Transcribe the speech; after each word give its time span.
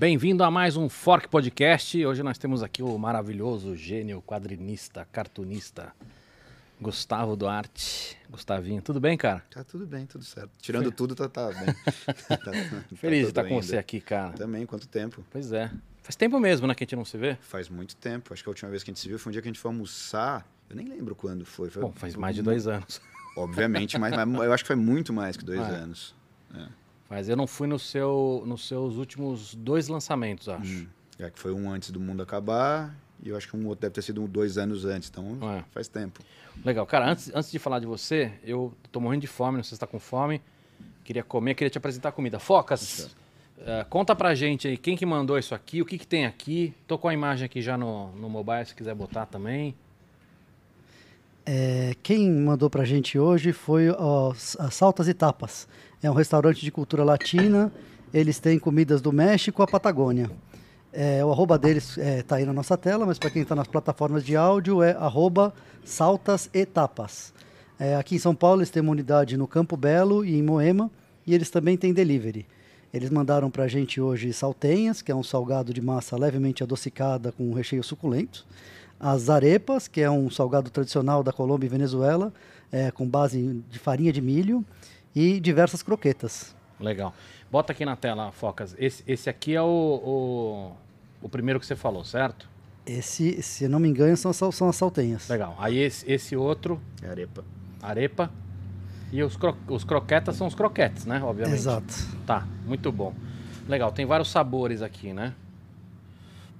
Bem-vindo 0.00 0.42
a 0.42 0.50
mais 0.50 0.78
um 0.78 0.88
Fork 0.88 1.28
Podcast. 1.28 2.06
Hoje 2.06 2.22
nós 2.22 2.38
temos 2.38 2.62
aqui 2.62 2.82
o 2.82 2.96
maravilhoso 2.96 3.76
gênio, 3.76 4.22
quadrinista, 4.22 5.06
cartunista, 5.12 5.92
Gustavo 6.80 7.36
Duarte. 7.36 8.16
Gustavinho, 8.30 8.80
tudo 8.80 8.98
bem, 8.98 9.18
cara? 9.18 9.44
Tá 9.50 9.62
tudo 9.62 9.86
bem, 9.86 10.06
tudo 10.06 10.24
certo. 10.24 10.52
Tirando 10.58 10.90
tudo, 10.90 11.14
tá, 11.14 11.28
tá 11.28 11.48
bem. 11.48 11.66
tá, 12.38 12.96
Feliz 12.96 13.24
de 13.24 13.28
estar 13.28 13.44
com 13.44 13.60
você 13.60 13.76
aqui, 13.76 14.00
cara. 14.00 14.32
Também, 14.32 14.64
quanto 14.64 14.88
tempo? 14.88 15.22
Pois 15.30 15.52
é. 15.52 15.70
Faz 16.02 16.16
tempo 16.16 16.40
mesmo, 16.40 16.66
né, 16.66 16.74
que 16.74 16.82
a 16.82 16.86
gente 16.86 16.96
não 16.96 17.04
se 17.04 17.18
vê? 17.18 17.34
Faz 17.34 17.68
muito 17.68 17.94
tempo. 17.94 18.32
Acho 18.32 18.42
que 18.42 18.48
a 18.48 18.52
última 18.52 18.70
vez 18.70 18.82
que 18.82 18.90
a 18.90 18.94
gente 18.94 19.00
se 19.00 19.06
viu 19.06 19.18
foi 19.18 19.28
um 19.28 19.32
dia 19.34 19.42
que 19.42 19.48
a 19.48 19.52
gente 19.52 19.60
foi 19.60 19.70
almoçar. 19.70 20.50
Eu 20.70 20.76
nem 20.76 20.88
lembro 20.88 21.14
quando 21.14 21.44
foi. 21.44 21.68
foi 21.68 21.82
Bom, 21.82 21.92
faz 21.92 22.16
mais 22.16 22.34
de 22.34 22.40
dois 22.40 22.66
anos. 22.66 23.02
Obviamente, 23.36 23.98
mas, 23.98 24.16
mas 24.16 24.44
eu 24.46 24.52
acho 24.54 24.64
que 24.64 24.68
foi 24.68 24.76
muito 24.76 25.12
mais 25.12 25.36
que 25.36 25.44
dois 25.44 25.60
ah, 25.60 25.68
é. 25.68 25.74
anos. 25.74 26.14
É. 26.54 26.79
Mas 27.10 27.28
eu 27.28 27.36
não 27.36 27.46
fui 27.46 27.66
no 27.66 27.78
seu, 27.78 28.44
nos 28.46 28.68
seus 28.68 28.94
últimos 28.94 29.54
dois 29.56 29.88
lançamentos, 29.88 30.48
acho. 30.48 30.84
Hum. 30.84 30.86
É 31.18 31.28
que 31.28 31.38
foi 31.38 31.52
um 31.52 31.70
antes 31.70 31.90
do 31.90 32.00
mundo 32.00 32.22
acabar 32.22 32.94
e 33.22 33.28
eu 33.28 33.36
acho 33.36 33.48
que 33.48 33.56
um 33.56 33.66
outro 33.66 33.82
deve 33.82 33.94
ter 33.94 34.02
sido 34.02 34.26
dois 34.26 34.56
anos 34.56 34.84
antes, 34.84 35.10
então 35.10 35.38
é. 35.52 35.64
faz 35.70 35.88
tempo. 35.88 36.20
Legal. 36.64 36.86
Cara, 36.86 37.10
antes, 37.10 37.30
antes 37.34 37.50
de 37.50 37.58
falar 37.58 37.78
de 37.78 37.86
você, 37.86 38.32
eu 38.42 38.72
tô 38.90 39.00
morrendo 39.00 39.22
de 39.22 39.26
fome, 39.26 39.58
não 39.58 39.64
sei 39.64 39.70
se 39.70 39.74
está 39.74 39.86
com 39.86 39.98
fome. 39.98 40.40
Queria 41.04 41.22
comer, 41.22 41.54
queria 41.54 41.70
te 41.70 41.76
apresentar 41.76 42.12
comida. 42.12 42.38
Focas, 42.38 43.14
uh, 43.58 43.84
conta 43.90 44.14
pra 44.14 44.34
gente 44.34 44.68
aí 44.68 44.78
quem 44.78 44.96
que 44.96 45.04
mandou 45.04 45.38
isso 45.38 45.54
aqui, 45.54 45.82
o 45.82 45.84
que, 45.84 45.98
que 45.98 46.06
tem 46.06 46.24
aqui. 46.24 46.74
Tô 46.86 46.96
com 46.96 47.08
a 47.08 47.14
imagem 47.14 47.44
aqui 47.44 47.60
já 47.60 47.76
no, 47.76 48.12
no 48.12 48.30
mobile, 48.30 48.64
se 48.64 48.74
quiser 48.74 48.94
botar 48.94 49.26
também. 49.26 49.74
É, 51.44 51.94
quem 52.02 52.30
mandou 52.30 52.68
pra 52.68 52.84
gente 52.84 53.18
hoje 53.18 53.52
foi 53.52 53.90
ó, 53.90 54.32
a 54.58 54.70
Saltas 54.70 55.08
e 55.08 55.14
Tapas. 55.14 55.66
É 56.02 56.10
um 56.10 56.14
restaurante 56.14 56.60
de 56.60 56.70
cultura 56.70 57.04
latina. 57.04 57.72
Eles 58.12 58.38
têm 58.38 58.58
comidas 58.58 59.00
do 59.00 59.12
México 59.12 59.62
à 59.62 59.66
Patagônia. 59.66 60.30
É, 60.92 61.24
o 61.24 61.30
arroba 61.30 61.56
deles 61.56 61.90
está 61.90 62.02
é, 62.02 62.22
tá 62.22 62.36
aí 62.36 62.44
na 62.44 62.52
nossa 62.52 62.76
tela, 62.76 63.06
mas 63.06 63.18
para 63.18 63.30
quem 63.30 63.42
está 63.42 63.54
nas 63.54 63.68
plataformas 63.68 64.24
de 64.24 64.36
áudio 64.36 64.82
é 64.82 64.92
arroba 64.92 65.54
saltas 65.84 66.50
etapas. 66.52 67.32
É, 67.78 67.94
aqui 67.96 68.16
em 68.16 68.18
São 68.18 68.34
Paulo 68.34 68.60
eles 68.60 68.70
têm 68.70 68.82
uma 68.82 68.92
unidade 68.92 69.36
no 69.36 69.46
Campo 69.46 69.76
Belo 69.76 70.24
e 70.24 70.34
em 70.34 70.42
Moema, 70.42 70.90
e 71.26 71.34
eles 71.34 71.48
também 71.48 71.76
têm 71.76 71.92
delivery. 71.92 72.44
Eles 72.92 73.08
mandaram 73.08 73.50
para 73.50 73.64
a 73.64 73.68
gente 73.68 74.00
hoje 74.00 74.32
saltenhas, 74.32 75.00
que 75.00 75.12
é 75.12 75.14
um 75.14 75.22
salgado 75.22 75.72
de 75.72 75.80
massa 75.80 76.16
levemente 76.16 76.62
adocicada 76.62 77.30
com 77.30 77.48
um 77.48 77.54
recheio 77.54 77.84
suculento. 77.84 78.44
As 79.00 79.30
arepas, 79.30 79.88
que 79.88 80.02
é 80.02 80.10
um 80.10 80.28
salgado 80.28 80.68
tradicional 80.68 81.22
da 81.22 81.32
Colômbia 81.32 81.66
e 81.66 81.70
Venezuela, 81.70 82.30
é, 82.70 82.90
com 82.90 83.08
base 83.08 83.64
de 83.70 83.78
farinha 83.78 84.12
de 84.12 84.20
milho. 84.20 84.62
E 85.16 85.40
diversas 85.40 85.82
croquetas. 85.82 86.54
Legal. 86.78 87.12
Bota 87.50 87.72
aqui 87.72 87.84
na 87.84 87.96
tela, 87.96 88.30
Focas. 88.30 88.76
Esse, 88.78 89.02
esse 89.06 89.28
aqui 89.28 89.56
é 89.56 89.62
o, 89.62 89.66
o, 89.66 90.72
o, 91.20 91.28
primeiro 91.28 91.58
que 91.58 91.66
você 91.66 91.74
falou, 91.74 92.04
certo? 92.04 92.48
Esse, 92.86 93.42
se 93.42 93.66
não 93.66 93.80
me 93.80 93.88
engano, 93.88 94.16
são, 94.16 94.32
são 94.32 94.68
as 94.68 94.76
saltenhas. 94.76 95.28
Legal. 95.28 95.56
Aí 95.58 95.78
esse, 95.78 96.10
esse 96.10 96.36
outro. 96.36 96.80
É 97.02 97.08
arepa. 97.08 97.44
Arepa. 97.82 98.30
E 99.10 99.20
os, 99.22 99.36
cro, 99.36 99.56
os 99.66 99.82
croquetas 99.82 100.36
são 100.36 100.46
os 100.46 100.54
croquetes, 100.54 101.04
né? 101.04 101.20
Obviamente. 101.22 101.56
Exato. 101.56 101.92
Tá, 102.24 102.46
muito 102.64 102.92
bom. 102.92 103.12
Legal, 103.68 103.90
tem 103.90 104.06
vários 104.06 104.30
sabores 104.30 104.80
aqui, 104.80 105.12
né? 105.12 105.34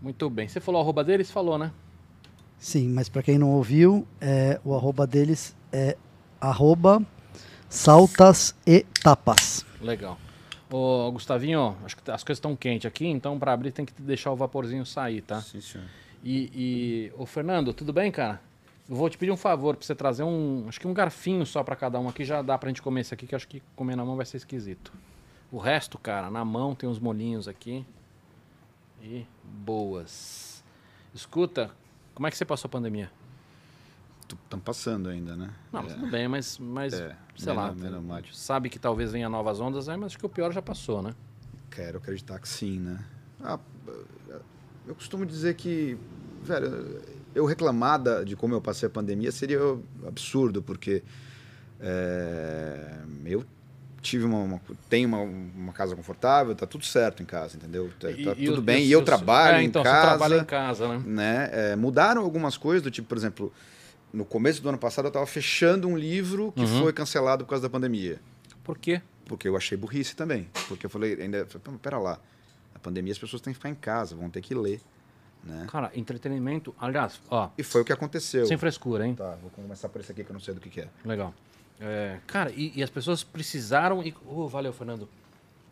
Muito 0.02 0.28
bem. 0.28 0.48
Você 0.48 0.58
falou 0.58 0.80
o 0.80 0.82
arroba 0.82 1.04
deles? 1.04 1.30
Falou, 1.30 1.56
né? 1.56 1.70
Sim, 2.60 2.90
mas 2.90 3.08
para 3.08 3.22
quem 3.22 3.38
não 3.38 3.50
ouviu, 3.52 4.06
é, 4.20 4.60
o 4.62 4.74
arroba 4.74 5.06
deles 5.06 5.56
é 5.72 5.96
arroba 6.38 7.02
saltas 7.70 8.54
e 8.66 8.84
tapas. 9.02 9.64
Legal. 9.80 10.18
Ô, 10.70 11.10
Gustavinho, 11.10 11.74
acho 11.84 11.96
que 11.96 12.10
as 12.10 12.22
coisas 12.22 12.36
estão 12.36 12.54
quentes 12.54 12.86
aqui, 12.86 13.06
então 13.06 13.38
para 13.38 13.54
abrir 13.54 13.72
tem 13.72 13.86
que 13.86 13.94
deixar 14.02 14.30
o 14.30 14.36
vaporzinho 14.36 14.84
sair, 14.84 15.22
tá? 15.22 15.40
Sim, 15.40 15.62
senhor. 15.62 15.86
E, 16.22 16.50
e 16.54 17.12
ô 17.16 17.24
Fernando, 17.24 17.72
tudo 17.72 17.94
bem, 17.94 18.12
cara? 18.12 18.38
Eu 18.86 18.94
vou 18.94 19.08
te 19.08 19.16
pedir 19.16 19.32
um 19.32 19.38
favor 19.38 19.74
para 19.74 19.86
você 19.86 19.94
trazer 19.94 20.22
um, 20.22 20.66
acho 20.68 20.78
que 20.78 20.86
um 20.86 20.92
garfinho 20.92 21.46
só 21.46 21.64
para 21.64 21.74
cada 21.74 21.98
um 21.98 22.10
aqui, 22.10 22.26
já 22.26 22.42
dá 22.42 22.58
pra 22.58 22.68
gente 22.68 22.82
comer 22.82 23.00
esse 23.00 23.14
aqui, 23.14 23.26
que 23.26 23.34
acho 23.34 23.48
que 23.48 23.62
comer 23.74 23.96
na 23.96 24.04
mão 24.04 24.16
vai 24.16 24.26
ser 24.26 24.36
esquisito. 24.36 24.92
O 25.50 25.56
resto, 25.56 25.96
cara, 25.96 26.30
na 26.30 26.44
mão 26.44 26.74
tem 26.74 26.88
uns 26.88 26.98
molinhos 26.98 27.48
aqui. 27.48 27.86
E 29.02 29.26
boas. 29.42 30.62
Escuta, 31.14 31.70
como 32.20 32.26
é 32.26 32.30
que 32.30 32.36
você 32.36 32.44
passou 32.44 32.68
a 32.68 32.70
pandemia? 32.70 33.10
estão 34.44 34.60
passando 34.60 35.08
ainda, 35.08 35.34
né? 35.34 35.50
Não, 35.72 35.82
mas 35.82 35.92
é. 35.92 35.94
tudo 35.94 36.10
bem, 36.10 36.28
mas, 36.28 36.58
mas 36.58 36.92
é, 36.92 37.16
sei 37.34 37.54
lá, 37.54 37.74
sabe 38.30 38.68
que 38.68 38.78
talvez 38.78 39.10
venha 39.10 39.26
novas 39.26 39.58
ondas 39.58 39.88
aí, 39.88 39.96
mas 39.96 40.08
acho 40.08 40.18
que 40.18 40.26
o 40.26 40.28
pior 40.28 40.52
já 40.52 40.60
passou, 40.60 41.02
né? 41.02 41.14
Quero 41.70 41.96
acreditar 41.96 42.38
que 42.38 42.46
sim, 42.46 42.78
né? 42.78 43.02
Ah, 43.42 43.58
eu 44.86 44.94
costumo 44.94 45.24
dizer 45.24 45.54
que, 45.54 45.96
velho, 46.42 47.00
eu 47.34 47.46
reclamar 47.46 48.22
de 48.22 48.36
como 48.36 48.52
eu 48.52 48.60
passei 48.60 48.86
a 48.86 48.90
pandemia 48.90 49.32
seria 49.32 49.58
absurdo, 50.06 50.62
porque 50.62 51.02
é, 51.80 52.98
eu 53.24 53.46
tive 54.00 54.24
uma, 54.24 54.38
uma 54.38 54.60
tenho 54.88 55.08
uma, 55.08 55.20
uma, 55.20 55.72
casa 55.72 55.94
confortável, 55.94 56.54
tá 56.54 56.66
tudo 56.66 56.84
certo 56.84 57.22
em 57.22 57.26
casa, 57.26 57.56
entendeu? 57.56 57.90
Tá, 57.98 58.10
e, 58.10 58.24
tá 58.24 58.34
e 58.36 58.46
tudo 58.46 58.62
bem. 58.62 58.84
E 58.84 58.92
eu 58.92 59.04
trabalho 59.04 59.58
é, 59.58 59.62
então, 59.62 59.82
em 59.82 59.84
casa. 59.84 60.00
Você 60.00 60.06
trabalha 60.08 60.40
em 60.40 60.44
casa, 60.44 60.88
né? 60.88 61.02
né? 61.06 61.50
É, 61.52 61.76
mudaram 61.76 62.22
algumas 62.22 62.56
coisas, 62.56 62.82
do 62.82 62.90
tipo, 62.90 63.08
por 63.08 63.16
exemplo, 63.16 63.52
no 64.12 64.24
começo 64.24 64.62
do 64.62 64.68
ano 64.68 64.78
passado 64.78 65.06
eu 65.06 65.10
estava 65.10 65.26
fechando 65.26 65.86
um 65.88 65.96
livro 65.96 66.52
que 66.52 66.62
uhum. 66.62 66.82
foi 66.82 66.92
cancelado 66.92 67.44
por 67.44 67.50
causa 67.50 67.62
da 67.62 67.70
pandemia. 67.70 68.20
Por 68.64 68.78
quê? 68.78 69.02
Porque 69.26 69.48
eu 69.48 69.56
achei 69.56 69.76
burrice 69.76 70.16
também. 70.16 70.48
Porque 70.68 70.86
eu 70.86 70.90
falei, 70.90 71.20
ainda, 71.20 71.46
pera 71.80 71.98
lá, 71.98 72.18
a 72.74 72.78
pandemia 72.78 73.12
as 73.12 73.18
pessoas 73.18 73.40
têm 73.40 73.52
que 73.52 73.58
ficar 73.58 73.70
em 73.70 73.74
casa, 73.74 74.16
vão 74.16 74.30
ter 74.30 74.40
que 74.40 74.54
ler. 74.54 74.80
Né? 75.42 75.66
Cara, 75.70 75.90
entretenimento, 75.94 76.74
aliás, 76.78 77.20
ó. 77.30 77.50
E 77.56 77.62
foi 77.62 77.80
o 77.80 77.84
que 77.84 77.92
aconteceu. 77.92 78.46
Sem 78.46 78.58
frescura, 78.58 79.06
hein? 79.06 79.14
Tá, 79.14 79.36
vou 79.40 79.50
começar 79.50 79.88
por 79.88 80.00
esse 80.00 80.12
aqui 80.12 80.22
que 80.22 80.30
eu 80.30 80.34
não 80.34 80.40
sei 80.40 80.52
do 80.52 80.60
que, 80.60 80.68
que 80.68 80.80
é. 80.82 80.88
Legal. 81.04 81.34
É, 81.80 82.18
cara, 82.26 82.52
e, 82.54 82.72
e, 82.76 82.82
as 82.82 82.90
pessoas 82.90 83.24
precisaram 83.24 84.02
e. 84.02 84.14
Oh, 84.26 84.46
valeu, 84.46 84.72
Fernando. 84.72 85.08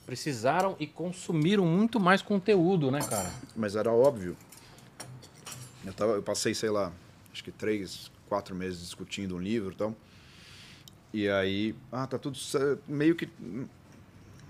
Precisaram 0.06 0.74
e 0.80 0.86
consumiram 0.86 1.66
muito 1.66 2.00
mais 2.00 2.22
conteúdo, 2.22 2.90
né, 2.90 3.00
cara? 3.00 3.30
Mas 3.54 3.76
era 3.76 3.92
óbvio. 3.92 4.34
Eu, 5.84 5.92
tava, 5.92 6.12
eu 6.12 6.22
passei, 6.22 6.54
sei 6.54 6.70
lá, 6.70 6.90
acho 7.30 7.44
que 7.44 7.52
três, 7.52 8.10
quatro 8.26 8.54
meses 8.54 8.80
discutindo 8.80 9.36
um 9.36 9.38
livro 9.38 9.72
e 9.72 9.76
tal. 9.76 9.94
E 11.12 11.28
aí, 11.28 11.74
ah, 11.92 12.06
tá 12.06 12.18
tudo 12.18 12.38
meio 12.86 13.14
que. 13.14 13.28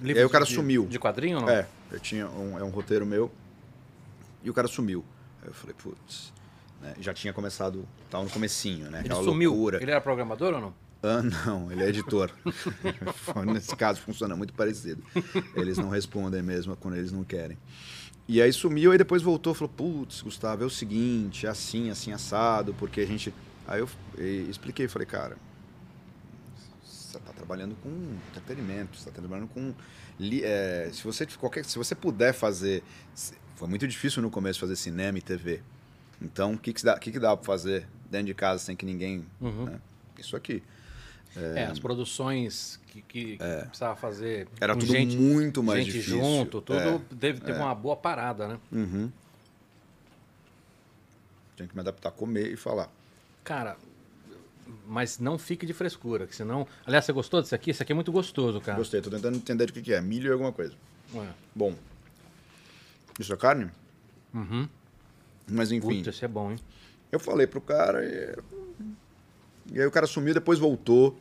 Livro 0.01 0.17
e 0.17 0.19
aí 0.19 0.25
o 0.25 0.31
cara 0.31 0.45
de, 0.45 0.55
sumiu. 0.55 0.87
De 0.87 0.99
quadrinho 0.99 1.39
ou 1.39 1.43
não? 1.43 1.51
É, 1.51 1.67
eu 1.91 1.99
tinha 1.99 2.29
um, 2.29 2.57
é 2.57 2.63
um 2.63 2.71
roteiro 2.71 3.05
meu 3.05 3.29
e 4.45 4.51
o 4.51 4.55
cara 4.55 4.69
sumiu. 4.69 5.05
Aí 5.43 5.49
eu 5.49 5.55
falei, 5.55 5.75
putz, 5.75 6.33
né? 6.81 6.95
já 7.01 7.13
tinha 7.13 7.33
começado, 7.33 7.85
tava 8.09 8.23
no 8.23 8.31
comecinho, 8.31 8.91
né? 8.91 9.03
Ele 9.05 9.15
sumiu. 9.15 9.51
Loucura. 9.51 9.83
Ele 9.83 9.91
era 9.91 10.01
programador 10.01 10.55
ou 10.55 10.61
não? 10.61 10.88
Ah, 11.03 11.23
não, 11.23 11.71
ele 11.71 11.83
é 11.83 11.89
editor. 11.89 12.31
Nesse 13.47 13.77
caso 13.77 14.01
funciona 14.01 14.35
muito 14.35 14.53
parecido. 14.53 15.03
Eles 15.55 15.79
não 15.79 15.89
respondem 15.89 16.43
mesmo 16.43 16.77
quando 16.77 16.97
eles 16.97 17.13
não 17.13 17.23
querem. 17.23 17.57
E 18.27 18.43
aí 18.43 18.53
sumiu, 18.53 18.93
aí 18.93 18.99
depois 18.99 19.23
voltou, 19.23 19.55
falou, 19.55 19.73
putz, 19.75 20.21
Gustavo, 20.21 20.63
é 20.63 20.67
o 20.67 20.71
seguinte, 20.71 21.47
é 21.47 21.49
assim, 21.49 21.89
assim, 21.89 22.13
assado, 22.13 22.75
porque 22.75 23.01
a 23.01 23.07
gente 23.07 23.33
Aí 23.69 23.81
eu 23.81 23.89
expliquei, 24.49 24.89
falei, 24.89 25.05
cara, 25.05 25.37
você 26.83 27.19
está 27.19 27.33
trabalhando 27.35 27.77
com 27.83 27.91
entretenimento, 28.31 28.97
você 28.97 29.11
está 29.11 29.21
trabalhando 29.21 29.49
com 29.49 29.75
é, 30.43 30.91
se 30.91 31.05
você 31.05 31.27
qualquer, 31.27 31.67
se 31.67 31.77
você 31.77 31.95
puder 31.95 32.33
fazer, 32.33 32.83
foi 33.57 33.69
muito 33.69 33.87
difícil 33.87 34.23
no 34.23 34.31
começo 34.31 34.59
fazer 34.59 34.75
cinema 34.75 35.19
e 35.19 35.21
TV. 35.21 35.61
Então, 36.21 36.55
o 36.55 36.59
que 36.59 36.73
que 36.73 36.83
dá, 36.83 36.99
que 36.99 37.13
que 37.13 37.19
dá 37.19 37.37
para 37.37 37.45
fazer 37.45 37.87
dentro 38.11 38.29
de 38.29 38.35
casa 38.35 38.65
sem 38.65 38.75
que 38.75 38.87
ninguém, 38.87 39.27
uhum. 39.39 39.67
né? 39.67 39.81
Isso 40.19 40.35
aqui. 40.35 40.63
É, 41.37 41.61
é, 41.61 41.65
as 41.67 41.79
produções 41.79 42.81
que, 42.89 43.03
que, 43.03 43.39
é, 43.41 43.63
precisava 43.63 43.95
fazer. 43.97 44.49
Era 44.61 44.75
tudo 44.75 44.93
gente, 44.93 45.17
muito 45.17 45.63
mais 45.63 45.85
gente 45.85 45.93
difícil. 45.95 46.19
junto, 46.19 46.61
tudo 46.61 46.79
é, 46.79 47.01
teve, 47.21 47.41
teve 47.41 47.59
é. 47.59 47.63
uma 47.63 47.75
boa 47.75 47.97
parada, 47.97 48.49
né? 48.49 48.59
Uhum. 48.73 49.11
Tinha 51.57 51.69
que 51.69 51.75
me 51.75 51.81
adaptar 51.81 52.09
a 52.09 52.13
comer 52.13 52.53
e 52.53 52.57
falar. 52.57 52.91
Cara, 53.45 53.77
mas 54.87 55.19
não 55.19 55.39
fique 55.39 55.67
de 55.67 55.73
frescura, 55.73 56.27
que 56.27 56.35
senão. 56.35 56.67
Aliás, 56.87 57.05
você 57.05 57.13
gostou 57.13 57.43
disso 57.43 57.55
aqui? 57.55 57.71
Isso 57.71 57.83
aqui 57.83 57.93
é 57.93 57.95
muito 57.95 58.13
gostoso, 58.13 58.61
cara. 58.61 58.79
Gostei, 58.79 59.01
tô 59.01 59.11
tentando 59.11 59.37
entender 59.37 59.71
o 59.71 59.73
que 59.73 59.93
é. 59.93 60.01
Milho 60.01 60.29
e 60.29 60.33
alguma 60.33 60.53
coisa. 60.53 60.75
Ué. 61.15 61.29
Bom. 61.55 61.75
Isso 63.19 63.33
é 63.33 63.37
carne? 63.37 63.71
Uhum. 64.33 64.69
Mas 65.51 65.73
enfim. 65.73 65.99
Puta, 65.99 66.11
isso 66.11 66.25
é 66.25 66.29
bom, 66.29 66.53
hein? 66.53 66.59
Eu 67.11 67.19
falei 67.19 67.47
pro 67.47 67.61
cara 67.61 68.05
e... 68.05 68.37
e 69.73 69.81
aí 69.81 69.87
o 69.87 69.91
cara 69.91 70.07
sumiu, 70.07 70.35
depois 70.35 70.59
voltou. 70.59 71.19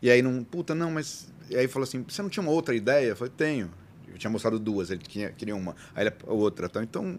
E 0.00 0.10
aí 0.10 0.22
não. 0.22 0.42
Puta, 0.44 0.74
não, 0.74 0.90
mas. 0.90 1.28
E 1.50 1.56
aí 1.56 1.68
falou 1.68 1.84
assim: 1.84 2.02
você 2.02 2.22
não 2.22 2.28
tinha 2.28 2.42
uma 2.42 2.52
outra 2.52 2.74
ideia? 2.74 3.08
Eu 3.08 3.16
falei, 3.16 3.32
tenho. 3.36 3.70
Eu 4.08 4.18
tinha 4.18 4.30
mostrado 4.30 4.58
duas, 4.58 4.90
ele 4.90 5.02
tinha, 5.02 5.30
queria 5.30 5.54
uma. 5.54 5.76
Aí 5.94 6.06
ele, 6.06 6.14
outra, 6.26 6.68
tá? 6.68 6.82
Então, 6.82 7.18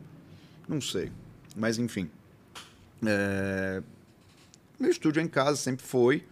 não 0.67 0.81
sei. 0.81 1.11
Mas 1.55 1.77
enfim. 1.77 2.09
É, 3.05 3.83
meu 4.79 4.89
estúdio 4.89 5.19
é 5.19 5.23
em 5.23 5.27
casa, 5.27 5.57
sempre 5.57 5.85
foi. 5.85 6.23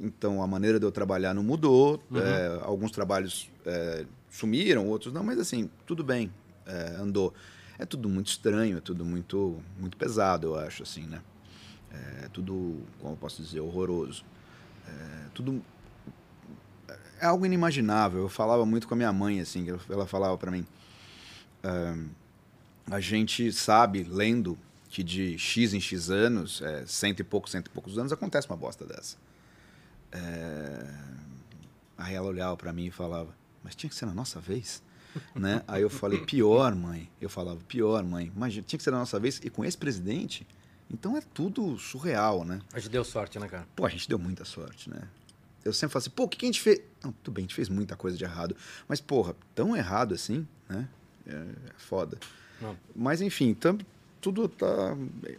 Então 0.00 0.42
a 0.42 0.46
maneira 0.46 0.78
de 0.78 0.86
eu 0.86 0.92
trabalhar 0.92 1.34
não 1.34 1.42
mudou. 1.42 2.02
Uhum. 2.10 2.18
É, 2.18 2.60
alguns 2.62 2.90
trabalhos 2.90 3.50
é, 3.66 4.06
sumiram, 4.30 4.86
outros 4.86 5.12
não, 5.12 5.22
mas 5.22 5.38
assim, 5.38 5.70
tudo 5.86 6.02
bem. 6.02 6.30
é, 6.68 6.96
andou. 7.00 7.34
É 7.78 7.86
tudo 7.86 8.08
muito 8.08 8.26
estranho, 8.26 8.78
é 8.78 8.80
tudo 8.80 9.04
muito, 9.04 9.62
muito 9.78 9.96
pesado, 9.96 10.48
eu 10.48 10.54
acho, 10.56 10.82
assim, 10.82 11.02
né? 11.02 11.22
É 11.92 12.28
tudo, 12.28 12.82
como 12.98 13.14
eu 13.14 13.16
posso 13.16 13.42
dizer, 13.42 13.60
horroroso. 13.60 14.24
É 14.86 15.28
tudo 15.34 15.62
é 17.20 17.26
algo 17.26 17.44
inimaginável. 17.44 18.22
Eu 18.22 18.28
falava 18.28 18.64
muito 18.64 18.86
com 18.86 18.94
a 18.94 18.96
minha 18.96 19.12
mãe, 19.12 19.40
assim, 19.40 19.66
ela 19.88 20.06
falava 20.06 20.36
para 20.38 20.50
mim. 20.50 20.64
Uh, 21.64 22.08
a 22.90 23.00
gente 23.00 23.52
sabe, 23.52 24.04
lendo, 24.04 24.56
que 24.88 25.02
de 25.02 25.36
X 25.38 25.74
em 25.74 25.80
X 25.80 26.10
anos, 26.10 26.62
é, 26.62 26.86
cento 26.86 27.20
e 27.20 27.24
poucos, 27.24 27.50
cento 27.50 27.66
e 27.66 27.70
poucos 27.70 27.98
anos, 27.98 28.12
acontece 28.12 28.48
uma 28.48 28.56
bosta 28.56 28.86
dessa. 28.86 29.16
É... 30.10 30.94
Aí 31.98 32.14
ela 32.14 32.26
olhava 32.26 32.56
para 32.56 32.72
mim 32.72 32.86
e 32.86 32.90
falava, 32.90 33.34
mas 33.62 33.74
tinha 33.74 33.90
que 33.90 33.96
ser 33.96 34.06
na 34.06 34.14
nossa 34.14 34.40
vez? 34.40 34.82
né? 35.34 35.62
Aí 35.68 35.82
eu 35.82 35.90
falei, 35.90 36.24
pior, 36.24 36.74
mãe. 36.74 37.10
Eu 37.20 37.28
falava, 37.28 37.58
pior, 37.68 38.02
mãe. 38.04 38.32
Imagina, 38.34 38.64
tinha 38.66 38.78
que 38.78 38.84
ser 38.84 38.90
na 38.90 38.98
nossa 38.98 39.20
vez 39.20 39.40
e 39.44 39.50
com 39.50 39.64
esse 39.64 39.76
presidente. 39.76 40.46
Então 40.92 41.16
é 41.16 41.20
tudo 41.20 41.78
surreal, 41.78 42.44
né? 42.44 42.60
A 42.72 42.78
gente 42.78 42.90
deu 42.90 43.04
sorte, 43.04 43.38
né, 43.38 43.48
cara? 43.48 43.66
Pô, 43.76 43.84
a 43.84 43.88
gente 43.88 44.08
deu 44.08 44.18
muita 44.18 44.44
sorte, 44.44 44.88
né? 44.88 45.02
Eu 45.64 45.72
sempre 45.72 45.92
falo 45.92 46.00
assim, 46.00 46.10
pô, 46.10 46.24
o 46.24 46.28
que, 46.28 46.38
que 46.38 46.46
a 46.46 46.48
gente 46.48 46.60
fez? 46.60 46.80
Não, 47.02 47.12
tudo 47.12 47.34
bem, 47.34 47.42
a 47.42 47.46
gente 47.46 47.54
fez 47.54 47.68
muita 47.68 47.96
coisa 47.96 48.16
de 48.16 48.24
errado. 48.24 48.56
Mas, 48.86 49.00
porra, 49.00 49.36
tão 49.54 49.76
errado 49.76 50.14
assim, 50.14 50.46
né? 50.68 50.88
É, 51.26 51.32
é 51.32 51.72
foda. 51.76 52.18
Não. 52.60 52.76
Mas, 52.96 53.20
enfim, 53.20 53.52
tam, 53.52 53.78
tudo 54.20 54.48
tá 54.48 54.96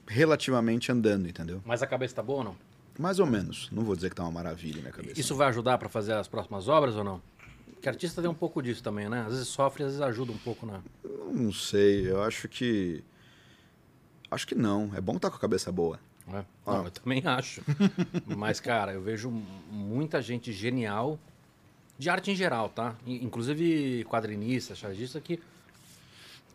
relativamente 0.08 0.92
andando, 0.92 1.28
entendeu? 1.28 1.62
Mas 1.66 1.82
a 1.82 1.88
cabeça 1.88 2.16
tá 2.16 2.22
boa 2.22 2.40
ou 2.40 2.44
não? 2.44 2.56
Mais 2.98 3.18
ou 3.20 3.26
menos. 3.26 3.70
Não 3.72 3.84
vou 3.84 3.96
dizer 3.96 4.10
que 4.10 4.16
tá 4.16 4.24
uma 4.24 4.32
maravilha 4.32 4.82
minha 4.82 4.92
cabeça. 4.92 5.20
Isso 5.20 5.36
vai 5.36 5.48
ajudar 5.48 5.78
para 5.78 5.90
fazer 5.90 6.14
as 6.14 6.28
próximas 6.28 6.68
obras 6.68 6.96
ou 6.96 7.04
não? 7.04 7.22
Que 7.82 7.88
artista 7.88 8.22
tem 8.22 8.30
um 8.30 8.36
pouco 8.36 8.62
disso 8.62 8.84
também, 8.84 9.08
né? 9.08 9.22
Às 9.22 9.32
vezes 9.32 9.48
sofre, 9.48 9.84
às 9.84 9.92
vezes 9.92 10.02
ajuda 10.02 10.34
um 10.34 10.38
pouco, 10.38 10.66
né? 10.66 10.82
Não 11.32 11.52
sei, 11.54 12.12
eu 12.12 12.22
acho 12.22 12.50
que. 12.50 13.02
Acho 14.32 14.48
que 14.48 14.56
não. 14.56 14.92
É 14.96 15.02
bom 15.02 15.16
estar 15.16 15.28
tá 15.28 15.32
com 15.32 15.38
a 15.38 15.40
cabeça 15.40 15.72
boa. 15.72 16.00
É. 16.28 16.44
Ah. 16.66 16.74
Não, 16.74 16.86
eu 16.86 16.92
também 16.92 17.22
acho. 17.26 17.62
Mas, 18.38 18.60
cara, 18.60 18.94
eu 18.94 19.02
vejo 19.02 19.30
muita 19.72 20.22
gente 20.22 20.52
genial, 20.54 21.20
de 21.98 22.10
arte 22.10 22.32
em 22.32 22.36
geral, 22.36 22.70
tá? 22.70 22.96
Inclusive 23.06 24.06
quadrinistas, 24.06 24.78
chargistas, 24.78 25.22
que, 25.24 25.40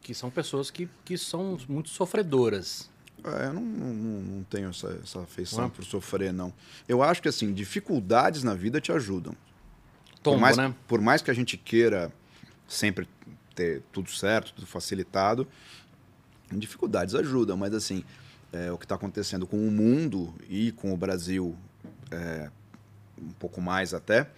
que 0.01 0.15
são 0.15 0.31
pessoas 0.31 0.71
que, 0.71 0.89
que 1.05 1.19
são 1.19 1.59
muito 1.69 1.89
sofredoras. 1.89 2.91
É, 3.25 3.47
eu 3.47 3.55
não, 3.55 3.63
não, 3.63 3.95
não 3.95 4.45
tenho 4.45 4.69
essa, 4.69 5.01
essa 5.03 5.21
afeição 5.23 5.67
é? 5.67 5.69
por 5.69 5.85
sofrer, 5.85 6.33
não. 6.33 6.53
Eu 6.87 7.03
acho 7.03 7.23
que, 7.23 7.29
assim, 7.29 7.53
dificuldades 7.53 8.43
na 8.43 8.55
vida 8.55 8.81
te 8.81 8.93
ajudam. 8.93 9.35
Tombo, 10.23 10.37
por 10.37 10.41
mais, 10.41 10.57
né? 10.57 10.75
Por 10.87 11.01
mais 11.01 11.23
que 11.23 11.31
a 11.31 11.35
gente 11.35 11.57
queira 11.57 12.13
sempre 12.69 13.09
ter 13.55 13.83
tudo 13.93 14.11
certo, 14.11 14.53
tudo 14.53 14.67
facilitado, 14.67 15.47
dificuldades 16.53 17.15
ajudam, 17.15 17.57
mas, 17.57 17.75
assim, 17.75 18.05
é, 18.53 18.71
o 18.71 18.79
que 18.79 18.85
está 18.85 18.95
acontecendo 18.95 19.47
com 19.47 19.57
o 19.57 19.71
mundo 19.71 20.35
e 20.49 20.73
com 20.73 20.93
o 20.93 20.97
Brasil, 20.97 21.57
é, 22.11 22.51
um 23.21 23.33
pouco 23.33 23.61
mais 23.61 23.93
até, 23.93 24.31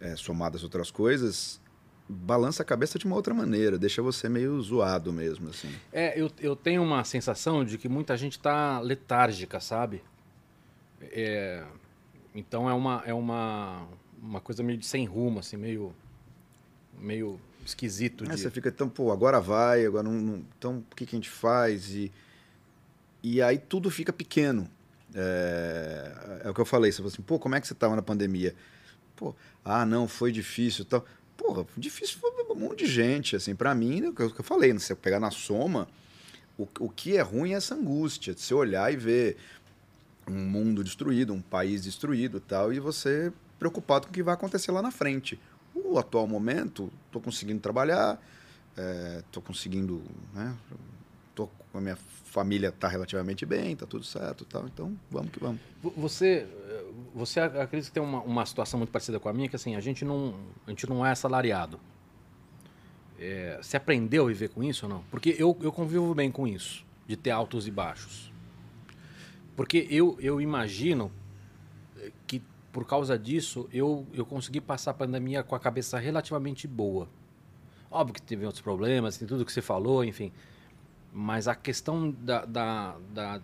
é, 0.00 0.16
somadas 0.16 0.62
outras 0.62 0.90
coisas, 0.90 1.60
balança 2.08 2.62
a 2.62 2.64
cabeça 2.64 2.98
de 2.98 3.04
uma 3.04 3.16
outra 3.16 3.34
maneira, 3.34 3.78
deixa 3.78 4.00
você 4.00 4.28
meio 4.28 4.60
zoado 4.62 5.12
mesmo, 5.12 5.50
assim. 5.50 5.70
É, 5.92 6.18
eu, 6.18 6.30
eu 6.40 6.56
tenho 6.56 6.82
uma 6.82 7.04
sensação 7.04 7.64
de 7.64 7.76
que 7.76 7.88
muita 7.88 8.16
gente 8.16 8.38
está 8.38 8.80
letárgica, 8.80 9.60
sabe? 9.60 10.02
É, 11.02 11.64
então 12.34 12.68
é 12.68 12.72
uma, 12.72 13.02
é 13.04 13.12
uma, 13.12 13.86
uma 14.22 14.40
coisa 14.40 14.62
meio 14.62 14.78
de 14.78 14.86
sem 14.86 15.04
rumo, 15.04 15.40
assim, 15.40 15.56
meio, 15.56 15.94
meio 16.98 17.38
esquisito. 17.68 18.24
É, 18.24 18.28
de... 18.28 18.40
Você 18.40 18.50
fica 18.50 18.70
tão, 18.70 18.88
pô, 18.88 19.12
agora 19.12 19.40
vai, 19.40 19.86
agora 19.86 20.02
não, 20.02 20.12
não 20.12 20.44
então 20.58 20.84
o 20.90 20.94
que, 20.94 21.06
que 21.06 21.14
a 21.14 21.18
gente 21.18 21.30
faz? 21.30 21.90
E, 21.90 22.12
e 23.22 23.40
aí 23.40 23.58
tudo 23.58 23.90
fica 23.90 24.12
pequeno. 24.12 24.68
É, 25.14 26.40
é 26.44 26.50
o 26.50 26.54
que 26.54 26.60
eu 26.60 26.66
falei, 26.66 26.92
você 26.92 26.98
falou 26.98 27.12
assim, 27.12 27.22
pô, 27.22 27.38
como 27.38 27.54
é 27.54 27.60
que 27.60 27.66
você 27.66 27.72
estava 27.72 27.96
na 27.96 28.02
pandemia? 28.02 28.54
Pô, 29.16 29.34
ah, 29.64 29.86
não, 29.86 30.06
foi 30.06 30.30
difícil 30.30 30.84
tal 30.84 31.04
porra, 31.38 31.64
difícil 31.76 32.18
foi 32.18 32.30
um 32.50 32.54
monte 32.56 32.84
de 32.84 32.90
gente, 32.90 33.36
assim, 33.36 33.54
para 33.54 33.72
mim, 33.74 34.04
é 34.04 34.08
o 34.08 34.12
que 34.12 34.40
eu 34.40 34.44
falei, 34.44 34.72
né? 34.72 34.80
se 34.80 34.86
você 34.86 34.94
pegar 34.96 35.20
na 35.20 35.30
soma, 35.30 35.88
o, 36.58 36.66
o 36.80 36.90
que 36.90 37.16
é 37.16 37.22
ruim 37.22 37.52
é 37.52 37.54
essa 37.54 37.76
angústia, 37.76 38.34
de 38.34 38.40
você 38.40 38.52
olhar 38.52 38.92
e 38.92 38.96
ver 38.96 39.36
um 40.26 40.34
mundo 40.34 40.82
destruído, 40.82 41.32
um 41.32 41.40
país 41.40 41.84
destruído 41.84 42.40
tal, 42.40 42.72
e 42.72 42.80
você 42.80 43.32
preocupado 43.58 44.06
com 44.06 44.10
o 44.10 44.14
que 44.14 44.22
vai 44.22 44.34
acontecer 44.34 44.72
lá 44.72 44.82
na 44.82 44.90
frente. 44.90 45.40
O 45.84 45.98
atual 45.98 46.26
momento, 46.26 46.90
estou 47.06 47.20
conseguindo 47.20 47.60
trabalhar, 47.60 48.20
estou 49.26 49.42
é, 49.42 49.46
conseguindo, 49.46 50.02
né, 50.34 50.56
tô 51.34 51.48
a 51.74 51.80
minha 51.80 51.96
família 51.96 52.68
está 52.68 52.88
relativamente 52.88 53.46
bem, 53.46 53.72
está 53.72 53.86
tudo 53.86 54.04
certo 54.04 54.44
tal, 54.44 54.66
então 54.66 54.96
vamos 55.10 55.30
que 55.30 55.38
vamos. 55.38 55.60
Você 55.96 56.46
você 57.14 57.40
acredita 57.40 57.88
que 57.88 57.92
tem 57.92 58.02
uma, 58.02 58.20
uma 58.22 58.46
situação 58.46 58.78
muito 58.78 58.90
parecida 58.90 59.18
com 59.18 59.28
a 59.28 59.32
minha, 59.32 59.48
que 59.48 59.56
assim, 59.56 59.74
a 59.74 59.80
gente 59.80 60.04
não, 60.04 60.34
a 60.66 60.70
gente 60.70 60.88
não 60.88 61.04
é 61.04 61.10
assalariado. 61.10 61.80
É, 63.18 63.58
você 63.60 63.76
aprendeu 63.76 64.24
a 64.24 64.28
viver 64.28 64.48
com 64.50 64.62
isso 64.62 64.86
ou 64.86 64.92
não? 64.92 65.02
Porque 65.10 65.34
eu, 65.38 65.56
eu 65.60 65.72
convivo 65.72 66.14
bem 66.14 66.30
com 66.30 66.46
isso, 66.46 66.84
de 67.06 67.16
ter 67.16 67.30
altos 67.30 67.66
e 67.66 67.70
baixos. 67.70 68.32
Porque 69.56 69.86
eu, 69.90 70.16
eu 70.20 70.40
imagino 70.40 71.10
que 72.26 72.40
por 72.78 72.86
causa 72.86 73.18
disso 73.18 73.68
eu, 73.72 74.06
eu 74.14 74.24
consegui 74.24 74.60
passar 74.60 74.92
a 74.92 74.94
pandemia 74.94 75.42
com 75.42 75.56
a 75.56 75.58
cabeça 75.58 75.98
relativamente 75.98 76.68
boa. 76.68 77.08
Óbvio 77.90 78.14
que 78.14 78.22
teve 78.22 78.46
outros 78.46 78.62
problemas, 78.62 79.18
tem 79.18 79.26
tudo 79.26 79.44
que 79.44 79.50
você 79.50 79.60
falou, 79.60 80.04
enfim. 80.04 80.30
Mas 81.12 81.48
a 81.48 81.56
questão 81.56 82.14
da, 82.20 82.44
da, 82.44 82.94
da 83.12 83.40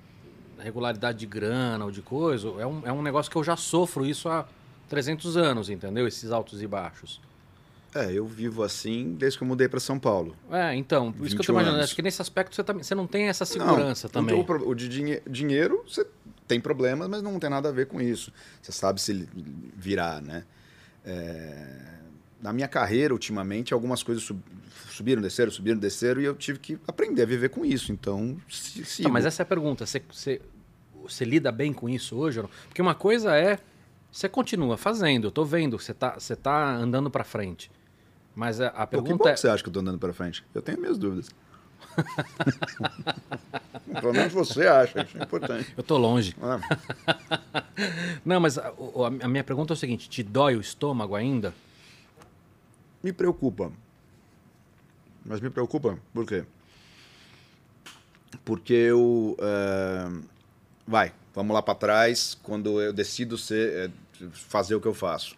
regularidade 0.56 1.18
de 1.18 1.26
grana 1.26 1.84
ou 1.84 1.90
de 1.90 2.00
coisa, 2.00 2.46
é 2.60 2.66
um, 2.66 2.82
é 2.84 2.92
um 2.92 3.02
negócio 3.02 3.28
que 3.28 3.36
eu 3.36 3.42
já 3.42 3.56
sofro 3.56 4.06
isso 4.06 4.28
há 4.28 4.46
300 4.88 5.36
anos, 5.36 5.68
entendeu? 5.68 6.06
Esses 6.06 6.30
altos 6.30 6.62
e 6.62 6.66
baixos. 6.68 7.20
É, 7.92 8.12
eu 8.12 8.26
vivo 8.26 8.62
assim 8.62 9.16
desde 9.18 9.36
que 9.36 9.42
eu 9.42 9.48
mudei 9.48 9.68
para 9.68 9.80
São 9.80 9.98
Paulo. 9.98 10.36
É, 10.48 10.76
então, 10.76 11.12
por 11.12 11.26
isso 11.26 11.34
que 11.34 11.42
eu 11.42 11.46
tô 11.46 11.52
imaginando. 11.52 11.78
Anos. 11.78 11.86
Acho 11.86 11.96
que 11.96 12.02
nesse 12.02 12.22
aspecto 12.22 12.54
você, 12.54 12.62
tá, 12.62 12.72
você 12.72 12.94
não 12.94 13.08
tem 13.08 13.24
essa 13.24 13.44
segurança 13.44 14.06
não, 14.06 14.12
também. 14.12 14.40
O, 14.40 14.68
o 14.68 14.74
de 14.76 14.88
dinhe 14.88 15.20
dinheiro, 15.28 15.84
você 15.88 16.06
tem 16.46 16.60
problemas, 16.60 17.08
mas 17.08 17.22
não 17.22 17.38
tem 17.38 17.50
nada 17.50 17.68
a 17.68 17.72
ver 17.72 17.86
com 17.86 18.00
isso. 18.00 18.32
Você 18.60 18.72
sabe 18.72 19.00
se 19.00 19.28
virar, 19.76 20.20
né? 20.20 20.44
É... 21.04 21.94
Na 22.40 22.52
minha 22.52 22.68
carreira, 22.68 23.14
ultimamente, 23.14 23.72
algumas 23.72 24.02
coisas 24.02 24.22
sub 24.22 24.40
subiram, 24.90 25.20
desceram, 25.20 25.50
subiram, 25.50 25.78
desceram, 25.78 26.20
e 26.20 26.24
eu 26.24 26.36
tive 26.36 26.58
que 26.58 26.78
aprender 26.86 27.22
a 27.22 27.26
viver 27.26 27.48
com 27.48 27.64
isso. 27.64 27.90
Então, 27.90 28.36
Tá, 29.02 29.08
mas 29.08 29.24
essa 29.24 29.42
é 29.42 29.44
a 29.44 29.46
pergunta. 29.46 29.84
Você, 29.84 30.02
você, 30.08 30.40
você 31.02 31.24
lida 31.24 31.50
bem 31.50 31.72
com 31.72 31.88
isso 31.88 32.16
hoje? 32.16 32.40
Porque 32.68 32.80
uma 32.80 32.94
coisa 32.94 33.34
é 33.34 33.58
você 34.14 34.28
continua 34.28 34.76
fazendo, 34.76 35.26
eu 35.26 35.30
tô 35.32 35.44
vendo, 35.44 35.76
você 35.76 35.92
tá, 35.92 36.14
você 36.16 36.36
tá 36.36 36.76
andando 36.76 37.10
para 37.10 37.24
frente. 37.24 37.68
Mas 38.32 38.60
a, 38.60 38.68
a 38.68 38.86
pergunta 38.86 39.16
Pô, 39.16 39.24
que 39.24 39.30
é... 39.30 39.34
que 39.34 39.40
você 39.40 39.48
acha 39.48 39.62
que 39.62 39.68
eu 39.68 39.72
tô 39.72 39.80
andando 39.80 39.98
para 39.98 40.12
frente? 40.12 40.44
Eu 40.54 40.62
tenho 40.62 40.78
minhas 40.78 40.96
dúvidas. 40.96 41.30
Pelo 44.00 44.12
menos 44.12 44.32
você 44.32 44.66
acha, 44.66 45.02
isso 45.02 45.18
é 45.18 45.22
importante. 45.22 45.72
Eu 45.76 45.82
tô 45.82 45.96
longe. 45.96 46.36
Ah. 46.42 46.60
Não, 48.24 48.40
mas 48.40 48.58
a, 48.58 48.72
a 49.22 49.28
minha 49.28 49.44
pergunta 49.44 49.72
é 49.72 49.74
o 49.74 49.76
seguinte: 49.76 50.08
te 50.08 50.22
dói 50.22 50.56
o 50.56 50.60
estômago 50.60 51.14
ainda? 51.14 51.54
Me 53.02 53.12
preocupa. 53.12 53.70
Mas 55.24 55.40
me 55.40 55.50
preocupa 55.50 55.98
por 56.12 56.26
quê? 56.26 56.44
Porque 58.44 58.74
eu. 58.74 59.36
Uh, 59.38 60.22
vai, 60.86 61.12
vamos 61.34 61.54
lá 61.54 61.62
para 61.62 61.74
trás, 61.74 62.36
quando 62.42 62.80
eu 62.80 62.92
decido 62.92 63.38
ser, 63.38 63.90
eh, 64.20 64.26
fazer 64.32 64.74
o 64.74 64.80
que 64.80 64.88
eu 64.88 64.94
faço. 64.94 65.36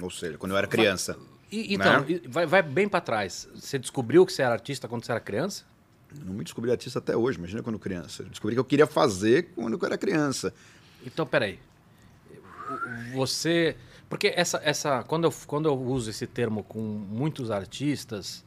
Ou 0.00 0.10
seja, 0.10 0.38
quando 0.38 0.52
eu 0.52 0.58
era 0.58 0.66
criança. 0.66 1.16
E, 1.50 1.74
então, 1.74 2.02
né? 2.02 2.20
vai, 2.26 2.46
vai, 2.46 2.62
bem 2.62 2.88
para 2.88 3.00
trás. 3.00 3.48
Você 3.54 3.78
descobriu 3.78 4.24
que 4.24 4.32
você 4.32 4.42
era 4.42 4.52
artista 4.52 4.88
quando 4.88 5.04
você 5.04 5.12
era 5.12 5.20
criança? 5.20 5.64
Não 6.24 6.34
me 6.34 6.44
descobri 6.44 6.70
artista 6.70 6.98
até 6.98 7.16
hoje, 7.16 7.38
imagina 7.38 7.62
quando 7.62 7.78
criança. 7.78 8.24
Descobri 8.24 8.56
que 8.56 8.60
eu 8.60 8.64
queria 8.64 8.86
fazer 8.86 9.50
quando 9.54 9.78
eu 9.78 9.86
era 9.86 9.96
criança. 9.96 10.52
Então, 11.06 11.26
peraí. 11.26 11.58
Você. 13.14 13.76
Porque 14.08 14.32
essa, 14.34 14.60
essa 14.64 15.02
quando, 15.04 15.24
eu, 15.24 15.34
quando 15.46 15.66
eu 15.66 15.78
uso 15.80 16.10
esse 16.10 16.26
termo 16.26 16.64
com 16.64 16.80
muitos 16.80 17.50
artistas, 17.50 18.44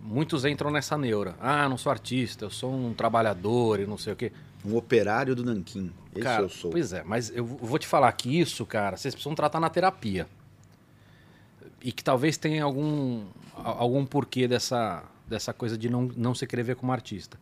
muitos 0.00 0.44
entram 0.44 0.70
nessa 0.70 0.98
neura. 0.98 1.36
Ah, 1.40 1.68
não 1.68 1.78
sou 1.78 1.90
artista, 1.90 2.44
eu 2.44 2.50
sou 2.50 2.74
um 2.74 2.92
trabalhador 2.92 3.78
e 3.78 3.86
não 3.86 3.96
sei 3.96 4.12
o 4.12 4.16
quê. 4.16 4.32
Um 4.64 4.76
operário 4.76 5.34
do 5.34 5.44
Nanquim. 5.44 5.92
Esse 6.12 6.22
cara, 6.22 6.42
eu 6.42 6.48
sou. 6.48 6.70
Pois 6.70 6.92
é, 6.92 7.02
mas 7.04 7.30
eu 7.34 7.44
vou 7.44 7.78
te 7.78 7.86
falar 7.86 8.10
que 8.12 8.40
isso, 8.40 8.66
cara, 8.66 8.96
vocês 8.96 9.14
precisam 9.14 9.34
tratar 9.34 9.60
na 9.60 9.70
terapia. 9.70 10.26
E 11.80 11.90
que 11.90 12.02
talvez 12.02 12.36
tenha 12.36 12.62
algum, 12.62 13.24
algum 13.54 14.04
porquê 14.06 14.46
dessa, 14.46 15.02
dessa 15.26 15.52
coisa 15.52 15.76
de 15.76 15.88
não, 15.88 16.02
não 16.16 16.34
se 16.34 16.46
querer 16.46 16.62
ver 16.62 16.76
como 16.76 16.92
artista. 16.92 17.38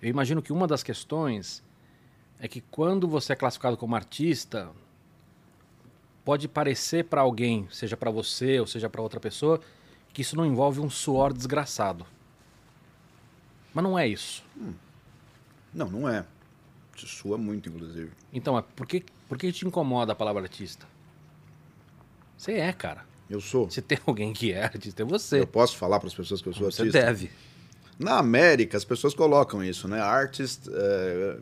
Eu 0.00 0.08
imagino 0.08 0.42
que 0.42 0.52
uma 0.52 0.66
das 0.66 0.82
questões 0.82 1.62
é 2.38 2.48
que 2.48 2.60
quando 2.60 3.06
você 3.06 3.34
é 3.34 3.36
classificado 3.36 3.76
como 3.76 3.94
artista, 3.94 4.70
pode 6.24 6.48
parecer 6.48 7.04
para 7.04 7.20
alguém, 7.20 7.68
seja 7.70 7.96
para 7.96 8.10
você 8.10 8.58
ou 8.60 8.66
seja 8.66 8.88
para 8.88 9.02
outra 9.02 9.20
pessoa, 9.20 9.60
que 10.12 10.22
isso 10.22 10.36
não 10.36 10.46
envolve 10.46 10.80
um 10.80 10.90
suor 10.90 11.32
desgraçado. 11.32 12.06
Mas 13.72 13.84
não 13.84 13.98
é 13.98 14.08
isso. 14.08 14.42
Não, 15.72 15.88
não 15.88 16.08
é. 16.08 16.24
Isso 16.96 17.06
soa 17.06 17.38
muito, 17.38 17.68
inclusive. 17.68 18.10
Então, 18.32 18.62
por 18.74 18.86
que, 18.86 19.04
por 19.28 19.38
que 19.38 19.52
te 19.52 19.66
incomoda 19.66 20.12
a 20.12 20.16
palavra 20.16 20.42
artista? 20.42 20.86
Você 22.36 22.52
é, 22.54 22.72
cara. 22.72 23.04
Eu 23.30 23.40
sou. 23.40 23.70
Se 23.70 23.80
tem 23.80 23.96
alguém 24.04 24.32
que 24.32 24.52
é 24.52 24.64
artista, 24.64 25.02
é 25.02 25.04
você. 25.06 25.40
Eu 25.40 25.46
posso 25.46 25.76
falar 25.76 26.00
para 26.00 26.08
as 26.08 26.14
pessoas 26.14 26.42
que 26.42 26.48
eu 26.48 26.52
sou 26.52 26.70
Você 26.70 26.82
artista? 26.82 27.00
deve. 27.06 27.30
Na 27.98 28.18
América, 28.18 28.76
as 28.76 28.84
pessoas 28.84 29.14
colocam 29.14 29.62
isso, 29.62 29.86
né? 29.86 30.00
Artist. 30.00 30.68
é, 30.72 31.36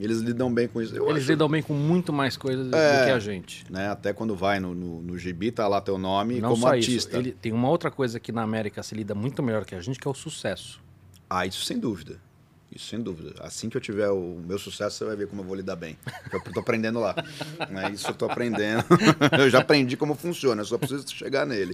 Eles 0.00 0.18
lidam 0.20 0.52
bem 0.54 0.66
com 0.68 0.80
isso. 0.80 0.94
Eu 0.96 1.04
Eles 1.10 1.22
acho, 1.24 1.32
lidam 1.32 1.48
bem 1.48 1.60
com 1.62 1.74
muito 1.74 2.12
mais 2.12 2.36
coisas 2.36 2.72
É. 2.72 3.00
do 3.00 3.04
que 3.06 3.10
a 3.10 3.18
gente. 3.18 3.66
Né? 3.70 3.88
Até 3.88 4.12
quando 4.12 4.34
vai 4.36 4.60
no, 4.60 4.74
no, 4.74 5.02
no 5.02 5.18
gibi, 5.18 5.50
tá 5.50 5.66
lá 5.68 5.80
teu 5.80 5.98
nome 5.98 6.40
Não 6.40 6.50
como 6.50 6.62
só 6.62 6.68
artista. 6.68 7.10
isso. 7.10 7.16
Ele, 7.16 7.32
tem 7.32 7.52
uma 7.52 7.68
outra 7.68 7.90
coisa 7.90 8.18
que 8.20 8.30
na 8.32 8.42
América 8.42 8.82
se 8.82 8.94
lida 8.94 9.14
muito 9.14 9.42
melhor 9.42 9.64
que 9.64 9.74
a 9.74 9.80
gente, 9.80 9.98
que 9.98 10.06
é 10.06 10.10
o 10.10 10.14
sucesso. 10.14 10.80
Ah, 11.28 11.44
isso 11.44 11.64
sem 11.64 11.78
dúvida. 11.78 12.18
Isso 12.70 12.88
sem 12.90 13.00
dúvida. 13.00 13.34
Assim 13.40 13.68
que 13.68 13.76
eu 13.76 13.80
tiver 13.80 14.10
o 14.10 14.40
meu 14.46 14.58
sucesso, 14.58 14.98
você 14.98 15.04
vai 15.04 15.16
ver 15.16 15.26
como 15.26 15.40
eu 15.40 15.46
vou 15.46 15.56
lidar 15.56 15.76
bem. 15.76 15.98
Eu 16.30 16.40
tô 16.40 16.60
aprendendo 16.60 17.00
lá. 17.00 17.14
Né? 17.70 17.90
Isso 17.92 18.08
eu 18.08 18.14
tô 18.14 18.26
aprendendo. 18.26 18.84
eu 19.38 19.50
já 19.50 19.58
aprendi 19.58 19.96
como 19.96 20.14
funciona, 20.14 20.62
eu 20.62 20.64
só 20.64 20.78
preciso 20.78 21.08
chegar 21.08 21.46
nele. 21.46 21.72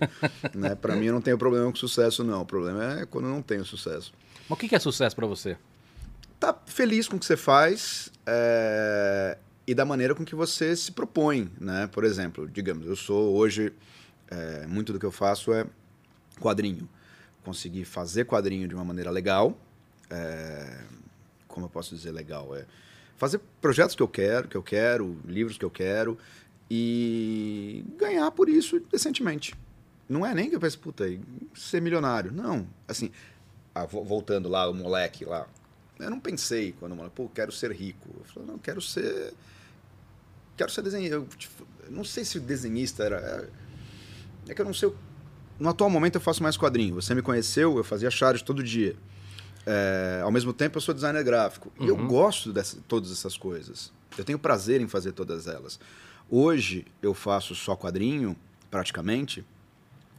Né? 0.55 0.75
Para 0.75 0.97
mim, 0.97 1.07
eu 1.07 1.13
não 1.13 1.21
tenho 1.21 1.37
problema 1.37 1.71
com 1.71 1.77
sucesso, 1.77 2.25
não. 2.25 2.43
O 2.43 2.47
problema 2.47 3.01
é 3.01 3.07
quando 3.07 3.27
eu 3.27 3.31
não 3.31 3.43
tenho 3.43 3.65
sucesso. 3.65 4.13
Mas 4.49 4.57
o 4.59 4.61
que 4.61 4.75
é 4.75 4.79
sucesso 4.79 5.15
pra 5.15 5.27
você? 5.27 5.57
Tá 6.41 6.57
feliz 6.67 7.09
com 7.09 7.17
o 7.17 7.19
que 7.19 7.27
você 7.27 7.37
faz 7.37 8.11
é, 8.27 9.39
e 9.67 9.75
da 9.75 9.85
maneira 9.85 10.15
com 10.15 10.25
que 10.25 10.35
você 10.35 10.75
se 10.77 10.93
propõe, 10.93 11.51
né? 11.61 11.89
Por 11.91 12.05
exemplo, 12.05 12.49
digamos, 12.49 12.87
eu 12.87 12.97
sou 12.97 13.35
hoje, 13.35 13.73
é, 14.31 14.67
muito 14.67 14.93
do 14.93 14.99
que 14.99 15.07
eu 15.07 15.13
faço 15.13 15.53
é 15.53 15.67
quadrinho. 16.41 16.89
Conseguir 17.43 17.85
fazer 17.85 18.25
quadrinho 18.25 18.69
de 18.69 18.75
uma 18.75 18.85
maneira 18.85 19.11
legal, 19.11 19.57
é, 20.11 20.81
como 21.49 21.67
eu 21.67 21.71
posso 21.71 21.95
dizer 21.95 22.11
legal, 22.13 22.55
é 22.57 22.65
fazer 23.17 23.41
projetos 23.61 23.95
que 23.95 24.03
eu 24.03 24.09
quero, 24.09 24.49
que 24.49 24.57
eu 24.57 24.63
quero, 24.63 25.19
livros 25.25 25.57
que 25.57 25.65
eu 25.65 25.71
quero 25.71 26.19
e 26.71 27.85
ganhar 27.99 28.31
por 28.31 28.49
isso 28.49 28.81
decentemente. 28.91 29.55
Não 30.09 30.25
é 30.25 30.35
nem 30.35 30.51
que 30.51 30.57
eu 30.57 30.61
pense, 30.61 30.77
puta, 30.77 31.05
ser 31.55 31.81
milionário. 31.81 32.31
Não, 32.33 32.67
assim, 32.87 33.11
ah, 33.75 33.87
vo- 33.87 34.05
voltando 34.05 34.49
lá, 34.49 34.69
o 34.69 34.75
moleque 34.75 35.25
lá, 35.25 35.47
eu 35.99 36.11
não 36.11 36.21
pensei 36.21 36.73
quando 36.79 36.95
falei, 36.97 37.11
pô, 37.15 37.29
quero 37.29 37.53
ser 37.53 37.71
rico. 37.73 38.09
Eu 38.19 38.25
falei, 38.25 38.49
não, 38.49 38.59
quero 38.59 38.81
ser. 38.81 39.33
Quero 40.57 40.71
ser 40.71 40.83
desenhista. 40.83 41.15
Eu, 41.17 41.27
tipo, 41.39 41.67
não 41.89 42.05
sei 42.05 42.25
se 42.25 42.39
desenhista 42.41 43.05
era. 43.05 43.51
É, 44.49 44.51
é 44.51 44.55
que 44.55 44.61
eu 44.61 44.65
não 44.67 44.75
sei. 44.75 44.93
No 45.59 45.69
atual 45.69 45.89
momento 45.89 46.17
eu 46.17 46.21
faço 46.21 46.43
mais 46.43 46.57
quadrinho. 46.57 46.97
Você 46.97 47.15
me 47.15 47.23
conheceu, 47.23 47.77
eu 47.77 47.85
fazia 47.85 48.11
charge 48.11 48.43
todo 48.45 48.63
dia. 48.63 48.97
É, 49.67 50.21
ao 50.23 50.31
mesmo 50.31 50.53
tempo 50.53 50.77
eu 50.77 50.81
sou 50.81 50.95
designer 50.95 51.23
gráfico. 51.25 51.73
E 51.81 51.87
eu 51.87 51.97
Uhum. 51.97 52.07
gosto 52.07 52.53
de 52.53 52.63
todas 52.89 53.11
essas 53.11 53.37
coisas. 53.37 53.93
Eu 54.17 54.25
tenho 54.25 54.39
prazer 54.39 54.81
em 54.81 54.89
fazer 54.89 55.13
todas 55.13 55.47
elas. 55.47 55.79
Hoje 56.31 56.85
eu 57.03 57.15
faço 57.15 57.55
só 57.55 57.75
quadrinho, 57.77 58.37
praticamente. 58.71 59.45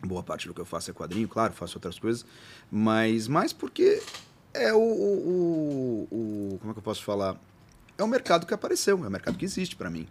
Boa 0.05 0.21
parte 0.23 0.47
do 0.47 0.53
que 0.53 0.61
eu 0.61 0.65
faço 0.65 0.91
é 0.91 0.93
quadrinho, 0.93 1.27
claro, 1.27 1.53
faço 1.53 1.77
outras 1.77 1.97
coisas. 1.97 2.25
Mas 2.71 3.27
mais 3.27 3.53
porque 3.53 4.01
é 4.53 4.73
o, 4.73 4.77
o- 4.77 6.07
o- 6.11 6.15
o- 6.55 6.57
Como 6.59 6.71
é 6.71 6.73
que 6.73 6.79
eu 6.79 6.83
posso 6.83 7.03
falar? 7.03 7.39
É 7.97 8.03
o 8.03 8.07
mercado 8.07 8.45
que 8.45 8.53
apareceu, 8.53 9.03
é 9.03 9.07
o 9.07 9.11
mercado 9.11 9.37
que 9.37 9.45
existe 9.45 9.75
para 9.75 9.89
mim. 9.89 10.07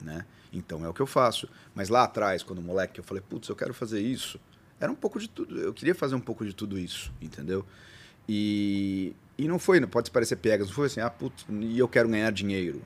Né? 0.00 0.26
Então 0.52 0.84
é 0.84 0.88
o 0.88 0.92
que 0.94 1.00
eu 1.00 1.06
faço. 1.06 1.48
Mas 1.74 1.88
lá 1.88 2.04
atrás, 2.04 2.42
quando 2.42 2.60
moleque, 2.60 2.98
eu 3.00 3.04
falei, 3.04 3.22
putz, 3.26 3.48
eu 3.48 3.56
quero 3.56 3.72
fazer 3.72 4.00
isso. 4.00 4.38
Era 4.80 4.90
um 4.90 4.94
pouco 4.96 5.18
de 5.18 5.28
tudo. 5.28 5.58
Eu 5.58 5.72
queria 5.72 5.94
fazer 5.94 6.14
um 6.14 6.20
pouco 6.20 6.44
de 6.44 6.52
tudo 6.52 6.78
isso, 6.78 7.12
entendeu? 7.22 7.64
E, 8.28 9.14
e 9.36 9.46
não 9.48 9.58
foi, 9.58 9.84
pode 9.86 10.10
parecer 10.10 10.36
pegas, 10.36 10.68
não 10.68 10.74
foi 10.74 10.86
assim, 10.86 11.00
ah, 11.00 11.10
putz, 11.10 11.44
e 11.50 11.78
eu 11.78 11.88
quero 11.88 12.08
ganhar 12.08 12.30
dinheiro. 12.32 12.82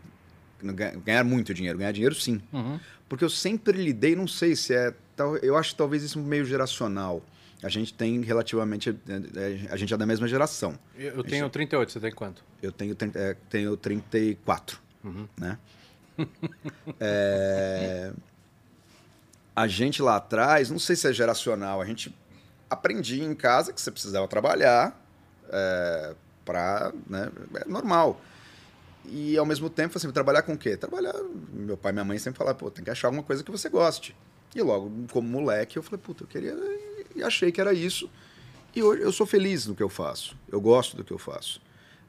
Ganhar 1.05 1.23
muito 1.25 1.55
dinheiro. 1.55 1.79
Ganhar 1.79 1.93
dinheiro, 1.93 2.15
sim. 2.15 2.41
Uhum. 2.53 2.81
Porque 3.09 3.25
eu 3.25 3.31
sempre 3.31 3.81
lidei, 3.81 4.17
não 4.17 4.27
sei 4.27 4.57
se 4.57 4.75
é. 4.75 4.93
tal- 5.17 5.37
Eu 5.37 5.57
acho 5.57 5.75
talvez 5.77 6.03
isso 6.03 6.19
meio 6.19 6.45
geracional. 6.45 7.23
A 7.63 7.69
gente 7.69 7.93
tem 7.95 8.21
relativamente. 8.23 8.91
é, 9.37 9.69
A 9.73 9.77
gente 9.77 9.93
é 9.95 9.97
da 9.97 10.05
mesma 10.07 10.27
geração. 10.29 10.77
Eu, 10.97 11.23
tenho 11.25 11.49
38, 11.49 11.93
você 11.93 12.01
tem 12.01 12.13
quanto? 12.13 12.45
Eu 12.63 12.73
tenho, 12.73 12.97
é, 13.15 13.37
tenho 13.49 13.77
34, 13.77 14.79
Uhum. 15.05 15.29
né? 15.37 15.59
É, 17.01 18.13
A 19.55 19.67
gente 19.69 20.03
lá 20.03 20.17
atrás, 20.17 20.71
não 20.71 20.79
sei 20.79 20.97
se 20.97 21.09
é 21.09 21.13
geracional, 21.13 21.81
a 21.81 21.85
gente 21.85 22.15
aprendia 22.71 23.25
em 23.25 23.35
casa 23.35 23.73
que 23.73 23.81
você 23.81 23.91
precisava 23.91 24.27
trabalhar 24.29 25.05
é. 25.51 26.15
Né, 27.07 27.31
é 27.57 27.69
normal. 27.69 28.19
E 29.05 29.37
ao 29.37 29.45
mesmo 29.45 29.69
tempo, 29.69 29.99
assim, 29.99 30.11
trabalhar 30.11 30.43
com 30.43 30.55
o 30.55 30.59
quê? 30.59 30.77
Trabalhar. 30.77 31.15
Meu 31.53 31.77
pai 31.77 31.93
e 31.93 31.95
minha 31.95 32.05
mãe 32.05 32.19
sempre 32.19 32.39
falavam, 32.39 32.59
pô, 32.59 32.71
tem 32.71 32.83
que 32.83 32.91
achar 32.91 33.09
alguma 33.09 33.23
coisa 33.23 33.45
que 33.45 33.51
você 33.51 33.69
goste. 33.69 34.17
E 34.55 34.63
logo, 34.63 34.91
como 35.13 35.29
moleque, 35.29 35.77
eu 35.77 35.83
falei, 35.83 36.01
puta, 36.03 36.25
eu 36.25 36.27
queria. 36.27 36.57
E 37.15 37.23
achei 37.23 37.53
que 37.53 37.61
era 37.61 37.73
isso. 37.73 38.11
E 38.75 38.83
hoje 38.83 39.03
eu 39.03 39.13
sou 39.13 39.27
feliz 39.27 39.67
no 39.67 39.75
que 39.75 39.83
eu 39.83 39.89
faço. 39.89 40.37
Eu 40.51 40.61
gosto 40.61 40.97
do 40.97 41.05
que 41.05 41.13
eu 41.13 41.19
faço. 41.19 41.61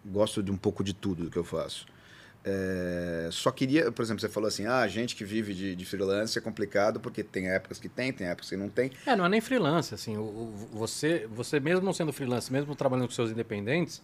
Gosto 0.05 0.41
de 0.41 0.51
um 0.51 0.57
pouco 0.57 0.83
de 0.83 0.93
tudo 0.93 1.25
do 1.25 1.29
que 1.29 1.37
eu 1.37 1.43
faço. 1.43 1.85
É, 2.45 3.29
só 3.31 3.51
queria, 3.51 3.91
por 3.91 4.01
exemplo, 4.01 4.21
você 4.21 4.29
falou 4.29 4.47
assim: 4.47 4.65
ah, 4.65 4.87
gente 4.87 5.15
que 5.15 5.25
vive 5.25 5.53
de, 5.53 5.75
de 5.75 5.85
freelance 5.85 6.37
é 6.37 6.41
complicado 6.41 6.99
porque 6.99 7.21
tem 7.23 7.49
épocas 7.49 7.79
que 7.79 7.89
tem, 7.89 8.13
tem 8.13 8.27
épocas 8.27 8.49
que 8.49 8.55
não 8.57 8.69
tem. 8.69 8.91
É, 9.05 9.15
não 9.15 9.25
é 9.25 9.29
nem 9.29 9.41
freelance, 9.41 9.93
assim, 9.93 10.15
o, 10.17 10.21
o- 10.21 10.69
você, 10.71 11.27
você 11.31 11.59
mesmo 11.59 11.85
não 11.85 11.93
sendo 11.93 12.13
freelance, 12.13 12.51
mesmo 12.51 12.73
trabalhando 12.75 13.07
com 13.07 13.13
seus 13.13 13.29
independentes, 13.29 14.01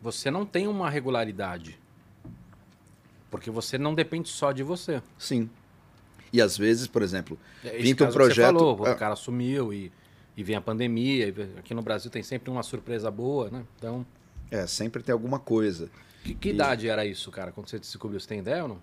você 0.00 0.30
não 0.30 0.46
tem 0.46 0.66
uma 0.66 0.88
regularidade. 0.88 1.78
Porque 3.30 3.50
você 3.50 3.76
não 3.76 3.94
depende 3.94 4.28
só 4.28 4.52
de 4.52 4.62
você. 4.62 5.02
Sim. 5.18 5.50
E 6.32 6.40
às 6.40 6.56
vezes, 6.56 6.86
por 6.86 7.02
exemplo, 7.02 7.38
É 7.64 7.74
esse 7.76 7.82
pinta 7.82 8.04
um 8.08 8.12
projeto. 8.12 8.46
Falou, 8.46 8.86
Ah. 8.86 8.92
o 8.92 8.96
cara 8.96 9.16
sumiu 9.16 9.72
e, 9.72 9.92
e 10.36 10.42
vem 10.42 10.56
a 10.56 10.60
pandemia. 10.60 11.28
e 11.28 11.58
aqui 11.58 11.74
no 11.74 11.82
Brasil 11.82 12.10
tem 12.10 12.22
sempre 12.22 12.50
uma 12.50 12.62
surpresa 12.62 13.10
boa, 13.10 13.50
né? 13.50 13.64
Então, 13.76 14.06
é, 14.50 14.66
sempre 14.66 15.02
tem 15.02 15.12
alguma 15.12 15.38
coisa. 15.38 15.90
Que, 16.24 16.34
que 16.34 16.48
idade 16.50 16.88
era 16.88 17.04
isso, 17.06 17.30
cara, 17.30 17.52
quando 17.52 17.68
você 17.68 17.78
descobriu? 17.78 18.18
Você 18.18 18.26
tem 18.26 18.40
ideia 18.40 18.62
ou 18.62 18.68
não? 18.68 18.78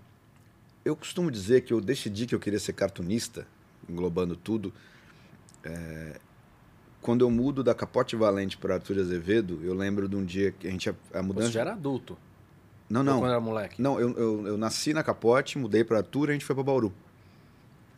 Eu 0.84 0.96
costumo 0.96 1.30
dizer 1.30 1.62
que 1.62 1.72
eu 1.72 1.80
decidi 1.80 2.26
que 2.26 2.34
eu 2.34 2.40
queria 2.40 2.58
ser 2.58 2.72
cartunista, 2.72 3.46
englobando 3.88 4.34
tudo. 4.34 4.72
é, 5.64 6.18
Quando 7.00 7.24
eu 7.24 7.30
mudo 7.30 7.62
da 7.62 7.74
Capote 7.74 8.16
Valente 8.16 8.56
para 8.56 8.74
Arthur 8.74 8.98
Azevedo, 9.00 9.60
eu 9.62 9.74
lembro 9.74 10.08
de 10.08 10.16
um 10.16 10.24
dia 10.24 10.52
que 10.52 10.66
a 10.66 10.70
gente. 10.70 10.88
A 10.88 10.94
Você 11.12 11.22
mudança. 11.22 11.50
já 11.50 11.60
era 11.60 11.72
adulto. 11.72 12.16
Não, 12.88 13.00
ou 13.00 13.04
não. 13.04 13.18
Quando 13.20 13.30
era 13.30 13.40
moleque. 13.40 13.80
Não, 13.80 13.98
eu, 14.00 14.10
eu, 14.16 14.46
eu 14.48 14.56
nasci 14.58 14.92
na 14.92 15.02
Capote, 15.02 15.58
mudei 15.58 15.82
para 15.84 15.98
Arthur 15.98 16.28
e 16.28 16.30
a 16.30 16.32
gente 16.34 16.44
foi 16.44 16.54
para 16.54 16.64
Bauru. 16.64 16.92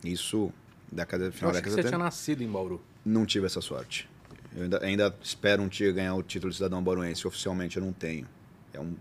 Isso, 0.03 0.51
década, 0.91 1.31
final 1.31 1.51
da 1.51 1.57
década 1.59 1.75
você 1.75 1.81
tinha 1.81 1.91
70. 1.91 2.03
nascido 2.03 2.43
em 2.43 2.47
Bauru. 2.51 2.81
Não 3.03 3.25
tive 3.25 3.45
essa 3.47 3.61
sorte. 3.61 4.07
Eu 4.55 4.63
ainda, 4.63 4.83
ainda 4.85 5.15
espero 5.21 5.61
um 5.63 5.67
dia 5.67 5.91
ganhar 5.91 6.15
o 6.15 6.23
título 6.23 6.49
de 6.51 6.57
cidadão 6.57 6.81
bauruense. 6.83 7.27
Oficialmente 7.27 7.77
eu 7.77 7.83
não 7.83 7.91
tenho. 7.91 8.25
É, 8.73 8.79
um, 8.79 8.95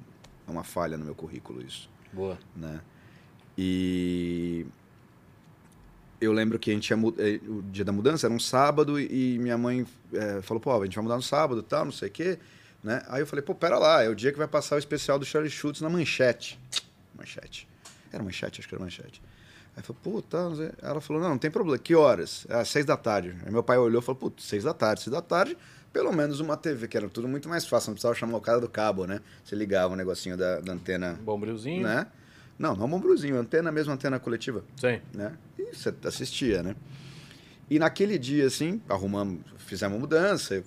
é 0.46 0.50
uma 0.50 0.64
falha 0.64 0.96
no 0.96 1.04
meu 1.04 1.14
currículo 1.14 1.62
isso. 1.62 1.88
Boa. 2.12 2.38
né? 2.54 2.80
E 3.56 4.66
eu 6.20 6.32
lembro 6.32 6.58
que 6.58 6.70
a 6.70 6.74
gente 6.74 6.90
ia 6.90 6.96
eh, 7.18 7.40
o 7.46 7.62
dia 7.62 7.84
da 7.84 7.92
mudança 7.92 8.26
era 8.26 8.34
um 8.34 8.40
sábado 8.40 8.98
e 8.98 9.38
minha 9.38 9.58
mãe 9.58 9.86
eh, 10.12 10.40
falou, 10.42 10.60
pô, 10.60 10.80
a 10.80 10.84
gente 10.84 10.94
vai 10.94 11.02
mudar 11.02 11.16
no 11.16 11.22
sábado, 11.22 11.60
e 11.60 11.64
tal, 11.64 11.84
não 11.84 11.92
sei 11.92 12.08
o 12.08 12.12
quê, 12.12 12.38
né? 12.82 13.02
Aí 13.08 13.20
eu 13.22 13.26
falei, 13.26 13.42
pô, 13.42 13.54
pera 13.54 13.78
lá, 13.78 14.02
é 14.02 14.08
o 14.08 14.14
dia 14.14 14.32
que 14.32 14.38
vai 14.38 14.48
passar 14.48 14.76
o 14.76 14.78
especial 14.78 15.18
do 15.18 15.24
Charlie 15.24 15.50
Schultz 15.50 15.80
na 15.80 15.88
Manchete. 15.88 16.58
Manchete. 17.16 17.68
Era 18.12 18.22
Manchete, 18.22 18.60
acho 18.60 18.68
que 18.68 18.74
era 18.74 18.82
Manchete. 18.82 19.22
Aí 19.76 19.82
eu 19.82 19.82
falei, 19.82 20.00
pô, 20.02 20.22
tá, 20.22 20.50
ela 20.82 21.00
falou, 21.00 21.22
não, 21.22 21.30
não 21.30 21.38
tem 21.38 21.50
problema, 21.50 21.78
que 21.78 21.94
horas? 21.94 22.46
Às 22.48 22.68
seis 22.68 22.84
da 22.84 22.96
tarde. 22.96 23.36
Aí 23.44 23.50
meu 23.50 23.62
pai 23.62 23.76
olhou 23.76 24.00
e 24.00 24.04
falou, 24.04 24.20
pô, 24.20 24.32
seis 24.38 24.64
da 24.64 24.72
tarde, 24.72 25.02
seis 25.02 25.12
da 25.12 25.22
tarde, 25.22 25.56
pelo 25.94 26.12
menos 26.12 26.40
uma 26.40 26.56
TV, 26.56 26.88
que 26.88 26.96
era 26.96 27.08
tudo 27.08 27.28
muito 27.28 27.48
mais 27.48 27.64
fácil, 27.64 27.88
não 27.90 27.94
precisava 27.94 28.14
chamar 28.16 28.36
o 28.36 28.40
cara 28.40 28.60
do 28.60 28.68
cabo, 28.68 29.06
né? 29.06 29.20
Você 29.44 29.54
ligava 29.54 29.94
o 29.94 29.96
negocinho 29.96 30.36
da, 30.36 30.58
da 30.60 30.72
antena 30.72 31.18
Bom 31.22 31.38
brilzinho. 31.38 31.84
né? 31.84 32.06
Não, 32.58 32.74
não 32.76 32.86
Mombruzinho, 32.86 33.36
antena 33.36 33.72
mesmo, 33.72 33.92
antena 33.92 34.18
coletiva, 34.18 34.64
Sim. 34.76 35.00
né? 35.12 35.32
E 35.58 35.74
você 35.74 35.94
assistia, 36.04 36.62
né? 36.62 36.76
E 37.70 37.78
naquele 37.78 38.18
dia, 38.18 38.46
assim, 38.46 38.80
arrumamos, 38.88 39.40
fizemos 39.58 39.94
uma 39.94 40.00
mudança, 40.00 40.62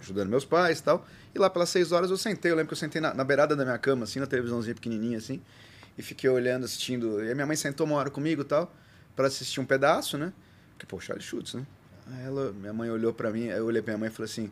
ajudando 0.00 0.28
meus 0.28 0.44
pais 0.44 0.80
e 0.80 0.82
tal. 0.82 1.06
E 1.34 1.38
lá 1.38 1.48
pelas 1.48 1.68
seis 1.70 1.90
horas 1.92 2.10
eu 2.10 2.16
sentei, 2.16 2.50
eu 2.52 2.56
lembro 2.56 2.68
que 2.68 2.74
eu 2.74 2.78
sentei 2.78 3.00
na, 3.00 3.14
na 3.14 3.24
beirada 3.24 3.56
da 3.56 3.64
minha 3.64 3.78
cama, 3.78 4.04
assim, 4.04 4.20
na 4.20 4.26
televisãozinha 4.26 4.74
pequenininha, 4.74 5.18
assim. 5.18 5.40
E 5.96 6.02
fiquei 6.02 6.28
olhando, 6.28 6.64
assistindo. 6.64 7.24
E 7.24 7.30
a 7.30 7.34
minha 7.34 7.46
mãe 7.46 7.56
sentou 7.56 7.86
uma 7.86 7.96
hora 7.96 8.10
comigo 8.10 8.42
e 8.42 8.44
tal, 8.44 8.72
pra 9.16 9.26
assistir 9.28 9.60
um 9.60 9.64
pedaço, 9.64 10.18
né? 10.18 10.32
Porque, 10.72 10.86
pô, 10.86 11.00
Charlie 11.00 11.24
Schultz, 11.24 11.54
né? 11.54 11.66
Aí 12.06 12.24
ela, 12.24 12.52
minha 12.52 12.72
mãe 12.72 12.90
olhou 12.90 13.12
pra 13.12 13.30
mim, 13.30 13.46
eu 13.46 13.64
olhei 13.64 13.80
pra 13.80 13.92
minha 13.94 14.00
mãe 14.00 14.08
e 14.08 14.12
falei 14.12 14.30
assim, 14.30 14.50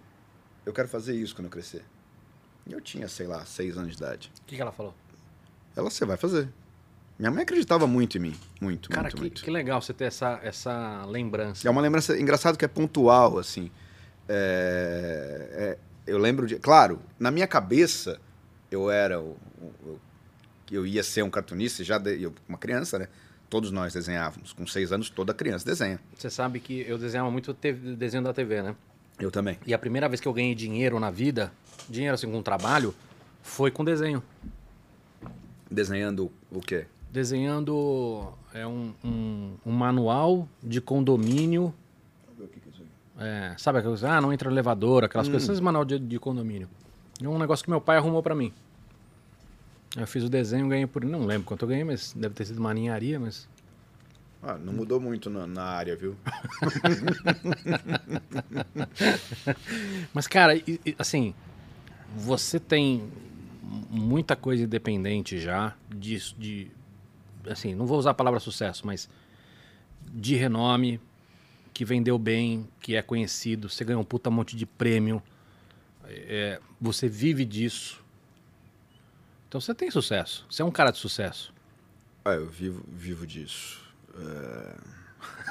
eu 0.66 0.72
quero 0.72 0.88
fazer 0.88 1.14
isso 1.14 1.34
quando 1.34 1.46
eu 1.46 1.50
crescer. 1.50 1.82
E 2.66 2.72
eu 2.72 2.80
tinha, 2.80 3.08
sei 3.08 3.26
lá, 3.26 3.44
seis 3.44 3.76
anos 3.76 3.90
de 3.92 3.96
idade. 3.96 4.30
O 4.42 4.46
que, 4.46 4.56
que 4.56 4.62
ela 4.62 4.72
falou? 4.72 4.94
Ela, 5.74 5.90
você 5.90 6.04
vai 6.04 6.16
fazer. 6.16 6.48
Minha 7.18 7.30
mãe 7.30 7.42
acreditava 7.42 7.86
muito 7.86 8.16
em 8.16 8.20
mim. 8.20 8.36
Muito, 8.60 8.88
Cara, 8.90 9.02
muito, 9.02 9.14
que, 9.16 9.20
muito. 9.20 9.44
que 9.44 9.50
legal 9.50 9.80
você 9.82 9.92
ter 9.92 10.04
essa, 10.04 10.40
essa 10.42 11.04
lembrança. 11.06 11.66
É 11.66 11.70
uma 11.70 11.80
lembrança 11.80 12.18
engraçado 12.18 12.56
que 12.56 12.64
é 12.64 12.68
pontual, 12.68 13.38
assim. 13.38 13.70
É, 14.28 15.48
é- 15.52 15.78
eu 16.10 16.18
lembro 16.18 16.46
de. 16.46 16.56
Claro, 16.58 17.00
na 17.18 17.30
minha 17.30 17.46
cabeça, 17.46 18.20
eu 18.70 18.90
era. 18.90 19.20
o- 19.20 19.36
o- 19.60 19.98
Eu, 20.72 20.86
ia 20.86 21.02
ser 21.02 21.22
um 21.24 21.30
cartunista, 21.30 21.82
já 21.82 21.98
de- 21.98 22.22
eu, 22.22 22.32
uma 22.48 22.56
criança, 22.56 22.96
né? 22.96 23.08
Todos 23.48 23.72
nós 23.72 23.92
desenhávamos. 23.92 24.52
Com 24.52 24.64
seis 24.68 24.92
anos, 24.92 25.10
toda 25.10 25.34
criança 25.34 25.64
desenha. 25.64 25.98
Você 26.16 26.30
sabe 26.30 26.60
que 26.60 26.82
eu 26.86 26.96
desenhava 26.96 27.28
muito 27.28 27.52
TV 27.52 27.96
desenho 27.96 28.22
da 28.22 28.32
TV, 28.32 28.62
né? 28.62 28.76
Eu 29.20 29.30
também. 29.30 29.58
E 29.66 29.74
a 29.74 29.78
primeira 29.78 30.08
vez 30.08 30.20
que 30.20 30.26
eu 30.26 30.32
ganhei 30.32 30.54
dinheiro 30.54 30.98
na 30.98 31.10
vida, 31.10 31.52
dinheiro 31.88 32.14
assim 32.14 32.30
com 32.30 32.42
trabalho, 32.42 32.94
foi 33.42 33.70
com 33.70 33.84
desenho. 33.84 34.22
Desenhando 35.70 36.32
o 36.50 36.60
quê? 36.60 36.86
Desenhando 37.12 38.32
é 38.54 38.66
um, 38.66 38.94
um, 39.04 39.54
um 39.66 39.72
manual 39.72 40.48
de 40.62 40.80
condomínio. 40.80 41.74
É, 43.18 43.54
sabe 43.58 43.78
aquelas? 43.78 44.02
Ah, 44.02 44.20
não 44.20 44.32
entra 44.32 44.48
no 44.48 44.54
elevador, 44.54 45.04
aquelas 45.04 45.28
coisas. 45.28 45.48
Esses 45.48 45.60
manual 45.60 45.84
de, 45.84 45.98
de 45.98 46.18
condomínio. 46.18 46.68
É 47.22 47.28
um 47.28 47.38
negócio 47.38 47.62
que 47.62 47.70
meu 47.70 47.80
pai 47.80 47.98
arrumou 47.98 48.22
pra 48.22 48.34
mim. 48.34 48.52
Eu 49.96 50.06
fiz 50.06 50.24
o 50.24 50.28
desenho, 50.28 50.68
ganhei 50.68 50.86
por. 50.86 51.04
Não 51.04 51.26
lembro 51.26 51.46
quanto 51.46 51.62
eu 51.64 51.68
ganhei, 51.68 51.84
mas 51.84 52.14
deve 52.14 52.34
ter 52.34 52.46
sido 52.46 52.58
uma 52.58 52.72
ninharia, 52.72 53.20
mas. 53.20 53.46
Ah, 54.42 54.56
não 54.56 54.72
mudou 54.72 54.98
muito 54.98 55.28
na, 55.28 55.46
na 55.46 55.64
área, 55.64 55.94
viu? 55.94 56.16
Mas, 60.14 60.26
cara, 60.26 60.54
assim, 60.98 61.34
você 62.16 62.58
tem 62.58 63.10
muita 63.90 64.34
coisa 64.34 64.64
independente 64.64 65.38
já, 65.38 65.76
de, 65.88 66.18
de. 66.38 66.70
Assim, 67.46 67.74
não 67.74 67.86
vou 67.86 67.98
usar 67.98 68.10
a 68.10 68.14
palavra 68.14 68.40
sucesso, 68.40 68.86
mas 68.86 69.08
de 70.12 70.34
renome, 70.34 71.00
que 71.72 71.84
vendeu 71.84 72.18
bem, 72.18 72.68
que 72.80 72.96
é 72.96 73.02
conhecido, 73.02 73.68
você 73.68 73.84
ganhou 73.84 74.02
um 74.02 74.04
puta 74.04 74.30
monte 74.30 74.56
de 74.56 74.66
prêmio, 74.66 75.22
é, 76.04 76.60
você 76.80 77.08
vive 77.08 77.44
disso. 77.44 78.02
Então 79.48 79.60
você 79.60 79.74
tem 79.74 79.90
sucesso, 79.90 80.46
você 80.50 80.62
é 80.62 80.64
um 80.64 80.70
cara 80.70 80.90
de 80.90 80.98
sucesso. 80.98 81.52
Ah, 82.24 82.32
eu 82.32 82.46
vivo, 82.46 82.84
vivo 82.88 83.26
disso. 83.26 83.89
É... 84.16 84.74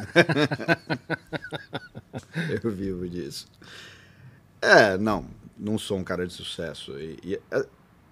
eu 2.63 2.71
vivo 2.71 3.07
disso. 3.07 3.47
É, 4.61 4.97
não, 4.97 5.25
não 5.57 5.77
sou 5.77 5.97
um 5.97 6.03
cara 6.03 6.25
de 6.27 6.33
sucesso. 6.33 6.97
E, 6.99 7.17
e, 7.23 7.39
é, 7.51 7.65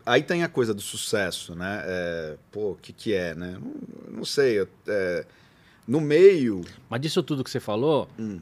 aí 0.05 0.23
tem 0.23 0.43
a 0.43 0.49
coisa 0.49 0.73
do 0.73 0.81
sucesso, 0.81 1.55
né? 1.55 1.81
É, 1.85 2.37
pô, 2.51 2.71
o 2.71 2.75
que, 2.75 2.93
que 2.93 3.13
é, 3.13 3.35
né? 3.35 3.57
Não, 3.59 3.73
não 4.19 4.25
sei. 4.25 4.59
eu- 4.61 4.69
é, 4.87 5.25
no 5.87 6.01
meio. 6.01 6.61
Mas 6.89 7.01
disso 7.01 7.23
tudo 7.23 7.43
que 7.43 7.49
você 7.49 7.59
falou, 7.61 8.09
Hum. 8.19 8.39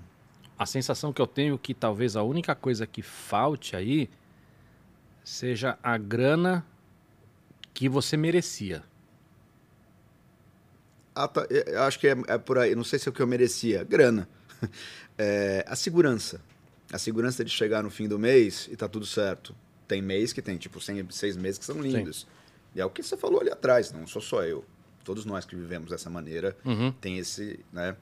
a 0.57 0.65
sensação 0.65 1.13
que 1.13 1.21
eu 1.21 1.27
tenho 1.27 1.55
é 1.55 1.57
que 1.57 1.73
talvez 1.73 2.15
a 2.15 2.23
única 2.23 2.55
coisa 2.55 2.87
que 2.87 3.01
falte 3.01 3.75
aí 3.75 4.09
seja 5.23 5.77
a 5.83 5.97
grana 5.97 6.65
que 7.73 7.89
você 7.89 8.15
merecia. 8.17 8.83
É, 11.49 11.75
eu 11.75 11.81
acho 11.83 11.99
que 11.99 12.07
é, 12.07 12.15
é 12.27 12.37
por 12.37 12.57
aí. 12.57 12.75
Não 12.75 12.83
sei 12.83 12.99
se 12.99 13.07
é 13.07 13.11
o 13.11 13.13
que 13.13 13.21
eu 13.21 13.27
merecia. 13.27 13.83
Grana. 13.83 14.27
É, 15.17 15.63
a 15.67 15.77
segurança. 15.77 16.41
A 16.91 16.97
segurança 16.97 17.43
de 17.45 17.49
chegar 17.49 17.81
no 17.81 17.89
fim 17.89 18.05
do 18.07 18.19
mês 18.19 18.67
e 18.69 18.75
tá 18.75 18.85
tudo 18.87 19.05
certo. 19.05 19.55
Tem 19.87 20.01
mês 20.01 20.33
que 20.33 20.41
tem, 20.41 20.57
tipo, 20.57 20.81
cem- 20.81 21.07
seis 21.09 21.37
meses 21.37 21.57
que 21.57 21.63
são 21.63 21.81
lindos. 21.81 22.27
E 22.75 22.81
é 22.81 22.85
o 22.85 22.89
que 22.89 23.01
você 23.01 23.15
falou 23.15 23.39
ali 23.39 23.49
atrás, 23.49 23.93
não 23.93 24.05
sou 24.05 24.21
só 24.21 24.43
eu. 24.43 24.65
Todos 25.05 25.23
nós 25.23 25.45
que 25.45 25.55
vivemos 25.55 25.89
dessa 25.89 26.09
maneira 26.09 26.57
Uhum. 26.65 26.91
tem 26.91 27.17
esse, 27.17 27.59
né? 27.71 27.95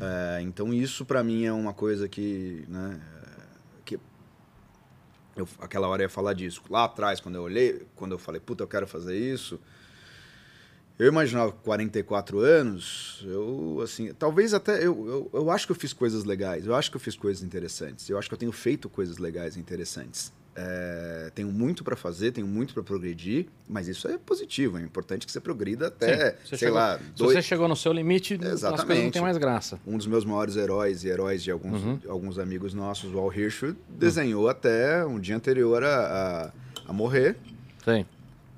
É, 0.00 0.40
então 0.42 0.74
isso 0.74 1.04
pra 1.04 1.22
mim 1.22 1.44
é 1.44 1.52
uma 1.52 1.72
coisa 1.72 2.08
que, 2.08 2.64
né? 2.68 3.00
é, 3.24 3.80
Que 3.84 4.00
eu, 5.36 5.48
aquela 5.60 5.86
hora 5.88 6.02
eu 6.02 6.06
ia 6.06 6.10
falar 6.10 6.32
disso. 6.34 6.60
Lá 6.68 6.84
atrás, 6.84 7.20
quando 7.20 7.36
eu 7.36 7.42
olhei, 7.42 7.86
quando 7.94 8.12
eu 8.12 8.18
falei, 8.18 8.40
puta, 8.40 8.64
eu 8.64 8.68
quero 8.68 8.86
fazer 8.88 9.16
isso, 9.16 9.60
eu 11.04 11.08
imaginava 11.08 11.52
com 11.52 11.58
44 11.58 12.38
anos, 12.38 13.20
eu, 13.26 13.80
assim, 13.82 14.12
talvez 14.18 14.54
até, 14.54 14.78
eu, 14.78 15.06
eu, 15.08 15.30
eu 15.32 15.50
acho 15.50 15.66
que 15.66 15.72
eu 15.72 15.76
fiz 15.76 15.92
coisas 15.92 16.24
legais, 16.24 16.66
eu 16.66 16.74
acho 16.74 16.90
que 16.90 16.96
eu 16.96 17.00
fiz 17.00 17.16
coisas 17.16 17.42
interessantes, 17.42 18.08
eu 18.08 18.18
acho 18.18 18.28
que 18.28 18.34
eu 18.34 18.38
tenho 18.38 18.52
feito 18.52 18.88
coisas 18.88 19.18
legais 19.18 19.56
e 19.56 19.60
interessantes. 19.60 20.32
É, 20.54 21.32
tenho 21.34 21.50
muito 21.50 21.82
para 21.82 21.96
fazer, 21.96 22.30
tenho 22.30 22.46
muito 22.46 22.74
para 22.74 22.82
progredir, 22.82 23.46
mas 23.66 23.88
isso 23.88 24.06
é 24.06 24.18
positivo, 24.18 24.76
é 24.78 24.82
importante 24.82 25.24
que 25.24 25.32
você 25.32 25.40
progrida 25.40 25.86
até, 25.86 26.32
Sim, 26.32 26.36
você 26.44 26.48
sei 26.48 26.58
chegou- 26.58 26.74
lá, 26.74 26.98
Se 26.98 27.04
dois, 27.16 27.32
você 27.32 27.42
chegou 27.42 27.66
no 27.68 27.74
seu 27.74 27.90
limite, 27.92 28.34
as 28.34 28.38
coisas 28.40 28.62
não 28.62 28.68
Exatamente. 28.74 29.12
tem 29.14 29.22
mais 29.22 29.38
graça. 29.38 29.80
um 29.86 29.96
dos 29.96 30.06
meus 30.06 30.26
maiores 30.26 30.54
heróis 30.56 31.04
e 31.04 31.08
heróis 31.08 31.42
de 31.42 31.50
alguns, 31.50 31.82
Uhum. 31.82 31.98
alguns 32.06 32.38
amigos 32.38 32.74
nossos, 32.74 33.14
o 33.14 33.18
Al 33.18 33.32
Hirschfeld, 33.32 33.78
desenhou 33.88 34.46
até 34.46 35.04
um 35.06 35.18
dia 35.18 35.34
anterior 35.34 35.82
a, 35.82 36.52
a, 36.86 36.90
a 36.90 36.92
morrer. 36.92 37.36
Sim. 37.82 38.04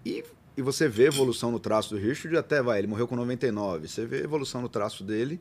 E, 0.04 0.24
e 0.56 0.62
você 0.62 0.88
vê 0.88 1.06
evolução 1.06 1.50
no 1.50 1.58
traço 1.58 1.90
do 1.90 2.00
Hirschfeld 2.00 2.36
até, 2.36 2.62
vai, 2.62 2.78
ele 2.78 2.86
morreu 2.86 3.08
com 3.08 3.16
99. 3.16 3.88
Você 3.88 4.06
vê 4.06 4.22
evolução 4.22 4.62
no 4.62 4.68
traço 4.68 5.02
dele 5.02 5.40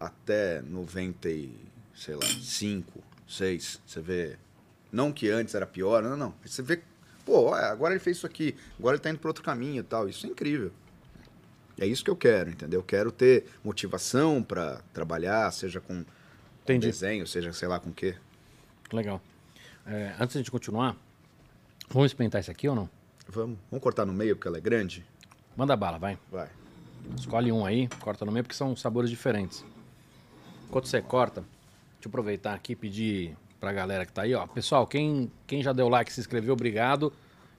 até 0.00 0.62
90, 0.62 1.28
e, 1.28 1.54
sei 1.94 2.14
lá, 2.14 2.26
5, 2.26 3.02
6. 3.28 3.80
Você 3.86 4.00
vê, 4.00 4.36
não 4.90 5.12
que 5.12 5.28
antes 5.28 5.54
era 5.54 5.66
pior, 5.66 6.02
não, 6.02 6.16
não. 6.16 6.34
Você 6.44 6.62
vê, 6.62 6.80
pô, 7.24 7.52
agora 7.52 7.94
ele 7.94 8.00
fez 8.00 8.18
isso 8.18 8.26
aqui, 8.26 8.54
agora 8.78 8.96
ele 8.96 9.02
tá 9.02 9.10
indo 9.10 9.18
para 9.18 9.28
outro 9.28 9.44
caminho 9.44 9.80
e 9.80 9.84
tal. 9.84 10.08
Isso 10.08 10.26
é 10.26 10.30
incrível. 10.30 10.72
É 11.78 11.86
isso 11.86 12.02
que 12.02 12.10
eu 12.10 12.16
quero, 12.16 12.50
entendeu? 12.50 12.80
Eu 12.80 12.84
quero 12.84 13.12
ter 13.12 13.44
motivação 13.62 14.42
para 14.42 14.80
trabalhar, 14.94 15.50
seja 15.52 15.78
com, 15.78 16.02
com 16.04 16.04
Entendi. 16.62 16.86
desenho, 16.86 17.26
seja 17.26 17.52
sei 17.52 17.68
lá 17.68 17.78
com 17.78 17.90
o 17.90 17.92
quê. 17.92 18.16
Legal. 18.90 19.20
É, 19.86 20.14
antes 20.18 20.42
de 20.42 20.50
continuar, 20.50 20.96
vamos 21.90 22.10
experimentar 22.10 22.40
isso 22.40 22.50
aqui 22.50 22.66
ou 22.66 22.74
não? 22.74 22.88
Vamos, 23.28 23.58
vamos 23.70 23.82
cortar 23.82 24.04
no 24.06 24.12
meio 24.12 24.36
porque 24.36 24.48
ela 24.48 24.58
é 24.58 24.60
grande? 24.60 25.04
Manda 25.56 25.76
bala, 25.76 25.98
vai. 25.98 26.18
Vai. 26.30 26.48
Escolhe 27.18 27.52
um 27.52 27.64
aí, 27.64 27.88
corta 28.00 28.24
no 28.24 28.32
meio, 28.32 28.44
porque 28.44 28.56
são 28.56 28.74
sabores 28.76 29.08
diferentes. 29.10 29.64
Enquanto 30.68 30.86
você 30.86 31.00
corta, 31.00 31.40
deixa 31.40 32.06
eu 32.06 32.08
aproveitar 32.08 32.54
aqui 32.54 32.72
e 32.72 32.76
pedir 32.76 33.36
pra 33.60 33.72
galera 33.72 34.04
que 34.04 34.12
tá 34.12 34.22
aí, 34.22 34.34
ó. 34.34 34.46
Pessoal, 34.46 34.86
quem, 34.86 35.30
quem 35.46 35.62
já 35.62 35.72
deu 35.72 35.88
like, 35.88 36.12
se 36.12 36.20
inscreveu, 36.20 36.52
obrigado. 36.54 37.12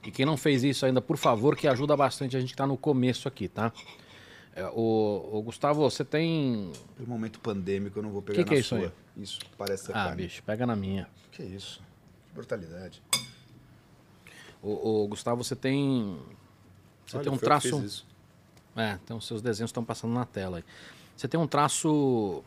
E 0.04 0.10
quem 0.10 0.24
não 0.24 0.36
fez 0.36 0.62
isso 0.62 0.86
ainda, 0.86 1.00
por 1.00 1.16
favor, 1.16 1.56
que 1.56 1.66
ajuda 1.66 1.96
bastante 1.96 2.36
a 2.36 2.40
gente 2.40 2.50
que 2.50 2.56
tá 2.56 2.66
no 2.66 2.76
começo 2.76 3.26
aqui, 3.26 3.48
tá? 3.48 3.72
É, 4.54 4.64
o, 4.72 5.30
o 5.32 5.42
Gustavo, 5.42 5.80
você 5.80 6.04
tem. 6.04 6.72
No 6.98 7.06
momento 7.06 7.40
pandêmico 7.40 7.98
eu 7.98 8.02
não 8.02 8.10
vou 8.10 8.22
pegar 8.22 8.36
Que 8.36 8.40
na 8.44 8.48
que 8.48 8.54
é 8.54 8.58
isso 8.58 8.68
sua. 8.70 8.78
aí? 8.78 8.92
Isso 9.16 9.38
parece 9.56 9.86
ser 9.86 9.92
Ah, 9.92 10.06
carne. 10.06 10.22
bicho, 10.22 10.42
pega 10.44 10.66
na 10.66 10.76
minha. 10.76 11.08
Que 11.32 11.42
isso? 11.42 11.80
Que 12.28 12.34
brutalidade. 12.34 13.02
O, 14.62 15.06
Gustavo, 15.08 15.42
você 15.42 15.54
tem. 15.54 16.18
Você 17.06 17.16
Olha, 17.16 17.24
tem 17.24 17.32
um 17.32 17.38
traço. 17.38 17.84
isso. 17.84 18.06
É, 18.76 18.98
então 19.02 19.20
seus 19.20 19.42
desenhos 19.42 19.70
estão 19.70 19.84
passando 19.84 20.12
na 20.12 20.24
tela 20.24 20.58
aí. 20.58 20.64
Você 21.16 21.26
tem 21.26 21.38
um 21.38 21.46
traço 21.46 22.44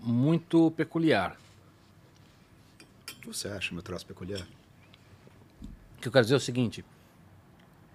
muito 0.00 0.70
peculiar. 0.72 1.36
O 3.02 3.04
que 3.04 3.26
você 3.26 3.48
acha 3.48 3.72
meu 3.72 3.82
traço 3.82 4.06
peculiar? 4.06 4.46
O 5.96 6.00
que 6.00 6.08
eu 6.08 6.12
quero 6.12 6.24
dizer 6.24 6.34
é 6.34 6.38
o 6.38 6.40
seguinte: 6.40 6.84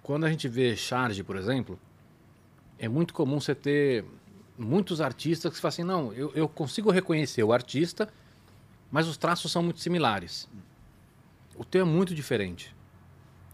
quando 0.02 0.24
a 0.24 0.30
gente 0.30 0.48
vê 0.48 0.76
charge, 0.76 1.22
por 1.22 1.36
exemplo, 1.36 1.78
é 2.78 2.88
muito 2.88 3.12
comum 3.12 3.40
você 3.40 3.54
ter 3.54 4.04
muitos 4.58 5.00
artistas 5.00 5.50
que 5.50 5.56
você 5.56 5.62
fala 5.62 5.68
assim, 5.70 5.84
não, 5.84 6.12
eu, 6.12 6.32
eu 6.34 6.48
consigo 6.48 6.90
reconhecer 6.90 7.42
o 7.42 7.52
artista, 7.52 8.12
mas 8.90 9.06
os 9.06 9.16
traços 9.16 9.50
são 9.50 9.62
muito 9.62 9.80
similares. 9.80 10.48
O 11.56 11.64
teu 11.64 11.82
é 11.82 11.84
muito 11.84 12.14
diferente. 12.14 12.74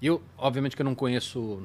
Eu, 0.01 0.23
obviamente 0.37 0.77
que 0.77 0.83
eu 0.83 0.85
não 0.85 0.95
conheço 0.95 1.63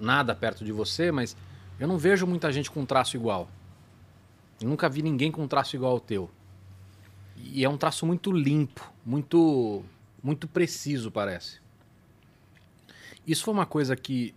nada 0.00 0.34
perto 0.34 0.64
de 0.64 0.72
você, 0.72 1.12
mas 1.12 1.36
eu 1.78 1.86
não 1.86 1.98
vejo 1.98 2.26
muita 2.26 2.50
gente 2.52 2.70
com 2.70 2.84
traço 2.84 3.16
igual. 3.16 3.48
Eu 4.60 4.68
nunca 4.68 4.88
vi 4.88 5.02
ninguém 5.02 5.30
com 5.30 5.46
traço 5.46 5.76
igual 5.76 5.92
ao 5.92 6.00
teu. 6.00 6.30
E 7.36 7.64
é 7.64 7.68
um 7.68 7.76
traço 7.76 8.06
muito 8.06 8.32
limpo, 8.32 8.92
muito 9.04 9.84
muito 10.22 10.48
preciso, 10.48 11.10
parece. 11.10 11.60
Isso 13.26 13.44
foi 13.44 13.52
uma 13.52 13.66
coisa 13.66 13.94
que, 13.94 14.34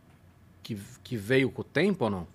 que, 0.61 0.77
que 1.01 1.15
veio 1.15 1.49
com 1.49 1.61
o 1.61 1.63
tempo 1.63 2.03
ou 2.03 2.11
não? 2.11 2.27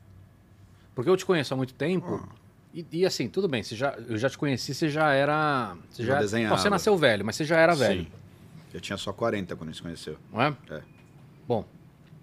Porque 0.94 1.10
eu 1.10 1.16
te 1.16 1.26
conheço 1.26 1.52
há 1.52 1.56
muito 1.56 1.74
tempo. 1.74 2.26
E, 2.72 2.86
e 2.90 3.06
assim, 3.06 3.28
tudo 3.28 3.46
bem, 3.48 3.62
você 3.62 3.76
já, 3.76 3.92
eu 4.08 4.16
já 4.16 4.30
te 4.30 4.38
conheci, 4.38 4.74
você 4.74 4.88
já 4.88 5.12
era. 5.12 5.76
Você 5.90 6.02
Já 6.02 6.14
já, 6.14 6.20
desenhava. 6.20 6.56
Não, 6.56 6.62
você 6.62 6.70
nasceu 6.70 6.96
velho, 6.96 7.24
mas 7.24 7.36
você 7.36 7.44
já 7.44 7.58
era 7.58 7.74
velho. 7.74 8.06
Eu 8.72 8.80
tinha 8.80 8.96
só 8.96 9.12
40 9.12 9.54
quando 9.54 9.68
a 9.68 9.72
gente 9.72 9.76
se 9.76 9.82
conheceu. 9.82 10.18
Não 10.32 10.40
é? 10.40 10.56
É. 10.70 10.82
Bom, 11.46 11.66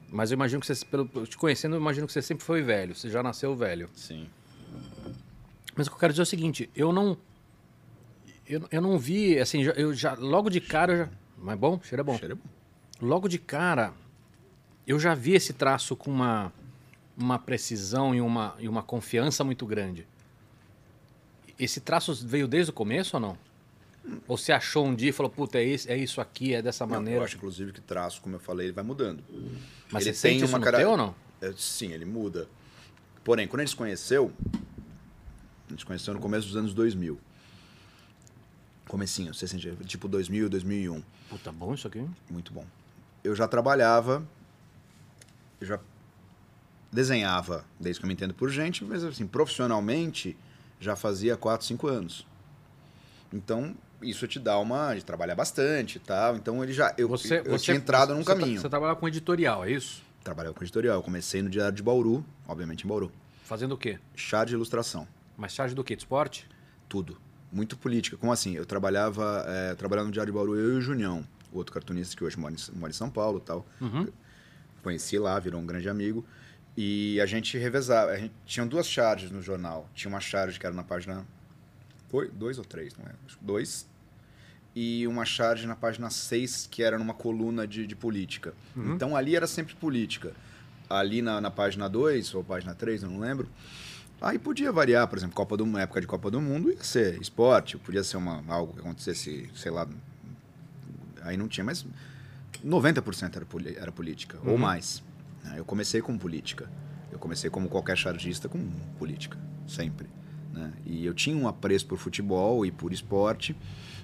mas 0.10 0.32
eu 0.32 0.36
imagino 0.36 0.60
que 0.60 0.68
você, 0.68 0.86
pelo, 0.86 1.06
te 1.28 1.38
conhecendo, 1.38 1.76
eu 1.76 1.80
imagino 1.80 2.08
que 2.08 2.14
você 2.14 2.22
sempre 2.22 2.44
foi 2.44 2.62
velho. 2.62 2.96
Você 2.96 3.10
já 3.10 3.22
nasceu 3.22 3.56
velho. 3.56 3.90
Sim. 3.94 4.28
Mas 5.76 5.88
o 5.88 5.92
que 5.92 5.96
eu 5.96 6.00
quero 6.00 6.14
dizer 6.14 6.22
é 6.22 6.24
o 6.24 6.26
seguinte, 6.26 6.70
eu 6.76 6.92
não. 6.92 7.18
Eu, 8.48 8.68
eu 8.72 8.82
não 8.82 8.98
vi, 8.98 9.38
assim, 9.40 9.62
eu 9.76 9.94
já. 9.94 10.14
Logo 10.16 10.50
de 10.50 10.60
cara. 10.60 10.98
Já, 10.98 11.10
mas 11.38 11.60
bom, 11.60 11.80
cheiro 11.84 12.02
é 12.02 12.04
bom. 12.04 12.18
Cheiro 12.18 12.34
é 12.34 12.36
bom. 12.36 13.08
Logo 13.08 13.28
de 13.30 13.38
cara, 13.38 13.94
eu 14.88 15.00
já 15.00 15.14
vi 15.14 15.34
esse 15.34 15.54
traço 15.54 15.96
com 15.96 16.10
uma, 16.10 16.52
uma 17.16 17.38
precisão 17.38 18.14
e 18.16 18.20
uma, 18.20 18.56
e 18.60 18.68
uma 18.68 18.82
confiança 18.82 19.44
muito 19.44 19.66
grande. 19.66 20.08
Esse 21.58 21.80
traço 21.80 22.14
veio 22.26 22.48
desde 22.48 22.72
o 22.72 22.74
começo 22.74 23.16
ou 23.16 23.22
não? 23.22 23.38
Ou 24.28 24.38
você 24.38 24.52
achou 24.52 24.86
um 24.86 24.96
dia 24.96 25.10
e 25.10 25.12
falou, 25.12 25.30
puta, 25.30 25.58
é 25.60 25.64
isso, 25.64 25.90
é 25.90 25.98
isso 25.98 26.20
aqui, 26.22 26.54
é 26.54 26.62
dessa 26.62 26.86
Não, 26.86 26.96
maneira? 26.96 27.20
eu 27.20 27.24
acho, 27.24 27.36
inclusive, 27.38 27.72
que 27.72 27.82
traço, 27.82 28.22
como 28.22 28.36
eu 28.36 28.40
falei, 28.40 28.68
ele 28.68 28.74
vai 28.74 28.84
mudando. 28.84 29.24
Mas 29.92 30.06
ele 30.06 30.16
isso 30.38 30.58
no 30.58 30.64
cara- 30.64 30.90
ou 30.90 30.98
não? 30.98 31.16
É, 31.42 31.54
sim, 31.56 31.92
ele 31.92 32.06
muda. 32.06 32.48
Porém, 33.24 33.48
quando 33.48 33.60
a 33.62 33.64
gente 33.64 33.72
se 33.72 33.76
conheceu, 33.76 34.32
a 35.68 35.70
gente 35.72 35.80
se 35.80 35.86
conheceu 35.86 36.14
no 36.14 36.20
começo 36.20 36.48
dos 36.48 36.56
anos 36.56 36.74
2000. 36.74 37.20
Comecinho, 38.88 39.34
você 39.34 39.48
sentia, 39.48 39.76
tipo 39.86 40.08
2000, 40.08 40.50
2001. 40.50 41.04
Puta, 41.30 41.52
bom 41.52 41.74
isso 41.76 41.88
aqui. 41.88 42.04
Muito 42.30 42.52
bom. 42.52 42.66
Eu 43.24 43.36
já 43.36 43.48
trabalhava, 43.48 44.26
eu 45.62 45.68
já 45.68 45.80
desenhava, 46.92 47.64
desde 47.80 48.00
que 48.00 48.06
eu 48.06 48.08
me 48.08 48.14
entendo 48.14 48.34
por 48.34 48.50
gente, 48.50 48.84
mas 48.84 49.04
assim, 49.04 49.28
profissionalmente, 49.28 50.36
já 50.80 50.96
fazia 50.96 51.38
4, 51.38 51.68
5 51.68 51.88
anos. 51.88 52.26
Então, 53.32 53.76
isso 54.02 54.28
te 54.28 54.40
dá 54.40 54.58
uma... 54.60 54.94
de 54.96 55.04
trabalhar 55.04 55.36
bastante 55.36 55.98
e 55.98 56.00
tal. 56.00 56.36
Então, 56.36 56.64
ele 56.64 56.74
já... 56.74 56.94
Eu, 56.98 57.08
Você, 57.10 57.40
eu 57.40 57.46
você 57.52 57.66
tinha 57.66 57.78
entrado 57.78 58.14
num 58.14 58.20
você 58.22 58.26
tra- 58.26 58.36
caminho. 58.36 58.62
Você 58.62 58.70
trabalhava 58.70 59.00
com 59.00 59.08
editorial, 59.08 59.66
é 59.66 59.72
isso? 59.72 60.02
Trabalhava 60.24 60.54
com 60.54 60.64
editorial. 60.64 60.96
Eu 60.96 61.04
comecei 61.04 61.42
no 61.42 61.50
Diário 61.50 61.76
de 61.76 61.84
Bauru, 61.84 62.24
obviamente 62.48 62.84
em 62.86 62.88
Bauru. 62.88 63.12
Fazendo 63.44 63.74
o 63.74 63.78
quê? 63.78 63.98
Chá 64.16 64.46
de 64.46 64.54
ilustração. 64.54 65.08
Mas 65.38 65.54
charge 65.54 65.74
do 65.74 65.84
quê? 65.84 65.96
De 65.96 66.04
esporte? 66.04 66.48
Tudo. 66.88 67.18
Muito 67.52 67.78
política. 67.78 68.16
Como 68.18 68.32
assim? 68.32 68.54
Eu 68.56 68.66
trabalhava, 68.66 69.44
é, 69.48 69.74
trabalhava 69.76 70.08
no 70.08 70.14
Diário 70.14 70.32
de 70.32 70.38
Bauru, 70.38 70.56
eu 70.56 70.76
e 70.76 70.78
o 70.78 70.82
Junião, 70.82 71.26
o 71.52 71.58
outro 71.58 71.74
cartunista 71.74 72.16
que 72.16 72.24
hoje 72.24 72.38
mora 72.38 72.54
em, 72.54 72.78
mora 72.78 72.92
em 72.92 72.94
São 72.94 73.10
Paulo 73.10 73.40
e 73.40 73.42
tal. 73.42 73.66
Uhum. 73.82 74.08
Conheci 74.84 75.18
lá, 75.18 75.40
virou 75.40 75.60
um 75.60 75.66
grande 75.66 75.90
amigo. 75.90 76.24
E 76.78 77.20
a 77.20 77.26
gente 77.26 77.58
revezava. 77.58 78.12
A 78.12 78.18
gente, 78.18 78.34
tinha 78.46 78.66
duas 78.66 78.88
charges 78.88 79.32
no 79.32 79.42
jornal. 79.42 79.90
Tinha 79.96 80.10
uma 80.10 80.20
charge 80.20 80.60
que 80.60 80.66
era 80.66 80.76
na 80.76 80.84
página. 80.84 81.26
Oi, 82.12 82.30
dois 82.34 82.58
ou 82.58 82.65
três, 82.65 82.95
não 82.98 83.06
é? 83.06 83.12
Acho 83.26 83.38
que 83.38 83.45
Dois. 83.45 83.88
E 84.76 85.06
uma 85.08 85.26
charge 85.26 85.65
na 85.67 85.76
página 85.76 86.10
6, 86.10 86.67
que 86.69 86.84
era 86.84 86.98
numa 86.98 87.13
coluna 87.13 87.67
de, 87.67 87.86
de 87.88 87.95
política. 87.95 88.54
Então 88.93 89.15
ali 89.15 89.36
era 89.36 89.48
sempre 89.48 89.76
política. 89.76 90.32
Ali 90.89 91.22
na, 91.22 91.41
na 91.41 91.52
página 91.52 91.89
2, 91.89 92.34
ou 92.36 92.43
página 92.43 92.74
3, 92.74 93.04
eu 93.04 93.10
não 93.10 93.19
lembro. 93.19 93.48
Aí 94.22 94.38
podia 94.38 94.72
variar, 94.72 95.08
por 95.08 95.17
exemplo, 95.17 95.36
Copa 95.36 95.56
do 95.56 95.65
na 95.65 95.82
época 95.82 96.02
de 96.02 96.08
Copa 96.08 96.30
do 96.30 96.41
Mundo 96.41 96.69
ia 96.72 96.84
ser 96.84 97.19
esporte, 97.22 97.78
podia 97.78 98.04
ser 98.04 98.17
uma, 98.17 98.43
algo 98.48 98.74
que 98.74 98.80
acontecesse, 98.80 99.50
sei 99.56 99.72
lá. 99.72 99.88
Aí 101.22 101.38
não 101.38 101.48
tinha, 101.48 101.63
mas 101.63 101.86
90% 102.65 103.36
era, 103.36 103.45
era 103.80 103.91
política, 103.91 104.38
ou 104.45 104.58
mais. 104.58 105.04
né? 105.43 105.56
Eu 105.58 105.65
comecei 105.65 106.02
com 106.02 106.17
política. 106.17 106.69
Eu 107.12 107.17
comecei 107.17 107.50
como 107.50 107.69
qualquer 107.69 107.98
chargista 107.98 108.48
com 108.48 108.69
política, 108.98 109.38
sempre. 109.67 110.08
Né? 110.54 110.74
E 110.86 111.06
eu 111.06 111.14
tinha 111.14 111.36
um 111.36 111.48
apreço 111.48 111.86
por 111.86 111.98
futebol 111.98 112.66
e 112.66 112.72
por 112.72 112.92
esporte, 112.94 113.56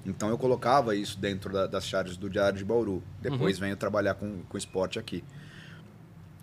então 0.06 0.30
eu 0.30 0.38
colocava 0.38 0.96
isso 0.96 1.20
dentro 1.20 1.52
da- 1.52 1.68
das 1.68 1.86
charges 1.86 2.16
do 2.18 2.30
Diário 2.30 2.58
de 2.58 2.64
Bauru. 2.66 3.02
Depois 3.22 3.58
venho 3.60 3.76
trabalhar 3.76 4.14
com, 4.16 4.42
com 4.48 4.58
esporte 4.58 5.00
aqui. 5.00 5.24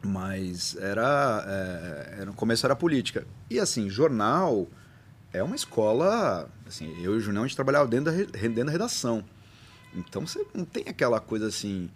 Mas 0.04 0.76
era, 0.80 1.44
é, 1.46 2.14
era. 2.16 2.26
No 2.26 2.34
começo 2.34 2.66
era 2.66 2.74
política. 2.74 3.24
E 3.48 3.60
assim, 3.60 3.88
jornal 3.88 4.66
é 5.32 5.42
uma 5.42 5.54
escola. 5.54 6.48
Assim, 6.66 6.92
eu 7.02 7.14
e 7.14 7.18
o 7.18 7.20
Junão, 7.20 7.44
a 7.44 7.46
gente 7.46 7.54
trabalhava 7.54 7.86
dentro 7.86 8.06
da, 8.12 8.18
dentro 8.32 8.64
da 8.64 8.70
redação. 8.72 9.22
Então 9.94 10.26
você 10.26 10.44
não 10.54 10.64
tem 10.64 10.84
aquela 10.88 11.20
coisa 11.20 11.46
assim. 11.46 11.88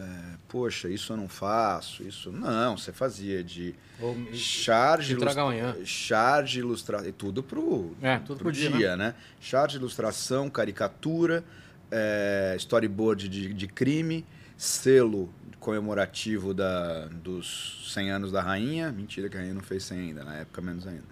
É, 0.00 0.36
Poxa, 0.48 0.88
isso 0.88 1.12
eu 1.12 1.16
não 1.16 1.28
faço, 1.28 2.02
isso. 2.02 2.32
Não, 2.32 2.76
você 2.76 2.92
fazia 2.92 3.42
de 3.44 3.74
Ou- 4.00 4.16
charge, 4.34 5.12
Entrega 5.12 5.22
ilustra- 5.32 5.42
amanhã. 5.42 5.76
charge, 5.84 6.58
ilustração, 6.58 7.08
e 7.08 7.12
tudo 7.12 7.42
pro, 7.42 7.94
É, 8.02 8.18
tudo 8.18 8.38
pro 8.40 8.50
dia, 8.52 8.70
dia, 8.70 8.96
né? 8.96 9.14
Charge, 9.40 9.76
ilustração, 9.76 10.48
caricatura, 10.50 11.44
é, 11.90 12.54
storyboard 12.58 13.28
de, 13.28 13.52
de 13.54 13.66
crime, 13.68 14.24
selo 14.56 15.32
comemorativo 15.60 16.52
da, 16.54 17.06
dos 17.06 17.90
100 17.92 18.10
anos 18.10 18.32
da 18.32 18.40
rainha. 18.42 18.90
Mentira 18.90 19.28
que 19.28 19.36
a 19.36 19.40
rainha 19.40 19.54
não 19.54 19.60
fez 19.62 19.84
100 19.84 19.98
ainda, 20.00 20.24
na 20.24 20.36
época 20.36 20.60
menos 20.62 20.86
ainda. 20.86 21.04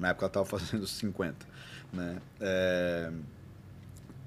Na 0.00 0.08
época 0.08 0.24
ela 0.24 0.30
estava 0.30 0.46
fazendo 0.58 0.86
50. 0.86 1.46
Né? 1.92 2.16
É, 2.40 3.12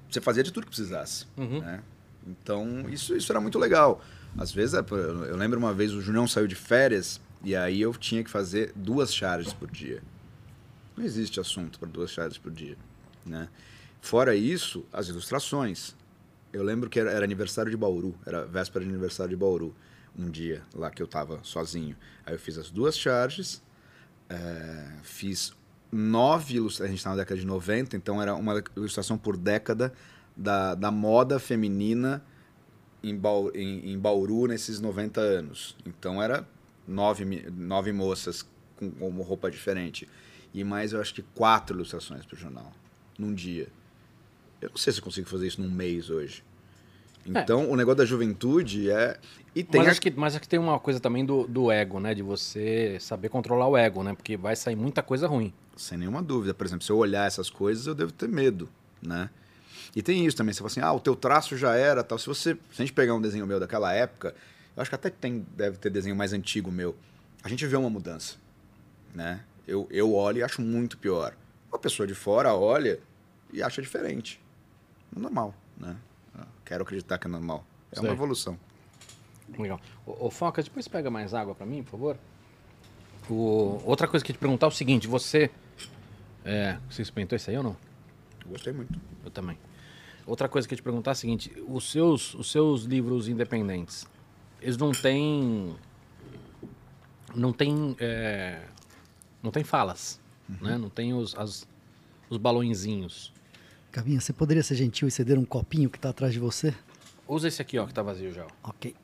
você 0.08 0.20
fazia 0.20 0.42
de 0.42 0.52
tudo 0.52 0.64
que 0.64 0.70
precisasse. 0.70 1.26
Uhum. 1.36 1.60
Né? 1.60 1.82
Então, 2.26 2.88
isso, 2.88 3.16
isso 3.16 3.30
era 3.30 3.40
muito 3.40 3.58
legal. 3.58 4.02
Às 4.36 4.52
vezes, 4.52 4.74
é, 4.74 4.80
eu 4.80 5.36
lembro 5.36 5.58
uma 5.58 5.72
vez 5.72 5.92
o 5.92 6.00
Junião 6.00 6.26
saiu 6.26 6.46
de 6.46 6.54
férias 6.54 7.20
e 7.42 7.54
aí 7.54 7.80
eu 7.80 7.92
tinha 7.94 8.24
que 8.24 8.30
fazer 8.30 8.72
duas 8.74 9.14
charges 9.14 9.52
por 9.52 9.70
dia. 9.70 10.02
Não 10.96 11.04
existe 11.04 11.38
assunto 11.38 11.78
para 11.78 11.88
duas 11.88 12.10
charges 12.10 12.38
por 12.38 12.50
dia. 12.50 12.76
Né? 13.24 13.48
Fora 14.00 14.34
isso, 14.34 14.84
as 14.92 15.08
ilustrações. 15.08 15.94
Eu 16.52 16.62
lembro 16.62 16.88
que 16.88 16.98
era, 16.98 17.10
era 17.10 17.24
aniversário 17.24 17.70
de 17.70 17.76
Bauru, 17.76 18.14
era 18.24 18.46
véspera 18.46 18.84
de 18.84 18.90
aniversário 18.90 19.30
de 19.30 19.36
Bauru, 19.36 19.74
um 20.18 20.30
dia 20.30 20.62
lá 20.74 20.90
que 20.90 21.02
eu 21.02 21.06
estava 21.06 21.40
sozinho. 21.42 21.96
Aí 22.24 22.34
eu 22.34 22.38
fiz 22.38 22.56
as 22.56 22.70
duas 22.70 22.96
charges, 22.96 23.62
é, 24.28 24.92
fiz 25.02 25.54
nove 25.92 26.56
ilustrações, 26.56 26.88
a 26.88 26.90
gente 26.90 26.98
está 26.98 27.10
na 27.10 27.16
década 27.16 27.38
de 27.38 27.46
90, 27.46 27.96
então 27.96 28.20
era 28.20 28.34
uma 28.34 28.62
ilustração 28.76 29.18
por 29.18 29.36
década 29.36 29.92
da, 30.36 30.74
da 30.74 30.90
moda 30.90 31.38
feminina 31.38 32.22
em, 33.02 33.16
Bau, 33.16 33.50
em, 33.54 33.90
em 33.92 33.98
Bauru 33.98 34.46
nesses 34.46 34.80
90 34.80 35.20
anos. 35.20 35.76
Então 35.86 36.22
era 36.22 36.46
nove, 36.86 37.24
nove 37.54 37.92
moças 37.92 38.46
com, 38.76 38.90
com 38.90 39.08
uma 39.08 39.24
roupa 39.24 39.50
diferente. 39.50 40.08
E 40.52 40.62
mais, 40.64 40.92
eu 40.92 41.00
acho 41.00 41.14
que 41.14 41.22
quatro 41.34 41.76
ilustrações 41.76 42.24
para 42.24 42.34
o 42.36 42.38
jornal, 42.38 42.72
num 43.18 43.32
dia. 43.34 43.68
Eu 44.60 44.70
não 44.70 44.76
sei 44.76 44.92
se 44.92 45.00
eu 45.00 45.04
consigo 45.04 45.28
fazer 45.28 45.46
isso 45.46 45.60
num 45.60 45.70
mês 45.70 46.08
hoje. 46.10 46.42
Então, 47.28 47.68
o 47.70 47.76
negócio 47.76 47.98
da 47.98 48.04
juventude 48.04 48.90
é. 48.90 49.18
E 49.54 49.64
tem 49.64 49.80
Mas 49.80 49.88
a- 49.88 49.90
acho, 49.92 50.00
que, 50.00 50.10
mas 50.12 50.34
acho 50.34 50.40
que 50.42 50.48
tem 50.48 50.58
uma 50.58 50.78
coisa 50.78 51.00
também 51.00 51.24
do, 51.26 51.46
do 51.46 51.70
ego, 51.72 51.98
né? 51.98 52.14
De 52.14 52.22
você 52.22 52.98
saber 53.00 53.28
controlar 53.28 53.66
o 53.66 53.76
ego, 53.76 54.02
né? 54.02 54.14
Porque 54.14 54.36
vai 54.36 54.54
sair 54.54 54.76
muita 54.76 55.02
coisa 55.02 55.26
ruim. 55.26 55.52
Sem 55.76 55.98
nenhuma 55.98 56.22
dúvida. 56.22 56.54
Por 56.54 56.64
exemplo, 56.66 56.84
se 56.84 56.92
eu 56.92 56.96
olhar 56.96 57.26
essas 57.26 57.50
coisas, 57.50 57.86
eu 57.86 57.94
devo 57.94 58.12
ter 58.12 58.28
medo, 58.28 58.68
né? 59.02 59.28
E 59.96 60.02
tem 60.02 60.26
isso 60.26 60.36
também. 60.36 60.52
Você 60.52 60.58
fala 60.58 60.66
assim, 60.70 60.80
ah, 60.80 60.92
o 60.92 61.00
teu 61.00 61.16
traço 61.16 61.56
já 61.56 61.74
era 61.74 62.04
tal. 62.04 62.18
Se 62.18 62.26
você, 62.26 62.52
se 62.54 62.58
a 62.74 62.84
gente 62.84 62.92
pegar 62.92 63.14
um 63.14 63.20
desenho 63.20 63.46
meu 63.46 63.58
daquela 63.58 63.92
época, 63.94 64.34
eu 64.76 64.82
acho 64.82 64.90
que 64.90 64.94
até 64.94 65.08
tem, 65.08 65.44
deve 65.56 65.78
ter 65.78 65.88
desenho 65.88 66.14
mais 66.14 66.34
antigo 66.34 66.70
meu. 66.70 66.94
A 67.42 67.48
gente 67.48 67.66
vê 67.66 67.76
uma 67.76 67.88
mudança, 67.88 68.36
né? 69.14 69.40
Eu, 69.66 69.88
eu 69.90 70.12
olho 70.14 70.38
e 70.38 70.42
acho 70.42 70.60
muito 70.60 70.98
pior. 70.98 71.34
Uma 71.72 71.78
pessoa 71.78 72.06
de 72.06 72.14
fora 72.14 72.54
olha 72.54 73.00
e 73.52 73.62
acha 73.62 73.80
diferente. 73.80 74.38
É 75.16 75.18
normal, 75.18 75.54
né? 75.78 75.96
Eu 76.38 76.44
Quero 76.64 76.82
acreditar 76.82 77.16
que 77.18 77.26
é 77.26 77.30
normal. 77.30 77.64
É 77.90 77.98
uma 78.00 78.10
evolução. 78.10 78.58
Legal. 79.58 79.80
Ô, 80.04 80.26
ô 80.26 80.30
Foca, 80.30 80.62
depois 80.62 80.86
pega 80.86 81.10
mais 81.10 81.32
água 81.32 81.54
pra 81.54 81.64
mim, 81.64 81.82
por 81.82 81.92
favor. 81.92 82.16
O- 83.30 83.80
outra 83.84 84.06
coisa 84.06 84.24
que 84.24 84.30
eu 84.32 84.36
te 84.36 84.38
perguntar 84.38 84.66
é 84.66 84.68
o 84.68 84.72
seguinte, 84.72 85.06
você... 85.06 85.50
É, 86.44 86.78
você 86.90 87.02
experimentou 87.02 87.34
isso 87.36 87.48
aí 87.50 87.56
ou 87.56 87.62
não? 87.62 87.76
Eu 88.44 88.50
gostei 88.50 88.72
muito. 88.72 89.00
Eu 89.24 89.30
também. 89.30 89.56
Outra 90.26 90.48
coisa 90.48 90.66
que 90.66 90.74
eu 90.74 90.76
ia 90.76 90.80
te 90.80 90.82
perguntar 90.82 91.10
é 91.10 91.12
a 91.12 91.14
seguinte, 91.14 91.52
os 91.68 91.90
seus, 91.90 92.34
os 92.34 92.50
seus 92.50 92.82
livros 92.82 93.28
independentes, 93.28 94.06
eles 94.60 94.76
não 94.76 94.90
têm... 94.92 95.76
Não 97.34 97.52
tem... 97.52 97.94
é, 98.00 98.62
não 99.42 99.50
tem 99.50 99.62
falas, 99.62 100.18
né? 100.60 100.76
Não 100.78 100.88
tem 100.90 101.12
os, 101.14 101.34
as- 101.36 101.66
os 102.30 102.38
balõezinhos. 102.38 103.32
Gavinha, 103.92 104.20
você 104.20 104.32
poderia 104.32 104.62
ser 104.62 104.74
gentil 104.74 105.06
e 105.06 105.10
ceder 105.10 105.38
um 105.38 105.44
copinho 105.44 105.88
que 105.88 105.96
está 105.98 106.10
atrás 106.10 106.32
de 106.32 106.38
você? 106.40 106.74
Usa 107.28 107.48
esse 107.48 107.62
aqui, 107.62 107.78
ó, 107.78 107.86
que 107.86 107.94
tá 107.94 108.02
vazio 108.02 108.32
já. 108.32 108.46
ó. 108.46 108.70
Ok. 108.70 108.94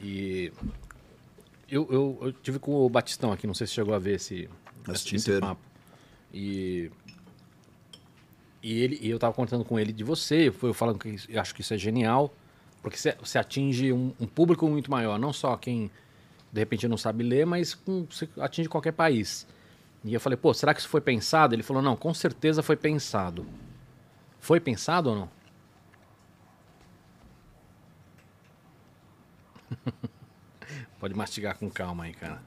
E 0.00 0.52
eu, 1.68 1.86
eu, 1.90 2.18
eu 2.22 2.32
tive 2.32 2.58
com 2.58 2.72
o 2.74 2.88
Batistão 2.88 3.32
aqui, 3.32 3.46
não 3.46 3.54
sei 3.54 3.66
se 3.66 3.72
chegou 3.72 3.94
a 3.94 3.98
ver 3.98 4.14
esse, 4.16 4.48
Assisti 4.86 5.16
esse 5.16 5.24
inteiro. 5.26 5.40
papo. 5.46 5.60
E, 6.32 6.90
e, 8.62 8.80
ele, 8.80 8.98
e 9.00 9.08
eu 9.08 9.18
tava 9.18 9.34
contando 9.34 9.64
com 9.64 9.78
ele 9.78 9.92
de 9.92 10.02
você, 10.02 10.50
foi 10.50 10.70
eu 10.70 10.74
falando 10.74 10.98
que 10.98 11.16
eu 11.28 11.40
acho 11.40 11.54
que 11.54 11.60
isso 11.60 11.72
é 11.74 11.78
genial, 11.78 12.34
porque 12.82 12.96
você, 12.96 13.38
atinge 13.38 13.92
um, 13.92 14.12
um 14.18 14.26
público 14.26 14.68
muito 14.68 14.90
maior, 14.90 15.18
não 15.18 15.32
só 15.32 15.56
quem 15.56 15.90
de 16.52 16.60
repente 16.60 16.88
não 16.88 16.96
sabe 16.96 17.22
ler, 17.22 17.46
mas 17.46 17.74
com, 17.74 18.06
você 18.08 18.28
atinge 18.38 18.68
qualquer 18.68 18.92
país. 18.92 19.46
E 20.04 20.14
eu 20.14 20.20
falei, 20.20 20.36
pô, 20.36 20.54
será 20.54 20.72
que 20.72 20.80
isso 20.80 20.88
foi 20.88 21.00
pensado? 21.00 21.54
Ele 21.54 21.62
falou, 21.62 21.82
não, 21.82 21.96
com 21.96 22.14
certeza 22.14 22.62
foi 22.62 22.76
pensado. 22.76 23.46
Foi 24.40 24.60
pensado 24.60 25.10
ou 25.10 25.16
não? 25.16 25.30
Pode 30.98 31.14
mastigar 31.14 31.58
com 31.58 31.68
calma 31.68 32.04
aí, 32.04 32.14
cara. 32.14 32.40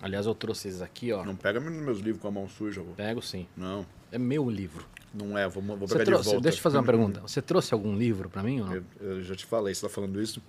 Aliás, 0.00 0.26
eu 0.26 0.34
trouxe 0.34 0.68
esses 0.68 0.80
aqui, 0.80 1.12
ó. 1.12 1.24
Não 1.24 1.36
pega 1.36 1.58
nos 1.60 1.72
meus 1.72 1.98
livros 1.98 2.22
com 2.22 2.28
a 2.28 2.30
mão 2.30 2.48
suja, 2.48 2.80
vô. 2.80 2.92
Pego 2.92 3.20
sim. 3.20 3.48
Não, 3.56 3.84
É 4.10 4.18
meu 4.18 4.48
livro. 4.48 4.84
não 5.12 5.36
é. 5.36 5.48
Vou, 5.48 5.62
vou 5.62 5.88
pegar 5.88 6.04
trouxe, 6.04 6.22
de 6.24 6.28
volta. 6.30 6.40
deixa 6.42 6.56
eu 6.56 6.58
te 6.58 6.62
fazer 6.62 6.76
uma 6.78 6.84
pergunta. 6.84 7.20
Você 7.20 7.42
trouxe 7.42 7.72
algum 7.74 7.96
livro 7.96 8.28
pra 8.28 8.42
mim 8.42 8.60
ou 8.60 8.66
não? 8.66 8.74
Eu, 8.74 8.84
eu 9.00 9.22
já 9.22 9.34
te 9.34 9.44
falei, 9.46 9.74
você 9.74 9.82
tá 9.82 9.88
falando 9.88 10.20
isso 10.20 10.42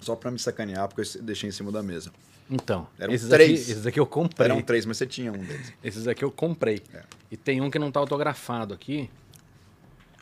só 0.00 0.16
pra 0.16 0.30
me 0.30 0.38
sacanear, 0.38 0.88
porque 0.88 1.02
eu 1.18 1.22
deixei 1.22 1.48
em 1.48 1.52
cima 1.52 1.70
da 1.70 1.82
mesa. 1.82 2.10
Então, 2.50 2.88
Eram 2.98 3.12
esses 3.12 3.28
três. 3.28 3.62
Aqui, 3.62 3.70
esses 3.72 3.86
aqui 3.86 4.00
eu 4.00 4.06
comprei. 4.06 4.50
Eram 4.50 4.60
três, 4.62 4.84
mas 4.84 4.96
você 4.96 5.06
tinha 5.06 5.30
um 5.30 5.38
deles. 5.38 5.72
Esses 5.84 6.08
aqui 6.08 6.24
eu 6.24 6.32
comprei. 6.32 6.82
É. 6.92 7.02
E 7.30 7.36
tem 7.36 7.60
um 7.60 7.70
que 7.70 7.78
não 7.78 7.92
tá 7.92 8.00
autografado 8.00 8.74
aqui. 8.74 9.08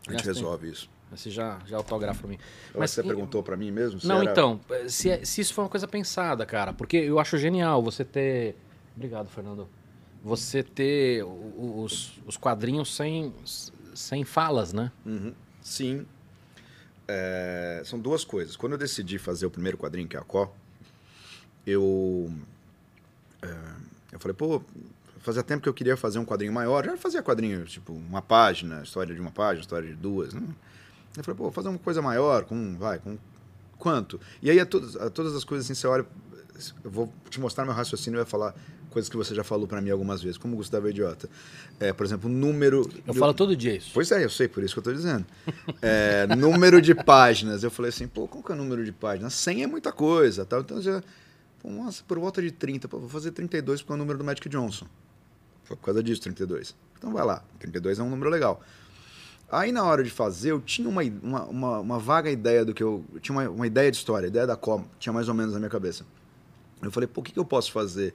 A 0.07 0.11
gente 0.11 0.21
Essa 0.21 0.33
tem- 0.33 0.43
resolve 0.43 0.71
isso. 0.71 0.91
Você 1.11 1.31
já, 1.31 1.59
já 1.65 1.79
autografa 1.79 2.21
pra 2.21 2.29
mim. 2.29 2.39
Mas 2.77 2.91
você 2.91 3.01
e- 3.01 3.05
perguntou 3.05 3.43
pra 3.43 3.57
mim 3.57 3.71
mesmo? 3.71 3.99
Não, 4.05 4.21
era- 4.21 4.31
então, 4.31 4.61
se, 4.89 5.09
é- 5.09 5.25
se 5.25 5.41
isso 5.41 5.55
foi 5.55 5.65
uma 5.65 5.71
coisa 5.71 5.89
pensada, 5.89 6.45
cara, 6.45 6.75
porque 6.75 6.99
eu 6.99 7.19
acho 7.19 7.39
genial 7.39 7.83
você 7.83 8.05
ter. 8.05 8.57
Obrigado, 8.95 9.29
Fernando. 9.31 9.67
Você 10.23 10.63
ter 10.63 11.25
os, 11.25 12.21
os 12.27 12.37
quadrinhos 12.37 12.95
sem, 12.95 13.33
sem 13.95 14.25
falas, 14.25 14.73
né? 14.73 14.91
Uhum. 15.07 15.33
Sim. 15.63 16.07
É, 17.07 17.83
são 17.85 17.99
duas 17.99 18.25
coisas. 18.25 18.57
Quando 18.57 18.73
eu 18.73 18.79
decidi 18.79 19.19
fazer 19.19 19.47
o 19.47 19.51
primeiro 19.51 19.79
quadrinho, 19.79 20.09
que 20.09 20.17
é 20.17 20.21
a 20.21 20.25
Có, 20.25 20.53
eu. 21.67 22.31
é, 23.43 23.49
eu 24.13 24.19
falei, 24.19 24.35
pô, 24.35 24.63
fazia 25.21 25.43
tempo 25.43 25.63
que 25.63 25.69
eu 25.69 25.75
queria 25.75 25.97
fazer 25.97 26.19
um 26.19 26.25
quadrinho 26.25 26.53
maior. 26.53 26.85
Já 26.85 26.97
fazia 26.97 27.23
quadrinho, 27.23 27.65
tipo, 27.65 27.93
uma 27.93 28.23
página, 28.23 28.83
história 28.83 29.15
de 29.15 29.21
uma 29.21 29.31
página, 29.31 29.61
história 29.61 29.89
de 29.89 29.95
duas. 29.95 30.35
Né? 30.35 30.43
Eu 31.17 31.25
falei, 31.25 31.39
pô, 31.39 31.51
fazer 31.51 31.69
uma 31.69 31.79
coisa 31.79 32.03
maior, 32.03 32.45
com. 32.45 32.77
Vai, 32.77 32.99
com 32.99 33.19
quanto? 33.79 34.21
E 34.43 34.51
aí, 34.51 34.59
a 34.59 34.65
a 34.65 35.11
todas 35.11 35.35
as 35.35 35.45
coisas 35.45 35.67
assim, 35.67 35.75
você 35.75 35.87
olha. 35.87 36.07
Eu 36.83 36.91
vou 36.91 37.13
te 37.31 37.39
mostrar 37.41 37.65
meu 37.65 37.73
raciocínio 37.73 38.17
e 38.17 38.23
vai 38.23 38.31
falar 38.31 38.53
coisas 38.91 39.09
que 39.09 39.17
você 39.17 39.35
já 39.35 39.45
falou 39.45 39.67
pra 39.67 39.81
mim 39.81 39.91
algumas 39.91 40.23
vezes, 40.23 40.39
como 40.39 40.55
o 40.55 40.57
Gustavo 40.57 40.87
é 40.87 40.91
idiota. 40.91 41.29
É, 41.79 41.93
por 41.93 42.05
exemplo, 42.05 42.29
o 42.29 42.33
número. 42.33 42.89
Eu 43.07 43.15
falo 43.15 43.35
todo 43.35 43.57
dia 43.57 43.77
isso. 43.77 43.91
Pois 43.95 44.11
é, 44.11 44.25
eu 44.25 44.31
sei, 44.31 44.49
por 44.49 44.63
isso 44.63 44.75
que 44.75 44.79
eu 44.81 44.85
tô 44.85 44.93
dizendo. 44.93 45.25
É, 45.81 46.27
número 46.37 46.81
de 46.81 46.95
páginas. 46.95 47.63
Eu 47.63 47.71
falei 47.71 47.91
assim, 47.91 48.09
pô, 48.09 48.27
qual 48.27 48.43
que 48.43 48.51
é 48.51 48.55
o 48.55 48.59
número 48.59 48.85
de 48.85 48.93
páginas? 48.93 49.35
100 49.35 49.63
é 49.63 49.67
muita 49.67 49.93
coisa, 49.93 50.45
tal. 50.45 50.61
Então, 50.61 50.81
já, 50.81 51.03
pô, 51.61 51.71
nossa, 51.71 52.03
por 52.07 52.19
volta 52.19 52.43
de 52.43 52.51
30, 52.51 52.89
pô, 52.89 52.99
vou 52.99 53.09
fazer 53.09 53.31
32 53.33 53.83
porque 53.83 53.93
é 53.93 53.95
o 53.95 53.99
número 53.99 54.19
do 54.19 54.25
Magic 54.25 54.49
Johnson. 54.49 54.87
Foi 55.65 55.77
por 55.77 55.85
causa 55.85 56.03
disso, 56.03 56.23
32. 56.23 56.75
Então 56.97 57.13
vai 57.13 57.25
lá, 57.25 57.45
32 57.59 57.99
é 57.99 58.03
um 58.03 58.11
número 58.11 58.31
legal. 58.31 58.61
Aí 59.51 59.73
na 59.73 59.83
hora 59.85 60.03
de 60.03 60.11
fazer, 60.11 60.51
eu 60.51 60.61
tinha 60.61 60.89
uma, 60.89 61.03
uma, 61.03 61.45
uma, 61.45 61.79
uma 61.81 61.99
vaga 61.99 62.31
ideia 62.31 62.65
do 62.65 62.75
que 62.75 62.83
eu. 62.83 63.05
eu 63.15 63.21
tinha 63.21 63.35
uma, 63.37 63.49
uma 63.49 63.67
ideia 63.67 63.91
de 63.91 63.97
história, 63.97 64.27
ideia 64.27 64.47
da 64.47 64.57
com, 64.57 64.85
tinha 64.99 65.13
mais 65.13 65.29
ou 65.29 65.35
menos 65.35 65.55
na 65.55 65.59
minha 65.59 65.71
cabeça. 65.71 66.05
Eu 66.83 66.91
falei, 66.91 67.07
pô, 67.07 67.21
o 67.21 67.25
que, 67.25 67.33
que 67.33 67.39
eu 67.39 67.45
posso 67.45 67.73
fazer? 67.73 68.15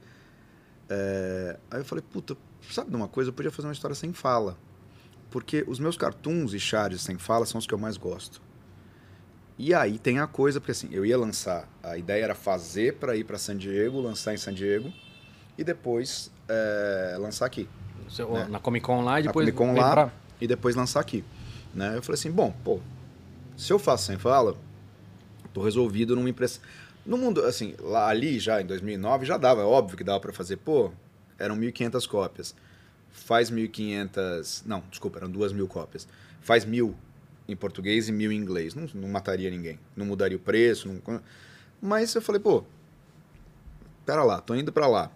É, 0.89 1.58
Aí 1.72 1.80
eu 1.82 1.86
falei, 1.86 2.04
puta, 2.12 2.36
sabe 2.69 2.89
de 2.89 2.96
uma 2.96 3.08
coisa? 3.08 3.30
Eu 3.30 3.34
podia 3.34 3.52
fazer 3.52 3.67
uma 3.67 3.74
história 3.74 3.96
sem 3.96 4.13
fala. 4.13 4.58
Porque 5.32 5.63
os 5.67 5.80
meus 5.80 5.98
cartoons 5.98 6.54
e 6.54 6.60
charges 6.60 7.02
sem 7.02 7.17
fala 7.17 7.46
são 7.46 7.58
os 7.60 7.65
que 7.65 7.74
eu 7.74 7.78
mais 7.80 7.98
gosto. 7.98 8.41
E 9.58 9.74
aí 9.74 9.98
tem 10.00 10.19
a 10.19 10.28
coisa, 10.28 10.60
porque 10.60 10.72
assim, 10.72 10.89
eu 10.91 11.06
ia 11.06 11.17
lançar, 11.17 11.67
a 11.84 11.98
ideia 11.98 12.24
era 12.24 12.36
fazer 12.36 12.96
para 12.96 13.15
ir 13.15 13.24
para 13.24 13.38
San 13.38 13.56
Diego, 13.56 14.00
lançar 14.02 14.34
em 14.34 14.38
San 14.38 14.54
Diego 14.54 14.91
e 15.58 15.63
depois 15.63 16.32
é, 16.50 17.15
lançar 17.19 17.46
aqui. 17.46 17.69
Você- 18.10 18.26
né? 18.26 18.48
Na 18.50 18.60
Comic 18.60 18.86
Con 18.86 19.04
lá 19.04 19.19
e 19.19 19.24
Na 19.24 19.28
depois. 19.28 19.46
Comic 19.52 19.58
Con 19.58 19.80
lá 19.80 19.91
pra- 19.91 20.12
e 20.41 20.48
depois 20.48 20.76
lançar 20.76 21.00
aqui. 21.00 21.24
Né? 21.74 21.98
Eu 21.98 22.04
falei 22.04 22.19
assim, 22.19 22.32
bom, 22.32 22.52
pô, 22.63 22.80
se 23.56 23.72
eu 23.72 23.78
faço 23.80 24.06
sem 24.08 24.17
fala, 24.17 24.56
tô 25.54 25.62
resolvido 25.63 26.15
numa 26.15 26.30
impressão. 26.30 26.62
No 27.05 27.17
mundo, 27.17 27.43
assim, 27.43 27.75
lá 27.79 28.07
ali 28.07 28.39
já 28.39 28.61
em 28.61 28.65
2009 28.65 29.25
já 29.25 29.37
dava, 29.37 29.61
é 29.61 29.65
óbvio 29.65 29.97
que 29.97 30.03
dava 30.03 30.19
para 30.19 30.31
fazer, 30.31 30.57
pô, 30.57 30.91
eram 31.37 31.57
1.500 31.57 32.07
cópias. 32.07 32.55
Faz 33.11 33.51
1.500, 33.51 34.63
não, 34.65 34.83
desculpa, 34.89 35.19
eram 35.19 35.31
2.000 35.31 35.67
cópias. 35.67 36.07
Faz 36.41 36.65
mil 36.65 36.95
em 37.47 37.55
português 37.55 38.07
e 38.07 38.11
mil 38.11 38.31
em 38.31 38.37
inglês. 38.37 38.73
Não, 38.73 38.87
não 38.93 39.09
mataria 39.09 39.49
ninguém, 39.49 39.79
não 39.95 40.05
mudaria 40.05 40.37
o 40.37 40.39
preço. 40.39 40.87
Não... 40.87 41.21
Mas 41.81 42.13
eu 42.15 42.21
falei, 42.21 42.39
pô, 42.39 42.63
pera 44.05 44.23
lá, 44.23 44.39
tô 44.39 44.55
indo 44.55 44.71
para 44.71 44.87
lá. 44.87 45.11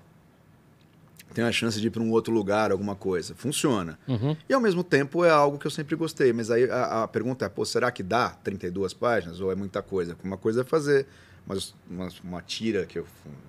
Tenho 1.33 1.47
a 1.47 1.51
chance 1.51 1.79
de 1.79 1.87
ir 1.87 1.89
para 1.89 2.01
um 2.01 2.09
outro 2.11 2.33
lugar, 2.33 2.71
alguma 2.71 2.95
coisa. 2.95 3.35
Funciona. 3.35 3.99
Uhum. 4.07 4.35
E 4.47 4.53
ao 4.53 4.61
mesmo 4.61 4.83
tempo 4.83 5.23
é 5.23 5.29
algo 5.29 5.57
que 5.57 5.67
eu 5.67 5.71
sempre 5.71 5.95
gostei. 5.95 6.31
Mas 6.33 6.49
aí 6.49 6.69
a, 6.69 7.03
a 7.03 7.07
pergunta 7.07 7.45
é, 7.45 7.49
pô, 7.49 7.63
será 7.65 7.91
que 7.91 8.01
dá 8.01 8.29
32 8.29 8.93
páginas 8.93 9.39
ou 9.39 9.51
é 9.51 9.55
muita 9.55 9.81
coisa? 9.81 10.17
Uma 10.23 10.37
coisa 10.37 10.61
é 10.61 10.63
fazer 10.63 11.05
mas 11.47 11.73
uma, 11.89 12.09
uma 12.23 12.41
tira 12.41 12.85
que 12.85 12.99
eu, 12.99 13.07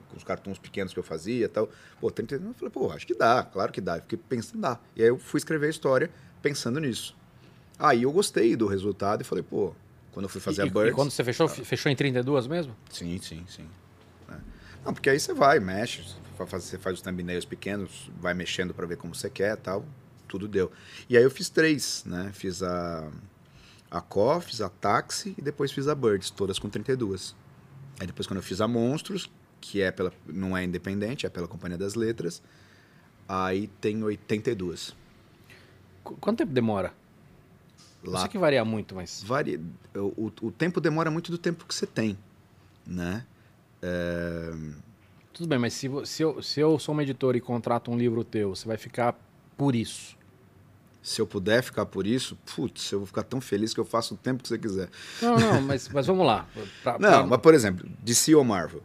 com 0.09 0.17
os 0.17 0.23
cartões 0.23 0.57
pequenos 0.57 0.93
que 0.93 0.99
eu 0.99 1.03
fazia 1.03 1.47
e 1.47 1.49
tal. 1.49 1.69
Pô, 2.01 2.11
32, 2.11 2.49
eu 2.49 2.55
falei, 2.55 2.71
pô, 2.71 2.93
acho 2.93 3.05
que 3.05 3.15
dá, 3.15 3.43
claro 3.43 3.73
que 3.73 3.81
dá. 3.81 3.97
Eu 3.97 4.03
fiquei 4.03 4.19
pensando, 4.29 4.61
dá. 4.61 4.79
E 4.95 5.03
aí 5.03 5.09
eu 5.09 5.19
fui 5.19 5.39
escrever 5.39 5.67
a 5.67 5.71
história 5.71 6.09
pensando 6.41 6.79
nisso. 6.79 7.17
Aí 7.77 8.05
eu 8.05 8.13
gostei 8.13 8.55
do 8.55 8.69
resultado 8.69 9.23
e 9.23 9.25
falei, 9.25 9.43
pô, 9.43 9.75
quando 10.13 10.25
eu 10.25 10.29
fui 10.29 10.41
fazer 10.41 10.65
e, 10.65 10.69
a 10.69 10.71
Birds... 10.71 10.93
e 10.93 10.95
quando 10.95 11.11
você 11.11 11.25
fechou, 11.25 11.49
fechou 11.49 11.91
em 11.91 11.97
32 11.97 12.47
mesmo? 12.47 12.75
Sim, 12.89 13.19
sim, 13.21 13.45
sim. 13.49 13.67
É. 14.31 14.37
Não, 14.85 14.95
porque 14.95 15.11
aí 15.11 15.19
você 15.19 15.35
vai, 15.35 15.59
mexe, 15.59 16.05
você 16.39 16.79
faz, 16.79 16.95
os 16.95 17.03
thumbnails 17.03 17.45
pequenos, 17.45 18.11
vai 18.21 18.33
mexendo 18.33 18.73
para 18.73 18.87
ver 18.87 18.97
como 18.97 19.13
você 19.13 19.29
quer 19.29 19.57
tal, 19.57 19.85
tudo 20.29 20.47
deu. 20.47 20.71
E 21.09 21.17
aí 21.17 21.23
eu 21.25 21.31
fiz 21.31 21.49
três, 21.49 22.05
né? 22.07 22.31
Fiz 22.33 22.63
a, 22.63 23.11
a 23.91 24.01
Có, 24.01 24.41
fiz 24.41 24.61
a 24.61 24.69
Taxi 24.69 25.35
e 25.37 25.43
depois 25.43 25.73
fiz 25.73 25.89
a 25.89 25.97
Birds, 25.97 26.31
todas 26.31 26.61
com 26.61 26.69
32. 26.69 27.35
Aí 28.01 28.07
depois 28.07 28.27
quando 28.27 28.39
eu 28.39 28.43
fiz 28.43 28.61
a 28.61 28.69
Monstros, 28.69 29.31
que 29.61 29.81
é 29.83 29.91
pela, 29.91 30.13
não 30.27 30.57
é 30.57 30.63
independente, 30.65 31.27
é 31.27 31.29
pela 31.29 31.49
Companhia 31.49 31.77
das 31.79 31.95
Letras, 31.95 32.43
aí 33.29 33.67
tem 33.81 34.03
82. 34.03 34.95
Qu- 36.05 36.17
Quanto 36.21 36.39
tempo 36.39 36.53
demora? 36.53 36.93
Eu 38.03 38.13
Lá 38.13 38.21
sei 38.21 38.29
que 38.29 38.39
varia 38.39 38.65
muito, 38.65 38.95
mas. 38.95 39.23
Varia, 39.25 39.61
o, 39.97 40.31
o 40.43 40.51
tempo 40.53 40.81
demora 40.81 41.11
muito 41.11 41.31
do 41.33 41.39
tempo 41.39 41.65
que 41.67 41.75
você 41.75 41.87
tem, 41.87 42.17
né? 42.87 43.25
É, 43.83 44.51
Tudo 45.33 45.49
bem, 45.49 45.59
mas 45.59 45.75
se, 45.75 45.89
se, 46.05 46.23
eu, 46.23 46.43
se 46.43 46.61
eu 46.61 46.79
sou 46.79 46.93
uma 46.93 47.03
editora 47.03 47.37
e 47.37 47.41
contrato 47.41 47.91
um 47.91 47.97
livro 47.99 48.23
teu, 48.25 48.55
você 48.55 48.67
vai 48.67 48.77
ficar 48.77 49.17
por 49.57 49.75
isso. 49.75 50.17
Se 51.01 51.21
eu 51.21 51.27
puder 51.27 51.63
ficar 51.63 51.87
por 51.87 52.07
isso, 52.07 52.37
putz, 52.55 52.91
eu 52.93 52.99
vou 52.99 53.07
ficar 53.07 53.23
tão 53.23 53.41
feliz 53.41 53.73
que 53.73 53.81
eu 53.81 53.85
faço 53.85 54.15
o 54.15 54.17
tempo 54.17 54.43
que 54.43 54.49
você 54.49 54.59
quiser. 54.59 54.89
Não, 55.23 55.39
não, 55.39 55.63
mas, 55.63 55.89
mas 55.89 56.07
vamos 56.07 56.27
lá. 56.27 56.47
Pra- 56.83 56.99
Não, 56.99 57.09
pra- 57.11 57.27
mas 57.27 57.41
por 57.41 57.55
exemplo, 57.55 57.89
DC 58.01 58.35
ou 58.35 58.45
Marvel, 58.45 58.83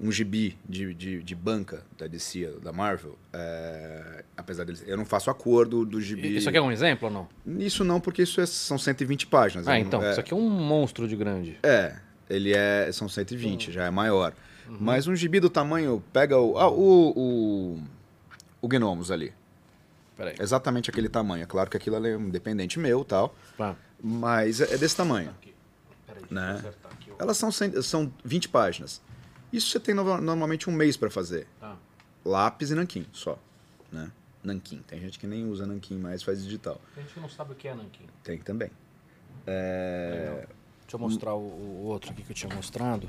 um 0.00 0.10
gibi 0.10 0.58
de, 0.68 0.92
de, 0.92 1.22
de 1.22 1.34
banca 1.34 1.84
da 1.96 2.06
DC, 2.08 2.58
da 2.62 2.72
Marvel, 2.72 3.16
é, 3.32 4.24
apesar 4.36 4.64
deles, 4.64 4.82
eu 4.86 4.96
não 4.96 5.04
faço 5.04 5.30
acordo 5.30 5.84
do 5.86 6.00
gibi. 6.00 6.36
Isso 6.36 6.48
aqui 6.48 6.58
é 6.58 6.60
um 6.60 6.72
exemplo 6.72 7.08
ou 7.08 7.14
não? 7.46 7.60
Isso 7.60 7.84
não, 7.84 8.00
porque 8.00 8.22
isso 8.22 8.40
é- 8.40 8.46
são 8.46 8.76
120 8.76 9.26
páginas. 9.28 9.68
Ah, 9.68 9.78
então. 9.78 10.02
é, 10.02 10.10
Isso 10.10 10.20
aqui 10.20 10.32
é 10.34 10.36
um 10.36 10.50
monstro 10.50 11.06
de 11.06 11.14
grande. 11.16 11.56
É, 11.62 11.94
ele 12.28 12.52
é. 12.52 12.90
São 12.92 13.08
120, 13.08 13.70
já 13.70 13.84
é 13.84 13.90
maior. 13.90 14.34
Uhum. 14.68 14.76
Mas 14.80 15.06
um 15.06 15.14
gibi 15.14 15.38
do 15.40 15.48
tamanho. 15.48 16.02
Pega 16.12 16.38
o. 16.38 16.58
Ah, 16.58 16.68
o. 16.68 17.12
O, 17.16 17.82
o 18.60 18.68
Gnomos 18.68 19.10
ali. 19.10 19.32
Peraí. 20.16 20.34
Exatamente 20.38 20.90
aquele 20.90 21.08
tamanho. 21.08 21.42
É 21.42 21.46
claro 21.46 21.68
que 21.70 21.76
aquilo 21.76 21.96
ali 21.96 22.10
é 22.10 22.16
um 22.16 22.28
independente 22.28 22.78
meu 22.78 23.00
e 23.02 23.04
tal. 23.04 23.34
Tá. 23.56 23.76
Mas 24.02 24.60
é 24.60 24.74
é 24.74 24.78
desse 24.78 24.96
tamanho. 24.96 25.34
Peraí, 26.06 26.22
Né? 26.30 26.52
deixa 26.52 26.66
eu 26.66 26.70
acertar 26.70 26.92
aqui. 26.92 27.12
Elas 27.18 27.36
são, 27.36 27.50
são 27.50 28.12
20 28.24 28.48
páginas. 28.48 29.00
Isso 29.52 29.70
você 29.70 29.80
tem 29.80 29.94
normalmente 29.94 30.68
um 30.68 30.72
mês 30.72 30.96
para 30.96 31.10
fazer. 31.10 31.46
Tá. 31.60 31.76
Lápis 32.24 32.70
e 32.70 32.74
nanquim, 32.74 33.06
só. 33.12 33.38
Né? 33.92 34.10
Nanquim. 34.42 34.82
Tem 34.86 35.00
gente 35.00 35.18
que 35.18 35.26
nem 35.26 35.46
usa 35.48 35.66
nanquim 35.66 35.96
mais, 35.98 36.22
faz 36.22 36.42
digital. 36.42 36.80
Tem 36.94 37.04
gente 37.04 37.14
que 37.14 37.20
não 37.20 37.28
sabe 37.28 37.52
o 37.52 37.54
que 37.54 37.68
é 37.68 37.74
nanquim. 37.74 38.06
Tem 38.22 38.38
também. 38.38 38.70
É, 39.46 40.16
Legal. 40.20 40.36
Deixa 40.36 40.48
eu 40.94 40.98
mostrar 40.98 41.34
o, 41.34 41.40
o 41.40 41.84
outro 41.86 42.10
aqui 42.12 42.22
que 42.22 42.32
eu 42.32 42.36
tinha 42.36 42.54
mostrado. 42.54 43.08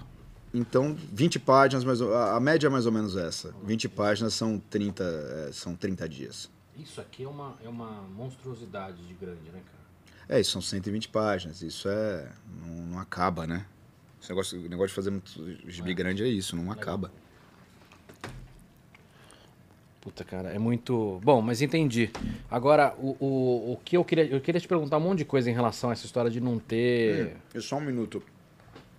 Então, 0.53 0.95
20 1.11 1.39
páginas, 1.39 1.83
mas 1.83 2.01
a 2.01 2.35
a 2.35 2.39
média 2.39 2.67
é 2.67 2.69
mais 2.69 2.85
ou 2.85 2.91
menos 2.91 3.15
essa. 3.17 3.53
20 3.63 3.89
páginas 3.89 4.33
são 4.33 4.57
30, 4.69 5.03
é, 5.03 5.51
são 5.51 5.75
30 5.75 6.07
dias. 6.07 6.49
Isso 6.77 6.99
aqui 6.99 7.23
é 7.23 7.27
uma, 7.27 7.55
é 7.63 7.69
uma 7.69 8.01
monstruosidade 8.03 9.05
de 9.07 9.13
grande, 9.13 9.49
né, 9.51 9.61
cara? 9.65 9.85
É, 10.27 10.39
isso 10.39 10.51
são 10.51 10.61
120 10.61 11.09
páginas. 11.09 11.61
Isso 11.61 11.88
é. 11.88 12.31
Não, 12.61 12.88
não 12.88 12.99
acaba, 12.99 13.47
né? 13.47 13.65
Esse 14.21 14.29
negócio, 14.29 14.59
o 14.59 14.69
negócio 14.69 14.88
de 14.89 14.93
fazer 14.93 15.11
muito 15.11 15.69
gibi 15.69 15.93
grande 15.93 16.23
é 16.23 16.27
isso, 16.27 16.55
não 16.55 16.71
acaba. 16.71 17.11
Puta, 20.01 20.23
cara, 20.23 20.49
é 20.49 20.59
muito. 20.59 21.19
Bom, 21.23 21.41
mas 21.41 21.61
entendi. 21.61 22.11
Agora, 22.49 22.95
o, 22.97 23.15
o, 23.19 23.73
o 23.73 23.77
que 23.83 23.97
eu 23.97 24.03
queria. 24.03 24.25
Eu 24.25 24.41
queria 24.41 24.59
te 24.59 24.67
perguntar 24.67 24.97
um 24.97 25.01
monte 25.01 25.19
de 25.19 25.25
coisa 25.25 25.49
em 25.49 25.53
relação 25.53 25.89
a 25.89 25.93
essa 25.93 26.05
história 26.05 26.29
de 26.29 26.41
não 26.41 26.59
ter. 26.59 27.38
É 27.53 27.59
só 27.59 27.77
um 27.77 27.81
minuto. 27.81 28.21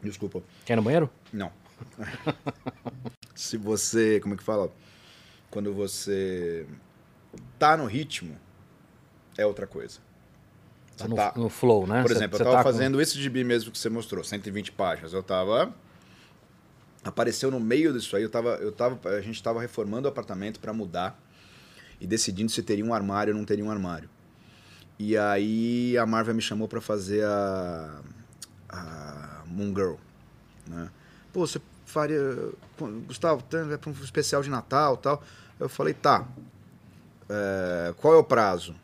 Desculpa. 0.02 0.42
Quer 0.64 0.76
no 0.76 0.82
banheiro? 0.82 1.10
Não. 1.32 1.52
Se 3.34 3.56
você. 3.56 4.20
Como 4.20 4.34
é 4.34 4.36
que 4.36 4.42
fala? 4.42 4.72
Quando 5.50 5.72
você 5.72 6.66
tá 7.58 7.76
no 7.76 7.86
ritmo, 7.86 8.36
é 9.36 9.44
outra 9.46 9.66
coisa. 9.66 9.98
Tá 10.96 11.04
Você 11.04 11.08
no, 11.08 11.16
tá- 11.16 11.32
no 11.36 11.48
flow, 11.48 11.86
né? 11.86 12.02
Por 12.02 12.10
Cê- 12.10 12.16
exemplo, 12.16 12.36
cê 12.38 12.42
eu 12.42 12.46
tava 12.46 12.56
tá 12.58 12.62
com- 12.64 12.70
fazendo 12.72 13.00
esse 13.00 13.20
gibi 13.20 13.44
mesmo 13.44 13.70
que 13.70 13.78
você 13.78 13.88
mostrou, 13.90 14.24
120 14.24 14.72
páginas. 14.72 15.12
Eu 15.12 15.22
tava. 15.22 15.74
Apareceu 17.04 17.50
no 17.50 17.60
meio 17.60 17.92
disso 17.92 18.16
aí, 18.16 18.22
eu 18.24 18.30
tava, 18.30 18.56
eu 18.56 18.72
tava, 18.72 19.08
a 19.10 19.20
gente 19.20 19.40
tava 19.42 19.60
reformando 19.60 20.08
o 20.08 20.10
apartamento 20.10 20.58
para 20.58 20.72
mudar 20.72 21.16
e 22.00 22.06
decidindo 22.06 22.50
se 22.50 22.62
teria 22.62 22.84
um 22.84 22.92
armário 22.92 23.32
ou 23.32 23.38
não 23.38 23.44
teria 23.46 23.64
um 23.64 23.70
armário. 23.70 24.08
E 24.98 25.16
aí 25.16 25.96
a 25.98 26.04
Marvel 26.06 26.34
me 26.34 26.40
chamou 26.42 26.66
para 26.66 26.80
fazer 26.80 27.24
a, 27.24 28.00
a 28.68 29.42
Moon 29.46 29.68
Girl, 29.74 29.94
né? 30.66 30.90
Pô, 31.32 31.46
você 31.46 31.60
faria. 31.84 32.18
Gustavo, 33.06 33.44
é 33.72 33.76
para 33.76 33.90
um 33.90 33.92
especial 34.02 34.42
de 34.42 34.50
Natal 34.50 34.96
tal. 34.96 35.22
Eu 35.60 35.68
falei, 35.68 35.94
tá. 35.94 36.26
É, 37.28 37.94
qual 37.96 38.14
é 38.14 38.16
o 38.16 38.24
prazo? 38.24 38.74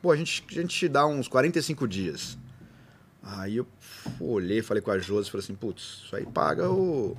Pô, 0.00 0.10
a 0.10 0.16
gente, 0.16 0.44
a 0.50 0.54
gente 0.54 0.76
te 0.76 0.88
dá 0.88 1.06
uns 1.06 1.28
45 1.28 1.88
dias. 1.88 2.36
Aí 3.22 3.56
eu 3.56 3.66
olhei, 4.20 4.62
falei 4.62 4.82
com 4.82 4.90
a 4.90 4.98
Josi, 4.98 5.30
falei 5.30 5.44
assim, 5.44 5.54
putz, 5.54 6.02
isso 6.04 6.14
aí 6.16 6.26
paga 6.26 6.70
o. 6.70 7.16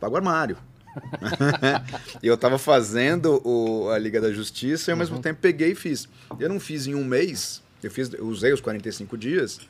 paga 0.00 0.14
o 0.14 0.16
armário. 0.16 0.56
e 2.22 2.26
eu 2.26 2.36
tava 2.36 2.58
fazendo 2.58 3.40
o, 3.44 3.88
a 3.90 3.98
Liga 3.98 4.20
da 4.20 4.32
Justiça 4.32 4.90
e 4.90 4.92
ao 4.92 4.96
uhum. 4.96 5.00
mesmo 5.00 5.20
tempo 5.20 5.40
peguei 5.40 5.72
e 5.72 5.74
fiz. 5.74 6.08
Eu 6.38 6.48
não 6.48 6.58
fiz 6.60 6.86
em 6.86 6.94
um 6.94 7.04
mês, 7.04 7.62
eu, 7.82 7.90
fiz, 7.90 8.12
eu 8.12 8.26
usei 8.26 8.52
os 8.52 8.60
45 8.60 9.16
dias, 9.16 9.60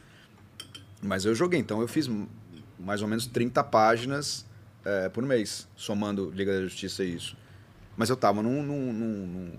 mas 1.02 1.24
eu 1.24 1.34
joguei. 1.34 1.60
Então 1.60 1.80
eu 1.80 1.88
fiz 1.88 2.08
mais 2.78 3.02
ou 3.02 3.08
menos 3.08 3.26
30 3.26 3.62
páginas 3.64 4.44
é, 4.84 5.08
por 5.08 5.24
mês, 5.24 5.66
somando 5.76 6.30
Liga 6.30 6.52
da 6.52 6.62
Justiça 6.62 7.04
e 7.04 7.14
isso. 7.14 7.36
Mas 7.96 8.10
eu 8.10 8.16
tava 8.16 8.42
num, 8.42 8.62
num, 8.62 8.92
num, 8.92 9.26
num. 9.26 9.52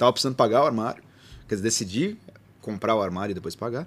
Tava 0.00 0.14
precisando 0.14 0.34
pagar 0.34 0.62
o 0.62 0.66
armário. 0.66 1.02
Quer 1.46 1.56
dizer, 1.56 1.62
decidi 1.62 2.16
comprar 2.62 2.94
o 2.94 3.02
armário 3.02 3.32
e 3.32 3.34
depois 3.34 3.54
pagar. 3.54 3.86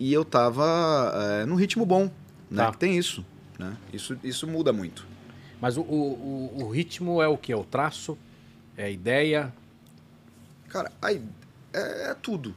E 0.00 0.12
eu 0.12 0.24
tava 0.24 1.12
é, 1.14 1.46
num 1.46 1.54
ritmo 1.54 1.86
bom, 1.86 2.10
né? 2.50 2.64
Tá. 2.64 2.72
Que 2.72 2.78
tem 2.78 2.98
isso. 2.98 3.24
Né? 3.56 3.76
Isso, 3.92 4.18
isso 4.24 4.48
muda 4.48 4.72
muito. 4.72 5.06
Mas 5.60 5.76
o, 5.76 5.82
o, 5.82 6.62
o 6.64 6.70
ritmo 6.70 7.22
é 7.22 7.28
o 7.28 7.38
que? 7.38 7.52
É 7.52 7.56
o 7.56 7.62
traço? 7.62 8.18
É 8.76 8.86
a 8.86 8.90
ideia? 8.90 9.54
Cara, 10.68 10.90
é, 11.04 11.20
é 12.10 12.14
tudo. 12.20 12.52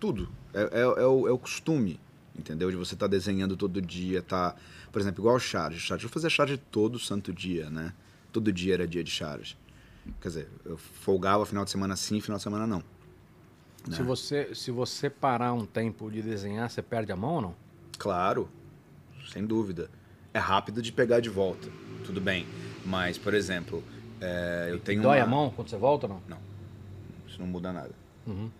Tudo. 0.00 0.26
É, 0.54 0.62
é, 0.62 0.80
é, 0.80 1.06
o, 1.06 1.28
é 1.28 1.30
o 1.30 1.38
costume, 1.38 2.00
entendeu? 2.34 2.70
De 2.70 2.78
você 2.78 2.94
estar 2.94 3.08
tá 3.08 3.10
desenhando 3.10 3.58
todo 3.58 3.78
dia, 3.82 4.22
tá... 4.22 4.56
Por 4.90 5.02
exemplo, 5.02 5.20
igual 5.20 5.38
charge. 5.38 5.78
charge. 5.78 6.06
Eu 6.06 6.10
fazia 6.10 6.30
charge 6.30 6.56
todo 6.56 6.98
santo 6.98 7.30
dia, 7.30 7.68
né? 7.68 7.92
Todo 8.32 8.50
dia 8.50 8.72
era 8.72 8.88
dia 8.88 9.04
de 9.04 9.10
charge. 9.10 9.54
Quer 10.20 10.28
dizer, 10.28 10.48
eu 10.64 10.76
folgava 10.76 11.46
final 11.46 11.64
de 11.64 11.70
semana 11.70 11.96
sim, 11.96 12.20
final 12.20 12.36
de 12.36 12.42
semana 12.42 12.66
não. 12.66 12.82
Né? 13.88 13.96
Se, 13.96 14.02
você, 14.02 14.54
se 14.54 14.70
você 14.70 15.10
parar 15.10 15.52
um 15.52 15.66
tempo 15.66 16.10
de 16.10 16.22
desenhar, 16.22 16.70
você 16.70 16.82
perde 16.82 17.12
a 17.12 17.16
mão 17.16 17.34
ou 17.34 17.42
não? 17.42 17.56
Claro, 17.98 18.48
sem 19.32 19.44
dúvida. 19.44 19.90
É 20.34 20.38
rápido 20.38 20.80
de 20.80 20.92
pegar 20.92 21.20
de 21.20 21.28
volta 21.28 21.68
tudo 22.02 22.20
bem. 22.20 22.46
Mas, 22.84 23.16
por 23.16 23.32
exemplo, 23.32 23.82
é, 24.20 24.68
eu 24.70 24.78
tenho. 24.78 25.02
Dói 25.02 25.18
uma... 25.18 25.24
a 25.24 25.26
mão 25.26 25.50
quando 25.50 25.68
você 25.68 25.76
volta 25.76 26.06
ou 26.06 26.14
não? 26.14 26.22
Não. 26.28 26.38
Isso 27.26 27.40
não 27.40 27.46
muda 27.46 27.72
nada. 27.72 27.92
Uhum. 28.26 28.50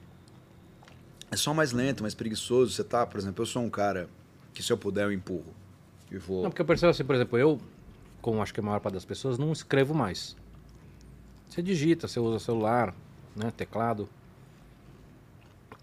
É 1.30 1.36
só 1.36 1.52
mais 1.52 1.72
lento, 1.72 2.02
mais 2.02 2.14
preguiçoso. 2.14 2.72
Você 2.72 2.84
tá, 2.84 3.06
por 3.06 3.18
exemplo, 3.18 3.42
eu 3.42 3.46
sou 3.46 3.62
um 3.62 3.70
cara 3.70 4.08
que 4.54 4.62
se 4.62 4.72
eu 4.72 4.78
puder 4.78 5.04
eu 5.04 5.12
empurro. 5.12 5.52
E 6.10 6.18
vou... 6.18 6.42
Não, 6.42 6.50
porque 6.50 6.60
eu 6.60 6.66
percebo 6.66 6.90
assim, 6.90 7.04
por 7.04 7.14
exemplo, 7.14 7.38
eu, 7.38 7.58
como 8.20 8.42
acho 8.42 8.52
que 8.52 8.60
a 8.60 8.62
maior 8.62 8.80
parte 8.80 8.94
das 8.94 9.04
pessoas, 9.04 9.38
não 9.38 9.50
escrevo 9.52 9.94
mais. 9.94 10.36
Você 11.52 11.60
digita, 11.60 12.08
você 12.08 12.18
usa 12.18 12.42
celular, 12.42 12.94
né, 13.36 13.52
teclado. 13.54 14.08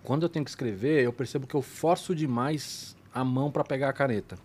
Quando 0.01 0.23
eu 0.23 0.29
tenho 0.29 0.43
que 0.43 0.49
escrever, 0.49 1.03
eu 1.03 1.13
percebo 1.13 1.45
que 1.45 1.53
eu 1.53 1.61
forço 1.61 2.15
demais 2.15 2.97
a 3.13 3.23
mão 3.23 3.51
para 3.51 3.63
pegar 3.63 3.89
a 3.89 3.93
caneta. 3.93 4.35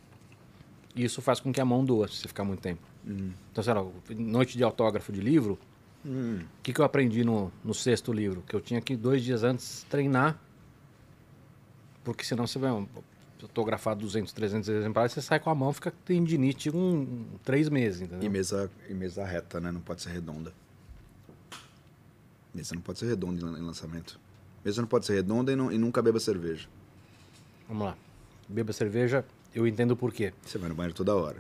E 0.95 1.03
isso 1.03 1.23
faz 1.23 1.41
com 1.41 1.51
que 1.51 1.63
a 1.63 1.65
mão 1.65 1.83
doa 1.83 2.09
se 2.09 2.17
você 2.17 2.29
ficar 2.29 2.45
muito 2.45 2.61
tempo. 2.61 2.83
Hum. 3.07 3.31
Então, 3.51 3.65
sei 3.65 3.73
lá, 3.73 3.83
noite 4.11 4.59
de 4.59 4.63
autógrafo 4.63 5.11
de 5.11 5.23
livro, 5.23 5.59
o 6.05 6.09
hum. 6.11 6.41
que, 6.63 6.75
que 6.75 6.81
eu 6.83 6.85
aprendi 6.85 7.25
no, 7.25 7.51
no 7.65 7.73
sexto 7.73 8.13
livro? 8.13 8.45
Que 8.47 8.55
eu 8.55 8.61
tinha 8.61 8.83
que 8.83 8.95
dois 8.95 9.25
dias 9.25 9.43
antes 9.43 9.87
treinar, 9.89 10.39
porque 12.05 12.23
senão 12.23 12.47
você 12.47 12.59
vai 12.59 12.87
autografar 13.41 13.97
200, 13.97 14.31
300 14.31 14.69
exemplares, 14.69 15.13
você 15.13 15.23
sai 15.23 15.41
com 15.41 15.49
a 15.49 15.55
mão, 15.55 15.73
fica 15.73 15.91
tendinite 16.05 16.69
um, 16.69 17.25
três 17.43 17.71
meses, 17.71 18.03
entendeu? 18.03 18.27
E 18.27 18.29
mesa, 18.29 18.71
e 18.91 18.93
mesa 18.93 19.25
reta, 19.25 19.59
né? 19.59 19.73
Não 19.73 19.81
pode 19.81 20.03
ser 20.03 20.11
redonda. 20.11 20.53
Mesa 22.55 22.75
não 22.75 22.83
pode 22.83 23.01
ser 23.01 23.07
redonda 23.07 23.41
em 23.59 23.63
lançamento. 23.63 24.19
Mesa 24.65 24.81
não 24.81 24.89
pode 24.89 25.05
ser 25.05 25.15
redonda 25.15 25.53
e, 25.53 25.57
não, 25.57 25.73
e 25.73 25.77
nunca 25.77 26.01
beba 26.01 26.21
cerveja. 26.21 26.69
Vamos 27.69 27.87
lá. 27.87 27.97
Beba 28.49 28.73
cerveja, 28.73 29.25
eu 29.55 29.67
entendo 29.67 29.97
por 29.97 30.13
quê. 30.13 30.33
Você 30.43 30.57
vai 30.57 30.69
no 30.69 30.75
banheiro 30.75 30.95
toda 30.95 31.15
hora. 31.17 31.39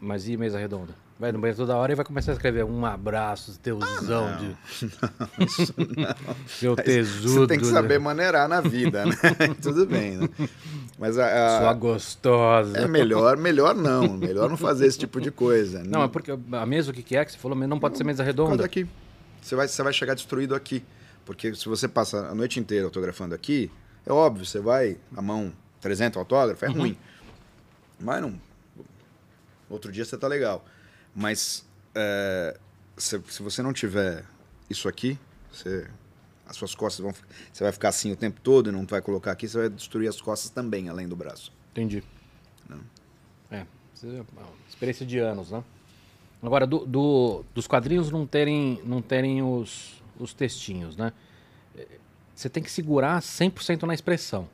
Mas 0.00 0.28
e 0.28 0.36
mesa 0.36 0.58
redonda? 0.58 0.94
Vai 1.18 1.30
no 1.30 1.38
banheiro 1.38 1.56
toda 1.56 1.76
hora 1.76 1.92
e 1.92 1.94
vai 1.94 2.04
começar 2.04 2.32
a 2.32 2.34
escrever 2.34 2.64
um 2.64 2.84
abraço, 2.84 3.56
teusão 3.60 4.26
ah, 4.26 4.32
de. 4.32 4.46
Não, 5.38 5.46
isso 5.46 5.74
não. 5.78 6.36
Seu 6.48 6.74
tesudo. 6.74 7.28
Você 7.28 7.46
tem 7.46 7.58
que 7.60 7.66
saber 7.66 8.00
né? 8.00 8.04
maneirar 8.04 8.48
na 8.48 8.60
vida, 8.60 9.06
né? 9.06 9.14
Tudo 9.62 9.86
bem, 9.86 10.16
né? 10.16 10.28
Mas 10.98 11.16
a, 11.16 11.58
a, 11.58 11.60
Sua 11.60 11.74
gostosa. 11.74 12.76
É 12.76 12.88
melhor, 12.88 13.36
melhor 13.36 13.74
não. 13.74 14.16
Melhor 14.16 14.50
não 14.50 14.56
fazer 14.56 14.86
esse 14.86 14.98
tipo 14.98 15.20
de 15.20 15.30
coisa. 15.30 15.84
Não, 15.84 16.02
é 16.02 16.08
porque 16.08 16.32
a 16.32 16.66
mesa 16.66 16.90
o 16.90 16.94
que, 16.94 17.16
é 17.16 17.24
que 17.24 17.30
você 17.30 17.38
falou, 17.38 17.56
não 17.56 17.78
pode 17.78 17.96
ser 17.96 18.02
mesa 18.02 18.24
redonda. 18.24 18.64
aqui. 18.64 18.88
Você 19.42 19.54
vai, 19.54 19.68
você 19.68 19.82
vai 19.82 19.92
chegar 19.92 20.14
destruído 20.14 20.54
aqui. 20.54 20.82
Porque 21.24 21.54
se 21.54 21.68
você 21.68 21.86
passa 21.86 22.28
a 22.28 22.34
noite 22.34 22.58
inteira 22.58 22.86
autografando 22.86 23.34
aqui, 23.34 23.70
é 24.06 24.12
óbvio, 24.12 24.44
você 24.44 24.60
vai, 24.60 24.96
a 25.14 25.22
mão 25.22 25.52
300 25.80 26.16
autógrafos, 26.16 26.62
é 26.62 26.68
uhum. 26.68 26.78
ruim. 26.78 26.98
Mas 28.00 28.20
não, 28.20 28.40
outro 29.70 29.92
dia 29.92 30.04
você 30.04 30.16
tá 30.16 30.26
legal. 30.26 30.64
Mas 31.14 31.64
é, 31.94 32.58
se, 32.96 33.20
se, 33.28 33.42
você 33.42 33.62
não 33.62 33.72
tiver 33.72 34.24
isso 34.68 34.88
aqui, 34.88 35.18
você, 35.52 35.86
as 36.46 36.56
suas 36.56 36.74
costas 36.74 37.02
vão. 37.02 37.14
Você 37.52 37.62
vai 37.62 37.72
ficar 37.72 37.90
assim 37.90 38.10
o 38.12 38.16
tempo 38.16 38.40
todo 38.40 38.70
e 38.70 38.72
não 38.72 38.84
vai 38.86 39.00
colocar 39.00 39.32
aqui, 39.32 39.48
você 39.48 39.58
vai 39.58 39.68
destruir 39.68 40.08
as 40.08 40.20
costas 40.20 40.50
também, 40.50 40.88
além 40.88 41.06
do 41.06 41.14
braço. 41.14 41.52
Entendi. 41.70 42.02
Não. 42.68 42.80
É, 43.50 43.58
é 44.04 44.24
experiência 44.68 45.06
de 45.06 45.18
anos, 45.18 45.50
né? 45.50 45.62
Agora, 46.42 46.66
do, 46.66 46.84
do, 46.84 47.44
dos 47.54 47.66
quadrinhos 47.66 48.10
não 48.10 48.26
terem, 48.26 48.80
não 48.84 49.00
terem 49.00 49.42
os, 49.42 50.02
os 50.18 50.34
textinhos, 50.34 50.96
né? 50.96 51.12
Você 52.34 52.48
tem 52.48 52.62
que 52.62 52.70
segurar 52.70 53.20
100% 53.20 53.82
na 53.82 53.94
expressão. 53.94 54.48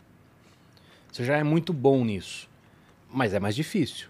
Você 1.10 1.24
já 1.24 1.38
é 1.38 1.42
muito 1.42 1.72
bom 1.72 2.04
nisso, 2.04 2.48
mas 3.10 3.32
é 3.32 3.40
mais 3.40 3.56
difícil. 3.56 4.08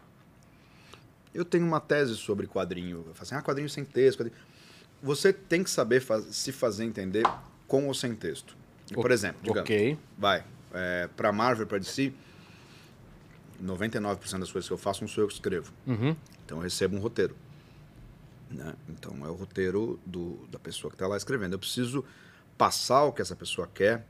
Eu 1.33 1.45
tenho 1.45 1.65
uma 1.65 1.79
tese 1.79 2.17
sobre 2.17 2.49
quadrinho. 2.49 3.05
Eu 3.07 3.15
falo 3.15 3.23
assim, 3.23 3.35
ah, 3.37 3.43
quadrinho 3.43 3.69
sem 3.69 3.85
texto. 3.85 4.19
Quadrinho... 4.19 4.37
Você 5.01 5.33
tem 5.33 5.63
que 5.63 5.71
saber 5.71 6.01
faz... 6.01 6.25
se 6.35 6.51
fazer 6.51 6.85
entender 6.85 7.23
com 7.69 7.87
ou 7.87 7.95
sem 7.95 8.15
texto. 8.15 8.57
Por 8.93 9.11
exemplo, 9.13 9.41
digamos, 9.43 9.63
okay. 9.63 9.99
vai, 10.17 10.43
é, 10.73 11.09
para 11.15 11.31
Marvel, 11.31 11.67
para 11.67 11.79
DC, 11.79 12.13
99% 13.63 14.39
das 14.39 14.51
coisas 14.51 14.67
que 14.67 14.73
eu 14.73 14.79
faço 14.79 15.03
não 15.03 15.09
sou 15.09 15.25
eu 15.25 15.29
que 15.29 15.35
escrevo. 15.35 15.73
Uhum. 15.87 16.17
Então 16.45 16.59
eu 16.59 16.63
recebo 16.63 16.97
um 16.97 17.01
roteiro. 17.01 17.37
Né? 18.51 18.75
Então 18.89 19.15
é 19.25 19.29
o 19.29 19.35
roteiro 19.35 20.01
do, 20.05 20.47
da 20.51 20.59
pessoa 20.59 20.91
que 20.91 20.95
está 20.95 21.07
lá 21.07 21.17
escrevendo. 21.17 21.53
Eu 21.53 21.59
preciso 21.59 22.05
passar 22.57 23.05
o 23.05 23.13
que 23.13 23.23
essa 23.23 23.37
pessoa 23.37 23.69
quer. 23.73 24.05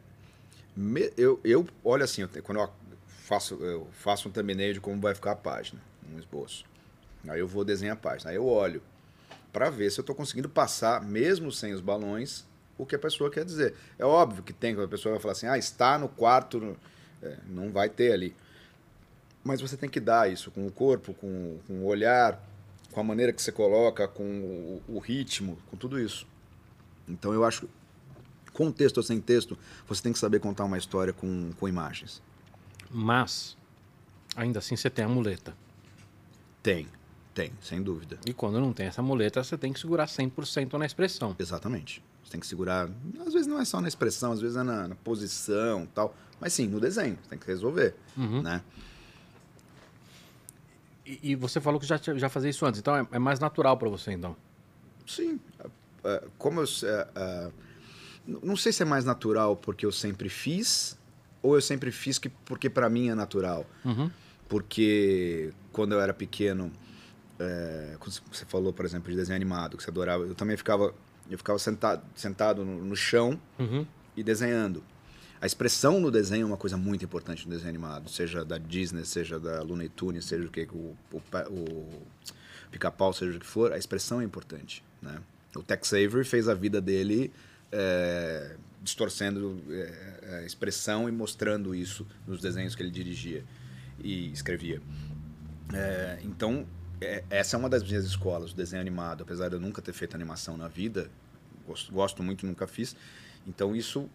Me, 0.77 1.13
eu, 1.17 1.41
eu 1.45 1.67
olho 1.83 2.05
assim, 2.05 2.23
eu, 2.23 2.29
quando 2.43 2.61
eu 2.61 2.71
faço, 3.07 3.55
eu 3.57 3.89
faço 3.93 4.29
um 4.29 4.33
thumbnail 4.33 4.73
de 4.73 4.81
como 4.81 5.01
vai 5.01 5.15
ficar 5.15 5.33
a 5.33 5.37
página, 5.37 5.81
um 6.13 6.19
esboço. 6.19 6.65
Aí 7.29 7.41
eu 7.41 7.49
vou 7.49 7.65
desenhar 7.65 7.97
a 7.97 7.99
página. 7.99 8.31
Aí 8.31 8.37
eu 8.37 8.47
olho 8.47 8.83
para 9.53 9.71
ver 9.71 9.91
se 9.91 9.99
eu 9.99 10.03
estou 10.03 10.15
conseguindo 10.15 10.49
passar, 10.49 11.03
mesmo 11.03 11.51
sem 11.51 11.73
os 11.73 11.81
balões, 11.81 12.45
o 12.77 12.87
que 12.87 12.95
a 12.95 12.99
pessoa 12.99 13.31
quer 13.31 13.45
dizer. 13.45 13.75
É 13.99 14.05
óbvio 14.05 14.43
que 14.43 14.53
tem, 14.53 14.81
a 14.81 14.89
pessoa 14.89 15.15
vai 15.15 15.21
falar 15.21 15.33
assim, 15.33 15.47
ah, 15.47 15.59
está 15.59 15.99
no 15.99 16.09
quarto. 16.09 16.77
É, 17.21 17.37
não 17.47 17.73
vai 17.73 17.89
ter 17.89 18.13
ali. 18.13 18.35
Mas 19.43 19.61
você 19.61 19.77
tem 19.77 19.89
que 19.89 19.99
dar 19.99 20.31
isso 20.31 20.51
com 20.51 20.67
o 20.67 20.71
corpo, 20.71 21.13
com, 21.15 21.59
com 21.67 21.73
o 21.81 21.87
olhar, 21.87 22.41
com 22.93 23.01
a 23.01 23.05
maneira 23.05 23.33
que 23.33 23.41
você 23.41 23.53
coloca, 23.53 24.07
com 24.09 24.25
o, 24.25 24.83
o 24.97 24.99
ritmo, 24.99 25.59
com 25.71 25.77
tudo 25.77 26.01
isso. 26.01 26.27
Então 27.07 27.33
eu 27.33 27.45
acho, 27.45 27.69
com 28.53 28.71
texto 28.71 28.99
ou 28.99 29.03
sem 29.03 29.21
texto, 29.21 29.59
você 29.87 30.03
tem 30.03 30.13
que 30.13 30.19
saber 30.19 30.41
contar 30.41 30.65
uma 30.65 30.79
história 30.79 31.13
com, 31.13 31.53
com 31.59 31.69
imagens. 31.69 32.23
Mas, 32.91 33.57
ainda 34.35 34.59
assim, 34.59 34.77
você 34.77 34.91
tem 34.91 35.05
a 35.05 35.09
muleta. 35.09 35.55
Tem. 36.63 36.89
Tem, 37.35 37.53
sem 37.63 37.81
dúvida. 37.81 38.19
E 38.27 38.33
quando 38.33 38.61
não 38.61 38.73
tem 38.73 38.87
essa 38.87 39.01
muleta, 39.01 39.45
você 39.45 39.57
tem 39.57 39.73
que 39.73 39.79
segurar 39.79 40.07
100% 40.07 40.73
na 40.73 40.85
expressão. 40.85 41.37
Exatamente. 41.39 42.03
Você 42.25 42.33
tem 42.33 42.41
que 42.41 42.47
segurar. 42.49 42.91
Às 43.25 43.33
vezes 43.33 43.47
não 43.47 43.61
é 43.61 43.65
só 43.65 43.81
na 43.81 43.87
expressão, 43.87 44.33
às 44.33 44.41
vezes 44.41 44.57
é 44.57 44.63
na, 44.65 44.89
na 44.89 44.95
posição 44.97 45.87
tal. 45.95 46.15
Mas 46.41 46.53
sim, 46.53 46.67
no 46.67 46.81
desenho. 46.81 47.17
Você 47.23 47.31
tem 47.31 47.39
que 47.39 47.47
resolver. 47.47 47.95
Uhum. 48.17 48.43
Né? 48.43 48.61
E, 51.09 51.31
e, 51.31 51.35
você 51.35 51.59
falou 51.59 51.81
que 51.81 51.87
já, 51.87 51.99
já 52.17 52.29
fazia 52.29 52.51
isso 52.51 52.67
antes, 52.67 52.81
então 52.81 52.95
é, 52.95 53.07
é 53.13 53.19
mais 53.19 53.41
natural 53.41 53.79
para 53.79 53.89
você, 53.89 54.13
então? 54.13 54.37
Sim. 55.07 55.41
É, 55.59 55.69
é, 56.05 56.23
como 56.37 56.61
eu. 56.61 56.67
É, 56.85 57.51
não 58.27 58.57
sei 58.57 58.73
se 58.73 58.83
é 58.83 58.85
mais 58.85 59.07
natural 59.07 59.57
porque 59.57 59.87
eu 59.87 59.93
sempre 59.93 60.29
fiz, 60.29 60.99
ou 61.43 61.55
eu 61.55 61.63
sempre 61.63 61.91
fiz 61.91 62.19
que, 62.19 62.29
porque 62.29 62.69
para 62.69 62.91
mim 62.91 63.09
é 63.09 63.15
natural. 63.15 63.65
Uhum. 63.83 64.11
Porque 64.47 65.51
quando 65.73 65.93
eu 65.93 66.01
era 66.01 66.13
pequeno 66.13 66.71
é, 67.39 67.97
você 68.31 68.45
falou, 68.45 68.73
por 68.73 68.85
exemplo, 68.85 69.11
de 69.11 69.17
desenho 69.17 69.37
animado, 69.37 69.77
que 69.77 69.83
você 69.83 69.91
adorava, 69.91 70.25
eu 70.25 70.35
também 70.35 70.57
ficava, 70.57 70.93
eu 71.31 71.39
ficava 71.39 71.59
sentado, 71.59 72.03
sentado 72.15 72.65
no, 72.65 72.85
no 72.85 72.97
chão 72.97 73.41
uhum. 73.59 73.87
e 74.17 74.23
desenhando. 74.23 74.83
A 75.41 75.47
expressão 75.47 76.01
no 76.01 76.11
desenho 76.11 76.43
é 76.43 76.47
uma 76.47 76.57
coisa 76.57 76.77
muito 76.77 77.05
importante 77.05 77.47
no 77.47 77.51
desenho 77.53 77.69
animado, 77.69 78.09
seja 78.11 78.45
da 78.45 78.59
Disney, 78.59 79.05
seja 79.05 79.39
da 79.39 79.63
Looney 79.63 79.89
Tunes, 79.89 80.25
seja 80.25 80.47
o 80.47 80.51
que, 80.51 80.69
o, 80.73 80.97
o, 81.13 81.23
o 81.51 82.03
pica-pau, 82.71 83.13
seja 83.13 83.37
o 83.37 83.41
que 83.41 83.47
for, 83.47 83.73
a 83.73 83.79
expressão 83.79 84.21
é 84.21 84.25
importante, 84.25 84.83
né? 85.01 85.21
O 85.55 85.63
Tex 85.63 85.93
Avery 85.93 86.25
fez 86.25 86.49
a 86.49 86.55
vida 86.55 86.81
dele 86.81 87.33
é, 87.73 88.57
distorcendo 88.83 89.63
é, 89.71 90.41
a 90.41 90.43
expressão 90.43 91.09
e 91.09 91.13
mostrando 91.13 91.75
isso 91.75 92.07
nos 92.27 92.41
desenhos 92.41 92.75
que 92.75 92.83
ele 92.83 92.91
dirigia 92.91 93.45
e 93.99 94.31
escrevia. 94.33 94.81
É, 95.73 96.19
então, 96.23 96.67
é, 97.01 97.25
essa 97.31 97.57
é 97.57 97.59
uma 97.59 97.69
das 97.69 97.83
minhas 97.83 98.05
escolas, 98.05 98.53
o 98.53 98.57
desenho 98.57 98.81
animado. 98.81 99.23
Apesar 99.23 99.49
de 99.49 99.55
eu 99.57 99.61
nunca 99.61 99.81
ter 99.83 99.93
feito 99.93 100.15
animação 100.15 100.57
na 100.57 100.69
vida, 100.69 101.11
gosto, 101.67 101.93
gosto 101.93 102.23
muito, 102.23 102.47
nunca 102.47 102.67
fiz. 102.67 102.97
Então, 103.47 103.75
isso, 103.75 104.09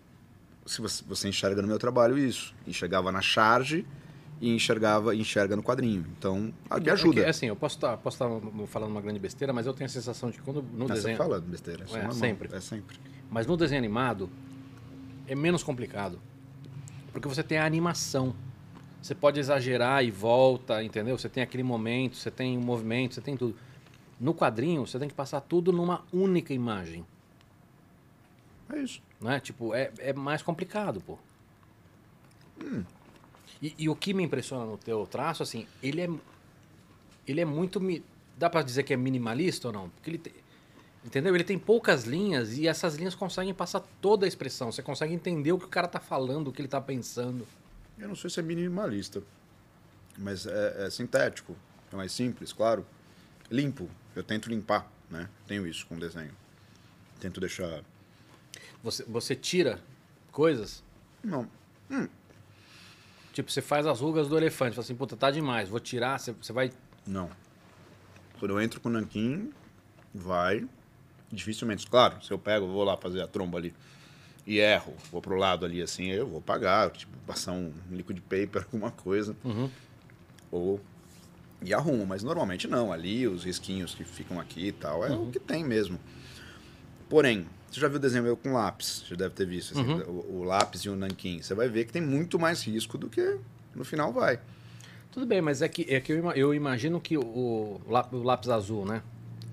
se 0.65 0.81
você, 0.81 1.03
você 1.05 1.27
enxerga 1.27 1.61
no 1.61 1.67
meu 1.67 1.79
trabalho 1.79 2.17
isso. 2.17 2.55
Enxergava 2.65 3.11
na 3.11 3.21
charge 3.21 3.85
e 4.41 4.53
enxergava 4.53 5.15
enxerga 5.15 5.55
no 5.55 5.63
quadrinho. 5.63 6.05
Então, 6.17 6.53
me 6.81 6.89
ajuda. 6.89 7.21
É 7.21 7.23
que, 7.23 7.29
assim, 7.29 7.45
eu 7.47 7.55
posso 7.55 7.75
estar 7.75 7.97
posso 7.97 8.17
tá 8.17 8.25
falando 8.67 8.91
uma 8.91 9.01
grande 9.01 9.19
besteira, 9.19 9.53
mas 9.53 9.65
eu 9.65 9.73
tenho 9.73 9.85
a 9.85 9.89
sensação 9.89 10.29
de 10.29 10.37
que 10.37 10.43
quando 10.43 10.61
no 10.61 10.87
Mas 10.87 10.97
desenho... 10.97 11.17
Você 11.17 11.23
fala 11.23 11.39
besteira, 11.39 11.85
é, 11.93 11.97
É, 11.97 12.11
sempre. 12.11 12.55
É 12.55 12.59
sempre. 12.59 12.97
Mas 13.29 13.47
no 13.47 13.55
desenho 13.55 13.79
animado 13.79 14.29
é 15.27 15.35
menos 15.35 15.63
complicado. 15.63 16.19
Porque 17.11 17.27
você 17.27 17.43
tem 17.43 17.57
a 17.57 17.65
animação. 17.65 18.35
Você 19.01 19.13
pode 19.13 19.39
exagerar 19.39 20.03
e 20.03 20.11
volta, 20.11 20.83
entendeu? 20.83 21.17
Você 21.17 21.29
tem 21.29 21.43
aquele 21.43 21.63
momento, 21.63 22.15
você 22.15 22.31
tem 22.31 22.57
o 22.57 22.61
movimento, 22.61 23.15
você 23.15 23.21
tem 23.21 23.35
tudo. 23.35 23.55
No 24.19 24.33
quadrinho, 24.33 24.85
você 24.85 24.97
tem 24.97 25.07
que 25.07 25.13
passar 25.13 25.41
tudo 25.41 25.71
numa 25.71 26.03
única 26.11 26.53
imagem. 26.53 27.05
É 28.71 28.79
isso. 28.79 29.01
Né? 29.23 29.39
Tipo, 29.39 29.73
é, 29.73 29.91
é 29.99 30.13
mais 30.13 30.41
complicado, 30.41 31.01
pô. 31.01 31.17
E, 33.61 33.73
e 33.77 33.89
o 33.89 33.95
que 33.95 34.13
me 34.13 34.23
impressiona 34.23 34.65
no 34.65 34.77
teu 34.77 35.05
traço, 35.07 35.41
assim, 35.41 35.65
ele 35.81 36.01
é. 36.01 36.09
Ele 37.27 37.41
é 37.41 37.45
muito. 37.45 37.79
mi- 37.79 38.03
Dá 38.37 38.49
pra 38.49 38.61
dizer 38.61 38.83
que 38.83 38.93
é 38.93 38.97
minimalista 38.97 39.67
ou 39.67 39.73
não? 39.73 39.89
Porque 39.89 40.09
ele 40.09 40.17
tem. 40.17 40.33
Entendeu? 41.05 41.35
Ele 41.35 41.43
tem 41.43 41.59
poucas 41.59 42.03
linhas 42.05 42.57
e 42.57 42.67
essas 42.67 42.95
linhas 42.95 43.13
conseguem 43.13 43.53
passar 43.53 43.81
toda 44.01 44.25
a 44.25 44.27
expressão. 44.27 44.71
Você 44.71 44.81
consegue 44.81 45.13
entender 45.13 45.51
o 45.51 45.59
que 45.59 45.65
o 45.65 45.69
cara 45.69 45.87
tá 45.87 45.99
falando, 45.99 46.47
o 46.47 46.51
que 46.53 46.61
ele 46.61 46.67
tá 46.69 46.79
pensando. 46.81 47.45
Eu 47.97 48.07
não 48.07 48.15
sei 48.15 48.29
se 48.29 48.39
é 48.39 48.43
minimalista, 48.43 49.21
mas 50.17 50.45
é, 50.45 50.85
é 50.87 50.89
sintético, 50.89 51.55
é 51.91 51.95
mais 51.95 52.11
simples, 52.11 52.51
claro. 52.53 52.85
Limpo, 53.51 53.89
eu 54.15 54.23
tento 54.23 54.49
limpar, 54.49 54.89
né? 55.09 55.29
Tenho 55.45 55.67
isso 55.67 55.85
com 55.87 55.95
o 55.95 55.99
desenho. 55.99 56.31
Tento 57.19 57.39
deixar. 57.39 57.83
Você, 58.83 59.03
você 59.05 59.35
tira 59.35 59.79
coisas, 60.31 60.83
Não, 61.23 61.47
tipo, 63.31 63.49
você 63.51 63.61
faz 63.61 63.85
as 63.87 63.99
rugas 64.01 64.27
do 64.27 64.37
elefante, 64.37 64.75
fala 64.75 64.83
assim, 64.83 64.95
puta, 64.95 65.15
tá 65.15 65.31
demais, 65.31 65.69
vou 65.69 65.79
tirar, 65.79 66.19
você, 66.19 66.31
você 66.33 66.53
vai. 66.53 66.71
não. 67.05 67.29
Quando 68.39 68.51
eu 68.51 68.61
entro 68.61 68.81
com 68.81 68.89
o 68.89 68.91
nanquim, 68.91 69.53
vai. 70.13 70.67
Dificilmente, 71.31 71.87
claro, 71.87 72.21
se 72.21 72.29
eu 72.29 72.37
pego, 72.37 72.65
eu 72.65 72.71
vou 72.71 72.83
lá 72.83 72.97
fazer 72.97 73.21
a 73.21 73.27
tromba 73.27 73.57
ali 73.57 73.73
e 74.45 74.59
erro, 74.59 74.93
vou 75.09 75.21
pro 75.21 75.37
lado 75.37 75.65
ali 75.65 75.81
assim, 75.81 76.07
eu 76.07 76.27
vou 76.27 76.41
pagar, 76.41 76.91
tipo, 76.91 77.15
passar 77.25 77.53
um 77.53 77.71
liquid 77.89 78.19
paper, 78.19 78.63
alguma 78.67 78.91
coisa. 78.91 79.33
Uhum. 79.45 79.69
Ou. 80.51 80.81
E 81.61 81.73
arrumo, 81.73 82.05
mas 82.05 82.21
normalmente 82.21 82.67
não. 82.67 82.91
Ali, 82.91 83.25
os 83.25 83.45
risquinhos 83.45 83.95
que 83.95 84.03
ficam 84.03 84.37
aqui 84.41 84.67
e 84.67 84.71
tal, 84.73 85.05
é 85.05 85.11
o 85.15 85.27
que 85.27 85.39
tem 85.39 85.63
mesmo. 85.63 85.97
Porém, 87.07 87.47
você 87.73 87.79
já 87.81 87.87
viu 87.87 87.97
o 87.97 87.99
desenho 87.99 88.23
meu 88.23 88.37
com 88.37 88.53
lápis? 88.53 89.03
Já 89.07 89.15
deve 89.15 89.33
ter 89.33 89.45
visto. 89.45 89.77
assim, 89.77 89.83
o, 90.07 90.39
o 90.39 90.43
lápis 90.43 90.81
e 90.81 90.89
o 90.89 90.95
nanquim. 90.95 91.41
Você 91.41 91.53
vai 91.53 91.67
ver 91.67 91.85
que 91.85 91.93
tem 91.93 92.01
muito 92.01 92.37
mais 92.39 92.63
risco 92.63 92.97
do 92.97 93.09
que 93.09 93.37
no 93.75 93.83
final 93.83 94.11
vai. 94.13 94.39
Tudo 95.11 95.25
bem, 95.25 95.41
mas 95.41 95.61
é 95.61 95.67
que, 95.67 95.85
é 95.93 95.99
que 95.99 96.11
eu, 96.13 96.31
eu 96.31 96.53
imagino 96.53 96.99
que 96.99 97.17
o, 97.17 97.21
o 97.23 98.23
lápis 98.23 98.49
azul, 98.49 98.85
né? 98.85 99.01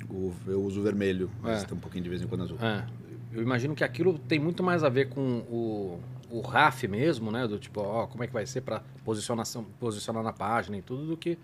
O- 0.08 0.32
eu 0.46 0.62
uso 0.62 0.82
vermelho, 0.82 1.30
mas 1.42 1.62
É. 1.62 1.66
tem 1.66 1.76
um 1.76 1.80
pouquinho 1.80 2.02
de 2.04 2.10
vez 2.10 2.22
em 2.22 2.26
quando 2.26 2.42
azul. 2.44 2.58
É, 2.60 2.84
eu 3.32 3.42
imagino 3.42 3.74
que 3.74 3.84
aquilo 3.84 4.18
tem 4.18 4.38
muito 4.38 4.62
mais 4.62 4.82
a 4.82 4.88
ver 4.88 5.08
com 5.10 5.20
o, 5.48 6.00
o 6.30 6.40
RAF 6.40 6.88
mesmo, 6.88 7.30
né? 7.30 7.46
Do 7.46 7.58
tipo, 7.58 7.80
ó, 7.80 8.06
como 8.06 8.24
é 8.24 8.26
que 8.26 8.32
vai 8.32 8.46
ser 8.46 8.62
para 8.62 8.82
posicionação, 9.04 9.64
posicionar 9.78 10.22
na 10.22 10.32
página 10.32 10.76
e 10.78 10.82
tudo, 10.82 11.06
do 11.06 11.16
que, 11.16 11.38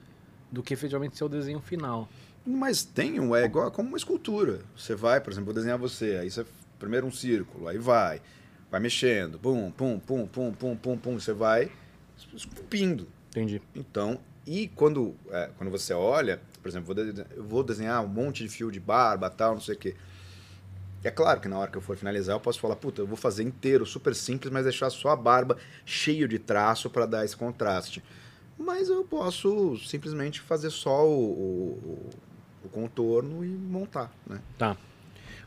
do 0.51 0.63
que 0.63 0.73
efetivamente 0.75 1.17
ser 1.17 1.25
o 1.25 1.29
desenho 1.29 1.61
final. 1.61 2.09
Mas 2.45 2.85
tem 2.85 3.19
um, 3.21 3.35
é 3.37 3.45
igual 3.45 3.71
como 3.71 3.89
uma 3.89 3.99
escultura. 3.99 4.61
Você 4.77 4.95
vai, 4.95 5.21
por 5.21 5.31
exemplo, 5.33 5.47
vou 5.47 5.55
desenhar 5.55 5.77
você, 5.79 6.17
aí 6.23 6.31
você 6.31 6.47
primeiro 6.79 7.07
um 7.07 7.13
círculo, 7.13 7.69
aí 7.69 7.79
vai, 7.79 8.21
vai 8.71 8.81
mexendo, 8.81 9.39
pum, 9.39 9.71
pum, 9.71 9.99
pum, 9.99 10.27
pum, 10.27 10.53
pum, 10.53 10.77
pum, 10.77 10.97
pum, 10.99 11.19
você 11.21 11.33
vai 11.33 11.71
esculpindo. 12.35 13.07
Entendi. 13.31 13.61
Então, 13.75 14.19
e 14.47 14.69
quando, 14.69 15.15
é, 15.31 15.51
quando 15.59 15.71
você 15.71 15.93
olha, 15.93 16.41
por 16.63 16.69
exemplo, 16.69 16.95
vou 16.95 17.13
de- 17.13 17.25
eu 17.37 17.45
vou 17.45 17.63
desenhar 17.63 18.05
um 18.05 18.09
monte 18.09 18.43
de 18.43 18.49
fio 18.49 18.71
de 18.71 18.81
barba, 18.81 19.29
tal, 19.31 19.55
não 19.55 19.61
sei 19.61 19.75
o 19.75 19.79
quê. 19.79 19.95
É 21.05 21.11
claro 21.11 21.41
que 21.41 21.47
na 21.49 21.59
hora 21.59 21.71
que 21.71 21.77
eu 21.77 21.83
for 21.83 21.97
finalizar, 21.97 22.35
eu 22.35 22.41
posso 22.41 22.59
falar, 22.59 22.75
puta, 22.77 23.01
eu 23.03 23.07
vou 23.07 23.17
fazer 23.17 23.43
inteiro, 23.45 23.87
super 23.87 24.15
simples, 24.15 24.53
mas 24.53 24.65
deixar 24.65 24.91
só 24.91 25.11
a 25.11 25.17
barba 25.17 25.57
cheio 25.85 26.27
de 26.27 26.39
traço 26.39 26.91
para 26.91 27.07
dar 27.07 27.25
esse 27.25 27.37
contraste. 27.37 28.03
Mas 28.59 28.89
eu 28.89 29.05
posso 29.05 29.77
simplesmente 29.79 30.41
fazer 30.41 30.71
só 30.71 31.07
o, 31.07 31.13
o, 31.13 32.11
o 32.65 32.69
contorno 32.71 33.45
e 33.45 33.49
montar, 33.49 34.11
né? 34.27 34.41
Tá. 34.59 34.77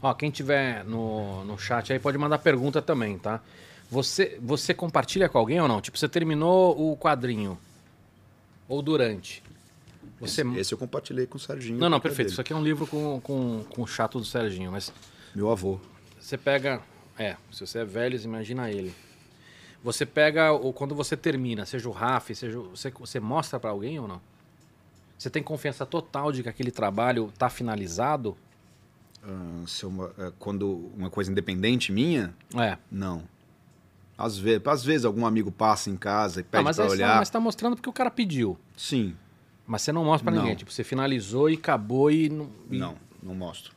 Ó, 0.01 0.13
quem 0.13 0.31
tiver 0.31 0.83
no, 0.85 1.43
no 1.43 1.57
chat 1.57 1.91
aí 1.91 1.99
pode 1.99 2.17
mandar 2.17 2.39
pergunta 2.39 2.81
também, 2.81 3.17
tá? 3.17 3.41
Você, 3.91 4.37
você 4.41 4.73
compartilha 4.73 5.27
com 5.27 5.37
alguém 5.37 5.59
ou 5.59 5.67
não? 5.67 5.81
Tipo, 5.81 5.97
você 5.97 6.07
terminou 6.07 6.91
o 6.91 6.95
quadrinho. 6.95 7.57
Ou 8.67 8.81
durante. 8.81 9.43
Você... 10.19 10.41
Esse, 10.41 10.59
esse 10.59 10.73
eu 10.73 10.77
compartilhei 10.77 11.25
com 11.25 11.37
o 11.37 11.39
Serginho. 11.39 11.77
Não, 11.79 11.89
não, 11.89 11.99
perfeito. 11.99 12.27
dele. 12.27 12.33
Isso 12.33 12.41
aqui 12.41 12.53
é 12.53 12.55
um 12.55 12.63
livro 12.63 12.85
com, 12.85 13.19
com, 13.21 13.63
com 13.69 13.81
o 13.81 13.87
chato 13.87 14.19
do 14.19 14.25
Serginho, 14.25 14.71
mas 14.71 14.93
Meu 15.33 15.49
avô. 15.49 15.79
Você 16.19 16.37
pega. 16.37 16.81
É, 17.17 17.35
se 17.51 17.65
você 17.65 17.79
é 17.79 17.85
velho, 17.85 18.19
imagina 18.21 18.69
ele. 18.69 18.93
Você 19.83 20.05
pega. 20.05 20.51
o 20.53 20.71
quando 20.71 20.93
você 20.93 21.17
termina, 21.17 21.65
seja 21.65 21.89
o 21.89 21.91
RAF, 21.91 22.35
seja. 22.35 22.59
Você, 22.59 22.91
você 22.91 23.19
mostra 23.19 23.59
pra 23.59 23.71
alguém 23.71 23.99
ou 23.99 24.07
não? 24.07 24.21
Você 25.17 25.29
tem 25.29 25.41
confiança 25.41 25.85
total 25.85 26.31
de 26.31 26.43
que 26.43 26.49
aquele 26.49 26.71
trabalho 26.71 27.33
tá 27.37 27.49
finalizado? 27.49 28.37
Ah, 29.23 29.63
se 29.67 29.83
eu 29.83 29.89
uma- 29.89 30.11
é, 30.17 30.31
quando 30.39 30.91
uma 30.95 31.09
coisa 31.09 31.31
independente 31.31 31.91
minha, 31.91 32.33
É. 32.55 32.77
Não. 32.91 33.23
Às 34.17 34.37
vezes, 34.37 34.61
às 34.67 34.83
vezes 34.83 35.05
algum 35.05 35.25
amigo 35.25 35.49
passa 35.51 35.89
em 35.89 35.95
casa 35.95 36.41
e 36.41 36.43
pede 36.43 36.67
Ah, 36.69 36.73
pra 36.73 36.83
aí, 36.83 36.89
olhar. 36.89 37.17
mas 37.19 37.29
tá 37.29 37.39
mostrando 37.39 37.75
porque 37.77 37.89
o 37.89 37.93
cara 37.93 38.11
pediu. 38.11 38.57
Sim. 38.75 39.15
Mas 39.65 39.81
você 39.83 39.91
não 39.93 40.03
mostra 40.03 40.29
Não. 40.29 40.41
ninguém. 40.41 40.55
Tipo, 40.55 40.71
você 40.71 40.83
finalizou 40.83 41.49
e 41.49 41.53
acabou 41.53 42.11
e. 42.11 42.27
não- 42.27 42.49
e- 42.69 42.77
Não, 42.77 42.95
não 43.23 43.33
mostro. 43.35 43.71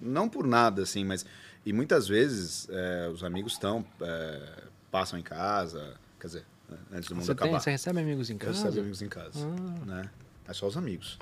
Não 0.00 0.28
por 0.28 0.46
nada, 0.46 0.82
assim, 0.82 1.04
mas. 1.04 1.24
E 1.66 1.72
muitas 1.72 2.06
vezes 2.06 2.68
é, 2.70 3.08
os 3.12 3.24
amigos 3.24 3.54
estão. 3.54 3.84
é, 4.00 4.62
passam 4.90 5.18
em 5.18 5.22
casa. 5.22 5.94
Quer 6.20 6.26
dizer, 6.26 6.44
antes 6.92 7.08
do 7.08 7.14
mundo 7.16 7.24
Você, 7.24 7.34
tem, 7.34 7.46
acabar. 7.48 7.60
você 7.60 7.70
recebe 7.70 7.98
amigos 8.00 8.30
em 8.30 8.34
Eu 8.34 8.38
casa? 8.38 8.64
recebo 8.64 8.80
amigos 8.80 9.02
em 9.02 9.08
casa. 9.08 9.38
Ah. 9.44 9.84
Né? 9.86 10.10
É 10.46 10.52
só 10.52 10.66
os 10.68 10.76
amigos. 10.76 11.18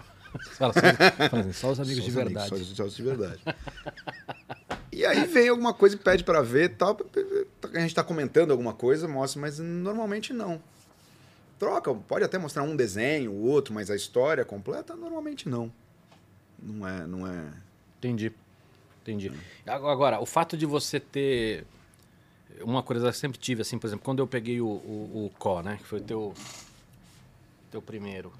Fala 0.53 0.73
assim, 0.77 1.29
fala 1.29 1.41
assim, 1.43 1.53
só 1.53 1.71
os 1.71 1.81
amigos 1.81 1.97
Só 1.99 2.03
de 2.05 2.09
os 2.11 2.15
verdade. 2.15 2.49
só, 2.49 2.55
os- 2.55 2.69
só 2.77 2.85
os 2.85 2.95
de 2.97 3.03
verdade. 3.03 3.41
e 4.93 5.05
aí 5.05 5.25
vem 5.27 5.49
alguma 5.49 5.73
coisa 5.75 5.97
e 5.97 5.99
pede 5.99 6.23
pra 6.25 6.43
ver 6.43 6.65
e 6.65 6.69
tal. 6.75 6.97
A 7.75 7.81
gente 7.81 7.95
tá 7.95 8.05
comentando 8.05 8.51
alguma 8.51 8.73
coisa, 8.73 9.09
mostra, 9.09 9.41
mas 9.41 9.59
normalmente 9.59 10.33
não. 10.33 10.63
Troca, 11.59 11.93
pode 11.95 12.25
até 12.25 12.39
mostrar 12.39 12.63
um 12.63 12.75
desenho, 12.77 13.33
o 13.33 13.43
outro, 13.47 13.75
mas 13.75 13.91
a 13.91 13.97
história 13.97 14.45
completa, 14.45 14.95
normalmente 14.97 15.49
não. 15.49 15.71
Não 16.63 16.87
é, 16.89 17.07
não 17.07 17.27
é. 17.27 17.53
Entendi. 17.99 18.33
Entendi. 19.03 19.33
Agora, 19.67 20.21
o 20.21 20.27
fato 20.27 20.57
de 20.57 20.65
você 20.67 21.01
ter. 21.01 21.65
Uma 22.63 22.83
coisa 22.83 23.03
que 23.03 23.09
eu 23.09 23.13
sempre 23.13 23.39
tive, 23.39 23.63
assim, 23.63 23.79
por 23.79 23.87
exemplo, 23.87 24.05
quando 24.05 24.19
eu 24.19 24.27
peguei 24.27 24.61
o, 24.61 24.67
o, 24.67 25.27
o 25.27 25.33
Có, 25.39 25.63
né? 25.63 25.79
Que 25.81 25.87
foi 25.87 25.99
o 26.01 26.03
teu. 26.03 26.35
Teu 27.71 27.81
primeiro. 27.81 28.33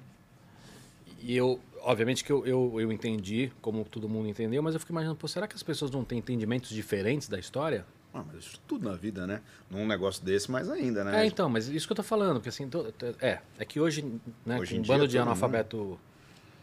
E 1.19 1.35
eu. 1.35 1.59
Obviamente 1.83 2.23
que 2.23 2.31
eu, 2.31 2.45
eu, 2.45 2.79
eu 2.79 2.91
entendi, 2.91 3.51
como 3.61 3.83
todo 3.83 4.07
mundo 4.07 4.27
entendeu, 4.27 4.61
mas 4.61 4.73
eu 4.73 4.79
fico 4.79 4.91
imaginando, 4.91 5.17
pô, 5.17 5.27
será 5.27 5.47
que 5.47 5.55
as 5.55 5.63
pessoas 5.63 5.89
não 5.91 6.03
têm 6.03 6.19
entendimentos 6.19 6.69
diferentes 6.69 7.27
da 7.27 7.39
história? 7.39 7.85
Ah, 8.13 8.23
mas 8.27 8.43
isso 8.43 8.61
tudo 8.67 8.89
na 8.89 8.95
vida, 8.95 9.25
né? 9.25 9.41
Num 9.69 9.87
negócio 9.87 10.23
desse, 10.23 10.51
mais 10.51 10.69
ainda, 10.69 11.03
né? 11.03 11.23
É, 11.23 11.25
então, 11.25 11.49
mas 11.49 11.67
isso 11.69 11.87
que 11.87 11.93
eu 11.93 11.95
tô 11.95 12.03
falando, 12.03 12.35
porque 12.35 12.49
assim, 12.49 12.69
to- 12.69 12.93
é, 13.21 13.39
é 13.57 13.65
que 13.65 13.79
hoje, 13.79 14.03
né, 14.45 14.59
Hoje 14.59 14.73
com 14.75 14.79
um 14.79 14.81
dia, 14.83 14.93
bando 14.95 15.07
de 15.07 15.17
analfabeto 15.17 15.99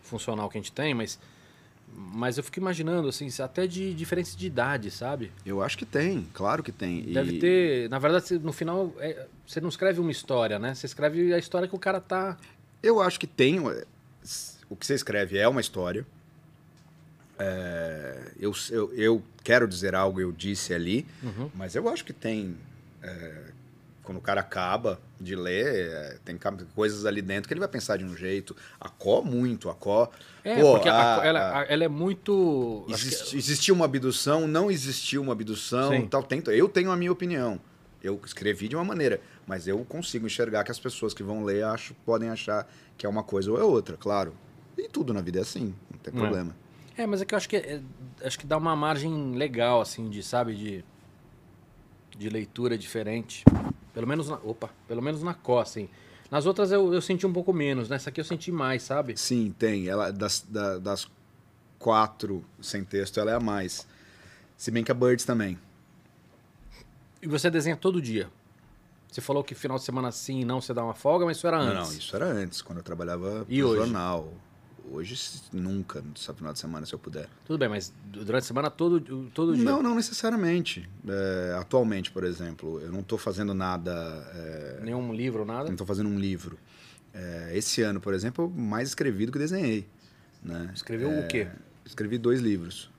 funcional 0.02 0.48
que 0.48 0.58
a 0.58 0.60
gente 0.60 0.72
tem, 0.72 0.94
mas, 0.94 1.18
mas 1.92 2.36
eu 2.38 2.44
fico 2.44 2.58
imaginando, 2.58 3.08
assim, 3.08 3.28
até 3.42 3.66
de 3.66 3.94
diferença 3.94 4.36
de 4.36 4.46
idade, 4.46 4.90
sabe? 4.90 5.32
Eu 5.44 5.62
acho 5.62 5.76
que 5.78 5.86
tem, 5.86 6.28
claro 6.34 6.62
que 6.62 6.70
tem. 6.70 7.00
E- 7.00 7.12
Deve 7.14 7.32
ter. 7.38 7.88
Na 7.90 7.98
verdade, 7.98 8.38
no 8.38 8.52
final, 8.52 8.92
é, 8.98 9.26
você 9.46 9.60
não 9.60 9.68
escreve 9.70 10.00
uma 10.00 10.10
história, 10.12 10.58
né? 10.58 10.74
Você 10.74 10.86
escreve 10.86 11.32
a 11.32 11.38
história 11.38 11.66
que 11.66 11.74
o 11.74 11.78
cara 11.78 12.00
tá. 12.00 12.36
Eu 12.82 13.00
acho 13.00 13.18
que 13.18 13.26
tem. 13.26 13.58
O 14.70 14.76
que 14.76 14.86
você 14.86 14.94
escreve 14.94 15.38
é 15.38 15.48
uma 15.48 15.60
história. 15.60 16.06
É, 17.38 18.32
eu, 18.40 18.52
eu, 18.70 18.92
eu 18.94 19.22
quero 19.44 19.68
dizer 19.68 19.94
algo, 19.94 20.20
eu 20.20 20.32
disse 20.32 20.74
ali, 20.74 21.06
Uhum. 21.22 21.50
mas 21.54 21.74
eu 21.76 21.88
acho 21.88 22.04
que 22.04 22.12
tem 22.12 22.56
é, 23.02 23.32
quando 24.02 24.18
o 24.18 24.20
cara 24.20 24.40
acaba 24.40 24.98
de 25.20 25.36
ler, 25.36 25.90
é, 25.90 26.16
tem 26.24 26.36
coisas 26.74 27.06
ali 27.06 27.22
dentro 27.22 27.46
que 27.46 27.52
ele 27.54 27.60
vai 27.60 27.68
pensar 27.68 27.96
de 27.96 28.04
um 28.04 28.16
jeito. 28.16 28.56
A 28.80 28.88
Có, 28.88 29.22
muito. 29.22 29.70
A 29.70 29.74
Có. 29.74 30.10
É, 30.42 30.60
Pô, 30.60 30.72
porque 30.72 30.88
a- 30.88 31.20
a- 31.20 31.26
ela, 31.26 31.58
a- 31.60 31.64
ela 31.64 31.84
é 31.84 31.88
muito. 31.88 32.84
existiu 32.88 33.74
uma 33.74 33.84
abdução, 33.84 34.48
não 34.48 34.68
existiu 34.70 35.22
uma 35.22 35.32
abdução, 35.32 35.92
Sim. 35.92 36.06
tal. 36.08 36.22
Tento, 36.24 36.50
eu 36.50 36.68
tenho 36.68 36.90
a 36.90 36.96
minha 36.96 37.12
opinião. 37.12 37.60
Eu 38.02 38.20
escrevi 38.24 38.66
de 38.68 38.74
uma 38.76 38.84
maneira, 38.84 39.20
mas 39.46 39.68
eu 39.68 39.78
consigo 39.84 40.26
enxergar 40.26 40.64
que 40.64 40.70
as 40.70 40.78
pessoas 40.78 41.12
que 41.14 41.22
vão 41.22 41.44
ler 41.44 41.64
acho, 41.64 41.94
podem 42.06 42.30
achar 42.30 42.66
que 42.96 43.04
é 43.04 43.08
uma 43.08 43.22
coisa 43.22 43.50
ou 43.52 43.58
é 43.60 43.62
outra, 43.64 43.96
claro. 43.96 44.32
E 44.78 44.88
tudo 44.88 45.12
na 45.12 45.20
vida 45.20 45.38
é 45.40 45.42
assim, 45.42 45.74
não 45.90 45.98
tem 45.98 46.14
É. 46.14 46.16
problema. 46.16 46.54
É, 46.96 47.06
mas 47.06 47.20
é 47.20 47.24
que 47.24 47.34
eu 47.34 47.36
acho 47.36 47.48
que 47.48 47.56
é- 47.56 47.80
acho 48.24 48.38
que 48.38 48.46
dá 48.46 48.56
uma 48.56 48.74
margem 48.74 49.32
legal, 49.34 49.80
assim, 49.80 50.08
de, 50.08 50.22
sabe, 50.22 50.54
de, 50.54 50.84
de 52.16 52.28
leitura 52.28 52.76
diferente. 52.78 53.44
Pelo 53.92 54.06
menos 54.06 54.28
na. 54.28 54.36
Opa, 54.36 54.70
pelo 54.86 55.02
menos 55.02 55.22
na 55.22 55.34
Có, 55.34 55.60
assim. 55.60 55.88
Nas 56.30 56.44
outras 56.46 56.70
eu, 56.72 56.92
eu 56.92 57.00
senti 57.00 57.26
um 57.26 57.32
pouco 57.32 57.52
menos, 57.52 57.88
nessa 57.88 58.10
aqui 58.10 58.20
eu 58.20 58.24
senti 58.24 58.52
mais, 58.52 58.82
sabe? 58.82 59.16
Sim, 59.16 59.54
tem. 59.58 59.88
Ela 59.88 60.12
das, 60.12 60.44
da- 60.48 60.78
das 60.78 61.08
quatro 61.78 62.44
sem 62.60 62.84
texto, 62.84 63.18
ela 63.18 63.30
é 63.30 63.34
a 63.34 63.40
mais. 63.40 63.86
Se 64.56 64.70
bem 64.70 64.82
que 64.84 64.90
a 64.90 64.94
Birds 64.94 65.24
também. 65.24 65.58
E 67.22 67.26
você 67.26 67.50
desenha 67.50 67.76
todo 67.76 68.00
dia. 68.02 68.28
Você 69.10 69.20
falou 69.20 69.42
que 69.42 69.54
final 69.54 69.78
de 69.78 69.84
semana 69.84 70.12
sim 70.12 70.40
e 70.40 70.44
não 70.44 70.60
você 70.60 70.74
dá 70.74 70.84
uma 70.84 70.94
folga, 70.94 71.24
mas 71.24 71.36
isso 71.38 71.46
era 71.46 71.58
Não, 71.58 71.72
antes. 71.80 71.90
não, 71.92 71.98
isso 71.98 72.16
era 72.16 72.26
antes, 72.26 72.60
quando 72.62 72.78
eu 72.78 72.84
trabalhava 72.84 73.46
E 73.48 73.62
no 73.62 73.74
jornal. 73.74 74.32
Hoje, 74.90 75.14
nunca, 75.52 76.00
no 76.02 76.34
final 76.34 76.52
de 76.52 76.58
semana, 76.58 76.86
se 76.86 76.94
eu 76.94 76.98
puder. 76.98 77.28
Tudo 77.44 77.58
bem, 77.58 77.68
mas 77.68 77.92
durante 78.06 78.42
a 78.44 78.46
semana 78.46 78.70
todo, 78.70 79.00
todo 79.34 79.54
dia. 79.54 79.64
Não, 79.64 79.82
não 79.82 79.94
necessariamente. 79.94 80.88
É, 81.06 81.56
atualmente, 81.58 82.10
por 82.10 82.24
exemplo, 82.24 82.80
eu 82.80 82.90
não 82.90 83.00
estou 83.00 83.18
fazendo 83.18 83.54
nada. 83.54 83.92
é, 84.34 84.80
Nenhum 84.82 85.12
livro, 85.12 85.44
nada. 85.44 85.64
não 85.64 85.72
estou 85.72 85.86
fazendo 85.86 86.08
um 86.08 86.18
livro. 86.18 86.58
É, 87.14 87.50
esse 87.54 87.82
ano, 87.82 88.00
por 88.00 88.14
exemplo, 88.14 88.44
eu 88.44 88.50
mais 88.50 88.88
escrevi 88.88 89.26
do 89.26 89.32
que 89.32 89.38
desenhei. 89.38 89.86
Né? 90.42 90.70
Escreveu 90.74 91.10
É, 91.10 91.20
o 91.20 91.28
quê? 91.28 91.48
Escrevi 91.84 92.18
dois 92.18 92.40
livros. 92.40 92.90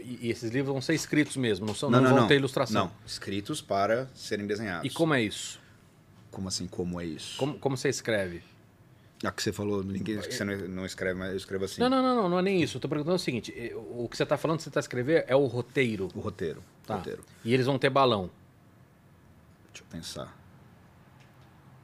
E, 0.00 0.26
e 0.26 0.30
esses 0.30 0.50
livros 0.50 0.72
vão 0.72 0.82
ser 0.82 0.94
escritos 0.94 1.36
mesmo, 1.36 1.64
não, 1.64 1.74
são, 1.74 1.88
não, 1.88 2.02
vão 2.02 2.26
ter 2.26 2.34
ilustração. 2.36 2.86
Não, 2.86 2.92
escritos 3.06 3.62
para 3.62 4.08
serem 4.14 4.44
desenhados. 4.46 4.84
E 4.90 4.92
como 4.92 5.14
é 5.14 5.22
isso? 5.22 5.60
Como 6.30 6.48
assim, 6.48 6.66
como 6.66 7.00
é 7.00 7.06
isso? 7.06 7.38
Como, 7.38 7.56
como 7.58 7.76
você 7.76 7.88
escreve? 7.88 8.42
A 9.24 9.30
que 9.32 9.42
você 9.42 9.50
falou, 9.52 9.82
ninguém 9.82 10.18
que 10.20 10.30
você 10.34 10.44
não, 10.44 10.56
não 10.68 10.84
escreve, 10.86 11.18
mas 11.18 11.30
eu 11.30 11.36
escrevo 11.38 11.64
assim. 11.64 11.80
Não, 11.80 11.88
não, 11.88 12.02
não, 12.02 12.14
não, 12.16 12.28
não 12.28 12.38
é 12.38 12.42
nem 12.42 12.62
isso. 12.62 12.76
Eu 12.76 12.80
tô 12.82 12.88
perguntando 12.88 13.16
o 13.16 13.18
seguinte: 13.18 13.52
eh, 13.56 13.72
o 13.74 14.06
que 14.10 14.16
você 14.16 14.26
tá 14.26 14.36
falando, 14.36 14.60
você 14.60 14.68
tá 14.70 14.78
escrever 14.80 15.24
é 15.26 15.34
o 15.34 15.46
roteiro. 15.46 16.08
O 16.14 16.20
roteiro. 16.20 16.62
Tá. 16.86 16.96
roteiro. 16.96 17.24
E 17.44 17.54
eles 17.54 17.64
vão 17.66 17.78
ter 17.78 17.88
balão. 17.88 18.30
Deixa 19.72 19.82
eu 19.82 19.86
pensar. 19.90 20.36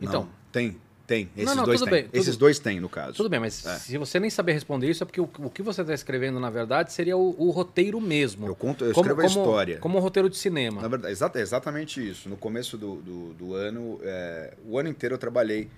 Então. 0.01 0.23
Não, 0.25 0.29
tem, 0.51 0.77
tem. 1.07 1.31
Esses 1.37 1.57
não, 1.57 1.65
dois 1.65 1.81
tudo 1.81 1.89
tem. 1.91 2.03
bem, 2.03 2.11
tudo- 2.11 2.21
Esses 2.21 2.37
dois 2.37 2.59
tem, 2.59 2.81
no 2.81 2.89
caso. 2.89 3.15
Tudo 3.15 3.29
bem, 3.29 3.41
mas 3.41 3.65
É. 3.65 3.79
se 3.79 3.97
você 3.97 4.19
nem 4.21 4.29
saber 4.29 4.53
responder 4.53 4.91
isso, 4.91 5.03
é 5.03 5.07
porque 5.07 5.21
o, 5.21 5.29
o 5.39 5.49
que 5.51 5.63
você 5.63 5.81
está 5.81 5.95
escrevendo, 5.95 6.39
na 6.39 6.51
verdade, 6.51 6.93
seria 6.93 7.17
o, 7.17 7.35
o 7.39 7.51
roteiro 7.51 8.01
mesmo. 8.01 8.47
Eu 8.47 8.55
conto, 8.55 8.85
eu 8.85 8.93
escrevo 8.93 9.21
a 9.21 9.27
história. 9.27 9.79
Como 9.79 9.97
um 9.97 10.01
roteiro 10.01 10.29
de 10.29 10.37
cinema. 10.37 10.83
Na 10.83 10.89
verdade, 10.89 11.13
exata- 11.13 11.41
exatamente 11.41 12.07
isso. 12.07 12.29
No 12.29 12.37
começo 12.37 12.77
do, 12.77 12.97
do, 12.97 13.33
do 13.35 13.55
ano, 13.55 13.99
é, 14.03 14.55
o 14.67 14.79
ano 14.79 14.89
inteiro 14.89 15.15
eu 15.15 15.19
trabalhei 15.19 15.71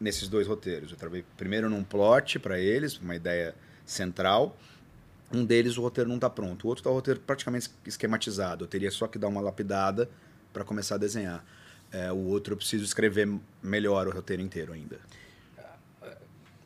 nesses 0.00 0.28
dois 0.28 0.46
roteiros. 0.46 0.90
Eu 0.92 0.96
trabalhei 0.96 1.24
primeiro 1.36 1.68
num 1.68 1.82
plot 1.82 2.38
para 2.38 2.58
eles, 2.58 2.98
uma 2.98 3.14
ideia 3.16 3.54
central. 3.84 4.56
Um 5.32 5.44
deles 5.44 5.76
o 5.76 5.82
roteiro 5.82 6.08
não 6.08 6.16
está 6.16 6.30
pronto. 6.30 6.64
O 6.64 6.68
outro 6.68 6.80
está 6.80 6.90
o 6.90 6.94
roteiro 6.94 7.20
praticamente 7.20 7.70
esquematizado. 7.84 8.64
Eu 8.64 8.68
teria 8.68 8.90
só 8.90 9.06
que 9.06 9.18
dar 9.18 9.28
uma 9.28 9.40
lapidada 9.40 10.08
para 10.52 10.64
começar 10.64 10.94
a 10.94 10.98
desenhar. 10.98 11.44
É, 11.92 12.10
o 12.12 12.16
outro 12.26 12.52
eu 12.54 12.56
preciso 12.56 12.84
escrever 12.84 13.28
melhor 13.62 14.06
o 14.08 14.10
roteiro 14.10 14.42
inteiro 14.42 14.72
ainda. 14.72 14.98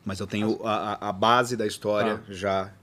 Mas 0.05 0.19
eu 0.19 0.27
tenho 0.27 0.59
a, 0.65 1.09
a- 1.09 1.13
base 1.13 1.55
da 1.55 1.65
história 1.65 2.17
Tá. 2.17 2.23
já. 2.33 2.73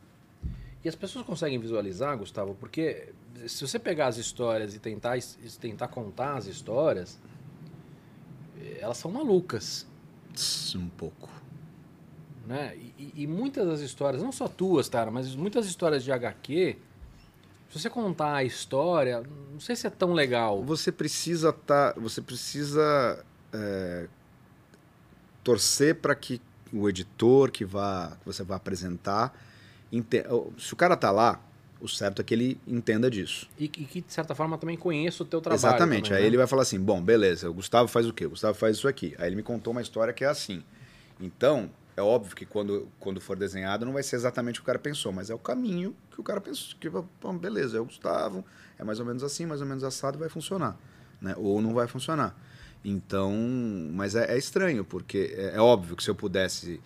E 0.82 0.88
as 0.88 0.94
pessoas 0.94 1.26
conseguem 1.26 1.58
visualizar, 1.58 2.16
Gustavo, 2.16 2.54
porque 2.58 3.10
se 3.46 3.60
você 3.66 3.78
pegar 3.78 4.06
as 4.06 4.16
histórias 4.16 4.74
e 4.74 4.78
tentar, 4.78 5.18
tentar 5.60 5.88
contar 5.88 6.38
as 6.38 6.46
histórias, 6.46 7.18
elas 8.78 8.96
são 8.96 9.10
malucas. 9.10 9.86
Um 10.76 10.88
pouco. 10.88 11.28
né? 12.46 12.76
E, 12.76 13.12
e 13.22 13.26
muitas 13.26 13.66
das 13.66 13.80
histórias, 13.80 14.22
não 14.22 14.32
só 14.32 14.48
tuas, 14.48 14.88
cara, 14.88 15.10
mas 15.10 15.34
muitas 15.34 15.66
histórias 15.66 16.02
de 16.02 16.12
HQ, 16.12 16.76
se 17.70 17.78
você 17.78 17.88
contar 17.88 18.34
a 18.34 18.44
história, 18.44 19.22
não 19.52 19.60
sei 19.60 19.76
se 19.76 19.86
é 19.86 19.90
tão 19.90 20.12
legal. 20.12 20.62
Você 20.64 20.90
precisa 20.90 21.52
tá, 21.52 21.94
você 21.96 22.20
precisa 22.20 23.24
é, 23.52 24.08
torcer 25.44 25.94
para 25.96 26.14
que 26.14 26.40
o 26.72 26.88
editor 26.88 27.50
que 27.50 27.64
vá 27.64 28.16
que 28.20 28.26
você 28.26 28.42
vai 28.42 28.56
apresentar, 28.56 29.32
se 30.58 30.72
o 30.72 30.76
cara 30.76 30.96
tá 30.96 31.10
lá, 31.10 31.40
o 31.80 31.88
certo 31.88 32.20
é 32.20 32.24
que 32.24 32.34
ele 32.34 32.60
entenda 32.66 33.10
disso. 33.10 33.48
E, 33.58 33.66
que- 33.68 34.00
de 34.00 34.12
certa 34.12 34.34
forma, 34.34 34.56
também 34.58 34.76
conheça 34.76 35.22
o 35.22 35.26
teu 35.26 35.40
trabalho. 35.40 35.58
Exatamente. 35.60 36.04
também, 36.04 36.16
Aí 36.18 36.22
né? 36.22 36.26
ele 36.28 36.36
vai 36.36 36.46
falar 36.46 36.62
assim: 36.62 36.78
bom, 36.80 37.00
beleza, 37.02 37.48
o 37.48 37.54
Gustavo 37.54 37.88
faz 37.88 38.06
o 38.06 38.12
quê? 38.12 38.26
O 38.26 38.30
Gustavo 38.30 38.54
faz 38.56 38.76
isso 38.76 38.86
aqui. 38.88 39.14
Aí 39.18 39.28
ele 39.28 39.36
me 39.36 39.42
contou 39.42 39.70
uma 39.72 39.82
história 39.82 40.12
que 40.12 40.24
é 40.24 40.28
assim. 40.28 40.62
Então, 41.20 41.70
é 41.96 42.02
óbvio 42.02 42.34
que 42.34 42.46
quando, 42.46 42.88
quando 42.98 43.20
for 43.20 43.36
desenhado 43.36 43.84
não 43.84 43.92
vai 43.92 44.02
ser 44.02 44.16
exatamente 44.16 44.58
o 44.58 44.62
que 44.62 44.64
o 44.64 44.66
cara 44.66 44.78
pensou, 44.78 45.12
mas 45.12 45.28
é 45.30 45.34
o 45.34 45.38
caminho 45.38 45.94
que 46.12 46.20
o 46.20 46.22
cara 46.24 46.40
pensou. 46.40 46.76
Que, 46.78 46.88
bom, 46.88 47.36
beleza, 47.38 47.76
é 47.76 47.80
o 47.80 47.84
Gustavo, 47.84 48.44
é 48.78 48.84
mais 48.84 48.98
ou 49.00 49.06
menos 49.06 49.22
assim, 49.22 49.46
mais 49.46 49.60
ou 49.60 49.66
menos 49.66 49.84
assado, 49.84 50.18
vai 50.18 50.28
funcionar. 50.28 50.78
Né? 51.20 51.34
Ou 51.36 51.60
não 51.60 51.74
vai 51.74 51.86
funcionar. 51.86 52.34
Então, 52.82 53.30
mas 53.92 54.14
é, 54.14 54.32
é 54.34 54.38
estranho, 54.38 54.84
porque 54.84 55.34
é, 55.36 55.56
é 55.56 55.60
óbvio 55.60 55.94
que 55.94 56.02
se 56.02 56.08
eu 56.10 56.14
pudesse 56.14 56.80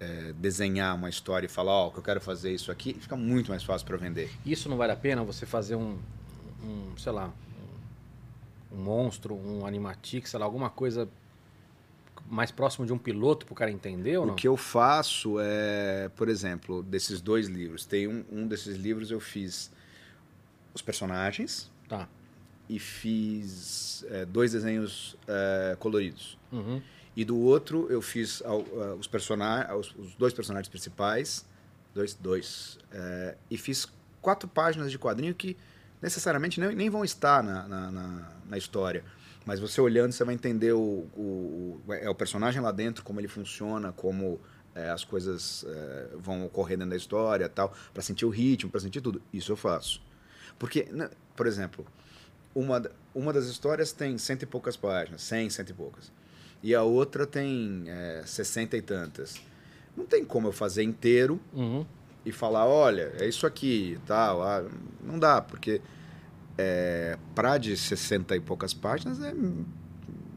é, 0.00 0.32
desenhar 0.34 0.94
uma 0.94 1.08
história 1.08 1.46
e 1.46 1.48
falar, 1.48 1.72
ó, 1.72 1.90
que 1.90 1.98
eu 1.98 2.02
quero 2.02 2.20
fazer 2.20 2.52
isso 2.52 2.70
aqui, 2.70 2.94
fica 2.94 3.16
muito 3.16 3.50
mais 3.50 3.64
fácil 3.64 3.86
para 3.86 3.96
vender. 3.96 4.30
Isso 4.44 4.68
não 4.68 4.76
vale 4.76 4.92
a 4.92 4.96
pena 4.96 5.22
você 5.24 5.44
fazer 5.46 5.74
um, 5.74 5.98
um 6.62 6.96
sei 6.96 7.12
lá, 7.12 7.32
um, 8.72 8.76
um 8.76 8.82
monstro, 8.82 9.34
um 9.34 9.66
animatic, 9.66 10.26
sei 10.26 10.38
lá, 10.38 10.44
alguma 10.46 10.70
coisa 10.70 11.08
mais 12.30 12.50
próximo 12.50 12.84
de 12.84 12.92
um 12.92 12.98
piloto 12.98 13.46
pro 13.46 13.54
cara 13.54 13.70
entender 13.70 14.18
ou 14.18 14.26
não? 14.26 14.34
O 14.34 14.36
que 14.36 14.46
eu 14.46 14.56
faço 14.56 15.36
é, 15.40 16.10
por 16.14 16.28
exemplo, 16.28 16.82
desses 16.82 17.20
dois 17.20 17.48
livros, 17.48 17.86
tem 17.86 18.06
um, 18.06 18.24
um 18.30 18.46
desses 18.46 18.76
livros 18.76 19.10
eu 19.10 19.18
fiz 19.20 19.70
os 20.74 20.82
personagens 20.82 21.70
Tá. 21.88 22.06
e 22.68 22.78
fiz 22.78 24.04
é, 24.10 24.26
dois 24.26 24.52
desenhos 24.52 25.16
é, 25.26 25.74
coloridos. 25.80 26.38
Uhum. 26.52 26.82
E 27.18 27.24
do 27.24 27.36
outro 27.36 27.88
eu 27.90 28.00
fiz 28.00 28.40
a- 28.44 28.54
os, 28.94 29.08
persona 29.08 29.74
os, 29.74 29.92
dois 30.14 30.32
personagens 30.32 30.68
principais, 30.68 31.44
dois, 31.92 32.14
dois, 32.14 32.78
é, 32.92 33.36
e 33.50 33.58
fiz 33.58 33.88
quatro 34.22 34.48
páginas 34.48 34.88
de 34.88 35.00
quadrinho 35.00 35.34
que 35.34 35.56
necessariamente 36.00 36.60
nem, 36.60 36.76
nem 36.76 36.88
vão 36.88 37.04
estar 37.04 37.42
na, 37.42 37.66
na, 37.66 37.90
na- 37.90 38.32
na 38.48 38.56
história. 38.56 39.02
Mas 39.44 39.58
você 39.58 39.80
olhando, 39.80 40.12
você 40.12 40.22
vai 40.22 40.32
entender 40.32 40.72
o, 40.74 40.78
o, 41.16 41.82
o- 41.88 41.92
é, 41.92 42.08
o 42.08 42.14
personagem 42.14 42.62
lá 42.62 42.70
dentro, 42.70 43.02
como 43.02 43.18
ele 43.20 43.26
funciona, 43.26 43.90
como 43.90 44.40
é, 44.72 44.88
as 44.88 45.02
coisas 45.02 45.64
é, 45.66 46.10
vão 46.20 46.46
ocorrer 46.46 46.78
dentro 46.78 46.90
da 46.90 46.96
história 46.96 47.48
tal, 47.48 47.74
para 47.92 48.00
sentir 48.00 48.26
o 48.26 48.30
ritmo, 48.30 48.70
para 48.70 48.78
sentir 48.78 49.00
tudo. 49.00 49.20
Isso 49.32 49.50
eu 49.50 49.56
faço. 49.56 50.00
Porque, 50.56 50.84
né, 50.92 51.10
por 51.34 51.48
exemplo, 51.48 51.84
uma, 52.54 52.80
uma 53.12 53.32
das 53.32 53.46
histórias 53.46 53.90
tem 53.90 54.16
cento 54.18 54.44
e 54.44 54.46
poucas 54.46 54.76
páginas, 54.76 55.20
cem, 55.22 55.50
cento 55.50 55.70
e 55.70 55.74
poucas. 55.74 56.12
E 56.62 56.74
a 56.74 56.82
outra 56.82 57.26
tem 57.26 57.84
é, 57.86 58.22
sessenta 58.26 58.76
e 58.76 58.82
tantas. 58.82 59.40
Não 59.96 60.04
tem 60.06 60.24
como 60.24 60.48
eu 60.48 60.52
fazer 60.52 60.82
inteiro 60.82 61.40
Uhum. 61.52 61.84
e 62.24 62.32
falar, 62.32 62.66
olha, 62.66 63.12
é 63.18 63.26
isso 63.28 63.46
aqui 63.46 63.94
e 63.96 63.98
tal. 64.06 64.42
ah, 64.42 64.64
não 65.02 65.18
dá, 65.18 65.40
porque 65.40 65.80
é, 66.56 67.16
para 67.34 67.58
de 67.58 67.76
60 67.76 68.34
e 68.36 68.40
poucas 68.40 68.74
páginas 68.74 69.20
é 69.22 69.32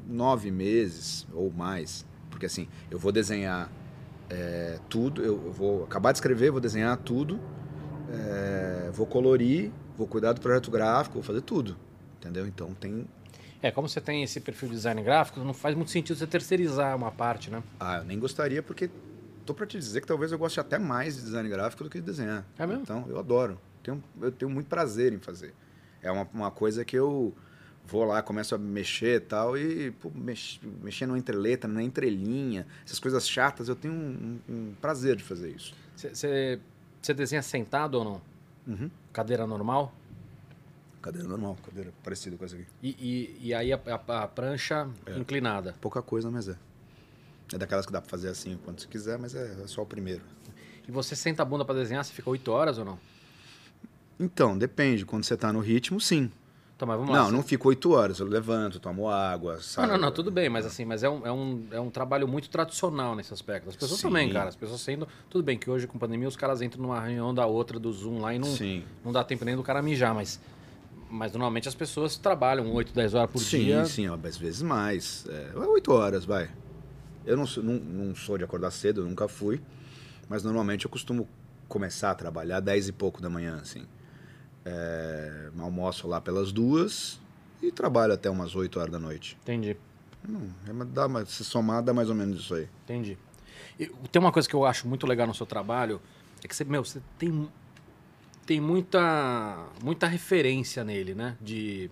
nove 0.08 0.52
meses 0.52 1.26
ou 1.34 1.52
mais. 1.52 2.06
Porque 2.30 2.46
assim, 2.46 2.68
eu 2.90 2.98
vou 3.00 3.12
desenhar 3.12 3.72
é, 4.30 4.80
tudo, 4.90 5.22
eu, 5.24 5.42
eu 5.46 5.52
vou 5.52 5.84
acabar 5.84 6.12
de 6.12 6.18
escrever, 6.18 6.52
vou 6.52 6.62
desenhar 6.62 6.96
tudo, 6.98 7.40
é, 8.10 8.90
vou 8.94 9.06
colorir, 9.06 9.72
vou 9.98 10.08
cuidar 10.08 10.34
do 10.34 10.42
projeto 10.42 10.70
gráfico, 10.72 11.16
vou 11.16 11.24
fazer 11.24 11.42
tudo. 11.42 11.76
Entendeu? 12.20 12.46
Então 12.48 12.74
tem. 12.76 13.06
É, 13.62 13.70
como 13.72 13.88
você 13.88 14.01
tem 14.01 14.24
esse 14.24 14.39
perfil 14.39 14.70
de 14.70 14.76
design 14.76 15.01
gráfico, 15.03 15.39
não 15.41 15.53
faz 15.53 15.76
muito 15.76 15.91
sentido 15.91 16.18
você 16.18 16.26
terceirizar 16.26 16.95
uma 16.95 17.12
parte, 17.12 17.49
né? 17.51 17.62
Ah, 17.80 17.97
eu 17.97 18.03
nem 18.03 18.18
gostaria, 18.20 18.64
porque 18.64 18.89
tô 19.45 19.53
para 19.53 19.68
te 19.68 19.78
dizer 19.78 20.01
que 20.01 20.07
talvez 20.07 20.32
eu 20.32 20.38
goste 20.39 20.59
até 20.59 20.80
mais 20.80 21.16
de 21.18 21.22
design 21.24 21.47
gráfico 21.47 21.84
do 21.84 21.89
que 21.89 21.99
de 21.99 22.05
desenhar. 22.05 22.45
É 22.57 22.66
mesmo? 22.66 22.82
Então, 22.84 23.05
eu 23.07 23.20
adoro. 23.20 23.59
Tenho, 23.84 24.03
eu 24.22 24.32
tenho 24.32 24.49
muito 24.49 24.68
prazer 24.68 25.14
em 25.14 25.20
fazer. 25.20 25.53
É 26.01 26.12
uma, 26.12 26.28
uma 26.34 26.49
coisa 26.51 26.84
que 26.84 26.95
eu 26.95 27.34
vou 27.86 28.03
lá, 28.05 28.22
começo 28.24 28.55
a 28.55 28.57
mexer 28.57 29.18
e 29.18 29.20
tal, 29.20 29.57
e 29.57 29.91
pô, 29.91 30.12
mex, 30.14 30.59
mexendo 30.84 31.12
na 31.12 31.18
entreletra, 31.18 31.70
na 31.72 31.84
entrelinha, 31.84 32.66
essas 32.86 32.99
coisas 32.99 33.28
chatas, 33.28 33.68
eu 33.68 33.76
tenho 33.76 33.93
um, 33.93 34.39
um- 34.49 34.53
um 34.53 34.74
prazer 34.82 35.16
de 35.16 35.24
fazer 35.24 35.49
isso. 35.51 35.74
Você 35.95 37.14
desenha 37.16 37.41
sentado 37.41 37.95
ou 37.95 38.03
não? 38.03 38.22
Uhum. 38.68 38.89
Cadeira 39.12 39.45
normal? 39.45 39.93
Cadeira 41.02 41.28
normal, 41.28 41.58
cadeira 41.66 41.91
parecida 42.04 42.38
com 42.38 42.45
essa 42.45 42.56
aqui. 42.56 42.66
E, 42.84 42.89
e, 43.41 43.47
e 43.47 43.54
aí 43.54 43.74
a, 43.74 43.80
a- 44.08 44.24
a 44.24 44.28
prancha 44.28 44.88
É. 45.06 45.18
inclinada. 45.18 45.76
Pouca 45.82 46.02
coisa, 46.02 46.30
mas 46.30 46.47
é. 46.47 46.56
É 47.54 47.58
daquelas 47.58 47.86
que 47.86 47.91
dá 47.91 47.99
pra 47.99 48.10
fazer 48.10 48.30
assim 48.30 48.58
quando 48.64 48.80
você 48.80 48.88
quiser, 48.88 49.18
mas 49.18 49.34
é, 49.36 49.58
é 49.64 49.68
só 49.68 49.82
o 49.82 49.86
primeiro. 49.86 50.22
E 50.88 50.91
você 50.91 51.16
senta 51.16 51.41
a 51.41 51.45
bunda 51.45 51.66
pra 51.66 51.74
desenhar, 51.76 52.04
você 52.06 52.14
fica 52.14 52.30
8 52.30 52.52
horas 52.52 52.78
ou 52.78 52.86
não? 52.86 52.99
Então, 54.20 54.58
depende. 54.58 55.06
Quando 55.06 55.24
você 55.24 55.36
tá 55.36 55.52
no 55.52 55.60
ritmo, 55.60 55.99
sim. 55.99 56.32
Então, 56.76 56.88
mas 56.88 56.97
vamos 56.97 57.14
lá. 57.14 57.24
Não, 57.24 57.32
não 57.32 57.43
fico 57.43 57.68
oito 57.70 57.91
horas. 57.91 58.20
Eu 58.20 58.28
levanto, 58.28 58.80
tomo 58.80 59.08
água, 59.10 59.56
Não, 59.56 59.62
saio. 59.62 59.88
não, 59.88 59.97
não, 59.97 60.12
tudo 60.12 60.32
bem, 60.32 60.49
mas 60.49 60.66
assim, 60.66 60.84
mas 60.86 61.04
é 61.04 61.10
um, 61.10 61.26
é 61.26 61.32
um, 61.32 61.68
é 61.72 61.80
um 61.80 61.89
trabalho 61.91 62.28
muito 62.28 62.49
tradicional 62.49 63.16
nesse 63.16 63.32
aspecto. 63.34 63.70
As 63.70 63.76
pessoas 63.76 63.99
Sim. 63.99 64.08
também, 64.08 64.32
cara. 64.32 64.49
As 64.49 64.56
pessoas 64.56 64.82
sendo. 64.82 65.08
Tudo 65.30 65.43
bem 65.43 65.58
que 65.60 65.70
hoje 65.70 65.86
com 65.88 65.99
pandemia 65.99 66.28
os 66.28 66.36
caras 66.36 66.62
entram 66.62 66.82
numa 66.82 66.99
reunião 66.99 67.34
da 67.34 67.45
outra 67.45 67.80
do 67.80 67.91
Zoom 67.91 68.20
lá 68.20 68.34
e 68.34 68.39
não, 68.39 68.47
Sim. 68.56 68.84
não 69.06 69.12
dá 69.12 69.24
tempo 69.24 69.43
nem 69.45 69.56
do 69.56 69.64
cara 69.64 69.82
mijar, 69.82 70.14
mas. 70.16 70.39
Mas 71.12 71.34
normalmente 71.34 71.68
as 71.68 71.76
pessoas 71.76 72.18
trabalham 72.18 72.72
8, 72.74 72.93
10 72.93 73.14
horas 73.14 73.30
por 73.30 73.39
sim, 73.41 73.66
dia. 73.66 73.84
sim, 73.86 74.07
ó, 74.07 74.18
às 74.24 74.38
vezes 74.38 74.62
mais. 74.62 75.26
É, 75.28 75.57
oito 75.57 75.91
horas, 75.91 76.24
vai. 76.24 76.49
Eu 77.26 77.36
não 77.36 77.45
sou, 77.45 77.62
não, 77.62 77.74
não 77.74 78.16
sou 78.16 78.38
de 78.38 78.43
acordar 78.45 78.72
cedo, 78.72 79.03
nunca 79.05 79.28
fui. 79.28 79.62
Mas 80.30 80.41
normalmente 80.43 80.86
eu 80.86 80.91
costumo 80.91 81.28
começar 81.68 82.12
a 82.12 82.16
trabalhar 82.16 82.62
dez 82.62 82.88
e 82.88 82.93
pouco 82.93 83.22
da 83.22 83.30
manhã, 83.30 83.59
assim. 83.62 83.86
É, 84.64 85.49
almoço 85.59 86.07
lá 86.07 86.22
pelas 86.22 86.51
duas 86.51 87.20
e 87.62 87.72
trabalho 87.72 88.14
até 88.14 88.30
umas 88.30 88.55
8 88.55 88.80
horas 88.80 88.91
da 88.91 88.99
noite. 88.99 89.38
Entendi, 89.43 89.76
Não, 90.28 90.41
é, 90.68 90.86
dá, 90.86 91.26
se 91.26 91.43
somar, 91.43 91.84
dá 91.84 91.93
mais 91.93 92.09
ou 92.09 92.16
menos 92.16 92.39
isso 92.41 92.53
aí. 92.55 92.70
entendi. 92.86 93.18
E 93.80 93.88
tem 94.12 94.20
uma 94.20 94.32
coisa 94.32 94.47
que 94.47 94.55
eu 94.55 94.66
acho 94.66 94.88
muito 94.88 95.05
legal 95.05 95.28
no 95.28 95.34
seu 95.34 95.45
trabalho, 95.45 96.01
é 96.43 96.47
que 96.47 96.55
você, 96.55 96.64
meu, 96.64 96.84
você 96.86 97.01
tem, 97.18 97.49
tem 98.52 98.60
muita, 98.60 99.66
muita 99.82 100.08
referência 100.08 100.84
nele, 100.84 101.16
né? 101.16 101.38
De. 101.39 101.89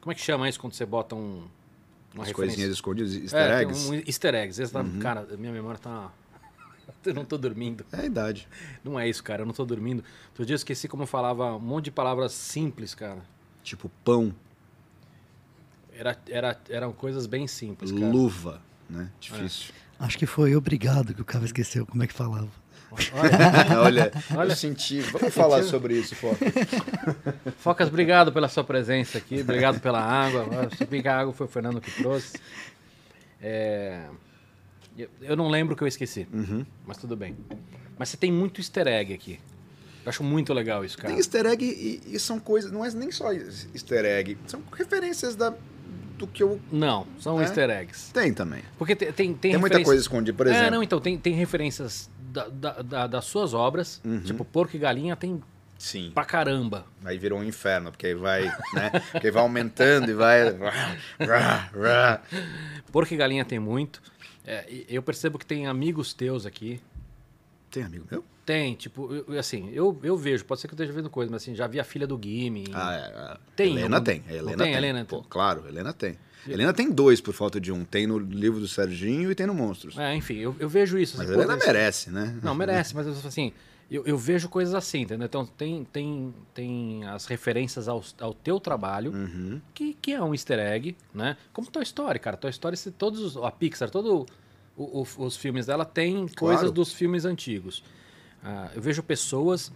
Como 0.00 0.10
é 0.10 0.14
que 0.14 0.20
chama 0.22 0.48
isso 0.48 0.58
quando 0.58 0.72
você 0.72 0.86
bota 0.86 1.14
um. 1.14 1.44
Uma 2.14 2.22
As 2.24 2.28
referência? 2.28 2.34
coisinhas 2.34 2.70
escondidas, 2.72 3.14
easter 3.14 3.38
É, 3.50 3.62
eggs. 3.62 3.88
Um 3.90 3.94
easter 3.94 4.34
eggs. 4.34 4.62
Esse 4.62 4.72
tá- 4.72 4.84
Cara, 5.00 5.26
minha 5.38 5.52
memória 5.52 5.78
tá. 5.78 6.10
Eu 7.04 7.12
não 7.14 7.24
tô 7.24 7.36
dormindo. 7.36 7.84
É 7.92 8.00
a 8.00 8.04
idade. 8.06 8.48
Não 8.82 8.98
é 8.98 9.06
isso, 9.08 9.22
cara. 9.22 9.42
Eu 9.42 9.46
não 9.46 9.52
tô 9.52 9.64
dormindo. 9.66 10.02
Outro 10.30 10.46
dia 10.46 10.54
eu 10.54 10.56
esqueci 10.56 10.88
como 10.88 11.02
eu 11.02 11.06
falava 11.06 11.54
um 11.54 11.58
monte 11.60 11.84
de 11.84 11.90
palavras 11.90 12.32
simples, 12.32 12.94
cara. 12.94 13.22
Tipo 13.62 13.90
pão, 14.02 14.34
Era, 15.92 16.18
era, 16.28 16.60
eram 16.70 16.92
coisas 16.92 17.26
bem 17.26 17.46
simples, 17.46 17.92
cara. 17.92 18.06
luva, 18.08 18.62
né? 18.88 19.10
Difícil. 19.20 19.74
Acho 19.98 20.16
que 20.18 20.24
foi 20.26 20.56
obrigado 20.56 21.12
que 21.14 21.20
o 21.20 21.24
cara 21.26 21.44
esqueceu 21.44 21.84
como 21.86 22.02
é 22.02 22.06
que 22.06 22.14
falava. 22.14 22.48
Olha, 22.90 23.80
Olha, 23.82 24.12
Olha. 24.36 24.56
senti. 24.56 25.00
Vamos 25.00 25.32
falar 25.32 25.62
sobre 25.62 25.94
isso, 25.94 26.14
Foca. 26.16 26.44
Focas, 27.58 27.88
obrigado 27.88 28.32
pela 28.32 28.48
sua 28.48 28.64
presença 28.64 29.18
aqui. 29.18 29.40
Obrigado 29.40 29.80
pela 29.80 30.00
água. 30.00 30.46
Se 30.76 30.84
bem 30.84 31.00
que 31.02 31.08
a 31.08 31.18
água 31.18 31.32
foi 31.32 31.46
o 31.46 31.48
Fernando 31.48 31.80
que 31.80 31.90
trouxe. 31.92 32.36
É, 33.40 34.02
eu- 35.22 35.36
não 35.36 35.48
lembro 35.48 35.74
o 35.74 35.76
que 35.76 35.82
eu 35.82 35.88
esqueci, 35.88 36.26
Uhum. 36.32 36.64
mas 36.86 36.96
tudo 36.96 37.16
bem. 37.16 37.36
Mas 37.98 38.08
você 38.08 38.16
tem 38.16 38.32
muito 38.32 38.60
easter 38.60 38.86
egg 38.86 39.14
aqui. 39.14 39.38
Eu 40.04 40.08
acho 40.08 40.22
muito 40.24 40.52
legal 40.52 40.84
isso, 40.84 40.96
cara. 40.96 41.08
Tem 41.08 41.18
easter 41.18 41.46
egg 41.46 41.64
e, 41.64 42.14
e 42.14 42.18
são 42.18 42.38
coisas. 42.40 42.70
Não 42.72 42.84
é 42.84 42.90
nem 42.90 43.10
só 43.10 43.32
easter 43.32 44.04
egg. 44.04 44.36
São 44.46 44.62
referências 44.72 45.36
da, 45.36 45.52
do 46.18 46.26
que 46.26 46.42
eu. 46.42 46.58
Não, 46.72 47.06
são 47.18 47.38
É? 47.40 47.44
easter 47.44 47.68
eggs. 47.70 48.10
Tem 48.12 48.32
também. 48.32 48.62
Porque 48.78 48.96
tem, 48.96 49.12
tem, 49.12 49.34
Tem, 49.34 49.50
muita 49.52 49.64
referência- 49.76 49.84
coisa 49.84 50.00
escondida, 50.02 50.36
por 50.36 50.46
exemplo. 50.46 50.64
É, 50.66 50.70
não, 50.70 50.82
então, 50.82 51.00
tem, 51.00 51.18
tem 51.18 51.34
referências 51.34 52.10
da- 52.30 52.48
da- 52.48 52.82
da- 52.82 53.06
das 53.06 53.24
suas 53.24 53.52
obras. 53.54 54.00
Uhum. 54.04 54.20
Tipo, 54.20 54.44
Porco 54.44 54.76
e 54.76 54.78
Galinha 54.78 55.16
tem 55.16 55.42
Sim. 55.78 56.10
pra 56.14 56.24
caramba. 56.24 56.84
Aí 57.04 57.18
virou 57.18 57.38
um 57.38 57.44
inferno, 57.44 57.90
porque 57.90 58.06
aí 58.08 58.14
vai, 58.14 58.44
né? 58.74 58.90
Porque 59.12 59.26
aí 59.26 59.30
vai 59.32 59.42
aumentando 59.42 60.10
e 60.10 60.14
vai. 60.14 60.40
Porco 62.92 63.12
e 63.12 63.16
Galinha 63.16 63.44
tem 63.44 63.58
muito. 63.58 64.02
É, 64.46 64.66
eu 64.88 65.02
percebo 65.02 65.38
que 65.38 65.46
tem 65.46 65.66
amigos 65.66 66.12
teus 66.12 66.46
aqui. 66.46 66.80
Tem 67.70 67.82
amigo 67.84 68.06
meu? 68.10 68.24
Tem, 68.44 68.74
tipo, 68.74 69.14
eu- 69.14 69.38
assim, 69.38 69.70
eu, 69.72 69.96
eu 70.02 70.16
vejo, 70.16 70.44
pode 70.44 70.60
ser 70.60 70.66
que 70.66 70.74
eu 70.74 70.76
esteja 70.76 70.92
vendo 70.92 71.08
coisa, 71.08 71.30
mas 71.30 71.42
assim, 71.42 71.54
já 71.54 71.66
vi 71.68 71.78
a 71.78 71.84
filha 71.84 72.06
do 72.06 72.18
Gimme. 72.20 72.64
Ah, 72.72 72.94
é. 72.94 72.98
a 72.98 73.38
Tem 73.54 73.72
Helena 73.72 73.96
algum- 73.98 74.04
tem. 74.04 74.22
Helena 74.28 74.46
tem, 74.56 74.56
tem. 74.56 74.74
Helena? 74.74 75.04
Pô, 75.04 75.22
claro, 75.22 75.68
Helena 75.68 75.92
tem. 75.92 76.18
Helena 76.48 76.72
tem 76.72 76.90
dois 76.90 77.20
por 77.20 77.32
falta 77.34 77.60
de 77.60 77.70
um. 77.72 77.84
Tem 77.84 78.06
no 78.06 78.18
livro 78.18 78.60
do 78.60 78.68
Serginho 78.68 79.30
e 79.30 79.34
tem 79.34 79.46
no 79.46 79.54
Monstros. 79.54 79.96
É, 79.98 80.14
enfim, 80.14 80.36
eu, 80.36 80.54
eu 80.58 80.68
vejo 80.68 80.98
isso. 80.98 81.16
Mas 81.18 81.26
assim, 81.28 81.36
pô, 81.36 81.42
Helena 81.42 81.56
merece, 81.64 82.10
né? 82.10 82.38
Não, 82.42 82.54
merece, 82.54 82.94
mas 82.94 83.06
eu 83.06 83.12
assim, 83.12 83.52
eu, 83.90 84.04
eu 84.06 84.16
vejo 84.16 84.48
coisas 84.48 84.74
assim, 84.74 85.00
entendeu? 85.02 85.26
Então 85.26 85.44
tem, 85.44 85.84
tem, 85.92 86.34
tem 86.54 87.04
as 87.06 87.26
referências 87.26 87.88
ao, 87.88 88.02
ao 88.20 88.32
teu 88.32 88.58
trabalho, 88.60 89.12
Uhum. 89.12 89.60
que, 89.74 89.94
que 90.00 90.12
é 90.12 90.22
um 90.22 90.32
easter 90.32 90.58
egg, 90.58 90.96
né? 91.14 91.36
Como 91.52 91.70
Toy 91.70 91.82
Story, 91.82 92.18
cara. 92.18 92.36
Toy 92.36 92.50
Story, 92.50 92.76
se 92.76 92.90
todos 92.90 93.20
os- 93.20 93.36
a 93.36 93.50
Pixar, 93.50 93.90
todos 93.90 94.26
os 94.76 95.36
filmes 95.36 95.66
dela 95.66 95.84
tem 95.84 96.26
coisas 96.28 96.60
Claro. 96.60 96.72
dos 96.72 96.92
filmes 96.92 97.24
antigos. 97.24 97.82
Ah, 98.42 98.70
eu 98.74 98.80
vejo 98.80 99.02
pessoas, 99.02 99.70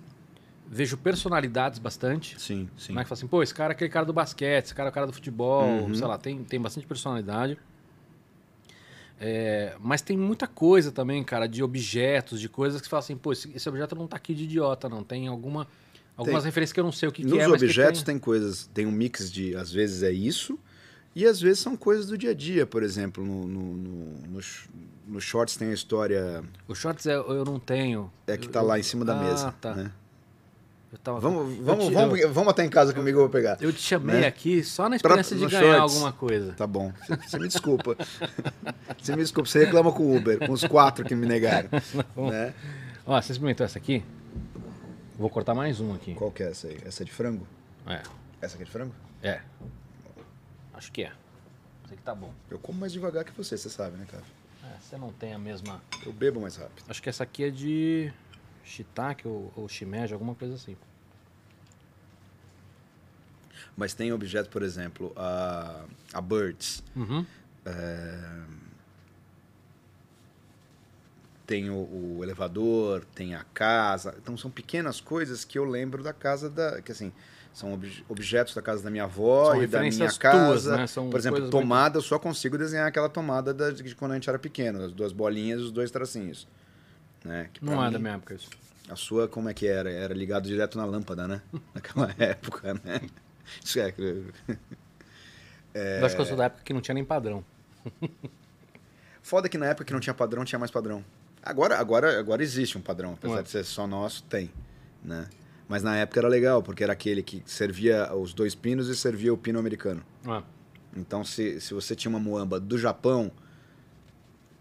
vejo 0.66 0.96
personalidades 0.96 1.78
bastante. 1.78 2.40
Sim, 2.40 2.68
sim. 2.76 2.92
Né? 2.92 3.02
Que 3.02 3.08
fala 3.08 3.18
assim, 3.18 3.26
pô, 3.26 3.42
esse 3.42 3.54
cara 3.54 3.72
é 3.72 3.74
aquele 3.74 3.90
cara 3.90 4.04
do 4.06 4.12
basquete, 4.12 4.64
esse 4.66 4.74
cara 4.74 4.88
é 4.88 4.90
o 4.90 4.94
cara 4.94 5.06
do 5.06 5.12
futebol, 5.12 5.64
Uhum. 5.84 5.94
sei 5.94 6.06
lá, 6.06 6.18
tem, 6.18 6.42
tem 6.44 6.60
bastante 6.60 6.86
personalidade. 6.86 7.58
É, 9.20 9.76
mas 9.80 10.02
tem 10.02 10.16
muita 10.16 10.46
coisa 10.46 10.90
também, 10.90 11.22
cara, 11.22 11.46
de 11.46 11.62
objetos, 11.62 12.40
de 12.40 12.48
coisas 12.48 12.80
que 12.80 12.86
você 12.86 12.90
fala 12.90 13.00
assim, 13.00 13.16
pô, 13.16 13.32
esse, 13.32 13.50
esse 13.54 13.68
objeto 13.68 13.94
não 13.94 14.06
tá 14.06 14.16
aqui 14.16 14.34
de 14.34 14.44
idiota, 14.44 14.88
não. 14.88 15.04
Tem 15.04 15.28
alguma, 15.28 15.68
algumas 16.16 16.42
Tem. 16.42 16.48
referências 16.48 16.72
que 16.72 16.80
eu 16.80 16.84
não 16.84 16.92
sei 16.92 17.08
o 17.08 17.12
que, 17.12 17.22
que 17.22 17.28
Nos 17.28 17.38
é, 17.38 17.44
que 17.46 17.50
objetos 17.52 18.02
tem... 18.02 18.14
tem 18.16 18.18
coisas, 18.20 18.68
tem 18.74 18.86
um 18.86 18.90
mix 18.92 19.30
de, 19.30 19.54
às 19.54 19.72
vezes 19.72 20.02
é 20.02 20.10
isso, 20.10 20.58
e 21.14 21.24
às 21.24 21.40
vezes 21.40 21.60
são 21.60 21.76
coisas 21.76 22.06
do 22.06 22.18
dia 22.18 22.30
a 22.32 22.34
dia. 22.34 22.66
Por 22.66 22.82
exemplo, 22.82 23.24
no, 23.24 23.46
no, 23.46 23.60
no, 23.76 24.04
no, 24.28 24.42
sh- 24.42 24.68
no 25.06 25.20
shorts 25.20 25.56
tem 25.56 25.68
a 25.68 25.74
história 25.74 26.42
Os 26.66 26.76
shorts 26.78 27.06
é- 27.06 27.14
eu 27.14 27.44
não 27.44 27.60
tenho. 27.60 28.10
é 28.26 28.36
que 28.36 28.48
Eu- 28.48 28.52
tá 28.52 28.60
lá 28.62 28.78
em 28.80 28.82
cima 28.82 29.04
da 29.04 29.16
Ah, 29.18 29.22
mesa. 29.24 29.52
tá. 29.60 29.74
né? 29.74 29.92
Tava- 31.02 31.18
Vamos, 31.20 31.56
vamos, 31.58 31.86
te- 31.88 31.92
vamos, 31.94 32.20
vamos 32.32 32.48
até 32.50 32.64
em 32.64 32.68
casa 32.70 32.92
comigo, 32.94 33.18
eu 33.18 33.22
vou 33.22 33.30
pegar. 33.30 33.56
Eu 33.60 33.72
te 33.72 33.80
chamei 33.80 34.20
né? 34.20 34.26
aqui 34.26 34.62
só 34.62 34.84
na 34.84 34.90
Pra- 34.90 34.96
esperança 34.96 35.34
de 35.34 35.40
nos 35.42 35.52
ganhar 35.52 35.76
shorts. 35.78 35.94
alguma 35.94 36.12
coisa. 36.12 36.52
Tá 36.52 36.66
bom, 36.66 36.92
você, 37.26 37.38
me 37.38 37.48
desculpa. 37.48 37.96
você 38.98 39.16
me 39.16 39.22
desculpa, 39.22 39.48
você 39.48 39.64
reclama 39.64 39.92
com 39.92 40.02
o 40.04 40.16
Uber, 40.16 40.38
com 40.38 40.52
os 40.52 40.64
quatro 40.64 41.04
que 41.04 41.14
me 41.14 41.26
negaram. 41.26 41.68
né? 42.30 42.54
Ó, 43.06 43.20
você 43.20 43.32
experimentou 43.32 43.64
essa 43.66 43.78
aqui? 43.78 44.04
Vou 45.18 45.28
cortar 45.30 45.54
mais 45.54 45.80
um 45.80 45.94
aqui. 45.94 46.14
Qual 46.14 46.30
que 46.30 46.42
é 46.42 46.50
essa 46.50 46.66
aí? 46.68 46.78
Essa 46.84 47.02
é 47.02 47.06
de 47.06 47.12
frango? 47.12 47.46
É, 47.86 48.00
Essa 48.40 48.54
aqui 48.54 48.62
é 48.62 48.66
de 48.66 48.70
frango? 48.70 48.92
é. 49.22 49.40
Acho 50.72 50.90
que 50.90 51.02
é. 51.02 51.12
Isso 51.84 51.92
aqui 51.94 52.02
tá 52.02 52.14
bom. 52.14 52.32
Eu 52.50 52.58
como 52.58 52.78
mais 52.80 52.92
devagar 52.92 53.24
que 53.24 53.30
você, 53.32 53.56
você 53.56 53.68
sabe, 53.68 53.96
né, 53.96 54.06
cara? 54.10 54.24
É, 54.64 54.76
você 54.80 54.96
não 54.96 55.12
tem 55.12 55.32
a 55.34 55.38
mesma. 55.38 55.80
Eu 56.04 56.12
bebo 56.12 56.40
mais 56.40 56.56
rápido. 56.56 56.84
Acho 56.88 57.00
que 57.02 57.08
essa 57.08 57.22
aqui 57.22 57.44
é 57.44 57.50
de 57.50 58.12
shiitake 58.64 59.26
ou, 59.28 59.52
ou 59.56 59.68
shimeji, 59.68 60.12
alguma 60.12 60.34
coisa 60.34 60.54
assim. 60.54 60.76
Mas 63.76 63.92
tem 63.94 64.12
objetos, 64.12 64.48
por 64.50 64.62
exemplo, 64.62 65.12
a, 65.16 65.84
a 66.12 66.20
Birds. 66.20 66.82
Uhum. 66.94 67.26
Tem 71.46 71.68
o, 71.68 71.74
o 71.74 72.20
elevador, 72.22 73.04
tem 73.14 73.34
a 73.34 73.44
casa. 73.52 74.14
Então 74.22 74.36
são 74.36 74.50
pequenas 74.50 75.00
coisas 75.00 75.44
que 75.44 75.58
eu 75.58 75.64
lembro 75.64 76.02
da 76.02 76.12
casa 76.12 76.48
da. 76.48 76.80
Que 76.80 76.90
assim, 76.92 77.12
são 77.52 77.74
obje- 77.74 78.02
objetos 78.08 78.54
da 78.54 78.62
casa 78.62 78.82
da 78.82 78.90
minha 78.90 79.04
avó 79.04 79.52
São 79.52 79.62
e 79.62 79.66
da 79.66 79.80
minha 79.82 80.10
casa. 80.12 80.46
tuas, 80.46 80.64
né? 80.66 80.86
São 80.86 81.10
Por 81.10 81.18
exemplo, 81.18 81.40
coisas 81.40 81.52
muito- 81.52 81.62
tomada, 81.62 81.98
eu 81.98 82.02
só 82.02 82.18
consigo 82.18 82.56
desenhar 82.56 82.86
aquela 82.88 83.08
tomada 83.10 83.52
da, 83.52 83.70
de 83.70 83.94
quando 83.94 84.12
a 84.12 84.14
gente 84.14 84.28
era 84.28 84.38
pequeno, 84.38 84.84
as 84.84 84.92
duas 84.92 85.12
bolinhas 85.12 85.60
e 85.60 85.64
os 85.64 85.70
dois 85.72 85.90
tracinhos. 85.90 86.48
Né? 87.24 87.48
Que 87.52 87.64
Não 87.64 87.80
é 87.82 87.86
mim- 87.86 87.92
da 87.92 87.98
minha 87.98 88.14
época 88.14 88.34
isso. 88.34 88.50
A 88.88 88.96
sua, 88.96 89.26
como 89.26 89.48
é 89.48 89.54
que 89.54 89.66
era? 89.66 89.90
Era 89.90 90.12
ligado 90.12 90.46
direto 90.46 90.76
na 90.76 90.84
lâmpada, 90.84 91.26
né? 91.26 91.40
Naquela 91.74 92.14
época, 92.18 92.74
né? 92.84 93.00
Isso 93.64 93.78
é. 93.80 93.94
Eu 95.74 96.06
acho 96.06 96.14
que 96.14 96.20
eu 96.22 96.26
sou 96.26 96.36
da 96.36 96.44
época 96.44 96.62
que 96.62 96.72
não 96.72 96.80
tinha 96.80 96.94
nem 96.94 97.04
padrão. 97.04 97.44
Foda 99.22 99.48
que 99.48 99.58
na 99.58 99.66
época 99.66 99.84
que 99.84 99.92
não 99.92 99.98
tinha 100.00 100.14
padrão, 100.14 100.44
tinha 100.44 100.58
mais 100.58 100.70
padrão. 100.70 101.04
Agora, 101.42 101.78
agora, 101.78 102.16
agora 102.18 102.42
existe 102.44 102.78
um 102.78 102.80
padrão, 102.80 103.14
apesar 103.14 103.36
Ué. 103.36 103.42
de 103.42 103.50
ser 103.50 103.64
só 103.64 103.84
nosso, 103.86 104.22
tem, 104.24 104.50
né? 105.02 105.28
Mas 105.68 105.82
na 105.82 105.96
época 105.96 106.20
era 106.20 106.28
legal, 106.28 106.62
porque 106.62 106.84
era 106.84 106.92
aquele 106.92 107.22
que 107.22 107.42
servia 107.46 108.14
os 108.14 108.32
dois 108.32 108.54
pinos 108.54 108.88
e 108.88 108.94
servia 108.94 109.32
o 109.32 109.36
pino 109.36 109.58
americano. 109.58 110.04
Ah, 110.26 110.42
Então, 110.96 111.24
se, 111.24 111.60
se 111.60 111.74
você 111.74 111.96
tinha 111.96 112.10
uma 112.10 112.20
muamba 112.20 112.60
do 112.60 112.78
Japão, 112.78 113.32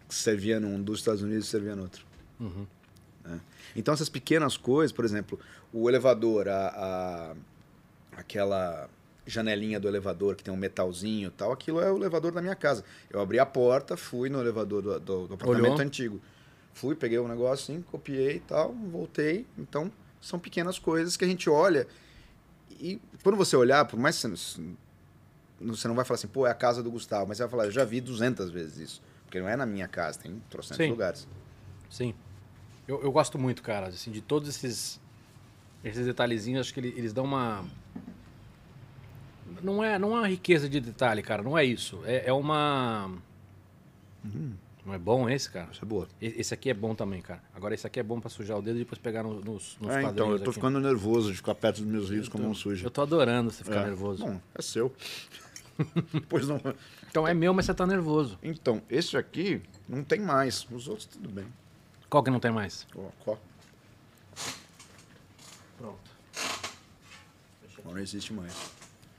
servia 0.08 0.58
num 0.58 0.82
dos 0.82 0.98
Estados 0.98 1.22
Unidos 1.22 1.46
e 1.46 1.48
servia 1.50 1.76
no 1.76 1.82
outro. 1.82 2.04
Uhum. 2.40 2.66
né? 3.24 3.40
Então, 3.76 3.92
essas 3.94 4.08
pequenas 4.08 4.56
coisas, 4.56 4.92
por 4.92 5.04
exemplo, 5.04 5.38
o 5.72 5.88
elevador, 5.88 6.48
a, 6.48 6.68
a- 6.68 7.34
aquela 8.16 8.88
janelinha 9.26 9.80
do 9.80 9.88
elevador 9.88 10.36
que 10.36 10.44
tem 10.44 10.52
um 10.52 10.56
metalzinho 10.56 11.28
e 11.28 11.30
tal, 11.30 11.50
aquilo 11.52 11.80
é 11.80 11.90
o 11.90 11.96
elevador 11.96 12.30
da 12.32 12.42
minha 12.42 12.54
casa. 12.54 12.84
Eu 13.10 13.20
abri 13.20 13.38
a 13.38 13.46
porta, 13.46 13.96
fui 13.96 14.28
no 14.28 14.40
elevador 14.40 14.82
do, 14.82 15.00
do- 15.00 15.26
do 15.28 15.34
apartamento 15.34 15.64
Olhou? 15.72 15.80
antigo. 15.80 16.20
Fui, 16.74 16.94
peguei 16.94 17.18
o 17.18 17.26
negócio 17.28 17.72
assim, 17.74 17.82
copiei 17.82 18.36
e 18.36 18.40
tal, 18.40 18.72
voltei. 18.74 19.46
Então, 19.56 19.90
são 20.20 20.38
pequenas 20.38 20.78
coisas 20.78 21.16
que 21.16 21.24
a 21.24 21.28
gente 21.28 21.48
olha 21.48 21.86
E 22.80 23.00
quando 23.22 23.36
você 23.36 23.56
olhar, 23.56 23.84
por 23.86 23.98
mais 23.98 24.16
que 24.16 24.22
você 24.28 24.60
não, 25.60 25.74
você 25.74 25.88
não 25.88 25.94
vai 25.94 26.04
falar 26.04 26.16
assim, 26.16 26.26
pô, 26.26 26.46
é 26.46 26.50
a 26.50 26.54
casa 26.54 26.82
do 26.82 26.90
Gustavo, 26.90 27.26
mas 27.28 27.36
você 27.38 27.44
vai 27.44 27.50
falar, 27.50 27.64
eu 27.66 27.70
já 27.70 27.84
vi 27.84 28.00
200 28.00 28.50
vezes 28.50 28.76
isso. 28.78 29.02
Porque 29.24 29.40
não 29.40 29.48
é 29.48 29.56
na 29.56 29.64
minha 29.64 29.88
casa, 29.88 30.18
tem 30.18 30.42
trocentos 30.50 30.84
Sim. 30.84 30.90
lugares. 30.90 31.26
Sim. 31.88 32.14
Eu, 32.86 33.02
eu 33.02 33.10
gosto 33.12 33.38
muito, 33.38 33.62
cara, 33.62 33.88
assim, 33.88 34.10
de 34.10 34.20
todos 34.20 34.48
esses, 34.48 35.00
esses 35.82 36.04
detalhezinhos, 36.06 36.60
acho 36.66 36.74
que 36.74 36.80
ele- 36.80 36.94
eles 36.96 37.12
dão 37.12 37.24
uma. 37.24 37.64
Não 39.62 39.82
é, 39.82 39.98
não 39.98 40.14
é 40.16 40.20
uma 40.20 40.28
riqueza 40.28 40.68
de 40.68 40.80
detalhe, 40.80 41.22
cara, 41.22 41.42
não 41.42 41.56
é 41.56 41.64
isso. 41.64 42.00
É, 42.04 42.28
é 42.28 42.32
uma. 42.32 43.10
Não 44.84 44.92
é 44.92 44.98
bom 44.98 45.28
esse, 45.30 45.50
cara? 45.50 45.70
Isso 45.72 45.82
é 45.82 45.88
boa. 45.88 46.06
Esse 46.20 46.52
aqui 46.52 46.68
é 46.68 46.74
bom 46.74 46.94
também, 46.94 47.22
cara. 47.22 47.42
Agora 47.54 47.72
esse 47.74 47.86
aqui 47.86 47.98
é 47.98 48.02
bom 48.02 48.20
pra 48.20 48.28
sujar 48.28 48.58
o 48.58 48.62
dedo 48.62 48.76
e 48.76 48.80
depois 48.80 48.98
pegar 48.98 49.22
no- 49.22 49.40
nos, 49.40 49.78
nos 49.80 49.90
É, 49.94 50.02
então, 50.02 50.30
eu 50.32 50.38
tô 50.38 50.44
aqui. 50.50 50.54
ficando 50.54 50.78
nervoso 50.78 51.30
de 51.30 51.36
ficar 51.38 51.54
perto 51.54 51.80
dos 51.80 51.90
meus 51.90 52.10
rios 52.10 52.28
com 52.28 52.36
a 52.36 52.42
mão 52.42 52.54
suja. 52.54 52.84
Eu 52.86 52.90
tô 52.90 53.00
adorando 53.00 53.50
você 53.50 53.64
ficar 53.64 53.80
É. 53.82 53.84
nervoso. 53.86 54.22
Bom, 54.26 54.38
é 54.54 54.60
seu. 54.60 54.94
pois 56.28 56.46
não. 56.46 56.60
Então 57.10 57.26
é 57.26 57.32
meu, 57.32 57.54
mas 57.54 57.64
você 57.64 57.72
tá 57.74 57.86
nervoso. 57.86 58.38
Então, 58.42 58.82
esse 58.90 59.16
aqui 59.16 59.62
não 59.88 60.04
tem 60.04 60.20
mais. 60.20 60.66
Os 60.70 60.86
outros 60.86 61.06
tudo 61.06 61.30
bem. 61.30 61.46
Qual 62.14 62.22
que 62.22 62.30
não 62.30 62.38
tem 62.38 62.52
mais? 62.52 62.86
Ó, 62.94 63.08
ó, 63.26 63.36
Pronto. 65.76 65.98
não 67.84 67.98
existe 67.98 68.32
mais. 68.32 68.54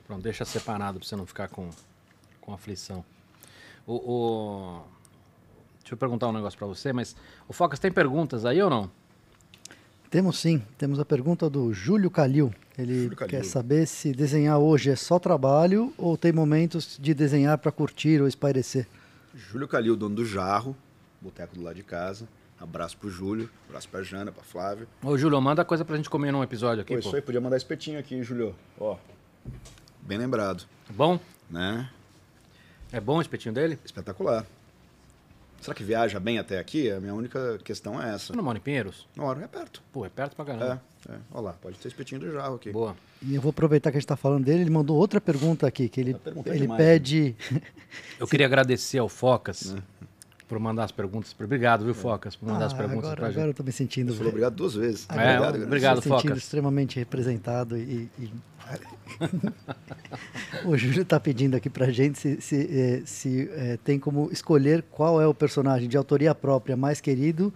Pronto, 0.07 0.21
deixa 0.23 0.45
separado 0.45 0.97
pra 0.97 1.05
você 1.05 1.13
não 1.17 1.25
ficar 1.25 1.49
com, 1.49 1.69
com 2.39 2.53
aflição. 2.53 3.03
O, 3.85 3.95
o- 3.95 4.81
Deixa 5.81 5.93
eu 5.93 5.97
perguntar 5.97 6.29
um 6.29 6.31
negócio 6.31 6.57
pra 6.57 6.65
você, 6.67 6.93
mas 6.93 7.17
o 7.49 7.51
Focas 7.51 7.79
tem 7.79 7.91
perguntas 7.91 8.45
aí 8.45 8.61
ou 8.61 8.69
não? 8.69 8.89
Temos 10.09 10.39
sim, 10.39 10.63
temos 10.77 10.97
a 10.97 11.03
pergunta 11.03 11.49
do 11.49 11.73
Júlio 11.73 12.09
Calil. 12.09 12.53
Ele 12.77 13.03
Júlio 13.03 13.17
Calil. 13.17 13.29
quer 13.29 13.43
saber 13.43 13.85
se 13.87 14.13
desenhar 14.13 14.57
hoje 14.57 14.89
é 14.89 14.95
só 14.95 15.19
trabalho 15.19 15.93
ou 15.97 16.15
tem 16.15 16.31
momentos 16.31 16.97
de 16.97 17.13
desenhar 17.13 17.57
para 17.57 17.73
curtir 17.73 18.21
ou 18.21 18.27
espairecer. 18.29 18.87
Júlio 19.35 19.67
Calil, 19.67 19.97
dono 19.97 20.15
do 20.15 20.25
Jarro, 20.25 20.73
boteco 21.19 21.55
do 21.55 21.61
lado 21.61 21.75
de 21.75 21.83
casa. 21.83 22.25
Abraço 22.59 22.97
pro 22.97 23.09
Júlio, 23.09 23.49
abraço 23.67 23.89
pra 23.89 24.01
Jana, 24.01 24.31
pra 24.31 24.43
Flávia. 24.43 24.87
Ô, 25.03 25.17
Júlio, 25.17 25.39
manda 25.41 25.65
coisa 25.65 25.83
pra 25.83 25.97
gente 25.97 26.09
comer 26.09 26.31
num 26.31 26.41
episódio 26.43 26.81
aqui, 26.81 26.95
Pô, 26.95 27.01
pô. 27.01 27.07
isso 27.07 27.15
aí, 27.15 27.21
podia 27.21 27.41
mandar 27.41 27.57
espetinho 27.57 27.99
aqui, 27.99 28.21
Júlio. 28.23 28.55
Ó, 28.79 28.97
bem 30.01 30.17
lembrado, 30.17 30.63
Bom? 30.89 31.19
né? 31.49 31.89
É 32.91 32.99
bom 32.99 33.17
o 33.17 33.21
espetinho 33.21 33.53
dele? 33.53 33.77
Espetacular. 33.83 34.45
Será 35.59 35.73
que 35.75 35.83
viaja 35.83 36.19
bem 36.19 36.37
até 36.37 36.59
aqui? 36.59 36.91
A 36.91 36.99
minha 36.99 37.13
única 37.13 37.57
questão 37.63 38.01
é 38.01 38.09
essa. 38.13 38.27
Você 38.27 38.35
não 38.35 38.43
mora 38.43 38.57
em 38.57 38.61
Pinheiros? 38.61 39.07
Não, 39.15 39.29
é 39.31 39.47
perto. 39.47 39.81
Pô, 39.91 40.05
é 40.05 40.09
perto 40.09 40.35
pra 40.35 40.43
É, 40.45 40.47
caramba. 40.47 40.81
é. 41.09 41.13
Olha 41.31 41.41
lá, 41.41 41.53
pode 41.53 41.77
ter 41.79 41.87
espetinho 41.87 42.21
do 42.21 42.31
Jarro 42.31 42.55
aqui. 42.55 42.71
Boa. 42.71 42.95
E 43.21 43.33
eu 43.35 43.41
vou 43.41 43.49
aproveitar 43.49 43.89
que 43.91 43.97
a 43.97 43.99
gente 43.99 44.05
está 44.05 44.15
falando 44.15 44.45
dele, 44.45 44.61
ele 44.61 44.69
mandou 44.69 44.95
outra 44.95 45.19
pergunta 45.19 45.65
aqui, 45.67 45.89
que 45.89 45.99
ele, 45.99 46.13
Tá 46.13 46.29
ele 46.45 46.59
demais, 46.59 46.69
né? 46.69 46.77
pede... 46.77 47.35
Eu 48.19 48.27
queria 48.27 48.45
agradecer 48.45 48.99
ao 48.99 49.09
Focas 49.09 49.75
por 50.47 50.59
mandar 50.59 50.83
as 50.83 50.91
perguntas. 50.91 51.35
Obrigado, 51.39 51.83
viu, 51.85 51.93
Focas, 51.95 52.35
por 52.35 52.47
mandar 52.47 52.65
as 52.67 52.73
Ah, 52.73 52.77
perguntas 52.77 53.05
agora, 53.05 53.15
pra 53.15 53.25
agora 53.27 53.41
eu 53.41 53.45
gente. 53.45 53.51
estou 53.53 53.65
me 53.65 53.71
sentindo... 53.71 54.11
Você 54.11 54.17
falou 54.17 54.29
obrigado 54.31 54.53
duas 54.55 54.75
vezes. 54.75 55.07
É, 55.09 55.15
grande. 55.37 55.63
obrigado, 55.63 55.95
me 55.97 56.01
sentindo 56.03 56.21
Focas. 56.21 56.37
extremamente 56.37 56.99
representado 56.99 57.77
e... 57.77 58.09
e- 58.19 58.31
o 60.65 60.77
Júlio 60.77 61.01
está 61.03 61.19
pedindo 61.19 61.55
aqui 61.55 61.69
pra 61.69 61.89
gente 61.91 62.17
se, 62.19 62.41
se, 62.41 62.69
eh, 62.71 63.01
se, 63.05 63.49
eh, 63.53 63.77
tem 63.83 63.99
como 63.99 64.29
escolher 64.31 64.83
qual 64.91 65.21
é 65.21 65.27
o 65.27 65.33
personagem 65.33 65.87
de 65.87 65.97
autoria 65.97 66.33
própria 66.33 66.75
mais 66.75 66.99
querido, 66.99 67.53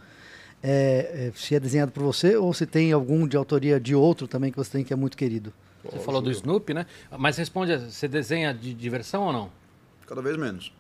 eh, 0.62 1.32
se 1.36 1.56
é 1.56 1.60
desenhado 1.60 1.92
por 1.92 2.04
você 2.04 2.36
ou 2.38 2.54
se 2.54 2.66
tem 2.66 2.92
algum 2.92 3.28
de 3.28 3.36
autoria 3.38 3.80
de 3.80 3.96
outro 3.96 4.28
também 4.28 4.52
que 4.52 4.58
você 4.58 4.72
tem 4.72 4.84
que 4.84 4.94
é 4.94 4.96
muito 4.96 5.18
querido. 5.18 5.52
Você 5.84 6.00
falou 6.00 6.22
do 6.22 6.30
Snoopy, 6.30 6.74
né? 6.74 6.86
Mas 7.18 7.38
responde, 7.38 7.76
você 7.78 8.08
desenha 8.08 8.54
de 8.54 8.74
diversão 8.74 9.24
ou 9.24 9.34
não? 9.34 9.50
Cada 10.06 10.22
vez 10.22 10.38
menos. 10.38 10.74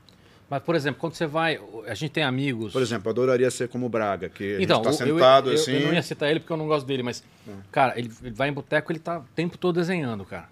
Mas, 0.49 0.63
por 0.63 0.73
exemplo, 0.75 0.99
quando 0.99 1.13
você 1.13 1.27
vai. 1.27 1.59
A 1.85 1.93
gente 1.93 2.11
tem 2.11 2.23
amigos. 2.23 2.73
Por 2.73 2.81
exemplo, 2.81 3.07
eu 3.07 3.11
adoraria 3.11 3.51
ser 3.51 3.67
como 3.69 3.85
o 3.85 3.89
Braga, 3.89 4.29
que 4.29 4.57
Então, 4.59 4.83
gente 4.83 4.97
tá 4.97 5.03
eu- 5.05 5.07
eu- 5.09 5.15
sentado 5.15 5.49
assim. 5.51 5.73
Eu 5.73 5.81
não 5.81 5.93
ia 5.93 6.01
citar 6.01 6.29
ele 6.31 6.39
porque 6.39 6.51
eu 6.51 6.57
não 6.57 6.67
gosto 6.67 6.87
dele, 6.87 7.03
mas, 7.03 7.23
cara, 7.71 7.97
ele, 7.99 8.11
ele 8.23 8.33
vai 8.33 8.49
em 8.49 8.53
boteco 8.53 8.91
ele 8.91 8.99
tá 8.99 9.19
o 9.19 9.23
tempo 9.35 9.57
todo 9.57 9.75
desenhando, 9.75 10.25
cara. 10.25 10.49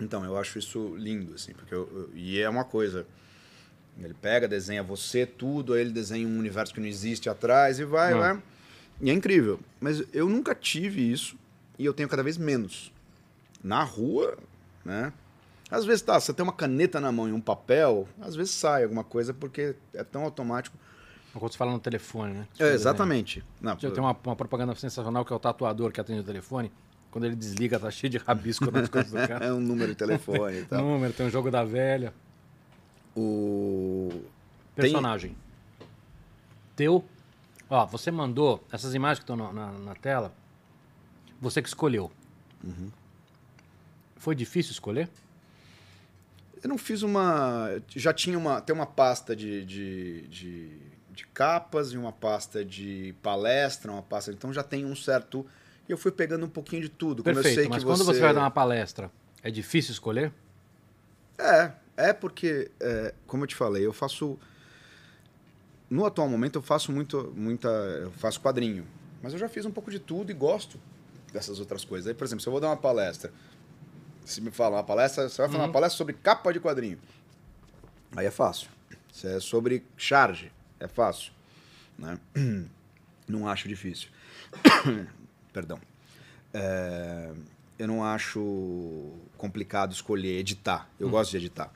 Então, 0.00 0.24
eu 0.24 0.36
acho 0.36 0.58
isso 0.58 0.94
lindo, 0.96 1.34
assim, 1.34 1.52
porque 1.52 1.74
eu, 1.74 1.88
eu- 1.94 2.10
e 2.14 2.40
é 2.40 2.48
uma 2.48 2.64
coisa. 2.64 3.06
Ele 4.02 4.14
pega, 4.14 4.48
desenha 4.48 4.82
você, 4.82 5.24
tudo, 5.24 5.72
aí 5.74 5.80
ele 5.82 5.92
desenha 5.92 6.26
um 6.26 6.36
universo 6.38 6.74
que 6.74 6.80
não 6.80 6.88
existe 6.88 7.28
atrás 7.28 7.78
e 7.78 7.84
vai, 7.84 8.12
Não. 8.12 8.18
vai. 8.18 8.42
E 9.00 9.08
é 9.10 9.12
incrível. 9.12 9.60
Mas 9.80 10.02
eu 10.12 10.28
nunca 10.28 10.52
tive 10.54 11.12
isso 11.12 11.36
e 11.78 11.84
eu 11.84 11.92
tenho 11.92 12.08
cada 12.08 12.22
vez 12.22 12.36
menos. 12.36 12.92
Na 13.62 13.84
rua, 13.84 14.36
né? 14.84 15.12
Às 15.74 15.84
vezes 15.84 16.02
tá, 16.02 16.18
você 16.20 16.32
tem 16.32 16.42
uma 16.42 16.52
caneta 16.52 17.00
na 17.00 17.10
mão 17.10 17.28
e 17.28 17.32
um 17.32 17.40
papel, 17.40 18.06
às 18.20 18.34
vezes 18.36 18.52
sai 18.52 18.84
alguma 18.84 19.02
coisa 19.04 19.32
porque 19.34 19.74
é 19.92 20.04
tão 20.04 20.22
automático. 20.22 20.76
Quando 21.32 21.50
você 21.50 21.58
fala 21.58 21.72
no 21.72 21.80
telefone, 21.80 22.32
né? 22.34 22.46
É, 22.60 22.72
exatamente. 22.72 23.42
Não, 23.60 23.74
Tem 23.76 23.90
uma, 23.98 24.16
uma 24.24 24.36
propaganda 24.36 24.72
sensacional 24.76 25.24
que 25.24 25.32
é 25.32 25.36
o 25.36 25.38
tatuador 25.40 25.90
que 25.90 26.00
atende 26.00 26.20
o 26.20 26.24
telefone. 26.24 26.70
Quando 27.10 27.24
ele 27.24 27.34
desliga, 27.34 27.78
tá 27.78 27.90
cheio 27.90 28.10
de 28.10 28.18
rabisco 28.18 28.70
nas 28.70 28.88
coisas 28.90 29.10
do 29.10 29.16
cara. 29.28 29.44
é 29.46 29.52
um 29.52 29.58
número 29.60 29.88
de 29.90 29.96
telefone 29.96 30.60
e 30.60 30.64
tal. 30.64 30.80
Número, 30.84 31.12
tem 31.12 31.26
um 31.26 31.30
jogo 31.30 31.50
da 31.50 31.64
velha. 31.64 32.14
O 33.16 34.22
Personagem. 34.76 35.36
Teu. 36.76 37.04
Ó, 37.70 37.86
você 37.86 38.10
mandou 38.10 38.62
essas 38.70 38.94
imagens 38.94 39.18
que 39.18 39.24
estão 39.24 39.36
na, 39.36 39.52
na- 39.52 39.72
na 39.78 39.94
tela. 39.94 40.32
Você 41.40 41.60
que 41.62 41.68
escolheu. 41.68 42.10
Uhum. 42.62 42.90
Foi 44.16 44.34
difícil 44.34 44.72
escolher? 44.72 45.08
Eu 46.64 46.68
não 46.70 46.78
fiz 46.78 47.02
uma. 47.02 47.78
Já 47.94 48.14
tinha 48.14 48.38
uma. 48.38 48.58
Tem 48.58 48.74
uma 48.74 48.86
pasta 48.86 49.36
de, 49.36 49.66
de, 49.66 50.22
de, 50.28 50.70
de 51.10 51.26
capas 51.26 51.92
e 51.92 51.98
uma 51.98 52.10
pasta 52.10 52.64
de 52.64 53.14
palestra, 53.22 53.92
uma 53.92 54.02
pasta. 54.02 54.32
Então 54.32 54.50
já 54.50 54.62
tem 54.62 54.86
um 54.86 54.96
certo. 54.96 55.46
E 55.86 55.92
eu 55.92 55.98
fui 55.98 56.10
pegando 56.10 56.46
um 56.46 56.48
pouquinho 56.48 56.80
de 56.80 56.88
tudo. 56.88 57.22
Perfeito. 57.22 57.54
sei 57.54 57.68
Mas 57.68 57.80
que 57.80 57.84
quando 57.84 57.98
você... 57.98 58.14
você 58.14 58.20
vai 58.20 58.32
dar 58.32 58.40
uma 58.40 58.50
palestra, 58.50 59.10
é 59.42 59.50
difícil 59.50 59.92
escolher? 59.92 60.32
É, 61.36 61.70
é 61.98 62.12
porque, 62.14 62.70
é, 62.80 63.12
como 63.26 63.44
eu 63.44 63.46
te 63.46 63.54
falei, 63.54 63.84
eu 63.84 63.92
faço. 63.92 64.38
No 65.90 66.06
atual 66.06 66.30
momento 66.30 66.56
eu 66.56 66.62
faço 66.62 66.90
muito, 66.90 67.30
muita. 67.36 67.68
Eu 67.68 68.10
faço 68.12 68.40
quadrinho. 68.40 68.86
Mas 69.22 69.34
eu 69.34 69.38
já 69.38 69.50
fiz 69.50 69.66
um 69.66 69.70
pouco 69.70 69.90
de 69.90 69.98
tudo 69.98 70.30
e 70.30 70.34
gosto 70.34 70.80
dessas 71.30 71.60
outras 71.60 71.84
coisas. 71.84 72.08
Aí, 72.08 72.14
por 72.14 72.24
exemplo, 72.24 72.40
se 72.40 72.48
eu 72.48 72.52
vou 72.52 72.60
dar 72.60 72.68
uma 72.68 72.76
palestra, 72.78 73.30
se 74.24 74.40
me 74.40 74.50
fala 74.50 74.76
uma 74.76 74.84
palestra, 74.84 75.28
você 75.28 75.42
vai 75.42 75.50
falar 75.50 75.64
uma 75.64 75.72
palestra 75.72 75.96
sobre 75.98 76.14
capa 76.14 76.52
de 76.52 76.60
quadrinho. 76.60 76.98
Aí 78.16 78.26
é 78.26 78.30
fácil. 78.30 78.68
Se 79.12 79.26
é 79.26 79.40
sobre 79.40 79.84
charge, 79.96 80.50
é 80.80 80.88
fácil. 80.88 81.32
Né? 81.98 82.18
Não 83.28 83.48
acho 83.48 83.68
difícil. 83.68 84.08
Perdão. 85.52 85.80
É, 86.52 87.32
eu 87.78 87.88
não 87.88 88.04
acho 88.04 89.12
complicado 89.36 89.92
escolher 89.92 90.38
editar. 90.38 90.88
Eu 91.00 91.08
gosto 91.08 91.30
de 91.32 91.38
editar. 91.38 91.72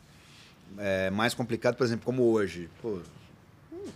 É 0.77 1.11
mais 1.11 1.35
complicado, 1.35 1.77
por 1.77 1.85
exemplo, 1.85 2.05
como 2.05 2.23
hoje. 2.25 2.69
Pô, 2.83 3.01
hum, 3.73 3.87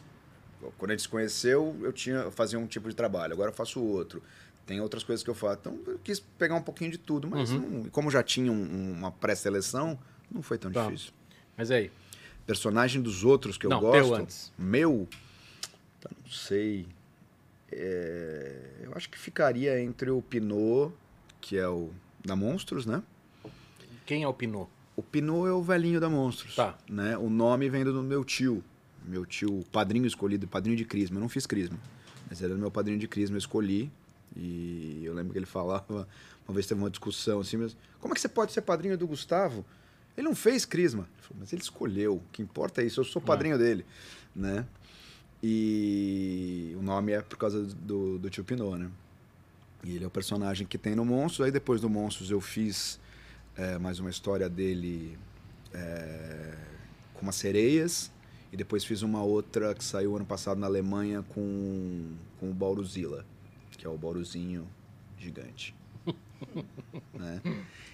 quando 0.79 0.91
a 0.91 0.95
gente 0.95 1.03
se 1.03 1.09
conheceu, 1.09 1.77
eu 1.83 1.93
tinha 1.93 2.17
eu 2.17 2.33
fazia 2.33 2.59
um 2.59 2.67
tipo 2.67 2.89
de 2.89 2.97
trabalho. 2.97 3.33
Agora 3.33 3.51
eu 3.51 3.55
faço 3.55 3.81
outro. 3.81 4.23
Tem 4.67 4.81
outras 4.81 5.03
coisas 5.03 5.23
que 5.25 5.31
eu 5.31 5.35
faço. 5.35 5.59
Então 5.61 5.79
eu 5.87 5.99
quis 6.03 6.21
pegar 6.21 6.55
um 6.55 6.63
pouquinho 6.63 6.91
de 6.91 6.99
tudo, 6.99 7.29
mas 7.29 7.51
não- 7.51 7.85
como 7.91 8.11
já 8.11 8.23
tinha 8.23 8.51
um- 8.53 8.93
uma 8.93 9.11
pré-seleção, 9.11 9.99
não 10.31 10.43
foi 10.43 10.57
tão 10.59 10.71
Tá. 10.71 10.85
difícil. 10.87 11.13
Mas 11.57 11.71
aí, 11.71 11.91
Personagem 12.45 13.01
dos 13.01 13.23
outros 13.23 13.57
que 13.57 13.65
eu 13.67 13.71
Não, 13.71 13.79
gosto. 13.81 14.03
teu 14.05 14.15
antes. 14.17 14.53
Meu, 14.59 15.09
tá, 16.01 16.11
não 16.25 16.31
sei. 16.31 16.87
É, 17.71 18.81
eu 18.83 18.93
acho 18.97 19.09
que 19.09 19.17
ficaria 19.19 19.81
entre 19.81 20.11
o 20.11 20.21
Pinot, 20.21 20.93
que 21.41 21.57
é 21.57 21.67
o 21.69 21.91
da 22.25 22.35
Monstros, 22.37 22.85
né? 22.85 23.03
quem 24.05 24.25
é 24.25 24.29
o 24.29 24.35
Pinot? 24.35 24.69
O 24.97 25.03
Pinot 25.03 25.47
é 25.49 25.53
o 25.53 25.63
velhinho 25.63 26.01
da 26.01 26.11
Monstros. 26.11 26.57
Tá. 26.57 26.77
Né? 26.91 27.17
O 27.17 27.31
nome 27.31 27.71
vem 27.71 27.85
do 27.85 28.03
meu 28.03 28.25
tio. 28.25 28.63
Meu 29.05 29.25
tio, 29.25 29.61
o 29.61 29.65
padrinho 29.67 30.05
escolhido, 30.07 30.47
padrinho 30.49 30.77
de 30.77 30.85
Crisma. 30.85 31.17
Eu 31.17 31.21
não 31.21 31.29
fiz 31.29 31.47
Crisma, 31.47 31.79
mas 32.29 32.43
era 32.43 32.55
meu 32.57 32.71
padrinho 32.73 32.99
de 32.99 33.07
Crisma, 33.09 33.37
eu 33.37 33.39
escolhi. 33.39 33.91
E 34.37 35.03
eu 35.05 35.15
lembro 35.15 35.33
que 35.33 35.39
ele 35.39 35.47
falava, 35.47 36.09
uma 36.47 36.55
vez 36.55 36.67
teve 36.67 36.81
uma 36.81 36.91
discussão 36.91 37.41
assim, 37.41 37.57
mas 37.57 37.77
como 38.01 38.13
é 38.13 38.15
que 38.15 38.21
você 38.21 38.29
pode 38.29 38.53
ser 38.53 38.63
padrinho 38.63 38.97
do 38.97 39.07
Gustavo? 39.07 39.65
Ele 40.17 40.27
não 40.27 40.35
fez 40.35 40.65
Crisma. 40.65 41.09
Ele 41.15 41.23
falou, 41.23 41.37
mas 41.41 41.53
ele 41.53 41.63
escolheu. 41.63 42.17
O 42.17 42.23
que 42.33 42.43
importa 42.43 42.83
é 42.83 42.87
isso, 42.87 43.01
eu 43.01 43.05
sou 43.05 43.21
padrinho 43.21 43.59
dele, 43.59 43.85
né? 44.35 44.67
E 45.43 46.75
o 46.79 46.83
nome 46.83 47.13
é 47.13 47.21
por 47.21 47.37
causa 47.37 47.65
do, 47.65 48.19
do 48.19 48.31
tio 48.31 48.45
Pinot, 48.45 48.79
né? 48.79 48.91
E 49.83 49.97
ele 49.97 50.05
é 50.05 50.07
o 50.07 50.11
personagem 50.11 50.67
que 50.67 50.79
tem 50.79 50.95
no 50.95 51.05
Monstros. 51.05 51.47
Aí 51.47 51.51
depois 51.51 51.81
do 51.81 51.91
Monstros 51.91 52.31
eu 52.31 52.41
fiz 52.41 53.01
é, 53.57 53.77
mais 53.79 53.99
uma 53.99 54.09
história 54.09 54.49
dele 54.49 55.19
é, 55.75 56.55
com 57.15 57.23
umas 57.23 57.35
sereias. 57.35 58.11
E 58.53 58.57
depois 58.57 58.85
fiz 58.85 59.03
uma 59.03 59.23
outra 59.23 59.75
que 59.75 59.83
saiu 59.83 60.15
ano 60.15 60.27
passado 60.27 60.59
na 60.59 60.67
Alemanha 60.67 61.25
com, 61.31 62.15
com 62.39 62.51
o 62.51 62.55
Bauruzilla, 62.55 63.25
que 63.83 63.87
é 63.89 63.91
o 63.91 63.99
Bauruzinho 63.99 64.65
gigante. 65.19 65.75
né? 67.15 67.43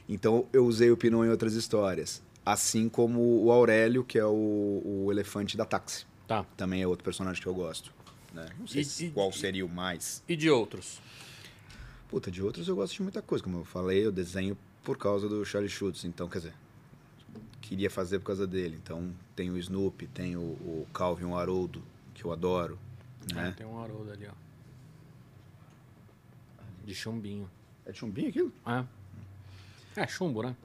Então 0.07 0.47
eu 0.53 0.67
usei 0.67 0.91
o 0.91 0.99
Pinot 0.99 1.25
em 1.27 1.31
outras 1.31 1.55
histórias. 1.55 2.23
Assim 2.45 2.91
como 2.91 3.43
o 3.43 3.51
Aurélio, 3.51 4.05
que 4.05 4.19
é 4.19 4.25
o, 4.27 4.83
o 4.85 5.09
elefante 5.11 5.57
da 5.57 5.65
táxi. 5.65 6.05
Tá. 6.27 6.45
Também 6.59 6.83
é 6.83 6.87
outro 6.87 7.03
personagem 7.05 7.41
que 7.43 7.49
eu 7.49 7.55
gosto. 7.55 7.91
Né? 8.35 8.51
Não 8.59 8.67
sei 8.67 8.83
E- 8.83 8.85
se- 8.85 9.07
e- 9.07 9.11
qual 9.11 9.33
seria 9.33 9.65
o 9.65 9.69
mais. 9.69 10.23
E 10.29 10.37
de 10.37 10.51
outros? 10.51 11.01
Puta, 12.11 12.31
de 12.31 12.43
outros 12.43 12.69
eu 12.69 12.77
gosto 12.77 12.95
de 12.97 13.03
muita 13.03 13.23
coisa. 13.23 13.43
Como 13.43 13.57
eu 13.61 13.65
falei, 13.65 14.05
eu 14.05 14.13
desenho 14.13 14.59
por 14.85 14.99
causa 14.99 15.27
do 15.27 15.43
Charlie 15.47 15.71
Schultz. 15.71 16.05
Então, 16.05 16.29
quer 16.29 16.39
dizer, 16.39 16.55
queria 17.63 17.89
fazer 17.91 18.19
por 18.19 18.27
causa 18.27 18.47
dele. 18.47 18.79
Então, 18.83 19.11
tem 19.35 19.49
o 19.51 19.57
Snoopy, 19.57 20.07
tem 20.09 20.37
o, 20.37 20.41
o 20.41 20.87
Calvin 20.93 21.33
Haroldo, 21.33 21.83
que 22.13 22.27
eu 22.27 22.33
adoro. 22.33 22.79
Ah, 23.33 23.35
Né? 23.45 23.55
tem 23.57 23.67
um 23.67 23.83
Haroldo 23.83 24.11
ali, 24.13 24.27
ó. 24.27 24.48
De 26.89 26.95
chumbinho. 26.95 27.51
É 27.85 27.93
chumbinho 27.93 28.31
aquilo? 28.31 28.51
É. 28.67 28.83
É, 30.01 30.07
chumbo, 30.07 30.43
né? 30.43 30.57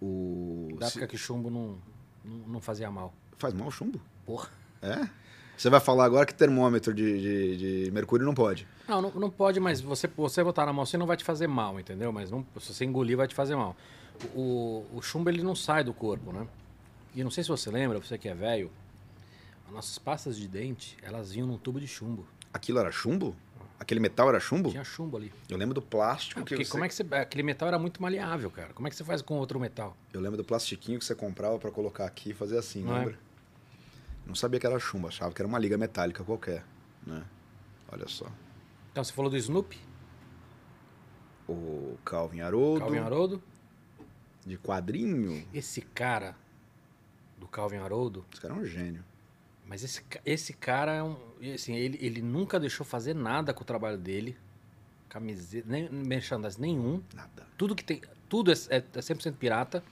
O... 0.00 0.74
Da 0.78 0.86
época 0.86 1.06
que 1.06 1.18
chumbo 1.18 1.50
não, 1.50 1.76
não, 2.24 2.36
não 2.48 2.60
fazia 2.62 2.90
mal. 2.90 3.12
Faz 3.36 3.52
mal 3.52 3.68
o 3.68 3.70
chumbo? 3.70 4.00
Porra. 4.24 4.48
É? 4.80 5.06
Você 5.54 5.68
vai 5.68 5.80
falar 5.80 6.06
agora 6.06 6.24
que 6.24 6.32
termômetro 6.32 6.94
de, 6.94 7.20
de, 7.20 7.84
de 7.84 7.90
mercúrio 7.90 8.24
não 8.24 8.32
pode. 8.32 8.66
Não, 8.88 9.02
não, 9.02 9.10
não 9.10 9.30
pode, 9.30 9.60
mas 9.60 9.82
você, 9.82 10.06
você 10.06 10.42
botar 10.42 10.64
na 10.64 10.72
mão 10.72 10.84
assim 10.84 10.96
não 10.96 11.06
vai 11.06 11.18
te 11.18 11.24
fazer 11.24 11.46
mal, 11.46 11.78
entendeu? 11.78 12.10
Mas 12.10 12.30
não, 12.30 12.46
se 12.58 12.72
você 12.72 12.86
engolir, 12.86 13.14
vai 13.14 13.28
te 13.28 13.34
fazer 13.34 13.54
mal. 13.54 13.76
O, 14.34 14.86
o 14.94 15.02
chumbo, 15.02 15.28
ele 15.28 15.42
não 15.42 15.54
sai 15.54 15.84
do 15.84 15.92
corpo, 15.92 16.32
né? 16.32 16.48
E 17.14 17.22
não 17.22 17.30
sei 17.30 17.44
se 17.44 17.50
você 17.50 17.70
lembra, 17.70 17.98
você 17.98 18.16
que 18.16 18.30
é 18.30 18.34
velho, 18.34 18.70
as 19.66 19.74
nossas 19.74 19.98
pastas 19.98 20.38
de 20.38 20.48
dente, 20.48 20.96
elas 21.02 21.32
vinham 21.32 21.46
num 21.46 21.58
tubo 21.58 21.78
de 21.78 21.86
chumbo. 21.86 22.26
Aquilo 22.50 22.78
era 22.78 22.90
chumbo? 22.90 23.36
Aquele 23.80 24.00
metal 24.00 24.28
era 24.28 24.40
chumbo? 24.40 24.70
Tinha 24.70 24.82
chumbo 24.84 25.16
ali. 25.16 25.32
Eu 25.48 25.56
lembro 25.56 25.74
do 25.74 25.80
plástico 25.82 26.40
Ah, 26.40 26.44
que 26.44 26.56
você... 26.56 26.64
como 26.70 26.84
é 26.84 26.88
que 26.88 26.94
você... 26.94 27.02
Aquele 27.14 27.42
metal 27.44 27.68
era 27.68 27.78
muito 27.78 28.02
maleável, 28.02 28.50
cara. 28.50 28.72
Como 28.74 28.88
é 28.88 28.90
que 28.90 28.96
você 28.96 29.04
faz 29.04 29.22
com 29.22 29.34
outro 29.38 29.60
metal? 29.60 29.96
Eu 30.12 30.20
lembro 30.20 30.36
do 30.36 30.44
plastiquinho 30.44 30.98
que 30.98 31.04
você 31.04 31.14
comprava 31.14 31.58
pra 31.58 31.70
colocar 31.70 32.04
aqui 32.04 32.30
e 32.30 32.34
fazer 32.34 32.58
assim, 32.58 32.82
Não 32.82 32.96
é? 32.96 32.98
lembra? 33.00 33.18
Não 34.26 34.34
sabia 34.34 34.58
que 34.60 34.66
era 34.66 34.78
chumbo, 34.80 35.06
achava 35.08 35.32
que 35.32 35.40
era 35.40 35.46
uma 35.48 35.58
liga 35.58 35.78
metálica 35.78 36.22
qualquer, 36.24 36.64
né? 37.06 37.24
Olha 37.90 38.06
só. 38.08 38.26
Então, 38.90 39.02
você 39.04 39.12
falou 39.12 39.30
do 39.30 39.36
Snoopy, 39.36 39.78
O 41.48 41.96
Calvin 42.04 42.40
Haroldo, 42.40 42.80
Calvin 42.80 42.98
Haroldo. 42.98 43.42
de 44.44 44.58
quadrinho. 44.58 45.46
Esse 45.54 45.80
cara 45.80 46.36
do 47.38 47.46
Calvin 47.48 47.76
Haroldo, 47.78 48.24
Esse 48.32 48.40
cara 48.40 48.52
é 48.54 48.56
um 48.58 48.64
gênio. 48.66 49.02
Mas 49.68 49.84
esse, 49.84 50.02
esse 50.24 50.52
cara 50.54 50.94
é 50.94 51.02
um. 51.02 51.16
Assim, 51.54 51.74
ele, 51.76 51.98
ele 52.00 52.22
nunca 52.22 52.58
deixou 52.58 52.86
fazer 52.86 53.14
nada 53.14 53.52
com 53.52 53.62
o 53.62 53.66
trabalho 53.66 53.98
dele. 53.98 54.36
Camiseta, 55.10 55.68
nem 55.68 55.90
merchandising 55.90 56.60
nenhum. 56.60 57.02
Nada. 57.14 57.46
Tudo 57.56 57.76
que 57.76 57.84
tem. 57.84 58.00
Tudo 58.28 58.50
é, 58.50 58.54
é, 58.70 58.76
é 58.76 59.00
100% 59.00 59.34
pirata. 59.34 59.84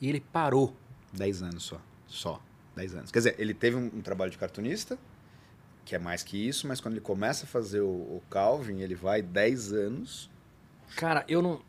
E 0.00 0.08
ele 0.08 0.20
parou. 0.20 0.76
10 1.12 1.42
anos 1.42 1.64
só. 1.64 1.80
Só. 2.06 2.40
10 2.76 2.94
anos. 2.94 3.10
Quer 3.10 3.18
dizer, 3.18 3.34
ele 3.38 3.52
teve 3.52 3.76
um, 3.76 3.86
um 3.86 4.00
trabalho 4.00 4.30
de 4.30 4.38
cartunista, 4.38 4.96
que 5.84 5.96
é 5.96 5.98
mais 5.98 6.22
que 6.22 6.36
isso, 6.36 6.68
mas 6.68 6.80
quando 6.80 6.94
ele 6.94 7.00
começa 7.00 7.44
a 7.44 7.48
fazer 7.48 7.80
o, 7.80 7.88
o 7.88 8.22
Calvin, 8.30 8.80
ele 8.80 8.94
vai 8.94 9.20
10 9.20 9.72
anos. 9.72 10.30
Cara, 10.96 11.24
eu 11.28 11.42
não. 11.42 11.60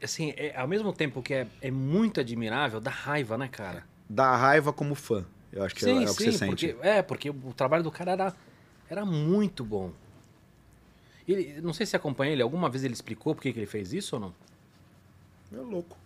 Assim, 0.00 0.32
é, 0.36 0.56
ao 0.56 0.68
mesmo 0.68 0.92
tempo 0.92 1.20
que 1.20 1.34
é, 1.34 1.48
é 1.60 1.70
muito 1.70 2.20
admirável, 2.20 2.80
dá 2.80 2.90
raiva, 2.90 3.36
né, 3.36 3.48
cara? 3.48 3.84
Dá 4.08 4.36
raiva 4.36 4.72
como 4.72 4.94
fã. 4.94 5.26
Eu 5.54 5.62
acho 5.62 5.74
que 5.74 5.84
é, 5.84 5.90
é 5.90 5.94
o 6.10 6.16
que 6.16 6.24
você 6.24 6.32
sente. 6.32 6.72
porque, 6.72 6.86
é, 6.86 7.02
porque 7.02 7.30
o 7.30 7.54
trabalho 7.54 7.84
do 7.84 7.90
cara 7.90 8.10
era, 8.10 8.34
era 8.90 9.04
muito 9.06 9.64
bom. 9.64 9.92
Ele, 11.28 11.60
não 11.60 11.72
sei 11.72 11.86
se 11.86 11.94
acompanha 11.94 12.32
ele, 12.32 12.42
alguma 12.42 12.68
vez 12.68 12.82
ele 12.82 12.92
explicou 12.92 13.36
por 13.36 13.40
que, 13.40 13.52
que 13.52 13.60
ele 13.60 13.66
fez 13.66 13.92
isso 13.92 14.16
ou 14.16 14.20
não? 14.20 14.34
É 15.52 15.56
louco. 15.56 15.96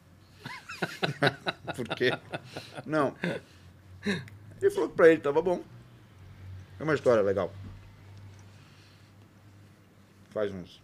Por 1.75 1.89
quê? 1.97 2.11
Não. 2.87 3.17
Ele 4.61 4.71
falou 4.71 4.89
que 4.91 4.95
pra 4.95 5.09
ele 5.09 5.21
tava 5.21 5.43
bom. 5.43 5.63
É 6.79 6.85
uma 6.85 6.95
história 6.95 7.23
legal. 7.23 7.53
Faz 10.31 10.53
uns. 10.53 10.81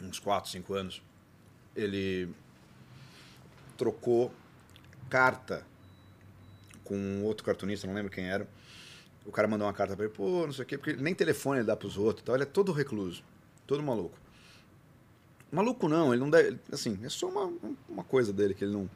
uns 0.00 0.18
4, 0.18 0.50
5 0.50 0.74
anos. 0.74 1.02
Ele 1.74 2.32
trocou 3.76 4.32
carta 5.08 5.66
com 6.84 7.22
outro 7.24 7.44
cartunista, 7.44 7.86
não 7.86 7.94
lembro 7.94 8.10
quem 8.10 8.28
era. 8.28 8.46
O 9.26 9.32
cara 9.32 9.48
mandou 9.48 9.66
uma 9.66 9.72
carta 9.72 9.96
pra 9.96 10.04
ele, 10.04 10.14
pô, 10.14 10.44
não 10.46 10.52
sei 10.52 10.64
o 10.64 10.66
quê, 10.66 10.76
porque 10.78 10.92
nem 10.94 11.14
telefone 11.14 11.60
ele 11.60 11.66
dá 11.66 11.74
pros 11.76 11.96
outros 11.96 12.22
e 12.22 12.24
tal. 12.26 12.34
Ele 12.34 12.42
é 12.44 12.46
todo 12.46 12.72
recluso, 12.72 13.22
todo 13.66 13.82
maluco. 13.82 14.18
Maluco 15.50 15.88
não, 15.88 16.12
ele 16.12 16.20
não 16.20 16.30
deve. 16.30 16.58
Assim, 16.72 16.98
é 17.02 17.08
só 17.08 17.28
uma, 17.28 17.52
uma 17.88 18.04
coisa 18.04 18.32
dele 18.32 18.54
que 18.54 18.64
ele 18.64 18.72
não. 18.72 18.90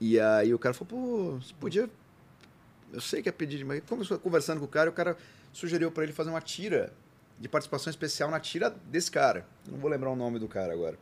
E 0.00 0.18
aí 0.18 0.54
o 0.54 0.58
cara 0.58 0.72
falou, 0.74 0.88
pô, 0.88 1.32
você 1.40 1.52
podia. 1.58 1.90
Eu 2.92 3.00
sei 3.00 3.22
que 3.22 3.28
é 3.28 3.32
pedir, 3.32 3.64
mas 3.64 3.82
começou 3.88 4.18
conversando 4.18 4.58
com 4.60 4.64
o 4.64 4.68
cara, 4.68 4.88
o 4.90 4.92
cara 4.92 5.16
sugeriu 5.52 5.90
pra 5.90 6.02
ele 6.04 6.12
fazer 6.12 6.30
uma 6.30 6.40
tira 6.40 6.92
de 7.38 7.48
participação 7.48 7.90
especial 7.90 8.30
na 8.30 8.38
tira 8.40 8.70
desse 8.70 9.10
cara. 9.10 9.46
Eu 9.66 9.72
não 9.72 9.78
vou 9.80 9.90
lembrar 9.90 10.10
o 10.10 10.16
nome 10.16 10.38
do 10.38 10.48
cara 10.48 10.72
agora. 10.72 10.98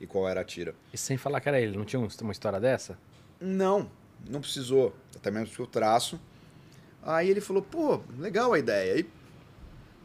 E 0.00 0.06
qual 0.06 0.28
era 0.28 0.40
a 0.40 0.44
tira. 0.44 0.74
E 0.92 0.98
sem 0.98 1.16
falar 1.16 1.40
que 1.40 1.48
era 1.48 1.60
ele, 1.60 1.76
não 1.76 1.84
tinha 1.84 2.00
um- 2.00 2.08
uma 2.22 2.32
história 2.32 2.58
dessa? 2.60 2.98
Não, 3.40 3.90
não 4.28 4.40
precisou. 4.40 4.94
Até 5.16 5.30
mesmo 5.30 5.48
porque 5.48 5.62
o 5.62 5.66
traço. 5.66 6.20
Aí 7.02 7.28
ele 7.28 7.40
falou, 7.40 7.62
pô, 7.62 8.00
legal 8.18 8.52
a 8.52 8.58
ideia. 8.58 8.94
Aí, 8.94 9.10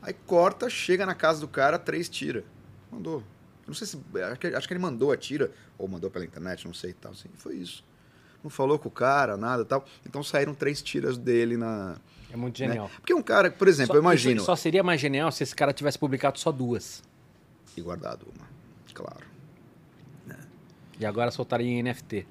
aí 0.01 0.13
corta, 0.26 0.70
chega 0.70 1.05
na 1.05 1.15
casa 1.15 1.39
do 1.39 1.47
cara, 1.47 1.80
três 1.80 2.09
tira. 2.09 2.43
Mandou. 2.91 3.20
Eu 3.20 3.67
não 3.67 3.74
sei 3.74 3.88
se. 3.88 3.99
Acho 4.32 4.39
que, 4.39 4.47
acho 4.47 4.67
que 4.67 4.74
ele 4.74 4.82
mandou 4.82 5.11
a 5.11 5.17
tira, 5.17 5.51
ou 5.78 5.88
mandou 5.88 6.09
pela 6.09 6.26
internet, 6.26 6.65
não 6.65 6.74
sei 6.74 6.91
e 6.91 6.93
tal. 6.93 7.11
Assim, 7.11 7.30
foi 7.36 7.55
isso. 7.55 7.84
Não 8.43 8.49
falou 8.49 8.80
com 8.80 8.88
o 8.88 8.91
cara, 8.91 9.36
nada 9.36 9.63
e 9.63 9.65
tal. 9.65 9.86
Então 10.05 10.24
saíram 10.24 10.53
três 10.53 10.82
tiras 10.82 11.17
dele 11.17 11.57
na. 11.57 11.97
É 12.32 12.38
muito 12.38 12.59
né? 12.61 12.67
genial. 12.67 12.91
Porque 12.97 13.13
um 13.13 13.22
cara, 13.22 13.51
por 13.51 13.67
exemplo, 13.67 13.93
Só- 13.93 13.97
eu 13.97 14.01
imagino. 14.01 14.41
Só 14.41 14.55
seria 14.55 14.84
mais 14.84 14.99
genial 14.99 15.32
se 15.32 15.43
esse 15.43 15.55
cara 15.55 15.74
tivesse 15.74 15.97
publicado 15.97 16.39
só 16.39 16.51
duas. 16.51 17.03
E 17.76 17.82
guardado 17.82 18.28
uma, 18.36 18.47
claro. 18.93 19.30
E 20.99 21.05
agora 21.05 21.32
soltaria 21.32 21.65
em 21.65 21.82
NFT. 21.82 22.28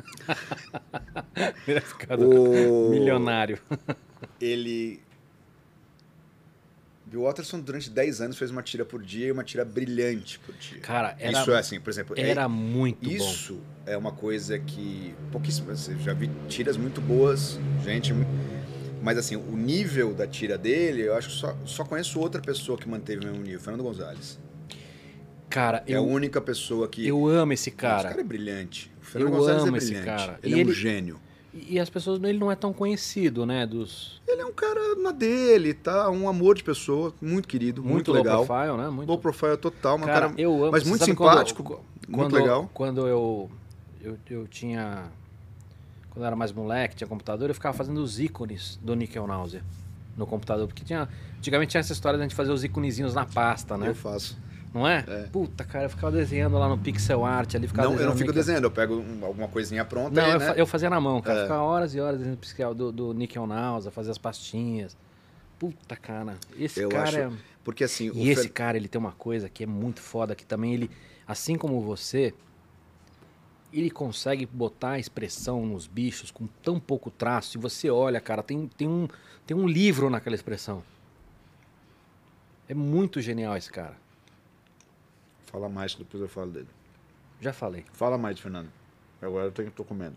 O- 2.18 2.88
milionário. 2.90 3.58
ele. 4.40 5.00
Bill 7.06 7.22
Watterson, 7.22 7.58
durante 7.60 7.90
10 7.90 8.20
anos, 8.20 8.38
fez 8.38 8.52
uma 8.52 8.62
tira 8.62 8.84
por 8.84 9.02
dia 9.02 9.26
e 9.26 9.32
uma 9.32 9.42
tira 9.42 9.64
brilhante 9.64 10.38
por 10.38 10.54
dia. 10.54 10.78
Cara, 10.80 11.16
era, 11.18 11.40
Isso 11.40 11.50
é 11.50 11.58
assim, 11.58 11.80
por 11.80 11.90
exemplo. 11.90 12.14
é- 12.16 12.30
era 12.30 12.48
muito 12.48 13.04
bom. 13.04 13.10
Isso 13.14 13.60
é 13.84 13.96
uma 13.96 14.12
coisa 14.12 14.58
que 14.60 15.12
pouquíssimas. 15.32 15.86
Já 16.04 16.12
vi 16.14 16.30
tiras 16.48 16.76
muito 16.76 17.00
boas, 17.00 17.58
gente. 17.82 18.14
Mas 19.02 19.18
assim, 19.18 19.34
o 19.34 19.56
nível 19.56 20.14
da 20.14 20.24
tira 20.26 20.56
dele, 20.56 21.02
eu 21.02 21.16
acho 21.16 21.30
que 21.30 21.34
só, 21.34 21.56
só 21.64 21.84
conheço 21.84 22.20
outra 22.20 22.40
pessoa 22.40 22.78
que 22.78 22.88
manteve 22.88 23.24
o 23.24 23.28
mesmo 23.28 23.42
nível, 23.42 23.58
Fernando 23.58 23.82
Gonzalez. 23.82 24.38
Cara, 25.48 25.82
É 25.88 25.94
a 25.94 25.96
eu, 25.96 26.04
única 26.06 26.40
pessoa 26.40 26.86
que. 26.86 27.08
eu 27.08 27.26
amo 27.26 27.52
esse 27.52 27.70
Esse 27.70 27.76
cara. 27.76 28.10
cara 28.10 28.20
é 28.20 28.24
brilhante. 28.24 28.88
Fernando 29.10 29.32
Eu 29.32 29.38
Gonzalez 29.38 29.62
amo 29.64 29.74
é 29.76 29.78
esse 29.78 29.94
cara. 30.02 30.38
Ele 30.42 30.54
E 30.54 30.54
é 30.54 30.56
um 30.56 30.60
ele- 30.60 30.72
gênio. 30.72 31.20
E, 31.52 31.80
as 31.80 31.90
pessoas, 31.90 32.22
ele 32.22 32.38
não 32.38 32.50
é 32.52 32.54
tão 32.54 32.72
conhecido, 32.72 33.44
né? 33.44 33.66
Dos 33.66 34.22
Ele 34.28 34.40
é 34.40 34.46
um 34.46 34.52
cara 34.52 34.94
na 34.94 35.10
dele, 35.10 35.74
tá? 35.74 36.08
Um 36.08 36.28
amor 36.28 36.54
de 36.54 36.62
pessoa, 36.62 37.12
muito 37.20 37.48
querido, 37.48 37.82
muito, 37.82 37.94
muito, 37.94 38.12
legal. 38.12 38.36
low 38.38 38.46
profile, 38.46 38.76
né? 38.76 38.88
Muito 38.88 39.08
Low 39.08 39.18
profile 39.18 39.56
total, 39.56 39.98
mas 39.98 40.08
um 40.08 40.12
Cara, 40.12 40.28
cara, 40.28 40.40
eu 40.40 40.54
amo. 40.62 40.70
mas 40.70 40.84
muito 40.84 41.00
quando- 41.16 41.30
simpático, 41.32 41.64
qu- 41.64 41.80
muito 42.08 42.30
quando, 42.30 42.34
legal. 42.34 42.70
Quando 42.72 43.06
eu, 43.08 43.50
eu, 44.00 44.16
eu 44.30 44.46
tinha... 44.46 45.06
Quando 46.10 46.22
eu 46.22 46.26
era 46.26 46.36
mais 46.36 46.52
moleque, 46.52 46.94
tinha 46.94 47.08
computador, 47.08 47.50
eu 47.50 47.54
ficava 47.54 47.76
fazendo 47.76 47.98
os 47.98 48.20
ícones 48.20 48.78
do 48.80 48.94
Nickel 48.94 49.26
Náusea 49.26 49.64
no 50.16 50.26
computador. 50.28 50.68
Porque 50.68 50.84
tinha... 50.84 51.08
Antigamente 51.38 51.70
tinha 51.72 51.80
essa 51.80 51.92
história 51.92 52.16
de 52.16 52.22
a 52.22 52.26
gente 52.28 52.36
fazer 52.36 52.52
os 52.52 52.62
íconezinhos 52.62 53.12
na 53.14 53.26
pasta, 53.26 53.76
né? 53.76 53.88
Eu 53.88 53.94
faço. 53.96 54.38
Não 54.72 54.86
é? 54.86 55.04
É. 55.08 55.22
Puta, 55.32 55.64
cara, 55.64 55.86
eu 55.86 55.90
ficava 55.90 56.12
desenhando 56.16 56.56
lá 56.56 56.68
no 56.68 56.78
pixel 56.78 57.24
art 57.24 57.54
ali. 57.56 57.66
Ficava 57.66 57.88
Não, 57.88 57.98
eu 57.98 58.04
não 58.06 58.12
fico 58.12 58.28
Nickel- 58.28 58.34
desenhando, 58.34 58.64
eu 58.64 58.70
pego 58.70 58.94
um- 59.00 59.24
alguma 59.24 59.48
coisinha 59.48 59.84
pronta 59.84 60.10
Não, 60.20 60.24
aí, 60.24 60.32
eu, 60.32 60.38
né? 60.38 60.46
fa- 60.46 60.52
eu 60.54 60.66
fazia 60.66 60.88
na 60.88 61.00
mão, 61.00 61.20
cara. 61.20 61.40
É. 61.40 61.42
Ficava 61.42 61.62
horas 61.62 61.94
e 61.94 62.00
horas 62.00 62.18
desenhando 62.18 62.38
pixel 62.38 62.72
do, 62.74 62.92
do 62.92 63.12
Nickel 63.12 63.46
Náusea, 63.48 63.90
fazia 63.90 64.12
as 64.12 64.18
pastinhas. 64.18 64.96
Puta, 65.58 65.96
cara. 65.96 66.36
Esse 66.56 66.80
Eu 66.82 66.88
cara 66.88 67.08
acho- 67.08 67.18
é... 67.18 67.30
Porque 67.64 67.84
assim, 67.84 68.10
E 68.14 68.30
esse 68.30 68.42
Fer- 68.44 68.52
cara, 68.52 68.76
ele 68.76 68.88
tem 68.88 68.98
uma 68.98 69.12
coisa 69.12 69.48
que 69.48 69.64
é 69.64 69.66
muito 69.66 70.00
foda, 70.00 70.34
que 70.36 70.46
também 70.46 70.72
ele, 70.72 70.90
assim 71.26 71.56
como 71.56 71.80
você, 71.82 72.32
ele 73.72 73.90
consegue 73.90 74.46
botar 74.46 74.92
a 74.92 74.98
expressão 74.98 75.66
nos 75.66 75.86
bichos 75.86 76.30
com 76.30 76.46
tão 76.62 76.78
pouco 76.80 77.10
traço. 77.10 77.58
E 77.58 77.60
você 77.60 77.90
olha, 77.90 78.20
cara, 78.20 78.42
tem, 78.42 78.66
tem, 78.76 78.88
um, 78.88 79.06
tem 79.46 79.56
um 79.56 79.66
livro 79.66 80.08
naquela 80.08 80.34
expressão. 80.34 80.82
É 82.68 82.74
muito 82.74 83.20
genial 83.20 83.56
esse 83.56 83.70
cara. 83.70 83.96
Fala 85.50 85.68
mais, 85.68 85.94
que 85.94 86.04
depois 86.04 86.22
eu 86.22 86.28
falo 86.28 86.50
dele. 86.50 86.68
Já 87.40 87.52
falei. 87.52 87.84
Fala 87.92 88.16
mais, 88.16 88.38
Fernando. 88.38 88.68
Agora 89.20 89.46
eu 89.46 89.52
tenho, 89.52 89.70
tô 89.70 89.84
comendo. 89.84 90.16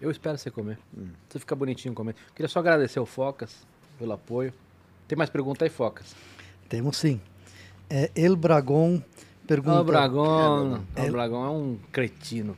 Eu 0.00 0.10
espero 0.10 0.36
você 0.36 0.50
comer. 0.50 0.78
Hum. 0.96 1.08
Você 1.28 1.38
fica 1.38 1.54
bonitinho 1.56 1.94
comendo. 1.94 2.18
Queria 2.34 2.48
só 2.48 2.58
agradecer 2.60 3.00
o 3.00 3.06
Focas 3.06 3.66
pelo 3.98 4.12
apoio. 4.12 4.52
Tem 5.08 5.16
mais 5.16 5.30
pergunta 5.30 5.64
aí, 5.64 5.70
Focas? 5.70 6.14
Temos 6.68 6.96
sim. 6.98 7.20
É, 7.88 8.10
El 8.14 8.36
Bragon 8.36 9.02
pergunta. 9.46 9.80
O 9.80 9.84
Bragão. 9.84 10.84
Ó, 10.94 11.02
o 11.02 11.10
Bragão 11.10 11.44
é 11.44 11.50
um 11.50 11.78
cretino. 11.90 12.56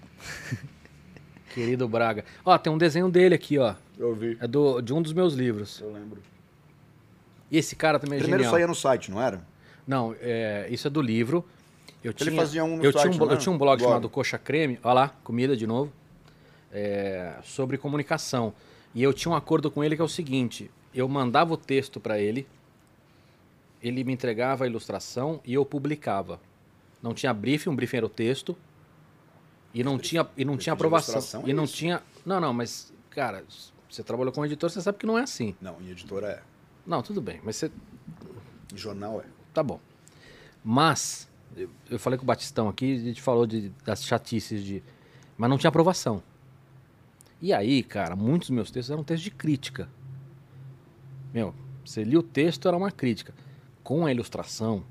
Querido 1.55 1.89
Braga. 1.89 2.25
Ó, 2.45 2.57
tem 2.59 2.73
um 2.73 2.79
desenho 2.79 3.09
dele 3.09 3.35
aqui, 3.35 3.59
ó. 3.59 3.75
Eu 3.97 4.15
vi. 4.15 4.37
É 4.41 4.47
do, 4.47 4.81
de 4.81 4.93
um 4.93 5.01
dos 5.01 5.13
meus 5.13 5.35
livros. 5.35 5.81
Eu 5.81 5.93
lembro. 5.93 6.21
E 7.51 7.57
esse 7.59 7.75
cara 7.75 7.99
também 7.99 8.19
é 8.19 8.21
Primeiro 8.21 8.43
genial. 8.45 8.55
saía 8.55 8.67
no 8.67 8.75
site, 8.75 9.11
não 9.11 9.21
era? 9.21 9.45
Não, 9.87 10.15
é, 10.21 10.69
isso 10.71 10.87
é 10.87 10.91
do 10.91 11.01
livro. 11.03 11.45
Eu 12.03 12.11
Ele 12.13 12.31
tinha, 12.31 12.37
fazia 12.37 12.65
um 12.65 12.77
no 12.79 12.85
eu 12.85 12.93
site, 12.93 13.13
tinha 13.13 13.23
um, 13.23 13.27
não 13.27 13.33
eu 13.33 13.39
tinha 13.39 13.53
um 13.53 13.59
blog, 13.59 13.79
Blog. 13.79 13.89
chamado 13.89 14.09
Coxa 14.09 14.39
Creme, 14.39 14.79
olha 14.83 14.93
lá, 14.95 15.09
comida 15.23 15.57
de 15.57 15.67
novo, 15.67 15.93
é, 16.73 17.35
sobre 17.43 17.77
comunicação. 17.77 18.55
E 18.95 19.03
eu 19.03 19.13
tinha 19.13 19.33
um 19.33 19.35
acordo 19.35 19.71
com 19.71 19.85
ele 19.85 19.97
que 19.97 20.03
é 20.03 20.05
o 20.05 20.09
seguinte: 20.09 20.71
eu 20.95 21.09
mandava 21.09 21.53
o 21.53 21.57
texto 21.57 22.01
para 22.01 22.19
ele, 22.19 22.47
ele 23.83 24.03
me 24.03 24.13
entregava 24.13 24.65
a 24.65 24.67
ilustração 24.67 25.41
e 25.45 25.55
eu 25.55 25.65
publicava. 25.65 26.41
Não 27.03 27.15
tinha 27.15 27.33
briefing, 27.33 27.71
um 27.71 27.77
briefing 27.77 27.99
era 27.99 28.07
o 28.07 28.11
texto. 28.11 28.57
E 29.73 29.85
não 29.85 29.99
tinha, 29.99 30.27
e 30.37 30.45
não 30.45 30.57
tinha 30.57 30.73
aprovação. 30.73 31.43
é 31.47 31.51
E 31.51 31.53
não 31.53 31.65
isso. 31.65 31.75
tinha. 31.77 32.03
Não, 32.27 32.41
não, 32.41 32.53
mas, 32.53 32.93
cara, 33.11 33.45
você 33.89 34.03
trabalhou 34.03 34.33
como 34.33 34.45
editor, 34.45 34.69
você 34.69 34.81
sabe 34.81 34.99
que 34.99 35.07
não 35.07 35.17
é 35.17 35.23
assim. 35.23 35.55
Não, 35.61 35.81
em 35.81 35.91
editora 35.91 36.27
é. 36.29 36.43
Não, 36.87 37.03
tudo 37.03 37.21
bem, 37.21 37.41
mas 37.45 37.57
você 37.57 37.71
jornal 38.75 39.21
é. 39.21 39.25
Tá 39.55 39.63
bom. 39.63 39.81
Mas, 40.65 41.29
eu, 41.61 41.71
eu 41.91 41.99
falei 41.99 42.19
com 42.19 42.25
o 42.25 42.27
Batistão 42.27 42.69
aqui, 42.69 42.95
a 42.95 42.99
gente 42.99 43.21
falou 43.21 43.47
de, 43.47 43.71
das 43.85 44.05
chatices 44.05 44.63
de. 44.63 44.83
Mas 45.37 45.51
não 45.51 45.59
tinha 45.59 45.69
aprovação. 45.69 46.23
E 47.41 47.53
aí, 47.53 47.83
cara, 47.83 48.15
muitos 48.15 48.49
dos 48.49 48.55
meus 48.55 48.71
textos 48.71 48.91
eram 48.91 49.03
textos 49.03 49.25
de 49.25 49.31
crítica. 49.31 49.89
Meu, 51.33 51.55
você 51.85 52.05
lia 52.05 52.19
o 52.19 52.23
texto, 52.23 52.69
era 52.69 52.77
uma 52.77 52.91
crítica. 52.91 53.33
Com 53.83 54.05
a 54.05 54.11
ilustração, 54.13 54.85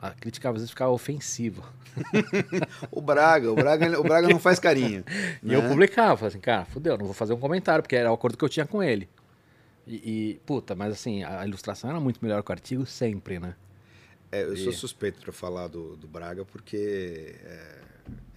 a 0.00 0.10
crítica 0.10 0.48
às 0.48 0.54
vezes 0.54 0.70
ficava 0.70 0.90
ofensiva. 0.90 1.62
O 2.90 3.00
Braga, 3.00 3.50
o 3.50 3.54
Braga, 3.54 4.00
o 4.00 4.02
Braga 4.02 4.28
não 4.28 4.38
faz 4.38 4.58
carinho. 4.58 5.04
E 5.42 5.52
eu 5.52 5.62
né? 5.62 5.68
publicava, 5.68 6.16
falei 6.16 6.28
assim, 6.28 6.40
cara, 6.40 6.64
fudeu, 6.64 6.96
não 6.96 7.04
vou 7.04 7.14
fazer 7.14 7.34
um 7.34 7.38
comentário, 7.38 7.82
porque 7.82 7.96
era 7.96 8.10
o 8.10 8.14
acordo 8.14 8.36
que 8.36 8.44
eu 8.44 8.48
tinha 8.48 8.66
com 8.66 8.82
ele. 8.82 9.08
E, 9.86 9.94
e, 9.94 10.40
puta, 10.46 10.74
mas 10.74 10.92
assim, 10.92 11.24
a 11.24 11.44
ilustração 11.46 11.90
era 11.90 12.00
muito 12.00 12.20
melhor 12.22 12.42
que 12.42 12.50
o 12.50 12.52
artigo 12.52 12.86
sempre, 12.86 13.38
né? 13.38 13.54
É, 14.32 14.42
eu 14.42 14.56
sou 14.56 14.70
E- 14.72 14.76
suspeito 14.76 15.20
pra 15.20 15.32
falar 15.32 15.66
do, 15.68 15.96
do 15.96 16.06
Braga 16.06 16.44
porque 16.44 17.34
é, 17.44 17.78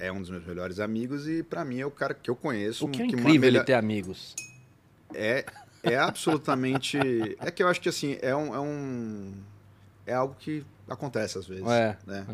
é 0.07 0.11
um 0.11 0.19
dos 0.19 0.29
meus 0.29 0.45
melhores 0.45 0.79
amigos 0.79 1.27
e 1.27 1.43
pra 1.43 1.63
mim 1.63 1.79
é 1.79 1.85
o 1.85 1.91
cara 1.91 2.13
que 2.13 2.29
eu 2.29 2.35
conheço. 2.35 2.85
O 2.85 2.89
que 2.89 3.01
é 3.03 3.05
que 3.07 3.13
incrível 3.13 3.41
melhor- 3.41 3.59
ele 3.59 3.65
ter 3.65 3.73
amigos. 3.73 4.35
É, 5.13 5.45
é 5.83 5.95
absolutamente. 5.97 6.97
é 7.39 7.51
que 7.51 7.61
eu 7.61 7.67
acho 7.67 7.79
que 7.81 7.89
assim, 7.89 8.17
é 8.21 8.35
um. 8.35 8.55
É, 8.55 8.59
um, 8.59 9.33
é 10.07 10.13
algo 10.13 10.35
que 10.39 10.65
acontece 10.89 11.37
às 11.37 11.45
vezes. 11.45 11.65
É, 11.67 11.95
né? 12.07 12.25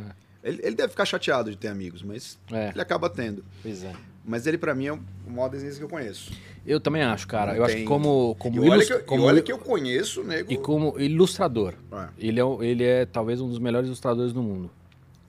Ele, 0.41 0.61
ele 0.63 0.75
deve 0.75 0.89
ficar 0.89 1.03
chateado 1.05 1.51
de 1.51 1.57
ter 1.57 1.67
amigos, 1.67 2.01
mas 2.01 2.39
É, 2.51 2.69
ele 2.69 2.81
acaba 2.81 3.09
tendo. 3.09 3.43
pois 3.61 3.83
é. 3.83 3.93
Mas 4.25 4.45
ele, 4.45 4.57
pra 4.57 4.75
mim, 4.75 4.87
é 4.87 4.93
o 4.93 4.99
maior 5.27 5.49
desenhista 5.49 5.79
que 5.79 5.85
eu 5.85 5.89
conheço. 5.89 6.31
Eu 6.65 6.79
também 6.79 7.01
acho, 7.01 7.27
cara. 7.27 7.51
Não 7.51 7.57
eu 7.59 7.63
acho 7.65 7.75
que 7.77 7.83
como, 7.83 8.35
como, 8.35 8.57
e 8.57 8.59
olha, 8.59 8.75
ilustra- 8.75 8.97
que, 8.97 9.01
eu- 9.01 9.05
como 9.07 9.23
olha 9.23 9.41
que 9.41 9.51
eu 9.51 9.57
conheço, 9.57 10.23
nego. 10.23 10.51
e 10.51 10.57
como 10.57 10.99
ilustrador. 10.99 11.73
É, 11.91 12.09
Ele 12.17 12.39
é, 12.39 12.43
ele 12.61 12.83
é 12.83 13.05
talvez 13.05 13.41
um 13.41 13.47
dos 13.49 13.57
melhores 13.59 13.87
ilustradores 13.87 14.31
do 14.33 14.43
mundo. 14.43 14.69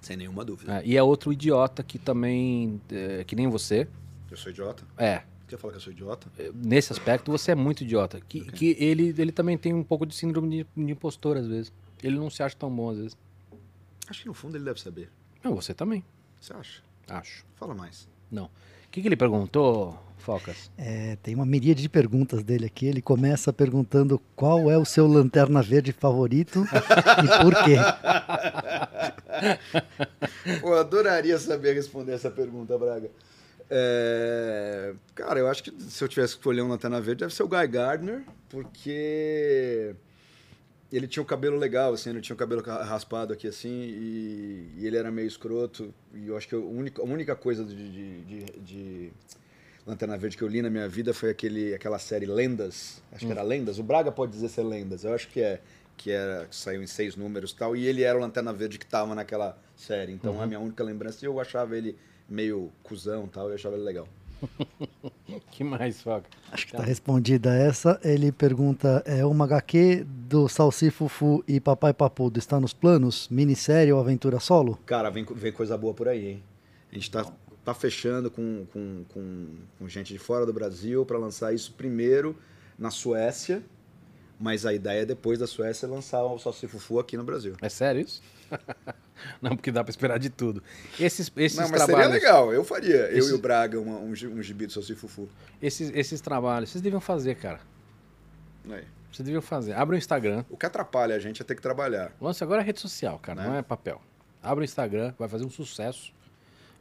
sem 0.01 0.16
nenhuma 0.16 0.45
dúvida. 0.45 0.78
É, 0.80 0.82
e 0.86 0.97
é 0.97 1.03
outro 1.03 1.32
idiota 1.32 1.82
que 1.82 1.99
também, 1.99 2.80
é, 2.91 3.22
que 3.24 3.34
nem 3.36 3.49
você. 3.49 3.86
Eu 4.30 4.36
sou 4.36 4.51
idiota? 4.51 4.82
É, 4.99 5.22
Quer 5.49 5.57
falar 5.57 5.72
que 5.72 5.78
eu 5.78 5.82
sou 5.82 5.93
idiota? 5.93 6.28
nesse 6.55 6.93
aspecto 6.93 7.30
você 7.30 7.51
é 7.53 7.55
muito 7.57 7.82
idiota. 7.82 8.20
Que, 8.28 8.41
que 8.53 8.76
ele, 8.78 9.14
ele 9.18 9.32
também 9.32 9.59
tem 9.59 9.74
um 9.74 9.82
pouco 9.82 10.07
de 10.07 10.14
síndrome 10.14 10.49
de, 10.49 10.66
de 10.84 10.93
impostor 10.93 11.36
às 11.36 11.47
vezes. 11.47 11.72
Ele 12.03 12.16
não 12.16 12.30
se 12.30 12.41
acha 12.43 12.55
tão 12.57 12.70
bom 12.74 12.91
às 12.91 12.99
vezes. 12.99 13.16
Acho 14.09 14.22
que 14.22 14.28
no 14.28 14.34
fundo 14.34 14.57
ele 14.57 14.64
deve 14.64 14.80
saber. 14.80 15.11
Não, 15.43 15.55
você 15.55 15.72
também, 15.74 16.05
Você 16.41 16.53
acha? 16.53 16.82
acho. 17.09 17.45
Fala 17.57 17.74
mais. 17.74 18.09
Não. 18.30 18.49
O 18.91 18.93
que, 18.93 19.03
que 19.03 19.07
ele 19.07 19.16
perguntou, 19.16 19.97
Focas? 20.18 20.68
É, 20.76 21.16
tem 21.22 21.32
uma 21.32 21.47
miríade 21.47 21.80
de 21.80 21.88
perguntas 21.88 22.43
dele 22.43 22.66
aqui. 22.66 22.86
Ele 22.86 23.01
começa 23.01 23.53
perguntando 23.53 24.20
qual 24.34 24.68
é 24.68 24.76
o 24.76 24.84
seu 24.84 25.07
lanterna 25.07 25.62
verde 25.62 25.93
favorito 25.93 26.64
e 26.64 27.45
por 27.45 27.55
quê. 27.62 27.76
Eu 30.61 30.74
adoraria 30.74 31.38
saber 31.38 31.74
responder 31.74 32.14
essa 32.14 32.32
pergunta, 32.32 32.76
Braga. 32.76 33.09
É, 33.70 34.93
Cara, 35.14 35.38
eu 35.38 35.47
acho 35.47 35.62
que 35.62 35.70
se 35.82 36.03
eu 36.03 36.09
tivesse 36.09 36.32
que 36.32 36.41
escolher 36.41 36.62
um 36.62 36.68
Lanterna 36.68 37.01
Verde, 37.01 37.20
deve 37.20 37.32
ser 37.32 37.45
o 37.45 37.49
Guy 37.49 37.68
Gardner, 37.68 38.24
porque 38.49 39.95
ele 40.93 41.07
tinha 41.07 41.22
um 41.22 41.26
cabelo 41.26 41.57
legal, 41.57 41.93
assim, 41.93 42.11
ele 42.11 42.20
tinha 42.20 42.34
o 42.34 42.38
cabelo 42.38 42.62
ca- 42.62 42.82
raspado 42.82 43.32
aqui, 43.32 43.47
assim, 43.47 43.68
e, 43.70 44.70
e 44.78 44.86
ele 44.86 44.97
era 44.97 45.11
meio 45.11 45.28
escroto, 45.28 45.95
e 46.14 46.28
eu 46.28 46.36
acho 46.36 46.49
que 46.49 46.55
a 46.55 46.59
única, 46.59 47.01
a 47.03 47.05
única 47.05 47.36
coisa 47.36 47.64
de, 47.64 47.74
de, 47.91 48.20
de- 48.22 48.61
de 48.61 49.12
Lanterna 49.86 50.16
Verde 50.16 50.36
que 50.36 50.43
eu 50.43 50.49
li 50.49 50.61
na 50.62 50.68
minha 50.70 50.88
vida 50.88 51.14
foi 51.14 51.30
aquele, 51.30 51.74
aquela 51.74 51.99
série 51.99 52.26
Lendas, 52.26 53.03
acho 53.12 53.24
que 53.26 53.32
era 53.32 53.43
Lendas, 53.43 53.78
o 53.78 53.82
Braga 53.82 54.11
pode 54.12 54.32
dizer 54.32 54.49
ser 54.49 54.62
Lendas, 54.62 55.05
eu 55.05 55.14
acho 55.14 55.28
que 55.28 55.41
é, 55.41 55.61
que 55.97 56.11
era, 56.11 56.47
que 56.47 56.57
saiu 56.57 56.82
em 56.82 56.86
seis 56.86 57.14
números 57.16 57.51
e 57.53 57.57
tal, 57.57 57.76
e 57.76 57.86
ele 57.86 58.03
era 58.03 58.16
o 58.18 58.20
Lanterna 58.20 58.53
Verde 58.53 58.78
que 58.78 58.86
tava 58.86 59.14
naquela 59.14 59.57
série, 59.76 60.12
então 60.12 60.41
a 60.41 60.47
minha 60.47 60.61
única 60.61 60.82
lembrança, 60.82 61.24
e 61.24 61.26
eu 61.26 61.38
achava 61.41 61.76
ele 61.76 61.97
meio 62.28 62.70
cuzão 62.82 63.24
e 63.24 63.28
tal, 63.28 63.49
eu 63.49 63.55
achava 63.55 63.74
ele 63.76 63.84
legal. 63.84 64.09
que 65.51 65.64
mais, 65.64 66.03
Focas? 66.03 66.30
Acho 66.53 66.66
que 66.66 66.72
está 66.72 66.84
respondida 66.84 67.55
essa. 67.55 68.01
Ele 68.03 68.32
pergunta: 68.32 69.03
é 69.07 69.24
uma 69.24 69.45
HQ 69.45 70.05
do 70.07 70.49
Salsi 70.49 70.91
Fufu 70.91 71.45
e 71.47 71.61
Papai 71.61 71.93
Papudo 71.93 72.38
está 72.38 72.61
nos 72.61 72.72
planos? 72.72 73.28
Minissérie 73.28 73.93
ou 73.93 74.01
aventura 74.01 74.41
solo? 74.41 74.78
Cara, 74.86 75.11
vem, 75.11 75.24
vem 75.24 75.53
coisa 75.53 75.76
boa 75.76 75.95
por 75.95 76.09
aí, 76.09 76.28
hein? 76.28 76.43
A 76.91 76.95
gente 76.95 77.11
tá, 77.11 77.24
tá 77.64 77.74
fechando 77.74 78.30
com, 78.30 78.66
com, 78.72 79.05
com, 79.12 79.47
com 79.78 79.88
gente 79.88 80.12
de 80.12 80.18
fora 80.18 80.45
do 80.45 80.53
Brasil 80.53 81.05
para 81.07 81.18
lançar 81.18 81.55
isso 81.55 81.72
primeiro 81.72 82.36
na 82.78 82.91
Suécia, 82.91 83.62
mas 84.38 84.64
a 84.66 84.72
ideia 84.72 85.03
é 85.03 85.07
depois 85.07 85.38
da 85.38 85.47
Suécia 85.47 85.86
lançar 85.86 86.24
o 86.24 86.38
Salsi 86.38 86.66
Fufu 86.66 86.99
aqui 86.99 87.16
no 87.16 87.24
Brasil. 87.24 87.55
É 87.61 87.68
sério 87.68 88.01
isso? 88.01 88.22
não, 89.40 89.57
porque 89.57 89.70
dá 89.70 89.82
pra 89.84 89.90
esperar 89.90 90.18
de 90.18 90.30
tudo. 90.30 90.62
Esses, 90.98 91.30
esses 91.36 91.59
Não, 91.59 91.68
mas 91.68 91.84
trabalhos. 91.84 92.12
seria 92.12 92.20
legal, 92.30 92.53
eu 92.53 92.64
faria. 92.64 93.11
Eu 93.11 93.28
e 93.28 93.32
o 93.32 93.38
Braga, 93.38 93.80
uma- 93.80 93.98
um, 93.98 94.11
um 94.12 94.42
gibi 94.42 94.66
do 94.66 94.72
Salsi 94.72 94.94
Fufu. 94.94 95.28
Esses, 95.61 95.90
esses 95.94 96.20
trabalhos, 96.20 96.70
vocês 96.70 96.82
deviam 96.82 97.01
fazer, 97.01 97.34
cara. 97.36 97.61
Aí. 98.70 98.84
Vocês 99.12 99.24
deviam 99.24 99.42
fazer. 99.42 99.72
Abre 99.74 99.96
o 99.96 99.98
Instagram. 99.98 100.44
O 100.48 100.57
que 100.57 100.64
atrapalha 100.66 101.14
a 101.16 101.18
gente 101.18 101.42
é 101.42 101.44
ter 101.44 101.55
que 101.55 101.62
trabalhar. 101.62 102.12
Lance 102.20 102.42
agora 102.44 102.62
é 102.62 102.64
rede 102.64 102.80
social, 102.80 103.18
cara, 103.18 103.42
Né? 103.42 103.48
não 103.48 103.57
é 103.57 103.62
papel. 103.62 104.01
Abre 104.42 104.62
o 104.62 104.64
Instagram, 104.64 105.12
vai 105.18 105.28
fazer 105.28 105.44
um 105.44 105.51
sucesso. 105.51 106.12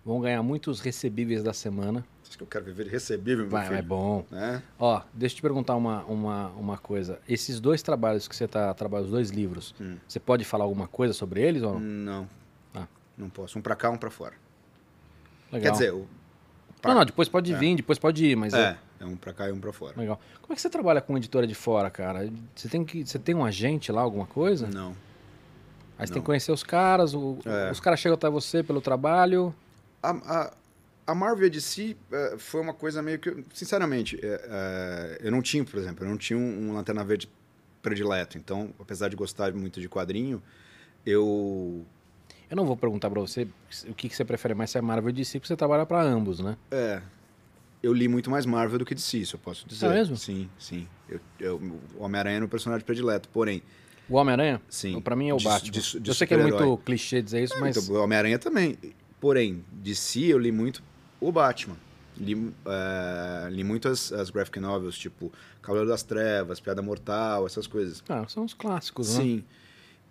Vão 0.10 0.20
ganhar 0.20 0.42
muitos 0.42 0.80
recebíveis 0.80 1.44
da 1.44 1.54
semana. 1.54 2.04
Acho 2.28 2.36
que 2.36 2.42
eu 2.44 2.48
quero 2.48 2.66
viver 2.66 2.86
de 2.86 2.90
recebível, 2.90 3.44
meu 3.44 3.52
Vai, 3.52 3.68
filho. 3.68 3.78
é 3.78 3.82
bom. 3.84 4.26
Né? 4.32 4.64
Ó, 4.80 5.04
deixa 5.14 5.34
eu 5.34 5.38
te 5.38 5.42
perguntar 5.44 5.76
uma, 5.76 6.04
uma, 6.06 6.48
uma 6.58 6.78
coisa. 6.80 7.20
Esses 7.30 7.60
dois 7.60 7.84
trabalhos 7.84 8.28
que 8.28 8.36
você 8.36 8.48
tá 8.48 8.74
trabalhando, 8.74 9.06
os 9.06 9.12
dois 9.12 9.30
livros, 9.30 9.76
Hum. 9.80 9.98
você 10.08 10.20
pode 10.20 10.44
falar 10.44 10.64
alguma 10.64 10.88
coisa 10.88 11.14
sobre 11.14 11.44
eles 11.44 11.62
ou 11.62 11.80
não? 11.80 11.80
Não. 11.80 12.30
Ah. 12.74 12.88
Não 13.16 13.30
posso. 13.30 13.60
Um 13.60 13.62
pra 13.62 13.76
cá, 13.76 13.92
um 13.92 13.98
pra 13.98 14.10
fora. 14.10 14.34
Legal. 15.52 15.68
Quer 15.68 15.78
dizer, 15.78 15.94
o... 15.94 16.08
Não, 16.84 16.96
não, 16.96 17.06
depois 17.06 17.30
pode 17.30 17.54
É. 17.54 17.58
vir, 17.60 17.76
depois 17.76 18.00
pode 18.00 18.26
ir, 18.26 18.36
mas 18.36 18.52
é, 18.56 18.80
é 19.00 19.06
um 19.06 19.16
pra 19.16 19.32
cá 19.32 19.48
e 19.48 19.52
um 19.52 19.60
pra 19.60 19.72
fora. 19.72 19.94
Legal. 19.96 20.20
Como 20.42 20.54
é 20.54 20.56
que 20.56 20.62
você 20.64 20.72
trabalha 20.72 21.02
com 21.02 21.16
editora 21.18 21.46
de 21.46 21.54
fora, 21.54 21.88
cara? 21.92 22.28
Você 22.56 22.68
tem 22.68 22.84
que, 22.84 23.06
você 23.06 23.20
tem 23.20 23.36
um 23.36 23.46
agente 23.46 23.92
lá, 23.92 24.02
alguma 24.02 24.26
coisa? 24.26 24.66
Não. 24.74 24.96
Aí 26.00 26.08
você 26.08 26.14
tem 26.14 26.16
Não. 26.16 26.22
que 26.24 26.26
conhecer 26.26 26.52
os 26.52 26.64
caras, 26.64 27.14
o- 27.14 27.38
É. 27.46 27.70
os 27.70 27.80
caras 27.80 28.00
chegam 28.00 28.16
até 28.16 28.28
você 28.28 28.64
pelo 28.64 28.82
trabalho. 28.82 29.54
A, 30.02 30.12
a, 30.12 30.54
a 31.08 31.16
Marvel 31.16 31.46
e 31.46 31.48
a 31.48 31.50
DC 31.50 31.96
eh, 32.12 32.36
foi 32.38 32.62
uma 32.62 32.74
coisa 32.74 33.02
meio 33.02 33.20
que. 33.20 33.44
Sinceramente, 33.54 34.18
eh, 34.22 34.42
eh, 34.50 35.18
eu 35.24 35.32
não 35.32 35.42
tinha, 35.42 35.64
por 35.66 35.78
exemplo, 35.80 36.06
eu 36.06 36.10
não 36.10 36.18
tinha 36.18 36.38
um, 36.38 36.70
um 36.70 36.74
Lanterna 36.74 37.04
Verde 37.04 37.30
predileto. 37.82 38.38
Então, 38.38 38.74
apesar 38.80 39.10
de 39.10 39.16
gostar 39.16 39.54
muito 39.54 39.80
de 39.82 39.90
quadrinho, 39.90 40.42
eu. 41.06 41.86
Eu 42.50 42.56
não 42.56 42.66
vou 42.66 42.76
perguntar 42.76 43.10
pra 43.12 43.20
você 43.22 43.48
o 43.88 43.94
que, 43.94 44.10
que 44.10 44.16
você 44.16 44.26
prefere 44.26 44.54
mais, 44.56 44.72
se 44.72 44.78
é 44.78 44.82
Marvel 44.82 45.08
ou 45.10 45.14
DC, 45.14 45.40
porque 45.40 45.48
você 45.48 45.56
trabalha 45.56 45.86
pra 45.86 46.02
ambos, 46.02 46.40
né? 46.40 46.58
É. 46.72 47.02
Eu 47.82 47.94
li 47.94 48.08
muito 48.08 48.30
mais 48.30 48.46
Marvel 48.46 48.80
do 48.80 48.86
que 48.86 48.94
DC, 48.96 49.20
isso 49.20 49.36
eu 49.36 49.40
posso 49.40 49.68
dizer. 49.68 49.86
É 49.86 49.90
mesmo? 49.90 50.18
Sim, 50.18 50.50
sim. 50.58 50.88
Eu, 51.08 51.20
eu, 51.40 51.56
o 51.96 52.04
Homem-Aranha 52.04 52.38
é 52.38 52.40
meu 52.40 52.50
personagem 52.50 52.84
predileto. 52.86 53.30
Porém, 53.30 53.62
O 54.10 54.16
Homem-Aranha? 54.16 54.60
Sim. 54.68 55.00
Pra 55.00 55.16
mim 55.16 55.30
é 55.30 55.34
o 55.34 55.38
De- 55.38 55.44
Batman. 55.46 55.72
de- 55.72 56.00
de 56.00 56.10
eu 56.10 56.14
sei 56.16 56.26
que 56.28 56.34
é 56.34 56.38
muito 56.38 56.78
clichê 56.84 57.22
dizer 57.22 57.44
isso, 57.44 57.54
mas... 57.60 57.78
Então, 57.78 57.96
o 57.96 58.04
Homem-Aranha 58.04 58.38
também. 58.40 58.76
Porém, 59.20 59.64
DC 59.72 60.20
eu 60.34 60.38
li 60.38 60.52
muito 60.52 60.82
o 61.20 61.32
Batman. 61.32 61.76
Li, 62.18 62.54
eh, 62.66 63.48
li 63.52 63.64
muito 63.64 63.88
as, 63.88 64.12
as 64.12 64.30
graphic 64.30 64.60
novels, 64.60 64.98
tipo 64.98 65.32
Cavaleiro 65.62 65.90
das 65.90 66.04
Trevas, 66.04 66.60
Piada 66.60 66.82
Mortal, 66.82 67.46
essas 67.46 67.66
coisas. 67.68 68.04
Ah, 68.10 68.26
são 68.28 68.44
os 68.44 68.54
clássicos, 68.54 69.16
né? 69.18 69.24
Sim. 69.24 69.44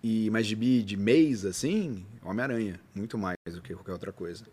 E, 0.03 0.29
mas 0.31 0.47
de, 0.47 0.83
de 0.83 0.97
mês, 0.97 1.45
assim, 1.45 2.05
Homem-Aranha. 2.23 2.79
Muito 2.95 3.17
mais 3.17 3.37
do 3.51 3.61
que 3.61 3.73
qualquer 3.75 3.91
outra 3.91 4.11
coisa. 4.11 4.45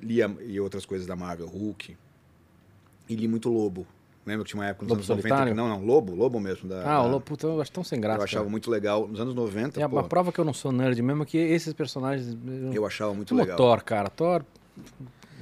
Li 0.00 0.22
a- 0.22 0.30
e 0.46 0.58
outras 0.60 0.86
coisas 0.86 1.06
da 1.06 1.16
Marvel, 1.16 1.46
Hulk. 1.46 1.96
E 3.08 3.14
li 3.16 3.26
muito 3.28 3.48
Lobo. 3.50 3.86
Lembra 4.26 4.44
que 4.44 4.50
tinha 4.50 4.60
uma 4.60 4.66
época 4.68 4.84
nos 4.84 4.90
Lobo 4.90 4.98
anos 5.00 5.08
90? 5.08 5.28
Solitário? 5.28 5.52
Que, 5.52 5.56
não, 5.56 5.68
não, 5.68 5.84
Lobo, 5.86 6.14
Lobo 6.14 6.40
mesmo. 6.40 6.68
Da, 6.68 6.82
Ah, 6.90 7.02
o 7.02 7.06
Lobo, 7.08 7.20
puta, 7.24 7.46
eu 7.46 7.60
acho 7.60 7.70
tão 7.70 7.84
sem 7.84 8.00
graça. 8.00 8.18
Eu 8.18 8.24
achava 8.24 8.42
cara. 8.44 8.50
muito 8.50 8.70
legal. 8.70 9.06
Nos 9.06 9.20
anos 9.20 9.34
90, 9.34 9.78
E 9.78 9.82
a, 9.82 9.88
pô, 9.88 9.98
a 9.98 10.04
prova 10.04 10.32
que 10.32 10.38
eu 10.40 10.44
não 10.44 10.52
sou 10.52 10.72
nerd 10.72 11.00
mesmo 11.00 11.22
é 11.22 11.26
que 11.26 11.38
esses 11.38 11.72
personagens. 11.72 12.36
eu- 12.46 12.72
eu 12.74 12.84
achava 12.86 13.14
muito 13.14 13.28
Como 13.28 13.40
legal. 13.40 13.56
Thor, 13.56 13.84
cara. 13.84 14.10
Thor. 14.10 14.44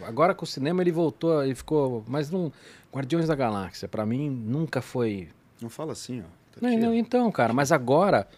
Agora 0.03 0.35
com 0.35 0.45
o 0.45 0.47
cinema 0.47 0.83
ele 0.83 0.93
voltou, 0.93 1.43
ele 1.43 1.55
ficou. 1.55 2.05
Mas 2.07 2.31
não. 2.31 2.53
Guardiões 2.93 3.27
da 3.27 3.35
Galáxia, 3.35 3.89
pra 3.89 4.05
mim, 4.07 4.29
nunca 4.31 4.81
foi. 4.83 5.29
Não 5.61 5.69
fala 5.71 5.93
assim, 5.93 6.21
ó. 6.21 6.25
Tá 6.53 6.61
Não, 6.69 6.79
não, 6.79 6.95
então, 6.95 7.31
cara, 7.33 7.53
mas 7.53 7.73
agora. 7.73 8.29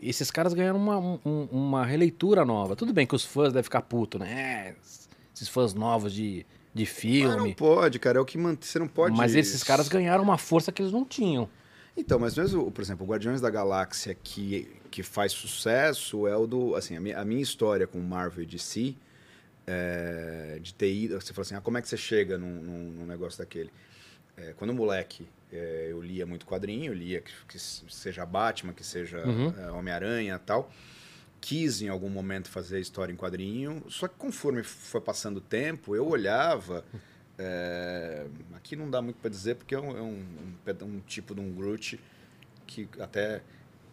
Esses 0.00 0.30
caras 0.30 0.52
ganharam 0.52 0.78
uma, 0.78 0.98
um- 0.98 1.48
uma 1.50 1.84
releitura 1.86 2.44
nova. 2.44 2.76
Tudo 2.76 2.92
bem 2.92 3.06
que 3.06 3.14
os 3.14 3.24
fãs 3.24 3.52
devem 3.54 3.62
ficar 3.62 3.80
putos, 3.80 4.20
né? 4.20 4.28
É, 4.30 4.74
Esses 5.34 5.48
fãs 5.48 5.72
novos 5.72 6.12
de, 6.12 6.44
de 6.74 6.82
Mas 6.82 6.88
não 6.88 6.94
filme. 6.94 7.54
pode, 7.54 7.98
cara. 7.98 8.18
É 8.18 8.20
o 8.20 8.24
que 8.24 8.36
mantém. 8.36 8.68
Você 8.68 8.78
não 8.78 8.88
pode. 8.88 9.16
Mas 9.16 9.34
esses 9.34 9.62
caras 9.62 9.88
ganharam 9.88 10.22
uma 10.24 10.36
força 10.36 10.72
que 10.72 10.82
eles 10.82 10.92
não 10.92 11.04
tinham. 11.04 11.48
Então, 11.96 12.18
mas 12.18 12.36
mesmo, 12.36 12.68
por 12.72 12.82
exemplo, 12.82 13.06
o 13.06 13.08
Guardiões 13.08 13.40
da 13.40 13.48
Galáxia 13.48 14.16
que, 14.20 14.68
que 14.90 15.02
faz 15.04 15.30
sucesso 15.32 16.26
é 16.26 16.36
o 16.36 16.46
do. 16.46 16.74
Assim, 16.74 16.96
a 16.96 17.00
minha, 17.00 17.18
a 17.20 17.24
minha 17.24 17.40
história 17.40 17.86
com 17.86 18.00
Marvel 18.00 18.42
e 18.42 18.46
DC, 18.46 18.96
é, 19.66 20.58
de 20.60 20.74
ter 20.74 20.92
ido. 20.92 21.20
Você 21.20 21.32
fala 21.32 21.42
assim, 21.42 21.54
ah, 21.54 21.60
como 21.60 21.78
é 21.78 21.82
que 21.82 21.88
você 21.88 21.96
chega 21.96 22.36
num, 22.36 22.60
num- 22.62 22.90
num 22.90 23.06
negócio 23.06 23.38
daquele? 23.38 23.70
É, 24.36 24.52
quando 24.56 24.74
moleque, 24.74 25.26
é, 25.52 25.88
eu 25.90 26.02
lia 26.02 26.26
muito 26.26 26.44
quadrinho, 26.44 26.86
eu 26.90 26.94
lia 26.94 27.20
que, 27.20 27.32
que 27.48 27.58
seja 27.58 28.26
Batman, 28.26 28.72
que 28.72 28.84
seja 28.84 29.24
Uhum. 29.24 29.78
Homem-Aranha 29.78 30.34
e 30.34 30.46
tal. 30.46 30.70
Quis 31.46 31.82
em 31.82 31.88
algum 31.90 32.08
momento 32.08 32.48
fazer 32.48 32.80
história 32.80 33.12
em 33.12 33.16
quadrinho, 33.16 33.82
só 33.90 34.08
que 34.08 34.14
conforme 34.16 34.62
foi 34.62 34.98
passando 35.02 35.36
o 35.36 35.40
tempo, 35.42 35.94
eu 35.94 36.06
olhava. 36.08 36.82
é, 37.38 38.26
aqui 38.54 38.74
não 38.74 38.88
dá 38.88 39.02
muito 39.02 39.16
para 39.16 39.28
dizer 39.28 39.56
porque 39.56 39.74
é, 39.74 39.78
um, 39.78 39.90
é 39.94 40.00
um- 40.00 40.24
um 40.82 40.84
um 40.86 41.00
tipo 41.00 41.34
de 41.34 41.40
um 41.42 41.52
Groot 41.52 42.00
que 42.66 42.88
até 42.98 43.42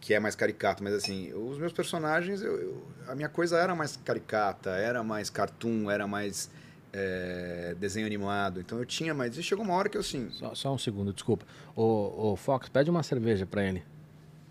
que 0.00 0.14
é 0.14 0.18
mais 0.18 0.34
caricato, 0.34 0.82
mas 0.82 0.94
assim, 0.94 1.30
os 1.34 1.58
meus 1.58 1.72
personagens, 1.74 2.40
eu, 2.40 2.58
eu- 2.58 2.86
a 3.06 3.14
minha 3.14 3.28
coisa 3.28 3.58
era 3.58 3.74
mais 3.74 3.96
caricata, 3.96 4.70
era 4.70 5.02
mais 5.04 5.28
cartoon, 5.28 5.90
era 5.90 6.06
mais 6.06 6.50
é, 6.94 7.74
desenho 7.78 8.06
animado, 8.06 8.60
então 8.60 8.78
eu 8.78 8.86
tinha 8.86 9.12
mais. 9.12 9.36
E 9.36 9.42
chegou 9.42 9.62
uma 9.64 9.74
hora 9.74 9.88
que 9.90 9.96
eu 9.96 10.00
assim, 10.00 10.30
Só, 10.30 10.54
só 10.54 10.74
um 10.74 10.78
segundo, 10.78 11.12
desculpa. 11.12 11.44
Ô, 11.76 12.32
ô, 12.32 12.36
Fox, 12.36 12.68
pede 12.70 12.88
uma 12.90 13.02
cerveja 13.02 13.44
pra 13.44 13.62
ele. 13.62 13.82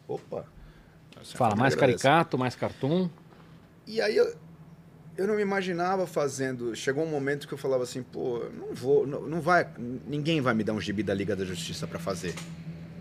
opa. 0.07 0.45
Fala, 1.23 1.55
mais 1.55 1.73
agradece. 1.73 2.03
caricato, 2.03 2.37
mais 2.37 2.55
cartoon. 2.55 3.09
E 3.87 4.01
aí 4.01 4.15
eu, 4.15 4.33
eu 5.17 5.27
não 5.27 5.35
me 5.35 5.41
imaginava 5.41 6.07
fazendo. 6.07 6.75
Chegou 6.75 7.03
um 7.03 7.09
momento 7.09 7.47
que 7.47 7.53
eu 7.53 7.57
falava 7.57 7.83
assim, 7.83 8.03
pô, 8.03 8.45
não 8.57 8.73
vou, 8.73 9.05
não, 9.05 9.21
não 9.27 9.41
vai, 9.41 9.67
ninguém 10.07 10.41
vai 10.41 10.53
me 10.53 10.63
dar 10.63 10.73
um 10.73 10.81
gibi 10.81 11.03
da 11.03 11.13
Liga 11.13 11.35
da 11.35 11.45
Justiça 11.45 11.87
pra 11.87 11.99
fazer. 11.99 12.33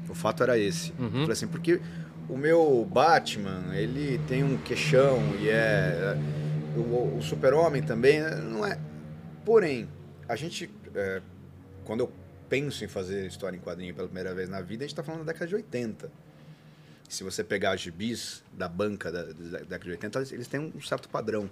O 0.08 0.14
fato 0.14 0.42
era 0.42 0.58
esse. 0.58 0.92
Uhum. 0.98 1.06
Eu 1.06 1.10
falei 1.12 1.32
assim, 1.32 1.48
porque 1.48 1.80
o 2.28 2.36
meu 2.36 2.86
Batman, 2.90 3.74
ele 3.74 4.18
tem 4.26 4.42
um 4.42 4.56
queixão 4.58 5.20
e 5.40 5.48
é 5.48 6.16
o, 6.76 7.16
o 7.16 7.22
Super-Homem 7.22 7.82
também, 7.82 8.20
né, 8.20 8.36
não 8.36 8.66
é. 8.66 8.78
Porém, 9.44 9.88
a 10.28 10.36
gente 10.36 10.70
é, 10.94 11.22
quando 11.84 12.00
eu 12.00 12.12
penso 12.48 12.84
em 12.84 12.88
fazer 12.88 13.26
história 13.26 13.56
em 13.56 13.60
quadrinho 13.60 13.94
pela 13.94 14.08
primeira 14.08 14.34
vez 14.34 14.48
na 14.48 14.60
vida, 14.60 14.84
a 14.84 14.86
gente 14.86 14.92
está 14.92 15.02
falando 15.02 15.24
da 15.24 15.32
década 15.32 15.46
de 15.46 15.54
80. 15.54 16.10
Se 17.10 17.24
você 17.24 17.42
pegar 17.42 17.76
gibis 17.76 18.40
da 18.52 18.68
banca 18.68 19.10
da, 19.10 19.24
da 19.24 19.58
década 19.58 19.84
de 19.84 19.90
80, 19.90 20.20
eles 20.32 20.46
têm 20.46 20.60
um 20.60 20.80
certo 20.80 21.08
padrão. 21.08 21.50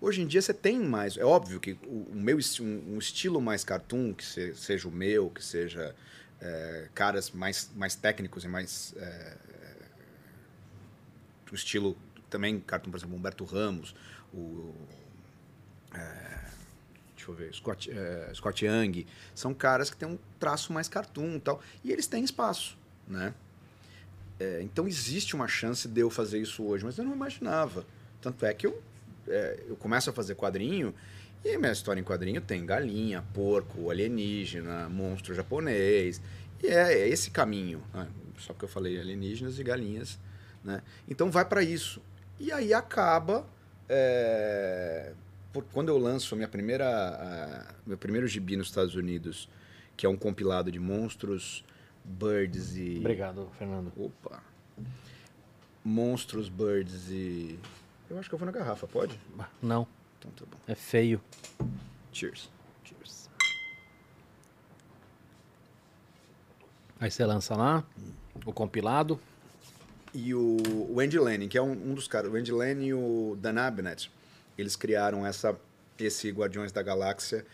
Hoje 0.00 0.20
em 0.22 0.26
dia 0.26 0.42
você 0.42 0.52
tem 0.52 0.78
mais. 0.80 1.16
É 1.16 1.24
óbvio 1.24 1.60
que 1.60 1.78
o, 1.86 2.10
meu 2.12 2.36
um, 2.60 2.94
um 2.94 2.98
estilo 2.98 3.40
mais 3.40 3.62
cartoon, 3.62 4.12
que 4.12 4.24
se- 4.24 4.54
seja 4.56 4.88
o 4.88 4.90
meu, 4.90 5.30
que 5.30 5.42
seja 5.42 5.94
é, 6.40 6.88
caras 6.94 7.30
mais, 7.30 7.70
mais 7.76 7.94
técnicos 7.94 8.44
e 8.44 8.48
mais. 8.48 8.92
É, 8.96 9.36
o 11.50 11.54
estilo 11.54 11.96
também, 12.28 12.58
cartoon, 12.58 12.90
por 12.90 12.96
exemplo, 12.98 13.14
Humberto 13.16 13.44
Ramos, 13.44 13.94
o. 14.32 14.74
é, 15.94 16.50
deixa 17.14 17.30
eu 17.30 17.34
ver, 17.34 17.54
Scott, 17.54 17.88
é, 17.88 18.32
Scott 18.34 18.66
Young, 18.66 19.06
são 19.32 19.54
caras 19.54 19.88
que 19.88 19.96
têm 19.96 20.08
um 20.08 20.18
traço 20.40 20.72
mais 20.72 20.88
cartoon 20.88 21.36
e 21.36 21.40
tal. 21.40 21.62
E 21.84 21.92
eles 21.92 22.08
têm 22.08 22.24
espaço, 22.24 22.76
né? 23.06 23.32
É, 24.40 24.60
então 24.62 24.86
existe 24.88 25.34
uma 25.34 25.46
chance 25.46 25.86
de 25.88 26.00
eu 26.00 26.10
fazer 26.10 26.38
isso 26.40 26.62
hoje, 26.64 26.84
mas 26.84 26.98
eu 26.98 27.04
não 27.04 27.14
imaginava. 27.14 27.84
Tanto 28.20 28.44
é 28.44 28.52
que 28.52 28.66
eu, 28.66 28.82
é, 29.28 29.60
eu 29.68 29.76
começo 29.76 30.10
a 30.10 30.12
fazer 30.12 30.34
quadrinho 30.34 30.94
e 31.44 31.56
minha 31.58 31.72
história 31.72 32.00
em 32.00 32.04
quadrinho 32.04 32.40
tem 32.40 32.64
galinha, 32.66 33.22
porco, 33.34 33.90
alienígena, 33.90 34.88
monstro 34.88 35.34
japonês. 35.34 36.20
E 36.62 36.66
é, 36.68 36.94
é 37.00 37.08
esse 37.08 37.30
caminho. 37.30 37.82
né? 37.92 38.08
Só 38.38 38.52
que 38.54 38.64
eu 38.64 38.68
falei 38.68 38.98
alienígenas 38.98 39.58
e 39.58 39.62
galinhas. 39.62 40.18
Né? 40.64 40.82
Então 41.08 41.30
vai 41.30 41.44
para 41.44 41.62
isso. 41.62 42.00
E 42.40 42.50
aí 42.50 42.72
acaba. 42.74 43.46
é, 43.88 45.12
por- 45.52 45.64
quando 45.72 45.90
eu 45.90 45.98
lanço 45.98 46.34
minha 46.34 46.48
primeira, 46.48 46.86
a- 46.88 47.74
meu 47.86 47.98
primeiro 47.98 48.26
gibi 48.26 48.56
nos 48.56 48.68
Estados 48.68 48.94
Unidos, 48.96 49.48
que 49.96 50.06
é 50.06 50.08
um 50.08 50.16
compilado 50.16 50.72
de 50.72 50.78
monstros, 50.80 51.62
birds 52.04 52.76
e. 52.76 52.98
Obrigado, 52.98 53.48
Fernando. 53.58 53.92
Opa. 53.96 54.42
Monstros, 55.84 56.48
birds 56.48 57.08
e. 57.10 57.58
Eu 58.10 58.18
acho 58.18 58.28
que 58.28 58.34
eu 58.34 58.38
vou 58.38 58.46
na 58.46 58.52
garrafa, 58.52 58.86
pode? 58.86 59.18
Não, 59.62 59.86
Então 60.18 60.30
tá 60.32 60.44
bom. 60.50 60.58
é 60.68 60.74
feio. 60.74 61.20
Cheers. 62.12 62.50
Cheers. 62.84 63.28
Aí 67.00 67.10
você 67.10 67.24
lança 67.24 67.56
lá 67.56 67.84
o 68.44 68.52
compilado. 68.52 69.18
E 70.12 70.32
o, 70.32 70.56
o 70.90 71.00
Andy 71.00 71.18
Lanning, 71.18 71.48
que 71.48 71.58
é 71.58 71.62
um, 71.62 71.72
um 71.72 71.94
dos 71.94 72.06
caras, 72.06 72.30
o 72.32 72.36
Andy 72.36 72.52
Lanning 72.52 72.86
e 72.86 72.94
o 72.94 73.36
Dan 73.40 73.58
Abnett, 73.60 74.10
eles 74.56 74.76
criaram 74.76 75.26
essa, 75.26 75.58
esse 75.98 76.30
Guardiões 76.30 76.70
da 76.70 76.82
Galáxia 76.82 77.44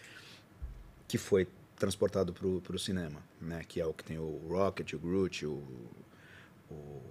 que 1.09 1.17
foi 1.17 1.49
transportado 1.81 2.33
pro, 2.33 2.61
pro 2.61 2.79
cinema, 2.79 3.21
né? 3.41 3.65
Que 3.67 3.81
é 3.81 3.87
o 3.87 3.93
que 3.93 4.05
tem 4.05 4.19
o 4.19 4.41
Rocket, 4.49 4.93
o 4.93 4.99
Groot, 5.01 5.45
o, 5.47 5.65
o 6.71 7.03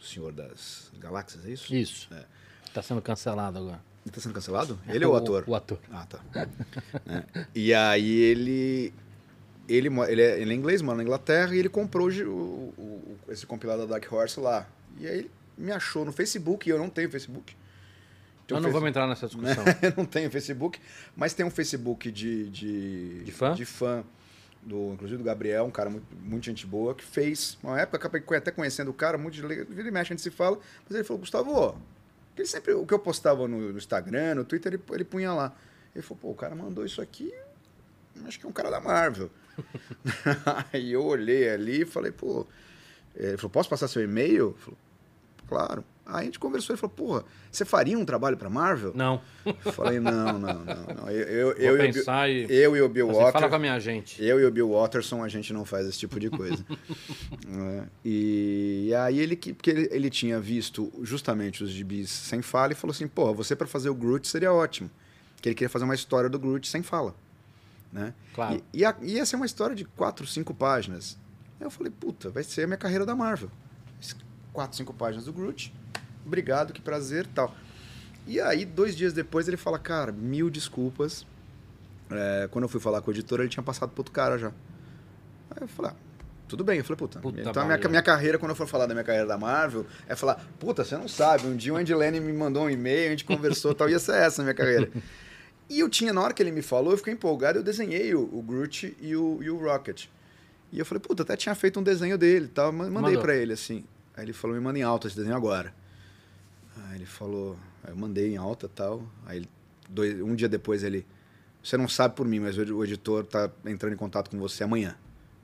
Senhor 0.00 0.32
das 0.32 0.92
Galáxias, 0.98 1.44
é 1.46 1.50
isso? 1.50 1.74
Isso. 1.74 2.08
É. 2.14 2.24
Tá 2.72 2.82
sendo 2.82 3.02
cancelado 3.02 3.58
agora. 3.58 3.80
Ele 4.04 4.14
tá 4.14 4.20
sendo 4.20 4.34
cancelado? 4.34 4.78
Ele 4.88 5.04
ou 5.04 5.12
o 5.14 5.16
ator? 5.16 5.44
O 5.46 5.54
ator. 5.54 5.78
Ah, 5.90 6.06
tá. 6.06 6.20
Né? 7.04 7.24
E 7.54 7.72
aí 7.74 8.10
ele. 8.20 8.92
Ele, 9.68 9.88
ele, 10.08 10.22
é, 10.22 10.40
ele 10.40 10.52
é 10.52 10.56
inglês, 10.56 10.82
mora 10.82 10.96
na 10.98 11.04
Inglaterra, 11.04 11.54
e 11.54 11.58
ele 11.58 11.68
comprou 11.68 12.08
o, 12.10 12.12
o- 12.20 12.74
o- 12.76 13.18
esse 13.32 13.46
compilado 13.46 13.82
da 13.86 13.96
Dark 13.96 14.12
Horse 14.12 14.40
lá. 14.40 14.66
E 14.98 15.06
aí 15.06 15.18
ele 15.20 15.30
me 15.56 15.70
achou 15.70 16.04
no 16.04 16.12
Facebook, 16.12 16.68
e 16.68 16.72
eu 16.72 16.78
não 16.78 16.90
tenho 16.90 17.08
Facebook. 17.08 17.56
Nós 18.52 18.62
não 18.62 18.68
Face- 18.68 18.72
vamos 18.72 18.88
entrar 18.90 19.06
nessa 19.06 19.26
discussão. 19.26 19.64
eu 19.82 19.92
não 19.96 20.04
tenho 20.04 20.30
Facebook, 20.30 20.78
mas 21.16 21.34
tem 21.34 21.44
um 21.46 21.50
Facebook 21.50 22.10
de. 22.10 22.48
De, 22.50 23.24
De 23.24 23.32
fã? 23.32 23.54
De 23.54 23.64
fã. 23.64 24.04
Do, 24.64 24.92
inclusive 24.92 25.18
do 25.18 25.24
Gabriel, 25.24 25.64
um 25.64 25.70
cara 25.72 25.90
muito, 25.90 26.06
muito 26.22 26.44
gente 26.44 26.64
boa, 26.66 26.94
que 26.94 27.04
fez. 27.04 27.58
Uma 27.62 27.80
época, 27.80 27.96
acabei 27.96 28.22
até 28.38 28.50
conhecendo 28.52 28.90
o 28.92 28.94
cara, 28.94 29.18
muito 29.18 29.34
de 29.34 29.42
vira 29.42 29.88
e 29.88 29.90
mexe, 29.90 30.12
a 30.12 30.14
gente 30.16 30.22
se 30.22 30.30
fala. 30.30 30.56
Mas 30.88 30.94
ele 30.94 31.02
falou, 31.02 31.18
Gustavo, 31.18 31.76
ele 32.36 32.46
sempre, 32.46 32.72
o 32.72 32.86
que 32.86 32.94
eu 32.94 32.98
postava 33.00 33.48
no, 33.48 33.72
no 33.72 33.76
Instagram, 33.78 34.36
no 34.36 34.44
Twitter, 34.44 34.72
ele, 34.74 34.82
ele 34.92 35.02
punha 35.04 35.32
lá. 35.32 35.52
Ele 35.94 36.02
falou, 36.02 36.18
pô, 36.22 36.30
o 36.30 36.34
cara 36.36 36.54
mandou 36.54 36.86
isso 36.86 37.02
aqui, 37.02 37.34
acho 38.24 38.38
que 38.38 38.46
é 38.46 38.48
um 38.48 38.52
cara 38.52 38.70
da 38.70 38.80
Marvel. 38.80 39.28
Aí 40.72 40.92
eu 40.92 41.04
olhei 41.04 41.50
ali 41.50 41.82
e 41.82 41.84
falei, 41.84 42.12
pô. 42.12 42.46
Ele 43.16 43.36
falou, 43.36 43.50
posso 43.50 43.68
passar 43.68 43.88
seu 43.88 44.02
e-mail? 44.02 44.56
Falei, 44.60 44.78
claro. 45.48 45.84
Aí 46.04 46.22
a 46.22 46.24
gente 46.24 46.38
conversou, 46.38 46.74
ele 46.74 46.80
falou, 46.80 46.94
porra, 46.96 47.24
você 47.50 47.64
faria 47.64 47.96
um 47.96 48.04
trabalho 48.04 48.36
pra 48.36 48.50
Marvel? 48.50 48.92
Não. 48.94 49.20
Eu 49.46 49.72
falei, 49.72 50.00
não, 50.00 50.36
não, 50.38 50.52
não, 50.64 50.64
não. 50.64 51.08
Eu, 51.08 51.22
eu, 51.28 51.46
Vou 51.54 51.54
eu, 51.56 51.72
e 51.76 51.78
o 51.78 51.82
Bill- 51.82 51.92
pensar 51.94 52.28
e. 52.28 52.46
eu 52.52 52.76
e 52.76 52.82
o 52.82 52.88
Bill 52.88 53.10
Assim, 53.10 53.32
fala 53.32 53.48
com 53.48 53.54
a 53.54 53.58
minha 53.58 53.78
gente. 53.78 54.22
Eu 54.22 54.40
e 54.40 54.44
o 54.44 54.50
Bill 54.50 54.70
Watterson, 54.72 55.22
a 55.22 55.28
gente 55.28 55.52
não 55.52 55.64
faz 55.64 55.86
esse 55.86 55.98
tipo 55.98 56.18
de 56.18 56.28
coisa. 56.28 56.64
É, 57.54 57.84
e 58.04 58.92
aí 58.98 59.18
ele, 59.20 59.36
que- 59.36 59.52
porque 59.52 59.70
ele, 59.70 59.88
ele 59.92 60.10
tinha 60.10 60.40
visto 60.40 60.92
justamente 61.02 61.62
os 61.62 61.70
gibis 61.70 62.10
sem 62.10 62.40
fala 62.42 62.72
e 62.72 62.74
falou 62.74 62.92
assim, 62.92 63.06
porra, 63.06 63.32
você 63.32 63.54
para 63.54 63.66
fazer 63.66 63.88
o 63.90 63.94
Groot 63.94 64.26
seria 64.26 64.52
ótimo. 64.52 64.90
Que 65.40 65.48
ele 65.50 65.54
queria 65.54 65.68
fazer 65.68 65.84
uma 65.84 65.94
história 65.94 66.28
do 66.30 66.38
Groot 66.38 66.66
sem 66.68 66.82
fala. 66.82 67.14
Né? 67.92 68.14
Claro. 68.34 68.62
E, 68.72 68.80
e 68.80 68.84
a- 68.84 68.96
ia 69.02 69.24
ser 69.26 69.36
uma 69.36 69.46
história 69.46 69.76
de 69.76 69.84
quatro, 69.84 70.26
cinco 70.26 70.54
páginas. 70.54 71.16
Aí 71.60 71.66
eu 71.66 71.70
falei, 71.70 71.92
puta, 71.92 72.30
vai 72.30 72.42
ser 72.42 72.62
a 72.64 72.66
minha 72.66 72.76
carreira 72.78 73.04
da 73.06 73.14
Marvel. 73.14 73.50
Quatro, 74.52 74.76
cinco 74.76 74.92
páginas 74.92 75.24
do 75.24 75.32
Groot. 75.32 75.72
Obrigado, 76.26 76.72
que 76.72 76.80
prazer 76.80 77.26
tal. 77.34 77.54
E 78.26 78.40
aí, 78.40 78.64
dois 78.64 78.94
dias 78.96 79.12
depois, 79.12 79.48
ele 79.48 79.56
fala, 79.56 79.78
cara, 79.78 80.12
mil 80.12 80.48
desculpas. 80.50 81.26
É, 82.10 82.48
quando 82.50 82.64
eu 82.64 82.68
fui 82.68 82.80
falar 82.80 83.00
com 83.00 83.10
o 83.10 83.14
editor, 83.14 83.40
ele 83.40 83.48
tinha 83.48 83.62
passado 83.62 83.90
pro 83.90 84.00
outro 84.00 84.12
cara 84.12 84.38
já. 84.38 84.48
Aí 85.50 85.62
eu 85.62 85.68
falei, 85.68 85.92
ah, 85.92 85.96
tudo 86.46 86.62
bem. 86.62 86.78
Eu 86.78 86.84
falei, 86.84 86.98
puta, 86.98 87.18
Puta 87.18 87.40
então 87.40 87.62
a 87.62 87.64
minha, 87.64 87.78
minha 87.90 88.02
carreira, 88.02 88.38
quando 88.38 88.50
eu 88.50 88.54
for 88.56 88.66
falar 88.68 88.86
da 88.86 88.94
minha 88.94 89.02
carreira 89.04 89.26
da 89.26 89.38
Marvel, 89.38 89.86
é 90.06 90.14
falar, 90.14 90.44
puta, 90.60 90.84
você 90.84 90.96
não 90.96 91.08
sabe, 91.08 91.46
um 91.46 91.56
dia 91.56 91.72
o 91.72 91.76
Andy 91.76 91.94
Lanning 91.94 92.20
me 92.20 92.32
mandou 92.32 92.64
um 92.64 92.70
e-mail, 92.70 93.06
a 93.08 93.10
gente 93.10 93.24
conversou 93.24 93.74
tal, 93.74 93.88
ia 93.88 93.98
ser 93.98 94.14
essa 94.16 94.42
a 94.42 94.44
minha 94.44 94.54
carreira. 94.54 94.90
E 95.70 95.80
eu 95.80 95.88
tinha, 95.88 96.12
na 96.12 96.20
hora 96.20 96.34
que 96.34 96.42
ele 96.42 96.52
me 96.52 96.60
falou, 96.62 96.92
eu 96.92 96.98
fiquei 96.98 97.14
empolgado, 97.14 97.58
eu 97.58 97.62
desenhei 97.62 98.14
o, 98.14 98.20
o 98.20 98.42
Groot 98.42 98.94
e 99.00 99.16
o, 99.16 99.42
e 99.42 99.48
o 99.50 99.56
Rocket. 99.56 100.04
E 100.70 100.78
eu 100.78 100.84
falei, 100.84 101.00
puta, 101.00 101.22
até 101.22 101.34
tinha 101.36 101.54
feito 101.54 101.80
um 101.80 101.82
desenho 101.82 102.18
dele 102.18 102.46
tal. 102.48 102.70
ma- 102.72 102.88
Mandei 102.90 103.14
pra 103.22 103.34
ele, 103.34 103.54
assim. 103.54 103.84
Aí 104.22 104.26
ele 104.26 104.32
falou, 104.32 104.56
me 104.56 104.62
manda 104.62 104.78
em 104.78 104.82
alta 104.82 105.08
esse 105.08 105.16
desenho 105.16 105.34
agora. 105.34 105.74
Aí 106.76 106.94
ele 106.98 107.06
falou, 107.06 107.58
aí 107.82 107.90
eu 107.90 107.96
mandei 107.96 108.32
em 108.32 108.36
alta 108.36 108.66
e 108.66 108.68
tal. 108.68 109.04
Aí 109.26 109.38
ele- 109.38 109.48
dois- 109.90 110.20
um 110.22 110.36
dia 110.36 110.48
depois 110.48 110.84
ele, 110.84 111.04
você 111.60 111.76
não 111.76 111.88
sabe 111.88 112.14
por 112.14 112.24
mim, 112.24 112.38
mas 112.38 112.56
o 112.56 112.84
editor 112.84 113.24
tá 113.26 113.50
entrando 113.66 113.94
em 113.94 113.96
contato 113.96 114.30
com 114.30 114.38
você 114.38 114.62
amanhã. 114.62 114.94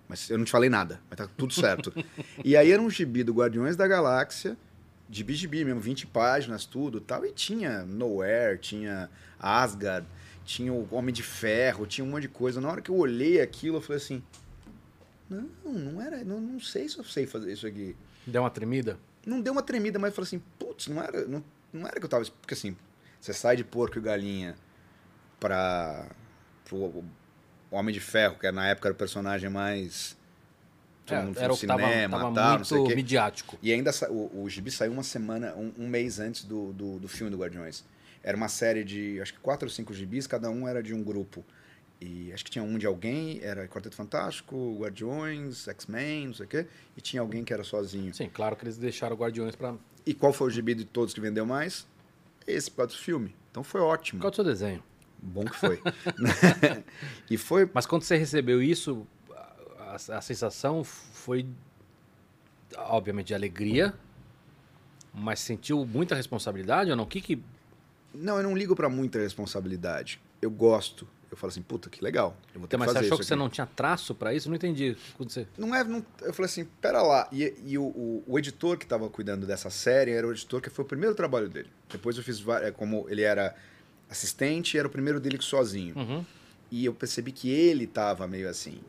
Mas 0.09 0.30
eu 0.30 0.38
não 0.38 0.44
te 0.44 0.52
falei 0.52 0.70
nada, 0.70 1.00
mas 1.10 1.16
tá 1.18 1.28
tudo 1.36 1.52
certo. 1.52 1.92
e 2.44 2.56
aí 2.56 2.70
era 2.70 2.80
um 2.80 2.88
gibi 2.88 3.24
do 3.24 3.32
Guardiões 3.34 3.74
da 3.74 3.88
Galáxia, 3.88 4.56
de 5.09 5.24
gibi 5.34 5.64
mesmo, 5.64 5.80
20 5.80 6.06
páginas, 6.06 6.64
tudo 6.64 7.00
tal. 7.00 7.26
E 7.26 7.32
tinha 7.32 7.82
Nowhere, 7.84 8.59
tinha 8.59 9.10
Asgard, 9.40 10.06
tinha 10.44 10.72
o 10.72 10.86
Homem 10.94 11.12
de 11.12 11.24
Ferro, 11.24 11.84
tinha 11.84 12.05
um 12.05 12.10
monte 12.10 12.22
de 12.22 12.28
coisa. 12.28 12.60
Na 12.60 12.70
hora 12.70 12.80
que 12.80 12.92
eu 12.92 12.96
olhei 12.96 13.40
aquilo, 13.40 13.78
eu 13.78 13.80
falei 13.80 13.96
assim, 14.00 14.22
não, 15.28 15.48
não 15.64 16.00
era, 16.00 16.22
não, 16.22 16.40
não 16.40 16.60
sei 16.60 16.88
se 16.88 16.96
eu 16.96 17.02
sei 17.05 17.26
fazer 17.26 17.52
isso 17.52 17.66
aqui. 17.66 17.96
Deu 18.28 18.42
uma 18.42 18.50
tremida? 18.50 18.98
Não 19.26 19.40
deu 19.40 19.52
uma 19.52 19.62
tremida, 19.62 19.98
mas 19.98 20.10
eu 20.10 20.14
falei 20.14 20.26
assim, 20.28 20.42
putz, 20.59 20.86
não 20.86 21.02
era, 21.02 21.26
não, 21.26 21.42
não 21.72 21.86
era 21.86 21.98
que 21.98 22.05
eu 22.05 22.09
tava... 22.09 22.24
Porque 22.40 22.55
assim, 22.55 22.76
você 23.20 23.32
sai 23.32 23.56
de 23.56 23.64
Porco 23.64 23.98
e 23.98 24.00
Galinha 24.00 24.55
pra... 25.40 26.06
pro 26.64 27.05
Homem 27.70 27.92
de 27.92 28.00
Ferro, 28.00 28.38
que 28.38 28.50
na 28.50 28.68
época 28.68 28.88
era 28.88 28.94
o 28.94 28.96
personagem 28.96 29.50
mais... 29.50 30.16
todo 31.05 31.16
É, 31.18 31.22
mundo 31.22 31.38
era 31.38 31.52
o 31.52 31.56
que 31.56 31.66
tava, 31.66 31.82
cinema, 31.82 32.18
tava 32.18 32.34
tal, 32.34 32.59
não 32.59 32.64
sei 32.64 32.76
o 32.76 32.80
muito 32.80 32.90
quê. 32.90 32.96
midiático. 32.96 33.59
E 33.62 33.72
ainda 33.72 33.90
o, 34.09 34.42
o 34.42 34.48
Gibi 34.48 34.70
saiu 34.70 34.92
uma 34.92 35.02
semana, 35.02 35.55
um, 35.55 35.72
um 35.78 35.88
mês 35.88 36.18
antes 36.20 36.44
do, 36.44 36.72
do, 36.72 36.98
do 36.98 37.09
filme 37.09 37.30
do 37.30 37.38
Guardiões. 37.38 37.84
Era 38.22 38.36
uma 38.36 38.48
série 38.48 38.84
de, 38.84 39.20
acho 39.20 39.32
que 39.34 39.40
quatro 39.40 39.66
ou 39.66 39.70
cinco 39.70 39.92
gibis, 39.94 40.26
cada 40.26 40.50
um 40.50 40.66
era 40.66 40.82
de 40.82 40.94
um 40.94 41.02
grupo. 41.02 41.44
E 42.00 42.32
acho 42.32 42.44
que 42.44 42.50
tinha 42.50 42.62
um 42.62 42.78
de 42.78 42.86
alguém, 42.86 43.40
era 43.42 43.66
Quarteto 43.66 43.96
Fantástico, 43.96 44.76
Guardiões, 44.78 45.66
X-Men, 45.66 46.28
não 46.28 46.34
sei 46.34 46.46
o 46.46 46.48
quê. 46.48 46.66
E 46.96 47.00
tinha 47.00 47.20
alguém 47.20 47.42
que 47.42 47.52
era 47.52 47.64
sozinho. 47.64 48.14
Sim, 48.14 48.28
claro 48.32 48.54
que 48.54 48.64
eles 48.64 48.76
deixaram 48.78 49.16
Guardiões 49.16 49.56
pra... 49.56 49.74
E 50.06 50.14
qual 50.14 50.32
foi 50.32 50.46
o 50.46 50.50
gibi 50.50 50.74
de 50.74 50.84
todos 50.84 51.12
que 51.12 51.20
vendeu 51.20 51.44
mais? 51.44 51.86
Esse, 52.46 52.70
por 52.70 52.78
causa 52.78 52.92
do 52.92 52.98
filme. 52.98 53.34
Então 53.50 53.64
foi 53.64 53.80
ótimo. 53.80 54.20
Qual 54.20 54.30
é 54.30 54.32
o 54.32 54.34
seu 54.34 54.44
desenho? 54.44 54.82
Bom 55.20 55.44
que 55.44 55.56
foi. 55.56 55.82
e 57.28 57.36
foi 57.36 57.68
Mas 57.74 57.84
quando 57.84 58.02
você 58.02 58.16
recebeu 58.16 58.62
isso, 58.62 59.04
a, 59.80 59.96
a- 59.96 60.20
sensação 60.20 60.84
foi, 60.84 61.44
obviamente, 62.76 63.26
de 63.28 63.34
alegria, 63.34 63.92
mas 65.12 65.40
sentiu 65.40 65.84
muita 65.84 66.14
responsabilidade 66.14 66.90
ou 66.90 66.96
não? 66.96 67.04
O 67.04 67.06
que 67.08 67.20
que... 67.20 67.42
Não, 68.14 68.36
eu 68.36 68.42
não 68.44 68.56
ligo 68.56 68.76
pra 68.76 68.88
muita 68.88 69.18
responsabilidade. 69.18 70.20
Eu 70.40 70.50
gosto. 70.50 71.06
Eu 71.30 71.36
falo 71.36 71.50
assim, 71.50 71.62
puta, 71.62 71.90
que 71.90 72.02
legal. 72.02 72.36
Eu 72.55 72.60
vou 72.60 72.68
ter 72.68 72.76
Mas 72.76 72.86
que 72.86 72.92
você 72.92 72.94
fazer 72.94 73.06
achou 73.06 73.14
isso 73.16 73.22
que 73.22 73.28
você 73.28 73.36
não 73.36 73.50
tinha 73.50 73.66
traço 73.66 74.14
pra 74.14 74.32
isso? 74.32 74.48
Não 74.48 74.56
entendi. 74.56 74.96
Você... 75.18 75.46
Não 75.59 75.74
é. 75.74 75.84
não- 75.84 76.05
eu 76.22 76.32
falei 76.32 76.46
assim, 76.46 76.64
pera 76.80 77.02
lá. 77.02 77.28
E, 77.30 77.55
e 77.64 77.76
o, 77.76 77.84
o, 77.84 78.24
o 78.26 78.38
editor 78.38 78.78
que 78.78 78.84
estava 78.84 79.09
cuidando 79.10 79.46
dessa 79.46 79.68
série 79.68 80.12
era 80.12 80.26
o 80.26 80.32
editor 80.32 80.60
que 80.62 80.70
foi 80.70 80.84
o 80.84 80.88
primeiro 80.88 81.14
trabalho 81.14 81.48
dele. 81.48 81.70
Depois 81.90 82.16
eu 82.16 82.22
fiz 82.22 82.40
várias. 82.40 82.74
Como 82.74 83.06
ele 83.10 83.22
era 83.22 83.55
assistente, 84.09 84.78
era 84.78 84.88
o 84.88 84.90
primeiro 84.90 85.20
dele 85.20 85.38
sozinho. 85.40 85.96
Uhum. 85.96 86.24
E 86.70 86.84
eu 86.84 86.94
percebi 86.94 87.30
que 87.30 87.50
ele 87.50 87.84
estava 87.84 88.26
meio 88.26 88.48
assim. 88.48 88.80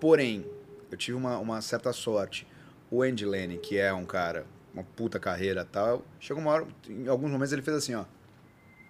Porém, 0.00 0.44
eu 0.90 0.96
tive 0.96 1.16
uma, 1.16 1.38
uma 1.38 1.60
certa 1.60 1.92
sorte. 1.92 2.46
O 2.90 3.02
Andy 3.02 3.24
Lanning, 3.24 3.58
que 3.58 3.78
é 3.78 3.92
um 3.92 4.04
cara, 4.04 4.44
uma 4.74 4.82
puta 4.82 5.20
carreira 5.20 5.62
e 5.62 5.64
tal, 5.64 6.04
chegou 6.18 6.42
uma 6.42 6.50
hora, 6.50 6.66
em 6.88 7.06
alguns 7.06 7.30
momentos 7.30 7.52
ele 7.52 7.62
fez 7.62 7.76
assim, 7.76 7.94
ó. 7.94 8.04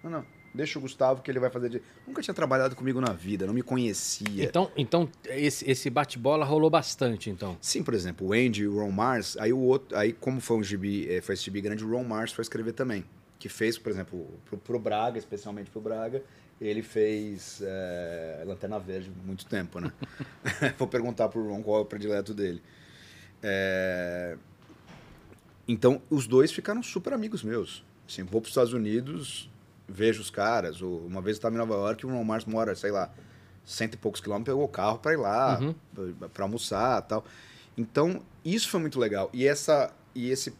Não, 0.03 0.09
não, 0.09 0.25
deixa 0.53 0.77
o 0.77 0.81
Gustavo 0.81 1.21
que 1.21 1.31
ele 1.31 1.39
vai 1.39 1.49
fazer 1.49 1.69
de. 1.69 1.81
Nunca 2.07 2.21
tinha 2.21 2.33
trabalhado 2.33 2.75
comigo 2.75 2.99
na 2.99 3.13
vida, 3.13 3.45
não 3.45 3.53
me 3.53 3.61
conhecia. 3.61 4.43
Então, 4.43 4.71
então 4.75 5.09
esse, 5.25 5.69
esse 5.69 5.89
bate-bola 5.89 6.45
rolou 6.45 6.69
bastante, 6.69 7.29
então. 7.29 7.57
Sim, 7.61 7.83
por 7.83 7.93
exemplo, 7.93 8.27
o 8.27 8.33
Andy 8.33 8.63
e 8.63 8.67
o 8.67 8.77
Ron 8.79 8.91
Mars, 8.91 9.37
aí 9.37 9.51
o 9.53 9.59
outro, 9.59 9.97
aí 9.97 10.13
como 10.13 10.39
foi 10.41 10.57
um 10.57 10.63
gibi, 10.63 11.07
eh, 11.11 11.21
foi 11.21 11.33
esse 11.33 11.43
gibi 11.43 11.61
grande, 11.61 11.83
o 11.83 11.89
Ron 11.89 12.03
Mars 12.03 12.31
foi 12.31 12.41
escrever 12.41 12.73
também, 12.73 13.03
que 13.39 13.49
fez, 13.49 13.77
por 13.77 13.91
exemplo, 13.91 14.27
pro, 14.45 14.57
pro 14.57 14.79
Braga, 14.79 15.17
especialmente 15.17 15.69
pro 15.69 15.81
Braga, 15.81 16.23
ele 16.59 16.81
fez 16.83 17.61
eh, 17.63 18.43
Lanterna 18.45 18.77
Verde 18.79 19.11
há 19.23 19.25
muito 19.25 19.45
tempo, 19.45 19.79
né? 19.79 19.91
Vou 20.77 20.87
perguntar 20.87 21.29
pro 21.29 21.47
Ron 21.47 21.63
qual 21.63 21.79
é 21.79 21.81
o 21.81 21.85
predileto 21.85 22.33
dele. 22.33 22.61
Eh, 23.43 24.37
Então, 25.67 26.01
os 26.09 26.27
dois 26.27 26.51
ficaram 26.51 26.83
super 26.83 27.13
amigos 27.13 27.43
meus. 27.43 27.83
Assim, 28.07 28.23
vou 28.23 28.41
para 28.41 28.47
os 28.47 28.51
Estados 28.51 28.73
Unidos, 28.73 29.49
vejo 29.91 30.21
os 30.21 30.29
caras. 30.29 30.81
ou 30.81 31.05
Uma 31.05 31.21
vez 31.21 31.35
eu 31.35 31.39
estava 31.39 31.55
em 31.55 31.57
Nova 31.57 31.73
York 31.75 32.03
e 32.03 32.07
o 32.07 32.11
Ron 32.11 32.23
Mars 32.23 32.45
mora, 32.45 32.75
sei 32.75 32.91
lá, 32.91 33.11
cento 33.65 33.93
e 33.93 33.97
poucos 33.97 34.21
quilômetros, 34.21 34.53
pegou 34.53 34.65
o 34.65 34.69
carro 34.69 34.99
para 34.99 35.13
ir 35.13 35.17
lá, 35.17 35.59
Uhum. 35.59 36.13
para 36.33 36.43
almoçar 36.43 37.01
tal. 37.03 37.23
Então, 37.77 38.21
isso 38.43 38.69
foi 38.69 38.79
muito 38.79 38.99
legal. 38.99 39.29
E, 39.33 39.47
essa, 39.47 39.93
e 40.15 40.29
esse, 40.29 40.53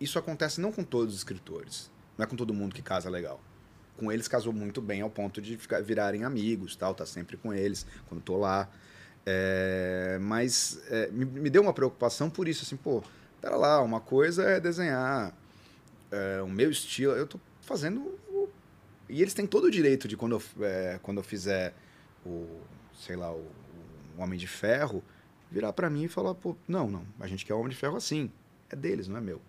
isso 0.00 0.18
acontece 0.18 0.60
não 0.60 0.72
com 0.72 0.82
todos 0.84 1.12
os 1.14 1.20
escritores. 1.20 1.90
Não 2.16 2.24
é 2.24 2.26
com 2.26 2.36
todo 2.36 2.52
mundo 2.54 2.74
que 2.74 2.82
casa 2.82 3.10
legal. 3.10 3.40
Com 3.96 4.10
eles 4.10 4.26
casou 4.28 4.52
muito 4.52 4.80
bem 4.80 5.02
ao 5.02 5.10
ponto 5.10 5.42
de 5.42 5.56
ficar, 5.58 5.82
virarem 5.82 6.24
amigos, 6.24 6.74
tal, 6.76 6.94
tá 6.94 7.04
sempre 7.04 7.36
com 7.36 7.52
eles 7.52 7.86
quando 8.08 8.22
tô 8.22 8.36
lá. 8.38 8.68
É, 9.26 10.18
mas 10.20 10.80
é, 10.88 11.08
me, 11.10 11.24
me 11.26 11.50
deu 11.50 11.60
uma 11.62 11.74
preocupação 11.74 12.30
por 12.30 12.48
isso, 12.48 12.64
assim, 12.64 12.76
pô, 12.76 13.02
pera 13.40 13.56
lá, 13.56 13.82
uma 13.82 14.00
coisa 14.00 14.42
é 14.44 14.58
desenhar 14.58 15.34
é, 16.10 16.40
o 16.42 16.48
meu 16.48 16.70
estilo, 16.70 17.12
eu 17.12 17.26
tô 17.26 17.38
fazendo 17.60 18.18
e 19.10 19.20
eles 19.22 19.34
têm 19.34 19.46
todo 19.46 19.64
o 19.64 19.70
direito 19.70 20.06
de 20.08 20.16
quando 20.16 20.32
eu, 20.36 20.64
é, 20.66 20.98
quando 21.02 21.18
eu 21.18 21.24
fizer 21.24 21.74
o, 22.24 22.46
sei 22.94 23.16
lá, 23.16 23.32
o, 23.32 23.38
o 24.16 24.22
Homem 24.22 24.38
de 24.38 24.46
Ferro, 24.46 25.02
virar 25.50 25.72
pra 25.72 25.90
mim 25.90 26.04
e 26.04 26.08
falar, 26.08 26.34
pô, 26.34 26.56
não, 26.68 26.88
não, 26.90 27.04
a 27.18 27.26
gente 27.26 27.44
quer 27.44 27.54
o 27.54 27.58
Homem 27.58 27.70
de 27.70 27.76
Ferro 27.76 27.96
assim, 27.96 28.30
é 28.70 28.76
deles, 28.76 29.08
não 29.08 29.16
é 29.16 29.20
meu. 29.20 29.40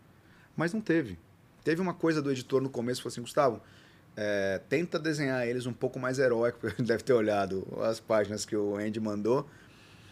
Mas 0.56 0.74
não 0.74 0.82
teve. 0.82 1.18
Teve 1.64 1.80
uma 1.82 1.94
coisa 1.94 2.22
do 2.22 2.32
editor 2.32 2.62
no 2.62 2.70
começo, 2.70 3.02
falou 3.02 3.12
assim, 3.14 3.22
Gustavo, 3.22 3.62
é, 4.18 4.60
tenta 4.68 4.98
desenhar 5.00 5.46
eles 5.48 5.66
um 5.66 5.74
pouco 5.74 6.00
mais 6.00 6.18
heróicos, 6.20 6.60
porque 6.74 6.82
deve 6.84 7.04
ter 7.04 7.14
olhado 7.14 7.66
as 7.84 8.00
páginas 8.00 8.46
que 8.46 8.56
o 8.56 8.76
Andy 8.78 9.00
mandou, 9.00 9.48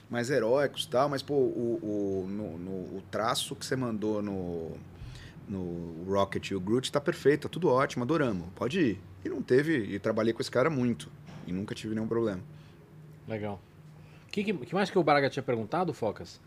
mais 0.10 0.30
heróicos 0.30 0.84
e 0.86 0.90
tal, 0.90 1.10
mas 1.10 1.22
pô, 1.22 1.34
o, 1.36 1.80
o, 2.24 2.28
no, 2.28 2.58
no- 2.58 2.98
o 2.98 3.04
traço 3.12 3.56
que 3.56 3.66
você 3.66 3.76
mandou 3.76 4.22
no, 4.22 4.72
no 5.48 6.04
Rocket 6.08 6.50
e 6.52 6.56
o 6.56 6.60
Groot 6.60 6.92
tá 6.92 7.00
perfeito, 7.02 7.44
tá 7.44 7.50
tudo 7.50 7.68
ótimo, 7.70 8.04
adoramos, 8.04 8.48
pode 8.56 8.80
ir. 8.80 9.02
E 9.24 9.30
não 9.30 9.42
teve, 9.42 9.78
e 9.78 10.00
trabalhei 10.00 10.34
com 10.34 10.42
esse 10.42 10.52
cara 10.52 10.70
muito, 10.70 11.10
e 11.46 11.52
nunca 11.52 11.76
tive 11.76 11.94
nenhum 11.94 12.08
problema. 12.08 12.42
Legal. 13.28 13.62
O 14.28 14.32
que, 14.32 14.44
que, 14.44 14.76
mais 14.76 14.90
que 14.90 14.98
o 14.98 15.04
Braga 15.04 15.30
tinha 15.30 15.44
perguntado, 15.44 15.94
Focas? 15.94 16.40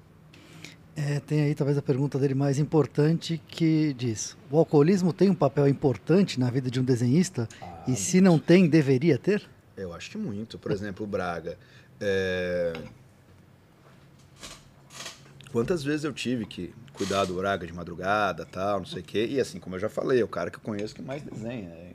É, 0.95 1.21
tem 1.21 1.43
aí 1.43 1.55
talvez 1.55 1.79
a 1.79 1.83
pergunta 1.83 2.19
dele 2.19 2.35
mais 2.35 2.59
importante 2.59 3.41
que 3.49 3.95
diz: 3.95 4.37
o 4.51 4.59
alcoolismo 4.59 5.13
tem 5.13 5.31
um 5.31 5.35
papel 5.35 5.67
importante 5.67 6.39
na 6.39 6.51
vida 6.51 6.71
de 6.71 6.79
um 6.79 6.85
desenhista? 6.85 7.49
Ah, 7.61 7.85
e 7.89 7.97
se 7.97 8.21
não 8.21 8.39
tem, 8.39 8.69
deveria 8.69 9.19
ter? 9.19 9.49
Eu 9.77 9.93
acho 9.95 10.11
que 10.11 10.19
muito. 10.19 10.59
Por 10.59 10.71
exemplo, 10.71 11.05
o 11.05 11.09
Braga. 11.09 11.59
é, 12.01 12.75
Quantas 15.53 15.85
vezes 15.85 16.05
eu 16.05 16.13
tive 16.15 16.47
que 16.47 16.75
cuidar 16.95 17.27
do 17.27 17.35
Braga 17.35 17.67
de 17.67 17.73
madrugada, 17.75 18.47
tal, 18.47 18.79
não 18.79 18.87
sei 18.87 19.03
o 19.03 19.05
quê. 19.05 19.27
E 19.27 19.39
assim, 19.39 19.61
como 19.61 19.77
eu 19.77 19.81
já 19.81 19.89
falei, 19.89 20.21
é 20.21 20.25
o 20.25 20.29
cara 20.29 20.51
que 20.51 20.57
eu 20.57 20.63
conheço 20.63 20.95
que 20.95 21.03
mais 21.03 21.23
desenha. 21.23 21.69
É, 21.69 21.92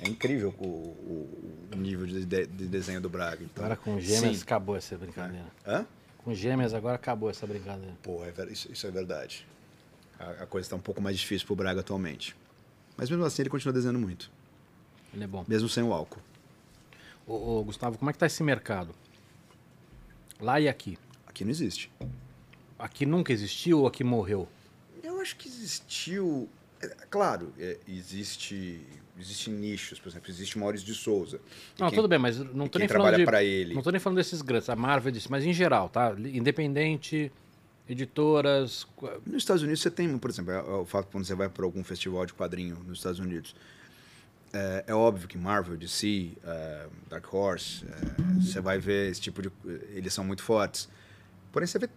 é 0.00 0.08
incrível 0.08 0.54
o, 0.58 0.64
o- 0.66 1.68
o 1.72 1.76
nível 1.76 2.06
de, 2.06 2.24
de- 2.24 2.46
de 2.46 2.66
desenho 2.66 3.00
do 3.00 3.08
Braga. 3.08 3.42
Então, 3.42 3.64
Agora 3.64 3.76
com 3.76 3.98
gêmeas 4.00 4.36
sim. 4.38 4.42
acabou 4.42 4.76
essa 4.76 4.96
brincadeira. 4.96 5.46
Hã? 5.66 5.86
Com 6.18 6.34
gêmeas 6.34 6.74
agora 6.74 6.96
acabou 6.96 7.30
essa 7.30 7.46
brincadeira. 7.46 7.94
Pô, 8.02 8.22
é 8.24 8.32
isso, 8.50 8.70
isso 8.70 8.86
é 8.86 8.90
verdade. 8.90 9.46
A, 10.18 10.30
a 10.42 10.46
coisa 10.46 10.66
está 10.66 10.76
um 10.76 10.80
pouco 10.80 11.00
mais 11.00 11.18
difícil 11.18 11.46
pro 11.46 11.54
Braga 11.56 11.80
atualmente. 11.80 12.34
Mas 12.96 13.08
mesmo 13.10 13.24
assim 13.24 13.42
ele 13.42 13.50
continua 13.50 13.72
desenhando 13.72 13.98
muito. 13.98 14.30
Ele 15.14 15.24
é 15.24 15.26
bom. 15.26 15.44
Mesmo 15.46 15.68
sem 15.68 15.82
o 15.84 15.92
álcool. 15.92 16.20
Ô, 17.26 17.58
ô, 17.58 17.64
Gustavo, 17.64 17.98
como 17.98 18.10
é 18.10 18.12
que 18.12 18.18
tá 18.18 18.26
esse 18.26 18.42
mercado? 18.42 18.94
Lá 20.40 20.60
e 20.60 20.68
aqui. 20.68 20.98
Aqui 21.26 21.44
não 21.44 21.50
existe. 21.50 21.90
Aqui 22.78 23.06
nunca 23.06 23.32
existiu 23.32 23.80
ou 23.80 23.86
aqui 23.86 24.04
morreu? 24.04 24.48
Eu 25.02 25.20
acho 25.20 25.36
que 25.36 25.48
existiu. 25.48 26.48
é, 26.82 26.88
claro, 27.10 27.52
é, 27.58 27.78
existe. 27.88 28.80
Existem 29.18 29.54
nichos, 29.54 29.98
por 29.98 30.08
exemplo, 30.10 30.30
existe 30.30 30.58
Maurício 30.58 30.86
de 30.86 30.94
Souza. 30.94 31.40
Não, 31.78 31.88
quem- 31.88 31.96
tudo 31.96 32.08
bem, 32.08 32.18
mas 32.18 32.38
não 32.38 32.66
e 32.66 32.68
quem 32.68 32.80
nem 32.80 32.88
falando 32.88 33.24
para 33.24 33.42
ele. 33.42 33.72
Não 33.74 33.82
tô 33.82 33.90
nem 33.90 33.98
falando 34.00 34.18
desses 34.18 34.42
grandes, 34.42 34.68
a 34.68 34.76
Marvel 34.76 35.10
disse, 35.10 35.30
mas 35.30 35.44
em 35.44 35.52
geral, 35.54 35.88
tá? 35.88 36.14
Independente, 36.18 37.32
editoras. 37.88 38.86
Nos 39.24 39.36
Estados 39.36 39.62
Unidos 39.62 39.80
você 39.80 39.90
tem, 39.90 40.16
por 40.18 40.30
exemplo, 40.30 40.52
é, 40.52 40.56
é 40.58 40.60
o 40.60 40.84
fato 40.84 41.08
quando 41.10 41.24
você 41.24 41.34
vai 41.34 41.48
para 41.48 41.64
algum 41.64 41.82
festival 41.82 42.26
de 42.26 42.34
quadrinho 42.34 42.76
nos 42.86 42.98
Estados 42.98 43.18
Unidos. 43.18 43.54
É, 44.52 44.84
é 44.88 44.94
óbvio 44.94 45.26
que 45.28 45.36
Marvel, 45.36 45.76
DC, 45.76 46.32
é, 46.44 46.86
Dark 47.08 47.32
Horse, 47.32 47.84
é, 47.86 48.40
você 48.40 48.60
vai 48.60 48.78
ver 48.78 49.10
esse 49.10 49.20
tipo 49.20 49.42
de. 49.42 49.50
Eles 49.94 50.12
são 50.14 50.24
muito 50.24 50.42
fortes. 50.42 50.88
Porém, 51.52 51.66
você 51.66 51.78
vê 51.78 51.88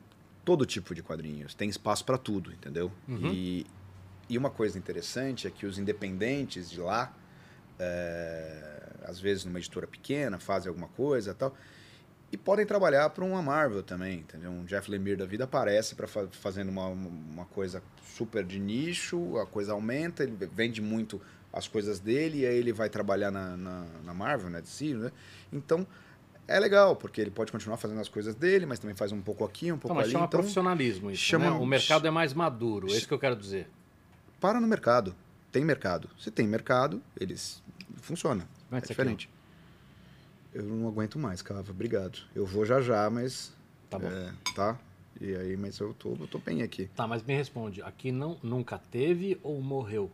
todo 0.44 0.66
tipo 0.66 0.96
de 0.96 1.04
quadrinhos. 1.04 1.54
Tem 1.54 1.70
espaço 1.70 2.04
para 2.06 2.18
tudo, 2.18 2.52
entendeu? 2.52 2.92
Uhum. 3.08 3.32
E, 3.34 3.66
e 4.30 4.38
uma 4.38 4.50
coisa 4.50 4.78
interessante 4.78 5.48
é 5.48 5.52
que 5.52 5.66
os 5.66 5.78
independentes 5.80 6.70
de 6.70 6.80
lá, 6.80 7.12
é, 7.78 8.84
às 9.06 9.20
vezes 9.20 9.46
numa 9.46 9.60
editora 9.60 9.88
pequena, 9.88 10.40
fazem 10.40 10.70
alguma 10.70 10.88
coisa 10.90 11.32
e 11.32 11.34
tal. 11.34 11.56
e 12.32 12.38
podem 12.38 12.66
trabalhar 12.66 13.10
para 13.10 13.26
uma 13.26 13.42
Marvel 13.42 13.82
também, 13.82 14.20
entendeu? 14.20 14.52
Um 14.52 14.64
Jeff 14.66 14.90
Lemire 14.92 15.16
da 15.18 15.26
vida 15.26 15.46
aparece 15.46 15.96
para 15.96 16.08
fa 16.08 16.28
fazendo 16.32 16.70
uma, 16.70 16.86
uma 16.88 17.46
coisa 17.46 17.82
super 18.04 18.44
de 18.44 18.60
nicho, 18.60 19.38
a 19.40 19.46
coisa 19.48 19.72
aumenta, 19.74 20.24
ele 20.24 20.36
vende 20.54 20.80
muito 20.82 21.20
as 21.52 21.68
coisas 21.68 22.00
dele 22.00 22.42
e 22.42 22.46
aí 22.46 22.56
ele 22.58 22.72
vai 22.72 22.88
trabalhar 22.90 23.32
na, 23.32 23.58
na, 23.58 23.86
na 24.04 24.14
Marvel, 24.14 24.52
né, 24.52 24.62
DC, 24.62 24.94
né? 24.94 25.12
Então 25.52 25.88
é 26.48 26.60
legal, 26.60 26.96
porque 26.96 27.20
ele 27.22 27.32
pode 27.32 27.52
continuar 27.52 27.78
fazendo 27.78 28.00
as 28.02 28.10
coisas 28.10 28.36
dele, 28.36 28.66
mas 28.68 28.78
também 28.80 28.96
faz 28.96 29.12
um 29.12 29.22
pouco 29.22 29.44
aqui, 29.46 29.72
um 29.72 29.78
pouco 29.78 29.88
Então, 29.88 29.96
mas 29.96 30.06
ali. 30.06 30.14
chama 30.14 30.26
então, 30.26 30.40
profissionalismo 30.40 31.10
isso, 31.10 31.24
chama- 31.24 31.46
né? 31.46 31.52
O 31.52 31.66
mercado 31.66 32.06
é 32.08 32.12
mais 32.12 32.34
maduro, 32.34 32.88
é 32.94 32.98
isso 32.98 33.08
que 33.08 33.14
eu 33.14 33.20
quero 33.20 33.36
dizer. 33.36 33.68
Para 34.40 34.60
no 34.60 34.68
mercado. 34.68 35.16
Tem 35.52 35.64
mercado. 35.66 36.10
Se 36.20 36.30
tem 36.32 36.48
mercado, 36.48 37.02
eles 37.20 37.62
funciona. 37.98 38.48
Como 38.68 38.80
é 38.80 38.84
É 38.84 38.88
diferente. 38.88 39.30
Eu 40.54 40.64
não 40.64 40.88
aguento 40.88 41.18
mais, 41.20 41.42
Cava. 41.42 41.72
Obrigado. 41.72 42.20
Eu 42.36 42.46
vou 42.46 42.66
já 42.66 42.82
já, 42.82 43.10
mas 43.10 43.54
Tá 43.90 43.98
bom. 44.00 44.08
é, 44.08 44.34
tá? 44.56 44.78
E 45.20 45.36
aí, 45.36 45.58
mas 45.58 45.78
eu 45.80 45.94
tô, 45.94 46.16
eu 46.20 46.28
tô 46.28 46.40
bem 46.40 46.62
aqui. 46.62 46.90
Tá, 46.96 47.06
mas 47.08 47.22
me 47.24 47.36
responde, 47.36 47.82
aqui 47.82 48.12
não, 48.12 48.38
nunca 48.42 48.78
teve 48.78 49.40
ou 49.44 49.62
morreu? 49.62 50.10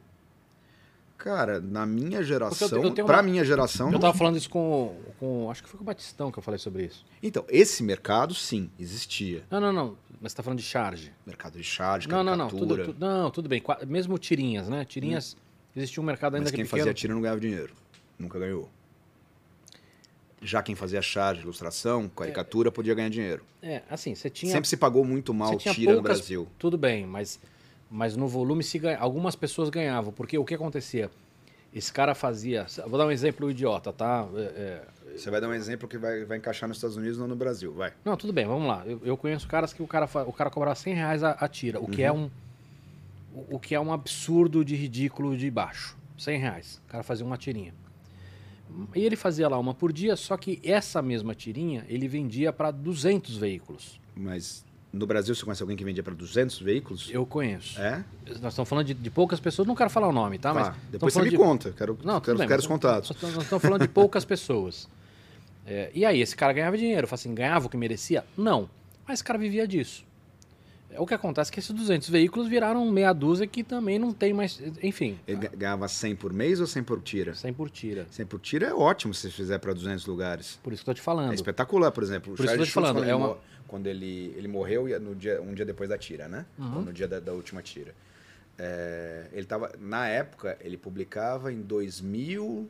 Cara, 1.26 1.60
na 1.60 1.88
minha 1.88 2.22
geração, 2.22 2.70
eu 2.86 2.94
pra 3.04 3.24
minha 3.24 3.44
geração, 3.44 3.88
Eu 3.88 3.94
não- 3.94 4.00
tava 4.00 4.16
falando 4.16 4.38
isso 4.38 4.48
com, 4.48 4.96
com. 5.20 5.50
Acho 5.50 5.64
que 5.64 5.68
foi 5.70 5.80
com 5.80 5.84
o 5.84 5.86
Batistão 5.88 6.32
que 6.32 6.38
eu 6.38 6.44
falei 6.44 6.60
sobre 6.60 6.86
isso. 6.86 7.04
então, 7.22 7.44
esse 7.50 7.82
mercado 7.82 8.36
sim, 8.36 8.70
existia. 8.80 9.44
Não, 9.50 9.60
não, 9.60 9.74
não. 9.74 9.98
Mas 10.22 10.32
você 10.32 10.38
tá 10.38 10.44
falando 10.44 10.60
de 10.60 10.66
charge. 10.66 11.12
Mercado 11.26 11.58
de 11.58 11.64
charge, 11.64 12.08
Não, 12.08 12.24
não, 12.24 12.36
não. 12.38 12.48
caricatura. 12.48 12.86
Tudo, 12.86 12.94
tu- 12.94 13.00
não, 13.00 13.32
tudo 13.32 13.50
bem. 13.50 13.60
Mesmo 13.88 14.20
tirinhas, 14.20 14.70
né? 14.70 14.86
Tirinhas. 14.86 15.36
Existia 15.76 16.02
um 16.02 16.06
mercado 16.06 16.36
ainda 16.36 16.44
mas 16.46 16.52
que 16.52 16.58
quem 16.58 16.64
pequeno. 16.66 16.82
fazia 16.84 16.94
tira 16.94 17.14
não 17.16 17.22
ganhava 17.22 17.40
dinheiro. 17.42 17.74
Nunca 18.20 18.38
ganhou. 18.38 18.70
Já 20.42 20.62
quem 20.62 20.76
fazia 20.76 21.02
charge, 21.02 21.42
ilustração, 21.42 22.08
caricatura, 22.08 22.72
podia 22.72 22.94
ganhar 22.94 23.10
dinheiro. 23.10 23.44
É, 23.64 23.82
assim, 23.90 24.14
você 24.14 24.30
tinha. 24.30 24.52
Sempre 24.52 24.70
se 24.70 24.78
pagou 24.78 25.04
muito 25.04 25.34
mal 25.34 25.58
tira 25.58 25.74
poucas- 25.74 25.96
no 25.96 26.02
Brasil. 26.04 26.48
Tudo 26.60 26.78
bem, 26.78 27.06
mas, 27.08 27.40
mas 27.90 28.16
no 28.16 28.28
volume 28.28 28.64
se 28.64 28.80
ganha, 28.80 28.98
algumas 28.98 29.36
pessoas 29.36 29.70
ganhavam. 29.70 30.12
Porque 30.12 30.38
o 30.38 30.45
que 30.45 30.53
acontecia? 30.53 31.10
Esse 31.74 31.91
cara 31.91 32.16
fazia. 32.16 32.66
Vou 32.88 32.98
dar 32.98 33.06
um 33.06 33.12
exemplo 33.12 33.49
idiota, 33.52 33.91
tá? 33.91 34.28
É, 34.36 34.41
é, 34.41 35.18
Você 35.18 35.30
vai 35.30 35.41
dar 35.41 35.49
um 35.49 35.53
exemplo 35.53 35.88
que 35.88 35.98
vai, 35.98 36.24
vai 36.24 36.38
encaixar 36.38 36.68
nos 36.70 36.78
Estados 36.78 36.95
Unidos, 36.95 37.18
não 37.18 37.28
no 37.28 37.36
Brasil. 37.36 37.74
Vai. 37.74 37.91
Não, 38.03 38.16
tudo 38.16 38.32
bem, 38.32 38.45
vamos 38.45 38.68
lá. 38.68 38.84
Eu, 38.86 39.02
eu 39.03 39.18
conheço 39.18 39.48
caras 39.48 39.74
que 39.74 39.84
o 39.84 39.88
cara, 39.88 40.07
o 40.26 40.32
cara 40.32 40.49
cobrava 40.49 40.76
100 40.76 40.94
reais 40.94 41.24
a, 41.24 41.32
a 41.32 41.48
tira, 41.48 41.80
o 41.80 41.88
que 41.88 42.02
é 42.02 42.12
um 42.12 42.30
o, 43.36 43.56
o 43.56 43.60
que 43.60 43.76
é 43.76 43.80
um 43.80 43.91
absurdo 43.91 44.64
de 44.64 44.76
ridículo 44.76 45.36
de 45.38 45.52
baixo. 45.52 45.98
100 46.18 46.40
reais. 46.40 46.82
O 46.88 46.91
cara 46.91 47.03
fazia 47.03 47.26
uma 47.26 47.38
tirinha. 47.38 47.74
E 48.95 49.03
ele 49.03 49.16
fazia 49.16 49.48
lá 49.48 49.60
uma 49.60 49.74
por 49.74 49.91
dia, 49.91 50.16
só 50.16 50.38
que 50.38 50.60
essa 50.64 51.02
mesma 51.02 51.36
tirinha 51.36 51.86
ele 51.88 52.07
vendia 52.07 52.52
para 52.52 52.72
200 52.72 53.38
veículos. 53.38 53.99
Mas 54.16 54.66
no 54.96 55.06
Brasil 55.06 55.36
você 55.36 55.44
conhece 55.44 55.62
alguém 55.62 55.78
que 55.78 55.84
vendia 55.84 56.02
para 56.02 56.14
200 56.14 56.60
veículos? 56.60 57.10
Eu 57.12 57.26
conheço. 57.26 57.80
É? 57.80 58.04
Nós 58.42 58.52
estamos 58.54 58.68
falando 58.70 58.86
de, 58.88 58.94
de 58.94 59.10
poucas 59.10 59.40
pessoas, 59.40 59.68
não 59.68 59.76
quero 59.76 59.90
falar 59.90 60.08
o 60.08 60.12
nome, 60.12 60.40
tá? 60.40 60.54
Mas 60.54 60.68
Tá. 60.68 60.70
estamos 60.72 60.92
Depois 60.92 61.14
você 61.14 61.22
me 61.22 61.30
de- 61.30 61.38
conta. 61.38 61.72
Quero, 61.78 61.98
Não, 62.04 62.20
quero, 62.22 62.38
bem, 62.38 62.48
quero 62.48 62.58
mas 62.58 62.64
os 62.64 62.68
contatos. 62.68 63.10
Nós 63.10 63.18
estamos- 63.18 63.36
nós 63.36 63.44
estamos 63.44 63.62
falando 63.62 63.82
de 63.82 63.88
poucas 63.90 64.24
pessoas. 64.26 64.88
É, 65.68 65.92
e 65.94 66.06
aí, 66.06 66.22
esse 66.22 66.36
cara 66.36 66.54
ganhava 66.54 66.78
dinheiro. 66.78 67.08
Assim, 67.12 67.34
ganhava 67.34 67.66
o 67.66 67.70
que 67.70 67.78
merecia? 67.78 68.24
Não. 68.38 68.70
Mas 69.08 69.16
esse 69.16 69.24
cara 69.24 69.38
vivia 69.40 69.68
disso. 69.68 70.04
É, 70.92 71.00
O 71.00 71.06
que 71.06 71.14
acontece 71.14 71.50
é 71.50 71.54
que 71.54 71.60
esses 71.60 71.72
200 71.72 72.08
veículos 72.10 72.48
viraram 72.48 72.90
meia 72.92 73.12
dúzia 73.12 73.46
que 73.48 73.64
também 73.64 73.98
não 74.00 74.14
tem 74.14 74.32
mais... 74.34 74.62
Enfim, 74.82 75.18
Ele 75.28 75.38
ga- 75.42 75.52
ganhava 75.56 75.88
100 75.88 76.16
por 76.16 76.32
mês 76.32 76.62
ou 76.62 76.68
100 76.68 76.84
por 76.84 77.02
tira? 77.02 77.34
100 77.34 77.52
por 77.54 77.70
tira. 77.70 78.08
100 78.12 78.26
por 78.28 78.40
tira 78.40 78.68
é 78.68 78.74
ótimo 78.74 79.14
se 79.14 79.22
você 79.24 79.30
fizer 79.32 79.58
para 79.58 79.74
200 79.74 80.06
lugares. 80.06 80.58
Por 80.64 80.72
isso 80.72 80.84
que 80.84 80.90
eu 80.90 80.94
tô 80.94 80.96
te 80.96 81.02
É 81.02 81.04
falando. 81.04 81.34
espetacular, 81.34 81.92
por 81.92 82.04
exemplo. 82.04 82.34
O 82.34 82.36
Por 82.38 82.46
isso 82.46 82.54
que 82.54 82.62
eu 82.62 82.66
tô 82.66 82.70
te 82.70 82.72
falando, 82.72 83.04
é 83.04 83.14
uma- 83.16 83.38
quando 83.68 83.88
ele, 83.88 84.34
ele 84.38 84.48
morreu 84.48 84.88
no 85.00 85.16
dia, 85.16 85.42
um 85.42 85.54
dia 85.54 85.66
depois 85.66 85.90
da 85.90 85.98
tira, 85.98 86.28
né? 86.28 86.46
Uhum. 86.58 86.76
Ou 86.78 86.82
no 86.84 86.94
dia 86.94 87.08
da, 87.08 87.20
da 87.20 87.34
última 87.34 87.62
tira. 87.62 87.94
É, 88.58 89.28
ele 89.34 89.46
tava, 89.46 89.72
na 89.80 90.08
época, 90.08 90.58
ele 90.62 90.78
publicava 90.78 91.52
em 91.52 91.62
2000... 91.62 92.70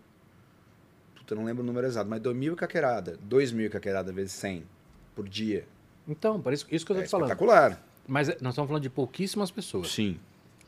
Puta, 1.16 1.34
eu 1.34 1.38
não 1.38 1.46
lembro 1.46 1.64
o 1.64 1.66
número 1.66 1.86
exato, 1.86 2.10
mas 2.10 2.22
2000 2.22 2.54
e 2.54 2.56
caquerada. 2.56 3.18
2000 3.22 3.66
e 3.66 3.70
caquerada 3.70 4.12
vezes 4.12 4.32
100 4.34 4.64
por 5.16 5.28
dia. 5.28 5.68
Então, 6.08 6.40
por 6.42 6.54
isso, 6.54 6.66
isso 6.72 6.86
que 6.86 6.92
eu 6.92 6.96
tô 6.98 7.02
É 7.02 7.06
te 7.06 7.10
falando. 7.10 7.28
espetacular. 7.28 7.84
Mas 8.08 8.30
é, 8.30 8.38
nós 8.42 8.54
estamos 8.54 8.68
falando 8.68 8.84
de 8.84 8.90
pouquíssimas 8.90 9.50
pessoas. 9.50 9.92
Sim. 9.92 10.20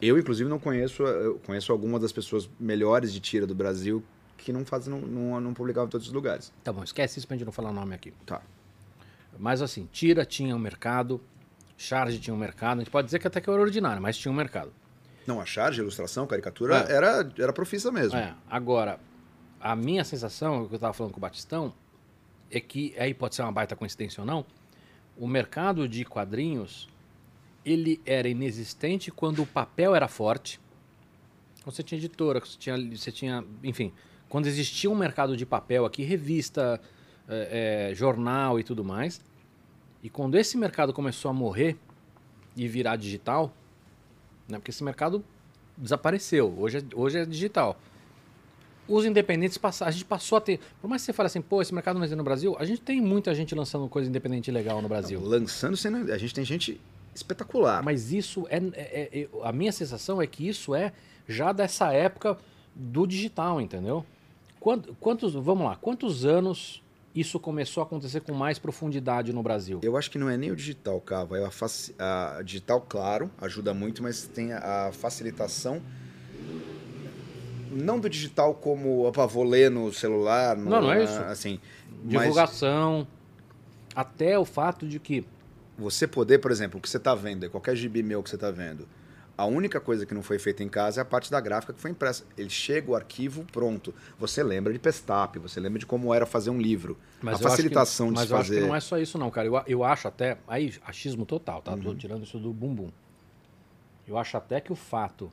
Eu, 0.01 0.17
inclusive, 0.17 0.47
não 0.49 0.59
conheço. 0.59 1.03
Eu 1.03 1.39
conheço 1.45 1.71
algumas 1.71 2.01
das 2.01 2.11
pessoas 2.11 2.49
melhores 2.59 3.11
de 3.11 3.19
tira 3.19 3.45
do 3.47 3.55
Brasil 3.55 4.03
que 4.37 4.53
não 4.53 4.63
fazem, 4.65 4.93
não, 4.93 5.01
não, 5.01 5.41
não 5.41 5.53
publicavam 5.53 5.87
em 5.87 5.89
todos 5.89 6.07
os 6.07 6.13
lugares. 6.13 6.53
Tá 6.63 6.71
bom, 6.71 6.83
esquece 6.83 7.17
isso 7.17 7.27
pra 7.27 7.35
gente 7.35 7.45
não 7.45 7.51
falar 7.51 7.73
nome 7.73 7.95
aqui. 7.95 8.13
Tá. 8.25 8.41
Mas 9.39 9.61
assim, 9.61 9.87
tira 9.91 10.25
tinha 10.25 10.55
um 10.55 10.59
mercado, 10.59 11.21
charge 11.77 12.19
tinha 12.19 12.33
um 12.33 12.37
mercado. 12.37 12.77
A 12.79 12.83
gente 12.83 12.91
pode 12.91 13.05
dizer 13.05 13.19
que 13.19 13.27
até 13.27 13.39
que 13.41 13.49
era 13.49 13.61
ordinário, 13.61 14.01
mas 14.01 14.17
tinha 14.17 14.31
um 14.31 14.35
mercado. 14.35 14.71
Não, 15.25 15.41
a 15.41 15.45
charge, 15.45 15.79
a 15.79 15.83
ilustração, 15.83 16.23
a 16.23 16.27
caricatura 16.27 16.85
É. 16.89 16.93
era, 16.93 17.29
era 17.37 17.51
profissa 17.53 17.91
mesmo. 17.91 18.17
É, 18.17 18.33
agora, 18.49 18.99
a 19.59 19.75
minha 19.75 20.03
sensação, 20.03 20.63
o 20.63 20.67
que 20.67 20.73
eu 20.73 20.77
estava 20.77 20.93
falando 20.93 21.11
com 21.11 21.17
o 21.17 21.21
Batistão, 21.21 21.73
é 22.49 22.59
que, 22.61 22.95
aí 22.97 23.13
pode 23.13 23.35
ser 23.35 23.41
uma 23.41 23.51
baita 23.51 23.75
coincidência 23.75 24.21
ou 24.21 24.25
não, 24.27 24.45
o 25.17 25.27
mercado 25.27 25.87
de 25.89 26.05
quadrinhos, 26.05 26.87
ele 27.65 27.99
era 28.05 28.29
inexistente 28.29 29.11
quando 29.11 29.41
o 29.41 29.45
papel 29.45 29.93
era 29.93 30.07
forte. 30.07 30.59
Quando 31.63 31.75
você 31.75 31.83
tinha 31.83 31.97
editora, 31.97 32.39
você 32.39 32.57
tinha, 32.57 32.77
você 32.95 33.11
tinha 33.11 33.43
enfim, 33.63 33.91
quando 34.29 34.45
existia 34.45 34.89
um 34.89 34.95
mercado 34.95 35.35
de 35.35 35.45
papel 35.45 35.85
aqui, 35.85 36.03
revista, 36.03 36.79
é, 37.27 37.89
é, 37.91 37.95
jornal 37.95 38.59
e 38.59 38.63
tudo 38.63 38.83
mais. 38.83 39.21
E 40.03 40.09
quando 40.09 40.35
esse 40.35 40.57
mercado 40.57 40.93
começou 40.93 41.29
a 41.29 41.33
morrer 41.33 41.77
e 42.55 42.67
virar 42.67 42.95
digital, 42.95 43.51
né, 44.47 44.57
porque 44.57 44.71
esse 44.71 44.83
mercado 44.83 45.23
desapareceu, 45.77 46.53
hoje 46.57 46.77
é, 46.79 46.83
hoje 46.95 47.19
é 47.19 47.25
digital 47.25 47.79
os 48.89 49.03
independentes 49.03 49.57
passaram. 49.57 49.89
A 49.89 49.91
gente 49.91 50.05
passou 50.05 50.37
a 50.37 50.41
ter. 50.41 50.61
Por 50.81 50.87
mais 50.87 51.01
que 51.01 51.07
você 51.07 51.11
fale 51.13 51.27
assim, 51.27 51.41
pô, 51.41 51.61
esse 51.61 51.73
mercado 51.73 51.97
não 51.97 52.05
existe 52.05 52.15
no 52.17 52.23
Brasil, 52.23 52.55
a 52.57 52.63
gente 52.63 52.79
tem 52.81 53.01
muita 53.01 53.35
gente 53.35 53.53
lançando 53.53 53.85
coisa 53.89 54.07
independente 54.09 54.49
legal 54.49 54.81
no 54.81 54.87
Brasil. 54.87 55.19
Lançando, 55.21 55.75
sendo, 55.75 56.09
a 56.09 56.17
gente 56.17 56.33
tem 56.33 56.45
gente 56.45 56.79
espetacular. 57.13 57.83
Mas 57.83 58.13
isso 58.13 58.47
é, 58.49 58.57
é- 58.75 59.19
é- 59.23 59.27
A 59.43 59.51
minha 59.51 59.73
sensação 59.73 60.21
é 60.21 60.25
que 60.27 60.47
isso 60.47 60.73
é 60.73 60.93
já 61.27 61.51
dessa 61.51 61.91
época 61.91 62.37
do 62.73 63.05
digital, 63.05 63.59
entendeu? 63.59 64.05
Quant- 64.57 64.87
Quantos. 65.01 65.33
Vamos 65.33 65.65
lá, 65.65 65.75
quantos 65.75 66.23
anos 66.25 66.81
isso 67.19 67.39
começou 67.39 67.81
a 67.81 67.85
acontecer 67.85 68.21
com 68.21 68.33
mais 68.33 68.59
profundidade 68.59 69.31
no 69.33 69.41
Brasil? 69.41 69.79
Eu 69.83 69.95
acho 69.97 70.09
que 70.11 70.17
não 70.17 70.29
é 70.29 70.37
nem 70.37 70.51
o 70.51 70.55
digital, 70.55 70.99
Cava. 71.01 71.37
É 71.37 71.45
a, 71.45 71.51
faci- 71.51 71.95
a 71.97 72.41
digital, 72.43 72.81
claro, 72.81 73.29
ajuda 73.39 73.73
muito, 73.73 74.03
mas 74.03 74.23
tem 74.23 74.53
a, 74.53 74.91
facilitação. 74.91 75.81
Não 77.71 77.99
do 77.99 78.09
digital 78.09 78.55
como, 78.55 79.11
vou 79.11 79.43
ler 79.43 79.69
no 79.69 79.91
celular. 79.93 80.55
no- 80.57 80.69
Não, 80.69 80.81
não 80.81 80.91
é 80.91 81.03
isso. 81.03 81.19
Assim, 81.23 81.59
Divulgação. 82.03 83.07
Até 83.95 84.37
o 84.37 84.45
fato 84.45 84.87
de 84.87 84.99
que. 84.99 85.25
você 85.77 86.07
poder, 86.07 86.37
por 86.39 86.51
exemplo, 86.51 86.77
o 86.79 86.81
que 86.81 86.89
você 86.89 86.97
está 86.97 87.13
vendo, 87.15 87.45
é 87.45 87.49
qualquer 87.49 87.75
gibi 87.75 88.01
meu 88.03 88.21
que 88.23 88.29
você 88.29 88.35
está 88.35 88.51
vendo, 88.51 88.87
a 89.37 89.45
única 89.45 89.79
coisa 89.79 90.03
que 90.05 90.13
não 90.15 90.23
foi 90.23 90.39
feita 90.39 90.63
em 90.63 90.67
casa 90.69 90.99
é 90.99 91.03
a 91.03 91.05
parte 91.05 91.29
da 91.29 91.39
gráfica 91.39 91.71
que 91.71 91.79
foi 91.79 91.91
impressa. 91.91 92.25
Ele 92.35 92.49
chega 92.49 92.89
o 92.89 92.95
arquivo 92.95 93.45
pronto. 93.51 93.93
Você 94.17 94.41
lembra 94.41 94.73
de 94.73 94.79
Pestap, 94.79 95.37
você 95.37 95.59
lembra 95.59 95.77
de 95.77 95.85
como 95.85 96.11
era 96.13 96.25
fazer 96.25 96.49
um 96.49 96.59
livro. 96.59 96.97
Mas 97.21 97.33
a 97.33 97.35
acho 97.35 97.43
que- 97.43 97.49
facilitação 97.49 98.07
de 98.07 98.13
Mas 98.15 98.27
se 98.27 98.33
eu 98.33 98.37
acho 98.37 98.47
fazer. 98.49 98.61
que 98.61 98.67
não 98.67 98.75
é 98.75 98.79
só 98.79 98.97
isso, 98.97 99.17
não, 99.17 99.29
cara. 99.29 99.47
Eu, 99.47 99.61
eu 99.67 99.83
acho 99.83 100.07
até. 100.07 100.37
Aí, 100.47 100.73
achismo 100.83 101.25
total, 101.25 101.61
tá? 101.61 101.73
Uhum. 101.73 101.81
Tô 101.81 101.93
tirando 101.95 102.23
isso 102.23 102.39
do 102.39 102.51
bumbum. 102.51 102.89
Eu 104.07 104.17
acho 104.17 104.35
até 104.37 104.59
que 104.59 104.71
o 104.73 104.75
fato 104.75 105.31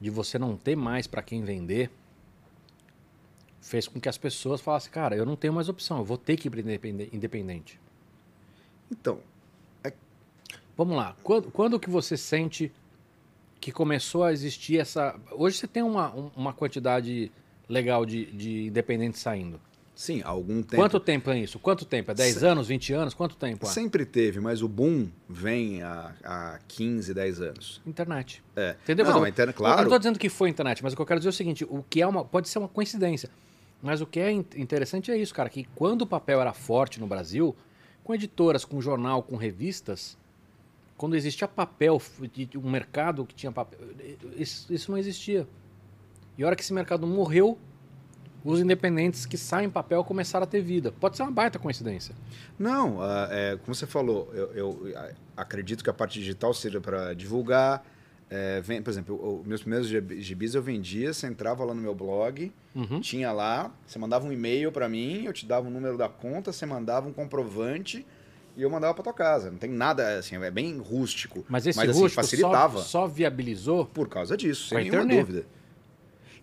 de 0.00 0.10
você 0.10 0.38
não 0.38 0.56
ter 0.56 0.74
mais 0.74 1.06
para 1.06 1.22
quem 1.22 1.44
vender 1.44 1.90
fez 3.60 3.86
com 3.86 4.00
que 4.00 4.08
as 4.08 4.18
pessoas 4.18 4.60
falassem, 4.60 4.90
cara, 4.90 5.14
eu 5.14 5.24
não 5.24 5.36
tenho 5.36 5.52
mais 5.52 5.68
opção, 5.68 5.98
eu 5.98 6.04
vou 6.04 6.16
ter 6.18 6.36
que 6.36 6.48
ir 6.48 7.10
independente. 7.12 7.78
Então, 8.90 9.20
Vamos 10.76 10.96
lá. 10.96 11.14
Quando, 11.22 11.50
quando 11.50 11.78
que 11.78 11.90
você 11.90 12.16
sente 12.16 12.72
que 13.60 13.70
começou 13.72 14.24
a 14.24 14.32
existir 14.32 14.78
essa. 14.78 15.14
Hoje 15.32 15.58
você 15.58 15.66
tem 15.66 15.82
uma, 15.82 16.14
um- 16.14 16.30
uma 16.36 16.52
quantidade 16.52 17.30
legal 17.68 18.04
de, 18.06 18.26
de 18.32 18.66
independentes 18.68 19.20
saindo. 19.20 19.60
sim, 19.94 20.22
há 20.24 20.28
algum 20.30 20.62
tempo. 20.62 20.76
Quanto 20.82 20.98
tempo 20.98 21.30
é 21.30 21.38
isso? 21.38 21.58
Quanto 21.58 21.84
tempo? 21.84 22.10
É 22.10 22.14
10 22.14 22.36
Se- 22.36 22.46
anos, 22.46 22.66
20 22.68 22.92
anos? 22.94 23.12
Quanto 23.14 23.36
tempo? 23.36 23.66
há? 23.66 23.68
Sempre 23.70 24.06
teve, 24.06 24.40
mas 24.40 24.62
o 24.62 24.68
boom 24.68 25.08
vem 25.28 25.82
há, 25.82 26.12
há 26.24 26.58
15, 26.66 27.12
10 27.12 27.40
anos. 27.42 27.82
Internet. 27.86 28.42
É. 28.56 28.76
Entendeu? 28.82 29.04
Não, 29.04 29.20
Mas 29.20 29.38
eu- 29.38 29.46
não 29.46 29.52
claro. 29.52 29.82
estou 29.82 29.98
dizendo 29.98 30.18
que 30.18 30.28
foi 30.30 30.48
internet, 30.48 30.82
mas 30.82 30.94
o 30.94 30.96
que 30.96 31.02
eu 31.02 31.06
quero 31.06 31.20
dizer 31.20 31.28
é 31.28 31.30
o 31.30 31.34
seguinte: 31.34 31.64
o 31.68 31.84
que 31.88 32.00
é 32.00 32.06
uma. 32.06 32.24
Pode 32.24 32.48
ser 32.48 32.58
uma 32.58 32.68
coincidência. 32.68 33.28
Mas 33.82 34.00
o 34.00 34.06
que 34.06 34.18
é 34.20 34.30
in- 34.32 34.44
interessante 34.56 35.10
é 35.10 35.16
isso, 35.18 35.32
cara, 35.34 35.48
que 35.50 35.64
quando 35.74 36.02
o 36.02 36.06
papel 36.06 36.40
era 36.40 36.52
forte 36.52 36.98
no 37.00 37.06
Brasil, 37.06 37.54
com 38.04 38.14
editoras, 38.14 38.64
com 38.64 38.80
jornal, 38.80 39.22
com 39.22 39.36
revistas, 39.36 40.18
quando 41.00 41.16
existia 41.16 41.48
papel, 41.48 41.98
um 42.62 42.70
mercado 42.70 43.24
que 43.24 43.34
tinha 43.34 43.50
papel, 43.50 43.78
isso, 44.36 44.70
isso 44.70 44.90
não 44.90 44.98
existia. 44.98 45.48
E 46.36 46.44
a 46.44 46.46
hora 46.46 46.54
que 46.54 46.60
esse 46.60 46.74
mercado 46.74 47.06
morreu, 47.06 47.56
os 48.44 48.60
independentes 48.60 49.24
que 49.24 49.38
saem 49.38 49.68
em 49.68 49.70
papel 49.70 50.04
começaram 50.04 50.44
a 50.44 50.46
ter 50.46 50.60
vida. 50.60 50.92
Pode 50.92 51.16
ser 51.16 51.22
uma 51.22 51.32
baita 51.32 51.58
coincidência. 51.58 52.14
Não, 52.58 53.00
ah, 53.00 53.28
é, 53.30 53.56
como 53.56 53.74
você 53.74 53.86
falou, 53.86 54.30
eu, 54.34 54.52
eu, 54.54 54.94
acredito 55.34 55.82
que 55.82 55.88
a 55.88 55.92
parte 55.94 56.18
digital 56.18 56.52
seja 56.52 56.82
para 56.82 57.14
divulgar. 57.14 57.82
É, 58.28 58.60
vem, 58.60 58.82
por 58.82 58.90
exemplo, 58.90 59.40
os 59.40 59.46
meus 59.46 59.62
primeiros 59.62 59.88
gibis 59.88 60.54
eu 60.54 60.62
vendia, 60.62 61.14
você 61.14 61.26
entrava 61.26 61.64
lá 61.64 61.72
no 61.72 61.80
meu 61.80 61.94
blog, 61.94 62.52
Uhum. 62.74 63.00
tinha 63.00 63.32
lá, 63.32 63.74
você 63.86 63.98
mandava 63.98 64.26
um 64.26 64.32
e-mail 64.32 64.70
para 64.70 64.86
mim, 64.86 65.24
eu 65.24 65.32
te 65.32 65.46
dava 65.46 65.66
o 65.66 65.70
número 65.70 65.96
da 65.96 66.10
conta, 66.10 66.52
você 66.52 66.66
mandava 66.66 67.08
um 67.08 67.12
comprovante 67.12 68.06
e 68.60 68.62
eu 68.62 68.68
mandava 68.68 68.92
para 68.92 69.02
tua 69.02 69.14
casa. 69.14 69.50
Não 69.50 69.56
tem 69.56 69.70
nada, 69.70 70.18
assim, 70.18 70.36
é 70.36 70.50
bem 70.50 70.76
rústico. 70.76 71.46
Mas 71.48 71.66
esse 71.66 71.80
assim, 71.80 71.88
rústico 71.88 72.22
facilitava. 72.22 72.78
Só, 72.80 72.84
só 72.84 73.06
viabilizou 73.06 73.86
Por 73.86 74.06
causa 74.06 74.36
disso, 74.36 74.68
sem 74.68 74.78
nenhuma 74.78 75.04
internet. 75.04 75.26
dúvida. 75.26 75.46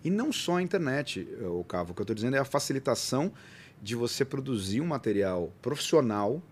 E 0.02 0.10
não 0.10 0.32
só 0.32 0.56
a 0.56 0.62
internet, 0.62 1.28
o 1.42 1.62
Cavo. 1.62 1.92
O 1.92 1.94
que 1.94 2.00
eu 2.00 2.02
estou 2.02 2.16
dizendo 2.16 2.34
é 2.34 2.40
a 2.40 2.44
facilitação 2.44 3.32
de 3.80 3.94
você 3.94 4.24
produzir 4.24 4.80
um 4.80 4.84
material 4.84 5.52
profissional. 5.62 6.42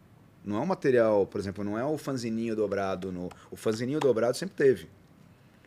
Não 0.44 0.56
é 0.56 0.60
um 0.60 0.66
material, 0.66 1.26
por 1.26 1.40
exemplo, 1.40 1.64
não 1.64 1.76
é 1.76 1.84
o 1.84 1.98
fanzininho 1.98 2.54
dobrado. 2.54 3.10
No... 3.10 3.28
O 3.50 3.56
fanzininho 3.56 3.98
dobrado 3.98 4.36
sempre 4.36 4.54
teve. 4.54 4.88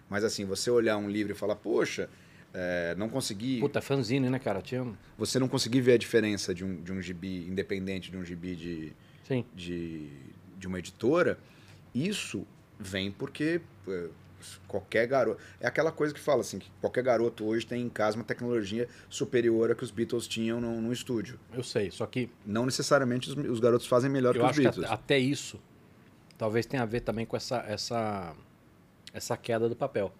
Mas 0.09 0.23
assim, 0.23 0.45
você 0.45 0.71
olhar 0.71 0.95
um 0.95 1.09
livro 1.09 1.33
e 1.33 1.35
falar, 1.35 1.57
poxa, 1.57 2.09
é, 2.53 2.95
não 2.97 3.09
consegui. 3.09 3.59
Puta, 3.59 3.81
fanzine, 3.81 4.29
né, 4.29 4.39
cara? 4.39 4.61
Tinha... 4.61 4.87
Você 5.17 5.39
não 5.39 5.49
conseguir 5.49 5.81
ver 5.81 5.93
a 5.93 5.97
diferença 5.97 6.55
de 6.55 6.63
um, 6.63 6.81
de 6.81 6.93
um 6.93 7.01
gibi 7.01 7.45
independente 7.49 8.09
de 8.09 8.15
um 8.15 8.23
gibi 8.23 8.55
de, 8.55 8.93
Sim. 9.29 9.45
de, 9.55 10.09
de 10.57 10.67
uma 10.67 10.77
editora, 10.77 11.39
isso 11.95 12.45
vem 12.77 13.09
porque 13.11 13.61
é, 13.87 14.07
qualquer 14.67 15.07
garoto. 15.07 15.41
É 15.61 15.67
aquela 15.67 15.91
coisa 15.93 16.13
que 16.13 16.19
fala 16.19 16.41
assim: 16.41 16.59
que 16.59 16.69
qualquer 16.81 17.03
garoto 17.03 17.45
hoje 17.45 17.65
tem 17.65 17.81
em 17.81 17.89
casa 17.89 18.17
uma 18.17 18.25
tecnologia 18.25 18.89
superior 19.07 19.71
a 19.71 19.75
que 19.75 19.85
os 19.85 19.91
Beatles 19.91 20.27
tinham 20.27 20.59
no, 20.59 20.81
no 20.81 20.91
estúdio. 20.91 21.39
Eu 21.53 21.63
sei, 21.63 21.91
só 21.91 22.05
que 22.05 22.29
Não 22.45 22.65
necessariamente 22.65 23.29
os, 23.29 23.37
os 23.37 23.61
garotos 23.61 23.87
fazem 23.87 24.09
melhor 24.09 24.33
que 24.33 24.39
os 24.39 24.45
acho 24.45 24.55
que 24.55 24.63
Beatles. 24.63 24.85
até, 24.85 24.93
até 24.93 25.19
isso 25.19 25.57
talvez 26.39 26.65
tenha 26.65 26.81
a 26.81 26.85
ver 26.85 27.01
também 27.01 27.25
com 27.25 27.35
essa, 27.35 27.57
essa, 27.67 28.33
essa 29.13 29.35
queda 29.35 29.67
do 29.67 29.75
papel. 29.75 30.11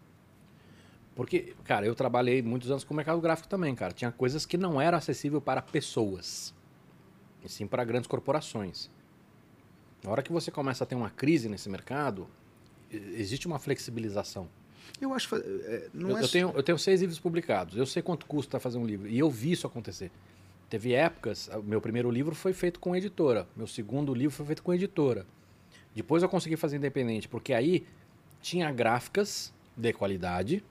Porque, 1.16 1.56
cara, 1.64 1.86
eu 1.86 1.96
trabalhei 1.96 2.42
muitos 2.42 2.70
anos 2.70 2.84
com 2.84 2.94
o 2.94 2.98
mercado 2.98 3.20
gráfico 3.22 3.48
também, 3.48 3.74
cara. 3.74 3.94
Tinha 3.94 4.12
coisas 4.12 4.46
que 4.46 4.58
não 4.58 4.80
eram 4.80 4.98
acessíveis 4.98 5.42
para 5.42 5.62
pessoas, 5.62 6.54
e 7.44 7.48
sim 7.50 7.66
para 7.66 7.86
grandes 7.86 8.08
corporações. 8.08 8.92
Na 10.04 10.12
hora 10.12 10.24
que 10.24 10.32
você 10.32 10.50
começa 10.50 10.84
a 10.84 10.88
ter 10.88 10.96
uma 10.96 11.10
crise 11.10 11.50
nesse 11.50 11.70
mercado, 11.70 12.28
existe 12.92 13.48
uma 13.48 13.60
flexibilização. 13.60 14.48
Eu 15.00 15.14
acho. 15.14 15.36
é, 15.36 15.88
não 15.94 16.12
Eu, 16.12 16.18
é 16.18 16.24
eu 16.24 16.28
tenho, 16.28 16.52
eu 16.56 16.64
tenho 16.64 16.78
seis 16.78 17.02
livros 17.02 17.20
publicados. 17.20 17.78
Eu 17.78 17.86
sei 17.86 18.02
quanto 18.02 18.26
custa 18.26 18.60
fazer 18.60 18.78
um 18.78 18.86
livro. 18.86 19.08
E 19.08 19.20
eu 19.20 19.30
vi 19.30 19.52
isso 19.52 19.68
acontecer. 19.68 20.12
Teve 20.70 20.94
épocas, 20.94 21.50
o 21.54 21.64
meu 21.64 21.82
primeiro 21.82 22.12
livro 22.12 22.36
foi 22.36 22.54
feito 22.54 22.80
com 22.80 22.96
editora. 22.96 23.48
Meu 23.56 23.68
segundo 23.68 24.14
livro 24.14 24.36
foi 24.36 24.46
feito 24.46 24.62
com 24.62 24.74
editora. 24.74 25.26
Depois 25.96 26.22
eu 26.22 26.30
consegui 26.30 26.56
fazer 26.56 26.78
independente, 26.78 27.28
porque 27.28 27.54
aí 27.54 27.86
tinha 28.42 28.72
gráficas 28.72 29.52
de 29.76 29.92
qualidade 29.94 30.64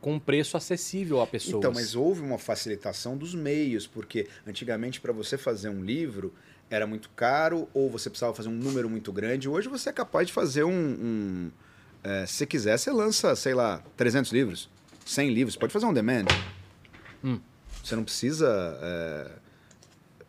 com 0.00 0.18
preço 0.18 0.56
acessível 0.56 1.20
a 1.20 1.26
pessoas. 1.26 1.56
Então, 1.56 1.72
mas 1.72 1.94
houve 1.94 2.20
uma 2.20 2.38
facilitação 2.38 3.16
dos 3.16 3.34
meios, 3.34 3.86
porque 3.86 4.28
antigamente 4.46 5.00
para 5.00 5.12
você 5.12 5.38
fazer 5.38 5.68
um 5.68 5.82
livro 5.82 6.32
era 6.70 6.86
muito 6.86 7.08
caro 7.10 7.68
ou 7.72 7.90
você 7.90 8.10
precisava 8.10 8.34
fazer 8.34 8.48
um 8.48 8.52
número 8.52 8.88
muito 8.88 9.12
grande. 9.12 9.48
Hoje 9.48 9.68
você 9.68 9.90
é 9.90 9.92
capaz 9.92 10.26
de 10.26 10.32
fazer 10.32 10.64
um. 10.64 10.70
um 10.72 11.50
é, 12.02 12.26
se 12.26 12.46
quiser, 12.46 12.78
você 12.78 12.90
lança, 12.90 13.34
sei 13.34 13.54
lá, 13.54 13.82
300 13.96 14.32
livros, 14.32 14.68
100 15.04 15.32
livros. 15.32 15.56
Pode 15.56 15.72
fazer 15.72 15.86
um 15.86 15.92
demand. 15.92 16.24
Hum. 17.22 17.40
Você 17.82 17.96
não 17.96 18.04
precisa. 18.04 18.78
é, 18.82 19.30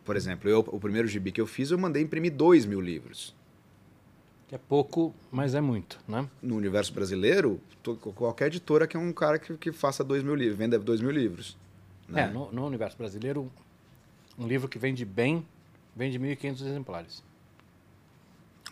por 0.04 0.16
exemplo, 0.16 0.48
eu, 0.48 0.60
o 0.60 0.80
primeiro 0.80 1.06
gibi 1.06 1.30
que 1.30 1.40
eu 1.40 1.46
fiz, 1.46 1.70
eu 1.70 1.78
mandei 1.78 2.02
imprimir 2.02 2.32
2 2.32 2.64
mil 2.66 2.80
livros. 2.80 3.34
Que 4.46 4.54
é 4.54 4.58
pouco, 4.58 5.14
mas 5.30 5.54
é 5.54 5.60
muito, 5.60 6.00
né? 6.08 6.26
No 6.40 6.56
universo 6.56 6.90
brasileiro, 6.94 7.60
qualquer 8.14 8.46
editora 8.46 8.86
que 8.86 8.96
é 8.96 9.00
um 9.00 9.12
cara 9.12 9.38
que, 9.38 9.54
que 9.58 9.70
faça 9.70 10.02
2 10.02 10.22
mil 10.22 10.34
livros, 10.34 10.56
venda 10.56 10.78
2 10.78 11.02
mil 11.02 11.10
livros. 11.10 11.58
né? 12.08 12.22
É, 12.22 12.26
no, 12.28 12.50
no 12.50 12.66
universo 12.66 12.96
brasileiro, 12.96 13.52
um 14.38 14.46
livro 14.46 14.66
que 14.66 14.78
vende 14.78 15.04
bem, 15.04 15.46
vende 15.98 16.18
1.500 16.18 16.66
exemplares. 16.66 17.22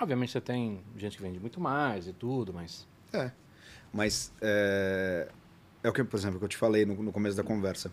Obviamente 0.00 0.30
você 0.30 0.40
tem 0.40 0.80
gente 0.96 1.16
que 1.16 1.22
vende 1.22 1.40
muito 1.40 1.60
mais 1.60 2.06
e 2.06 2.12
tudo, 2.12 2.54
mas... 2.54 2.86
É. 3.12 3.32
Mas 3.92 4.32
é, 4.40 5.28
é 5.82 5.88
o 5.88 5.92
que, 5.92 6.04
por 6.04 6.16
exemplo, 6.16 6.38
que 6.38 6.44
eu 6.44 6.48
te 6.48 6.56
falei 6.56 6.86
no, 6.86 6.94
no 7.02 7.12
começo 7.12 7.36
da 7.36 7.42
conversa. 7.42 7.90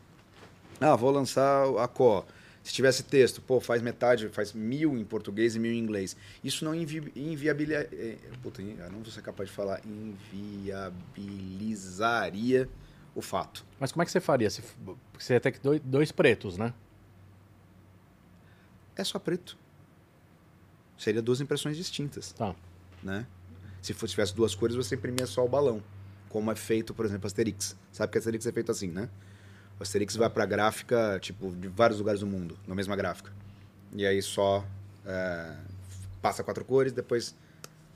Ah, 0.79 0.95
vou 0.95 1.09
lançar 1.09 1.63
a 1.79 1.87
CO. 1.87 2.23
Se 2.61 2.71
tivesse 2.71 3.01
texto, 3.03 3.41
pô, 3.41 3.59
faz 3.59 3.81
metade, 3.81 4.29
faz 4.29 4.53
mil 4.53 4.95
em 4.97 5.03
português 5.03 5.55
e 5.55 5.59
mil 5.59 5.71
em 5.71 5.79
inglês. 5.79 6.15
Isso 6.43 6.63
não 6.63 6.75
invi, 6.75 7.11
inviabiliza. 7.15 7.89
é, 7.91 8.17
puta, 8.41 8.61
eu 8.61 8.91
não 8.91 9.01
vou 9.01 9.11
ser 9.11 9.21
capaz 9.21 9.49
de 9.49 9.55
falar. 9.55 9.81
Inviabilizaria 9.85 12.69
o 13.15 13.21
fato. 13.21 13.65
Mas 13.79 13.91
como 13.91 14.03
é 14.03 14.05
que 14.05 14.11
você 14.11 14.19
faria? 14.19 14.49
Você, 14.49 14.63
você 15.17 15.33
ia 15.33 15.39
ter 15.39 15.51
que 15.51 15.59
dois 15.83 16.11
pretos, 16.11 16.57
né? 16.57 16.73
É 18.95 19.03
só 19.03 19.19
preto. 19.19 19.57
Seria 20.97 21.21
duas 21.21 21.41
impressões 21.41 21.75
distintas. 21.75 22.31
Tá. 22.31 22.55
né? 23.01 23.25
Se 23.81 23.93
fosse, 23.93 24.11
tivesse 24.11 24.33
duas 24.33 24.55
cores, 24.55 24.75
você 24.75 24.95
imprimia 24.95 25.25
só 25.25 25.43
o 25.43 25.49
balão. 25.49 25.83
Como 26.29 26.51
é 26.51 26.55
feito, 26.55 26.93
por 26.93 27.05
exemplo, 27.05 27.27
Asterix. 27.27 27.75
Sabe 27.91 28.11
que 28.11 28.17
Asterix 28.17 28.45
é 28.45 28.51
feito 28.51 28.71
assim, 28.71 28.87
né? 28.87 29.09
O 29.79 29.83
Asterix 29.83 30.15
vai 30.15 30.29
pra 30.29 30.45
gráfica, 30.45 31.19
tipo, 31.19 31.51
de 31.51 31.67
vários 31.67 31.99
lugares 31.99 32.21
do 32.21 32.27
mundo, 32.27 32.57
na 32.67 32.73
mesma 32.73 32.95
gráfica. 32.95 33.31
E 33.91 34.05
aí 34.05 34.21
só 34.21 34.65
é, 35.05 35.55
passa 36.21 36.43
quatro 36.43 36.63
cores, 36.63 36.93
depois 36.93 37.35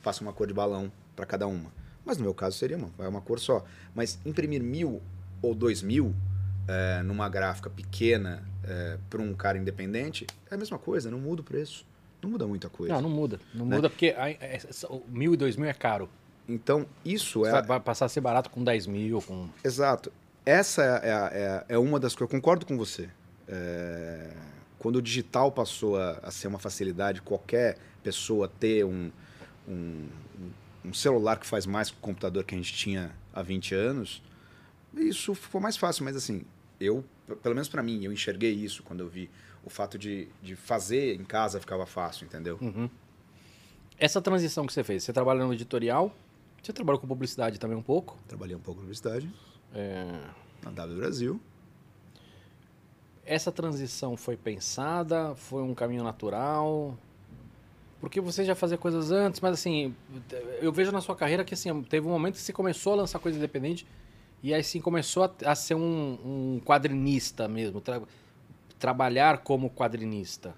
passa 0.03 0.21
uma 0.21 0.33
cor 0.33 0.47
de 0.47 0.53
balão 0.53 0.91
para 1.15 1.25
cada 1.25 1.47
uma. 1.47 1.71
Mas 2.05 2.17
no 2.17 2.23
meu 2.23 2.33
caso 2.33 2.57
seria 2.57 2.77
uma, 2.77 2.89
vai 2.97 3.07
uma 3.07 3.21
cor 3.21 3.39
só. 3.39 3.63
Mas 3.95 4.19
imprimir 4.25 4.61
mil 4.61 5.01
ou 5.41 5.55
dois 5.55 5.81
mil 5.81 6.13
é, 6.67 7.01
numa 7.03 7.29
gráfica 7.29 7.69
pequena 7.69 8.43
é, 8.67 8.97
para 9.09 9.21
um 9.21 9.33
cara 9.33 9.57
independente 9.57 10.25
é 10.51 10.55
a 10.55 10.57
mesma 10.57 10.77
coisa, 10.77 11.09
não 11.09 11.19
muda 11.19 11.41
o 11.41 11.43
preço. 11.43 11.85
Não 12.21 12.29
muda 12.31 12.47
muita 12.47 12.67
coisa. 12.69 12.93
Não, 12.95 13.01
não 13.01 13.09
muda. 13.09 13.39
Não 13.53 13.65
Né? 13.65 13.75
muda 13.75 13.89
porque 13.89 14.13
a, 14.17 14.29
é, 14.29 14.59
o 14.89 15.01
mil 15.07 15.33
e 15.33 15.37
dois 15.37 15.55
mil 15.55 15.67
é 15.69 15.73
caro. 15.73 16.09
Então, 16.49 16.85
isso 17.05 17.45
é. 17.45 17.61
Vai- 17.61 17.79
passar 17.79 18.05
a 18.05 18.09
ser 18.09 18.21
barato 18.21 18.49
com 18.49 18.63
10 18.63 18.87
mil, 18.87 19.21
com... 19.21 19.49
Exato. 19.63 20.11
Essa 20.45 20.81
é, 21.03 21.09
é, 21.69 21.75
é 21.75 21.77
uma 21.77 21.99
das 21.99 22.15
coisas. 22.15 22.31
Eu 22.33 22.39
concordo 22.39 22.65
com 22.65 22.77
você. 22.77 23.09
É, 23.47 24.31
quando 24.79 24.95
o 24.95 25.01
digital 25.01 25.51
passou 25.51 25.97
a, 25.97 26.11
a 26.23 26.31
ser 26.31 26.47
uma 26.47 26.57
facilidade, 26.57 27.21
qualquer 27.21 27.77
pessoa 28.01 28.47
ter 28.47 28.85
um, 28.85 29.11
um, 29.67 30.05
um 30.85 30.93
celular 30.93 31.37
que 31.37 31.45
faz 31.45 31.65
mais 31.65 31.91
que 31.91 31.97
o 31.97 31.99
computador 31.99 32.43
que 32.45 32.55
a 32.55 32.57
gente 32.57 32.73
tinha 32.73 33.11
há 33.33 33.41
20 33.41 33.75
anos, 33.75 34.23
isso 34.95 35.35
ficou 35.35 35.59
mais 35.59 35.75
fácil. 35.75 36.05
Mas 36.05 36.15
assim, 36.15 36.43
eu, 36.79 37.03
pelo 37.35 37.55
menos 37.55 37.67
para 37.67 37.83
mim, 37.83 38.03
eu 38.03 38.11
enxerguei 38.11 38.53
isso 38.53 38.83
quando 38.83 39.01
eu 39.01 39.09
vi 39.09 39.29
o 39.63 39.69
fato 39.69 39.97
de, 39.97 40.27
de 40.41 40.55
fazer 40.55 41.15
em 41.19 41.25
casa 41.25 41.59
ficava 41.59 41.85
fácil, 41.85 42.25
entendeu? 42.25 42.57
Uhum. 42.61 42.89
Essa 43.99 44.21
transição 44.21 44.65
que 44.65 44.71
você 44.71 44.83
fez, 44.83 45.03
você 45.03 45.11
trabalha 45.11 45.45
no 45.45 45.53
editorial, 45.53 46.15
você 46.61 46.71
trabalhou 46.71 46.99
com 46.99 47.07
publicidade 47.07 47.59
também 47.59 47.77
um 47.77 47.81
pouco. 47.81 48.17
Trabalhei 48.27 48.55
um 48.55 48.59
pouco 48.59 48.79
na 48.79 48.85
universidade, 48.85 49.29
É, 49.73 50.19
na 50.63 50.71
W 50.71 50.97
Brasil. 50.97 51.41
Essa 53.25 53.51
transição 53.51 54.15
foi 54.15 54.37
pensada? 54.37 55.35
Foi 55.35 55.61
um 55.61 55.75
caminho 55.75 56.03
natural? 56.03 56.97
Porque 57.99 58.21
você 58.21 58.45
já 58.45 58.55
fazia 58.55 58.77
coisas 58.77 59.11
antes, 59.11 59.41
mas 59.41 59.53
assim, 59.53 59.93
eu 60.61 60.71
vejo 60.71 60.91
na 60.91 61.01
sua 61.01 61.15
carreira 61.15 61.43
que 61.43 61.53
assim, 61.53 61.81
teve 61.83 62.07
um 62.07 62.11
momento 62.11 62.35
que 62.35 62.41
você 62.41 62.53
começou 62.53 62.93
a 62.93 62.95
lançar 62.97 63.19
coisa 63.19 63.37
independente 63.37 63.85
e 64.43 64.53
aí 64.53 64.63
sim 64.63 64.79
começou 64.81 65.23
a, 65.23 65.51
a 65.51 65.55
ser 65.55 65.75
um, 65.75 66.19
um 66.55 66.61
quadrinista 66.63 67.47
mesmo, 67.47 67.81
tra- 67.81 68.01
trabalhar 68.79 69.39
como 69.39 69.69
quadrinista. 69.69 70.55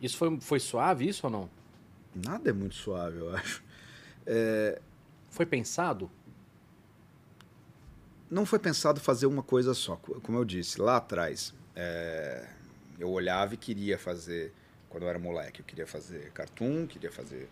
Isso 0.00 0.16
foi, 0.16 0.40
foi 0.40 0.60
suave, 0.60 1.08
isso 1.08 1.26
ou 1.26 1.30
não? 1.30 1.50
Nada 2.14 2.50
é 2.50 2.52
muito 2.52 2.74
suave, 2.74 3.18
eu 3.18 3.34
acho. 3.34 3.62
Foi 5.30 5.46
pensado? 5.46 6.10
não 8.30 8.46
foi 8.46 8.58
pensado 8.58 8.98
fazer 8.98 9.26
uma 9.26 9.42
coisa 9.42 9.74
só. 9.74 9.96
Co- 9.96 10.18
Como 10.22 10.38
eu 10.38 10.44
disse, 10.44 10.80
lá 10.80 10.96
atrás, 10.96 11.52
é, 11.76 12.48
eu 12.98 13.10
olhava 13.10 13.52
e 13.52 13.56
queria 13.58 13.98
fazer, 13.98 14.54
quando 14.88 15.02
eu 15.02 15.08
era 15.10 15.18
moleque, 15.18 15.60
eu 15.60 15.66
queria 15.66 15.86
fazer 15.86 16.30
cartoon, 16.32 16.86
queria 16.86 17.12
fazer 17.12 17.50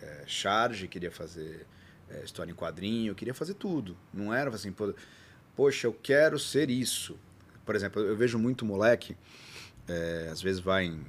é, 0.00 0.22
charge, 0.28 0.86
queria 0.86 1.10
fazer 1.10 1.66
é, 2.10 2.24
história 2.24 2.50
em 2.50 2.54
quadrinho, 2.54 3.10
eu 3.10 3.14
queria 3.14 3.34
fazer 3.34 3.54
tudo. 3.54 3.96
Não 4.12 4.32
era 4.32 4.50
assim, 4.50 4.74
poxa, 5.54 5.86
eu 5.86 5.92
quero 5.92 6.38
ser 6.38 6.70
isso. 6.70 7.16
Por 7.64 7.74
exemplo, 7.74 8.02
eu 8.02 8.16
vejo 8.16 8.38
muito 8.38 8.64
moleque, 8.64 9.16
é, 9.88 10.28
às 10.30 10.42
vezes 10.42 10.60
vai 10.60 10.86
em 10.86 11.00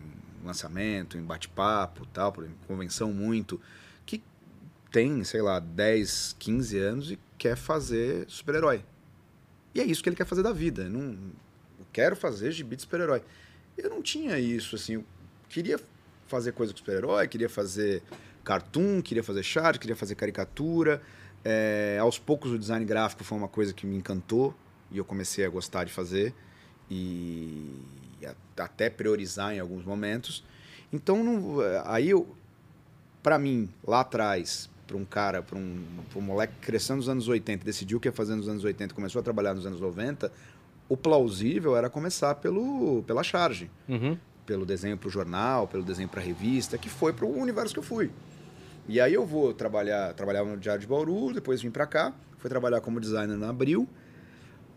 lançamento, 0.44 1.18
em 1.18 1.22
bate-papo, 1.22 2.06
tal, 2.08 2.32
por 2.32 2.48
convenção 2.68 3.14
muito, 3.14 3.60
que 4.06 4.22
tem, 4.92 5.24
sei 5.24 5.42
lá, 5.42 5.60
10, 5.60 6.36
15 6.40 6.78
anos 6.80 7.12
e 7.12 7.20
quer 7.38 7.56
fazer 7.56 8.26
super-herói. 8.28 8.84
E 9.74 9.80
é 9.80 9.86
isso 9.86 10.04
que 10.04 10.10
ele 10.10 10.16
quer 10.16 10.26
fazer 10.26 10.44
da 10.44 10.52
vida. 10.52 10.90
Não, 10.90 11.18
quero 11.92 12.16
fazer 12.16 12.52
gibi 12.52 12.76
de 12.76 12.84
super-herói. 12.84 13.24
Eu 13.78 13.90
não 13.90 14.02
tinha 14.02 14.38
isso, 14.38 14.76
assim, 14.76 14.94
eu 14.96 15.06
queria 15.50 15.80
fazer 16.28 16.52
coisa 16.54 16.74
com 16.74 16.78
super-herói, 16.78 17.28
queria 17.28 17.50
fazer 17.50 18.04
cartoon, 18.44 19.02
queria 19.02 19.24
fazer 19.24 19.44
chart, 19.44 19.78
queria 19.78 19.96
fazer 19.96 20.16
caricatura. 20.16 21.02
É, 21.44 21.98
aos 22.00 22.20
poucos 22.20 22.52
o 22.52 22.60
design 22.60 22.86
gráfico 22.86 23.24
foi 23.24 23.38
uma 23.38 23.48
coisa 23.48 23.74
que 23.74 23.86
me 23.88 23.96
encantou 23.96 24.54
e 24.92 24.98
eu 24.98 25.06
comecei 25.06 25.46
a 25.46 25.50
gostar 25.50 25.86
de 25.86 25.92
fazer 25.92 26.34
e 26.90 27.74
até 28.58 28.90
priorizar 28.90 29.54
em 29.54 29.60
alguns 29.60 29.84
momentos. 29.86 30.44
Então, 30.94 31.24
não, 31.24 31.58
aí 31.86 32.12
para 33.24 33.40
mim, 33.40 33.70
lá 33.86 34.02
atrás, 34.02 34.70
para 34.86 34.98
um 34.98 35.06
cara, 35.06 35.42
para 35.42 35.58
um, 35.58 35.84
um 36.16 36.22
moleque 36.22 36.54
crescendo 36.60 36.98
nos 36.98 37.10
anos 37.10 37.28
80, 37.28 37.64
decidiu 37.64 37.98
o 37.98 38.02
que 38.02 38.08
ia 38.08 38.12
fazer 38.12 38.36
nos 38.36 38.50
anos 38.50 38.64
80, 38.64 38.94
começou 38.94 39.20
a 39.20 39.24
trabalhar 39.24 39.54
nos 39.54 39.66
anos 39.66 39.80
90, 39.80 40.32
o 40.90 40.98
plausível 40.98 41.78
era 41.78 41.90
começar 41.90 42.36
pelo, 42.36 43.04
pela 43.04 43.24
charge. 43.24 43.72
Uhum. 43.88 44.18
Pelo 44.46 44.66
desenho 44.66 44.98
para 44.98 45.08
o 45.08 45.12
jornal, 45.12 45.68
pelo 45.68 45.84
desenho 45.84 46.10
para 46.10 46.20
a 46.20 46.24
revista, 46.24 46.78
que 46.78 46.90
foi 46.90 47.14
para 47.14 47.26
o 47.26 47.40
universo 47.40 47.74
que 47.74 47.80
eu 47.80 47.84
fui. 47.84 48.12
E 48.88 49.00
aí 49.00 49.14
eu 49.14 49.26
vou 49.26 49.54
trabalhar, 49.54 50.14
trabalhava 50.14 50.50
no 50.50 50.58
Diário 50.58 50.82
de 50.82 50.88
Bauru, 50.88 51.34
depois 51.34 51.62
vim 51.62 51.72
para 51.72 51.86
cá, 51.88 52.14
fui 52.38 52.50
trabalhar 52.50 52.82
como 52.82 53.00
designer 53.00 53.38
na 53.38 53.50
Abril, 53.50 53.88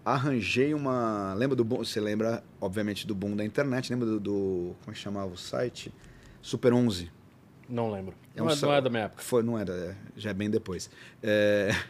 arranjei 0.04 0.74
uma, 0.74 1.34
lembra 1.34 1.56
do 1.56 1.64
você 1.64 2.00
lembra 2.00 2.42
obviamente 2.60 3.06
do 3.06 3.14
boom 3.14 3.34
da 3.34 3.44
internet, 3.44 3.90
lembra 3.90 4.06
do, 4.06 4.20
do 4.20 4.76
como 4.80 4.90
é 4.90 4.92
que 4.92 4.98
chamava 4.98 5.32
o 5.32 5.36
site? 5.36 5.92
Super 6.42 6.72
11. 6.72 7.10
Não 7.68 7.90
lembro. 7.90 8.14
É 8.36 8.38
não, 8.40 8.46
um 8.46 8.50
é, 8.50 8.54
só- 8.56 8.66
não 8.66 8.74
é 8.74 8.80
da 8.82 8.90
minha 8.90 9.04
época. 9.04 9.22
Foi, 9.22 9.42
não 9.42 9.58
era, 9.58 9.72
é, 9.72 9.96
já 10.16 10.30
é 10.30 10.34
bem 10.34 10.50
depois. 10.50 10.90
É, 11.22 11.70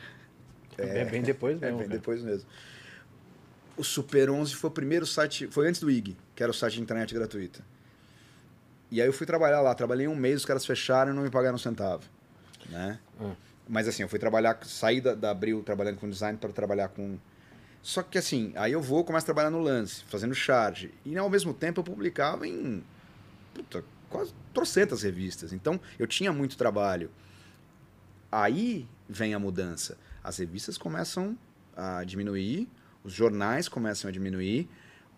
É, 0.77 1.05
bem 1.05 1.23
depois 1.23 1.63
é 1.63 1.67
mesmo. 1.67 1.79
bem 1.79 1.87
cara. 1.87 1.99
depois 2.01 2.21
mesmo. 2.23 2.49
O 3.77 3.85
Super 3.85 4.29
11 4.29 4.55
foi 4.57 4.71
o 4.71 4.73
primeiro 4.73 5.07
site, 5.07 5.47
foi 5.49 5.69
antes 5.69 5.81
do 5.81 5.89
IG, 5.91 6.17
que 6.35 6.43
era 6.43 6.51
o 6.51 6.55
site 6.55 6.75
de 6.75 6.81
internet 6.83 7.15
gratuita. 7.15 7.65
E 8.95 9.03
aí 9.03 9.09
eu 9.09 9.13
fui 9.13 9.27
trabalhar 9.27 9.61
lá, 9.61 9.75
trabalhei 9.75 10.07
um 10.07 10.15
mês, 10.15 10.37
os 10.37 10.45
caras 10.45 10.65
fecharam 10.65 11.11
e 11.11 11.15
não 11.17 11.25
me 11.25 11.29
pagaram 11.29 11.57
um 11.57 11.59
centavo, 11.59 12.05
né? 12.69 13.01
Ah. 13.21 13.35
Mas 13.69 13.89
assim, 13.89 14.05
eu 14.05 14.09
fui 14.09 14.21
trabalhar, 14.21 14.57
saí 14.63 15.01
da, 15.01 15.17
da 15.17 15.33
Abril 15.33 15.65
trabalhando 15.65 15.99
com 15.99 16.09
design 16.09 16.39
para 16.39 16.53
trabalhar 16.53 16.87
com... 16.91 17.19
Só 17.83 18.05
que 18.05 18.19
assim, 18.19 18.53
aí 18.55 18.71
eu 18.71 18.81
vou, 18.81 19.03
começo 19.03 19.25
a 19.25 19.27
trabalhar 19.27 19.51
no 19.51 19.59
lance, 19.59 20.05
fazendo 20.05 20.33
charge. 20.33 20.95
E 21.05 21.19
ao 21.19 21.29
mesmo 21.29 21.53
tempo 21.53 21.81
eu 21.81 21.85
publicava 21.85 22.47
em 22.47 22.85
puta, 23.53 23.85
quase 24.09 24.33
trocentas 24.53 25.03
revistas. 25.03 25.53
Então 25.53 25.81
eu 25.99 26.07
tinha 26.07 26.33
muito 26.33 26.57
trabalho. 26.57 27.11
Aí 28.31 28.87
vem 29.09 29.35
a 29.35 29.41
mudança. 29.41 29.99
As 30.23 30.39
revistas 30.39 30.79
começam 30.79 31.37
a 31.77 32.05
diminuir, 32.05 32.69
os 33.03 33.13
jornais 33.13 33.69
começam 33.69 34.09
a 34.09 34.13
diminuir, 34.13 34.71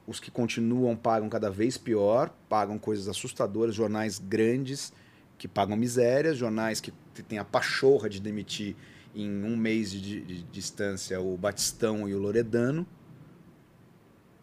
os 0.06 0.20
que 0.20 0.30
continuam 0.30 0.94
pagam 0.96 1.28
cada 1.28 1.50
vez 1.50 1.76
pior, 1.76 2.30
pagam 2.48 2.78
coisas 2.78 3.08
assustadoras, 3.08 3.74
jornais 3.74 4.18
grandes 4.18 4.92
que 5.38 5.46
pagam 5.48 5.76
misérias, 5.76 6.36
jornais 6.36 6.80
que 6.80 6.92
têm 7.28 7.38
a 7.38 7.44
pachorra 7.44 8.08
de 8.08 8.20
demitir 8.20 8.76
em 9.14 9.42
um 9.44 9.56
mês 9.56 9.90
de, 9.90 10.00
de- 10.00 10.20
de 10.22 10.42
distância 10.44 11.20
o 11.20 11.36
Batistão 11.36 12.08
e 12.08 12.14
o 12.14 12.18
Loredano. 12.18 12.86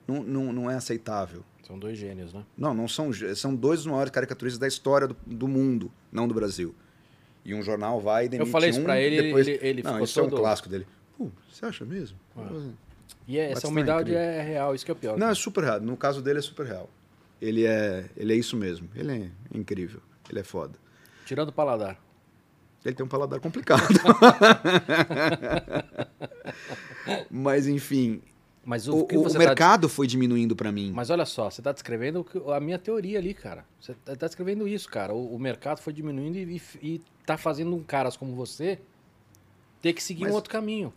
Não, 0.08 0.22
não, 0.24 0.52
não 0.54 0.70
é 0.72 0.76
aceitável. 0.76 1.44
São 1.66 1.80
dois 1.80 1.98
gênios, 1.98 2.34
né? 2.34 2.44
Não, 2.58 2.74
não 2.74 2.88
são, 2.88 3.12
são 3.36 3.56
dois 3.56 3.80
dos 3.80 3.88
maiores 3.88 4.12
caricaturistas 4.12 4.60
da 4.60 4.68
história 4.68 5.08
do, 5.08 5.16
do 5.26 5.48
mundo, 5.48 5.90
não 6.12 6.28
do 6.28 6.34
Brasil. 6.34 6.76
E 7.46 7.54
um 7.54 7.64
jornal 7.64 8.02
vai 8.02 8.26
e 8.26 8.30
demite 8.30 8.52
falei 8.52 8.70
isso 8.70 8.82
um, 8.82 8.84
pra 8.84 9.00
ele, 9.00 9.22
depois... 9.22 9.48
ele- 9.48 9.60
ele 9.62 9.84
não, 9.84 9.92
ficou 9.92 10.04
isso 10.06 10.20
é 10.20 10.24
um 10.24 10.30
todo- 10.30 10.40
clássico 10.42 10.68
dele. 10.70 10.86
Pô, 11.18 11.30
você 11.50 11.66
acha 11.66 11.86
mesmo? 11.86 12.18
Ah. 12.36 12.50
E 13.28 13.38
essa 13.38 13.68
é 13.68 13.70
umidade 13.70 14.12
incrível. 14.12 14.22
é 14.22 14.42
real, 14.42 14.76
isso 14.76 14.84
que 14.86 14.92
é 14.92 14.94
o 14.94 14.98
pior. 14.98 15.18
Não, 15.18 15.30
é 15.30 15.36
super 15.36 15.64
real. 15.64 15.80
No 15.80 15.96
caso 15.96 16.22
dele 16.22 16.40
é 16.40 16.42
super 16.42 16.66
real. 16.66 16.90
Ele 17.42 17.66
é, 17.66 18.06
ele 18.16 18.34
é 18.34 18.36
isso 18.36 18.56
mesmo. 18.58 18.90
Ele 18.96 19.12
é 19.12 19.58
incrível. 19.58 20.02
Ele 20.30 20.40
é 20.40 20.44
foda. 20.44 20.78
Tirando 21.26 21.50
o 21.50 21.54
paladar. 21.54 21.98
Ele 22.86 22.96
tem 22.96 23.06
um 23.06 23.10
paladar 23.10 23.40
complicado. 23.40 23.82
Mas 27.30 27.68
enfim, 27.68 28.22
Mas 28.66 28.88
o, 28.88 28.96
o, 28.96 29.00
o 29.04 29.32
tá 29.32 29.40
mercado 29.40 29.90
foi 29.90 30.08
diminuindo 30.08 30.56
pra 30.56 30.72
mim. 30.72 30.92
Mas 30.94 31.10
olha 31.10 31.26
só, 31.26 31.50
você 31.50 31.62
está 31.62 31.72
descrevendo 31.72 32.26
a 32.54 32.60
minha 32.60 32.78
teoria 32.78 33.20
ali, 33.20 33.34
cara. 33.34 33.66
Você 33.80 33.94
está 34.08 34.28
descrevendo 34.28 34.68
isso, 34.68 34.90
cara. 34.90 35.14
O, 35.14 35.36
o 35.36 35.40
mercado 35.40 35.80
foi 35.80 35.94
diminuindo 35.94 36.38
e, 36.38 36.62
e 36.82 37.02
tá 37.26 37.38
fazendo 37.38 37.76
um 37.76 37.84
caras 37.84 38.18
como 38.18 38.36
você 38.36 38.80
ter 39.82 39.94
que 39.94 40.04
seguir 40.04 40.24
Mas- 40.24 40.32
um 40.32 40.36
outro 40.36 40.52
caminho. 40.52 40.94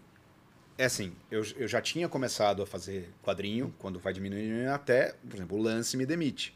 É 0.79 0.85
assim, 0.85 1.15
eu, 1.31 1.43
eu 1.57 1.67
já 1.67 1.81
tinha 1.81 2.09
começado 2.09 2.63
a 2.63 2.67
fazer 2.67 3.09
quadrinho, 3.23 3.75
quando 3.79 3.99
vai 3.99 4.13
diminuindo 4.13 4.69
até, 4.71 5.13
por 5.29 5.35
exemplo, 5.35 5.57
o 5.57 5.63
lance 5.63 5.97
me 5.97 6.05
demite. 6.05 6.55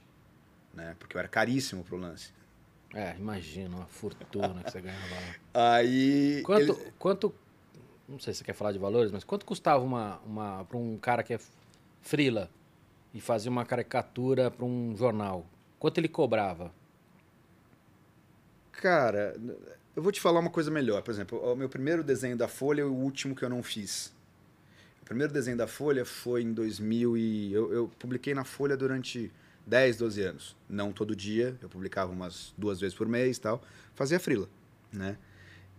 Né? 0.75 0.95
Porque 0.99 1.17
eu 1.17 1.19
era 1.19 1.29
caríssimo 1.29 1.83
pro 1.83 1.97
lance. 1.97 2.33
É, 2.95 3.15
imagina, 3.17 3.77
uma 3.77 3.87
fortuna 3.87 4.63
que 4.63 4.71
você 4.71 4.81
ganhava 4.81 5.07
lá. 5.15 5.35
Aí. 5.77 6.43
Quanto, 6.43 6.61
ele- 6.73 6.93
quanto, 6.99 7.35
não 8.09 8.19
sei 8.19 8.35
se 8.35 8.39
você 8.39 8.45
quer 8.45 8.53
falar 8.53 8.73
de 8.73 8.79
valores, 8.79 9.11
mas 9.11 9.25
quanto 9.25 9.47
custava 9.47 9.83
uma, 9.83 10.19
uma 10.27 10.65
para 10.65 10.77
um 10.77 10.99
cara 10.99 11.23
que 11.23 11.33
é 11.35 11.41
frila 12.03 12.51
e 13.15 13.21
fazia 13.21 13.51
uma 13.51 13.65
caricatura 13.65 14.51
para 14.51 14.65
um 14.65 14.95
jornal? 14.97 15.47
Quanto 15.79 15.99
ele 15.99 16.09
cobrava? 16.09 16.73
Cara, 18.73 19.37
eu 19.95 20.03
vou 20.03 20.13
te 20.13 20.21
falar 20.21 20.41
uma 20.41 20.51
coisa 20.51 20.71
melhor. 20.71 21.03
Por 21.03 21.11
exemplo, 21.11 21.39
o 21.39 21.57
meu 21.57 21.69
primeiro 21.69 22.03
desenho 22.03 22.37
da 22.37 22.49
Folha 22.49 22.83
é 22.83 22.85
o 22.85 22.93
último 22.93 23.35
que 23.35 23.45
eu 23.45 23.51
não 23.51 23.63
fiz. 23.63 24.13
O 25.03 25.05
primeiro 25.05 25.33
desenho 25.33 25.57
da 25.57 25.67
Folha 25.67 26.05
foi 26.05 26.43
em 26.43 26.53
2000 26.53 27.17
e... 27.17 27.53
Eu, 27.53 27.73
eu 27.73 27.91
publiquei 27.99 28.33
na 28.33 28.45
Folha 28.45 28.77
durante 28.77 29.31
10, 29.67 29.99
12 29.99 30.23
anos. 30.23 30.57
Não 30.69 30.93
todo 30.93 31.15
dia, 31.15 31.57
eu 31.63 31.69
publicava 31.69 32.13
umas 32.13 32.55
duas 32.57 32.81
vezes 32.81 32.97
por 32.97 33.09
mês 33.09 33.39
tal. 33.39 33.63
Fazia 33.95 34.21
frila, 34.21 34.49
né? 34.93 35.17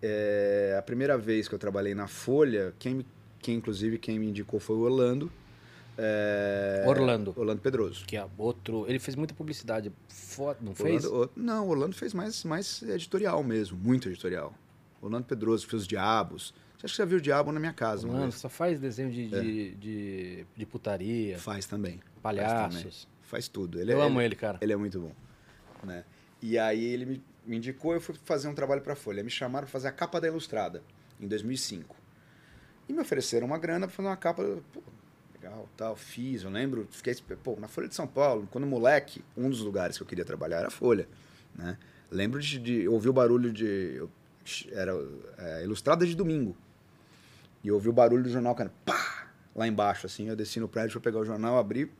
É, 0.01 0.75
a 0.77 0.81
primeira 0.81 1.17
vez 1.17 1.47
que 1.47 1.53
eu 1.53 1.59
trabalhei 1.59 1.93
na 1.93 2.07
Folha, 2.07 2.73
quem, 2.79 3.05
quem 3.39 3.55
inclusive 3.55 3.97
quem 3.97 4.17
me 4.17 4.27
indicou 4.27 4.59
foi 4.59 4.75
o 4.75 4.79
Orlando. 4.79 5.31
É, 5.97 6.83
Orlando. 6.87 7.33
Orlando 7.35 7.61
Pedroso. 7.61 8.05
Que 8.05 8.17
é 8.17 8.25
outro, 8.37 8.85
ele 8.87 8.99
fez 8.99 9.15
muita 9.15 9.33
publicidade, 9.33 9.91
foda, 10.07 10.57
não 10.61 10.73
fez? 10.73 11.05
Orlando, 11.05 11.31
o- 11.35 11.39
não, 11.39 11.67
Orlando 11.69 11.95
fez 11.95 12.13
mais, 12.13 12.43
mais 12.43 12.81
editorial 12.83 13.43
mesmo, 13.43 13.77
muito 13.77 14.09
editorial. 14.09 14.53
Orlando 15.01 15.25
Pedroso 15.25 15.67
fez 15.67 15.81
os 15.83 15.87
Diabos. 15.87 16.53
Você 16.77 16.85
acha 16.85 16.93
que 16.93 16.97
já 16.97 17.05
viu 17.05 17.17
o 17.17 17.21
Diabo 17.21 17.51
na 17.51 17.59
minha 17.59 17.73
casa? 17.73 18.07
vez? 18.07 18.35
só 18.35 18.49
faz 18.49 18.79
desenho 18.79 19.11
de, 19.11 19.27
de, 19.27 19.71
de, 19.75 20.45
de 20.55 20.65
putaria, 20.65 21.37
Faz 21.37 21.65
também. 21.65 21.99
palhaços. 22.21 23.07
Faz 23.21 23.47
tudo. 23.47 23.79
Ele 23.79 23.93
Eu 23.93 24.01
é, 24.01 24.05
amo 24.05 24.19
ele, 24.19 24.27
ele, 24.29 24.35
cara. 24.35 24.57
ele 24.61 24.73
é 24.73 24.75
muito 24.75 24.99
bom. 24.99 25.11
Né? 25.83 26.03
E 26.41 26.57
aí 26.57 26.83
ele 26.83 27.05
me, 27.05 27.23
me 27.45 27.57
indicou, 27.57 27.93
eu 27.93 28.01
fui 28.01 28.15
fazer 28.25 28.47
um 28.47 28.53
trabalho 28.55 28.81
para 28.81 28.93
a 28.93 28.95
Folha. 28.95 29.23
Me 29.23 29.29
chamaram 29.29 29.65
para 29.65 29.71
fazer 29.71 29.87
a 29.87 29.91
capa 29.91 30.19
da 30.19 30.27
Ilustrada, 30.27 30.81
em 31.19 31.27
2005. 31.27 31.95
E 32.89 32.93
me 32.93 32.99
ofereceram 33.01 33.45
uma 33.47 33.57
grana 33.59 33.87
para 33.87 33.95
fazer 33.95 34.09
uma 34.09 34.17
capa. 34.17 34.43
Pô, 34.73 34.81
legal, 35.41 35.67
tal, 35.75 35.95
fiz, 35.95 36.43
eu 36.43 36.51
lembro. 36.51 36.87
Fiquei, 36.91 37.15
pô, 37.43 37.57
na 37.59 37.67
Folha 37.67 37.87
de 37.87 37.95
São 37.95 38.05
Paulo, 38.05 38.47
quando 38.51 38.67
moleque, 38.67 39.23
um 39.35 39.49
dos 39.49 39.61
lugares 39.61 39.97
que 39.97 40.03
eu 40.03 40.07
queria 40.07 40.23
trabalhar 40.23 40.59
era 40.59 40.67
a 40.67 40.71
Folha. 40.71 41.07
Né? 41.55 41.77
Lembro 42.11 42.39
de, 42.39 42.59
de 42.59 42.87
ouvir 42.87 43.09
o 43.09 43.13
barulho 43.13 43.51
de. 43.51 44.03
Era 44.71 44.93
é, 45.37 45.63
Ilustrada 45.63 46.05
de 46.05 46.15
domingo. 46.15 46.55
E 47.63 47.67
eu 47.67 47.75
ouvi 47.75 47.89
o 47.89 47.93
barulho 47.93 48.23
do 48.23 48.29
jornal, 48.29 48.55
cara, 48.55 48.71
pá! 48.85 49.29
Lá 49.55 49.67
embaixo, 49.67 50.05
assim. 50.05 50.29
Eu 50.29 50.35
desci 50.35 50.59
no 50.59 50.67
prédio 50.67 50.93
para 50.93 51.11
pegar 51.11 51.19
o 51.19 51.25
jornal, 51.25 51.57
abri 51.57 51.91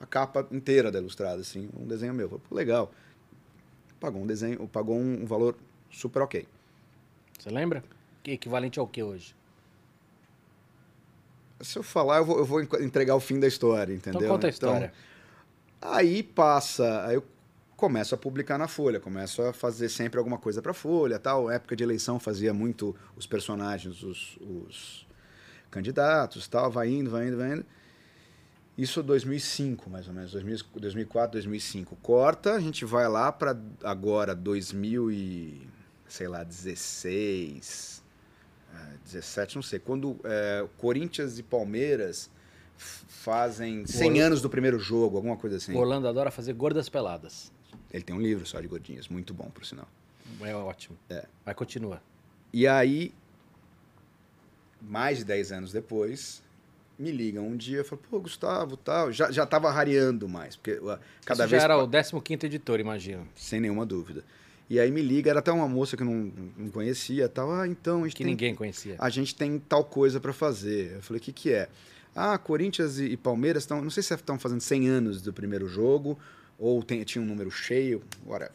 a 0.00 0.06
capa 0.06 0.46
inteira 0.50 0.90
da 0.90 0.98
Ilustrada, 0.98 1.40
assim, 1.40 1.68
um 1.78 1.86
desenho 1.86 2.14
meu. 2.14 2.28
Falei, 2.28 2.44
pô, 2.48 2.54
legal. 2.54 2.92
Pagou 3.98 4.22
um 4.22 4.26
desenho, 4.26 4.66
pagou 4.68 4.96
um, 4.96 5.22
um 5.22 5.26
valor 5.26 5.56
super 5.90 6.22
ok. 6.22 6.46
Você 7.38 7.50
lembra? 7.50 7.82
Que 8.22 8.32
equivalente 8.32 8.78
ao 8.78 8.86
que 8.86 9.02
hoje? 9.02 9.34
Se 11.60 11.78
eu 11.78 11.82
falar, 11.82 12.18
eu 12.18 12.24
vou, 12.24 12.38
eu 12.38 12.44
vou 12.44 12.60
en- 12.62 12.68
entregar 12.80 13.14
o 13.14 13.20
fim 13.20 13.40
da 13.40 13.46
história, 13.46 13.92
entendeu? 13.94 14.20
Então 14.20 14.34
conta 14.34 14.46
a 14.46 14.50
história. 14.50 14.92
aí 15.80 16.22
passa, 16.22 17.06
aí 17.06 17.14
eu 17.14 17.24
começo 17.76 18.14
a 18.14 18.18
publicar 18.18 18.56
na 18.58 18.68
Folha, 18.68 18.98
começo 19.00 19.42
a 19.42 19.52
fazer 19.52 19.88
sempre 19.88 20.18
alguma 20.18 20.38
coisa 20.38 20.60
para 20.62 20.72
Folha, 20.74 21.18
tal. 21.18 21.50
Época 21.50 21.74
de 21.76 21.82
eleição 21.84 22.18
fazia 22.20 22.52
muito 22.54 22.94
os 23.16 23.26
personagens, 23.26 24.02
os, 24.02 24.36
os 24.40 25.06
candidatos, 25.70 26.46
tal. 26.48 26.70
Vai 26.70 26.88
indo, 26.90 27.10
vai 27.10 27.28
indo, 27.28 27.36
vai 27.36 27.52
indo. 27.52 27.64
Isso 28.76 29.02
2005, 29.02 29.88
mais 29.88 30.06
ou 30.06 30.12
menos, 30.12 30.32
2000 30.32 30.58
2004, 30.76 31.32
2005. 31.32 31.96
Corta, 31.96 32.52
a 32.52 32.60
gente 32.60 32.84
vai 32.84 33.08
lá 33.08 33.32
para 33.32 33.56
agora 33.82 34.34
2000 34.34 35.10
e 35.10 35.66
sei 36.06 36.28
lá 36.28 36.44
16, 36.44 38.02
eh, 38.02 38.05
17, 39.04 39.56
não 39.56 39.62
sei. 39.62 39.78
Quando 39.78 40.18
eh, 40.24 40.66
Corinthians 40.78 41.38
e 41.38 41.42
Palmeiras 41.42 42.30
fazem 42.76 43.86
100 43.86 44.08
Orla- 44.10 44.22
anos 44.24 44.42
do 44.42 44.50
primeiro 44.50 44.78
jogo, 44.78 45.16
alguma 45.16 45.36
coisa 45.36 45.56
assim. 45.56 45.72
O 45.74 45.78
Orlando 45.78 46.08
adora 46.08 46.30
fazer 46.30 46.52
gordas 46.52 46.88
peladas. 46.88 47.52
Ele 47.90 48.02
tem 48.02 48.14
um 48.14 48.20
livro 48.20 48.44
só 48.46 48.60
de 48.60 48.66
gordinhas, 48.68 49.08
muito 49.08 49.32
bom, 49.32 49.48
por 49.50 49.64
sinal. 49.64 49.88
É 50.40 50.54
ótimo. 50.54 50.96
É. 51.08 51.24
Mas 51.44 51.54
continua. 51.54 52.02
E 52.52 52.66
aí, 52.66 53.14
mais 54.80 55.18
de 55.18 55.24
10 55.24 55.52
anos 55.52 55.72
depois, 55.72 56.42
me 56.98 57.10
ligam 57.10 57.46
um 57.46 57.56
dia 57.56 57.80
e 57.80 57.84
falam, 57.84 58.04
pô, 58.10 58.20
Gustavo, 58.20 58.76
tal. 58.76 59.12
Já, 59.12 59.30
já 59.30 59.46
tava 59.46 59.70
rareando 59.70 60.28
mais, 60.28 60.56
porque 60.56 60.72
uh, 60.72 60.98
cada 61.24 61.44
Isso 61.44 61.50
vez. 61.50 61.62
já 61.62 61.64
era 61.64 61.78
o 61.78 61.88
15º 61.88 62.44
editor, 62.44 62.80
imagino. 62.80 63.26
Sem 63.34 63.60
nenhuma 63.60 63.86
dúvida. 63.86 64.24
E 64.68 64.80
aí 64.80 64.90
me 64.90 65.00
liga, 65.00 65.30
era 65.30 65.38
até 65.38 65.52
uma 65.52 65.68
moça 65.68 65.96
que 65.96 66.02
eu 66.02 66.06
não, 66.06 66.32
não 66.56 66.70
conhecia, 66.70 67.28
tal. 67.28 67.52
Ah, 67.52 67.68
então, 67.68 68.02
a 68.02 68.08
gente 68.08 68.16
Que 68.16 68.24
tem, 68.24 68.32
ninguém 68.32 68.54
conhecia. 68.54 68.96
a 68.98 69.08
gente 69.08 69.34
tem 69.34 69.58
tal 69.60 69.84
coisa 69.84 70.18
para 70.18 70.32
fazer. 70.32 70.94
Eu 70.96 71.02
falei, 71.02 71.20
o 71.20 71.22
que 71.22 71.32
que 71.32 71.52
é? 71.52 71.68
Ah, 72.14 72.36
Corinthians 72.36 72.98
e, 72.98 73.04
e 73.04 73.16
Palmeiras 73.16 73.62
estão, 73.62 73.80
não 73.80 73.90
sei 73.90 74.02
se 74.02 74.12
estão 74.12 74.38
fazendo 74.38 74.60
100 74.60 74.88
anos 74.88 75.22
do 75.22 75.32
primeiro 75.32 75.68
jogo, 75.68 76.18
ou 76.58 76.82
tem, 76.82 77.04
tinha 77.04 77.22
um 77.22 77.26
número 77.26 77.50
cheio, 77.50 78.02
whatever. 78.26 78.54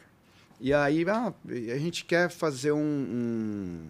E 0.60 0.72
aí, 0.74 1.04
ah, 1.08 1.32
a 1.48 1.78
gente 1.78 2.04
quer 2.04 2.28
fazer 2.28 2.72
um, 2.72 2.78
um, 2.78 3.86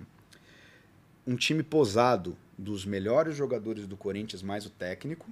um 1.33 1.37
time 1.37 1.63
posado 1.63 2.37
dos 2.57 2.85
melhores 2.85 3.37
jogadores 3.37 3.87
do 3.87 3.97
Corinthians 3.97 4.43
mais 4.43 4.65
o 4.65 4.71
técnico, 4.71 5.29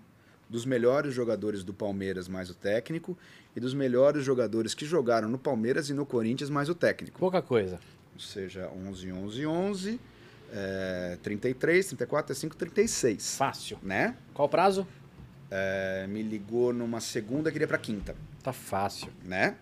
dos 0.51 0.67
melhores 0.67 1.15
jogadores 1.15 1.63
do 1.65 1.73
Palmeiras 1.73 2.29
mais 2.29 2.51
o 2.51 2.55
técnico 2.55 3.17
e 3.57 3.61
dos 3.61 3.73
melhores 3.73 4.25
jogadores 4.25 4.75
que 4.75 4.85
jogaram 4.85 5.29
no 5.29 5.39
Palmeiras 5.39 5.89
e 5.89 5.95
no 5.95 6.05
Corinthians 6.05 6.51
mais 6.51 6.69
o 6.69 6.75
técnico. 6.75 7.19
Pouca 7.19 7.41
coisa. 7.41 7.79
Ou 8.13 8.21
seja, 8.21 8.69
11, 8.89 9.13
11, 9.13 9.47
11, 9.47 10.01
é, 10.53 11.17
33, 11.23 11.87
34, 11.87 12.27
35, 12.27 12.57
36. 12.57 13.37
Fácil. 13.37 13.79
Né? 13.83 14.17
Qual 14.35 14.47
o 14.47 14.51
prazo? 14.51 14.87
É, 15.51 16.07
me 16.09 16.23
ligou 16.23 16.73
numa 16.73 17.01
segunda, 17.01 17.51
queria 17.51 17.67
pra 17.69 17.79
quinta, 17.79 18.15
Tá 18.43 18.53
fácil. 18.53 19.09
né? 19.25 19.57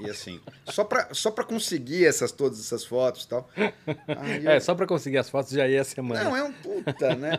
E 0.00 0.10
assim, 0.10 0.40
só 0.66 0.82
pra, 0.84 1.14
só 1.14 1.30
pra 1.30 1.44
conseguir 1.44 2.04
essas, 2.04 2.32
todas 2.32 2.58
essas 2.58 2.84
fotos 2.84 3.22
e 3.24 3.28
tal. 3.28 3.48
eu- 3.56 4.50
É, 4.50 4.58
só 4.60 4.74
pra 4.74 4.86
conseguir 4.86 5.18
as 5.18 5.30
fotos 5.30 5.52
já 5.52 5.68
ia 5.68 5.80
a 5.80 5.84
semana. 5.84 6.24
Não, 6.24 6.36
é 6.36 6.42
um 6.42 6.52
puta, 6.52 7.14
né? 7.14 7.38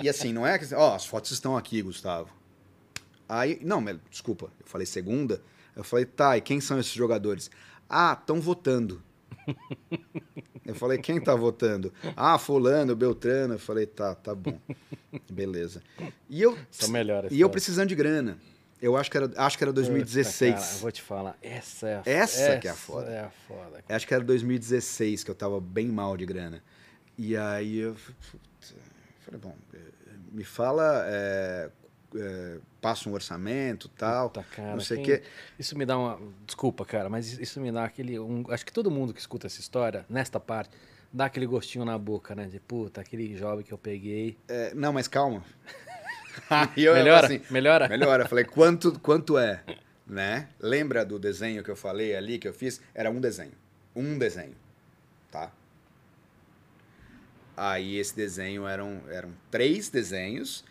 E 0.00 0.08
assim, 0.08 0.32
não 0.32 0.46
é 0.46 0.58
que. 0.58 0.72
Ó, 0.74 0.94
as 0.94 1.04
fotos 1.06 1.30
estão 1.32 1.56
aqui, 1.56 1.82
Gustavo. 1.82 2.30
Aí. 3.28 3.58
Não, 3.62 3.84
desculpa, 4.10 4.46
eu 4.60 4.66
falei 4.66 4.86
segunda. 4.86 5.42
Eu 5.74 5.84
falei, 5.84 6.04
tá, 6.04 6.36
e 6.36 6.40
quem 6.40 6.60
são 6.60 6.78
esses 6.78 6.92
jogadores? 6.92 7.50
Ah, 7.88 8.16
estão 8.18 8.40
votando. 8.40 9.02
Eu 10.66 10.74
falei, 10.74 10.98
quem 10.98 11.20
tá 11.20 11.34
votando? 11.34 11.92
Ah, 12.16 12.38
fulano, 12.38 12.94
Beltrano. 12.94 13.54
Eu 13.54 13.58
falei, 13.58 13.86
tá, 13.86 14.14
tá 14.14 14.34
bom. 14.34 14.58
Beleza. 15.30 15.82
E 16.28 16.42
eu, 16.42 16.58
São 16.70 16.90
melhores. 16.90 17.32
e 17.32 17.40
eu 17.40 17.48
precisando 17.48 17.88
de 17.88 17.94
grana. 17.94 18.38
Eu 18.80 18.96
acho 18.96 19.10
que 19.10 19.16
era, 19.16 19.30
acho 19.36 19.58
que 19.58 19.64
era 19.64 19.72
Puta, 19.72 19.82
2016. 19.82 20.54
cara, 20.54 20.72
eu 20.74 20.78
vou 20.78 20.92
te 20.92 21.02
falar. 21.02 21.38
Essa 21.42 21.88
é 21.88 21.96
a 21.96 22.02
Essa 22.06 22.58
que 22.58 22.68
é 22.68 22.70
a 22.70 22.74
foda. 22.74 23.10
é 23.10 23.20
a 23.20 23.30
foda. 23.30 23.82
cara. 23.82 23.96
Acho 23.96 24.06
que 24.06 24.14
era 24.14 24.22
2016 24.24 25.24
que 25.24 25.30
eu 25.30 25.34
tava 25.34 25.60
bem 25.60 25.88
mal 25.88 26.16
de 26.16 26.24
grana. 26.24 26.62
E 27.16 27.36
aí 27.36 27.78
eu 27.78 27.94
puta, 28.30 28.74
falei, 29.24 29.40
bom, 29.40 29.56
eh, 29.74 29.78
me 30.30 30.44
fala, 30.44 31.02
é, 31.08 31.70
é, 32.14 32.58
passa 32.80 33.08
um 33.08 33.12
orçamento 33.12 33.88
tal, 33.88 34.30
Puta, 34.30 34.46
cara, 34.54 34.72
não 34.74 34.80
sei 34.80 34.98
o 34.98 35.02
quem- 35.02 35.16
quê. 35.18 35.22
Isso 35.58 35.76
me 35.76 35.84
dá 35.84 35.98
uma. 35.98 36.20
Desculpa, 36.46 36.84
cara, 36.84 37.08
mas 37.08 37.32
isso 37.38 37.60
me 37.60 37.72
dá 37.72 37.84
aquele. 37.84 38.18
um- 38.20 38.44
Acho 38.48 38.64
que 38.64 38.72
todo 38.72 38.90
mundo 38.90 39.12
que 39.12 39.18
escuta 39.20 39.48
essa 39.48 39.60
história, 39.60 40.06
nesta 40.08 40.38
parte, 40.38 40.70
dá 41.12 41.24
aquele 41.24 41.46
gostinho 41.46 41.84
na 41.84 41.98
boca, 41.98 42.34
né? 42.36 42.46
De 42.46 42.60
puta, 42.60 43.00
aquele 43.00 43.36
jovem 43.36 43.64
que 43.64 43.72
eu 43.72 43.78
peguei. 43.78 44.38
É, 44.46 44.72
não, 44.74 44.92
mas 44.92 45.08
calma. 45.08 45.42
Eu, 46.76 46.94
melhora? 46.94 47.26
assim, 47.26 47.40
melhora? 47.50 47.88
melhora. 47.88 48.24
Eu 48.24 48.28
falei, 48.28 48.44
quanto, 48.44 48.98
quanto 49.00 49.38
é? 49.38 49.62
Né? 50.06 50.48
Lembra 50.60 51.04
do 51.04 51.18
desenho 51.18 51.62
que 51.62 51.70
eu 51.70 51.76
falei 51.76 52.16
ali, 52.16 52.38
que 52.38 52.48
eu 52.48 52.54
fiz? 52.54 52.80
Era 52.94 53.10
um 53.10 53.20
desenho. 53.20 53.52
Um 53.94 54.18
desenho. 54.18 54.54
Tá? 55.30 55.52
Aí 57.56 57.96
esse 57.98 58.14
desenho 58.16 58.66
eram, 58.66 59.02
eram 59.10 59.30
três 59.50 59.90
desenhos 59.90 60.64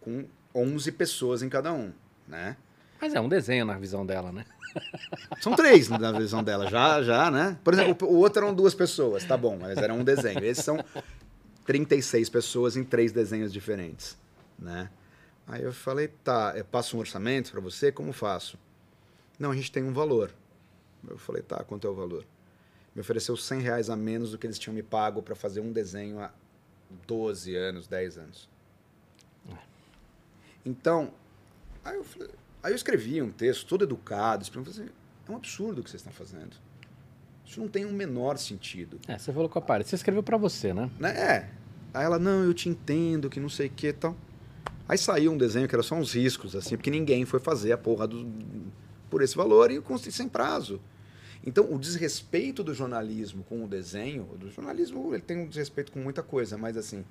com 0.00 0.26
11 0.54 0.92
pessoas 0.92 1.42
em 1.42 1.48
cada 1.48 1.72
um, 1.72 1.92
né? 2.28 2.56
Mas 3.00 3.14
é 3.14 3.20
um 3.20 3.28
desenho 3.28 3.64
na 3.64 3.76
visão 3.78 4.04
dela, 4.06 4.30
né? 4.30 4.44
São 5.40 5.54
três 5.54 5.88
na 5.88 6.12
visão 6.12 6.42
dela, 6.42 6.68
já, 6.68 7.02
já, 7.02 7.30
né? 7.30 7.56
Por 7.64 7.72
exemplo, 7.72 8.08
o 8.08 8.16
outro 8.16 8.44
eram 8.44 8.54
duas 8.54 8.74
pessoas, 8.74 9.24
tá 9.24 9.36
bom, 9.36 9.56
mas 9.60 9.78
era 9.78 9.92
um 9.92 10.04
desenho. 10.04 10.44
Esses 10.44 10.64
são 10.64 10.78
36 11.64 12.28
pessoas 12.28 12.76
em 12.76 12.84
três 12.84 13.12
desenhos 13.12 13.52
diferentes, 13.52 14.16
né? 14.58 14.90
Aí 15.46 15.62
eu 15.62 15.72
falei, 15.72 16.08
tá, 16.08 16.54
eu 16.56 16.64
passo 16.64 16.96
um 16.96 17.00
orçamento 17.00 17.50
para 17.52 17.60
você, 17.60 17.92
como 17.92 18.12
faço? 18.12 18.58
Não, 19.38 19.50
a 19.50 19.54
gente 19.54 19.70
tem 19.70 19.82
um 19.82 19.92
valor. 19.92 20.32
Eu 21.06 21.18
falei, 21.18 21.42
tá, 21.42 21.62
quanto 21.64 21.86
é 21.86 21.90
o 21.90 21.94
valor? 21.94 22.24
Me 22.94 23.00
ofereceu 23.00 23.36
100 23.36 23.60
reais 23.60 23.90
a 23.90 23.96
menos 23.96 24.30
do 24.30 24.38
que 24.38 24.46
eles 24.46 24.58
tinham 24.58 24.74
me 24.74 24.82
pago 24.82 25.22
para 25.22 25.34
fazer 25.34 25.60
um 25.60 25.72
desenho 25.72 26.20
há 26.20 26.30
12 27.06 27.54
anos, 27.54 27.86
10 27.86 28.16
anos. 28.18 28.48
Então, 30.64 31.12
aí 31.84 31.96
eu, 31.96 32.04
falei- 32.04 32.30
aí 32.62 32.72
eu 32.72 32.76
escrevi 32.76 33.20
um 33.20 33.30
texto 33.30 33.66
todo 33.66 33.84
educado, 33.84 34.42
assim, 34.68 34.88
é 35.28 35.30
um 35.32 35.36
absurdo 35.36 35.80
o 35.80 35.84
que 35.84 35.90
vocês 35.90 36.00
estão 36.00 36.12
fazendo. 36.12 36.56
Isso 37.44 37.60
não 37.60 37.68
tem 37.68 37.84
o 37.84 37.92
menor 37.92 38.38
sentido. 38.38 38.98
É, 39.06 39.18
você 39.18 39.30
falou 39.32 39.48
com 39.48 39.58
a 39.58 39.62
Paris. 39.62 39.86
Você 39.88 39.96
escreveu 39.96 40.22
pra 40.22 40.38
você, 40.38 40.72
né? 40.72 40.90
Né? 40.98 41.10
É. 41.10 41.50
Aí 41.92 42.04
ela, 42.04 42.18
não, 42.18 42.42
eu 42.42 42.54
te 42.54 42.68
entendo, 42.70 43.28
que 43.28 43.38
não 43.38 43.50
sei 43.50 43.66
o 43.66 43.70
que 43.70 43.88
e 43.88 43.92
tal. 43.92 44.16
Aí 44.88 44.98
saiu 44.98 45.32
um 45.32 45.36
desenho 45.38 45.66
que 45.68 45.74
era 45.74 45.82
só 45.82 45.94
uns 45.94 46.14
riscos, 46.14 46.54
assim, 46.54 46.76
porque 46.76 46.90
ninguém 46.90 47.24
foi 47.24 47.40
fazer 47.40 47.72
a 47.72 47.78
porra 47.78 48.06
do, 48.06 48.26
por 49.08 49.22
esse 49.22 49.36
valor 49.36 49.70
e 49.70 49.82
sem 50.12 50.28
prazo. 50.28 50.80
Então, 51.46 51.72
o 51.72 51.78
desrespeito 51.78 52.62
do 52.62 52.72
jornalismo 52.72 53.44
com 53.44 53.64
o 53.64 53.68
desenho, 53.68 54.24
do 54.38 54.50
jornalismo, 54.50 55.14
ele 55.14 55.22
tem 55.22 55.38
um 55.38 55.46
desrespeito 55.46 55.92
com 55.92 55.98
muita 55.98 56.22
coisa, 56.22 56.56
mas 56.56 56.76
assim, 56.76 57.04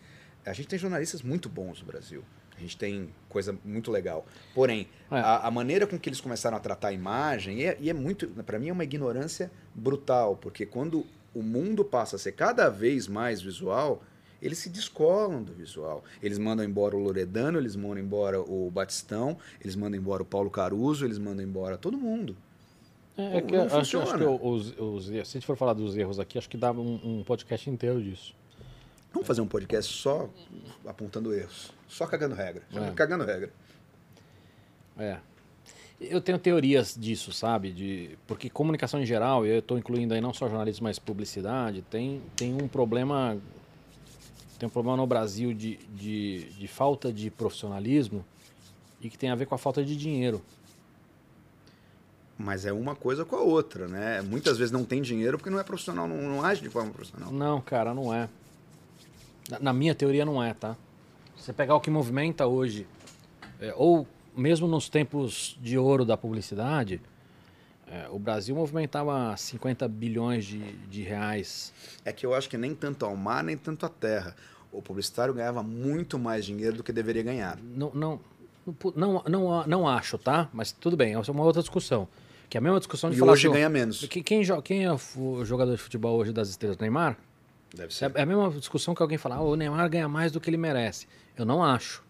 a 0.46 0.54
gente 0.54 0.68
tem 0.68 0.80
jornalistas 0.80 1.22
muito 1.22 1.48
bons 1.48 1.80
no 1.80 1.86
Brasil. 1.86 2.24
A 2.56 2.60
gente 2.60 2.78
tem 2.78 3.10
coisa 3.30 3.58
muito 3.64 3.92
legal. 3.92 4.26
Porém, 4.54 4.88
É. 5.12 5.18
a, 5.20 5.48
a 5.48 5.52
maneira 5.52 5.88
com 5.88 6.00
que 6.00 6.10
eles 6.10 6.22
começaram 6.22 6.56
a 6.58 6.60
tratar 6.60 6.90
a 6.90 6.94
imagem, 6.94 7.60
e 7.62 7.66
é, 7.66 7.78
e 7.80 7.90
é 7.90 7.94
muito, 7.94 8.28
para 8.28 8.60
mim 8.60 8.70
é 8.70 8.74
uma 8.74 8.84
ignorância 8.84 9.52
brutal, 9.74 10.36
porque 10.36 10.66
quando 10.66 11.06
o 11.34 11.42
mundo 11.42 11.84
passa 11.84 12.16
a 12.16 12.20
ser 12.20 12.34
cada 12.34 12.70
vez 12.70 13.08
mais 13.08 13.42
visual, 13.42 14.04
eles 14.46 14.58
se 14.60 14.70
descolam 14.70 15.42
do 15.42 15.54
visual. 15.54 16.04
Eles 16.22 16.38
mandam 16.38 16.66
embora 16.66 16.96
o 16.96 17.00
Loredano, 17.00 17.58
eles 17.58 17.76
mandam 17.76 18.00
embora 18.00 18.40
o 18.42 18.70
Batistão, 18.70 19.38
eles 19.62 19.76
mandam 19.76 20.00
embora 20.00 20.22
o 20.22 20.26
Paulo 20.26 20.50
Caruso, 20.50 21.06
eles 21.06 21.18
mandam 21.18 21.44
embora 21.44 21.78
todo 21.78 21.98
mundo. 21.98 22.36
É, 23.18 23.38
é 23.38 23.42
que 23.42 23.56
não 23.56 23.66
acho, 23.66 23.76
acho 23.78 24.00
funciona. 24.02 24.18
que 24.26 24.46
os, 24.46 24.74
os 24.78 25.06
se 25.06 25.20
a 25.20 25.24
gente 25.24 25.46
for 25.46 25.56
falar 25.56 25.74
dos 25.74 25.96
erros 25.96 26.20
aqui, 26.20 26.38
acho 26.38 26.50
que 26.50 26.58
dá 26.58 26.72
um, 26.72 27.20
um 27.20 27.24
podcast 27.24 27.70
inteiro 27.70 28.02
disso. 28.02 28.36
Vamos 29.14 29.28
fazer 29.28 29.42
um 29.42 29.48
podcast 29.48 29.94
só 29.94 30.28
apontando 30.86 31.34
erros, 31.34 31.72
só 31.88 32.08
cagando 32.08 32.34
regra, 32.36 32.64
É. 32.74 32.92
cagando 32.92 33.24
regra. 33.24 33.52
É. 34.98 35.18
Eu 36.02 36.20
tenho 36.20 36.38
teorias 36.38 36.96
disso, 37.00 37.32
sabe? 37.32 37.72
De, 37.72 38.18
porque 38.28 38.50
comunicação 38.50 39.00
em 39.02 39.06
geral, 39.06 39.46
e 39.46 39.50
eu 39.52 39.60
estou 39.60 39.78
incluindo 39.78 40.14
aí 40.14 40.20
não 40.20 40.34
só 40.34 40.50
jornalismo, 40.50 40.84
mas 40.86 41.00
publicidade, 41.00 41.82
tem, 41.84 42.22
tem 42.36 42.54
um 42.54 42.68
problema. 42.68 43.38
Tem 44.64 44.68
um 44.70 44.72
problema 44.72 44.96
no 44.96 45.06
Brasil 45.06 45.54
de, 45.54 45.76
de, 45.94 46.46
de 46.52 46.68
falta 46.70 47.12
de 47.12 47.30
profissionalismo 47.30 48.24
e 49.02 49.10
que 49.10 49.18
tem 49.18 49.30
a 49.30 49.36
ver 49.36 49.46
com 49.46 49.54
a 49.54 49.58
falta 49.58 49.84
de 49.84 49.94
dinheiro. 49.94 50.42
Mas 52.38 52.66
é 52.66 52.72
uma 52.72 52.96
coisa 52.96 53.26
com 53.26 53.36
a 53.36 53.42
outra, 53.42 53.90
né? 53.90 54.22
Muitas 54.22 54.58
vezes 54.58 54.72
não 54.72 54.86
tem 54.86 55.02
dinheiro 55.02 55.38
porque 55.38 55.50
não 55.50 55.60
é 55.60 55.66
profissional, 55.66 56.08
não, 56.08 56.16
não 56.16 56.46
age 56.46 56.62
de 56.62 56.70
forma 56.70 56.94
profissional. 56.94 57.30
Não, 57.30 57.60
cara, 57.60 57.94
não 57.94 58.14
é. 58.14 58.30
Na, 59.50 59.60
na 59.60 59.74
minha 59.74 59.94
teoria, 59.94 60.24
não 60.24 60.42
é, 60.42 60.54
tá? 60.54 60.78
Se 61.36 61.44
você 61.44 61.52
pegar 61.52 61.76
o 61.76 61.82
que 61.82 61.90
movimenta 61.90 62.48
hoje, 62.48 62.88
é, 63.60 63.74
ou 63.76 64.08
mesmo 64.34 64.66
nos 64.66 64.88
tempos 64.88 65.60
de 65.62 65.78
ouro 65.78 66.06
da 66.06 66.16
publicidade, 66.16 67.02
é, 67.94 68.08
o 68.10 68.18
Brasil 68.18 68.56
movimentava 68.56 69.38
50 69.38 69.88
bilhões 69.88 70.46
de, 70.46 70.60
de 70.88 71.04
reais. 71.04 71.72
É 72.04 72.12
que 72.12 72.26
eu 72.26 72.34
acho 72.34 72.50
que 72.50 72.58
nem 72.58 72.74
tanto 72.74 73.06
ao 73.06 73.16
mar, 73.16 73.44
nem 73.44 73.56
tanto 73.56 73.86
à 73.86 73.90
terra. 73.90 74.36
O 74.72 74.82
publicitário 74.82 75.32
ganhava 75.32 75.62
muito 75.62 76.18
mais 76.18 76.44
dinheiro 76.44 76.78
do 76.78 76.84
que 76.84 76.92
deveria 76.92 77.22
ganhar. 77.22 77.60
Não, 77.62 77.92
não, 77.94 78.20
não, 78.96 79.24
não, 79.30 79.68
não 79.68 79.88
acho, 79.88 80.18
tá? 80.18 80.50
Mas 80.52 80.72
tudo 80.72 80.98
bem, 80.98 81.14
é 81.14 81.20
uma 81.20 81.44
outra 81.44 81.62
discussão. 81.62 82.08
Que 82.50 82.58
é 82.58 82.60
a 82.60 82.62
mesma 82.62 82.80
discussão 82.80 83.12
de 83.12 83.16
E 83.16 83.20
falar 83.20 83.34
hoje 83.34 83.46
assim, 83.48 83.54
ganha 83.54 83.70
menos. 83.70 84.04
Quem, 84.08 84.24
quem, 84.24 84.42
quem 84.64 84.86
é 84.86 84.92
o 84.92 85.46
jogador 85.46 85.76
de 85.76 85.82
futebol 85.82 86.18
hoje 86.18 86.34
das 86.34 86.50
estrelas? 86.50 86.80
Neymar? 86.80 87.16
Deve 87.76 87.90
É 87.90 87.92
ser. 87.92 88.12
é 88.16 88.22
a 88.24 88.26
mesma 88.26 88.50
discussão 88.52 88.96
que 88.96 89.04
alguém 89.04 89.20
fala, 89.20 89.36
ah, 89.36 89.42
o 89.42 89.56
Neymar 89.56 89.88
ganha 89.88 90.10
mais 90.10 90.32
do 90.32 90.40
que 90.42 90.50
ele 90.50 90.58
merece. 90.58 91.08
Eu 91.38 91.46
não 91.46 91.64
acho. 91.64 92.04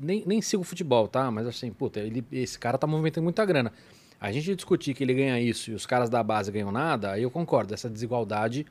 Nem, 0.00 0.22
nem 0.26 0.42
sigo 0.42 0.62
futebol, 0.62 1.08
tá? 1.08 1.30
Mas 1.30 1.46
assim, 1.46 1.70
puta, 1.70 2.00
ele, 2.00 2.24
esse 2.32 2.58
cara 2.58 2.76
tá 2.76 2.86
movimentando 2.86 3.24
muita 3.24 3.44
grana. 3.44 3.72
A 4.20 4.32
gente 4.32 4.54
discutir 4.54 4.94
que 4.94 5.04
ele 5.04 5.14
ganha 5.14 5.40
isso 5.40 5.70
e 5.70 5.74
os 5.74 5.86
caras 5.86 6.08
da 6.08 6.22
base 6.22 6.50
ganham 6.50 6.72
nada, 6.72 7.12
aí 7.12 7.22
eu 7.22 7.30
concordo. 7.30 7.74
Essa 7.74 7.88
desigualdade, 7.88 8.66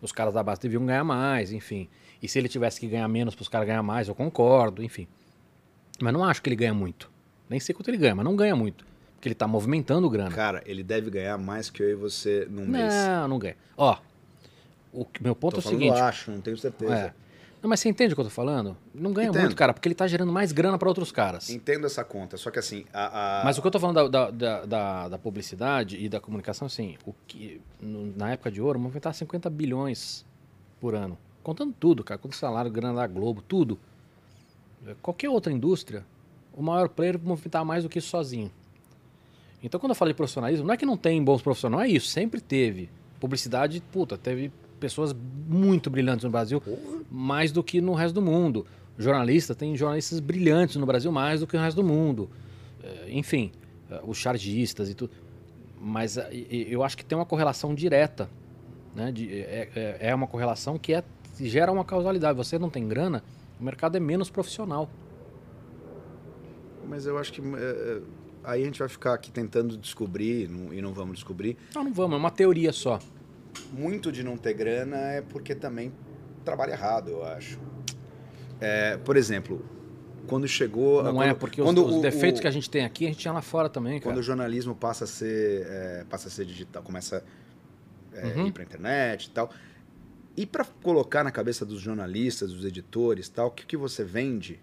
os 0.00 0.12
caras 0.12 0.34
da 0.34 0.42
base 0.42 0.60
deviam 0.60 0.84
ganhar 0.86 1.04
mais, 1.04 1.52
enfim. 1.52 1.88
E 2.22 2.28
se 2.28 2.38
ele 2.38 2.48
tivesse 2.48 2.80
que 2.80 2.86
ganhar 2.86 3.08
menos 3.08 3.34
para 3.34 3.42
os 3.42 3.48
caras 3.48 3.66
ganhar 3.66 3.82
mais, 3.82 4.08
eu 4.08 4.14
concordo, 4.14 4.82
enfim. 4.82 5.06
Mas 6.00 6.12
não 6.12 6.24
acho 6.24 6.42
que 6.42 6.48
ele 6.48 6.56
ganha 6.56 6.74
muito. 6.74 7.10
Nem 7.48 7.60
sei 7.60 7.74
quanto 7.74 7.88
ele 7.88 7.96
ganha, 7.96 8.14
mas 8.14 8.24
não 8.24 8.36
ganha 8.36 8.54
muito. 8.54 8.86
Porque 9.14 9.28
ele 9.28 9.34
tá 9.34 9.46
movimentando 9.46 10.08
grana. 10.10 10.30
Cara, 10.30 10.62
ele 10.66 10.82
deve 10.82 11.10
ganhar 11.10 11.38
mais 11.38 11.70
que 11.70 11.82
eu 11.82 11.90
e 11.90 11.94
você 11.94 12.46
num 12.50 12.66
mês. 12.66 12.94
Não, 12.94 13.28
não 13.28 13.38
ganha. 13.38 13.56
Ó, 13.76 13.98
o 14.92 15.06
meu 15.20 15.34
ponto 15.34 15.60
Tô 15.60 15.60
é 15.60 15.64
o 15.64 15.68
seguinte. 15.68 15.98
acho, 15.98 16.30
não 16.30 16.40
tenho 16.40 16.56
certeza. 16.56 16.94
É. 16.94 17.25
Não, 17.66 17.70
mas 17.70 17.80
você 17.80 17.88
entende 17.88 18.12
o 18.12 18.16
que 18.16 18.20
eu 18.20 18.26
tô 18.26 18.30
falando? 18.30 18.76
Não 18.94 19.12
ganha 19.12 19.28
Entendo. 19.28 19.40
muito, 19.42 19.56
cara, 19.56 19.74
porque 19.74 19.88
ele 19.88 19.94
tá 19.96 20.06
gerando 20.06 20.32
mais 20.32 20.52
grana 20.52 20.78
para 20.78 20.86
outros 20.86 21.10
caras. 21.10 21.50
Entendo 21.50 21.84
essa 21.84 22.04
conta, 22.04 22.36
só 22.36 22.48
que 22.48 22.60
assim, 22.60 22.84
a, 22.92 23.40
a- 23.40 23.44
Mas 23.44 23.58
o 23.58 23.60
que 23.60 23.66
eu 23.66 23.72
tô 23.72 23.80
falando 23.80 24.08
da, 24.08 24.08
da, 24.08 24.30
da, 24.30 24.64
da- 24.66 25.08
da 25.08 25.18
publicidade 25.18 25.96
e 25.96 26.08
da 26.08 26.20
comunicação, 26.20 26.66
assim, 26.66 26.96
o 27.04 27.12
que 27.26 27.60
no- 27.80 28.14
na 28.16 28.30
época 28.30 28.52
de 28.52 28.62
ouro, 28.62 28.78
movimentava 28.78 29.14
50 29.16 29.50
bilhões 29.50 30.24
por 30.80 30.94
ano. 30.94 31.18
Contando 31.42 31.72
tudo, 31.72 32.04
cara, 32.04 32.18
com 32.18 32.30
salário, 32.30 32.70
grana 32.70 32.94
da 33.00 33.06
Globo, 33.08 33.42
tudo. 33.42 33.76
Qualquer 35.02 35.28
outra 35.28 35.52
indústria, 35.52 36.04
o 36.54 36.62
maior 36.62 36.88
player 36.88 37.18
movimentava 37.20 37.64
mais 37.64 37.82
do 37.82 37.88
que 37.88 37.98
isso 37.98 38.10
sozinho. 38.10 38.52
Então, 39.60 39.80
quando 39.80 39.90
eu 39.90 39.96
falo 39.96 40.12
de 40.12 40.16
profissionalismo, 40.16 40.64
não 40.64 40.72
é 40.74 40.76
que 40.76 40.86
não 40.86 40.96
tem 40.96 41.20
bons 41.24 41.42
profissionais, 41.42 41.90
é 41.90 41.94
isso, 41.96 42.06
sempre 42.06 42.40
teve. 42.40 42.88
Publicidade, 43.18 43.82
puta, 43.90 44.16
teve 44.16 44.52
pessoas 44.80 45.14
muito 45.48 45.88
brilhantes 45.90 46.24
no 46.24 46.30
Brasil, 46.30 46.62
mais 47.10 47.52
do 47.52 47.62
que 47.62 47.80
no 47.80 47.94
resto 47.94 48.14
do 48.14 48.22
mundo. 48.22 48.66
Jornalista, 48.98 49.54
tem 49.54 49.76
jornalistas 49.76 50.20
brilhantes 50.20 50.76
no 50.76 50.86
Brasil 50.86 51.12
mais 51.12 51.40
do 51.40 51.46
que 51.46 51.56
no 51.56 51.62
resto 51.62 51.76
do 51.82 51.86
mundo. 51.86 52.30
É, 52.82 53.10
Enfim, 53.10 53.52
é, 53.90 54.00
os 54.06 54.16
chargistas 54.16 54.88
e 54.88 54.94
tudo. 54.94 55.10
Mas 55.80 56.16
é, 56.16 56.28
eu 56.32 56.82
acho 56.82 56.96
que 56.96 57.04
tem 57.04 57.16
uma 57.16 57.26
correlação 57.26 57.74
direta. 57.74 58.28
Né? 58.94 59.12
De- 59.12 59.28
é, 59.40 59.98
é- 60.00 60.14
uma 60.14 60.26
correlação 60.26 60.78
que 60.78 60.94
é, 60.94 61.04
gera 61.40 61.70
uma 61.70 61.84
causalidade. 61.84 62.36
Você 62.38 62.58
não 62.58 62.70
tem 62.70 62.88
grana, 62.88 63.22
o 63.60 63.64
mercado 63.64 63.96
é 63.96 64.00
menos 64.00 64.30
profissional. 64.30 64.88
Mas 66.88 67.06
eu 67.06 67.18
acho 67.18 67.32
que 67.32 67.40
é, 67.40 68.00
aí 68.44 68.62
a 68.62 68.64
gente 68.64 68.78
vai 68.78 68.88
ficar 68.88 69.12
aqui 69.14 69.30
tentando 69.30 69.76
descobrir 69.76 70.48
e 70.72 70.80
não 70.80 70.92
vamos 70.94 71.16
descobrir. 71.16 71.56
Não, 71.74 71.84
não 71.84 71.92
vamos, 71.92 72.16
é 72.16 72.18
uma 72.18 72.30
teoria 72.30 72.72
só. 72.72 72.98
Muito 73.72 74.10
de 74.12 74.22
não 74.22 74.36
ter 74.36 74.54
grana 74.54 74.96
é 75.12 75.20
porque 75.22 75.54
também 75.54 75.92
trabalha 76.44 76.72
errado, 76.72 77.10
eu 77.10 77.24
acho. 77.24 77.58
É, 78.60 78.96
por 78.98 79.16
exemplo, 79.16 79.64
quando 80.26 80.46
chegou. 80.48 81.02
Não 81.02 81.14
quando, 81.14 81.28
é, 81.30 81.34
porque 81.34 81.60
os, 81.60 81.68
os 81.74 82.00
defeitos 82.02 82.38
o- 82.38 82.42
que 82.42 82.48
a 82.48 82.50
gente 82.50 82.70
tem 82.70 82.84
aqui, 82.84 83.04
a 83.04 83.08
gente 83.08 83.18
tinha 83.20 83.32
lá 83.32 83.42
fora 83.42 83.68
também, 83.68 83.98
cara. 83.98 84.04
Quando 84.12 84.18
o 84.18 84.22
jornalismo 84.22 84.74
passa 84.74 85.04
a 85.04 85.06
ser, 85.06 85.66
é, 85.68 86.04
passa 86.08 86.28
a 86.28 86.30
ser 86.30 86.44
digital, 86.46 86.82
começa 86.82 87.22
a 88.16 88.26
Uhum. 88.26 88.46
ir 88.46 88.52
para 88.52 88.62
internet 88.62 89.24
e 89.26 89.30
tal. 89.30 89.50
E 90.36 90.46
para 90.46 90.64
colocar 90.82 91.22
na 91.24 91.30
cabeça 91.30 91.64
dos 91.64 91.80
jornalistas, 91.80 92.52
dos 92.52 92.64
editores 92.64 93.28
tal, 93.28 93.48
o 93.48 93.50
que, 93.50 93.64
que 93.66 93.76
você 93.76 94.04
vende 94.04 94.60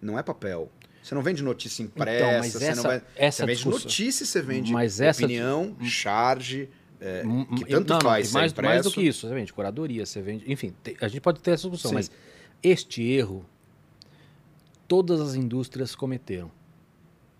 não 0.00 0.18
é 0.18 0.22
papel. 0.22 0.70
Você 1.02 1.14
não 1.14 1.22
vende 1.22 1.42
notícia 1.42 1.82
impressa, 1.82 2.24
Então, 2.26 2.38
mas 2.38 2.52
você 2.52 2.64
essa, 2.64 2.76
não 2.76 2.82
vai, 2.90 3.02
essa 3.16 3.36
você 3.38 3.46
vende 3.46 3.56
discussão- 3.58 3.80
notícia, 3.80 4.26
você 4.26 4.42
vende 4.42 4.72
Mas 4.72 5.00
essa- 5.00 5.22
opinião, 5.22 5.76
charge, 5.82 6.70
é, 7.04 7.22
que 7.58 7.66
tanto 7.66 7.90
não, 7.90 7.98
não, 7.98 8.00
faz 8.00 8.28
ser 8.28 8.38
mais, 8.38 8.52
impresso. 8.52 8.72
mais 8.72 8.84
do 8.84 8.90
que 8.90 9.02
isso, 9.02 9.28
você 9.28 9.34
vende 9.34 9.52
curadoria, 9.52 10.06
você 10.06 10.22
vende. 10.22 10.50
Enfim, 10.50 10.74
a 11.02 11.06
gente 11.06 11.20
pode 11.20 11.40
ter 11.40 11.50
essa 11.50 11.68
discussão, 11.68 11.90
Sim. 11.90 11.96
mas 11.96 12.10
este 12.62 13.02
erro 13.02 13.44
todas 14.88 15.20
as 15.20 15.34
indústrias 15.34 15.94
cometeram 15.94 16.50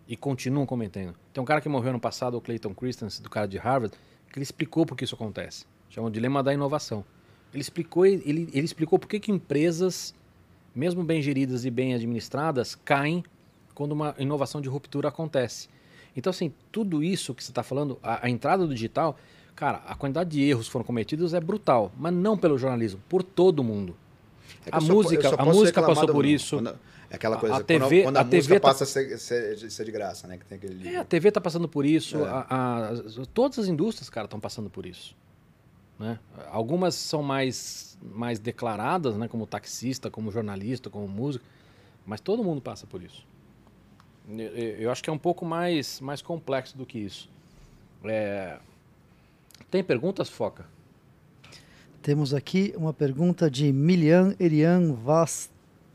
e 0.07 0.17
continuam 0.17 0.67
cometendo. 0.67 1.15
Tem 1.33 1.43
um 1.43 1.47
cara 1.47 1.63
que 1.63 1.69
morreu 1.69 1.95
no 1.95 2.01
passado, 2.01 2.37
o 2.37 2.41
Clayton 2.43 2.75
Christensen, 2.75 3.23
do 3.23 3.31
cara 3.31 3.47
de 3.47 3.57
Harvard, 3.57 3.97
que 4.31 4.39
ele 4.39 4.43
explicou 4.43 4.85
por 4.85 4.97
que 4.97 5.05
isso 5.05 5.15
acontece. 5.15 5.65
Chama 5.89 6.09
o 6.09 6.11
dilema 6.11 6.43
da 6.43 6.53
inovação. 6.53 7.03
Ele 7.53 7.63
explicou, 7.63 8.05
ele, 8.05 8.51
ele 8.53 8.65
explicou 8.65 8.99
por 8.99 9.09
que, 9.09 9.19
que 9.19 9.33
empresas, 9.33 10.15
mesmo 10.75 11.03
bem 11.03 11.23
geridas 11.23 11.65
e 11.65 11.71
bem 11.71 11.95
administradas, 11.95 12.75
caem 12.75 13.25
quando 13.75 13.93
uma 13.93 14.15
inovação 14.19 14.61
de 14.61 14.69
ruptura 14.69 15.09
acontece. 15.09 15.69
Então, 16.17 16.31
assim, 16.31 16.53
tudo 16.71 17.03
isso 17.03 17.35
que 17.35 17.43
você 17.43 17.51
está 17.51 17.63
falando, 17.63 17.99
a, 18.03 18.27
a 18.27 18.31
entrada 18.31 18.67
do 18.67 18.75
digital, 18.75 19.17
cara, 19.55 19.83
a 19.87 19.95
quantidade 19.95 20.31
de 20.31 20.43
erros 20.43 20.67
que 20.67 20.73
foram 20.73 20.85
cometidos 20.85 21.35
é 21.35 21.41
brutal, 21.41 21.93
mas 21.97 22.13
não 22.13 22.37
pelo 22.37 22.59
jornalismo, 22.59 23.01
por 23.09 23.23
todo 23.23 23.63
mundo. 23.65 23.97
É 24.67 24.71
a 24.73 24.81
música- 24.81 25.29
só 25.31 25.37
a 25.39 25.45
música 25.45 25.83
passou 25.83 26.09
por 26.09 26.25
isso. 26.25 26.57
quando- 26.57 26.79
é 27.11 27.17
aquela 27.17 27.37
A- 27.37 27.39
coisa, 27.39 27.55
a 27.57 27.59
quando, 27.59 27.67
TV 27.67 28.03
quando 28.03 28.17
a, 28.17 28.21
a 28.21 28.25
TV 28.25 28.37
música 28.39 28.55
tá- 28.61 28.69
passa 28.69 28.85
a 28.85 28.87
ser, 28.87 29.19
ser- 29.19 29.71
ser 29.71 29.85
de 29.85 29.93
graça, 29.93 30.27
né? 30.27 30.39
Que 30.39 30.45
tem 30.47 30.57
aquele 30.59 30.89
É, 30.89 30.97
a 30.97 31.05
TV 31.05 31.29
está 31.29 31.41
passando 31.41 31.69
por 31.69 31.85
isso, 31.87 32.17
É. 32.19 32.23
a- 32.29 32.47
a- 32.49 32.89
as- 32.89 33.27
todas 33.33 33.59
as 33.59 33.69
indústrias, 33.69 34.09
cara, 34.11 34.25
estão 34.25 34.41
passando 34.41 34.69
por 34.71 34.85
isso. 34.87 35.15
Né? 35.99 36.19
Algumas 36.51 36.95
são 36.97 37.23
mais, 37.23 37.97
mais 38.03 38.39
declaradas, 38.41 39.17
né? 39.17 39.29
como 39.29 39.47
taxista, 39.47 40.11
como 40.11 40.33
jornalista, 40.33 40.91
como 40.91 41.07
músico, 41.07 41.45
mas 42.05 42.21
todo 42.21 42.43
mundo 42.43 42.61
passa 42.61 42.85
por 42.87 43.01
isso. 43.03 43.25
Eu 44.79 44.91
acho 44.91 45.03
que 45.05 45.11
é 45.11 45.13
um 45.13 45.19
pouco 45.19 45.45
mais, 45.45 46.01
mais 46.01 46.23
complexo 46.23 46.77
do 46.77 46.87
que 46.87 46.99
isso. 46.99 47.29
É, 48.05 48.59
Tem 49.75 49.83
perguntas, 49.83 50.29
Foca? 50.29 50.67
Temos 52.01 52.33
aqui 52.33 52.73
uma 52.77 52.93
pergunta 52.93 53.51
de 53.51 53.73
Milian 53.73 54.33
Erian 54.39 54.93
Vaz 54.93 55.51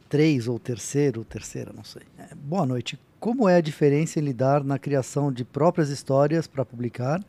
3 0.10 0.50
ou 0.50 0.60
terceiro, 0.60 1.24
terceira, 1.24 1.72
não 1.74 1.86
sei. 1.86 2.02
É, 2.18 2.36
boa 2.36 2.66
noite. 2.66 3.00
Como 3.22 3.48
é 3.48 3.56
a 3.56 3.62
diferença 3.62 4.20
em 4.20 4.22
lidar 4.22 4.66
na 4.66 4.78
criação 4.78 5.32
de 5.32 5.46
próprias 5.46 5.88
histórias 5.88 6.46
para 6.46 6.66
publicar 6.66 7.24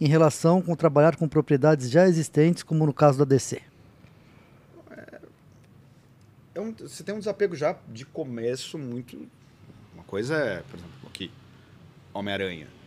em 0.00 0.06
relação 0.08 0.62
com 0.62 0.74
trabalhar 0.74 1.16
com 1.16 1.28
propriedades 1.28 1.90
já 1.90 2.08
existentes, 2.08 2.62
como 2.62 2.86
no 2.86 2.94
caso 2.94 3.18
da 3.18 3.26
DC? 3.26 3.60
é 6.54 6.60
um- 6.62 6.72
você 6.72 7.04
tem 7.04 7.14
um 7.14 7.18
desapego 7.18 7.54
já 7.54 7.76
de 7.92 8.06
começo 8.06 8.78
muito. 8.78 9.28
Uma 9.92 10.04
coisa 10.04 10.34
é, 10.34 10.62
por 10.62 10.78
exemplo, 10.78 10.94
aqui, 11.08 11.30
Homem-Aranha. 12.14 12.79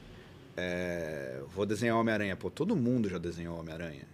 É, 0.56 1.42
vou 1.54 1.66
desenhar 1.66 1.98
Homem-Aranha. 1.98 2.36
Pô, 2.36 2.50
todo 2.50 2.76
mundo 2.76 3.10
já 3.10 3.18
desenhou 3.18 3.60
Homem-Aranha. 3.60 4.06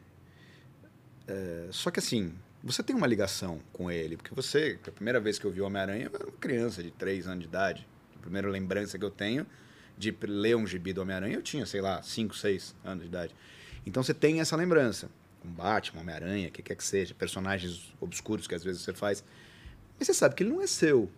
É, 1.27 1.67
só 1.71 1.91
que 1.91 1.99
assim, 1.99 2.33
você 2.63 2.81
tem 2.81 2.95
uma 2.95 3.07
ligação 3.07 3.59
com 3.71 3.91
ele, 3.91 4.17
porque 4.17 4.33
você, 4.33 4.79
a 4.85 4.91
primeira 4.91 5.19
vez 5.19 5.37
que 5.37 5.45
eu 5.45 5.51
vi 5.51 5.61
Homem-Aranha, 5.61 6.05
eu 6.05 6.11
era 6.13 6.25
uma 6.25 6.37
criança 6.37 6.81
de 6.81 6.91
3 6.91 7.27
anos 7.27 7.41
de 7.41 7.47
idade. 7.47 7.87
A 8.17 8.19
primeira 8.19 8.49
lembrança 8.49 8.97
que 8.97 9.05
eu 9.05 9.11
tenho 9.11 9.45
de 9.97 10.15
ler 10.21 10.55
um 10.55 10.65
gibi 10.65 10.93
do 10.93 11.01
Homem-Aranha, 11.01 11.35
eu 11.35 11.41
tinha, 11.41 11.65
sei 11.65 11.81
lá, 11.81 12.01
5, 12.01 12.35
6 12.35 12.75
anos 12.83 13.03
de 13.03 13.09
idade. 13.09 13.35
Então 13.85 14.01
você 14.01 14.13
tem 14.13 14.39
essa 14.39 14.55
lembrança. 14.55 15.09
Com 15.41 15.49
Batman, 15.49 16.01
Homem-Aranha, 16.01 16.49
o 16.49 16.51
que 16.51 16.61
quer 16.61 16.75
que 16.75 16.83
seja, 16.83 17.13
personagens 17.13 17.93
obscuros 18.01 18.45
que 18.45 18.55
às 18.55 18.63
vezes 18.63 18.81
você 18.81 18.93
faz. 18.93 19.23
Mas 19.97 20.07
você 20.07 20.13
sabe 20.13 20.35
que 20.35 20.43
ele 20.43 20.49
não 20.49 20.61
é 20.61 20.67
seu. 20.67 21.09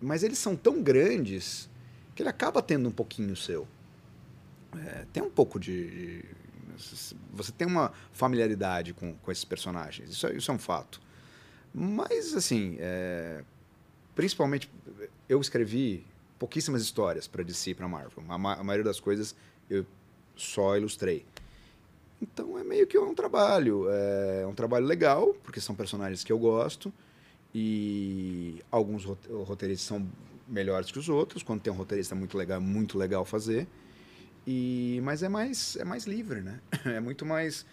Mas 0.00 0.22
eles 0.22 0.38
são 0.38 0.54
tão 0.54 0.82
grandes 0.82 1.70
que 2.14 2.22
ele 2.22 2.28
acaba 2.28 2.60
tendo 2.60 2.88
um 2.88 2.92
pouquinho 2.92 3.34
seu. 3.34 3.66
É, 4.86 5.04
tem 5.12 5.22
um 5.22 5.30
pouco 5.30 5.58
de. 5.60 5.90
de- 5.90 6.24
Você 7.32 7.52
tem 7.52 7.66
uma 7.66 7.92
familiaridade 8.12 8.92
com, 8.92 9.14
com 9.14 9.32
esses 9.32 9.44
personagens. 9.44 10.10
Isso, 10.10 10.26
é- 10.26 10.34
isso 10.36 10.50
é 10.50 10.54
um 10.54 10.58
fato. 10.58 11.00
Mas, 11.74 12.34
assim, 12.34 12.76
é, 12.78 13.42
principalmente, 14.14 14.70
eu 15.28 15.40
escrevi 15.40 16.04
pouquíssimas 16.38 16.82
histórias 16.82 17.26
para 17.26 17.42
DC 17.42 17.70
e 17.70 17.74
para 17.74 17.88
Marvel. 17.88 18.22
A, 18.28 18.36
ma- 18.38 18.54
a 18.54 18.62
maioria 18.64 18.84
das 18.84 19.00
coisas 19.00 19.34
eu 19.70 19.86
só 20.36 20.76
ilustrei. 20.76 21.24
Então 22.20 22.58
é 22.58 22.64
meio 22.64 22.86
que 22.86 22.98
um 22.98 23.14
trabalho. 23.14 23.86
É 23.90 24.46
um 24.46 24.54
trabalho 24.54 24.86
legal, 24.86 25.34
porque 25.42 25.60
são 25.60 25.74
personagens 25.74 26.24
que 26.24 26.32
eu 26.32 26.38
gosto. 26.38 26.92
E 27.54 28.62
alguns 28.70 29.04
rote- 29.04 29.28
roteiristas 29.30 29.86
são 29.86 30.06
melhores 30.46 30.90
que 30.90 30.98
os 30.98 31.08
outros. 31.08 31.42
Quando 31.42 31.60
tem 31.60 31.72
um 31.72 31.76
roteirista 31.76 32.14
muito 32.14 32.36
legal, 32.36 32.58
é 32.58 32.60
muito 32.60 32.98
legal 32.98 33.24
fazer. 33.24 33.66
E, 34.46 35.00
mas 35.02 35.22
é 35.22 35.28
mais, 35.28 35.76
é 35.76 35.84
mais 35.84 36.04
livre, 36.06 36.40
né? 36.40 36.60
É 36.84 37.00
muito 37.00 37.24
mais. 37.26 37.66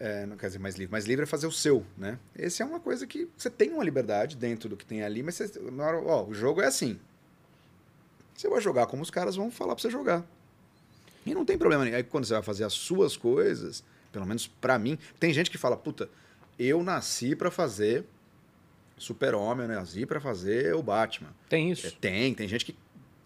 é, 0.00 0.24
não 0.26 0.36
quer 0.36 0.46
dizer 0.46 0.58
mais 0.58 0.74
livre, 0.76 0.90
mais 0.90 1.04
livre 1.04 1.22
é 1.24 1.26
fazer 1.26 1.46
o 1.46 1.52
seu, 1.52 1.84
né? 1.96 2.18
Esse 2.36 2.62
é 2.62 2.64
uma 2.64 2.80
coisa 2.80 3.06
que 3.06 3.28
você 3.36 3.50
tem 3.50 3.70
uma 3.70 3.84
liberdade 3.84 4.36
dentro 4.36 4.68
do 4.68 4.76
que 4.76 4.84
tem 4.86 5.02
ali, 5.02 5.22
mas 5.22 5.34
você, 5.36 5.50
hora, 5.78 5.98
ó, 6.00 6.24
o 6.24 6.34
jogo 6.34 6.60
é 6.62 6.66
assim. 6.66 6.98
Você 8.34 8.48
vai 8.48 8.60
jogar 8.60 8.86
como 8.86 9.02
os 9.02 9.10
caras 9.10 9.36
vão 9.36 9.50
falar 9.50 9.74
pra 9.74 9.82
você 9.82 9.90
jogar. 9.90 10.24
E 11.24 11.32
não 11.34 11.44
tem 11.44 11.56
problema 11.56 11.84
nenhum. 11.84 11.96
Aí 11.96 12.02
quando 12.02 12.24
você 12.24 12.32
vai 12.34 12.42
fazer 12.42 12.64
as 12.64 12.72
suas 12.72 13.16
coisas, 13.16 13.84
pelo 14.10 14.26
menos 14.26 14.46
pra 14.46 14.78
mim, 14.78 14.98
tem 15.20 15.32
gente 15.32 15.50
que 15.50 15.56
fala, 15.58 15.76
puta, 15.76 16.08
eu 16.58 16.82
nasci 16.82 17.36
pra 17.36 17.50
fazer 17.50 18.04
Super-Homem, 18.98 19.66
eu 19.68 19.74
nasci 19.74 20.04
pra 20.06 20.20
fazer 20.20 20.74
o 20.74 20.82
Batman. 20.82 21.30
Tem 21.48 21.68
É, 21.68 21.72
isso. 21.72 21.94
tem, 21.96 22.34
tem 22.34 22.48
gente 22.48 22.64
que 22.64 22.76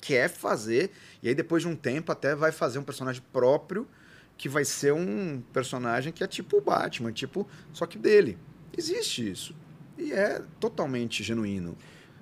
quer 0.01 0.29
fazer, 0.29 0.91
e 1.23 1.29
aí 1.29 1.35
depois 1.35 1.62
de 1.62 1.69
um 1.69 1.75
tempo 1.77 2.12
até 2.12 2.35
vai 2.35 2.53
fazer 2.53 2.79
um 2.79 2.85
personagem 2.85 3.23
próprio, 3.33 3.87
que 4.37 4.49
vai 4.49 4.65
ser 4.65 4.93
um 4.93 5.43
personagem 5.53 6.12
que 6.12 6.23
é 6.23 6.27
tipo 6.27 6.59
o 6.59 6.61
Batman, 6.61 7.11
tipo, 7.12 7.47
só 7.73 7.87
que 7.87 7.99
dele. 7.99 8.39
Existe 8.77 9.29
isso. 9.29 9.55
E 9.97 10.12
é 10.12 10.41
totalmente 10.61 11.25
genuíno. 11.25 11.77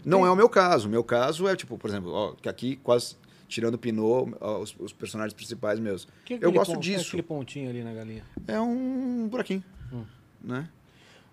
Não 0.05 0.20
Tem- 0.20 0.28
é 0.28 0.31
o 0.31 0.36
meu 0.36 0.48
caso. 0.48 0.89
O 0.89 0.90
meu 0.90 1.05
caso 1.05 1.47
é, 1.47 1.55
tipo, 1.55 1.77
por 1.77 1.90
exemplo, 1.90 2.11
ó, 2.12 2.32
que 2.32 2.48
aqui 2.48 2.77
quase 2.77 3.16
tirando 3.48 3.74
o 3.74 3.78
Pinot, 3.78 4.32
os, 4.40 4.74
os 4.78 4.93
personagens 4.94 5.35
principais 5.35 5.78
meus. 5.78 6.09
Que 6.24 6.35
é 6.35 6.39
Eu 6.40 6.51
gosto 6.53 6.73
pon- 6.74 6.81
que 6.81 6.93
é 6.93 6.97
disso. 6.97 7.09
aquele 7.09 7.23
pontinho 7.23 7.69
ali 7.69 7.85
na 7.85 7.93
galinha. 7.93 8.24
É 8.48 8.59
um 8.59 9.28
buraquinho, 9.28 9.62
Hum. 9.93 10.05
né? 10.43 10.69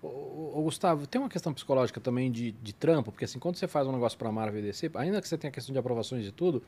Ô, 0.07 0.61
Gustavo, 0.63 1.07
tem 1.07 1.19
uma 1.21 1.29
questão 1.29 1.53
psicológica 1.53 1.99
também 2.01 2.31
de, 2.31 2.51
de 2.51 2.73
trampo, 2.73 3.11
porque 3.11 3.25
assim, 3.25 3.39
quando 3.39 3.55
você 3.55 3.67
faz 3.67 3.87
um 3.87 3.91
negócio 3.91 4.17
para 4.17 4.31
Marvel 4.31 4.59
e 4.59 4.63
DC, 4.63 4.91
ainda 4.95 5.21
que 5.21 5.27
você 5.27 5.37
tenha 5.37 5.49
a 5.49 5.53
questão 5.53 5.71
de 5.71 5.79
aprovações 5.79 6.25
e 6.27 6.31
tudo, 6.31 6.61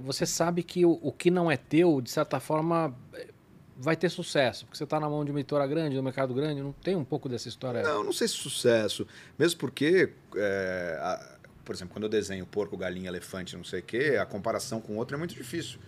você 0.00 0.24
sabe 0.26 0.62
que 0.62 0.84
o, 0.84 0.98
o 1.02 1.12
que 1.12 1.30
não 1.30 1.50
é 1.50 1.56
teu, 1.56 2.00
de 2.00 2.10
certa 2.10 2.40
forma, 2.40 2.94
eh, 3.12 3.28
vai 3.76 3.96
ter 3.96 4.08
sucesso? 4.08 4.64
Porque 4.64 4.78
você 4.78 4.84
está 4.84 4.98
na 4.98 5.08
mão 5.08 5.24
de 5.24 5.30
uma 5.30 5.40
editora 5.40 5.66
grande, 5.66 5.96
do 5.96 6.02
mercado 6.02 6.32
grande, 6.34 6.62
não 6.62 6.72
tem 6.72 6.96
um 6.96 7.04
pouco 7.04 7.28
dessa 7.28 7.48
história? 7.48 7.82
Não, 7.82 8.02
não 8.04 8.12
sei 8.12 8.26
se 8.28 8.34
sucesso. 8.34 9.06
Mesmo 9.38 9.60
porque, 9.60 10.12
é, 10.36 10.98
a- 11.00 11.36
por 11.64 11.74
exemplo, 11.74 11.92
quando 11.94 12.04
eu 12.04 12.10
desenho 12.10 12.46
porco, 12.46 12.76
galinha, 12.76 13.08
elefante, 13.08 13.56
não 13.56 13.64
sei 13.64 13.80
o 13.80 13.82
quê, 13.82 14.16
a 14.20 14.24
comparação 14.26 14.80
com 14.80 14.94
o 14.94 14.96
outro 14.96 15.14
é 15.16 15.18
muito 15.18 15.34
difícil. 15.34 15.78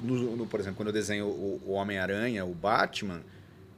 No- 0.00 0.36
no- 0.36 0.46
por 0.46 0.60
exemplo, 0.60 0.76
quando 0.76 0.88
eu 0.88 0.92
desenho 0.94 1.26
o, 1.26 1.60
o 1.66 1.72
Homem-Aranha, 1.72 2.44
o 2.44 2.54
Batman, 2.54 3.22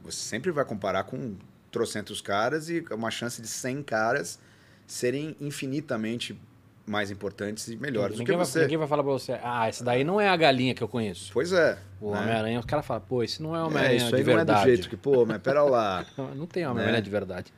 você 0.02 0.18
sempre 0.18 0.50
vai 0.50 0.64
comparar 0.64 1.04
com 1.04 1.34
trocentos 1.70 2.20
caras 2.20 2.68
e 2.68 2.84
uma 2.90 3.10
chance 3.10 3.40
de 3.42 3.48
100 3.48 3.82
caras 3.82 4.38
serem 4.86 5.36
infinitamente 5.40 6.38
mais 6.86 7.10
importantes 7.10 7.68
e 7.68 7.76
melhores 7.76 8.16
do 8.16 8.24
que 8.24 8.30
ninguém, 8.30 8.36
vai, 8.38 8.46
você. 8.46 8.60
ninguém 8.62 8.78
vai 8.78 8.88
falar 8.88 9.02
pra 9.02 9.12
você, 9.12 9.38
ah, 9.42 9.68
esse 9.68 9.84
daí 9.84 10.02
não 10.04 10.18
é 10.18 10.26
a 10.30 10.36
galinha 10.36 10.74
que 10.74 10.82
eu 10.82 10.88
conheço. 10.88 11.30
Pois 11.34 11.52
é. 11.52 11.78
O 12.00 12.12
né? 12.12 12.18
Homem-Aranha, 12.20 12.58
os 12.60 12.64
caras 12.64 12.86
falam, 12.86 13.02
pô, 13.06 13.22
esse 13.22 13.42
não 13.42 13.54
é 13.54 13.58
o 13.58 13.64
É, 13.64 13.66
Homem-Aranha 13.66 13.96
isso 13.96 14.08
de 14.08 14.14
aí 14.16 14.24
não 14.24 14.32
é 14.32 14.36
verdade. 14.36 14.60
do 14.60 14.64
jeito 14.66 14.88
que, 14.88 14.96
pô, 14.96 15.26
mas 15.26 15.42
pera 15.42 15.62
lá. 15.62 16.06
Não, 16.16 16.32
não 16.34 16.46
tem 16.46 16.66
Homem-Aranha 16.66 16.96
Né? 16.96 17.02
de 17.02 17.10
verdade. 17.10 17.52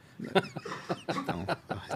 Então, 1.09 1.47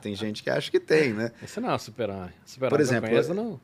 tem 0.01 0.15
gente 0.15 0.43
que 0.43 0.49
acha 0.51 0.71
que 0.71 0.79
tem, 0.81 1.13
né? 1.13 1.33
Esse 1.43 1.61
não 1.61 1.71
é 1.71 1.75
o 1.75 1.79
Super-Homem. 1.79 2.31
Super 2.47 2.69
Por 2.71 2.81
exemplo, 2.81 3.07
eu 3.07 3.11
conheço, 3.11 3.35
não. 3.35 3.61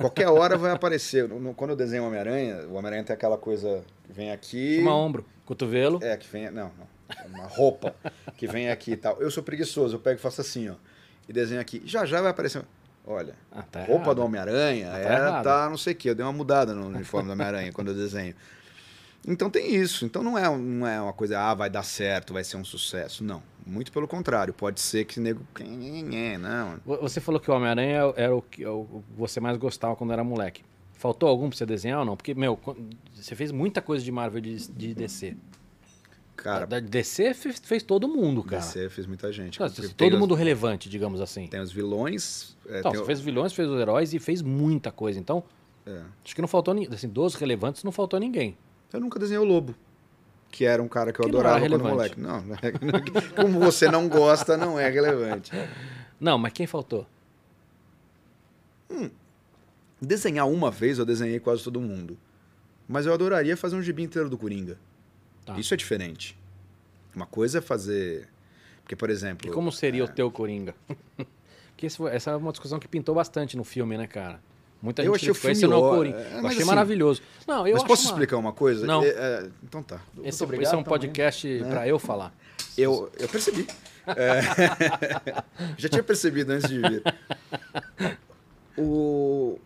Qualquer 0.00 0.28
hora 0.28 0.56
vai 0.56 0.70
aparecer. 0.72 1.28
No- 1.28 1.54
Quando 1.54 1.70
eu 1.70 1.76
desenho 1.76 2.02
o 2.04 2.06
Homem-Aranha, 2.06 2.66
o 2.68 2.74
Homem-Aranha 2.74 3.04
tem 3.04 3.14
aquela 3.14 3.36
coisa 3.36 3.82
que 4.04 4.12
vem 4.12 4.32
aqui. 4.32 4.76
Chama 4.76 4.94
ombro, 4.96 5.24
cotovelo. 5.44 6.00
É, 6.02 6.16
que 6.16 6.26
vem. 6.28 6.50
Não, 6.50 6.70
não. 6.78 6.88
É 7.16 7.26
Uma 7.26 7.46
roupa 7.46 7.94
que 8.36 8.46
vem 8.46 8.70
aqui 8.70 8.92
e 8.92 8.96
tal. 8.96 9.20
Eu 9.20 9.30
sou 9.30 9.42
preguiçoso, 9.42 9.96
eu 9.96 10.00
pego 10.00 10.18
e 10.18 10.22
faço 10.22 10.40
assim, 10.40 10.68
ó. 10.68 10.74
E 11.28 11.32
desenho 11.32 11.60
aqui. 11.60 11.82
Já 11.84 12.04
já 12.06 12.20
vai 12.20 12.30
aparecer. 12.30 12.62
Olha, 13.06 13.34
Ah, 13.50 13.62
tá 13.62 13.80
roupa 13.80 14.04
errado. 14.04 14.16
do 14.16 14.24
Homem-Aranha 14.24 14.88
Ah, 14.88 14.92
tá 14.92 14.98
é, 15.40 15.42
tá 15.42 15.68
não 15.70 15.76
sei 15.76 15.92
o 15.94 15.96
quê. 15.96 16.10
Eu 16.10 16.14
dei 16.14 16.24
uma 16.24 16.32
mudada 16.32 16.74
no 16.74 16.86
uniforme 16.86 17.28
do 17.28 17.32
Homem-Aranha 17.32 17.72
quando 17.72 17.88
eu 17.88 17.94
desenho. 17.94 18.34
Então 19.26 19.50
tem 19.50 19.74
isso. 19.74 20.04
Então 20.04 20.22
não 20.22 20.38
é, 20.38 20.44
não 20.56 20.86
é 20.86 21.00
uma 21.00 21.12
coisa, 21.12 21.38
ah, 21.40 21.54
vai 21.54 21.68
dar 21.68 21.82
certo, 21.82 22.32
vai 22.32 22.44
ser 22.44 22.56
um 22.56 22.64
sucesso. 22.64 23.22
Não. 23.24 23.42
Muito 23.70 23.92
pelo 23.92 24.08
contrário. 24.08 24.52
Pode 24.52 24.80
ser 24.80 25.04
que 25.04 25.20
nego. 25.20 25.40
Não. 26.40 26.78
Vo- 26.84 26.98
Você 27.02 27.20
falou 27.20 27.40
que 27.40 27.50
o 27.50 27.54
Homem-Aranha 27.54 28.12
era 28.16 28.34
o 28.34 28.42
que 28.42 28.66
o 28.66 28.84
que 28.84 29.16
você 29.16 29.38
mais 29.40 29.56
gostava 29.56 29.94
quando 29.96 30.12
era 30.12 30.24
moleque. 30.24 30.62
Faltou 30.94 31.28
algum 31.28 31.48
pra 31.48 31.56
você 31.56 31.64
desenhar 31.64 32.00
ou 32.00 32.04
não? 32.04 32.16
Porque, 32.16 32.34
meu, 32.34 32.58
você 33.14 33.34
fez 33.34 33.50
muita 33.52 33.80
coisa 33.80 34.04
de 34.04 34.10
Marvel 34.12 34.40
de, 34.40 34.56
de 34.70 34.92
DC. 34.94 35.36
Cara, 36.36 36.66
da 36.66 36.80
DC 36.80 37.34
fez, 37.34 37.58
fez 37.62 37.82
todo 37.82 38.08
mundo, 38.08 38.42
cara. 38.42 38.62
DC 38.62 38.88
fez 38.88 39.06
muita 39.06 39.30
gente. 39.32 39.58
Tem 39.58 40.08
todo 40.08 40.14
os- 40.14 40.18
mundo 40.18 40.34
relevante, 40.34 40.88
digamos 40.88 41.20
assim. 41.20 41.46
Tem 41.46 41.60
os 41.60 41.70
vilões. 41.70 42.56
é, 42.66 42.80
tem 42.82 42.92
você 42.92 42.98
o- 42.98 43.04
fez 43.04 43.20
vilões, 43.20 43.52
fez 43.52 43.68
os 43.68 43.78
heróis 43.78 44.12
e 44.14 44.18
fez 44.18 44.40
muita 44.42 44.90
coisa. 44.90 45.18
Então, 45.18 45.44
é. 45.86 46.00
acho 46.24 46.34
que 46.34 46.40
não 46.40 46.48
faltou 46.48 46.72
ninguém. 46.74 46.92
Assim, 46.94 47.08
dos 47.08 47.34
relevantes, 47.34 47.84
não 47.84 47.92
faltou 47.92 48.18
ninguém. 48.18 48.56
Eu 48.92 49.00
nunca 49.00 49.18
desenhei 49.18 49.42
o 49.42 49.46
Lobo. 49.46 49.74
Que 50.50 50.64
era 50.64 50.82
um 50.82 50.88
cara 50.88 51.12
que 51.12 51.20
eu 51.20 51.24
Que 51.26 51.30
não 51.32 51.38
adorava 51.40 51.64
era 51.64 51.78
quando 51.78 51.88
moleque. 51.88 52.20
Não, 52.20 52.40
não 52.42 52.56
é- 52.56 52.72
como 53.36 53.60
você 53.60 53.88
não 53.90 54.08
gosta, 54.08 54.56
não 54.56 54.78
é 54.78 54.88
relevante. 54.88 55.52
Não, 56.18 56.36
mas 56.36 56.52
quem 56.52 56.66
faltou? 56.66 57.06
Desenhar 60.00 60.48
uma 60.48 60.70
vez, 60.70 60.98
eu 60.98 61.04
desenhei 61.04 61.38
quase 61.38 61.62
todo 61.62 61.80
mundo. 61.80 62.18
Mas 62.88 63.06
eu 63.06 63.12
adoraria 63.12 63.56
fazer 63.56 63.76
um 63.76 63.82
gibi 63.82 64.02
inteiro 64.02 64.28
do 64.28 64.36
Coringa. 64.36 64.78
Tá. 65.44 65.58
Isso 65.58 65.72
é 65.72 65.76
diferente. 65.76 66.36
Uma 67.14 67.26
coisa 67.26 67.58
é 67.58 67.60
fazer. 67.60 68.28
Porque, 68.82 68.96
por 68.96 69.10
exemplo. 69.10 69.48
E 69.48 69.52
como 69.52 69.70
seria 69.70 70.04
o 70.04 70.08
teu 70.08 70.30
Coringa? 70.30 70.74
Porque 71.76 71.86
essa 72.10 72.32
é 72.32 72.36
uma 72.36 72.50
discussão 72.50 72.78
que 72.78 72.88
pintou 72.88 73.14
bastante 73.14 73.56
no 73.56 73.64
filme, 73.64 73.96
né, 73.96 74.06
cara? 74.06 74.40
Muita 74.82 75.02
Eu 75.02 75.12
gente 75.12 75.16
achei 75.16 75.30
o 75.30 75.34
criticou, 75.34 75.40
filme 75.40 75.52
esse 75.52 75.66
não 75.66 75.76
é 75.76 75.80
o 75.80 76.04
é, 76.04 76.38
eu 76.40 76.46
achei 76.46 76.58
assim- 76.58 76.64
maravilhoso. 76.66 77.22
Não, 77.46 77.66
eu 77.66 77.74
mas 77.74 77.84
posso 77.84 78.02
uma- 78.06 78.10
explicar 78.12 78.36
uma 78.38 78.52
coisa? 78.52 78.86
Não. 78.86 79.02
É, 79.02 79.08
é, 79.08 79.48
então 79.62 79.82
tá. 79.82 80.00
Esse, 80.24 80.42
obrigado 80.42 80.66
esse 80.66 80.74
é 80.74 80.78
um 80.78 80.82
podcast 80.82 81.64
pra 81.68 81.86
eu 81.86 81.98
falar. 81.98 82.32
Eu, 82.78 83.10
eu 83.18 83.28
percebi. 83.28 83.66
É, 84.06 84.40
já 85.76 85.88
tinha 85.88 86.02
percebido 86.02 86.50
antes 86.50 86.68
de 86.68 86.78
vir. 86.80 87.02
O... 88.78 89.58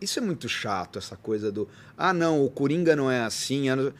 Isso 0.00 0.18
é 0.18 0.22
muito 0.22 0.48
chato, 0.48 0.98
essa 0.98 1.16
coisa 1.16 1.50
do. 1.50 1.68
Ah, 1.96 2.12
não, 2.12 2.44
o 2.44 2.50
Coringa 2.50 2.94
não 2.94 3.10
é 3.10 3.22
assim. 3.22 3.68
ah, 3.68 3.76
não-" 3.76 3.84
Pode, 3.84 3.96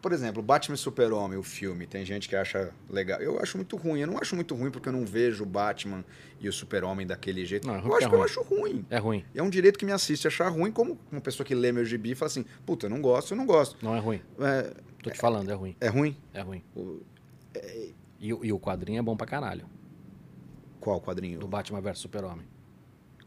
por 0.00 0.12
exemplo, 0.12 0.42
Batman 0.42 0.74
e 0.74 0.78
Super-Homem, 0.78 1.38
o 1.38 1.42
filme, 1.42 1.86
tem 1.86 2.04
gente 2.04 2.28
que 2.28 2.34
acha 2.36 2.72
legal. 2.88 3.20
Eu 3.20 3.38
acho 3.40 3.56
muito 3.56 3.76
ruim. 3.76 4.00
Eu 4.00 4.06
não 4.06 4.18
acho 4.18 4.34
muito 4.34 4.54
ruim 4.54 4.70
porque 4.70 4.88
eu 4.88 4.92
não 4.92 5.04
vejo 5.04 5.42
o 5.42 5.46
Batman 5.46 6.04
e 6.40 6.48
o 6.48 6.52
Super-Homem 6.52 7.06
daquele 7.06 7.44
jeito. 7.44 7.66
Não, 7.66 7.74
é 7.76 7.78
eu 7.78 7.94
acho 7.96 8.06
é 8.06 8.08
que 8.08 8.14
eu 8.14 8.18
ruim. 8.18 8.24
acho 8.24 8.42
ruim. 8.42 8.86
É 8.90 8.98
ruim. 8.98 9.24
É 9.34 9.42
um 9.42 9.50
direito 9.50 9.78
que 9.78 9.84
me 9.84 9.92
assiste 9.92 10.26
achar 10.26 10.48
ruim, 10.48 10.72
como 10.72 10.98
uma 11.12 11.20
pessoa 11.20 11.46
que 11.46 11.54
lê 11.54 11.70
meu 11.72 11.84
gibi 11.84 12.12
e 12.12 12.14
fala 12.14 12.28
assim: 12.28 12.44
puta, 12.64 12.86
eu 12.86 12.90
não 12.90 13.00
gosto, 13.00 13.32
eu 13.32 13.36
não 13.36 13.46
gosto. 13.46 13.76
Não 13.84 13.94
é 13.94 13.98
ruim. 13.98 14.22
É, 14.40 14.74
Tô 15.02 15.10
te 15.10 15.18
falando, 15.18 15.50
é 15.50 15.54
ruim. 15.54 15.76
é 15.80 15.88
ruim? 15.88 16.16
É 16.34 16.40
ruim. 16.40 16.62
O- 16.74 17.00
E, 18.18 18.32
o- 18.34 18.44
e 18.44 18.52
o 18.52 18.58
quadrinho 18.60 18.98
é 18.98 19.02
bom 19.02 19.16
pra 19.16 19.26
caralho. 19.26 19.64
Qual 20.78 21.00
quadrinho? 21.00 21.38
Do 21.38 21.48
Batman 21.48 21.80
vs 21.80 21.98
Super-Homem. 21.98 22.46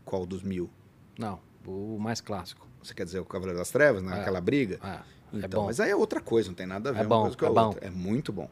Qual 0.05 0.25
dos 0.25 0.43
mil? 0.43 0.69
Não, 1.17 1.39
o 1.65 1.97
mais 1.99 2.19
clássico. 2.21 2.67
Você 2.81 2.93
quer 2.93 3.05
dizer 3.05 3.19
o 3.19 3.25
Cavaleiro 3.25 3.57
das 3.57 3.69
Trevas, 3.71 4.01
naquela 4.03 4.41
briga? 4.41 4.79
É, 4.83 4.87
é 4.87 4.99
Então, 5.39 5.61
bom. 5.61 5.65
mas 5.67 5.79
aí 5.79 5.89
é 5.91 5.95
outra 5.95 6.19
coisa, 6.21 6.49
não 6.49 6.55
tem 6.55 6.65
nada 6.67 6.89
a 6.89 6.93
ver 6.93 6.99
É 6.99 7.01
uma 7.01 7.09
bom, 7.09 7.27
é 7.27 7.49
bom. 7.49 7.67
outra. 7.67 7.87
É 7.87 7.89
muito 7.89 8.31
bom. 8.31 8.49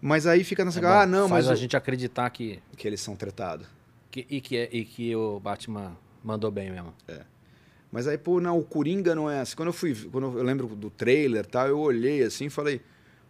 Mas 0.00 0.26
aí 0.26 0.44
fica 0.44 0.64
nessa 0.64 0.78
É 0.78 0.82
bom. 0.82 0.88
ah, 0.88 1.06
não, 1.06 1.28
Faz 1.28 1.46
mas 1.46 1.48
a 1.48 1.52
o- 1.54 1.56
gente 1.56 1.76
acreditar 1.76 2.28
que, 2.30 2.60
que 2.76 2.86
eles 2.86 3.00
são 3.00 3.16
tretados. 3.16 3.66
que, 4.10 4.26
e, 4.28 4.40
que, 4.40 4.68
e 4.70 4.84
que 4.84 5.16
o 5.16 5.40
Batman 5.40 5.96
mandou 6.22 6.50
bem 6.50 6.70
mesmo. 6.70 6.92
Mas 7.90 8.06
aí, 8.08 8.18
pô, 8.18 8.40
não, 8.40 8.58
o 8.58 8.64
Coringa 8.64 9.14
não 9.14 9.30
é 9.30 9.40
assim. 9.40 9.54
Quando 9.56 9.68
eu 9.68 9.72
fui, 9.72 9.94
quando 10.10 10.36
eu 10.36 10.42
lembro 10.42 10.66
do 10.68 10.90
trailer 10.90 11.44
e 11.44 11.48
tal, 11.48 11.68
eu 11.68 11.78
olhei 11.78 12.22
assim 12.24 12.46
e 12.46 12.50
falei, 12.50 12.80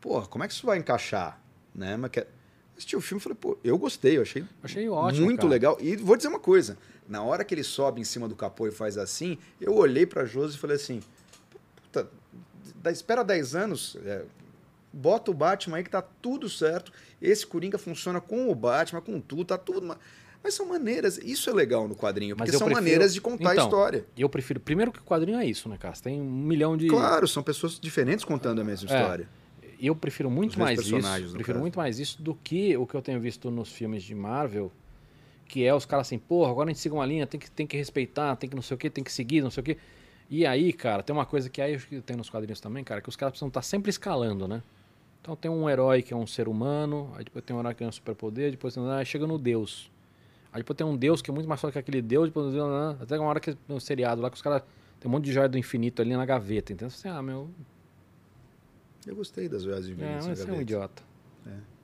pô, 0.00 0.22
como 0.22 0.42
é 0.42 0.48
que 0.48 0.54
isso 0.54 0.64
vai 0.66 0.78
encaixar? 0.78 1.38
Né? 1.74 1.96
Mas 1.98 2.10
que... 2.10 2.26
assisti 2.74 2.96
o 2.96 3.00
filme 3.00 3.20
e 3.20 3.22
falei, 3.22 3.36
pô, 3.38 3.58
eu 3.62 3.76
gostei, 3.76 4.16
eu 4.16 4.22
achei 4.22 4.42
Achei 4.62 4.88
ótimo. 4.88 5.22
muito 5.26 5.40
cara. 5.40 5.50
legal. 5.50 5.76
E 5.80 5.96
vou 5.96 6.16
dizer 6.16 6.28
uma 6.28 6.40
coisa: 6.40 6.78
na 7.06 7.22
hora 7.22 7.44
que 7.44 7.54
ele 7.54 7.62
sobe 7.62 8.00
em 8.00 8.04
cima 8.04 8.26
do 8.26 8.34
capô 8.34 8.66
e 8.66 8.70
faz 8.70 8.96
assim, 8.96 9.36
eu 9.60 9.74
olhei 9.74 10.06
pra 10.06 10.24
Josi 10.24 10.56
e 10.56 10.58
falei 10.58 10.76
assim: 10.76 11.00
puta, 11.82 12.08
da, 12.84 12.92
espera 12.92 13.24
10 13.24 13.54
anos, 13.54 13.96
é, 14.04 14.22
bota 14.92 15.30
o 15.30 15.34
Batman 15.34 15.78
aí 15.78 15.84
que 15.84 15.90
tá 15.90 16.02
tudo 16.02 16.48
certo. 16.48 16.92
Esse 17.20 17.46
Coringa 17.46 17.78
funciona 17.78 18.20
com 18.20 18.50
o 18.50 18.54
Batman, 18.54 19.00
com 19.00 19.18
tudo, 19.20 19.44
tá 19.46 19.58
tudo. 19.58 19.80
ma- 19.82 19.98
Mas 20.42 20.52
são 20.54 20.66
maneiras, 20.66 21.16
isso 21.18 21.48
é 21.48 21.54
legal 21.54 21.88
no 21.88 21.96
quadrinho, 21.96 22.36
Mas 22.38 22.46
porque 22.50 22.58
são 22.58 22.66
prefiro- 22.66 22.84
maneiras 22.84 23.14
de 23.14 23.20
contar 23.22 23.52
Então, 23.54 23.64
a 23.64 23.66
história. 23.66 24.04
E 24.14 24.20
eu 24.20 24.28
prefiro. 24.28 24.60
Primeiro 24.60 24.92
que 24.92 24.98
o 24.98 25.02
quadrinho 25.02 25.38
é 25.38 25.46
isso, 25.46 25.68
né, 25.70 25.78
cara? 25.78 25.94
Você 25.94 26.02
tem 26.02 26.20
um 26.20 26.30
milhão 26.30 26.76
de. 26.76 26.86
Claro, 26.88 27.26
são 27.26 27.42
pessoas 27.42 27.80
diferentes 27.80 28.24
contando 28.26 28.60
a 28.60 28.64
mesma 28.64 28.90
É. 28.94 29.00
história. 29.00 29.28
Eu 29.80 29.96
prefiro 29.96 30.30
muito 30.30 30.58
mais 30.58 30.78
isso. 30.80 30.90
Prefiro 31.32 31.44
caso. 31.46 31.58
muito 31.60 31.78
mais 31.78 31.98
isso 31.98 32.22
do 32.22 32.34
que 32.34 32.76
o 32.76 32.86
que 32.86 32.94
eu 32.94 33.00
tenho 33.02 33.18
visto 33.20 33.50
nos 33.50 33.72
filmes 33.72 34.02
de 34.02 34.14
Marvel. 34.14 34.70
Que 35.48 35.64
é 35.64 35.74
os 35.74 35.84
caras 35.86 36.06
assim, 36.08 36.18
porra, 36.18 36.50
agora 36.50 36.68
a 36.68 36.72
gente 36.72 36.80
siga 36.80 36.94
uma 36.94 37.04
linha, 37.06 37.26
tem 37.26 37.38
que, 37.40 37.50
tem 37.50 37.66
que 37.66 37.76
respeitar, 37.76 38.34
tem 38.36 38.48
que 38.48 38.54
não 38.56 38.62
sei 38.62 38.74
o 38.74 38.78
que, 38.78 38.88
tem 38.90 39.02
que 39.04 39.12
seguir, 39.12 39.40
não 39.42 39.50
sei 39.50 39.60
o 39.62 39.64
que. 39.64 39.76
E 40.30 40.46
aí, 40.46 40.72
cara, 40.72 41.02
tem 41.02 41.14
uma 41.14 41.26
coisa 41.26 41.48
que 41.50 41.60
aí 41.60 41.74
acho 41.74 41.86
que 41.86 42.00
tem 42.00 42.16
nos 42.16 42.30
quadrinhos 42.30 42.60
também, 42.60 42.82
cara, 42.82 43.00
que 43.00 43.08
os 43.08 43.16
caras 43.16 43.32
precisam 43.32 43.48
estar 43.48 43.62
sempre 43.62 43.90
escalando, 43.90 44.48
né? 44.48 44.62
Então 45.20 45.36
tem 45.36 45.50
um 45.50 45.68
herói 45.68 46.02
que 46.02 46.12
é 46.12 46.16
um 46.16 46.26
ser 46.26 46.48
humano, 46.48 47.12
aí 47.16 47.24
depois 47.24 47.44
tem 47.44 47.54
um 47.54 47.60
herói 47.60 47.74
que 47.74 47.84
é 47.84 47.86
um 47.86 47.92
superpoder, 47.92 48.50
depois 48.50 48.74
tem, 48.74 48.90
aí 48.90 49.04
chega 49.06 49.26
no 49.26 49.38
Deus. 49.38 49.90
Aí 50.52 50.60
depois 50.60 50.76
tem 50.76 50.86
um 50.86 50.96
Deus 50.96 51.20
que 51.22 51.30
é 51.30 51.34
muito 51.34 51.48
mais 51.48 51.60
forte 51.60 51.72
que 51.74 51.78
aquele 51.78 52.02
Deus, 52.02 52.28
depois 52.28 52.54
até 53.00 53.18
uma 53.18 53.28
hora 53.28 53.40
que 53.40 53.56
no 53.68 53.80
seriado 53.80 54.20
lá 54.20 54.30
que 54.30 54.36
os 54.36 54.42
caras 54.42 54.62
tem 55.00 55.08
um 55.08 55.12
monte 55.12 55.24
de 55.24 55.32
joia 55.32 55.48
do 55.48 55.58
infinito 55.58 56.00
ali 56.00 56.16
na 56.16 56.24
gaveta, 56.24 56.72
entendeu? 56.72 56.90
Você, 56.90 57.08
ah, 57.08 57.22
meu, 57.22 57.50
Eu 59.06 59.16
gostei 59.16 59.48
das 59.48 59.64
viagens 59.64 59.86
de 59.86 59.92
é, 59.92 59.96
Vingança 59.96 60.28
mas 60.28 60.38
na 60.38 60.42
você 60.42 60.42
é 60.42 60.44
um 60.44 60.48
gaveta. 60.48 60.62
idiota. 60.62 61.02
É. 61.46 61.74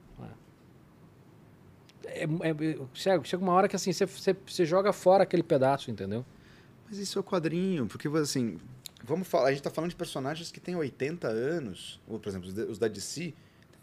É, 2.04 2.24
é- 2.24 2.78
chega, 2.94 3.24
chega 3.24 3.42
uma 3.42 3.52
hora 3.52 3.68
que 3.68 3.76
assim, 3.76 3.92
você, 3.92 4.06
você, 4.06 4.36
você 4.46 4.64
joga 4.64 4.92
fora 4.92 5.22
aquele 5.22 5.42
pedaço, 5.42 5.90
entendeu? 5.90 6.24
Mas 6.90 6.98
isso 6.98 7.18
é 7.18 7.20
o 7.20 7.24
quadrinho, 7.24 7.86
porque 7.86 8.08
assim, 8.08 8.58
vamos 9.04 9.26
falar, 9.28 9.48
a 9.48 9.52
gente 9.52 9.62
tá 9.62 9.70
falando 9.70 9.90
de 9.90 9.96
personagens 9.96 10.50
que 10.50 10.58
têm 10.60 10.74
80 10.76 11.28
anos, 11.28 11.98
ou 12.06 12.18
por 12.18 12.28
exemplo, 12.28 12.48
os 12.68 12.78
da- 12.78 12.88
DC, 12.88 13.20
tem 13.20 13.34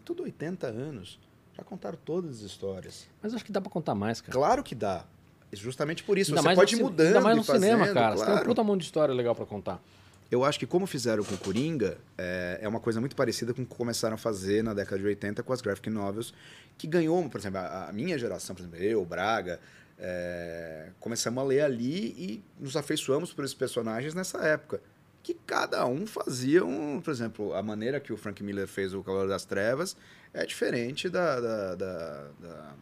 tudo 0.05 0.23
80 0.23 0.67
anos. 0.67 1.17
Já 1.55 1.63
contaram 1.63 1.97
todas 2.05 2.35
as 2.38 2.41
histórias. 2.41 3.07
Mas 3.23 3.34
acho 3.34 3.43
que 3.43 3.51
dá 3.51 3.59
pra 3.59 3.71
contar 3.71 3.95
mais, 3.95 4.21
cara. 4.21 4.31
Claro 4.34 4.61
que 4.61 4.75
dá. 4.75 5.05
Justamente 5.51 6.03
por 6.03 6.17
isso, 6.17 6.31
ainda 6.31 6.41
você 6.49 6.55
pode 6.55 6.75
ir 6.75 6.77
no, 6.79 6.85
ci- 6.85 6.91
mudando 6.91 7.07
Ainda 7.07 7.21
mais 7.21 7.38
no 7.38 7.43
cinema, 7.43 7.79
fazendo, 7.79 7.93
cara. 7.95 8.11
Você 8.17 8.23
tem 8.25 8.34
um 8.34 8.35
claro. 8.35 8.49
puta 8.49 8.63
monte 8.63 8.81
de 8.81 8.85
história 8.85 9.13
legal 9.15 9.34
pra 9.34 9.45
contar. 9.45 9.81
Eu 10.29 10.43
acho 10.43 10.59
que 10.59 10.67
como 10.67 10.85
fizeram 10.85 11.23
com 11.23 11.34
o 11.34 11.38
Coringa, 11.38 11.97
é, 12.17 12.59
é 12.61 12.67
uma 12.67 12.81
coisa 12.81 12.99
muito 12.99 13.15
parecida 13.15 13.53
com 13.53 13.61
o 13.61 13.65
que 13.65 13.73
começaram 13.73 14.15
a 14.15 14.17
fazer 14.17 14.61
na 14.61 14.73
década 14.73 14.99
de 14.99 15.05
80 15.07 15.41
com 15.41 15.53
as 15.53 15.61
graphic 15.61 15.89
novels, 15.89 16.34
que 16.77 16.85
ganhou, 16.85 17.27
por 17.29 17.39
exemplo, 17.39 17.59
a, 17.59 17.88
a 17.88 17.93
minha 17.93 18.19
geração, 18.19 18.53
por 18.53 18.61
exemplo, 18.61 18.77
eu, 18.77 19.03
Braga, 19.05 19.57
é, 19.99 20.89
começamos 20.99 21.43
a 21.43 21.45
ler 21.45 21.61
ali 21.61 22.07
e 22.17 22.43
nos 22.59 22.75
afeiçoamos 22.75 23.33
por 23.33 23.43
esses 23.43 23.55
personagens 23.55 24.13
nessa 24.13 24.39
época. 24.39 24.81
Que 25.23 25.33
cada 25.45 25.85
um 25.85 26.05
fazia 26.07 26.63
um, 26.63 27.01
por 27.01 27.11
exemplo, 27.11 27.53
a 27.53 27.61
maneira 27.61 27.99
que 27.99 28.13
o 28.13 28.17
Frank 28.17 28.41
Miller 28.43 28.67
fez 28.67 28.93
o 28.93 29.03
Calor 29.03 29.27
das 29.27 29.43
Trevas 29.45 29.97
é 30.33 30.45
diferente 30.45 31.09
da, 31.09 31.39
da, 31.39 31.75
da, 31.75 32.27
da- 32.39 32.73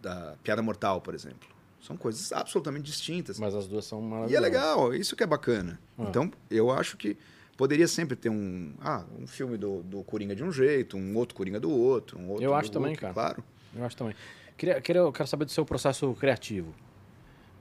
da 0.00 0.34
Piada 0.42 0.62
Mortal, 0.62 1.00
por 1.00 1.14
exemplo. 1.14 1.48
São 1.80 1.96
coisas 1.96 2.32
absolutamente 2.32 2.84
distintas. 2.84 3.38
Mas 3.38 3.54
as 3.54 3.66
duas 3.66 3.84
são 3.84 4.00
maravilhosas. 4.00 4.32
E 4.32 4.36
é 4.36 4.40
legal, 4.40 4.94
isso 4.94 5.16
que 5.16 5.22
é 5.22 5.26
bacana. 5.26 5.78
Ah. 5.98 6.04
Então, 6.08 6.30
eu 6.50 6.70
acho 6.70 6.96
que 6.96 7.16
poderia 7.56 7.88
sempre 7.88 8.14
ter 8.14 8.28
um, 8.28 8.72
ah, 8.80 9.04
um 9.18 9.26
filme 9.26 9.56
do, 9.56 9.82
do 9.82 10.02
Coringa 10.04 10.34
de 10.36 10.44
um 10.44 10.52
jeito, 10.52 10.96
um 10.96 11.16
outro 11.16 11.34
Coringa 11.34 11.58
do 11.58 11.70
outro, 11.70 12.18
um 12.18 12.28
outro 12.28 12.44
Eu 12.44 12.50
do 12.50 12.54
acho 12.56 12.70
também, 12.70 12.90
outro, 12.90 13.00
cara. 13.02 13.14
Claro. 13.14 13.44
Eu 13.74 13.84
acho 13.84 13.96
também. 13.96 14.14
Queria, 14.58 14.80
queria, 14.80 15.12
quero 15.12 15.28
saber 15.28 15.44
do 15.44 15.52
seu 15.52 15.64
processo 15.64 16.12
criativo. 16.14 16.74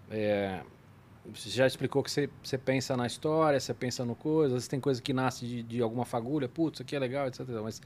É, 0.10 0.61
você 1.32 1.48
já 1.48 1.68
explicou 1.68 2.02
que 2.02 2.10
você, 2.10 2.28
você 2.44 2.57
pensa 2.57 2.98
na 2.98 3.06
história, 3.06 3.60
você 3.60 3.72
pensa 3.72 4.03
no 4.03 4.15
coisa, 4.15 4.48
às 4.48 4.53
vezes 4.53 4.68
tem 4.68 4.80
coisa 4.80 4.99
que 4.99 5.14
nasce 5.14 5.45
de, 5.45 5.61
de 5.61 5.82
alguma 5.82 6.06
fagulha, 6.06 6.49
putz, 6.49 6.78
isso 6.78 6.82
aqui 6.82 6.95
é 6.95 6.99
legal, 6.99 7.28
etc. 7.28 7.48
Mas 7.64 7.80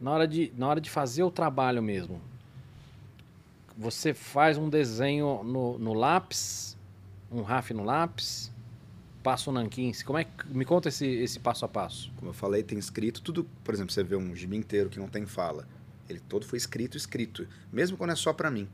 na 0.00 0.12
hora, 0.12 0.28
de, 0.28 0.52
na 0.56 0.68
hora 0.68 0.80
de 0.80 0.88
fazer 0.88 1.24
o 1.24 1.32
trabalho 1.32 1.82
mesmo, 1.82 2.20
você 3.76 4.14
faz 4.14 4.56
um 4.56 4.68
desenho 4.68 5.42
no, 5.42 5.76
no 5.76 5.92
lápis, 5.92 6.78
um 7.32 7.42
RAF 7.42 7.74
no 7.74 7.82
lápis, 7.82 8.52
passa 9.20 9.50
o 9.50 9.52
nanquim. 9.52 9.90
Como 10.04 10.16
é 10.16 10.22
que, 10.22 10.46
me 10.48 10.64
conta 10.64 10.88
esse, 10.88 11.06
esse 11.06 11.40
passo 11.40 11.64
a 11.64 11.68
passo. 11.68 12.12
Como 12.16 12.30
eu 12.30 12.34
falei, 12.34 12.62
tem 12.62 12.78
escrito 12.78 13.20
tudo. 13.20 13.44
Por 13.64 13.74
exemplo, 13.74 13.92
você 13.92 14.04
vê 14.04 14.14
um 14.14 14.32
gibi 14.36 14.56
inteiro 14.56 14.88
que 14.88 14.98
não 15.00 15.08
tem 15.08 15.26
fala. 15.26 15.66
Ele 16.08 16.20
todo 16.20 16.44
foi 16.46 16.56
escrito, 16.56 16.96
escrito. 16.96 17.46
Mesmo 17.72 17.96
quando 17.96 18.10
é 18.12 18.16
só 18.16 18.32
para 18.32 18.50
mim. 18.50 18.68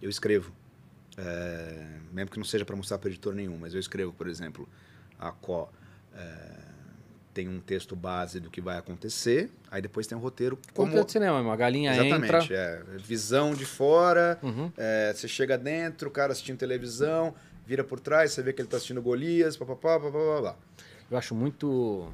Eu 0.00 0.08
escrevo. 0.08 0.52
É, 1.16 1.98
mesmo 2.12 2.30
que 2.30 2.38
não 2.38 2.44
seja 2.44 2.64
para 2.64 2.76
mostrar 2.76 2.98
para 2.98 3.10
editor 3.10 3.34
nenhum, 3.34 3.58
mas 3.58 3.74
eu 3.74 3.80
escrevo, 3.80 4.12
por 4.12 4.26
exemplo, 4.28 4.68
a 5.18 5.30
Có 5.32 5.68
é, 6.14 6.70
tem 7.34 7.48
um 7.48 7.60
texto 7.60 7.94
base 7.94 8.40
do 8.40 8.50
que 8.50 8.60
vai 8.60 8.78
acontecer, 8.78 9.50
aí 9.70 9.82
depois 9.82 10.06
tem 10.06 10.16
um 10.16 10.20
roteiro 10.20 10.58
Como 10.74 10.90
como. 10.90 11.04
de 11.04 11.12
cinema, 11.12 11.40
uma 11.40 11.56
galinha 11.56 11.92
Exatamente, 11.92 12.34
entra. 12.52 12.54
é, 12.54 12.82
visão 12.98 13.54
de 13.54 13.64
fora, 13.66 14.38
Uhum. 14.42 14.72
é, 14.76 15.12
você 15.14 15.28
chega 15.28 15.58
dentro, 15.58 16.08
o 16.08 16.10
cara 16.12 16.32
assistindo 16.32 16.56
televisão, 16.58 17.34
vira 17.66 17.84
por 17.84 18.00
trás, 18.00 18.32
você 18.32 18.42
vê 18.42 18.52
que 18.52 18.62
ele 18.62 18.68
tá 18.68 18.76
assistindo 18.78 19.02
Golias, 19.02 19.56
papapá, 19.56 20.00
papapá. 20.00 20.56
Eu 21.10 21.18
acho 21.18 21.34
muito. 21.34 22.12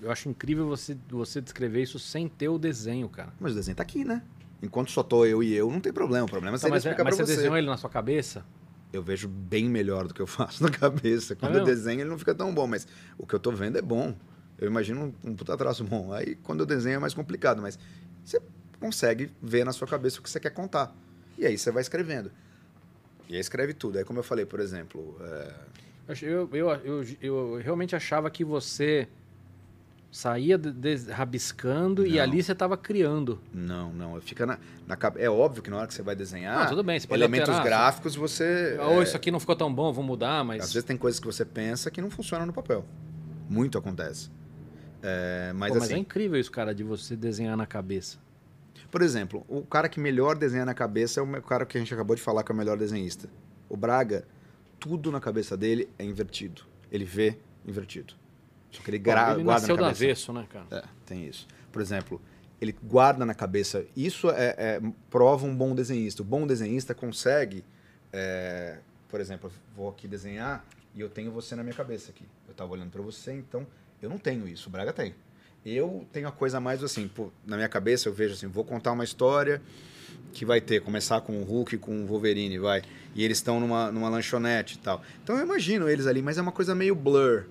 Eu 0.00 0.10
acho 0.10 0.28
incrível 0.28 0.66
você, 0.66 0.96
você 1.08 1.40
descrever 1.40 1.82
isso 1.82 1.98
sem 1.98 2.28
ter 2.28 2.48
o 2.48 2.58
desenho, 2.58 3.08
cara. 3.08 3.32
Mas 3.40 3.52
o 3.52 3.54
desenho 3.56 3.76
tá 3.76 3.82
aqui, 3.82 4.04
né? 4.04 4.22
Enquanto 4.62 4.90
só 4.90 5.02
tô 5.02 5.24
eu 5.24 5.42
e 5.42 5.52
eu, 5.54 5.70
não 5.70 5.80
tem 5.80 5.92
problema. 5.92 6.26
O 6.26 6.28
problema 6.28 6.56
é 6.56 6.60
Tá, 6.60 6.66
você 6.66 6.70
mas 6.70 6.84
explicar 6.84 7.04
mas 7.04 7.16
pra 7.16 7.24
você 7.24 7.30
você. 7.32 7.36
desenhou 7.36 7.56
ele 7.56 7.66
na 7.66 7.76
sua 7.76 7.90
cabeça? 7.90 8.44
Eu 8.92 9.02
vejo 9.02 9.28
bem 9.28 9.68
melhor 9.68 10.06
do 10.06 10.14
que 10.14 10.20
eu 10.22 10.26
faço 10.28 10.62
na 10.62 10.70
cabeça. 10.70 11.34
Quando 11.36 11.52
eu 11.58 11.64
mesmo? 11.64 11.74
desenho, 11.74 12.00
ele 12.00 12.10
não 12.10 12.18
fica 12.18 12.34
tão 12.34 12.54
bom, 12.54 12.66
mas 12.66 12.86
o 13.16 13.26
que 13.26 13.34
eu 13.34 13.40
tô 13.40 13.50
vendo 13.52 13.76
é 13.78 13.82
bom. 13.82 14.14
Eu 14.58 14.66
imagino 14.68 15.14
um, 15.24 15.30
um 15.30 15.34
puta 15.36 15.56
traço 15.56 15.84
bom. 15.84 16.12
Aí, 16.12 16.34
quando 16.36 16.60
eu 16.60 16.66
desenho, 16.66 16.96
é 16.96 16.98
mais 16.98 17.14
complicado, 17.14 17.60
mas 17.62 17.78
você 18.24 18.40
consegue 18.80 19.30
ver 19.42 19.64
na 19.64 19.72
sua 19.72 19.86
cabeça 19.86 20.18
o 20.20 20.22
que 20.22 20.30
você 20.30 20.40
quer 20.40 20.50
contar. 20.50 20.94
E 21.36 21.46
aí 21.46 21.56
você 21.56 21.70
vai 21.70 21.80
escrevendo. 21.82 22.30
E 23.28 23.34
aí 23.34 23.40
escreve 23.40 23.74
tudo. 23.74 23.98
Aí, 23.98 24.04
como 24.04 24.18
eu 24.18 24.24
falei, 24.24 24.44
por 24.46 24.58
exemplo, 24.58 25.16
é, 25.20 25.54
Eu, 26.22 26.48
eu, 26.52 26.70
eu, 26.72 26.74
eu, 26.82 27.04
eu 27.20 27.60
realmente 27.62 27.94
achava 27.94 28.28
que 28.30 28.42
você 28.42 29.06
saía 30.10 30.58
rabiscando 31.10 32.06
e 32.06 32.16
Não. 32.16 32.22
ali 32.22 32.42
você 32.42 32.52
estava 32.52 32.76
criando. 32.76 33.40
não, 33.52 33.92
não, 33.92 34.20
fica 34.20 34.46
na, 34.46 34.58
na. 34.86 34.96
É 35.16 35.28
óbvio 35.28 35.62
que 35.62 35.70
na 35.70 35.76
hora 35.76 35.86
que 35.86 35.94
você 35.94 36.02
vai 36.02 36.16
desenhar, 36.16 36.60
Não, 36.60 36.66
tudo 36.68 36.82
bem, 36.82 36.98
elementos 37.10 37.48
alterar, 37.50 37.80
gráficos 37.80 38.16
você. 38.16 38.78
Ou 38.80 39.00
é, 39.00 39.04
isso 39.04 39.16
aqui 39.16 39.30
não 39.30 39.40
ficou 39.40 39.54
tão 39.54 39.72
bom, 39.72 39.92
vou 39.92 40.04
mudar, 40.04 40.44
mas. 40.44 40.64
Às 40.64 40.72
vezes 40.72 40.86
tem 40.86 40.96
coisas 40.96 41.20
que 41.20 41.26
você 41.26 41.44
pensa 41.44 41.90
que 41.90 42.00
não 42.00 42.10
funcionam 42.10 42.46
no 42.46 42.52
papel. 42.52 42.84
Muito 43.48 43.78
acontece. 43.78 44.30
É, 45.02 45.52
mas 45.54 45.72
Pô, 45.72 45.78
mas 45.78 45.84
assim, 45.84 45.94
é 45.94 45.98
incrível 45.98 46.40
isso, 46.40 46.50
cara, 46.50 46.74
de 46.74 46.82
você 46.82 47.14
desenhar 47.14 47.56
na 47.56 47.66
cabeça. 47.66 48.18
por 48.90 49.02
exemplo, 49.02 49.44
o 49.48 49.62
cara 49.62 49.88
que 49.88 50.00
melhor 50.00 50.36
desenha 50.36 50.64
na 50.64 50.74
cabeça 50.74 51.20
é 51.20 51.22
o 51.22 51.42
cara 51.42 51.64
que 51.64 51.76
a 51.76 51.80
gente 51.80 51.92
acabou 51.94 52.16
de 52.16 52.22
falar 52.22 52.42
que 52.42 52.50
é 52.50 52.54
o 52.54 52.58
melhor 52.58 52.76
desenhista. 52.76 53.28
O 53.68 53.76
Braga, 53.76 54.26
tudo 54.80 55.12
na 55.12 55.20
cabeça 55.20 55.56
dele 55.56 55.88
é 55.98 56.04
invertido. 56.04 56.62
Ele 56.90 57.04
vê 57.04 57.38
invertido. 57.66 58.14
Só 58.70 58.82
que 58.82 58.90
ele, 58.90 58.98
guarda 58.98 59.42
nasceu 59.42 59.76
na 59.76 59.82
do 59.82 59.84
cabeça. 59.86 60.04
avesso, 60.04 60.32
né, 60.32 60.46
cara? 60.50 60.66
É, 60.70 60.84
tem 61.06 61.26
isso. 61.26 61.46
Por 61.72 61.80
exemplo, 61.80 62.20
ele 62.60 62.74
guarda 62.82 63.24
na 63.24 63.34
cabeça. 63.34 63.84
Isso 63.96 64.30
é, 64.30 64.54
é- 64.58 64.80
prova 65.10 65.46
um 65.46 65.54
bom 65.56 65.74
desenhista. 65.74 66.22
O 66.22 66.24
bom 66.24 66.46
desenhista 66.46 66.94
consegue, 66.94 67.64
é, 68.12 68.78
por 69.08 69.20
exemplo, 69.20 69.50
vou 69.76 69.88
aqui 69.88 70.06
desenhar 70.06 70.64
e 70.94 71.00
eu 71.00 71.08
tenho 71.08 71.30
você 71.30 71.54
na 71.54 71.62
minha 71.62 71.74
cabeça 71.74 72.10
aqui. 72.10 72.24
Eu 72.46 72.52
estava 72.52 72.72
olhando 72.72 72.90
para 72.90 73.02
você, 73.02 73.32
então 73.32 73.66
eu 74.02 74.08
não 74.10 74.18
tenho 74.18 74.46
isso. 74.48 74.68
O 74.68 74.72
Braga 74.72 74.92
tem. 74.92 75.14
Eu 75.64 76.06
tenho 76.12 76.28
a 76.28 76.32
coisa 76.32 76.60
mais 76.60 76.82
assim, 76.82 77.08
pô, 77.08 77.30
na 77.46 77.56
minha 77.56 77.68
cabeça 77.68 78.08
eu 78.08 78.12
vejo 78.12 78.34
assim, 78.34 78.46
vou 78.46 78.64
contar 78.64 78.92
uma 78.92 79.04
história 79.04 79.60
que 80.32 80.44
vai 80.44 80.60
ter, 80.60 80.80
começar 80.80 81.20
com 81.20 81.40
o 81.40 81.44
Hulk 81.44 81.74
e 81.74 81.78
com 81.78 82.02
o 82.02 82.06
Wolverine, 82.06 82.58
vai. 82.58 82.82
E 83.14 83.24
eles 83.24 83.38
estão 83.38 83.58
numa, 83.60 83.90
numa 83.90 84.08
lanchonete 84.08 84.76
e 84.76 84.78
tal. 84.78 85.02
Então 85.22 85.36
eu 85.36 85.44
imagino 85.44 85.88
eles 85.88 86.06
ali, 86.06 86.22
mas 86.22 86.38
é 86.38 86.42
uma 86.42 86.52
coisa 86.52 86.74
meio 86.74 86.94
blur. 86.94 87.44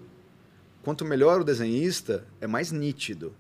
Quanto 0.88 1.04
melhor 1.04 1.42
o 1.42 1.44
desenhista, 1.44 2.24
é 2.40 2.48
mais 2.48 2.72
nítido. 2.72 3.36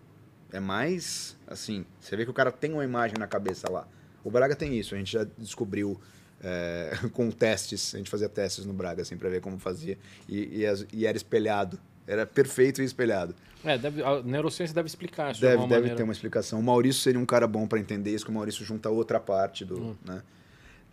É 0.52 0.60
mais, 0.60 1.38
assim, 1.48 1.86
você 1.98 2.14
vê 2.18 2.26
que 2.26 2.30
o 2.30 2.34
cara 2.34 2.52
tem 2.52 2.74
uma 2.74 2.84
imagem 2.84 3.16
na 3.18 3.26
cabeça 3.26 3.72
lá. 3.72 3.88
O 4.22 4.30
Braga 4.30 4.54
tem 4.54 4.78
isso, 4.78 4.94
a 4.94 4.98
gente 4.98 5.14
já 5.14 5.26
descobriu 5.38 5.98
é, 6.44 6.92
com 7.14 7.32
testes, 7.32 7.96
a 7.96 8.00
gente 8.00 8.10
fazia 8.10 8.28
testes 8.28 8.66
no 8.66 8.74
Braga, 8.74 9.02
assim, 9.02 9.16
pra 9.16 9.30
ver 9.30 9.40
como 9.40 9.58
fazia. 9.60 9.98
E, 10.28 10.62
e 10.62 10.88
e 10.92 11.06
era 11.06 11.16
espelhado, 11.16 11.80
era 12.06 12.26
perfeito 12.26 12.82
e 12.82 12.84
espelhado. 12.84 13.34
É, 13.64 13.78
deve, 13.78 14.04
a 14.04 14.22
neurociência 14.24 14.76
deve 14.76 14.88
explicar 14.88 15.32
isso 15.32 15.40
de 15.40 15.46
Deve, 15.46 15.54
alguma 15.54 15.70
deve 15.70 15.82
maneira. 15.84 15.96
ter 15.96 16.04
uma 16.04 16.12
explicação. 16.12 16.60
O 16.60 16.64
Maurício 16.64 17.02
seria 17.02 17.22
um 17.22 17.26
cara 17.26 17.48
bom 17.48 17.66
para 17.66 17.80
entender 17.80 18.14
isso, 18.14 18.26
que 18.26 18.32
o 18.32 18.34
Maurício 18.34 18.66
junta 18.66 18.90
outra 18.90 19.22
parte 19.22 19.64
do. 19.64 19.82
Hum. 19.82 19.96
Né? 20.04 20.22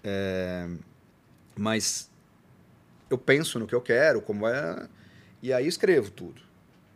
É, 0.05 0.69
mas 1.57 2.09
eu 3.11 3.19
penso 3.19 3.59
no 3.59 3.67
que 3.67 3.75
eu 3.75 3.81
quero, 3.81 4.23
como 4.23 4.47
é, 4.47 4.89
e 5.43 5.53
aí 5.53 5.67
escrevo 5.67 6.13
tudo. 6.13 6.44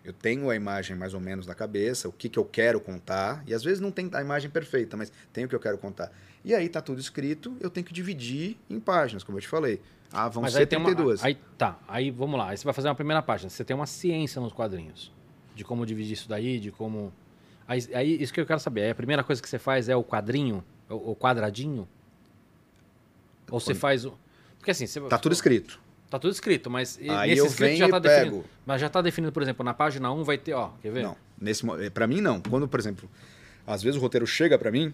Eu 0.09 0.15
tenho 0.15 0.49
a 0.49 0.57
imagem 0.57 0.97
mais 0.97 1.13
ou 1.13 1.21
menos 1.21 1.47
na 1.47 1.55
cabeça, 1.55 2.09
o 2.09 2.13
que, 2.13 2.31
que 2.31 2.39
eu 2.39 2.45
quero 2.47 2.81
contar, 2.81 3.43
e 3.47 3.53
às 3.53 3.63
vezes 3.63 3.79
não 3.79 3.91
tem 3.91 4.09
a 4.15 4.23
imagem 4.23 4.51
perfeita, 4.51 4.97
mas 4.97 5.13
tem 5.35 5.45
o 5.45 5.49
que 5.49 5.55
eu 5.55 5.61
quero 5.61 5.77
contar. 5.77 6.11
E 6.43 6.55
aí 6.55 6.67
tá 6.67 6.81
tudo 6.81 6.99
escrito, 6.99 7.55
eu 7.61 7.69
tenho 7.69 7.85
que 7.85 7.93
dividir 7.93 8.57
em 8.71 8.81
páginas, 8.81 9.23
como 9.23 9.37
eu 9.37 9.43
te 9.43 9.49
falei. 9.49 9.83
Ah, 10.11 10.27
vão 10.27 10.43
Mas 10.43 10.55
ser 10.55 10.61
aí 10.61 10.67
tem 10.67 10.79
uma, 10.79 10.87
32. 10.87 11.23
aí 11.23 11.35
tá, 11.59 11.79
aí 11.87 12.11
vamos 12.11 12.39
lá, 12.39 12.49
aí 12.49 12.57
você 12.57 12.65
vai 12.65 12.73
fazer 12.73 12.89
uma 12.89 12.95
primeira 12.95 13.21
página. 13.21 13.51
Você 13.51 13.63
tem 13.63 13.77
uma 13.77 13.85
ciência 13.87 14.41
nos 14.41 14.55
quadrinhos 14.55 15.13
de 15.55 15.63
como 15.63 15.85
dividir 15.85 16.15
isso 16.15 16.27
daí, 16.27 16.59
de 16.59 16.71
como 16.71 17.13
aí, 17.67 17.87
aí 17.93 18.23
isso 18.23 18.33
que 18.33 18.41
eu 18.41 18.47
quero 18.47 18.61
saber. 18.61 18.85
Aí 18.85 18.91
a 18.91 18.95
primeira 18.95 19.23
coisa 19.23 19.43
que 19.43 19.49
você 19.49 19.59
faz 19.59 19.91
é 19.91 19.95
o 19.97 20.03
quadrinho, 20.03 20.65
o, 20.89 21.11
o 21.11 21.17
quadradinho? 21.17 21.87
Ou 23.51 23.61
você 23.61 23.73
Quando- 23.73 23.77
faz 23.81 24.07
o 24.07 24.19
porque 24.57 24.71
assim, 24.71 24.87
você, 24.87 25.01
Tá 25.03 25.19
tudo 25.19 25.33
escrito. 25.35 25.79
Tá 26.11 26.19
tudo 26.19 26.33
escrito, 26.33 26.71
mas 26.71 26.99
Aí 26.99 27.31
nesse 27.31 27.41
eu 27.41 27.47
escrito 27.47 27.67
venho 27.69 27.79
já 27.79 27.87
e 27.89 27.91
tá 27.91 27.99
definido. 27.99 28.37
pego. 28.39 28.45
Mas 28.65 28.81
já 28.81 28.89
tá 28.89 29.03
definido, 29.03 29.33
por 29.33 29.43
exemplo, 29.43 29.65
na 29.65 29.75
página 29.75 30.11
1 30.13 30.25
vai 30.25 30.39
ter, 30.39 30.55
ó, 30.55 30.71
quer 30.81 30.91
ver? 30.91 31.03
Não, 31.03 31.17
nesse 31.39 31.65
para 31.93 32.07
mim 32.07 32.21
não. 32.21 32.41
Quando, 32.41 32.67
por 32.67 32.81
exemplo, 32.81 33.09
às 33.67 33.83
vezes 33.83 33.99
o 33.99 34.01
roteiro 34.01 34.27
chega 34.27 34.59
para 34.59 34.71
mim, 34.71 34.93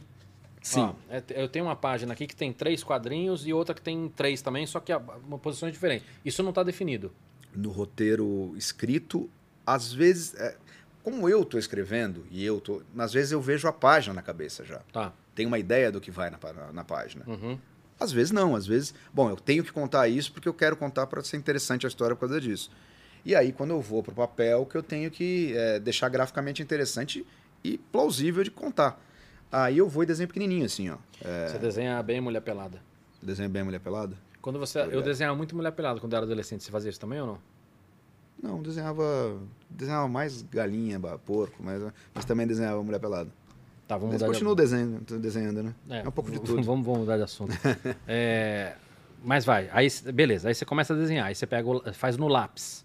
sim. 0.60 0.80
Ó, 0.80 0.94
é- 1.08 1.22
eu 1.36 1.48
tenho 1.48 1.66
uma 1.66 1.76
página 1.76 2.12
aqui 2.12 2.26
que 2.26 2.34
tem 2.34 2.52
três 2.52 2.82
quadrinhos 2.82 3.46
e 3.46 3.52
outra 3.52 3.74
que 3.74 3.80
tem 3.82 4.08
três 4.08 4.42
também, 4.42 4.66
só 4.66 4.80
que 4.80 4.92
uma 4.92 5.38
posição 5.38 5.68
é 5.68 5.72
diferente. 5.72 6.04
Isso 6.24 6.42
não 6.42 6.52
tá 6.52 6.62
definido. 6.62 7.12
no 7.54 7.70
roteiro 7.70 8.52
escrito, 8.56 9.30
às 9.64 9.92
vezes, 9.92 10.34
é, 10.34 10.56
como 11.04 11.28
eu 11.28 11.44
tô 11.44 11.56
escrevendo 11.56 12.26
e 12.28 12.44
eu 12.44 12.60
tô, 12.60 12.82
às 12.98 13.12
vezes 13.12 13.30
eu 13.30 13.40
vejo 13.40 13.68
a 13.68 13.72
página 13.72 14.12
na 14.12 14.22
cabeça 14.22 14.64
já. 14.64 14.80
Tá. 14.92 15.12
Tenho 15.36 15.46
uma 15.46 15.58
ideia 15.60 15.92
do 15.92 16.00
que 16.00 16.10
vai 16.10 16.30
na, 16.30 16.38
na, 16.52 16.72
na 16.72 16.82
página. 16.84 17.24
Uhum. 17.28 17.56
Às 18.04 18.12
vezes 18.12 18.30
não, 18.32 18.54
às 18.54 18.66
vezes, 18.66 18.94
bom, 19.12 19.30
eu 19.30 19.36
tenho 19.36 19.64
que 19.64 19.72
contar 19.72 20.08
isso 20.08 20.30
porque 20.32 20.48
eu 20.48 20.54
quero 20.54 20.76
contar 20.76 21.06
para 21.06 21.22
ser 21.24 21.36
interessante 21.38 21.86
a 21.86 21.88
história 21.88 22.14
por 22.14 22.20
causa 22.28 22.40
disso. 22.40 22.70
E 23.24 23.34
aí 23.34 23.50
quando 23.52 23.70
eu 23.70 23.80
vou 23.80 24.02
pro 24.02 24.14
papel, 24.14 24.66
que 24.66 24.76
eu 24.76 24.82
tenho 24.82 25.10
que 25.10 25.54
é, 25.56 25.80
deixar 25.80 26.08
graficamente 26.10 26.62
interessante 26.62 27.26
e 27.64 27.78
plausível 27.78 28.44
de 28.44 28.50
contar. 28.50 29.00
Aí 29.50 29.78
eu 29.78 29.88
vou 29.88 30.02
e 30.02 30.06
desenho 30.06 30.28
pequenininho 30.28 30.66
assim, 30.66 30.90
ó. 30.90 30.96
É, 31.24 31.48
Você 31.48 31.58
desenha 31.58 32.02
bem 32.02 32.20
mulher 32.20 32.40
pelada. 32.40 32.82
desenho 33.22 33.48
bem 33.48 33.62
mulher 33.62 33.80
pelada? 33.80 34.16
Quando 34.42 34.58
você, 34.58 34.80
eu 34.80 35.00
desenhava 35.00 35.34
muito 35.34 35.56
mulher 35.56 35.72
pelada 35.72 35.98
quando 35.98 36.12
eu 36.12 36.18
era 36.18 36.26
adolescente. 36.26 36.62
Você 36.62 36.70
fazia 36.70 36.90
isso 36.90 37.00
também 37.00 37.18
ou 37.20 37.26
não? 37.26 37.38
Não, 38.42 38.62
desenhava, 38.62 39.38
desenhava 39.70 40.06
mais 40.06 40.42
galinha, 40.42 41.00
porco, 41.24 41.62
mas, 41.62 41.82
mas 42.12 42.24
também 42.26 42.46
desenhava 42.46 42.82
mulher 42.82 42.98
pelada. 42.98 43.30
Tá, 43.86 43.96
vamos 43.96 44.14
Mas 44.14 44.22
mudar 44.22 44.32
continuo 44.32 44.54
de 44.56 44.62
desenhando, 44.62 45.18
desenhando, 45.18 45.62
né? 45.62 45.74
É, 45.90 46.08
um 46.08 46.10
pouco 46.10 46.30
de 46.30 46.38
tudo. 46.40 46.62
Vamos, 46.62 46.84
vamos 46.86 47.00
mudar 47.00 47.16
de 47.18 47.22
assunto. 47.22 47.52
É, 48.08 48.74
mas 49.22 49.44
vai, 49.44 49.68
aí 49.72 49.88
beleza, 50.12 50.48
aí 50.48 50.54
você 50.54 50.64
começa 50.64 50.92
a 50.94 50.96
desenhar, 50.96 51.26
aí 51.26 51.34
você 51.34 51.46
pega, 51.46 51.68
o- 51.68 51.92
faz 51.94 52.16
no 52.16 52.28
lápis. 52.28 52.84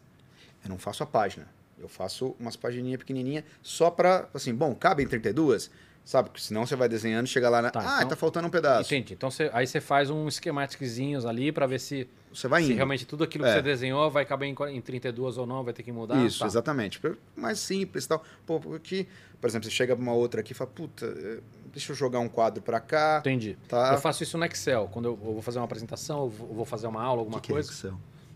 Eu 0.64 0.70
não 0.70 0.78
faço 0.78 1.04
a 1.04 1.06
página. 1.06 1.48
Eu 1.78 1.88
faço 1.88 2.36
umas 2.40 2.58
pagininhas 2.58 3.00
pequenininhas 3.00 3.46
só 3.64 3.90
pra, 3.90 4.28
assim, 4.34 4.54
bom, 4.54 4.76
cabem 4.76 5.08
32? 5.08 5.72
Sabe? 6.10 6.30
Porque 6.32 6.42
senão 6.42 6.66
você 6.66 6.76
vai 6.76 6.90
desenhando 6.90 7.28
e 7.28 7.30
chega 7.30 7.48
lá 7.52 7.62
na. 7.62 7.70
Tá, 7.70 7.82
ah, 7.82 7.98
então- 7.98 8.08
tá 8.10 8.16
faltando 8.16 8.48
um 8.48 8.50
pedaço. 8.50 8.92
Entendi. 8.92 9.14
Então 9.14 9.30
você- 9.30 9.48
aí 9.54 9.68
você 9.68 9.80
faz 9.80 10.10
um 10.10 10.28
esquemáticozinhos 10.28 11.24
ali 11.24 11.52
pra 11.52 11.68
ver 11.68 11.80
se, 11.80 12.10
Você 12.34 12.48
vai 12.48 12.64
se 12.64 12.70
indo. 12.70 12.78
realmente 12.78 13.06
tudo 13.06 13.24
aquilo 13.24 13.44
que 13.44 13.50
É. 13.52 13.54
você 13.54 13.62
desenhou 13.62 14.10
vai 14.10 14.26
caber 14.26 14.50
em, 14.50 14.56
qua- 14.56 14.72
em 14.72 14.82
32 14.82 15.38
ou 15.38 15.46
não, 15.46 15.64
vai 15.64 15.72
ter 15.72 15.84
que 15.84 15.92
mudar. 15.92 16.16
Isso, 16.26 16.40
Tá. 16.40 16.48
exatamente. 16.48 17.00
Mais 17.36 17.60
simples 17.60 18.06
e 18.06 18.08
tal. 18.08 18.24
Pô, 18.44 18.60
porque, 18.60 19.06
por 19.40 19.46
exemplo, 19.48 19.70
você 19.70 19.76
chega 19.76 19.96
pra 19.96 20.02
uma 20.02 20.14
outra 20.14 20.42
aqui 20.42 20.52
e 20.52 20.56
fala, 20.56 20.72
puta, 20.74 21.06
eh, 21.06 21.42
deixa 21.72 21.92
eu 21.92 21.96
jogar 21.96 22.18
um 22.22 22.28
quadro 22.28 22.60
pra 22.64 22.80
cá. 22.80 23.18
Entendi. 23.20 23.56
Tá. 23.68 23.94
Eu 23.94 24.00
faço 24.00 24.24
isso 24.24 24.36
no 24.36 24.46
Excel. 24.46 24.90
Quando 24.92 25.10
eu, 25.10 25.16
vou 25.16 25.44
fazer 25.44 25.60
uma 25.60 25.66
apresentação, 25.66 26.22
eu 26.24 26.30
vou 26.30 26.66
fazer 26.66 26.88
uma 26.88 27.04
aula, 27.04 27.22
alguma 27.22 27.40
que, 27.40 27.46
que 27.46 27.52
é 27.52 27.54
coisa. 27.54 27.70
Excel? 27.72 27.94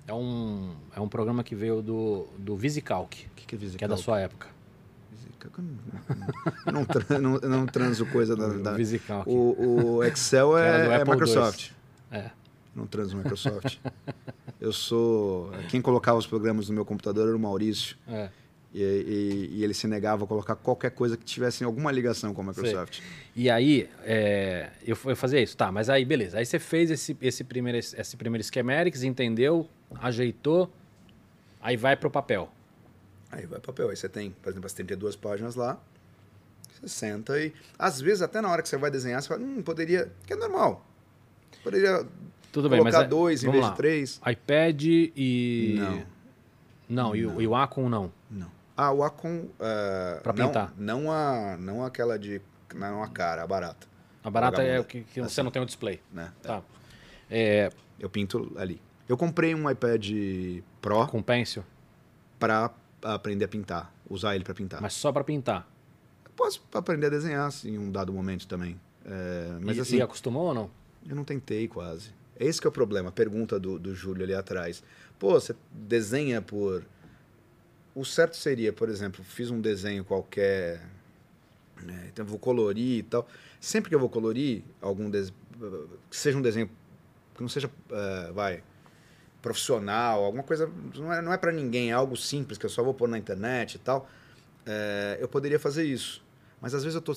É 0.07 0.13
um, 0.13 0.75
é 0.95 0.99
um 1.01 1.07
programa 1.07 1.43
que 1.43 1.55
veio 1.55 1.81
do, 1.81 2.27
do 2.37 2.55
VisiCalc, 2.55 3.25
O 3.31 3.35
que, 3.35 3.47
que 3.47 3.55
é 3.55 3.57
VisiCalc? 3.57 3.79
que 3.79 3.85
é 3.85 3.87
da 3.87 3.97
sua 3.97 4.19
época. 4.19 4.52
Eu 5.43 5.51
não, 6.73 6.81
eu 7.09 7.21
não, 7.21 7.31
não, 7.31 7.39
eu 7.41 7.49
não 7.49 7.65
transo 7.65 8.05
coisa 8.07 8.35
da... 8.35 8.47
da- 8.49 8.73
O 9.25 9.31
o, 9.31 9.95
o 9.97 10.03
Excel 10.03 10.57
é, 10.57 10.95
é 10.95 11.05
Microsoft. 11.05 11.71
É. 12.11 12.29
Não 12.75 12.87
transo 12.87 13.15
Microsoft. 13.17 13.77
eu 14.59 14.71
sou... 14.73 15.51
Quem 15.69 15.81
colocava 15.81 16.17
os 16.17 16.25
programas 16.27 16.69
no 16.69 16.75
meu 16.75 16.85
computador 16.85 17.27
era 17.27 17.35
o 17.35 17.39
Maurício. 17.39 17.95
É. 18.07 18.29
E, 18.73 18.81
e- 18.81 19.49
e 19.57 19.63
ele 19.63 19.73
se 19.75 19.85
negava 19.87 20.23
a 20.23 20.27
colocar 20.27 20.55
qualquer 20.55 20.89
coisa 20.91 21.15
que 21.15 21.23
tivesse 21.23 21.63
alguma 21.63 21.91
ligação 21.91 22.33
com 22.33 22.41
a 22.41 22.45
Microsoft. 22.45 23.01
E 23.35 23.47
aí, 23.49 23.87
é, 24.03 24.69
eu, 24.83 24.97
eu 25.05 25.15
fazia 25.15 25.39
isso, 25.41 25.55
tá, 25.55 25.71
mas 25.71 25.89
aí 25.89 26.03
beleza. 26.03 26.39
Aí 26.39 26.45
você 26.45 26.57
fez 26.57 26.89
esse, 26.89 27.15
esse, 27.21 27.43
primeiro, 27.43 27.77
esse 27.77 28.17
primeiro 28.17 28.43
schematics, 28.43 29.03
entendeu, 29.03 29.69
ajeitou, 30.01 30.71
aí 31.61 31.77
vai 31.77 31.95
pro 31.95 32.09
papel. 32.09 32.51
Aí 33.33 33.45
vai 33.45 33.59
papel. 33.59 33.89
Aí 33.89 33.95
você 33.95 34.07
tem, 34.09 34.31
por 34.31 34.49
exemplo, 34.49 34.65
as 34.67 34.73
32 34.73 35.15
páginas 35.15 35.55
lá. 35.55 35.77
Você 36.81 36.87
senta 36.87 37.39
e. 37.39 37.53
Às 37.77 37.99
vezes, 38.01 38.21
até 38.21 38.41
na 38.41 38.49
hora 38.49 38.61
que 38.61 38.69
você 38.69 38.77
vai 38.77 38.91
desenhar, 38.91 39.21
você 39.21 39.27
fala, 39.27 39.41
hum, 39.41 39.61
poderia. 39.61 40.11
Que 40.25 40.33
é 40.33 40.35
normal. 40.35 40.85
Poderia 41.63 42.05
Tudo 42.51 42.69
bem, 42.69 42.81
mas 42.81 42.93
colocar 42.93 43.05
é- 43.05 43.09
dois 43.09 43.43
em 43.43 43.51
vez 43.51 43.63
lá. 43.63 43.69
de 43.71 43.75
três. 43.77 44.21
iPad 44.29 44.83
e... 44.83 45.75
Não. 45.79 46.03
Não, 46.89 47.15
e, 47.15 47.25
o- 47.25 47.41
e 47.41 47.47
o 47.47 47.55
Acom 47.55 47.87
não. 47.89 48.11
Não. 48.29 48.51
Ah, 48.75 48.91
o 48.91 49.03
Acon. 49.03 49.47
ah, 49.59 50.19
Pra 50.21 50.33
não- 50.33 50.47
pintar. 50.47 50.73
Não, 50.77 51.11
a, 51.11 51.55
não 51.57 51.85
aquela 51.85 52.17
de. 52.19 52.41
Não 52.75 53.01
a 53.03 53.07
cara, 53.07 53.43
a 53.43 53.47
barata. 53.47 53.87
A 54.23 54.29
barata 54.29 54.61
é 54.63 54.79
o 54.79 54.83
que, 54.83 55.01
que 55.03 55.13
você 55.21 55.25
Assim. 55.25 55.43
não 55.43 55.51
tem 55.51 55.61
o 55.61 55.65
display. 55.65 56.01
Né? 56.11 56.31
Tá. 56.41 56.61
É, 57.29 57.71
Eu 57.99 58.09
pinto 58.09 58.51
ali. 58.57 58.81
Eu 59.07 59.15
comprei 59.15 59.53
um 59.55 59.69
iPad 59.69 60.09
Pro 60.81 61.05
com 61.07 61.21
pencil, 61.21 61.63
para 63.03 63.15
aprender 63.15 63.43
a 63.43 63.47
pintar. 63.49 63.93
Usar 64.09 64.33
ele 64.33 64.45
para 64.45 64.53
pintar. 64.53 64.81
mas 64.81 64.93
só 64.93 65.11
pra 65.11 65.25
pintar. 65.25 65.67
Eu 66.23 66.31
posso 66.37 66.63
aprender 66.73 67.07
a 67.07 67.09
desenhar 67.09 67.47
assim, 67.47 67.71
em 67.71 67.77
um 67.77 67.91
dado 67.91 68.13
momento 68.13 68.47
também. 68.47 68.79
É, 69.05 69.57
mas 69.61 69.75
e, 69.75 69.81
assim. 69.81 69.97
e 69.97 70.01
acostumou 70.01 70.45
ou 70.45 70.53
não? 70.53 70.71
Eu 71.05 71.13
não 71.13 71.25
tentei 71.25 71.67
quase. 71.67 72.11
Esse 72.39 72.61
que 72.61 72.65
é 72.65 72.69
o 72.69 72.71
problema, 72.71 73.09
a 73.09 73.11
pergunta 73.11 73.59
do, 73.59 73.77
do 73.77 73.93
Júlio 73.93 74.23
ali 74.23 74.33
atrás. 74.33 74.81
Pô, 75.19 75.33
você 75.33 75.53
desenha 75.69 76.41
por. 76.41 76.85
O 77.93 78.05
certo 78.05 78.37
seria, 78.37 78.71
por 78.71 78.87
exemplo, 78.87 79.21
fiz 79.21 79.51
um 79.51 79.59
desenho 79.59 80.05
qualquer, 80.05 80.81
né, 81.83 82.09
então 82.11 82.25
vou 82.25 82.39
colorir 82.39 82.99
e 82.99 83.03
tal. 83.03 83.27
Sempre 83.59 83.89
que 83.89 83.95
eu 83.95 83.99
vou 83.99 84.09
colorir 84.09 84.63
algum 84.81 85.09
des... 85.09 85.31
que 86.09 86.15
seja 86.15 86.37
um 86.37 86.41
desenho 86.41 86.69
que 87.35 87.41
não 87.41 87.49
seja, 87.49 87.69
eh, 87.91 88.31
vai, 88.33 88.63
profissional, 89.43 90.23
alguma 90.23 90.41
coisa, 90.43 90.67
não 90.95 91.13
é, 91.13 91.21
não 91.21 91.31
é 91.33 91.37
para 91.37 91.51
ninguém, 91.51 91.89
é 91.91 91.93
algo 91.93 92.15
simples 92.17 92.57
que 92.57 92.65
eu 92.65 92.69
só 92.69 92.81
vou 92.81 92.93
pôr 92.93 93.07
na 93.07 93.17
internet 93.19 93.75
e 93.75 93.79
tal, 93.79 94.09
eh, 94.65 95.17
eu 95.21 95.27
poderia 95.27 95.59
fazer 95.59 95.83
isso. 95.83 96.23
Mas 96.61 96.73
às 96.73 96.81
vezes 96.83 96.95
eu 96.95 97.01
tô, 97.01 97.15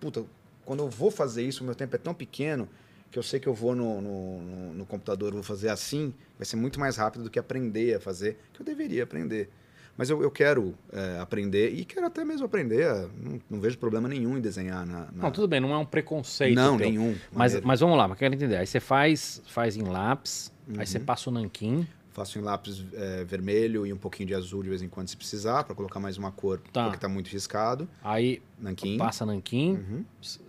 puta, 0.00 0.24
quando 0.64 0.82
eu 0.82 0.88
vou 0.88 1.10
fazer 1.10 1.42
isso, 1.44 1.62
o 1.62 1.66
meu 1.66 1.74
tempo 1.74 1.94
é 1.94 1.98
tão 1.98 2.14
pequeno 2.14 2.66
que 3.10 3.18
eu 3.18 3.22
sei 3.22 3.38
que 3.38 3.46
eu 3.46 3.54
vou 3.54 3.74
no, 3.76 4.00
no, 4.00 4.72
no- 4.74 4.86
computador, 4.86 5.32
vou 5.32 5.42
fazer 5.42 5.68
assim, 5.68 6.12
vai 6.38 6.44
ser 6.46 6.56
muito 6.56 6.80
mais 6.80 6.96
rápido 6.96 7.24
do 7.24 7.30
que 7.30 7.38
aprender 7.38 7.94
a 7.96 8.00
fazer, 8.00 8.38
que 8.52 8.60
eu 8.62 8.66
deveria 8.66 9.04
aprender. 9.04 9.48
Mas 9.96 10.10
eu, 10.10 10.22
eu 10.22 10.30
quero 10.30 10.74
é, 10.92 11.18
aprender 11.20 11.70
e 11.70 11.84
quero 11.84 12.06
até 12.06 12.24
mesmo 12.24 12.44
aprender. 12.46 12.86
a- 12.86 13.08
Não, 13.16 13.40
não 13.48 13.60
vejo 13.60 13.78
problema 13.78 14.08
nenhum 14.08 14.36
em 14.36 14.40
desenhar 14.40 14.84
na. 14.86 15.00
na- 15.12 15.22
Não, 15.24 15.30
tudo 15.30 15.46
bem, 15.48 15.60
não 15.60 15.72
é 15.72 15.78
um 15.78 15.86
preconceito. 15.86 16.54
Não, 16.56 16.76
teu. 16.76 16.88
nenhum. 16.90 17.16
Mas, 17.32 17.58
mas 17.60 17.80
vamos 17.80 17.96
lá, 17.96 18.06
mas 18.08 18.18
quero 18.18 18.34
entender. 18.34 18.56
Aí 18.56 18.66
você 18.66 18.80
faz, 18.80 19.40
faz 19.46 19.74
em 19.76 19.82
lápis, 19.82 20.52
aí 20.68 20.78
Uhum. 20.78 20.86
você 20.86 21.00
passa 21.00 21.30
o 21.30 21.32
nanquim. 21.32 21.86
Faço 22.12 22.38
em 22.38 22.42
lápis 22.42 22.82
é, 22.94 23.24
vermelho 23.24 23.86
e 23.86 23.92
um 23.92 23.96
pouquinho 23.98 24.26
de 24.28 24.34
azul 24.34 24.62
de 24.62 24.70
vez 24.70 24.80
em 24.80 24.88
quando 24.88 25.06
se 25.08 25.16
precisar, 25.18 25.64
para 25.64 25.74
colocar 25.74 26.00
mais 26.00 26.16
uma 26.16 26.32
cor, 26.32 26.58
Tá. 26.72 26.84
porque 26.84 26.98
tá 26.98 27.08
muito 27.10 27.28
riscado. 27.28 27.86
Aí 28.02 28.42
Nanquim. 28.58 28.96
passa 28.96 29.26
nanquim, 29.26 29.72
Uhum. 29.74 30.04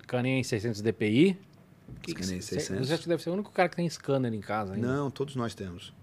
caneia 0.07 0.39
em 0.39 0.43
600 0.43 0.81
dpi. 0.81 1.37
Escaneia 2.07 2.37
em 2.37 2.41
Você- 2.41 2.55
600. 2.61 2.87
Você 2.87 2.97
que 2.97 3.09
deve 3.09 3.21
ser 3.21 3.29
o 3.31 3.33
único 3.33 3.51
cara 3.51 3.67
que 3.67 3.75
tem 3.75 3.89
scanner 3.89 4.33
em 4.33 4.39
casa 4.39 4.75
ainda. 4.75 4.87
Não, 4.87 5.11
todos 5.11 5.35
nós 5.35 5.53
temos. 5.53 5.93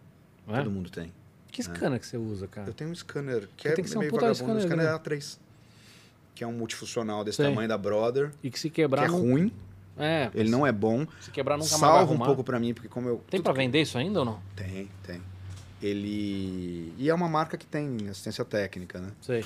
é? 0.48 0.58
Todo 0.58 0.70
mundo 0.70 0.90
tem. 0.90 1.10
Que 1.50 1.62
scanner 1.62 1.98
que 1.98 2.06
você 2.06 2.18
usa, 2.18 2.46
cara? 2.46 2.68
Eu 2.68 2.74
tenho 2.74 2.90
um 2.90 2.94
scanner 2.94 3.48
que 3.56 3.66
é 3.68 3.72
tem 3.72 3.82
que 3.84 3.88
ser 3.88 3.96
um 3.96 4.00
meio 4.00 4.10
vagabundo. 4.12 4.32
Um 4.32 4.34
scanner, 4.60 4.62
scanner 4.62 4.86
né? 4.86 4.92
A3. 4.98 5.38
Que 6.34 6.44
é 6.44 6.46
um 6.46 6.52
multifuncional 6.52 7.24
desse 7.24 7.36
Sei. 7.36 7.46
tamanho 7.48 7.68
da 7.68 7.78
Brother. 7.78 8.32
E 8.42 8.50
que 8.50 8.58
se 8.60 8.68
Que 8.68 8.82
quebrar 8.82 9.04
é 9.04 9.08
não... 9.08 9.50
É, 9.96 10.30
Ele 10.34 10.50
não 10.50 10.66
é 10.66 10.72
bom. 10.72 11.06
se 11.20 11.30
quebrar 11.30 11.56
nunca 11.56 11.68
mais 11.70 11.80
vai 11.80 11.90
Salva 11.90 12.04
um 12.04 12.08
arrumar. 12.14 12.26
pouco 12.26 12.42
pra 12.44 12.58
mim, 12.58 12.74
porque 12.74 12.88
como 12.88 13.08
eu... 13.08 13.22
Tem 13.30 13.40
que- 13.40 13.52
vender 13.52 13.80
isso 13.82 13.96
ainda 13.96 14.18
ou 14.20 14.24
não? 14.24 14.40
Tem, 14.56 14.88
tem. 15.06 15.20
Ele... 15.82 16.92
E 16.98 17.08
é 17.10 17.14
uma 17.14 17.28
marca 17.28 17.56
que 17.56 17.66
tem 17.66 17.96
assistência 18.08 18.44
técnica, 18.44 18.98
né? 19.00 19.12
Sei. 19.20 19.44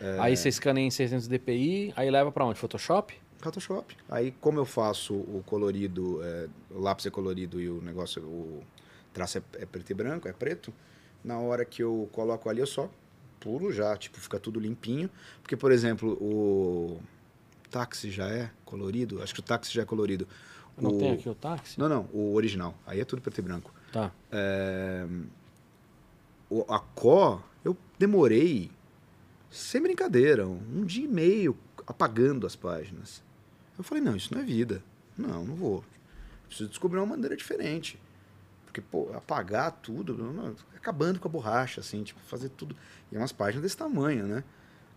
É. 0.00 0.16
Aí 0.20 0.36
você 0.36 0.48
escaneia 0.48 0.86
em 0.86 0.90
600 0.90 1.26
dpi, 1.28 1.92
aí 1.96 2.10
leva 2.10 2.30
pra 2.30 2.44
onde? 2.44 2.58
Photoshop? 2.58 3.14
Photoshop. 3.38 3.96
Aí, 4.10 4.32
como 4.40 4.58
eu 4.58 4.64
faço 4.64 5.14
o 5.14 5.42
colorido, 5.46 6.20
é, 6.22 6.48
o 6.70 6.80
lápis 6.80 7.06
é 7.06 7.10
colorido 7.10 7.60
e 7.60 7.68
o 7.68 7.80
negócio, 7.80 8.22
o 8.22 8.62
traço 9.14 9.38
é, 9.38 9.42
é 9.62 9.66
preto 9.66 9.90
e 9.90 9.94
branco, 9.94 10.26
é 10.28 10.32
preto, 10.32 10.72
na 11.24 11.38
hora 11.38 11.64
que 11.64 11.82
eu 11.82 12.08
coloco 12.12 12.48
ali, 12.50 12.60
eu 12.60 12.66
só 12.66 12.90
pulo 13.40 13.72
já, 13.72 13.96
tipo, 13.96 14.18
fica 14.20 14.38
tudo 14.40 14.58
limpinho. 14.58 15.08
Porque, 15.42 15.56
por 15.56 15.70
exemplo, 15.70 16.12
o 16.20 17.00
táxi 17.68 18.10
já 18.10 18.28
é 18.28 18.50
colorido, 18.64 19.22
acho 19.22 19.34
que 19.34 19.40
o 19.40 19.42
táxi 19.42 19.72
já 19.72 19.82
é 19.82 19.84
colorido. 19.84 20.26
Não 20.78 20.90
o... 20.90 20.98
tem 20.98 21.12
aqui 21.12 21.28
o 21.28 21.34
táxi? 21.34 21.78
Não, 21.78 21.88
não, 21.88 22.08
o 22.12 22.34
original. 22.34 22.74
Aí 22.86 23.00
é 23.00 23.04
tudo 23.04 23.22
preto 23.22 23.38
e 23.38 23.42
branco. 23.42 23.72
Tá. 23.92 24.12
É, 24.30 25.06
o- 26.50 26.64
a 26.72 26.78
Có, 26.78 27.40
eu 27.64 27.76
demorei, 27.98 28.70
sem 29.50 29.80
brincadeira, 29.82 30.46
um 30.46 30.84
dia 30.84 31.04
e 31.04 31.08
meio 31.08 31.56
apagando 31.86 32.46
as 32.46 32.54
páginas. 32.56 33.22
Eu 33.78 33.84
falei, 33.84 34.02
não, 34.02 34.16
isso 34.16 34.34
não 34.34 34.40
é 34.40 34.44
vida. 34.44 34.82
Não, 35.16 35.44
não 35.44 35.54
vou. 35.54 35.84
Preciso 36.46 36.68
descobrir 36.68 36.98
uma 37.00 37.06
maneira 37.06 37.36
diferente. 37.36 37.98
Porque, 38.64 38.80
pô, 38.80 39.10
apagar 39.14 39.70
tudo, 39.72 40.14
não- 40.16 40.32
não, 40.32 40.56
acabando 40.76 41.18
com 41.18 41.28
a 41.28 41.30
borracha, 41.30 41.80
assim, 41.80 42.02
tipo, 42.02 42.20
fazer 42.20 42.50
tudo. 42.50 42.76
E 43.10 43.16
é 43.16 43.18
umas 43.18 43.32
páginas 43.32 43.62
desse 43.62 43.76
tamanho, 43.76 44.26
né? 44.26 44.44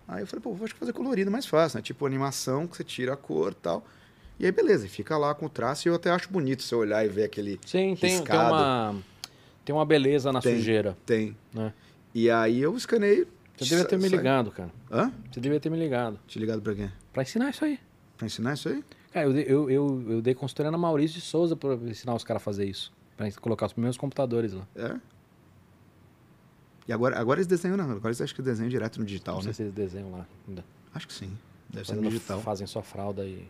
Aí 0.09 0.23
eu 0.23 0.27
falei, 0.27 0.41
pô, 0.41 0.53
vou 0.53 0.67
fazer 0.67 0.91
colorido 0.91 1.29
mais 1.29 1.45
fácil, 1.45 1.77
né? 1.77 1.83
Tipo 1.83 2.03
animação, 2.05 2.65
que 2.67 2.75
você 2.75 2.83
tira 2.83 3.13
a 3.13 3.17
cor 3.17 3.51
e 3.51 3.55
tal. 3.55 3.85
E 4.39 4.45
aí, 4.45 4.51
beleza, 4.51 4.85
e 4.85 4.89
fica 4.89 5.15
lá 5.17 5.35
com 5.35 5.45
o 5.45 5.49
traço. 5.49 5.87
E 5.87 5.89
eu 5.89 5.95
até 5.95 6.09
acho 6.09 6.29
bonito 6.31 6.63
você 6.63 6.73
olhar 6.73 7.05
e 7.05 7.09
ver 7.09 7.25
aquele. 7.25 7.59
Sim, 7.65 7.95
tem, 7.95 8.23
tem 8.23 8.35
uma. 8.35 8.95
Tem 9.63 9.75
uma 9.75 9.85
beleza 9.85 10.31
na 10.31 10.41
Tem. 10.41 10.55
sujeira. 10.55 10.97
Tem. 11.05 11.37
Né? 11.53 11.71
E 12.15 12.29
aí 12.31 12.59
eu 12.59 12.75
escanei. 12.75 13.27
Você 13.55 13.65
devia 13.65 13.85
ter 13.85 13.99
me 13.99 14.07
ligado, 14.07 14.49
cara. 14.51 14.71
Hã? 14.91 15.11
Você 15.31 15.39
devia 15.39 15.59
ter 15.59 15.69
me 15.69 15.77
ligado. 15.77 16.17
Te 16.25 16.39
ligado 16.39 16.61
pra 16.61 16.73
quê? 16.73 16.89
Pra 17.13 17.21
ensinar 17.21 17.51
isso 17.51 17.63
aí. 17.65 17.77
Pra 18.17 18.25
ensinar 18.25 18.53
isso 18.53 18.69
aí? 18.69 18.83
Cara, 19.11 19.27
eu, 19.27 19.33
dei- 19.33 19.45
eu, 19.47 19.69
eu, 19.69 20.05
eu 20.13 20.21
dei 20.21 20.33
consultoria 20.33 20.71
na 20.71 20.77
Maurício 20.77 21.19
de 21.19 21.21
Souza 21.21 21.55
pra 21.55 21.75
ensinar 21.75 22.15
os 22.15 22.23
caras 22.23 22.41
a 22.41 22.45
fazer 22.45 22.65
isso. 22.65 22.91
Pra 23.17 23.29
colocar 23.33 23.65
os 23.67 23.73
primeiros 23.73 23.97
computadores 23.97 24.53
lá. 24.53 24.65
É. 24.75 24.95
E 26.89 26.91
agora, 26.91 27.19
agora 27.19 27.39
eles 27.39 27.45
desenham, 27.45 27.77
não. 27.77 27.85
Agora 27.91 28.07
eles 28.07 28.19
acham 28.19 28.35
que 28.35 28.41
desenham 28.41 28.67
direto 28.67 28.99
no 28.99 29.05
digital, 29.05 29.35
Não 29.35 29.41
né? 29.43 29.43
sei 29.45 29.53
se 29.53 29.61
eles 29.61 29.73
desenham 29.75 30.11
lá 30.11 30.25
ainda. 30.47 30.65
Acho 30.93 31.07
que 31.07 31.13
sim. 31.13 31.29
Deve 31.69 31.85
ser 31.85 31.93
no 31.95 32.01
digital. 32.01 32.41
Fazem 32.41 32.65
sua 32.65 32.81
fralda 32.81 33.23
e. 33.23 33.47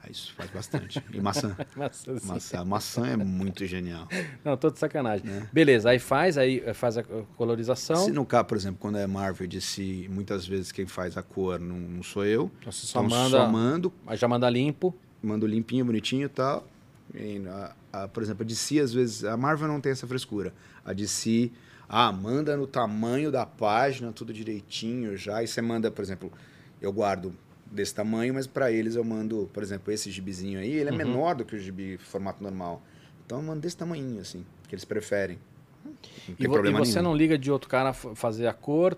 Ah, 0.00 0.08
isso 0.10 0.32
faz 0.34 0.50
bastante. 0.50 1.02
E 1.12 1.20
maçã. 1.20 1.56
Mas, 1.74 2.06
assim, 2.08 2.26
maçã. 2.28 2.64
Maçã 2.64 3.06
é 3.08 3.16
muito 3.16 3.66
genial. 3.66 4.06
Não, 4.44 4.56
tô 4.56 4.70
de 4.70 4.78
sacanagem. 4.78 5.26
Né? 5.26 5.48
Beleza, 5.52 5.90
aí 5.90 5.98
faz, 5.98 6.38
aí 6.38 6.62
faz 6.74 6.96
a 6.96 7.02
colorização. 7.36 7.96
Se 8.04 8.12
no 8.12 8.24
caso, 8.24 8.44
por 8.44 8.56
exemplo, 8.56 8.78
quando 8.78 8.98
é 8.98 9.06
Marvel 9.06 9.48
DC, 9.48 10.06
muitas 10.08 10.46
vezes 10.46 10.70
quem 10.70 10.86
faz 10.86 11.16
a 11.16 11.22
cor 11.22 11.58
não, 11.58 11.76
não 11.76 12.02
sou 12.04 12.24
eu. 12.24 12.50
Então 12.60 12.70
você 12.70 12.86
só 12.86 13.00
Então 13.02 13.10
manda. 13.18 13.30
só 13.30 13.48
mando, 13.50 13.92
já 14.12 14.28
manda 14.28 14.48
limpo. 14.48 14.94
mando 15.20 15.44
limpinho, 15.46 15.84
bonitinho 15.86 16.26
e 16.26 16.28
tal. 16.28 16.68
E 17.14 17.42
a- 17.48 17.74
a- 18.04 18.08
por 18.08 18.22
exemplo, 18.22 18.42
a 18.44 18.46
DC, 18.46 18.78
às 18.78 18.92
vezes, 18.92 19.24
a 19.24 19.36
Marvel 19.36 19.66
não 19.66 19.80
tem 19.80 19.90
essa 19.90 20.06
frescura. 20.06 20.52
A 20.84 20.92
DC, 20.92 21.50
ah, 21.88 22.10
manda 22.12 22.56
no 22.56 22.66
tamanho 22.66 23.30
da 23.30 23.44
página, 23.46 24.12
tudo 24.12 24.32
direitinho 24.32 25.16
já. 25.16 25.42
E 25.42 25.46
você 25.46 25.60
manda, 25.62 25.90
por 25.90 26.02
exemplo, 26.02 26.32
eu 26.80 26.92
guardo 26.92 27.34
desse 27.66 27.94
tamanho, 27.94 28.34
mas 28.34 28.46
para 28.46 28.70
eles 28.70 28.94
eu 28.94 29.04
mando, 29.04 29.48
por 29.52 29.62
exemplo, 29.62 29.92
esse 29.92 30.10
gibizinho 30.10 30.58
aí, 30.60 30.70
ele 30.72 30.88
é 30.88 30.92
Uhum. 30.92 30.98
menor 30.98 31.34
do 31.34 31.44
que 31.44 31.56
o 31.56 31.58
gibi 31.58 31.96
formato 31.98 32.42
normal. 32.42 32.82
Então 33.26 33.38
eu 33.38 33.44
mando 33.44 33.60
desse 33.60 33.76
tamanho, 33.76 34.20
assim, 34.20 34.44
que 34.68 34.74
eles 34.74 34.84
preferem. 34.84 35.38
Não 35.84 35.92
E, 36.38 36.46
vo- 36.46 36.64
e 36.66 36.72
você 36.72 36.92
nenhum. 37.00 37.02
não 37.10 37.16
liga 37.16 37.36
de 37.38 37.50
outro 37.50 37.68
cara 37.68 37.92
fazer 37.92 38.46
a 38.46 38.52
cor. 38.52 38.96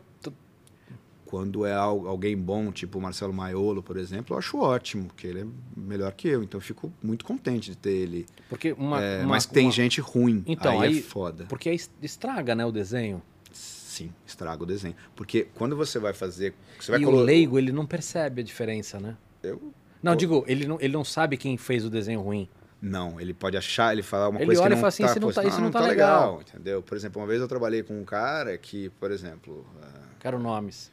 Quando 1.27 1.67
é 1.67 1.73
al- 1.75 2.07
alguém 2.07 2.37
bom, 2.37 2.71
tipo 2.71 2.99
o 2.99 3.03
Marcelo 3.03 3.33
Maiolo, 3.33 3.83
por 3.83 3.97
exemplo, 3.97 4.35
eu 4.35 4.39
acho 4.39 4.59
ótimo, 4.59 5.07
porque 5.09 5.27
ele 5.27 5.41
é 5.41 5.47
melhor 5.77 6.13
que 6.13 6.29
eu. 6.29 6.43
Então 6.43 6.59
eu 6.59 6.63
fico 6.63 6.93
muito 7.03 7.25
contente 7.25 7.71
de 7.71 7.77
ter 7.77 7.91
ele. 7.91 8.27
Porque 8.49 8.73
uma. 8.73 9.03
É, 9.03 9.19
uma- 9.19 9.29
mas 9.31 9.45
tem 9.45 9.67
uma- 9.67 9.73
gente 9.73 10.01
ruim. 10.01 10.45
Então, 10.47 10.81
aí, 10.81 10.89
aí- 10.95 10.99
é 11.01 11.03
foda. 11.03 11.45
Porque 11.49 11.69
aí 11.69 11.79
estraga, 12.01 12.55
né, 12.55 12.65
o 12.65 12.71
desenho. 12.71 13.21
Sim, 13.53 14.13
estraga 14.27 14.63
o 14.63 14.67
desenho. 14.67 14.95
Porque 15.15 15.49
quando 15.55 15.75
você 15.77 15.99
vai 15.99 16.13
fazer. 16.13 16.55
Você 16.79 16.93
vai 16.93 17.01
e 17.01 17.05
colo- 17.05 17.19
o 17.19 17.23
leigo, 17.23 17.59
ele 17.59 17.73
não 17.73 17.85
percebe 17.87 18.41
a 18.43 18.45
diferença, 18.45 19.01
né? 19.01 19.17
Eu- 19.43 19.73
Não, 20.03 20.13
Pô. 20.13 20.17
digo, 20.17 20.45
ele 20.47 20.67
não, 20.67 20.79
ele 20.81 20.93
não 20.93 21.03
sabe 21.05 21.37
quem 21.37 21.57
fez 21.57 21.85
o 21.85 21.91
desenho 21.91 22.21
ruim. 22.21 22.49
Não, 22.81 23.19
ele 23.21 23.33
pode 23.33 23.57
achar, 23.57 23.93
ele 23.95 24.03
falar 24.03 24.29
uma 24.29 24.39
Ele 24.39 24.47
coisa 24.47 24.61
olha 24.61 24.69
que 24.69 24.73
e 24.73 24.77
não 24.77 24.81
fala 24.83 24.89
assim, 24.89 25.03
tá, 25.03 25.11
"Isso 25.11 25.21
não 25.21 25.33
tá- 25.33 25.45
isso 25.45 25.61
não 25.61 25.71
tá 25.71 25.81
legal." 25.81 26.43
entendeu? 26.43 26.83
Por 26.83 26.95
exemplo, 26.97 27.21
uma 27.21 27.27
vez 27.27 27.41
eu 27.41 27.49
trabalhei 27.49 27.83
com 27.83 27.99
um 27.99 28.05
cara 28.05 28.57
que, 28.59 28.91
por 29.01 29.11
exemplo, 29.11 29.67
ah, 29.83 30.06
Quero 30.27 30.41
nomes. 30.41 30.91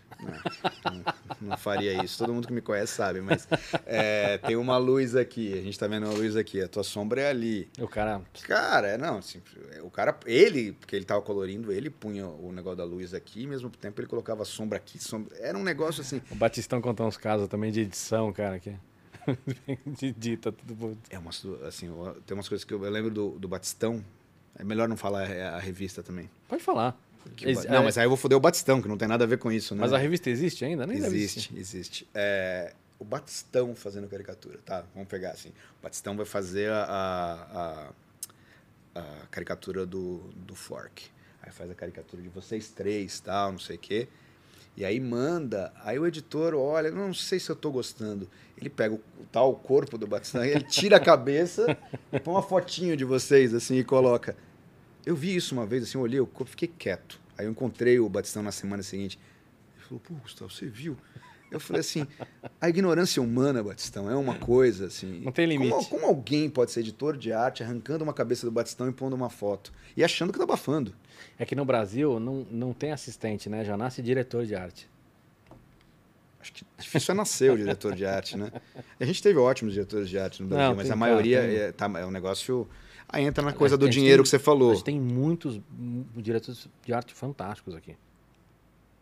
não 1.41 1.57
faria 1.57 2.03
isso. 2.03 2.19
Todo 2.19 2.31
mundo 2.31 2.45
que 2.45 2.53
me 2.53 2.61
conhece 2.61 2.93
sabe, 2.93 3.19
mas 3.19 3.47
é, 3.83 4.37
tem 4.37 4.55
uma 4.55 4.77
luz 4.77 5.15
aqui, 5.15 5.51
a 5.53 5.61
gente 5.63 5.79
tá 5.79 5.87
vendo 5.87 6.05
uma 6.05 6.13
luz 6.13 6.35
aqui, 6.35 6.61
a 6.61 6.67
tua 6.67 6.83
sombra 6.83 7.19
é 7.19 7.29
ali. 7.31 7.67
O 7.79 7.87
cara. 7.87 8.21
Cara, 8.43 8.89
é, 8.89 8.95
não, 8.95 9.17
assim, 9.17 9.41
o 9.81 9.89
cara, 9.89 10.15
ele, 10.27 10.73
porque 10.73 10.95
ele 10.95 11.03
tava 11.03 11.19
colorindo, 11.23 11.71
ele 11.71 11.89
punha 11.89 12.27
o 12.27 12.51
negócio 12.51 12.77
da 12.77 12.83
luz 12.83 13.15
aqui, 13.15 13.41
e 13.41 13.45
ao 13.45 13.49
mesmo 13.49 13.71
tempo 13.71 13.99
ele 13.99 14.07
colocava 14.07 14.45
sombra 14.45 14.77
aqui, 14.77 15.03
sombra. 15.03 15.35
Era 15.39 15.57
um 15.57 15.63
negócio 15.63 16.01
assim. 16.01 16.21
O 16.29 16.35
Batistão 16.35 16.79
contou 16.79 17.07
uns 17.07 17.17
casos 17.17 17.47
também 17.47 17.71
de 17.71 17.79
edição, 17.79 18.31
cara, 18.31 18.59
que. 18.59 18.75
de 19.97 20.11
dita 20.11 20.51
tudo. 20.51 20.95
É 21.09 21.17
umas, 21.17 21.43
assim, 21.67 21.89
tem 22.27 22.37
umas 22.37 22.47
coisas 22.47 22.63
que 22.63 22.71
eu, 22.71 22.85
eu 22.85 22.91
lembro 22.91 23.09
do, 23.09 23.29
do 23.39 23.47
Batistão. 23.47 24.05
É 24.55 24.63
melhor 24.63 24.87
não 24.87 24.95
falar 24.95 25.27
a, 25.27 25.55
a 25.55 25.59
revista 25.59 26.03
também. 26.03 26.29
Pode 26.47 26.61
falar. 26.61 26.95
Ex- 27.41 27.63
Ba- 27.63 27.69
não, 27.69 27.81
é, 27.81 27.83
mas 27.85 27.97
aí 27.97 28.05
eu 28.05 28.09
vou 28.09 28.17
foder 28.17 28.37
o 28.37 28.41
Batistão, 28.41 28.81
que 28.81 28.87
não 28.87 28.97
tem 28.97 29.07
nada 29.07 29.23
a 29.23 29.27
ver 29.27 29.37
com 29.37 29.51
isso, 29.51 29.75
né? 29.75 29.81
mas 29.81 29.93
a 29.93 29.97
revista 29.97 30.29
existe 30.29 30.63
ainda? 30.65 30.85
Nem 30.85 30.97
existe, 30.97 31.53
existe. 31.55 32.07
É, 32.13 32.73
o 32.99 33.05
Batistão 33.05 33.75
fazendo 33.75 34.07
caricatura, 34.07 34.59
tá? 34.65 34.83
Vamos 34.93 35.09
pegar 35.09 35.31
assim. 35.31 35.49
O 35.49 35.83
Batistão 35.83 36.15
vai 36.15 36.25
fazer 36.25 36.69
a, 36.71 37.91
a, 38.95 38.99
a 38.99 39.03
caricatura 39.31 39.85
do, 39.85 40.17
do 40.35 40.55
Fork. 40.55 41.05
Aí 41.41 41.51
faz 41.51 41.69
a 41.69 41.75
caricatura 41.75 42.21
de 42.21 42.29
vocês 42.29 42.69
três, 42.69 43.19
tal, 43.19 43.51
não 43.51 43.59
sei 43.59 43.75
o 43.75 43.79
quê. 43.79 44.07
E 44.75 44.83
aí 44.83 44.99
manda, 44.99 45.71
aí 45.83 45.99
o 45.99 46.07
editor 46.07 46.55
olha, 46.55 46.89
não 46.89 47.13
sei 47.13 47.39
se 47.39 47.49
eu 47.49 47.55
tô 47.55 47.69
gostando. 47.71 48.27
Ele 48.57 48.69
pega 48.69 48.95
o 48.95 49.01
tal 49.31 49.53
corpo 49.55 49.97
do 49.97 50.07
Batistão, 50.07 50.43
ele 50.43 50.63
tira 50.63 50.97
a 50.97 50.99
cabeça 50.99 51.77
põe 52.23 52.33
uma 52.33 52.41
fotinho 52.41 52.95
de 52.97 53.03
vocês 53.03 53.53
assim 53.53 53.77
e 53.77 53.83
coloca. 53.83 54.35
Eu 55.05 55.15
vi 55.15 55.35
isso 55.35 55.53
uma 55.53 55.65
vez, 55.65 55.83
assim, 55.83 55.97
eu 55.97 56.01
olhei 56.01 56.19
o 56.19 56.25
corpo, 56.25 56.51
fiquei 56.51 56.67
quieto. 56.67 57.19
Aí 57.37 57.45
eu 57.45 57.51
encontrei 57.51 57.99
o 57.99 58.07
Batistão 58.07 58.43
na 58.43 58.51
semana 58.51 58.83
seguinte. 58.83 59.19
Ele 59.75 59.85
falou, 59.85 60.01
pô, 60.01 60.13
Gustavo, 60.15 60.51
você 60.51 60.65
viu? 60.65 60.97
Eu 61.51 61.59
falei 61.59 61.81
assim, 61.81 62.07
a 62.59 62.67
ignorância 62.67 63.21
humana, 63.21 63.61
Batistão, 63.61 64.09
é 64.09 64.15
uma 64.15 64.33
coisa 64.39 64.87
assim. 64.87 65.21
Não 65.23 65.31
tem 65.31 65.45
limite. 65.45 65.71
Como, 65.71 65.85
como 65.85 66.05
alguém 66.07 66.49
pode 66.49 66.71
ser 66.71 66.79
editor 66.79 67.15
de 67.15 67.31
arte 67.31 67.61
arrancando 67.61 68.03
uma 68.03 68.13
cabeça 68.13 68.45
do 68.47 68.51
Batistão 68.51 68.89
e 68.89 68.91
pondo 68.91 69.15
uma 69.15 69.29
foto? 69.29 69.71
E 69.95 70.03
achando 70.03 70.33
que 70.33 70.39
tá 70.39 70.45
abafando. 70.45 70.95
É 71.37 71.45
que 71.45 71.55
no 71.55 71.63
Brasil 71.63 72.19
não, 72.19 72.47
não 72.49 72.73
tem 72.73 72.91
assistente, 72.91 73.49
né? 73.49 73.63
Já 73.63 73.77
nasce 73.77 74.01
diretor 74.01 74.47
de 74.47 74.55
arte. 74.55 74.89
Acho 76.41 76.53
que 76.53 76.65
difícil 76.77 77.13
é 77.13 77.15
nascer 77.15 77.51
o 77.51 77.57
diretor 77.57 77.95
de 77.95 78.05
arte, 78.05 78.35
né? 78.35 78.51
A 78.99 79.05
gente 79.05 79.21
teve 79.21 79.37
ótimos 79.37 79.73
diretores 79.73 80.09
de 80.09 80.17
arte 80.17 80.41
no 80.41 80.49
Brasil, 80.49 80.69
Não, 80.69 80.75
mas 80.75 80.89
a 80.89 80.95
maioria 80.95 81.41
tem. 81.41 81.55
é, 81.55 81.71
tá, 81.71 81.85
é 81.99 82.05
um 82.05 82.11
negócio. 82.11 82.67
Aí 83.07 83.23
entra 83.25 83.43
na 83.43 83.53
coisa 83.53 83.77
do 83.77 83.87
dinheiro 83.89 84.17
tem- 84.17 84.23
que 84.23 84.29
você 84.29 84.39
falou. 84.39 84.71
A 84.71 84.73
gente 84.75 84.83
tem 84.83 84.99
muitos 84.99 85.59
diretores 86.15 86.67
de 86.85 86.93
arte 86.93 87.13
fantásticos 87.13 87.75
aqui. 87.75 87.95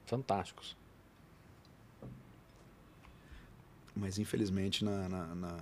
Fantásticos. 0.06 0.76
Mas 3.96 4.18
infelizmente 4.18 4.84
na, 4.84 5.08
na- 5.10 5.36
na- 5.36 5.58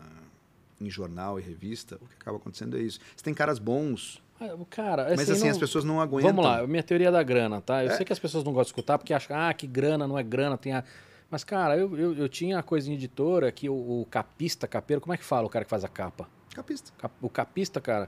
em 0.82 0.90
jornal 0.90 1.40
e 1.40 1.44
revista, 1.44 1.96
o 2.02 2.08
que 2.08 2.16
acaba 2.20 2.38
acontecendo 2.38 2.78
é 2.78 2.82
isso. 2.82 3.00
Você 3.16 3.24
tem 3.24 3.34
caras 3.34 3.60
bons, 3.60 4.22
Ah, 4.42 4.56
Cara, 4.70 5.14
mas 5.18 5.30
assim, 5.30 5.44
não- 5.44 5.52
as 5.52 5.58
pessoas 5.58 5.84
não 5.84 6.00
aguentam. 6.00 6.30
Vamos 6.32 6.46
lá, 6.46 6.66
minha 6.66 6.82
teoria 6.82 7.12
da 7.12 7.22
grana, 7.22 7.60
tá? 7.60 7.84
Eu 7.84 7.92
É. 7.92 7.96
sei 7.98 8.06
que 8.06 8.14
as 8.14 8.20
pessoas 8.20 8.42
não 8.46 8.54
gostam 8.54 8.68
de 8.68 8.70
escutar 8.70 8.98
porque 8.98 9.14
acham, 9.14 9.36
ah, 9.38 9.54
que 9.54 9.68
grana, 9.68 10.08
não 10.08 10.18
é 10.18 10.24
grana, 10.24 10.58
tem 10.58 10.72
a... 10.72 10.82
Mas, 11.30 11.44
cara, 11.44 11.76
eu, 11.78 11.94
eu, 12.00 12.14
eu 12.16 12.30
tinha 12.30 12.58
a 12.58 12.64
coisa 12.64 12.90
em 12.90 12.94
editora 12.94 13.52
que 13.52 13.68
o, 13.70 13.74
o 13.74 14.06
capista, 14.10 14.66
capeiro, 14.66 15.02
como 15.02 15.14
é 15.14 15.18
que 15.18 15.26
fala 15.26 15.46
o 15.46 15.50
cara 15.50 15.66
que 15.66 15.70
faz 15.70 15.84
a 15.84 15.90
capa? 15.90 16.26
Capista. 16.56 16.90
Cap- 16.98 17.14
O 17.22 17.30
capista, 17.30 17.82
cara, 17.82 18.08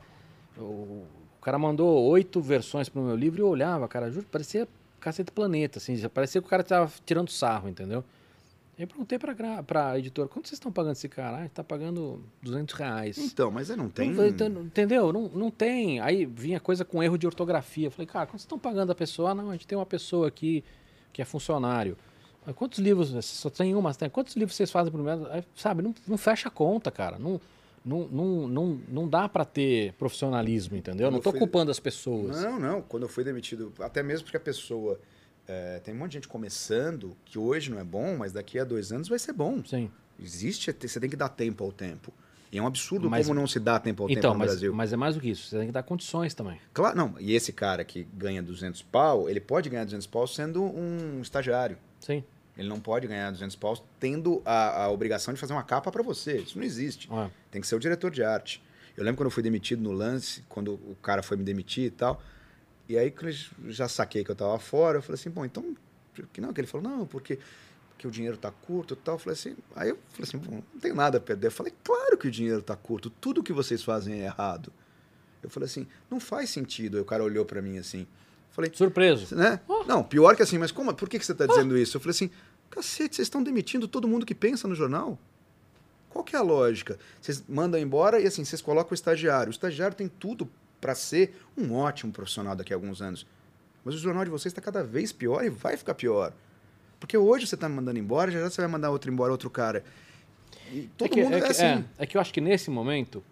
o, 0.57 0.61
o 0.61 1.41
cara 1.41 1.57
mandou 1.57 2.03
oito 2.09 2.41
versões 2.41 2.89
pro 2.89 3.01
meu 3.01 3.15
livro 3.15 3.39
e 3.39 3.43
eu 3.43 3.47
olhava, 3.47 3.87
cara, 3.87 4.11
juro, 4.11 4.25
parecia 4.31 4.67
Cacete 4.99 5.31
Planeta, 5.31 5.79
assim, 5.79 5.97
parecia 6.09 6.41
que 6.41 6.47
o 6.47 6.49
cara 6.49 6.63
tava 6.63 6.91
tirando 7.05 7.31
sarro, 7.31 7.67
entendeu? 7.67 8.03
Eu 8.77 8.87
perguntei 8.87 9.19
pra, 9.19 9.61
pra 9.61 9.99
editora, 9.99 10.27
quanto 10.27 10.47
vocês 10.47 10.57
estão 10.57 10.71
pagando 10.71 10.93
esse 10.93 11.07
cara? 11.07 11.43
Ah, 11.43 11.49
tá 11.49 11.63
pagando 11.63 12.23
200 12.41 12.73
reais. 12.73 13.17
Então, 13.17 13.51
mas 13.51 13.69
aí 13.69 13.77
não 13.77 13.89
tem. 13.89 14.11
Não, 14.11 14.25
então, 14.25 14.47
entendeu? 14.47 15.13
Não, 15.13 15.29
não 15.29 15.51
tem. 15.51 15.99
Aí 15.99 16.25
vinha 16.25 16.59
coisa 16.59 16.83
com 16.83 17.03
erro 17.03 17.15
de 17.15 17.27
ortografia. 17.27 17.87
Eu 17.87 17.91
falei, 17.91 18.07
cara, 18.07 18.25
quanto 18.25 18.39
vocês 18.39 18.45
estão 18.45 18.57
pagando 18.57 18.91
a 18.91 18.95
pessoa? 18.95 19.31
Ah, 19.31 19.35
não, 19.35 19.49
a 19.49 19.51
gente 19.51 19.67
tem 19.67 19.77
uma 19.77 19.85
pessoa 19.85 20.27
aqui 20.27 20.63
que 21.13 21.21
é 21.21 21.25
funcionário. 21.25 21.95
Mas 22.43 22.55
quantos 22.55 22.79
livros? 22.79 23.13
Só 23.23 23.51
tem 23.51 23.75
uma, 23.75 23.93
tem. 23.93 24.09
Quantos 24.09 24.35
livros 24.35 24.55
vocês 24.55 24.71
fazem 24.71 24.91
por 24.91 24.99
mês? 24.99 25.19
Sabe, 25.55 25.83
não, 25.83 25.93
não 26.07 26.17
fecha 26.17 26.47
a 26.47 26.51
conta, 26.51 26.89
cara. 26.89 27.19
Não, 27.19 27.39
não, 27.83 28.07
não, 28.07 28.47
não, 28.47 28.81
não 28.87 29.07
dá 29.07 29.27
pra 29.29 29.43
ter 29.45 29.93
profissionalismo, 29.93 30.75
entendeu? 30.77 31.07
Quando 31.07 31.13
não 31.13 31.19
eu 31.19 31.31
fui- 31.31 31.39
culpando 31.39 31.71
as 31.71 31.79
pessoas. 31.79 32.41
Não, 32.41 32.59
não. 32.59 32.81
Quando 32.81 33.03
eu 33.03 33.09
fui 33.09 33.23
demitido, 33.23 33.73
até 33.79 34.01
mesmo 34.03 34.25
porque 34.25 34.37
a 34.37 34.41
pessoa. 34.41 34.99
é, 35.47 35.79
tem 35.79 35.93
um 35.93 35.97
monte 35.97 36.11
de 36.11 36.13
gente 36.15 36.27
começando 36.27 37.17
que 37.25 37.37
hoje 37.39 37.71
não 37.71 37.79
é 37.79 37.83
bom, 37.83 38.15
mas 38.17 38.31
daqui 38.31 38.57
a 38.59 38.63
dois 38.63 38.91
anos 38.91 39.07
vai 39.09 39.17
ser 39.19 39.33
bom. 39.33 39.63
Sim. 39.65 39.89
Existe, 40.19 40.71
você 40.79 40.99
tem 40.99 41.09
que 41.09 41.15
dar 41.15 41.29
tempo 41.29 41.63
ao 41.63 41.71
tempo. 41.71 42.13
E 42.51 42.57
é 42.57 42.61
um 42.61 42.67
absurdo 42.67 43.09
Mas- 43.09 43.25
como 43.27 43.39
não 43.39 43.47
se 43.47 43.59
dá 43.59 43.79
tempo 43.79 44.03
ao 44.03 44.09
Então, 44.09 44.21
tempo 44.21 44.33
no 44.33 44.39
mas, 44.39 44.49
Brasil. 44.51 44.73
mas 44.73 44.93
é 44.93 44.95
mais 44.97 45.15
do 45.15 45.21
que 45.21 45.29
isso. 45.29 45.47
Você 45.47 45.57
tem 45.57 45.67
que 45.67 45.71
dar 45.71 45.83
condições 45.83 46.33
também. 46.33 46.59
Claro, 46.73 46.95
não. 46.97 47.15
E 47.19 47.33
esse 47.33 47.51
cara 47.53 47.83
que 47.83 48.03
ganha 48.13 48.43
200 48.43 48.81
pau, 48.83 49.29
ele 49.29 49.39
pode 49.39 49.69
ganhar 49.69 49.85
200 49.85 50.05
pau 50.05 50.27
sendo 50.27 50.61
um 50.63 51.21
estagiário. 51.21 51.77
Sim. 51.99 52.23
Ele 52.57 52.67
não 52.67 52.79
pode 52.79 53.07
ganhar 53.07 53.31
200 53.31 53.55
pau 53.55 53.77
tendo 53.99 54.41
a, 54.45 54.83
a 54.83 54.89
obrigação 54.89 55.33
de 55.33 55.39
fazer 55.39 55.53
uma 55.53 55.63
capa 55.63 55.91
para 55.91 56.03
você. 56.03 56.37
Isso 56.37 56.57
não 56.57 56.65
existe. 56.65 57.09
É. 57.11 57.29
Tem 57.49 57.61
que 57.61 57.67
ser 57.67 57.75
o 57.75 57.79
diretor 57.79 58.11
de 58.11 58.23
arte. 58.23 58.61
Eu 58.95 59.03
lembro 59.03 59.17
quando 59.17 59.27
eu 59.27 59.31
fui 59.31 59.41
demitido 59.41 59.81
no 59.81 59.91
lance, 59.91 60.43
quando 60.49 60.73
o 60.73 60.95
cara 61.01 61.23
foi 61.23 61.37
me 61.37 61.43
demitir 61.43 61.85
e 61.85 61.91
tal. 61.91 62.21
E 62.89 62.97
aí, 62.97 63.09
quando 63.09 63.29
eu 63.29 63.71
já 63.71 63.87
saquei 63.87 64.23
que 64.23 64.31
eu 64.31 64.35
tava 64.35 64.59
fora, 64.59 64.97
eu 64.97 65.01
falei 65.01 65.19
assim, 65.19 65.29
bom, 65.29 65.45
então. 65.45 65.75
Que 66.33 66.41
não, 66.41 66.51
que 66.51 66.59
ele 66.59 66.67
falou, 66.67 66.89
não, 66.89 67.05
porque, 67.05 67.39
porque 67.89 68.05
o 68.05 68.11
dinheiro 68.11 68.35
tá 68.35 68.51
curto 68.51 68.95
e 68.95 68.97
tal. 68.97 69.15
Eu 69.15 69.19
falei 69.19 69.33
assim, 69.33 69.55
aí 69.73 69.89
eu 69.89 69.97
falei 70.09 70.27
assim, 70.27 70.37
bom, 70.37 70.61
não 70.73 70.81
tenho 70.81 70.93
nada 70.93 71.17
a 71.17 71.21
perder. 71.21 71.47
Eu 71.47 71.51
falei, 71.51 71.73
claro 71.83 72.17
que 72.17 72.27
o 72.27 72.31
dinheiro 72.31 72.61
tá 72.61 72.75
curto, 72.75 73.09
tudo 73.09 73.41
que 73.41 73.53
vocês 73.53 73.81
fazem 73.81 74.21
é 74.21 74.25
errado. 74.25 74.73
Eu 75.41 75.49
falei 75.49 75.67
assim, 75.67 75.87
não 76.09 76.19
faz 76.19 76.49
sentido. 76.49 76.97
Aí 76.97 77.01
o 77.01 77.05
cara 77.05 77.23
olhou 77.23 77.45
para 77.45 77.61
mim 77.61 77.77
assim. 77.77 78.05
Falei, 78.51 78.69
Surpreso. 78.73 79.35
né? 79.35 79.59
Não, 79.87 80.03
pior 80.03 80.35
que 80.35 80.43
assim, 80.43 80.57
mas 80.57 80.71
como, 80.71 80.93
por 80.93 81.07
que, 81.07 81.17
que 81.17 81.25
você 81.25 81.31
está 81.31 81.45
dizendo 81.45 81.77
isso? 81.77 81.97
Eu 81.97 82.01
falei 82.01 82.11
assim, 82.11 82.29
cacete, 82.69 83.15
vocês 83.15 83.25
estão 83.25 83.41
demitindo 83.41 83.87
todo 83.87 84.07
mundo 84.07 84.25
que 84.25 84.35
pensa 84.35 84.67
no 84.67 84.75
jornal? 84.75 85.17
Qual 86.09 86.23
que 86.23 86.35
é 86.35 86.39
a 86.39 86.41
lógica? 86.41 86.99
Vocês 87.21 87.43
mandam 87.47 87.79
embora 87.79 88.19
e 88.19 88.27
assim, 88.27 88.43
vocês 88.43 88.61
colocam 88.61 88.91
o 88.91 88.93
estagiário. 88.93 89.47
O 89.47 89.51
estagiário 89.51 89.95
tem 89.95 90.09
tudo 90.09 90.49
para 90.81 90.93
ser 90.93 91.41
um 91.57 91.73
ótimo 91.73 92.11
profissional 92.11 92.55
daqui 92.55 92.73
a 92.73 92.75
alguns 92.75 93.01
anos. 93.01 93.25
Mas 93.85 93.95
o 93.95 93.97
jornal 93.97 94.25
de 94.25 94.29
vocês 94.29 94.51
está 94.51 94.61
cada 94.61 94.83
vez 94.83 95.13
pior 95.13 95.43
e 95.45 95.49
vai 95.49 95.77
ficar 95.77 95.93
pior. 95.93 96.33
Porque 96.99 97.17
hoje 97.17 97.47
você 97.47 97.55
está 97.55 97.69
me 97.69 97.75
mandando 97.75 97.97
embora, 97.97 98.29
já 98.29 98.39
já 98.39 98.49
você 98.49 98.61
vai 98.61 98.69
mandar 98.69 98.91
outro 98.91 99.11
embora, 99.11 99.31
outro 99.31 99.49
cara. 99.49 99.83
E 100.71 100.89
todo 100.97 101.07
é 101.07 101.09
que, 101.09 101.23
mundo 101.23 101.35
é, 101.35 101.39
é, 101.39 101.47
assim. 101.47 101.63
é, 101.65 101.83
é 101.99 102.05
que 102.05 102.17
eu 102.17 102.21
acho 102.21 102.33
que 102.33 102.41
nesse 102.41 102.69
momento 102.69 103.23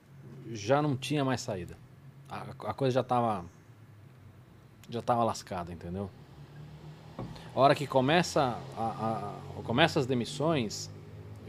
já 0.52 0.82
não 0.82 0.96
tinha 0.96 1.24
mais 1.24 1.42
saída. 1.42 1.78
A, 2.28 2.46
a 2.70 2.74
coisa 2.74 2.96
já 2.96 3.04
tava. 3.04 3.46
Já 4.90 5.02
tava 5.02 5.24
lascada, 5.24 5.72
entendeu? 5.72 6.10
A 7.56 7.60
hora 7.60 7.76
que 7.76 7.86
começa, 7.86 8.58
a, 8.78 8.82
a- 9.58 9.62
começa 9.64 10.00
as 10.00 10.06
demissões, 10.06 10.90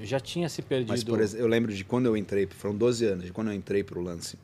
já 0.01 0.19
tinha 0.19 0.49
se 0.49 0.63
perdido. 0.63 0.89
Mas, 0.91 1.05
por 1.05 1.21
exemplo, 1.21 1.45
eu 1.45 1.49
lembro 1.49 1.73
de 1.73 1.85
quando 1.85 2.07
eu 2.07 2.17
entrei, 2.17 2.47
foram 2.47 2.75
12 2.77 3.05
anos, 3.07 3.25
de 3.27 3.33
quando 3.33 3.49
eu 3.49 3.55
entrei 3.55 3.85
pro 3.85 4.01
lance. 4.01 4.39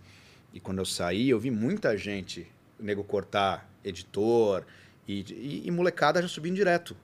E 0.53 0.61
quando 0.61 0.79
eu 0.79 0.85
saí, 0.85 1.29
eu 1.31 1.39
vi 1.39 1.51
muita 1.51 1.97
gente, 1.97 2.47
nego 2.79 3.03
cortar 3.05 3.69
editor 3.85 4.65
e, 5.07 5.21
e, 5.33 5.63
e 5.67 5.71
molecada 5.71 6.23
já 6.23 6.29
subindo 6.29 6.55
direto. 6.57 6.97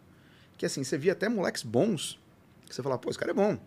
Que 0.56 0.64
assim, 0.66 0.84
você 0.84 0.96
via 0.96 1.12
até 1.12 1.28
moleques 1.28 1.62
bons, 1.62 2.18
que 2.66 2.74
você 2.74 2.82
falava, 2.82 3.00
pô, 3.00 3.10
esse 3.10 3.18
cara 3.18 3.32
é 3.32 3.34
bom. 3.34 3.58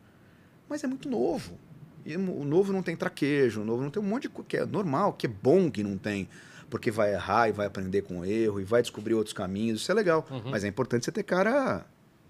Mas 0.69 0.83
é 0.83 0.87
muito 0.87 1.09
novo. 1.09 1.57
E 2.05 2.15
o 2.15 2.43
novo 2.45 2.71
não 2.71 2.83
tem 2.83 2.95
traquejo, 2.95 3.61
o 3.61 3.65
novo 3.65 3.81
não 3.83 3.89
tem 3.89 4.01
um 4.01 4.05
monte 4.05 4.23
de 4.23 4.29
coisa 4.29 4.47
que 4.47 4.57
é 4.57 4.65
normal, 4.65 5.13
que 5.13 5.25
é 5.25 5.29
bom 5.29 5.69
que 5.69 5.83
não 5.83 5.97
tem. 5.97 6.29
Porque 6.69 6.91
vai 6.91 7.13
errar 7.13 7.49
e 7.49 7.51
vai 7.51 7.67
aprender 7.67 8.01
com 8.01 8.19
o 8.19 8.25
erro 8.25 8.59
e 8.59 8.63
vai 8.63 8.81
descobrir 8.81 9.13
outros 9.13 9.33
caminhos, 9.33 9.81
isso 9.81 9.91
é 9.91 9.95
legal. 9.95 10.25
Uhum. 10.29 10.51
Mas 10.51 10.63
é 10.63 10.67
importante 10.67 11.05
você 11.05 11.11
ter 11.11 11.23
cara, 11.23 11.85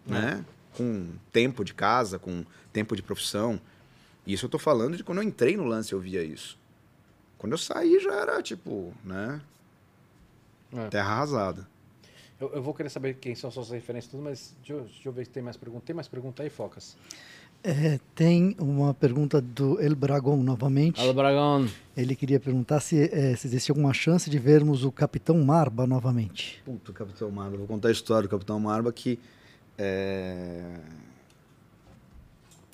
né? 0.06 0.44
Com 0.76 1.14
tempo 1.32 1.64
de 1.64 1.74
casa, 1.74 2.20
com 2.20 2.44
tempo 2.74 2.96
de 2.96 3.02
profissão. 3.02 3.60
E 4.26 4.34
isso 4.34 4.46
eu 4.46 4.50
tô 4.50 4.60
falando 4.60 4.98
de 4.98 5.04
quando 5.04 5.20
eu 5.20 5.24
entrei 5.24 5.56
no 5.56 5.64
lance 5.64 5.94
eu 5.94 6.00
via 6.00 6.24
isso. 6.24 6.58
Quando 7.38 7.54
eu 7.54 7.58
saí 7.58 8.00
já 8.00 8.14
era 8.14 8.42
tipo, 8.42 8.94
né? 9.04 9.42
É. 10.74 10.88
Terra 10.90 11.12
arrasada. 11.12 11.68
Eu, 12.40 12.52
eu 12.54 12.62
vou 12.62 12.74
querer 12.74 12.90
saber 12.90 13.16
quem 13.16 13.34
são 13.34 13.50
suas 13.50 13.70
referências, 13.70 14.12
tudo, 14.12 14.24
mas 14.24 14.54
deixa 14.58 14.74
eu, 14.74 14.82
deixa 14.82 15.08
eu 15.08 15.14
ver 15.14 15.26
se 15.26 15.32
tem 15.32 15.42
mais 15.42 15.56
pergunta. 15.56 15.86
Tem 15.86 15.96
mais 15.96 16.08
pergunta 16.08 16.44
aí, 16.44 16.50
Focas? 16.50 16.98
É, 17.68 18.00
tem 18.14 18.56
uma 18.60 18.94
pergunta 18.94 19.42
do 19.42 19.82
El 19.82 19.96
Bragon 19.96 20.38
novamente. 20.44 21.02
Alô, 21.02 21.14
Bragão. 21.16 21.68
Ele 21.98 22.16
queria 22.16 22.40
perguntar 22.40 22.80
se, 22.80 23.10
é, 23.12 23.36
se 23.36 23.48
existe 23.48 23.72
alguma 23.72 23.92
chance 23.92 24.30
de 24.30 24.38
vermos 24.38 24.84
o 24.84 24.92
Capitão 24.92 25.44
Marba 25.44 25.88
novamente. 25.88 26.62
Puta, 26.64 26.92
o 26.92 26.94
Capitão 26.94 27.32
Marba. 27.32 27.58
Vou 27.58 27.66
contar 27.66 27.88
a 27.88 27.92
história 27.92 28.28
do 28.28 28.32
Capitão 28.32 28.60
Marba 28.60 28.94
que, 28.94 29.18
é, 29.80 30.76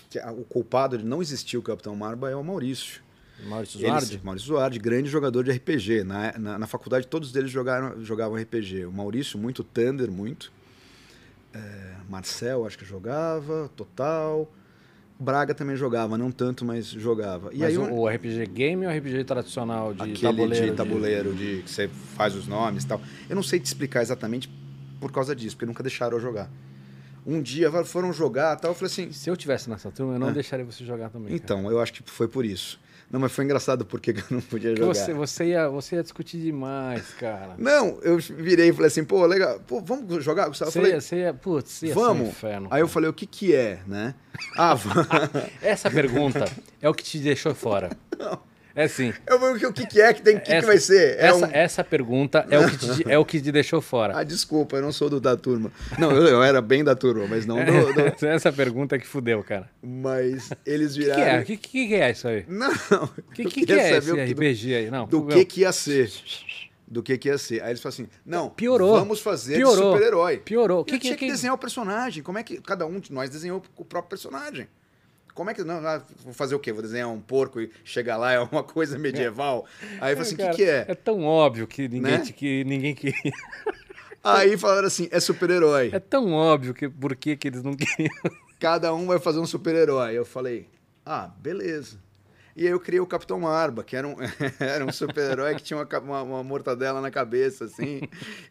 que 0.09 0.19
a- 0.19 0.31
o 0.33 0.43
culpado 0.43 0.97
de 0.97 1.05
não 1.05 1.21
existir 1.21 1.55
o 1.57 1.61
Capitão 1.61 1.95
Marba 1.95 2.29
é 2.29 2.35
o 2.35 2.43
Maurício. 2.43 3.01
Maurício 3.47 3.77
Eles- 3.77 3.87
Zuardi? 3.89 4.21
Maurício 4.25 4.47
Zuardi, 4.49 4.77
grande 4.79 5.09
jogador 5.09 5.43
de 5.45 5.51
RPG. 5.51 6.03
Na, 6.03 6.37
na, 6.37 6.59
na 6.59 6.67
faculdade, 6.67 7.07
todos 7.07 7.33
eles 7.33 7.49
jogaram, 7.49 8.03
jogavam 8.03 8.35
RPG. 8.37 8.85
O 8.85 8.91
Maurício, 8.91 9.39
muito. 9.39 9.63
Thunder, 9.63 10.11
muito. 10.11 10.51
É, 11.53 11.93
Marcel, 12.09 12.65
acho 12.65 12.77
que 12.77 12.83
jogava. 12.85 13.71
Total. 13.75 14.51
Braga 15.21 15.53
também 15.53 15.75
jogava, 15.75 16.17
não 16.17 16.31
tanto, 16.31 16.65
mas 16.65 16.87
jogava. 16.87 17.51
E 17.53 17.59
Mas 17.59 17.69
aí, 17.69 17.77
o, 17.77 17.93
o 17.93 18.07
RPG 18.07 18.47
game 18.47 18.87
ou 18.87 18.91
o 18.91 18.97
RPG 18.97 19.23
tradicional 19.23 19.93
de 19.93 20.01
aquele 20.01 20.19
tabuleiro? 20.19 20.65
de 20.65 20.71
tabuleiro, 20.71 21.33
de... 21.33 21.61
que 21.61 21.69
você 21.69 21.87
faz 22.15 22.35
os 22.35 22.47
nomes 22.47 22.83
e 22.83 22.87
tal. 22.87 22.99
Eu 23.29 23.35
não 23.35 23.43
sei 23.43 23.59
te 23.59 23.65
explicar 23.65 24.01
exatamente 24.01 24.49
por 24.99 25.11
causa 25.11 25.35
disso, 25.35 25.55
porque 25.55 25.67
nunca 25.67 25.83
deixaram 25.83 26.17
eu 26.17 26.21
jogar. 26.21 26.49
Um 27.23 27.39
dia 27.39 27.71
foram 27.83 28.11
jogar 28.11 28.55
tal, 28.55 28.71
eu 28.71 28.75
falei 28.75 28.91
assim, 28.91 29.11
Se 29.11 29.29
eu 29.29 29.37
tivesse 29.37 29.69
nessa 29.69 29.91
turma, 29.91 30.15
eu 30.15 30.19
não 30.19 30.33
deixaria 30.33 30.65
você 30.65 30.83
jogar 30.83 31.09
também. 31.09 31.27
cara. 31.27 31.35
então, 31.35 31.69
eu 31.71 31.79
acho 31.79 31.93
que 31.93 32.01
foi 32.09 32.27
por 32.27 32.43
isso. 32.43 32.79
Não, 33.11 33.19
mas 33.19 33.31
foi 33.31 33.43
engraçado 33.43 33.85
porque 33.85 34.11
eu 34.17 34.23
não 34.29 34.41
podia 34.41 34.75
jogar. 34.75 34.87
você, 34.93 35.13
você, 35.13 35.45
ia, 35.47 35.67
você 35.67 35.95
ia 35.97 36.03
discutir 36.03 36.39
demais, 36.39 37.09
cara. 37.19 37.55
Não, 37.57 37.99
eu 38.01 38.17
virei 38.17 38.69
e 38.69 38.73
falei 38.73 38.87
assim, 38.87 39.03
pô, 39.03 39.25
legal, 39.25 39.59
pô, 39.67 39.81
vamos 39.81 40.23
jogar? 40.23 40.47
Eu 40.47 40.53
Você 40.53 40.71
falei, 40.71 40.93
ia, 40.93 41.01
você 41.01 41.15
ia, 41.17 41.33
putz, 41.33 41.81
ia 41.81 41.93
ser 41.93 41.99
um 41.99 42.03
vamos. 42.03 42.29
inferno. 42.29 42.67
Aí 42.71 42.81
eu 42.81 42.87
falei, 42.87 43.09
o 43.09 43.13
que 43.13 43.25
que 43.25 43.53
é, 43.53 43.81
né? 43.85 44.15
Ah, 44.57 44.73
vamos. 44.75 45.07
Essa 45.61 45.91
pergunta 45.91 46.45
é 46.81 46.87
o 46.89 46.93
que 46.93 47.03
te 47.03 47.19
deixou 47.19 47.53
fora. 47.53 47.89
É 48.75 48.83
assim. 48.85 49.13
eu 49.27 49.39
falei, 49.39 49.65
o 49.65 49.73
que 49.73 49.85
que 49.85 50.01
é 50.01 50.13
que 50.13 50.21
tem, 50.21 50.37
o 50.37 50.41
que, 50.41 50.53
que 50.59 50.65
vai 50.65 50.77
ser? 50.77 51.17
É 51.19 51.25
essa, 51.27 51.45
um- 51.47 51.49
essa 51.51 51.83
pergunta 51.83 52.45
é 52.49 52.57
o, 52.59 52.69
que 52.69 52.77
te, 52.77 53.11
é 53.11 53.17
o 53.17 53.25
que 53.25 53.41
te 53.41 53.51
deixou 53.51 53.81
fora. 53.81 54.17
Ah, 54.17 54.23
desculpa, 54.23 54.77
eu 54.77 54.81
não 54.81 54.91
sou 54.91 55.09
do 55.09 55.19
da 55.19 55.35
turma. 55.35 55.71
Não, 55.99 56.11
eu, 56.11 56.25
eu 56.27 56.43
era 56.43 56.61
bem 56.61 56.83
da 56.83 56.95
turma, 56.95 57.25
mas 57.27 57.45
não 57.45 57.57
do... 57.63 57.93
do- 57.93 58.01
Essa 58.25 58.51
pergunta 58.51 58.97
que 58.97 59.05
fudeu, 59.05 59.43
cara. 59.43 59.69
Mas 59.83 60.49
eles 60.65 60.95
O 60.95 60.99
que, 60.99 61.05
que 61.05 61.11
viraram... 61.11 61.31
é? 61.37 61.41
O 61.41 61.45
que, 61.45 61.93
é 61.95 62.11
isso 62.11 62.27
aí? 62.27 62.45
Não, 62.47 62.69
não. 62.89 63.03
O 63.03 63.09
que, 63.33 63.45
que, 63.45 63.71
é 63.73 63.97
esse 63.97 64.11
o 64.11 64.15
RPG 64.15 64.75
aí? 64.75 64.89
Não, 64.91 65.05
do 65.05 65.25
que 65.27 65.43
que 65.45 65.61
ia 65.61 65.71
ser. 65.71 66.11
Do 66.87 67.01
que 67.01 67.17
que 67.17 67.29
ia 67.29 67.37
ser. 67.37 67.61
Aí 67.63 67.69
eles 67.71 67.81
falaram 67.81 68.03
assim, 68.03 68.09
não, 68.25 68.49
Piorou. 68.49 68.97
vamos 68.97 69.21
fazer 69.21 69.55
Piorou. 69.55 69.75
de 69.75 69.81
super-herói. 69.93 70.37
Piorou. 70.39 70.79
Eu 70.79 70.85
Que, 70.85 70.99
tinha 70.99 71.15
que 71.15 71.25
que, 71.25 71.31
desenhar 71.31 71.55
o 71.55 71.57
personagem. 71.57 72.21
Como 72.21 72.37
é 72.37 72.43
que 72.43 72.59
cada 72.61 72.85
um 72.85 72.99
de 72.99 73.13
nós 73.13 73.29
desenhou 73.29 73.61
o 73.77 73.85
próprio 73.85 74.09
personagem? 74.09 74.67
Como 75.33 75.49
é 75.49 75.53
que. 75.53 75.63
Não, 75.63 75.85
ah, 75.87 76.01
vou 76.23 76.33
fazer 76.33 76.55
o 76.55 76.59
quê? 76.59 76.71
Vou 76.71 76.81
desenhar 76.81 77.07
um 77.09 77.19
porco 77.21 77.59
e 77.61 77.71
chegar 77.83 78.17
lá 78.17 78.31
é 78.33 78.39
uma 78.39 78.63
coisa 78.63 78.97
medieval? 78.97 79.65
Aí 80.01 80.13
eu 80.13 80.17
falei 80.17 80.21
assim: 80.21 80.33
o 80.35 80.37
que, 80.37 80.49
que 80.55 80.63
é? 80.63 80.85
É 80.87 80.95
tão 80.95 81.23
óbvio 81.23 81.65
que 81.67 81.83
ninguém, 81.87 82.01
Né? 82.01 82.19
te- 82.19 82.33
que 82.33 82.63
ninguém 82.63 82.93
queria. 82.95 83.15
Aí 84.23 84.57
falaram 84.57 84.87
assim: 84.87 85.07
é 85.11 85.19
super-herói. 85.19 85.89
É 85.93 85.99
tão 85.99 86.31
óbvio 86.33 86.73
que 86.73 86.87
por 86.89 87.15
que, 87.15 87.35
que 87.35 87.47
eles 87.47 87.63
não 87.63 87.75
queriam. 87.75 88.13
Cada 88.59 88.93
um 88.93 89.07
vai 89.07 89.19
fazer 89.19 89.39
um 89.39 89.45
super-herói. 89.47 90.13
Eu 90.17 90.25
falei: 90.25 90.67
ah, 91.05 91.31
beleza. 91.39 91.97
E 92.61 92.65
aí 92.67 92.71
eu 92.71 92.79
criei 92.79 92.99
o 92.99 93.07
Capitão 93.07 93.39
Marba, 93.39 93.83
que 93.83 93.95
era 93.95 94.07
um, 94.07 94.15
era 94.59 94.85
um 94.85 94.91
super-herói 94.91 95.55
que 95.55 95.63
tinha 95.63 95.77
uma, 95.79 95.99
uma, 95.99 96.21
uma 96.21 96.43
mortadela 96.43 97.01
na 97.01 97.09
cabeça, 97.09 97.65
assim. 97.65 98.01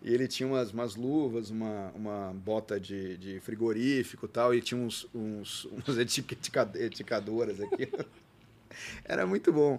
e 0.03 0.13
ele 0.13 0.27
tinha 0.27 0.49
umas, 0.49 0.73
umas 0.73 0.97
luvas, 0.97 1.49
uma, 1.51 1.93
uma 1.95 2.33
bota 2.35 2.81
de, 2.81 3.17
de 3.19 3.39
frigorífico 3.41 4.27
e 4.27 4.29
tal. 4.29 4.53
E 4.55 4.61
tinha 4.61 4.81
uns, 4.81 5.07
uns, 5.15 5.69
uns 5.87 5.97
etica- 5.99 6.35
etica- 6.35 6.71
eticadoras 6.75 7.61
aqui. 7.61 7.89
era 9.05 9.27
muito 9.27 9.53
bom. 9.53 9.79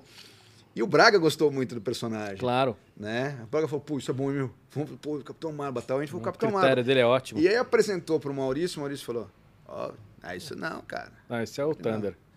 E 0.74 0.82
o 0.82 0.88
Braga 0.88 1.18
gostou 1.18 1.52
muito 1.52 1.76
do 1.76 1.82
personagem, 1.82 2.38
Claro. 2.38 2.78
né? 2.96 3.38
O 3.44 3.48
Braga 3.48 3.68
falou, 3.68 3.82
pô, 3.84 3.98
isso 3.98 4.10
é 4.10 4.14
bom, 4.14 4.30
meu. 4.30 4.50
Vamos 4.72 4.92
pô, 5.02 5.18
o 5.18 5.24
Capitão 5.24 5.52
Marba 5.52 5.82
tal. 5.82 5.98
A 5.98 6.00
gente 6.02 6.12
foi 6.12 6.20
o 6.20 6.22
O 6.22 6.26
Capitão 6.26 6.48
critério 6.50 6.70
Marba. 6.70 6.84
dele 6.84 7.00
é 7.02 7.06
ótimo. 7.06 7.40
E 7.42 7.48
aí 7.50 7.58
apresentou 7.58 8.18
pro 8.18 8.34
Maurício, 8.34 8.78
o 8.78 8.80
Maurício 8.80 9.06
falou, 9.06 9.30
ó, 9.68 9.92
é 10.24 10.38
isso 10.38 10.56
não, 10.56 10.82
cara. 10.84 11.12
Não, 11.28 11.42
esse 11.42 11.60
é 11.60 11.66
o 11.66 11.76
Thunder. 11.76 12.12
Não, 12.12 12.31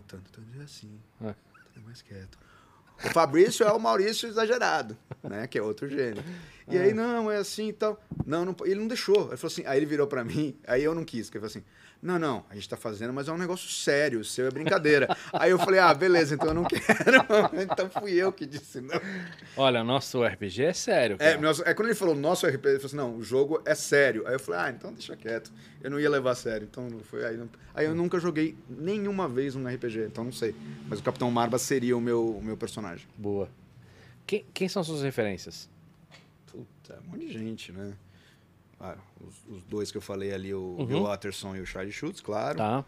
tanto, 0.00 0.30
tanto 0.30 0.60
é 0.60 0.64
assim. 0.64 0.98
É. 1.20 1.32
Tá 1.32 1.80
mais 1.84 2.02
quieto. 2.02 2.38
O 3.04 3.10
Fabrício 3.10 3.66
é 3.66 3.72
o 3.72 3.78
Maurício 3.78 4.28
exagerado, 4.28 4.96
né? 5.22 5.46
Que 5.46 5.58
é 5.58 5.62
outro 5.62 5.88
gênio. 5.88 6.24
E 6.66 6.78
aí, 6.78 6.94
não, 6.94 7.30
é 7.30 7.36
assim 7.36 7.68
e 7.68 7.72
tal. 7.72 8.02
Não, 8.24 8.44
não, 8.44 8.56
ele 8.64 8.80
não 8.80 8.88
deixou. 8.88 9.28
Ele 9.28 9.36
falou 9.36 9.52
assim, 9.52 9.64
aí 9.66 9.78
ele 9.78 9.86
virou 9.86 10.06
pra 10.06 10.24
mim, 10.24 10.58
aí 10.66 10.82
eu 10.82 10.94
não 10.94 11.04
quis, 11.04 11.28
que 11.28 11.36
ele 11.36 11.46
falou 11.46 11.50
assim, 11.50 11.64
não, 12.06 12.18
não, 12.18 12.44
a 12.48 12.54
gente 12.54 12.68
tá 12.68 12.76
fazendo, 12.76 13.12
mas 13.12 13.26
é 13.28 13.32
um 13.32 13.36
negócio 13.36 13.68
sério, 13.68 14.20
o 14.20 14.24
seu 14.24 14.46
é 14.46 14.50
brincadeira. 14.50 15.08
aí 15.32 15.50
eu 15.50 15.58
falei, 15.58 15.80
ah, 15.80 15.92
beleza, 15.92 16.34
então 16.34 16.48
eu 16.48 16.54
não 16.54 16.64
quero. 16.64 16.84
então 17.60 17.90
fui 17.90 18.12
eu 18.12 18.32
que 18.32 18.46
disse 18.46 18.80
não. 18.80 19.00
Olha, 19.56 19.82
nosso 19.82 20.24
RPG 20.24 20.62
é 20.64 20.72
sério. 20.72 21.16
É, 21.18 21.30
Cara. 21.32 21.40
nosso- 21.40 21.62
é 21.66 21.74
quando 21.74 21.88
ele 21.88 21.94
falou 21.96 22.14
nosso 22.14 22.46
RPG, 22.46 22.68
ele 22.68 22.78
falou 22.78 22.86
assim, 22.86 22.96
não, 22.96 23.16
o 23.16 23.22
jogo 23.22 23.60
é 23.66 23.74
sério. 23.74 24.26
Aí 24.26 24.34
eu 24.34 24.38
falei, 24.40 24.60
ah, 24.60 24.70
então 24.70 24.92
deixa 24.92 25.16
quieto. 25.16 25.52
Eu 25.82 25.90
não 25.90 25.98
ia 26.00 26.08
levar 26.08 26.30
a 26.30 26.34
sério, 26.36 26.68
então 26.70 26.88
não 26.88 27.00
foi 27.00 27.24
aí. 27.26 27.36
não- 27.36 27.48
Aí 27.74 27.86
eu 27.86 27.94
nunca 27.94 28.18
joguei 28.20 28.56
nenhuma 28.68 29.28
vez 29.28 29.56
um 29.56 29.66
RPG, 29.68 30.04
então 30.06 30.22
não 30.24 30.32
sei. 30.32 30.54
Mas 30.88 31.00
o 31.00 31.02
Capitão 31.02 31.30
Marba 31.30 31.58
seria 31.58 31.96
o 31.96 32.00
meu, 32.00 32.36
o 32.36 32.42
meu 32.42 32.56
personagem. 32.56 33.06
Boa. 33.18 33.48
Quem, 34.26 34.44
quem 34.54 34.68
são 34.68 34.82
suas 34.82 35.02
referências? 35.02 35.68
Puta, 36.46 36.98
um 37.04 37.10
monte 37.10 37.26
de 37.26 37.32
gente, 37.32 37.72
né? 37.72 37.92
Ah, 38.78 38.96
os, 39.20 39.56
os 39.56 39.62
dois 39.64 39.90
que 39.90 39.96
eu 39.96 40.02
falei 40.02 40.32
ali, 40.32 40.52
o 40.52 40.76
Uhum. 40.78 40.86
Bill 40.86 41.02
Watterson 41.04 41.56
e 41.56 41.60
o 41.60 41.66
Charlie 41.66 41.92
Schultz, 41.92 42.20
claro. 42.20 42.58
Tá. 42.58 42.84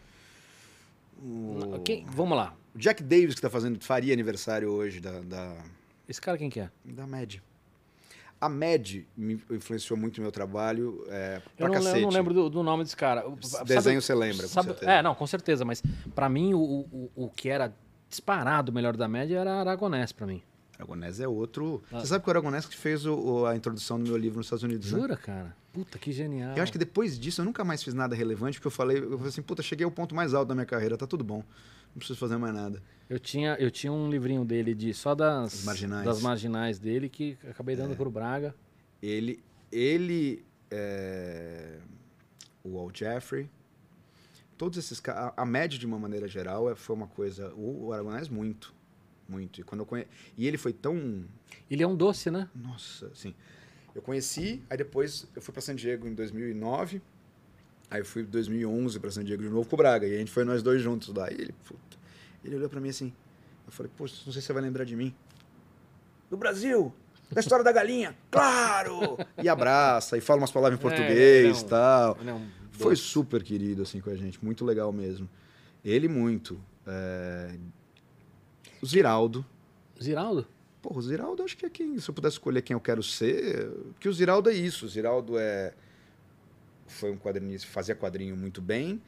O, 1.21 1.59
vamos 2.07 2.37
lá. 2.37 2.53
o 2.73 2.77
Jack 2.79 3.03
Davis, 3.03 3.35
que 3.35 3.41
tá 3.41 3.49
fazendo, 3.49 3.79
faria 3.83 4.13
aniversário 4.13 4.69
hoje 4.69 4.99
da, 5.01 5.19
da, 5.19 5.57
Esse 6.07 6.21
cara 6.21 6.37
quem 6.37 6.49
que 6.49 6.59
é? 6.59 6.69
da 6.85 7.05
MED. 7.05 7.41
A 8.39 8.47
MED 8.47 9.05
me 9.17 9.33
influenciou 9.51 9.99
muito 9.99 10.17
no 10.17 10.23
meu 10.23 10.31
trabalho, 10.31 11.03
é, 11.09 11.41
pra 11.57 11.65
Eu 11.65 11.67
não, 11.67 11.73
cacete. 11.73 11.95
eu 11.97 12.01
não 12.03 12.09
lembro 12.09 12.33
do, 12.33 12.49
do 12.49 12.63
nome 12.63 12.83
desse 12.83 12.95
cara. 12.95 13.25
Desenho 13.65 14.01
você 14.01 14.15
lembra, 14.15 14.47
sabe-. 14.47 14.75
É, 14.81 15.01
não, 15.01 15.13
com 15.13 15.27
certeza. 15.27 15.65
Mas 15.65 15.83
pra 16.15 16.29
mim, 16.29 16.53
o, 16.53 16.59
o, 16.89 17.11
o 17.17 17.29
que 17.29 17.49
era 17.49 17.73
disparado 18.07 18.71
o 18.71 18.73
melhor 18.75 18.95
da 18.95 19.09
média 19.09 19.37
era 19.39 19.55
Aragonés 19.59 20.13
pra 20.13 20.25
mim. 20.25 20.41
Aragonés 20.79 21.19
é 21.19 21.27
outro. 21.27 21.83
Ah. 21.91 21.99
Você 21.99 22.07
sabe 22.07 22.23
que 22.23 22.29
o 22.29 22.31
Aragonés 22.31 22.65
que 22.65 22.75
fez 22.75 23.05
o- 23.05 23.13
o- 23.13 23.45
a 23.45 23.55
introdução 23.55 23.99
do 24.01 24.05
meu 24.09 24.17
livro 24.17 24.37
nos 24.37 24.45
Estados 24.47 24.63
Unidos, 24.63 24.91
né? 24.91 24.99
Jura, 24.99 25.17
cara? 25.17 25.55
Puta, 25.73 25.99
que 25.99 26.11
genial. 26.11 26.55
Eu 26.55 26.63
acho 26.63 26.71
que 26.71 26.77
depois 26.77 27.19
disso 27.19 27.41
eu 27.41 27.45
nunca 27.45 27.63
mais 27.63 27.83
fiz 27.83 27.93
nada 27.93 28.15
relevante, 28.15 28.57
porque 28.57 28.67
eu 28.67 28.71
falei, 28.71 28.97
eu 28.97 29.11
falei 29.17 29.27
assim, 29.27 29.41
puta, 29.41 29.61
cheguei 29.61 29.83
ao 29.85 29.91
ponto 29.91 30.15
mais 30.15 30.33
alto 30.33 30.47
da 30.47 30.55
minha 30.55 30.65
carreira, 30.65 30.97
tá 30.97 31.05
tudo 31.05 31.23
bom. 31.23 31.43
Não 31.89 31.97
preciso 31.97 32.17
fazer 32.17 32.37
mais 32.37 32.53
nada. 32.55 32.81
Eu 33.09 33.19
tinha, 33.19 33.55
eu 33.59 33.69
tinha 33.69 33.91
um 33.91 34.09
livrinho 34.09 34.45
dele 34.45 34.73
de 34.73 34.93
só 34.93 35.13
das 35.13 35.53
As 35.53 35.63
marginais. 35.65 36.05
das 36.05 36.21
marginais 36.21 36.79
dele 36.79 37.09
que 37.09 37.37
acabei 37.49 37.75
dando 37.75 37.95
pro 37.95 38.09
Braga. 38.09 38.55
Ele, 39.01 39.43
ele, 39.71 40.43
é, 40.71 41.77
o 42.63 42.75
Walt 42.75 42.97
Jeffrey, 42.99 43.49
todos 44.57 44.77
esses 44.77 44.99
caras, 44.99 45.33
a, 45.35 45.41
a 45.41 45.45
média 45.45 45.77
de 45.77 45.85
uma 45.85 45.97
maneira 45.99 46.27
geral 46.27 46.69
é, 46.71 46.75
foi 46.75 46.95
uma 46.95 47.07
coisa, 47.07 47.53
o, 47.55 47.87
o 47.87 47.93
Aragonés 47.93 48.29
muito, 48.29 48.73
muito. 49.29 49.61
E 49.61 49.63
quando 49.63 49.81
eu 49.81 49.85
conhe... 49.85 50.05
e 50.37 50.47
ele 50.47 50.57
foi 50.57 50.73
tão, 50.73 51.23
Ele 51.69 51.83
é 51.83 51.87
um 51.87 51.95
doce, 51.95 52.31
né? 52.31 52.49
nossa, 52.55 53.07
assim, 53.07 53.33
eu 53.93 54.01
conheci, 54.01 54.61
aí 54.69 54.77
depois 54.77 55.27
eu 55.35 55.41
fui 55.41 55.51
para 55.53 55.61
San 55.61 55.75
Diego 55.75 56.07
em 56.07 56.13
2009, 56.13 57.01
aí 57.89 58.01
eu 58.01 58.05
fui 58.05 58.23
em 58.23 58.25
2011 58.25 58.99
para 58.99 59.11
San 59.11 59.23
Diego 59.23 59.43
de 59.43 59.49
novo 59.49 59.67
com 59.69 59.75
o 59.75 59.77
Braga, 59.77 60.07
e 60.07 60.15
a 60.15 60.17
gente 60.17 60.31
foi 60.31 60.43
nós 60.43 60.63
dois 60.63 60.81
juntos 60.81 61.13
lá, 61.13 61.31
e 61.31 61.35
ele, 61.35 61.53
puta, 61.65 61.97
ele 62.43 62.55
olhou 62.55 62.69
para 62.69 62.79
mim 62.81 62.89
assim, 62.89 63.13
eu 63.65 63.71
falei, 63.71 63.91
pô, 63.95 64.03
não 64.03 64.09
sei 64.09 64.33
se 64.33 64.41
você 64.41 64.53
vai 64.53 64.61
lembrar 64.63 64.83
de 64.83 64.95
mim. 64.95 65.13
Do 66.29 66.37
Brasil! 66.37 66.93
Da 67.31 67.41
história 67.41 67.63
da 67.63 67.71
galinha, 67.71 68.15
claro! 68.31 69.17
E 69.41 69.47
abraça, 69.47 70.17
e 70.17 70.21
fala 70.21 70.41
umas 70.41 70.51
palavras 70.51 70.79
em 70.79 70.81
É, 70.81 70.81
português 70.81 71.57
ele 71.57 71.65
é 71.65 71.69
tal. 71.69 72.17
Ele 72.19 72.29
é 72.31 72.41
Foi 72.71 72.95
super 72.95 73.43
querido, 73.43 73.83
assim, 73.83 73.99
com 74.01 74.09
a 74.09 74.15
gente. 74.15 74.43
Muito 74.43 74.65
legal 74.65 74.91
mesmo. 74.91 75.29
Ele, 75.85 76.07
muito. 76.07 76.59
É, 76.87 77.55
Ziraldo. 78.85 79.45
Ziraldo? 80.01 80.47
Pô, 80.81 80.97
o 80.97 81.01
Ziraldo, 81.01 81.43
acho 81.43 81.57
que 81.57 81.65
é 81.65 81.69
quem... 81.69 81.99
Se 81.99 82.09
eu 82.09 82.13
pudesse 82.13 82.35
escolher 82.35 82.61
quem 82.61 82.73
eu 82.73 82.79
quero 82.79 83.03
ser... 83.03 83.69
Que 83.99 84.07
o 84.07 84.13
Ziraldo 84.13 84.49
é 84.49 84.53
isso. 84.53 84.85
O 84.85 84.89
Ziraldo 84.89 85.37
é... 85.37 85.73
Foi 86.87 87.11
um 87.11 87.17
quadrinista, 87.17 87.67
fazia 87.67 87.93
quadrinho 87.95 88.35
muito 88.35 88.61
bem. 88.61 89.01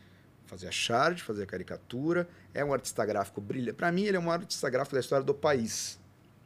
Fazia 0.45 0.72
chart, 0.72 1.22
fazia 1.22 1.45
caricatura. 1.45 2.27
É 2.53 2.64
um 2.64 2.73
artista 2.73 3.06
gráfico 3.06 3.39
brilhante. 3.39 3.73
Pra 3.73 3.91
mim, 3.91 4.03
ele 4.03 4.18
é 4.18 4.19
um 4.19 4.30
artista 4.30 4.69
gráfico 4.69 4.95
da 4.95 4.99
história 4.99 5.26
do 5.26 5.34
país. 5.34 5.99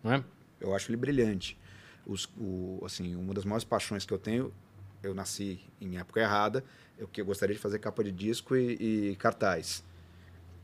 Não 0.04 0.14
é? 0.14 0.24
Eu 0.62 0.76
acho 0.76 0.92
ele 0.92 0.98
brilhante. 0.98 1.58
Os, 2.06 2.30
o, 2.40 2.84
assim, 2.86 3.16
uma 3.16 3.34
das 3.34 3.46
maiores 3.46 3.64
paixões 3.64 4.06
que 4.06 4.14
eu 4.14 4.20
tenho, 4.20 4.54
eu 5.02 5.16
nasci 5.16 5.60
em 5.82 5.98
época 5.98 6.22
errada, 6.22 6.64
eu 7.00 7.08
que 7.08 7.20
eu 7.20 7.26
gostaria 7.26 7.56
de 7.56 7.62
fazer 7.62 7.80
capa 7.80 8.04
de 8.04 8.12
disco 8.12 8.56
e, 8.56 9.12
e 9.12 9.16
cartaz. 9.16 9.84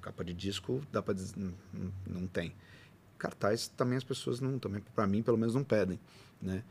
Capa 0.01 0.23
de 0.23 0.33
disco 0.33 0.81
dá 0.91 1.01
para 1.01 1.15
não, 1.35 1.53
não 2.07 2.27
tem. 2.27 2.53
Cartaz 3.17 3.67
também 3.67 3.97
as 3.97 4.03
pessoas 4.03 4.39
não 4.39 4.57
também 4.57 4.81
para 4.95 5.05
mim 5.05 5.21
pelo 5.21 5.37
menos 5.37 5.53
não 5.53 5.63
pedem, 5.63 5.99
né? 6.41 6.63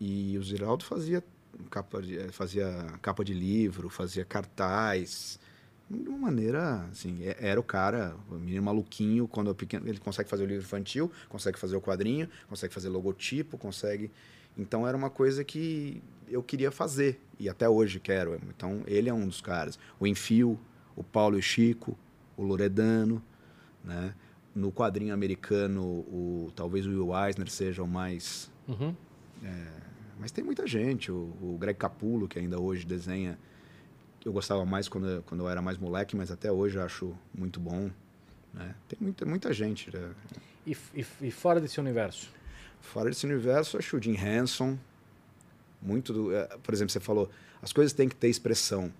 E 0.00 0.36
o 0.36 0.42
Ziraldo 0.42 0.84
fazia 0.84 1.22
capa 1.70 2.02
de, 2.02 2.18
eh, 2.18 2.32
fazia 2.32 2.66
capa 3.00 3.24
de 3.24 3.32
livro, 3.32 3.88
fazia 3.88 4.24
cartaz. 4.24 5.38
De 5.88 6.08
uma 6.08 6.18
maneira, 6.18 6.86
assim, 6.90 7.22
é- 7.22 7.36
era 7.38 7.60
o 7.60 7.62
cara, 7.62 8.16
o 8.30 8.34
menino 8.34 8.62
maluquinho, 8.62 9.28
quando 9.28 9.48
eu 9.48 9.54
pequeno, 9.54 9.86
ele 9.86 9.98
consegue 9.98 10.28
fazer 10.28 10.42
o 10.44 10.46
livro 10.46 10.64
infantil, 10.64 11.12
consegue 11.28 11.58
fazer 11.58 11.76
o 11.76 11.80
quadrinho, 11.80 12.28
consegue 12.48 12.72
fazer 12.72 12.88
logotipo, 12.88 13.58
consegue. 13.58 14.10
Então 14.56 14.86
era 14.88 14.96
uma 14.96 15.10
coisa 15.10 15.44
que 15.44 16.02
eu 16.28 16.42
queria 16.42 16.70
fazer 16.70 17.20
e 17.38 17.48
até 17.48 17.68
hoje 17.68 18.00
quero. 18.00 18.40
Então 18.48 18.82
ele 18.86 19.08
é 19.08 19.14
um 19.14 19.26
dos 19.26 19.40
caras. 19.40 19.78
O 20.00 20.06
Enfio, 20.06 20.58
o 20.96 21.04
Paulo 21.04 21.36
e 21.36 21.40
o 21.40 21.42
Chico, 21.42 21.96
o 22.36 22.42
Loredano, 22.42 23.22
né? 23.84 24.14
No 24.54 24.70
quadrinho 24.70 25.14
americano, 25.14 25.82
o 25.82 26.52
talvez 26.54 26.86
o 26.86 26.90
Will 26.90 27.10
Eisner 27.26 27.48
seja 27.50 27.82
o 27.82 27.88
mais 27.88 28.50
Uhum. 28.68 28.94
mas 30.20 30.30
tem 30.30 30.44
muita 30.44 30.66
gente, 30.66 31.10
o, 31.10 31.14
o 31.42 31.56
Greg 31.58 31.76
Capulo, 31.78 32.28
que 32.28 32.38
ainda 32.38 32.60
hoje 32.60 32.86
desenha. 32.86 33.38
Eu 34.24 34.32
gostava 34.32 34.64
mais 34.64 34.88
quando, 34.88 35.08
eu- 35.08 35.22
quando 35.24 35.40
eu 35.42 35.48
era 35.48 35.60
mais 35.60 35.78
moleque, 35.78 36.14
mas 36.14 36.30
até 36.30 36.52
hoje 36.52 36.76
eu 36.78 36.82
acho 36.84 37.12
muito 37.34 37.58
bom. 37.58 37.90
Né? 38.54 38.74
Tem 38.88 38.96
muita, 39.00 39.24
muita 39.26 39.52
gente. 39.52 39.90
né? 39.92 40.10
E, 40.66 40.76
e- 40.94 41.06
e 41.22 41.30
fora 41.32 41.60
desse 41.60 41.80
universo? 41.80 42.30
Fora 42.80 43.08
desse 43.08 43.26
universo, 43.26 43.76
acho 43.78 43.96
o 43.96 44.00
Jim 44.02 44.14
Henson. 44.16 44.78
Muito 45.80 46.12
do, 46.12 46.32
é, 46.34 46.44
por 46.62 46.72
exemplo, 46.72 46.92
você 46.92 47.00
falou, 47.00 47.28
as 47.60 47.72
coisas 47.72 47.92
têm 47.92 48.08
que 48.08 48.14
ter 48.14 48.28
expressão. 48.28 48.92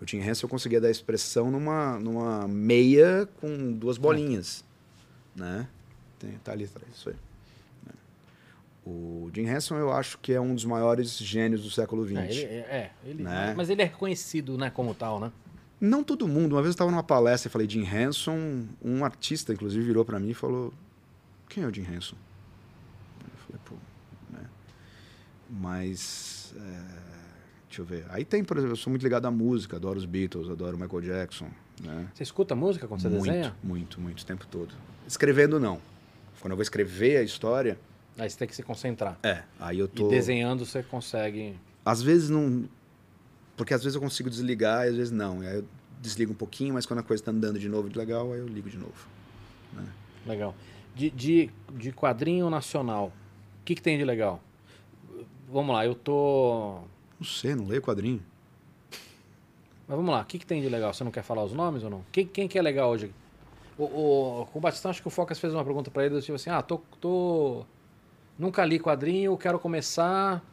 O 0.00 0.06
Jim 0.06 0.18
Henson 0.20 0.46
eu 0.46 0.50
conseguia 0.50 0.80
dar 0.80 0.90
expressão 0.90 1.50
numa, 1.50 1.98
numa 1.98 2.46
meia 2.46 3.28
com 3.40 3.72
duas 3.72 3.98
bolinhas. 3.98 4.64
Né? 5.34 5.66
Tem, 6.18 6.32
tá 6.44 6.52
ali 6.52 6.64
atrás, 6.64 6.92
isso 6.94 7.08
aí. 7.10 7.16
né? 7.86 7.92
O 8.86 9.30
Jim 9.34 9.46
Henson 9.46 9.76
eu 9.76 9.92
acho 9.92 10.18
que 10.18 10.32
é 10.32 10.40
um 10.40 10.54
dos 10.54 10.64
maiores 10.64 11.16
gênios 11.18 11.62
do 11.62 11.70
século 11.70 12.06
XX. 12.06 12.16
É, 12.16 12.30
ele, 12.30 12.42
é, 12.44 12.56
é, 12.58 12.90
ele- 13.04 13.22
Né? 13.24 13.54
mas 13.56 13.70
ele 13.70 13.82
é 13.82 13.84
reconhecido 13.86 14.56
né, 14.56 14.70
como 14.70 14.94
tal, 14.94 15.18
né? 15.20 15.32
Não 15.80 16.02
todo 16.02 16.26
mundo. 16.26 16.52
Uma 16.54 16.62
vez 16.62 16.70
eu 16.70 16.72
estava 16.72 16.90
numa 16.90 17.04
palestra 17.04 17.48
e 17.48 17.52
falei 17.52 17.68
Jim 17.68 17.84
Henson, 17.84 18.66
um 18.82 19.04
artista, 19.04 19.52
inclusive, 19.52 19.84
virou 19.84 20.04
para 20.04 20.18
mim 20.18 20.30
e 20.30 20.34
falou: 20.34 20.72
Quem 21.48 21.62
é 21.62 21.66
o 21.68 21.72
Jim 21.74 21.82
Henson? 21.82 22.16
Eu 23.20 23.38
falei, 23.46 23.60
pô, 23.64 23.74
né? 24.36 24.44
Mas. 25.48 26.52
é, 26.56 27.07
deixa 27.68 27.82
eu 27.82 27.84
ver. 27.84 28.04
Aí 28.08 28.24
tem, 28.24 28.42
por 28.42 28.56
exemplo, 28.56 28.72
eu 28.72 28.76
sou 28.76 28.90
muito 28.90 29.02
ligado 29.02 29.26
à 29.26 29.30
música, 29.30 29.76
adoro 29.76 29.98
os 29.98 30.04
Beatles, 30.04 30.48
adoro 30.50 30.76
Michael 30.76 31.02
Jackson. 31.02 31.48
Né? 31.82 32.08
Você 32.12 32.22
escuta 32.22 32.54
música 32.56 32.88
quando 32.88 33.00
você 33.00 33.08
muito, 33.08 33.24
desenha? 33.24 33.56
muito, 33.62 34.00
muito, 34.00 34.20
o 34.20 34.26
tempo 34.26 34.46
todo. 34.46 34.74
Escrevendo, 35.06 35.60
não. 35.60 35.80
Quando 36.40 36.52
eu 36.52 36.56
vou 36.56 36.62
escrever 36.62 37.18
a 37.18 37.22
história, 37.22 37.78
Aí 38.18 38.28
você 38.28 38.36
tem 38.36 38.48
que 38.48 38.56
se 38.56 38.64
concentrar. 38.64 39.16
é. 39.22 39.42
Aí 39.60 39.78
eu 39.78 39.86
tô. 39.86 40.08
E 40.08 40.10
desenhando 40.10 40.66
você 40.66 40.82
consegue. 40.82 41.54
Às 41.84 42.02
vezes 42.02 42.28
não. 42.28 42.68
Porque 43.56 43.72
às 43.72 43.82
vezes 43.82 43.94
eu 43.94 44.00
consigo 44.00 44.28
desligar 44.28 44.86
e 44.86 44.90
às 44.90 44.96
vezes 44.96 45.12
não. 45.12 45.42
E 45.42 45.46
aí 45.46 45.56
eu 45.56 45.64
desligo 46.00 46.32
um 46.32 46.36
pouquinho, 46.36 46.74
mas 46.74 46.84
quando 46.84 46.98
a 46.98 47.02
coisa 47.02 47.20
está 47.20 47.30
andando 47.30 47.58
de 47.58 47.68
novo 47.68 47.88
de 47.88 47.96
legal, 47.96 48.32
aí 48.32 48.40
eu 48.40 48.46
ligo 48.46 48.68
de 48.68 48.76
novo. 48.76 49.06
Legal. 50.26 50.54
De, 50.94 51.10
de, 51.10 51.50
de 51.74 51.92
quadrinho 51.92 52.50
nacional, 52.50 53.12
o 53.60 53.64
que, 53.64 53.76
que 53.76 53.82
tem 53.82 53.96
de 53.96 54.04
legal? 54.04 54.42
Vamos 55.50 55.74
lá, 55.74 55.86
eu 55.86 55.94
tô. 55.94 56.80
Não 57.18 57.26
sei, 57.26 57.54
não 57.54 57.66
leio 57.66 57.82
quadrinho. 57.82 58.22
Mas 59.86 59.96
vamos 59.96 60.10
lá, 60.10 60.20
o 60.20 60.24
que, 60.24 60.38
que 60.38 60.46
tem 60.46 60.60
de 60.60 60.68
legal? 60.68 60.92
Você 60.92 61.02
não 61.02 61.10
quer 61.10 61.22
falar 61.22 61.44
os 61.44 61.52
nomes 61.52 61.82
ou 61.82 61.90
não? 61.90 62.04
Quem, 62.12 62.26
quem 62.26 62.46
que 62.46 62.58
é 62.58 62.62
legal 62.62 62.90
hoje? 62.90 63.12
O, 63.78 63.84
o, 63.84 64.46
com 64.52 64.58
o 64.58 64.62
Batistão, 64.62 64.90
acho 64.90 65.00
que 65.00 65.08
o 65.08 65.10
Focas 65.10 65.38
fez 65.38 65.54
uma 65.54 65.64
pergunta 65.64 65.90
pra 65.90 66.04
ele, 66.04 66.14
do 66.14 66.20
tipo 66.20 66.34
assim, 66.36 66.50
ah, 66.50 66.60
tô, 66.60 66.78
tô... 67.00 67.64
Nunca 68.38 68.64
li 68.64 68.78
quadrinho, 68.78 69.36
quero 69.36 69.58
começar... 69.58 70.44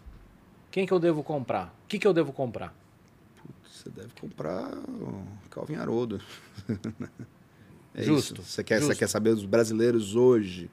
Quem 0.71 0.85
que 0.85 0.91
eu 0.91 0.99
devo 0.99 1.23
comprar? 1.23 1.67
O 1.85 1.87
que 1.87 1.97
que 1.97 2.05
eu 2.05 2.13
devo 2.13 2.33
comprar? 2.33 2.73
Você 3.65 3.89
deve 3.89 4.09
comprar 4.19 4.71
Calvin 5.49 5.75
Haroldo. 5.75 6.19
é 7.95 8.03
Justo, 8.03 8.41
isso. 8.41 8.51
Você 8.51 8.63
quer, 8.63 8.79
justo. 8.79 8.91
você 8.93 8.99
quer 8.99 9.07
saber 9.07 9.29
os 9.29 9.45
brasileiros 9.45 10.15
hoje? 10.15 10.69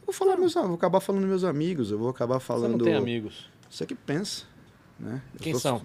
Eu 0.00 0.06
vou 0.06 0.14
falar 0.14 0.36
meus, 0.36 0.54
vou 0.54 0.74
acabar 0.74 1.00
falando 1.00 1.26
meus 1.26 1.42
amigos, 1.42 1.90
eu 1.90 1.98
vou 1.98 2.10
acabar 2.10 2.38
Você 2.38 2.46
falando. 2.46 2.78
não 2.78 2.84
tem 2.84 2.94
amigos. 2.94 3.50
Você 3.68 3.86
que 3.86 3.94
pensa, 3.94 4.44
né? 4.98 5.22
Quem 5.40 5.52
sou- 5.52 5.60
são? 5.60 5.82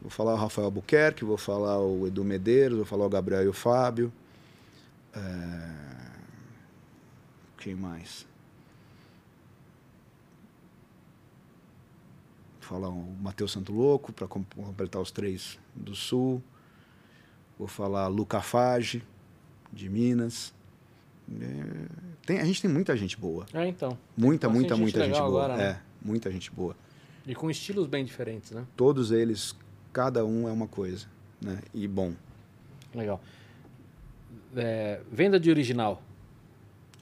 Vou 0.00 0.10
falar 0.10 0.34
o 0.34 0.36
Rafael 0.36 0.66
Albuquerque, 0.66 1.24
vou 1.24 1.38
falar 1.38 1.78
o 1.80 2.06
Edu 2.06 2.22
Medeiros, 2.24 2.76
vou 2.76 2.84
falar 2.86 3.06
o 3.06 3.08
Gabriel 3.08 3.42
e 3.44 3.48
o 3.48 3.52
Fábio. 3.54 4.12
É, 5.14 5.84
Quem 7.58 7.74
mais? 7.74 8.26
Vou 12.60 12.68
falar 12.80 12.88
o 12.88 13.14
Matheus 13.20 13.52
Santo 13.52 13.72
Louco, 13.72 14.12
para 14.12 14.26
completar 14.26 15.00
os 15.00 15.10
três 15.10 15.58
do 15.74 15.94
Sul. 15.94 16.42
Vou 17.58 17.68
falar 17.68 18.06
Luca 18.08 18.40
Fage, 18.40 19.02
de 19.72 19.88
Minas. 19.88 20.52
É, 21.40 21.86
tem- 22.26 22.40
a 22.40 22.44
gente 22.44 22.60
tem 22.60 22.70
muita 22.70 22.96
gente 22.96 23.16
boa. 23.18 23.46
É, 23.54 23.66
então. 23.66 23.96
Muita, 24.16 24.48
bastante 24.48 24.50
muita, 24.50 24.74
gente 24.74 24.82
muita 24.82 25.04
gente 25.06 25.14
boa. 25.18 25.26
agora, 25.44 25.56
né? 25.56 25.64
É, 25.64 25.80
muita 26.06 26.30
gente 26.30 26.50
boa. 26.50 26.76
E 27.26 27.34
com 27.34 27.50
estilos 27.50 27.86
bem 27.86 28.04
diferentes, 28.04 28.50
né? 28.50 28.64
Todos 28.76 29.10
eles, 29.10 29.54
cada 29.92 30.24
um 30.24 30.48
é 30.48 30.52
uma 30.52 30.66
coisa. 30.68 31.06
Né? 31.40 31.58
E 31.72 31.86
bom. 31.88 32.12
Legal. 32.94 33.20
É, 34.56 35.00
venda 35.10 35.38
de 35.40 35.50
original. 35.50 36.02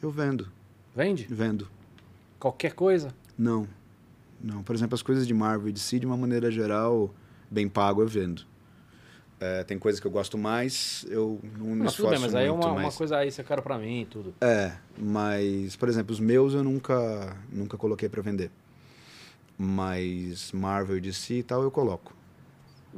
Eu 0.00 0.10
vendo, 0.10 0.48
Vende? 0.94 1.26
vendo. 1.30 1.68
Qualquer 2.38 2.72
coisa? 2.72 3.14
Não. 3.38 3.68
Não. 4.42 4.62
Por 4.62 4.74
exemplo, 4.74 4.94
as 4.94 5.02
coisas 5.02 5.26
de 5.26 5.34
Marvel 5.34 5.68
e 5.68 5.72
DC, 5.72 5.98
de 6.00 6.06
uma 6.06 6.16
maneira 6.16 6.50
geral, 6.50 7.14
bem 7.50 7.68
pago, 7.68 8.02
eu 8.02 8.08
vendo. 8.08 8.42
É, 9.38 9.64
tem 9.64 9.76
coisas 9.78 10.00
que 10.00 10.06
eu 10.06 10.10
gosto 10.10 10.38
mais, 10.38 11.04
eu 11.08 11.40
não 11.58 11.66
me 11.66 11.74
Não, 11.74 11.76
tudo 11.78 11.88
esforço 11.88 12.10
bem, 12.10 12.18
mas 12.20 12.34
aí 12.34 12.46
é 12.46 12.50
muito, 12.50 12.64
uma, 12.64 12.72
uma 12.72 12.82
mas- 12.82 12.96
coisa 12.96 13.16
aí, 13.18 13.30
você 13.30 13.42
quer 13.42 13.60
pra 13.60 13.76
mim 13.76 14.02
e 14.02 14.06
tudo. 14.06 14.32
É, 14.40 14.72
mas, 14.96 15.74
por 15.74 15.88
exemplo, 15.88 16.12
os 16.12 16.20
meus 16.20 16.54
eu 16.54 16.62
nunca, 16.62 17.36
nunca 17.50 17.76
coloquei 17.76 18.08
para 18.08 18.22
vender. 18.22 18.50
Mas 19.56 20.52
Marvel 20.52 20.96
e 20.96 21.00
DC 21.00 21.34
e 21.34 21.42
tal 21.42 21.62
eu 21.62 21.70
coloco. 21.70 22.14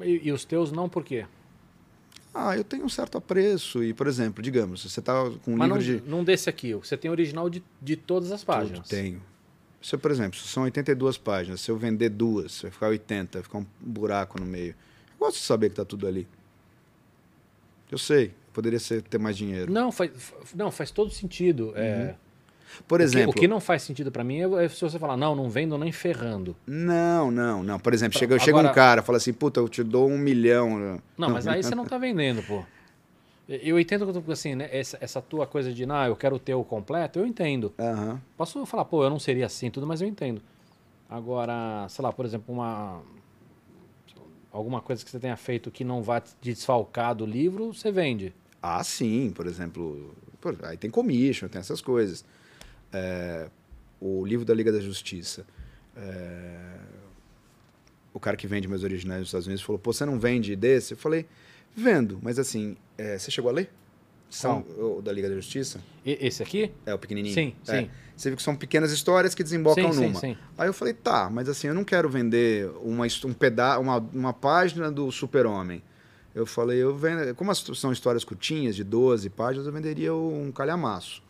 E, 0.03 0.29
e 0.29 0.33
os 0.33 0.45
teus 0.45 0.73
não 0.73 0.89
por 0.89 1.05
quê? 1.05 1.27
Ah, 2.35 2.57
eu 2.57 2.65
tenho 2.65 2.85
um 2.85 2.89
certo 2.89 3.17
apreço 3.17 3.85
e, 3.85 3.95
por 3.95 4.09
exemplo, 4.09 4.43
digamos, 4.43 4.83
você 4.83 5.01
tá 5.01 5.13
com 5.45 5.53
um 5.53 5.57
Mas 5.57 5.69
não, 5.69 5.77
livro 5.77 6.01
de... 6.01 6.11
não 6.11 6.25
desse 6.25 6.51
aqui. 6.51 6.75
Você 6.75 6.97
tem 6.97 7.09
original 7.09 7.49
de, 7.49 7.63
de 7.81 7.95
todas 7.95 8.33
as 8.33 8.43
páginas. 8.43 8.81
Tudo 8.81 8.89
tenho. 8.89 9.23
Se 9.81 9.95
eu, 9.95 9.99
por 10.01 10.11
exemplo, 10.11 10.39
se 10.39 10.49
são 10.49 10.65
82 10.65 11.17
páginas, 11.17 11.61
se 11.61 11.71
eu 11.71 11.77
vender 11.77 12.09
duas, 12.09 12.63
vai 12.63 12.71
ficar 12.71 12.89
80, 12.89 13.39
vai 13.39 13.43
ficar 13.45 13.59
um 13.59 13.67
buraco 13.79 14.41
no 14.41 14.47
meio. 14.47 14.71
Eu 15.13 15.19
gosto 15.27 15.37
de 15.37 15.45
saber 15.45 15.69
que 15.69 15.77
tá 15.77 15.85
tudo 15.85 16.09
ali. 16.09 16.27
Eu 17.89 17.99
sei, 17.99 18.33
poderia 18.53 18.81
ser, 18.81 19.03
ter 19.03 19.19
mais 19.19 19.37
dinheiro. 19.37 19.71
Não, 19.71 19.93
faz, 19.93 20.11
não, 20.57 20.73
faz 20.73 20.91
todo 20.91 21.11
sentido. 21.11 21.73
É, 21.77 22.17
Por 22.89 22.97
o 22.97 22.99
que- 22.99 23.05
exemplo, 23.05 23.31
o 23.31 23.35
que, 23.35 23.49
não 23.49 23.61
faz 23.61 23.83
sentido 23.83 24.11
pra 24.11 24.23
mim 24.25 24.41
é, 24.41 24.65
é 24.65 24.69
se 24.69 24.81
você 24.81 24.99
falar, 24.99 25.17
não, 25.17 25.35
não 25.35 25.49
vendo 25.49 25.77
nem 25.79 25.93
ferrando. 25.93 26.57
não, 26.67 27.31
não, 27.31 27.63
não. 27.63 27.79
Por 27.79 27.93
exemplo, 27.95 28.19
chega, 28.19 28.35
Agora- 28.35 28.45
chega 28.45 28.59
um 28.71 28.73
cara 28.75 29.03
fala 29.03 29.19
assim, 29.19 29.33
puta, 29.33 29.61
eu 29.61 29.69
te 29.69 29.83
dou 29.83 30.09
um 30.09 30.19
milhão. 30.19 31.01
Não, 31.17 31.31
mas 31.31 31.47
aí 31.47 31.63
você 31.63 31.75
não 31.75 31.85
tá 31.85 31.99
vendendo, 31.99 32.43
pô. 32.43 32.65
Eu 33.47 33.79
entendo 33.79 34.07
que 34.11 34.17
eu 34.17 34.23
tô- 34.23 34.33
assim, 34.33 34.55
né, 34.55 34.69
essa, 34.73 34.97
essa 35.01 35.21
tua 35.21 35.47
coisa 35.47 35.73
de, 35.73 35.85
não, 35.85 36.05
eu 36.07 36.17
quero 36.17 36.39
ter 36.39 36.55
o 36.55 36.65
completo, 36.65 37.19
eu 37.19 37.27
entendo. 37.27 37.75
Aham. 37.79 38.19
Posso 38.39 38.65
falar, 38.65 38.87
pô, 38.87 39.05
eu 39.05 39.11
não 39.11 39.19
seria 39.19 39.45
assim 39.47 39.71
tudo, 39.71 39.87
mas 39.87 40.01
eu 40.01 40.09
entendo. 40.09 40.41
Agora, 41.11 41.87
sei 41.91 42.03
lá, 42.03 42.11
por 42.13 42.25
exemplo, 42.25 42.55
uma 42.55 43.03
alguma 44.51 44.81
coisa 44.81 45.05
que 45.05 45.11
você 45.11 45.19
tenha 45.19 45.37
feito 45.37 45.71
que 45.71 45.85
não 45.85 46.03
vá 46.03 46.23
desfalcar 46.41 47.15
do 47.15 47.27
livro, 47.27 47.75
você 47.75 47.91
vende. 47.91 48.33
Ah, 48.63 48.83
sim, 48.85 49.31
por 49.35 49.47
exemplo. 49.47 50.15
aí 50.63 50.77
tem 50.77 50.91
commission, 50.91 51.49
tem 51.49 51.59
essas 51.59 51.81
coisas. 51.81 52.25
É, 52.95 53.49
o 54.01 54.25
livro 54.25 54.45
da 54.45 54.55
Liga 54.55 54.71
da 54.73 54.81
Justiça. 54.81 55.45
é, 55.97 56.79
o 58.13 58.21
cara 58.21 58.37
que 58.37 58.47
vende 58.47 58.69
meus 58.69 58.85
originais 58.85 59.21
nos 59.21 59.29
Estados 59.29 59.47
Unidos 59.47 59.63
falou: 59.65 59.79
Pô, 59.79 59.93
você 59.93 60.05
não 60.05 60.19
vende 60.19 60.55
desse? 60.55 60.95
Eu 60.95 60.99
falei: 60.99 61.27
Vendo, 61.75 62.19
mas 62.23 62.39
assim, 62.39 62.77
é, 62.97 63.19
você 63.19 63.31
chegou 63.31 63.51
a 63.51 63.55
ler? 63.55 63.71
São, 64.31 64.65
o 64.79 65.01
da 65.03 65.13
Liga 65.13 65.29
da 65.29 65.35
Justiça? 65.35 65.81
E- 66.05 66.19
esse 66.27 66.43
aqui? 66.43 66.73
É 66.87 66.93
o 66.95 66.99
pequenininho? 66.99 67.35
Sim, 67.35 67.55
É. 67.69 67.83
sim. 67.83 67.91
Você 68.17 68.31
viu 68.31 68.37
que 68.37 68.43
são 68.43 68.55
pequenas 68.55 68.93
histórias 68.93 69.35
que 69.35 69.43
desembocam 69.43 69.93
Sim, 69.93 69.99
sim, 70.01 70.07
numa. 70.07 70.21
sim. 70.21 70.37
Aí 70.57 70.69
eu 70.69 70.73
falei, 70.73 70.95
tá, 70.95 71.29
mas 71.29 71.49
assim, 71.49 71.67
eu 71.69 71.75
não 71.75 71.83
quero 71.85 72.09
vender 72.09 72.69
uma, 72.81 73.07
um 73.25 73.33
peda 73.33 73.79
uma, 73.81 73.99
uma 74.13 74.33
página 74.33 74.91
do 74.91 75.11
Super-Homem. 75.11 75.83
Eu 76.33 76.47
falei, 76.47 76.79
eu 76.79 76.97
vendo, 76.97 77.33
como 77.35 77.51
as- 77.51 77.59
são 77.75 77.91
histórias 77.93 78.23
curtinhas, 78.25 78.75
de 78.77 78.83
12 78.85 79.29
páginas, 79.31 79.67
eu 79.67 79.73
venderia 79.73 80.15
um 80.15 80.51
calhamaço. 80.53 81.23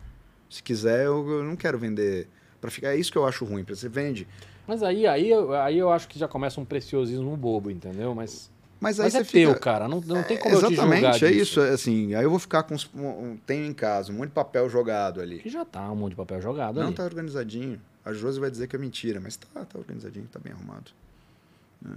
Se 0.54 0.62
quiser, 0.62 1.06
eu, 1.06 1.28
eu 1.28 1.42
não 1.42 1.56
quero 1.56 1.76
vender. 1.76 2.28
Pra 2.60 2.70
ficar, 2.70 2.90
é 2.90 2.96
isso 2.96 3.10
que 3.10 3.18
eu 3.18 3.26
acho 3.26 3.44
ruim. 3.44 3.64
Você 3.64 3.88
vende. 3.88 4.26
Mas 4.68 4.82
aí, 4.84 5.04
aí, 5.04 5.28
eu- 5.28 5.52
aí 5.52 5.76
eu 5.76 5.90
acho 5.90 6.06
que 6.06 6.16
já 6.18 6.28
começa 6.28 6.60
um 6.60 6.64
preciosismo 6.64 7.36
bobo, 7.36 7.70
entendeu? 7.72 8.14
Mas, 8.14 8.48
Mas 8.80 9.00
aí 9.00 9.06
mas 9.06 9.12
você 9.14 9.18
é 9.18 9.24
fica. 9.24 9.50
teu, 9.52 9.60
cara. 9.60 9.88
Não, 9.88 10.00
não 10.00 10.22
tem 10.22 10.36
É, 10.36 10.40
como 10.40 10.54
eu 10.54 10.58
te 10.60 10.74
julgar 10.76 10.86
Exatamente, 10.96 11.24
é 11.24 11.28
disso. 11.32 11.42
isso. 11.42 11.60
é 11.60 11.70
Assim, 11.70 12.14
aí 12.14 12.22
eu 12.22 12.30
vou 12.30 12.38
ficar 12.38 12.62
com. 12.62 12.74
uns- 12.74 12.88
um- 12.94 13.36
tenho 13.44 13.64
em 13.66 13.74
casa 13.74 14.12
um 14.12 14.14
monte 14.16 14.28
de 14.28 14.34
papel 14.34 14.70
jogado 14.70 15.20
ali. 15.20 15.40
Que 15.40 15.48
já 15.48 15.64
tá 15.64 15.90
um 15.90 15.96
monte 15.96 16.10
de 16.10 16.16
papel 16.16 16.40
jogado 16.40 16.76
Não 16.78 16.86
ali. 16.86 16.94
tá 16.94 17.02
organizadinho. 17.02 17.80
A 18.04 18.12
Josi 18.12 18.38
vai 18.38 18.50
dizer 18.50 18.68
que 18.68 18.76
é 18.76 18.78
mentira, 18.78 19.18
mas 19.20 19.36
tá, 19.36 19.64
tá 19.64 19.76
organizadinho, 19.78 20.26
tá 20.30 20.38
bem 20.38 20.52
arrumado. 20.52 20.92
né? 21.82 21.96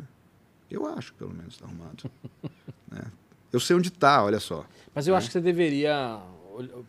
Eu 0.72 0.86
acho, 0.88 1.14
pelo 1.14 1.32
menos, 1.34 1.54
está 1.54 1.66
arrumado. 1.66 2.10
né? 2.92 3.02
Eu 3.54 3.60
sei 3.60 3.76
onde 3.76 3.88
está, 3.90 4.24
olha 4.24 4.40
só. 4.40 4.66
Mas 4.96 5.08
eu 5.08 5.16
acho 5.16 5.28
que 5.28 5.34
você 5.34 5.40
deveria 5.42 6.20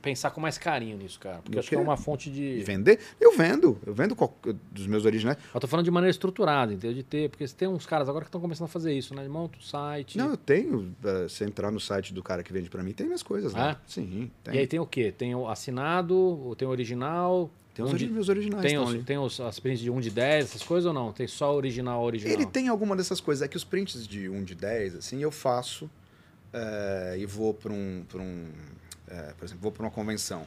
pensar 0.02 0.30
com 0.30 0.40
mais 0.40 0.56
carinho 0.58 0.96
nisso, 0.96 1.18
cara. 1.20 1.38
Porque 1.38 1.56
eu 1.56 1.60
acho 1.60 1.68
que 1.68 1.74
é 1.74 1.78
uma 1.78 1.96
fonte 1.96 2.30
de. 2.30 2.62
Vender? 2.64 2.98
Eu 3.20 3.36
vendo. 3.36 3.78
Eu 3.86 3.94
vendo 3.94 4.14
qual- 4.16 4.34
dos 4.70 4.86
meus 4.86 5.04
originais. 5.04 5.38
Eu 5.54 5.60
tô 5.60 5.66
falando 5.66 5.84
de 5.84 5.90
maneira 5.90 6.10
estruturada, 6.10 6.72
entendeu? 6.72 6.94
De 6.94 7.02
ter. 7.02 7.28
Porque 7.30 7.46
tem 7.48 7.68
uns 7.68 7.86
caras 7.86 8.08
agora 8.08 8.24
que 8.24 8.28
estão 8.28 8.40
começando 8.40 8.66
a 8.66 8.68
fazer 8.68 8.92
isso, 8.92 9.14
né? 9.14 9.26
Monta 9.28 9.58
o 9.58 9.62
site. 9.62 10.16
Não, 10.18 10.30
eu 10.30 10.36
tenho. 10.36 10.94
eh, 11.04 11.26
Se 11.28 11.44
entrar 11.44 11.70
no 11.70 11.80
site 11.80 12.12
do 12.14 12.22
cara 12.22 12.42
que 12.42 12.52
vende 12.52 12.68
para 12.70 12.82
mim, 12.82 12.92
tem 12.92 13.06
minhas 13.06 13.22
coisas 13.22 13.52
lá. 13.52 13.70
É? 13.72 13.76
Sim, 13.86 14.30
tem. 14.44 14.54
E 14.54 14.58
aí 14.58 14.66
tem 14.66 14.78
o 14.80 14.86
quê? 14.86 15.12
Tem 15.16 15.34
o 15.34 15.48
assinado, 15.48 16.54
tem 16.58 16.66
o 16.66 16.70
original. 16.70 17.50
Tem 17.74 17.84
os 17.84 17.92
um 17.92 17.96
de- 17.96 18.08
meus 18.08 18.28
originais. 18.28 18.62
Tem, 18.62 18.76
os, 18.76 19.04
tem 19.04 19.18
os, 19.18 19.38
as 19.40 19.60
prints 19.60 19.78
de 19.80 19.88
1 19.88 20.00
de 20.00 20.10
10, 20.10 20.46
essas 20.46 20.62
coisas 20.64 20.84
ou 20.86 20.92
não? 20.92 21.12
Tem 21.12 21.28
só 21.28 21.54
original, 21.54 22.02
original? 22.02 22.32
Ele 22.34 22.44
tem 22.44 22.66
alguma 22.66 22.96
dessas 22.96 23.20
coisas. 23.20 23.40
É 23.42 23.46
que 23.46 23.56
os 23.56 23.62
prints 23.62 24.04
de 24.06 24.28
1 24.28 24.42
de 24.42 24.56
10, 24.56 24.96
assim, 24.96 25.22
eu 25.22 25.30
faço 25.30 25.88
eh, 26.52 27.16
e 27.20 27.26
vou 27.26 27.54
para 27.54 27.72
um. 27.72 28.04
Pra 28.08 28.20
um 28.20 28.46
eh, 29.10 29.34
por 29.38 29.44
exemplo, 29.44 29.62
vou 29.62 29.72
para 29.72 29.82
uma 29.84 29.90
convenção. 29.90 30.46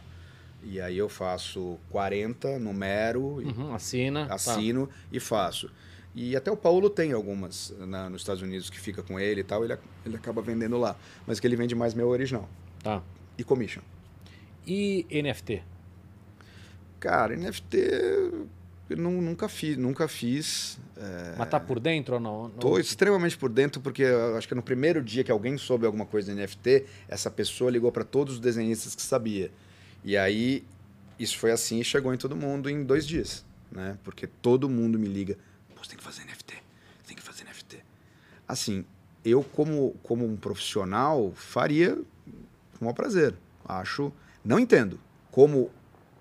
E 0.64 0.80
aí 0.80 0.98
eu 0.98 1.10
faço 1.10 1.80
40, 1.90 2.60
numero, 2.60 3.38
Uhum, 3.40 3.74
assina. 3.74 4.28
tá. 4.28 4.36
assino 4.36 4.88
e 5.12 5.20
faço. 5.20 5.72
E 6.14 6.36
até 6.36 6.52
o 6.52 6.58
Paulo 6.58 6.90
tem 6.90 7.14
algumas 7.14 7.74
na- 7.80 8.10
nos 8.10 8.22
Estados 8.22 8.42
Unidos 8.44 8.70
que 8.70 8.80
fica 8.80 9.02
com 9.02 9.20
ele 9.20 9.42
e 9.42 9.44
tal, 9.44 9.64
ele, 9.64 9.78
ele 10.06 10.16
acaba 10.18 10.42
vendendo 10.42 10.78
lá. 10.78 10.96
Mas 11.26 11.40
que 11.40 11.48
ele 11.48 11.56
vende 11.56 11.74
mais 11.74 11.94
meu 11.94 12.08
original. 12.10 12.48
Tá. 12.84 13.02
E 13.38 13.44
commission. 13.44 13.82
E 14.68 15.06
NFT? 15.10 15.64
Cara, 17.00 17.34
NFT 17.36 17.78
eu 18.90 18.98
nu- 18.98 19.22
nunca 19.22 19.48
fiz, 19.50 19.78
nunca 19.78 20.08
fiz. 20.08 20.78
É, 21.02 21.34
Mas 21.36 21.50
tá 21.50 21.60
por 21.60 21.80
dentro 21.80 22.14
ou 22.14 22.20
não? 22.20 22.50
Tô 22.52 22.78
extremamente 22.78 23.36
por 23.36 23.50
dentro, 23.50 23.82
porque 23.82 24.06
acho 24.38 24.48
que 24.48 24.54
no 24.54 24.62
primeiro 24.62 25.02
dia 25.02 25.24
que 25.24 25.32
alguém 25.32 25.58
soube 25.58 25.84
alguma 25.84 26.06
coisa 26.06 26.32
de 26.32 26.40
NFT, 26.40 26.86
essa 27.08 27.32
pessoa 27.32 27.72
ligou 27.72 27.92
para 27.92 28.04
todos 28.04 28.36
os 28.36 28.40
desenhistas 28.40 28.94
que 28.94 29.02
sabia. 29.02 29.52
E 30.04 30.16
aí, 30.16 30.64
isso 31.18 31.40
foi 31.40 31.52
assim 31.52 31.80
e 31.80 31.84
chegou 31.84 32.14
em 32.14 32.18
todo 32.18 32.36
mundo 32.36 32.70
em 32.70 32.84
dois 32.84 33.08
dias, 33.08 33.44
né? 33.72 33.98
Porque 34.04 34.28
todo 34.28 34.70
mundo 34.70 35.00
me 35.00 35.08
liga, 35.08 35.38
você 35.76 35.90
tem 35.90 35.98
que 35.98 36.04
fazer 36.04 36.24
NFT, 36.24 36.64
tem 37.08 37.16
que 37.16 37.24
fazer 37.24 37.46
NFT. 37.46 37.84
Assim, 38.48 38.86
eu 39.26 39.44
como, 39.44 39.96
como 40.04 40.24
um 40.24 40.36
profissional 40.36 41.32
faria 41.36 41.96
com 41.96 42.82
o 42.82 42.84
maior 42.84 42.94
prazer. 42.94 43.36
Acho, 43.66 44.14
não 44.46 44.60
entendo. 44.60 45.00
Como, 45.32 45.72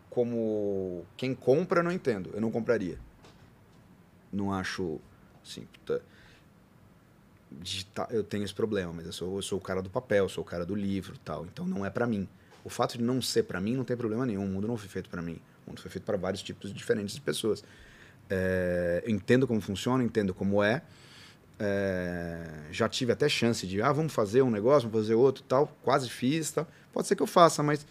como 0.08 1.04
quem 1.18 1.34
compra, 1.34 1.82
não 1.82 1.92
entendo. 1.92 2.30
Eu 2.32 2.40
não 2.40 2.50
compraria. 2.50 2.98
Não 4.32 4.52
acho, 4.52 5.00
assim, 5.44 5.66
puta, 5.72 6.02
digital, 7.50 8.06
eu 8.10 8.22
tenho 8.22 8.44
esse 8.44 8.54
problema, 8.54 8.92
mas 8.92 9.06
eu 9.06 9.12
sou, 9.12 9.36
eu 9.36 9.42
sou 9.42 9.58
o 9.58 9.60
cara 9.60 9.82
do 9.82 9.90
papel, 9.90 10.28
sou 10.28 10.42
o 10.42 10.46
cara 10.46 10.64
do 10.64 10.74
livro 10.74 11.18
tal, 11.24 11.44
então 11.46 11.66
não 11.66 11.84
é 11.84 11.90
para 11.90 12.06
mim. 12.06 12.28
O 12.64 12.70
fato 12.70 12.96
de 12.98 13.02
não 13.02 13.20
ser 13.20 13.44
para 13.44 13.60
mim 13.60 13.74
não 13.74 13.84
tem 13.84 13.96
problema 13.96 14.24
nenhum, 14.26 14.44
o 14.44 14.48
mundo 14.48 14.68
não 14.68 14.76
foi 14.76 14.88
feito 14.88 15.08
para 15.08 15.22
mim, 15.22 15.40
o 15.66 15.70
mundo 15.70 15.80
foi 15.80 15.90
feito 15.90 16.04
para 16.04 16.16
vários 16.16 16.42
tipos 16.42 16.72
diferentes 16.72 17.14
de 17.14 17.20
pessoas. 17.20 17.64
É, 18.28 19.02
eu 19.04 19.10
entendo 19.10 19.46
como 19.46 19.60
funciona, 19.60 20.04
entendo 20.04 20.32
como 20.32 20.62
é, 20.62 20.82
é, 21.58 22.68
já 22.70 22.88
tive 22.88 23.12
até 23.12 23.28
chance 23.28 23.66
de, 23.66 23.82
ah, 23.82 23.92
vamos 23.92 24.12
fazer 24.12 24.42
um 24.42 24.50
negócio, 24.50 24.88
vamos 24.88 25.06
fazer 25.06 25.14
outro 25.14 25.42
tal, 25.42 25.66
quase 25.82 26.08
fiz 26.08 26.50
tal, 26.52 26.66
pode 26.92 27.08
ser 27.08 27.16
que 27.16 27.22
eu 27.22 27.26
faça, 27.26 27.62
mas 27.62 27.86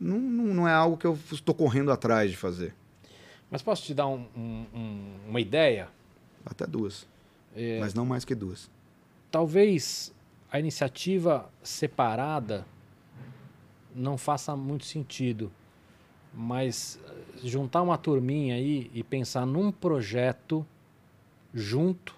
não, 0.00 0.18
não, 0.18 0.54
não 0.54 0.68
é 0.68 0.72
algo 0.72 0.96
que 0.96 1.06
eu 1.06 1.18
estou 1.32 1.54
correndo 1.54 1.90
atrás 1.90 2.30
de 2.30 2.36
fazer, 2.36 2.74
Mas 3.50 3.62
posso 3.62 3.82
te 3.82 3.94
dar 3.94 4.06
um- 4.06 4.26
um- 4.36 4.66
um- 4.74 5.16
uma 5.28 5.40
ideia? 5.40 5.88
até 6.44 6.66
duas, 6.66 7.06
É, 7.54 7.78
mas 7.78 7.92
não 7.92 8.06
mais 8.06 8.24
que 8.24 8.34
duas. 8.34 8.70
talvez 9.30 10.14
a 10.50 10.58
iniciativa 10.58 11.50
separada 11.62 12.64
não 13.94 14.16
faça 14.16 14.56
muito 14.56 14.86
sentido, 14.86 15.52
mas 16.32 16.98
eh, 17.04 17.46
juntar 17.46 17.82
uma 17.82 17.98
turminha 17.98 18.54
aí 18.54 18.90
e 18.94 19.02
pensar 19.02 19.44
num 19.44 19.70
projeto 19.70 20.64
junto 21.52 22.14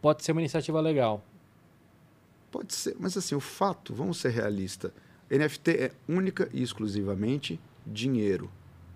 pode 0.00 0.24
ser 0.24 0.30
uma 0.32 0.40
iniciativa 0.40 0.80
legal. 0.80 1.24
Pode 2.50 2.74
ser, 2.74 2.96
mas 3.00 3.16
assim, 3.16 3.34
o 3.34 3.40
fato, 3.40 3.92
vamos 3.94 4.18
ser 4.18 4.30
realistas, 4.30 4.92
NFT 5.30 5.70
é 5.72 5.92
única 6.08 6.48
e 6.52 6.62
exclusivamente 6.62 7.58
dinheiro. 7.86 8.50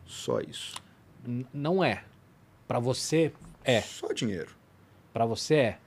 Só 0.06 0.40
isso. 0.40 0.74
Não 1.52 1.82
é. 1.82 2.04
Para 2.66 2.78
você 2.78 3.32
é. 3.64 3.80
Só 3.80 4.12
dinheiro. 4.12 4.50
Para 5.12 5.26
você 5.26 5.54
é. 5.54 5.78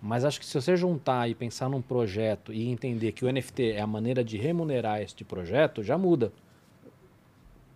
Mas 0.00 0.24
acho 0.24 0.38
que 0.38 0.46
se 0.46 0.54
você 0.54 0.76
juntar 0.76 1.28
e 1.28 1.34
pensar 1.34 1.68
num 1.68 1.82
projeto 1.82 2.52
e 2.52 2.68
entender 2.68 3.12
que 3.12 3.24
o 3.24 3.32
NFT 3.32 3.72
é 3.72 3.80
a 3.80 3.86
maneira 3.86 4.22
de 4.22 4.36
remunerar 4.36 5.02
este 5.02 5.24
projeto, 5.24 5.82
já 5.82 5.98
muda. 5.98 6.32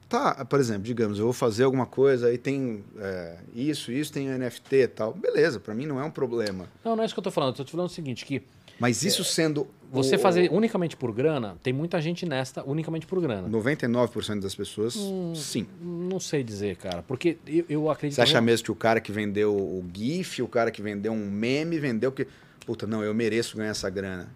Tá, 0.08 0.44
por 0.44 0.60
exemplo, 0.60 0.82
digamos, 0.82 1.18
eu 1.18 1.24
vou 1.24 1.32
fazer 1.32 1.64
alguma 1.64 1.86
coisa, 1.86 2.28
aí 2.28 2.36
tem 2.36 2.84
é, 2.98 3.38
isso, 3.54 3.90
isso, 3.90 4.12
tem 4.12 4.28
NFT 4.28 4.76
e 4.76 4.88
tal. 4.88 5.14
Beleza, 5.14 5.58
para 5.58 5.74
mim 5.74 5.86
não 5.86 5.98
é 5.98 6.04
um 6.04 6.10
problema. 6.10 6.68
Não, 6.84 6.94
não 6.94 7.02
é 7.02 7.06
isso 7.06 7.14
que 7.14 7.18
eu 7.18 7.24
tô 7.24 7.30
falando. 7.30 7.54
Eu 7.54 7.56
tô 7.56 7.64
te 7.64 7.72
falando 7.72 7.88
o 7.88 7.92
seguinte, 7.92 8.24
que 8.24 8.42
Mas 8.78 9.02
isso 9.04 9.22
sendo. 9.24 9.66
você 9.90 10.16
o- 10.16 10.18
fazer 10.18 10.50
unicamente 10.52 10.96
por 10.96 11.12
grana, 11.12 11.56
tem 11.62 11.72
muita 11.72 12.00
gente 12.00 12.24
nesta 12.26 12.64
unicamente 12.64 13.06
por 13.06 13.20
grana. 13.20 13.48
99% 13.48 14.40
das 14.40 14.54
pessoas, 14.54 14.96
Hum. 14.96 15.34
sim. 15.34 15.66
Não 15.80 16.18
sei 16.18 16.42
dizer, 16.42 16.76
cara. 16.76 17.02
Porque 17.02 17.36
eu, 17.46 17.64
eu 17.68 17.90
acredito... 17.90 18.16
Você 18.16 18.22
acha 18.22 18.40
mesmo 18.40 18.64
que 18.64 18.72
o 18.72 18.74
cara 18.74 19.00
que 19.00 19.12
vendeu 19.12 19.54
o 19.54 19.84
GIF, 19.94 20.42
o 20.42 20.48
cara 20.48 20.70
que 20.70 20.80
vendeu 20.82 21.12
um 21.12 21.30
meme, 21.30 21.78
vendeu 21.78 22.10
que. 22.10 22.26
Puta, 22.66 22.86
não, 22.86 23.02
eu 23.04 23.12
mereço 23.14 23.56
ganhar 23.56 23.70
essa 23.70 23.90
grana. 23.90 24.28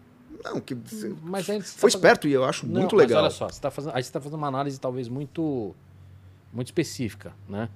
Não, 0.44 0.60
que. 0.60 0.76
Mas 1.22 1.48
aí 1.50 1.58
tá 1.58 1.64
Foi 1.64 1.90
fazendo- 1.90 1.98
esperto 1.98 2.28
e 2.28 2.32
eu 2.32 2.44
acho 2.44 2.66
Não, 2.66 2.80
muito 2.80 2.94
mas 2.94 3.06
legal. 3.06 3.22
olha 3.22 3.30
só, 3.30 3.48
você 3.48 3.60
tá 3.60 3.70
fazendo, 3.70 3.94
aí 3.96 4.02
você 4.02 4.08
está 4.08 4.20
fazendo 4.20 4.38
uma 4.38 4.46
análise 4.48 4.78
talvez 4.78 5.08
muito, 5.08 5.74
muito 6.52 6.66
específica, 6.68 7.32
né? 7.48 7.68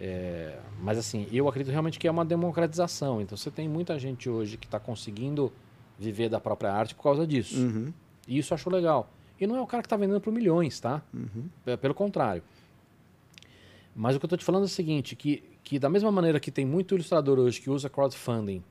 É, 0.00 0.56
mas 0.80 0.96
assim, 0.96 1.26
eu 1.32 1.48
acredito 1.48 1.72
realmente 1.72 1.98
que 1.98 2.06
é 2.08 2.10
uma 2.10 2.24
democratização. 2.24 3.20
Então 3.20 3.36
você 3.36 3.50
tem 3.50 3.68
muita 3.68 3.98
gente 3.98 4.28
hoje 4.30 4.56
que 4.56 4.66
está 4.66 4.78
conseguindo 4.80 5.52
viver 5.98 6.28
da 6.28 6.38
própria 6.40 6.72
arte 6.72 6.94
por 6.94 7.02
causa 7.02 7.26
disso. 7.26 7.58
Uhum, 7.58 7.92
E 8.26 8.38
isso 8.38 8.52
eu 8.52 8.56
acho 8.56 8.70
legal. 8.70 9.10
E 9.40 9.46
não 9.46 9.56
é 9.56 9.60
o 9.60 9.66
cara 9.66 9.82
que 9.82 9.86
está 9.86 9.96
vendendo 9.96 10.20
por 10.20 10.32
milhões, 10.32 10.78
tá? 10.80 11.02
uhum. 11.12 11.44
É, 11.66 11.76
Pelo 11.76 11.94
contrário. 11.94 12.42
Mas 13.94 14.14
o 14.14 14.18
que 14.20 14.24
eu 14.24 14.28
estou 14.28 14.38
te 14.38 14.44
falando 14.44 14.62
é 14.62 14.66
o 14.66 14.68
seguinte, 14.68 15.16
que, 15.16 15.42
que 15.64 15.78
da 15.78 15.88
mesma 15.88 16.10
maneira 16.12 16.38
que 16.38 16.50
tem 16.52 16.64
muito 16.64 16.94
ilustrador 16.94 17.38
hoje 17.38 17.60
que 17.60 17.68
usa 17.68 17.88
crowdfunding 17.90 18.62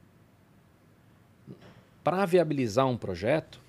para 2.04 2.26
viabilizar 2.26 2.88
um 2.88 2.96
projeto, 2.98 3.60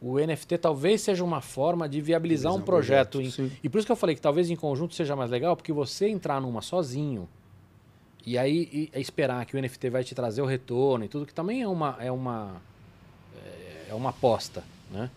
o 0.00 0.18
NFT 0.20 0.58
talvez 0.58 1.00
seja 1.00 1.24
uma 1.24 1.40
forma 1.40 1.88
de 1.88 2.00
viabilizar 2.00 2.54
um 2.54 2.60
projeto. 2.62 3.20
em- 3.20 3.30
sim. 3.30 3.50
e 3.62 3.68
por 3.68 3.78
isso 3.78 3.86
que 3.86 3.90
eu 3.92 3.96
falei 3.96 4.14
que 4.14 4.20
talvez 4.20 4.48
em 4.48 4.54
conjunto 4.56 4.94
seja 4.94 5.16
mais 5.16 5.30
legal, 5.30 5.56
porque 5.56 5.72
você 5.72 6.08
entrar 6.08 6.40
numa 6.40 6.62
sozinho 6.62 7.28
e 8.26 8.36
aí 8.38 8.68
e- 8.72 8.90
e 8.94 9.00
esperar 9.00 9.44
que 9.46 9.56
o 9.56 9.58
NFT 9.58 9.90
vai 9.90 10.04
te 10.04 10.14
trazer 10.14 10.42
o 10.42 10.46
retorno 10.46 11.04
e 11.04 11.08
tudo, 11.08 11.24
que 11.26 11.34
também 11.34 11.62
é 11.62 11.68
uma, 11.68 11.96
é 12.00 12.10
uma, 12.12 12.60
é 13.88 13.94
uma 13.94 14.10
aposta, 14.10 14.62
né? 14.90 15.10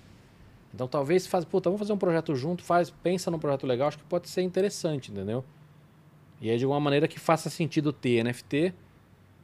Então 0.74 0.88
talvez 0.88 1.28
faz, 1.28 1.44
puta, 1.44 1.70
vamos 1.70 1.80
fazer 1.80 1.92
um 1.94 1.98
projeto 1.98 2.34
junto, 2.36 2.64
faz, 2.64 2.90
pensa 2.90 3.30
num 3.30 3.38
projeto 3.40 3.68
legal, 3.68 3.90
acho 3.90 3.98
que 3.98 4.04
pode 4.06 4.30
ser 4.30 4.42
interessante, 4.42 5.12
entendeu? 5.12 5.44
E 6.40 6.50
aí 6.50 6.58
de 6.58 6.64
alguma 6.64 6.80
maneira 6.80 7.08
que 7.08 7.20
faça 7.20 7.50
sentido 7.50 7.92
ter 7.92 8.24
NFT. 8.24 8.74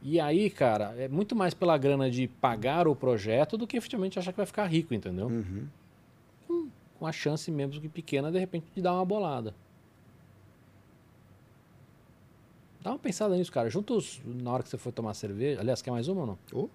E 0.01 0.19
aí, 0.19 0.49
cara, 0.49 0.93
é 0.97 1.07
muito 1.07 1.35
mais 1.35 1.53
pela 1.53 1.77
grana 1.77 2.09
de 2.09 2.27
pagar 2.27 2.87
o 2.87 2.95
projeto 2.95 3.57
do 3.57 3.67
que 3.67 3.75
efetivamente 3.75 4.17
achar 4.17 4.31
que 4.31 4.37
vai 4.37 4.45
ficar 4.45 4.65
rico, 4.65 4.93
entendeu? 4.93 5.27
Uhum. 5.27 5.67
Com 6.97 7.05
a 7.05 7.11
chance 7.11 7.51
mesmo 7.51 7.81
que 7.81 7.89
pequena, 7.89 8.31
de 8.31 8.39
repente, 8.39 8.65
de 8.75 8.81
dar 8.81 8.93
uma 8.93 9.03
bolada. 9.05 9.53
Dá 12.87 12.93
uma 12.93 12.99
pensada 12.99 13.35
nisso, 13.35 13.51
cara. 13.51 13.69
Juntos, 13.69 14.21
na 14.25 14.49
hora 14.49 14.63
que 14.63 14.69
você 14.69 14.77
for 14.77 14.93
tomar 14.93 15.13
cerveja. 15.13 15.59
Aliás, 15.59 15.81
quer 15.81 15.91
mais 15.91 16.07
uma 16.07 16.21
ou 16.21 16.27
não? 16.27 16.39
Oh. 16.53 16.69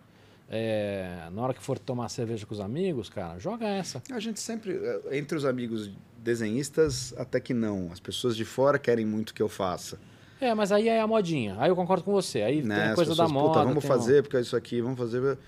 É, 0.51 1.27
na 1.33 1.41
hora 1.41 1.55
que 1.55 1.63
for 1.63 1.79
tomar 1.79 2.11
cerveja 2.11 2.45
com 2.45 2.53
os 2.53 2.61
amigos, 2.61 3.09
cara, 3.09 3.39
joga 3.39 3.67
essa. 3.67 4.03
A 4.11 4.21
gente 4.21 4.39
sempre, 4.39 4.73
eh, 4.75 5.17
entre 5.17 5.39
os 5.39 5.47
amigos 5.47 5.91
desenhistas, 6.19 7.15
até 7.17 7.41
que 7.41 7.55
não. 7.55 7.91
As 7.91 7.99
pessoas 7.99 8.37
de 8.37 8.45
fora 8.45 8.79
querem 8.79 9.07
muito 9.07 9.33
que 9.33 9.43
eu 9.43 9.49
faça. 9.49 9.99
É, 10.39 10.55
mas 10.55 10.71
aí 10.71 10.87
é 10.87 11.01
a 11.01 11.07
modinha. 11.07 11.57
Aí 11.59 11.71
eu 11.71 11.77
concordo 11.77 12.05
com 12.05 12.13
você. 12.13 12.43
Aí 12.43 12.63
né? 12.63 12.75
tem 12.75 12.85
As 12.91 12.95
coisa 12.95 13.15
da 13.15 13.25
pessoas, 13.25 13.33
moda. 13.33 13.49
Puta, 13.49 13.65
vamos 13.65 13.83
um- 13.83 13.89
fazer, 13.89 14.23
porque 14.23 14.37
é 14.37 14.41
isso 14.43 14.55
aqui, 14.55 14.83
vamos 14.83 14.99
fazer. 14.99 15.39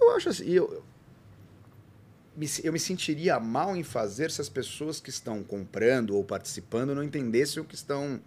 Eu 0.00 0.10
acho 0.12 0.28
assim, 0.28 0.48
eu, 0.48 0.84
eu 2.62 2.72
me 2.72 2.78
sentiria 2.78 3.40
mal 3.40 3.76
em 3.76 3.82
fazer 3.82 4.30
se 4.30 4.40
as 4.40 4.48
pessoas 4.48 5.00
que 5.00 5.10
estão 5.10 5.42
comprando 5.42 6.14
ou 6.14 6.22
participando 6.22 6.94
não 6.94 7.02
entendessem 7.02 7.60
o 7.60 7.66
que 7.66 7.74
estão. 7.74 8.20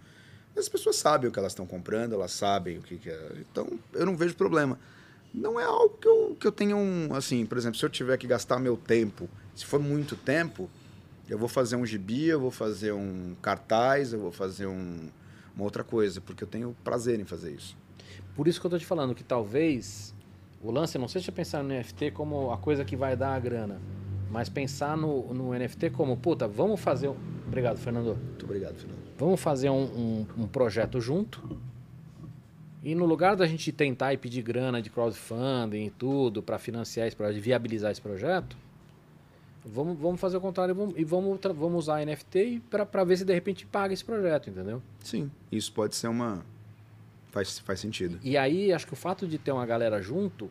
As 0.56 0.68
pessoas 0.68 0.96
sabem 0.96 1.28
o 1.28 1.32
que 1.32 1.38
elas 1.38 1.52
estão 1.52 1.66
comprando, 1.66 2.12
elas 2.12 2.32
sabem 2.32 2.78
o 2.78 2.82
que, 2.82 2.96
que 2.96 3.10
é. 3.10 3.32
Então, 3.50 3.66
eu 3.92 4.04
não 4.04 4.16
vejo 4.16 4.34
problema. 4.34 4.78
Não 5.32 5.60
é 5.60 5.64
algo 5.64 5.96
que 5.96 6.08
eu, 6.08 6.36
que 6.38 6.46
eu 6.46 6.52
tenha 6.52 6.76
um. 6.76 7.14
Assim, 7.14 7.46
por 7.46 7.56
exemplo, 7.56 7.78
se 7.78 7.84
eu 7.84 7.90
tiver 7.90 8.16
que 8.18 8.26
gastar 8.26 8.58
meu 8.58 8.76
tempo, 8.76 9.28
se 9.54 9.64
for 9.64 9.80
muito 9.80 10.16
tempo, 10.16 10.68
eu 11.28 11.38
vou 11.38 11.48
fazer 11.48 11.76
um 11.76 11.86
gibi, 11.86 12.26
eu 12.26 12.40
vou 12.40 12.50
fazer 12.50 12.92
um 12.92 13.36
cartaz, 13.40 14.12
eu 14.12 14.18
vou 14.18 14.32
fazer 14.32 14.66
um, 14.66 15.08
uma 15.54 15.64
outra 15.64 15.84
coisa, 15.84 16.20
porque 16.20 16.42
eu 16.42 16.48
tenho 16.48 16.76
prazer 16.82 17.20
em 17.20 17.24
fazer 17.24 17.52
isso. 17.52 17.76
Por 18.34 18.48
isso 18.48 18.60
que 18.60 18.66
eu 18.66 18.70
tô 18.70 18.78
te 18.78 18.86
falando 18.86 19.14
que 19.14 19.22
talvez 19.22 20.12
o 20.62 20.70
lance 20.70 20.98
não 20.98 21.06
seja 21.06 21.30
pensar 21.30 21.62
no 21.62 21.72
NFT 21.72 22.10
como 22.10 22.50
a 22.50 22.58
coisa 22.58 22.84
que 22.84 22.96
vai 22.96 23.16
dar 23.16 23.34
a 23.34 23.38
grana, 23.38 23.80
mas 24.30 24.48
pensar 24.48 24.96
no, 24.96 25.32
no 25.34 25.52
NFT 25.52 25.90
como, 25.90 26.16
puta, 26.16 26.46
vamos 26.46 26.80
fazer. 26.80 27.08
um- 27.08 27.16
Obrigado, 27.46 27.78
Fernando. 27.78 28.16
Muito 28.16 28.44
obrigado, 28.44 28.76
Fernando. 28.76 28.98
Vamos 29.18 29.40
fazer 29.40 29.68
um, 29.70 29.82
um- 29.84 30.26
um 30.38 30.46
projeto 30.46 31.00
junto. 31.00 31.58
E 32.82 32.94
no 32.94 33.04
lugar 33.04 33.36
da 33.36 33.46
gente 33.46 33.70
tentar 33.72 34.14
e 34.14 34.16
pedir 34.16 34.40
grana 34.42 34.80
de 34.80 34.88
crowdfunding 34.88 35.84
e 35.86 35.90
tudo 35.90 36.42
para 36.42 36.58
financiar 36.58 37.06
esse 37.06 37.14
projeto, 37.16 37.42
viabilizar 37.42 37.90
esse 37.92 38.00
projeto, 38.00 38.56
vamos, 39.66 39.98
vamos 39.98 40.18
fazer 40.18 40.38
o 40.38 40.40
contrário 40.40 40.74
e 40.96 41.04
vamos, 41.04 41.38
vamos 41.54 41.78
usar 41.84 42.00
NFT 42.06 42.62
para 42.70 43.04
ver 43.04 43.18
se 43.18 43.24
de 43.26 43.34
repente 43.34 43.66
paga 43.66 43.92
esse 43.92 44.02
projeto, 44.04 44.48
entendeu? 44.48 44.80
Sim, 45.00 45.30
isso 45.52 45.70
pode 45.72 45.94
ser 45.94 46.08
uma. 46.08 46.42
Faz, 47.30 47.58
faz 47.60 47.78
sentido. 47.80 48.18
E 48.24 48.36
aí 48.38 48.72
acho 48.72 48.86
que 48.86 48.92
o 48.94 48.96
fato 48.96 49.26
de 49.28 49.36
ter 49.38 49.52
uma 49.52 49.66
galera 49.66 50.00
junto 50.00 50.48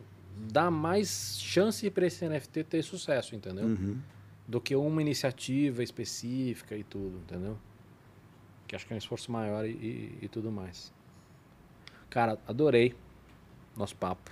dá 0.52 0.70
mais 0.70 1.38
chance 1.40 1.88
para 1.90 2.06
esse 2.06 2.26
NFT 2.28 2.64
ter 2.64 2.82
sucesso, 2.82 3.34
entendeu? 3.34 3.64
Uhum. 3.66 3.98
Do 4.46 4.60
que 4.60 4.74
uma 4.74 5.00
iniciativa 5.00 5.82
específica 5.82 6.76
e 6.76 6.82
tudo, 6.82 7.18
entendeu? 7.18 7.56
Que 8.66 8.74
acho 8.76 8.86
que 8.86 8.92
é 8.92 8.96
um 8.96 8.98
esforço 8.98 9.30
maior 9.30 9.64
e, 9.64 9.70
e- 9.70 10.18
e 10.22 10.28
tudo 10.28 10.50
mais. 10.50 10.92
Cara, 12.08 12.38
adorei 12.46 12.94
nosso 13.76 13.94
papo. 13.96 14.30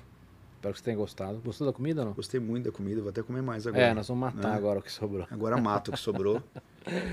Espero 0.57 0.75
que 0.75 0.81
você 0.81 0.85
tenha 0.87 0.97
gostado. 0.97 1.39
Gostou 1.39 1.67
da 1.67 1.73
comida 1.73 2.01
ou 2.01 2.07
não? 2.09 2.13
Gostei 2.15 2.41
muito 2.41 2.65
da 2.65 2.73
comida, 2.73 3.01
vou 3.01 3.11
até 3.11 3.23
comer 3.23 3.43
mais 3.43 3.67
agora. 3.67 3.83
É, 3.85 3.95
nós 3.95 4.09
vamos 4.09 4.35
matar 4.35 4.51
né? 4.51 4.57
agora 4.57 4.81
o 4.81 4.83
que 4.83 4.91
sobrou. 4.91 5.27
Agora 5.31 5.57
mato 5.57 5.89
o 5.89 5.93
que 5.93 5.99
sobrou. 6.01 6.43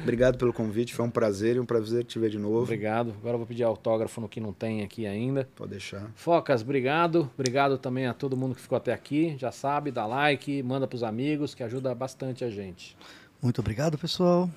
Obrigado 0.01 0.37
pelo 0.37 0.53
convite, 0.53 0.93
foi 0.93 1.05
um 1.05 1.09
prazer 1.09 1.55
e 1.55 1.59
um 1.59 1.65
prazer 1.65 2.03
te 2.03 2.19
ver 2.19 2.29
de 2.29 2.37
novo. 2.37 2.63
Obrigado. 2.63 3.13
Agora 3.19 3.35
eu 3.35 3.39
vou 3.39 3.47
pedir 3.47 3.63
autógrafo 3.63 4.21
no 4.21 4.29
que 4.29 4.39
não 4.39 4.53
tem 4.53 4.83
aqui 4.83 5.05
ainda. 5.05 5.47
Pode 5.55 5.71
deixar. 5.71 6.11
Focas, 6.15 6.61
obrigado. 6.61 7.29
Obrigado 7.33 7.77
também 7.77 8.07
a 8.07 8.13
todo 8.13 8.37
mundo 8.37 8.55
que 8.55 8.61
ficou 8.61 8.77
até 8.77 8.93
aqui. 8.93 9.35
Já 9.37 9.51
sabe, 9.51 9.91
dá 9.91 10.05
like, 10.05 10.61
manda 10.63 10.87
pros 10.87 11.03
amigos, 11.03 11.53
que 11.53 11.63
ajuda 11.63 11.93
bastante 11.93 12.43
a 12.43 12.49
gente. 12.49 12.97
Muito 13.41 13.59
obrigado, 13.59 13.97
pessoal. 13.97 14.49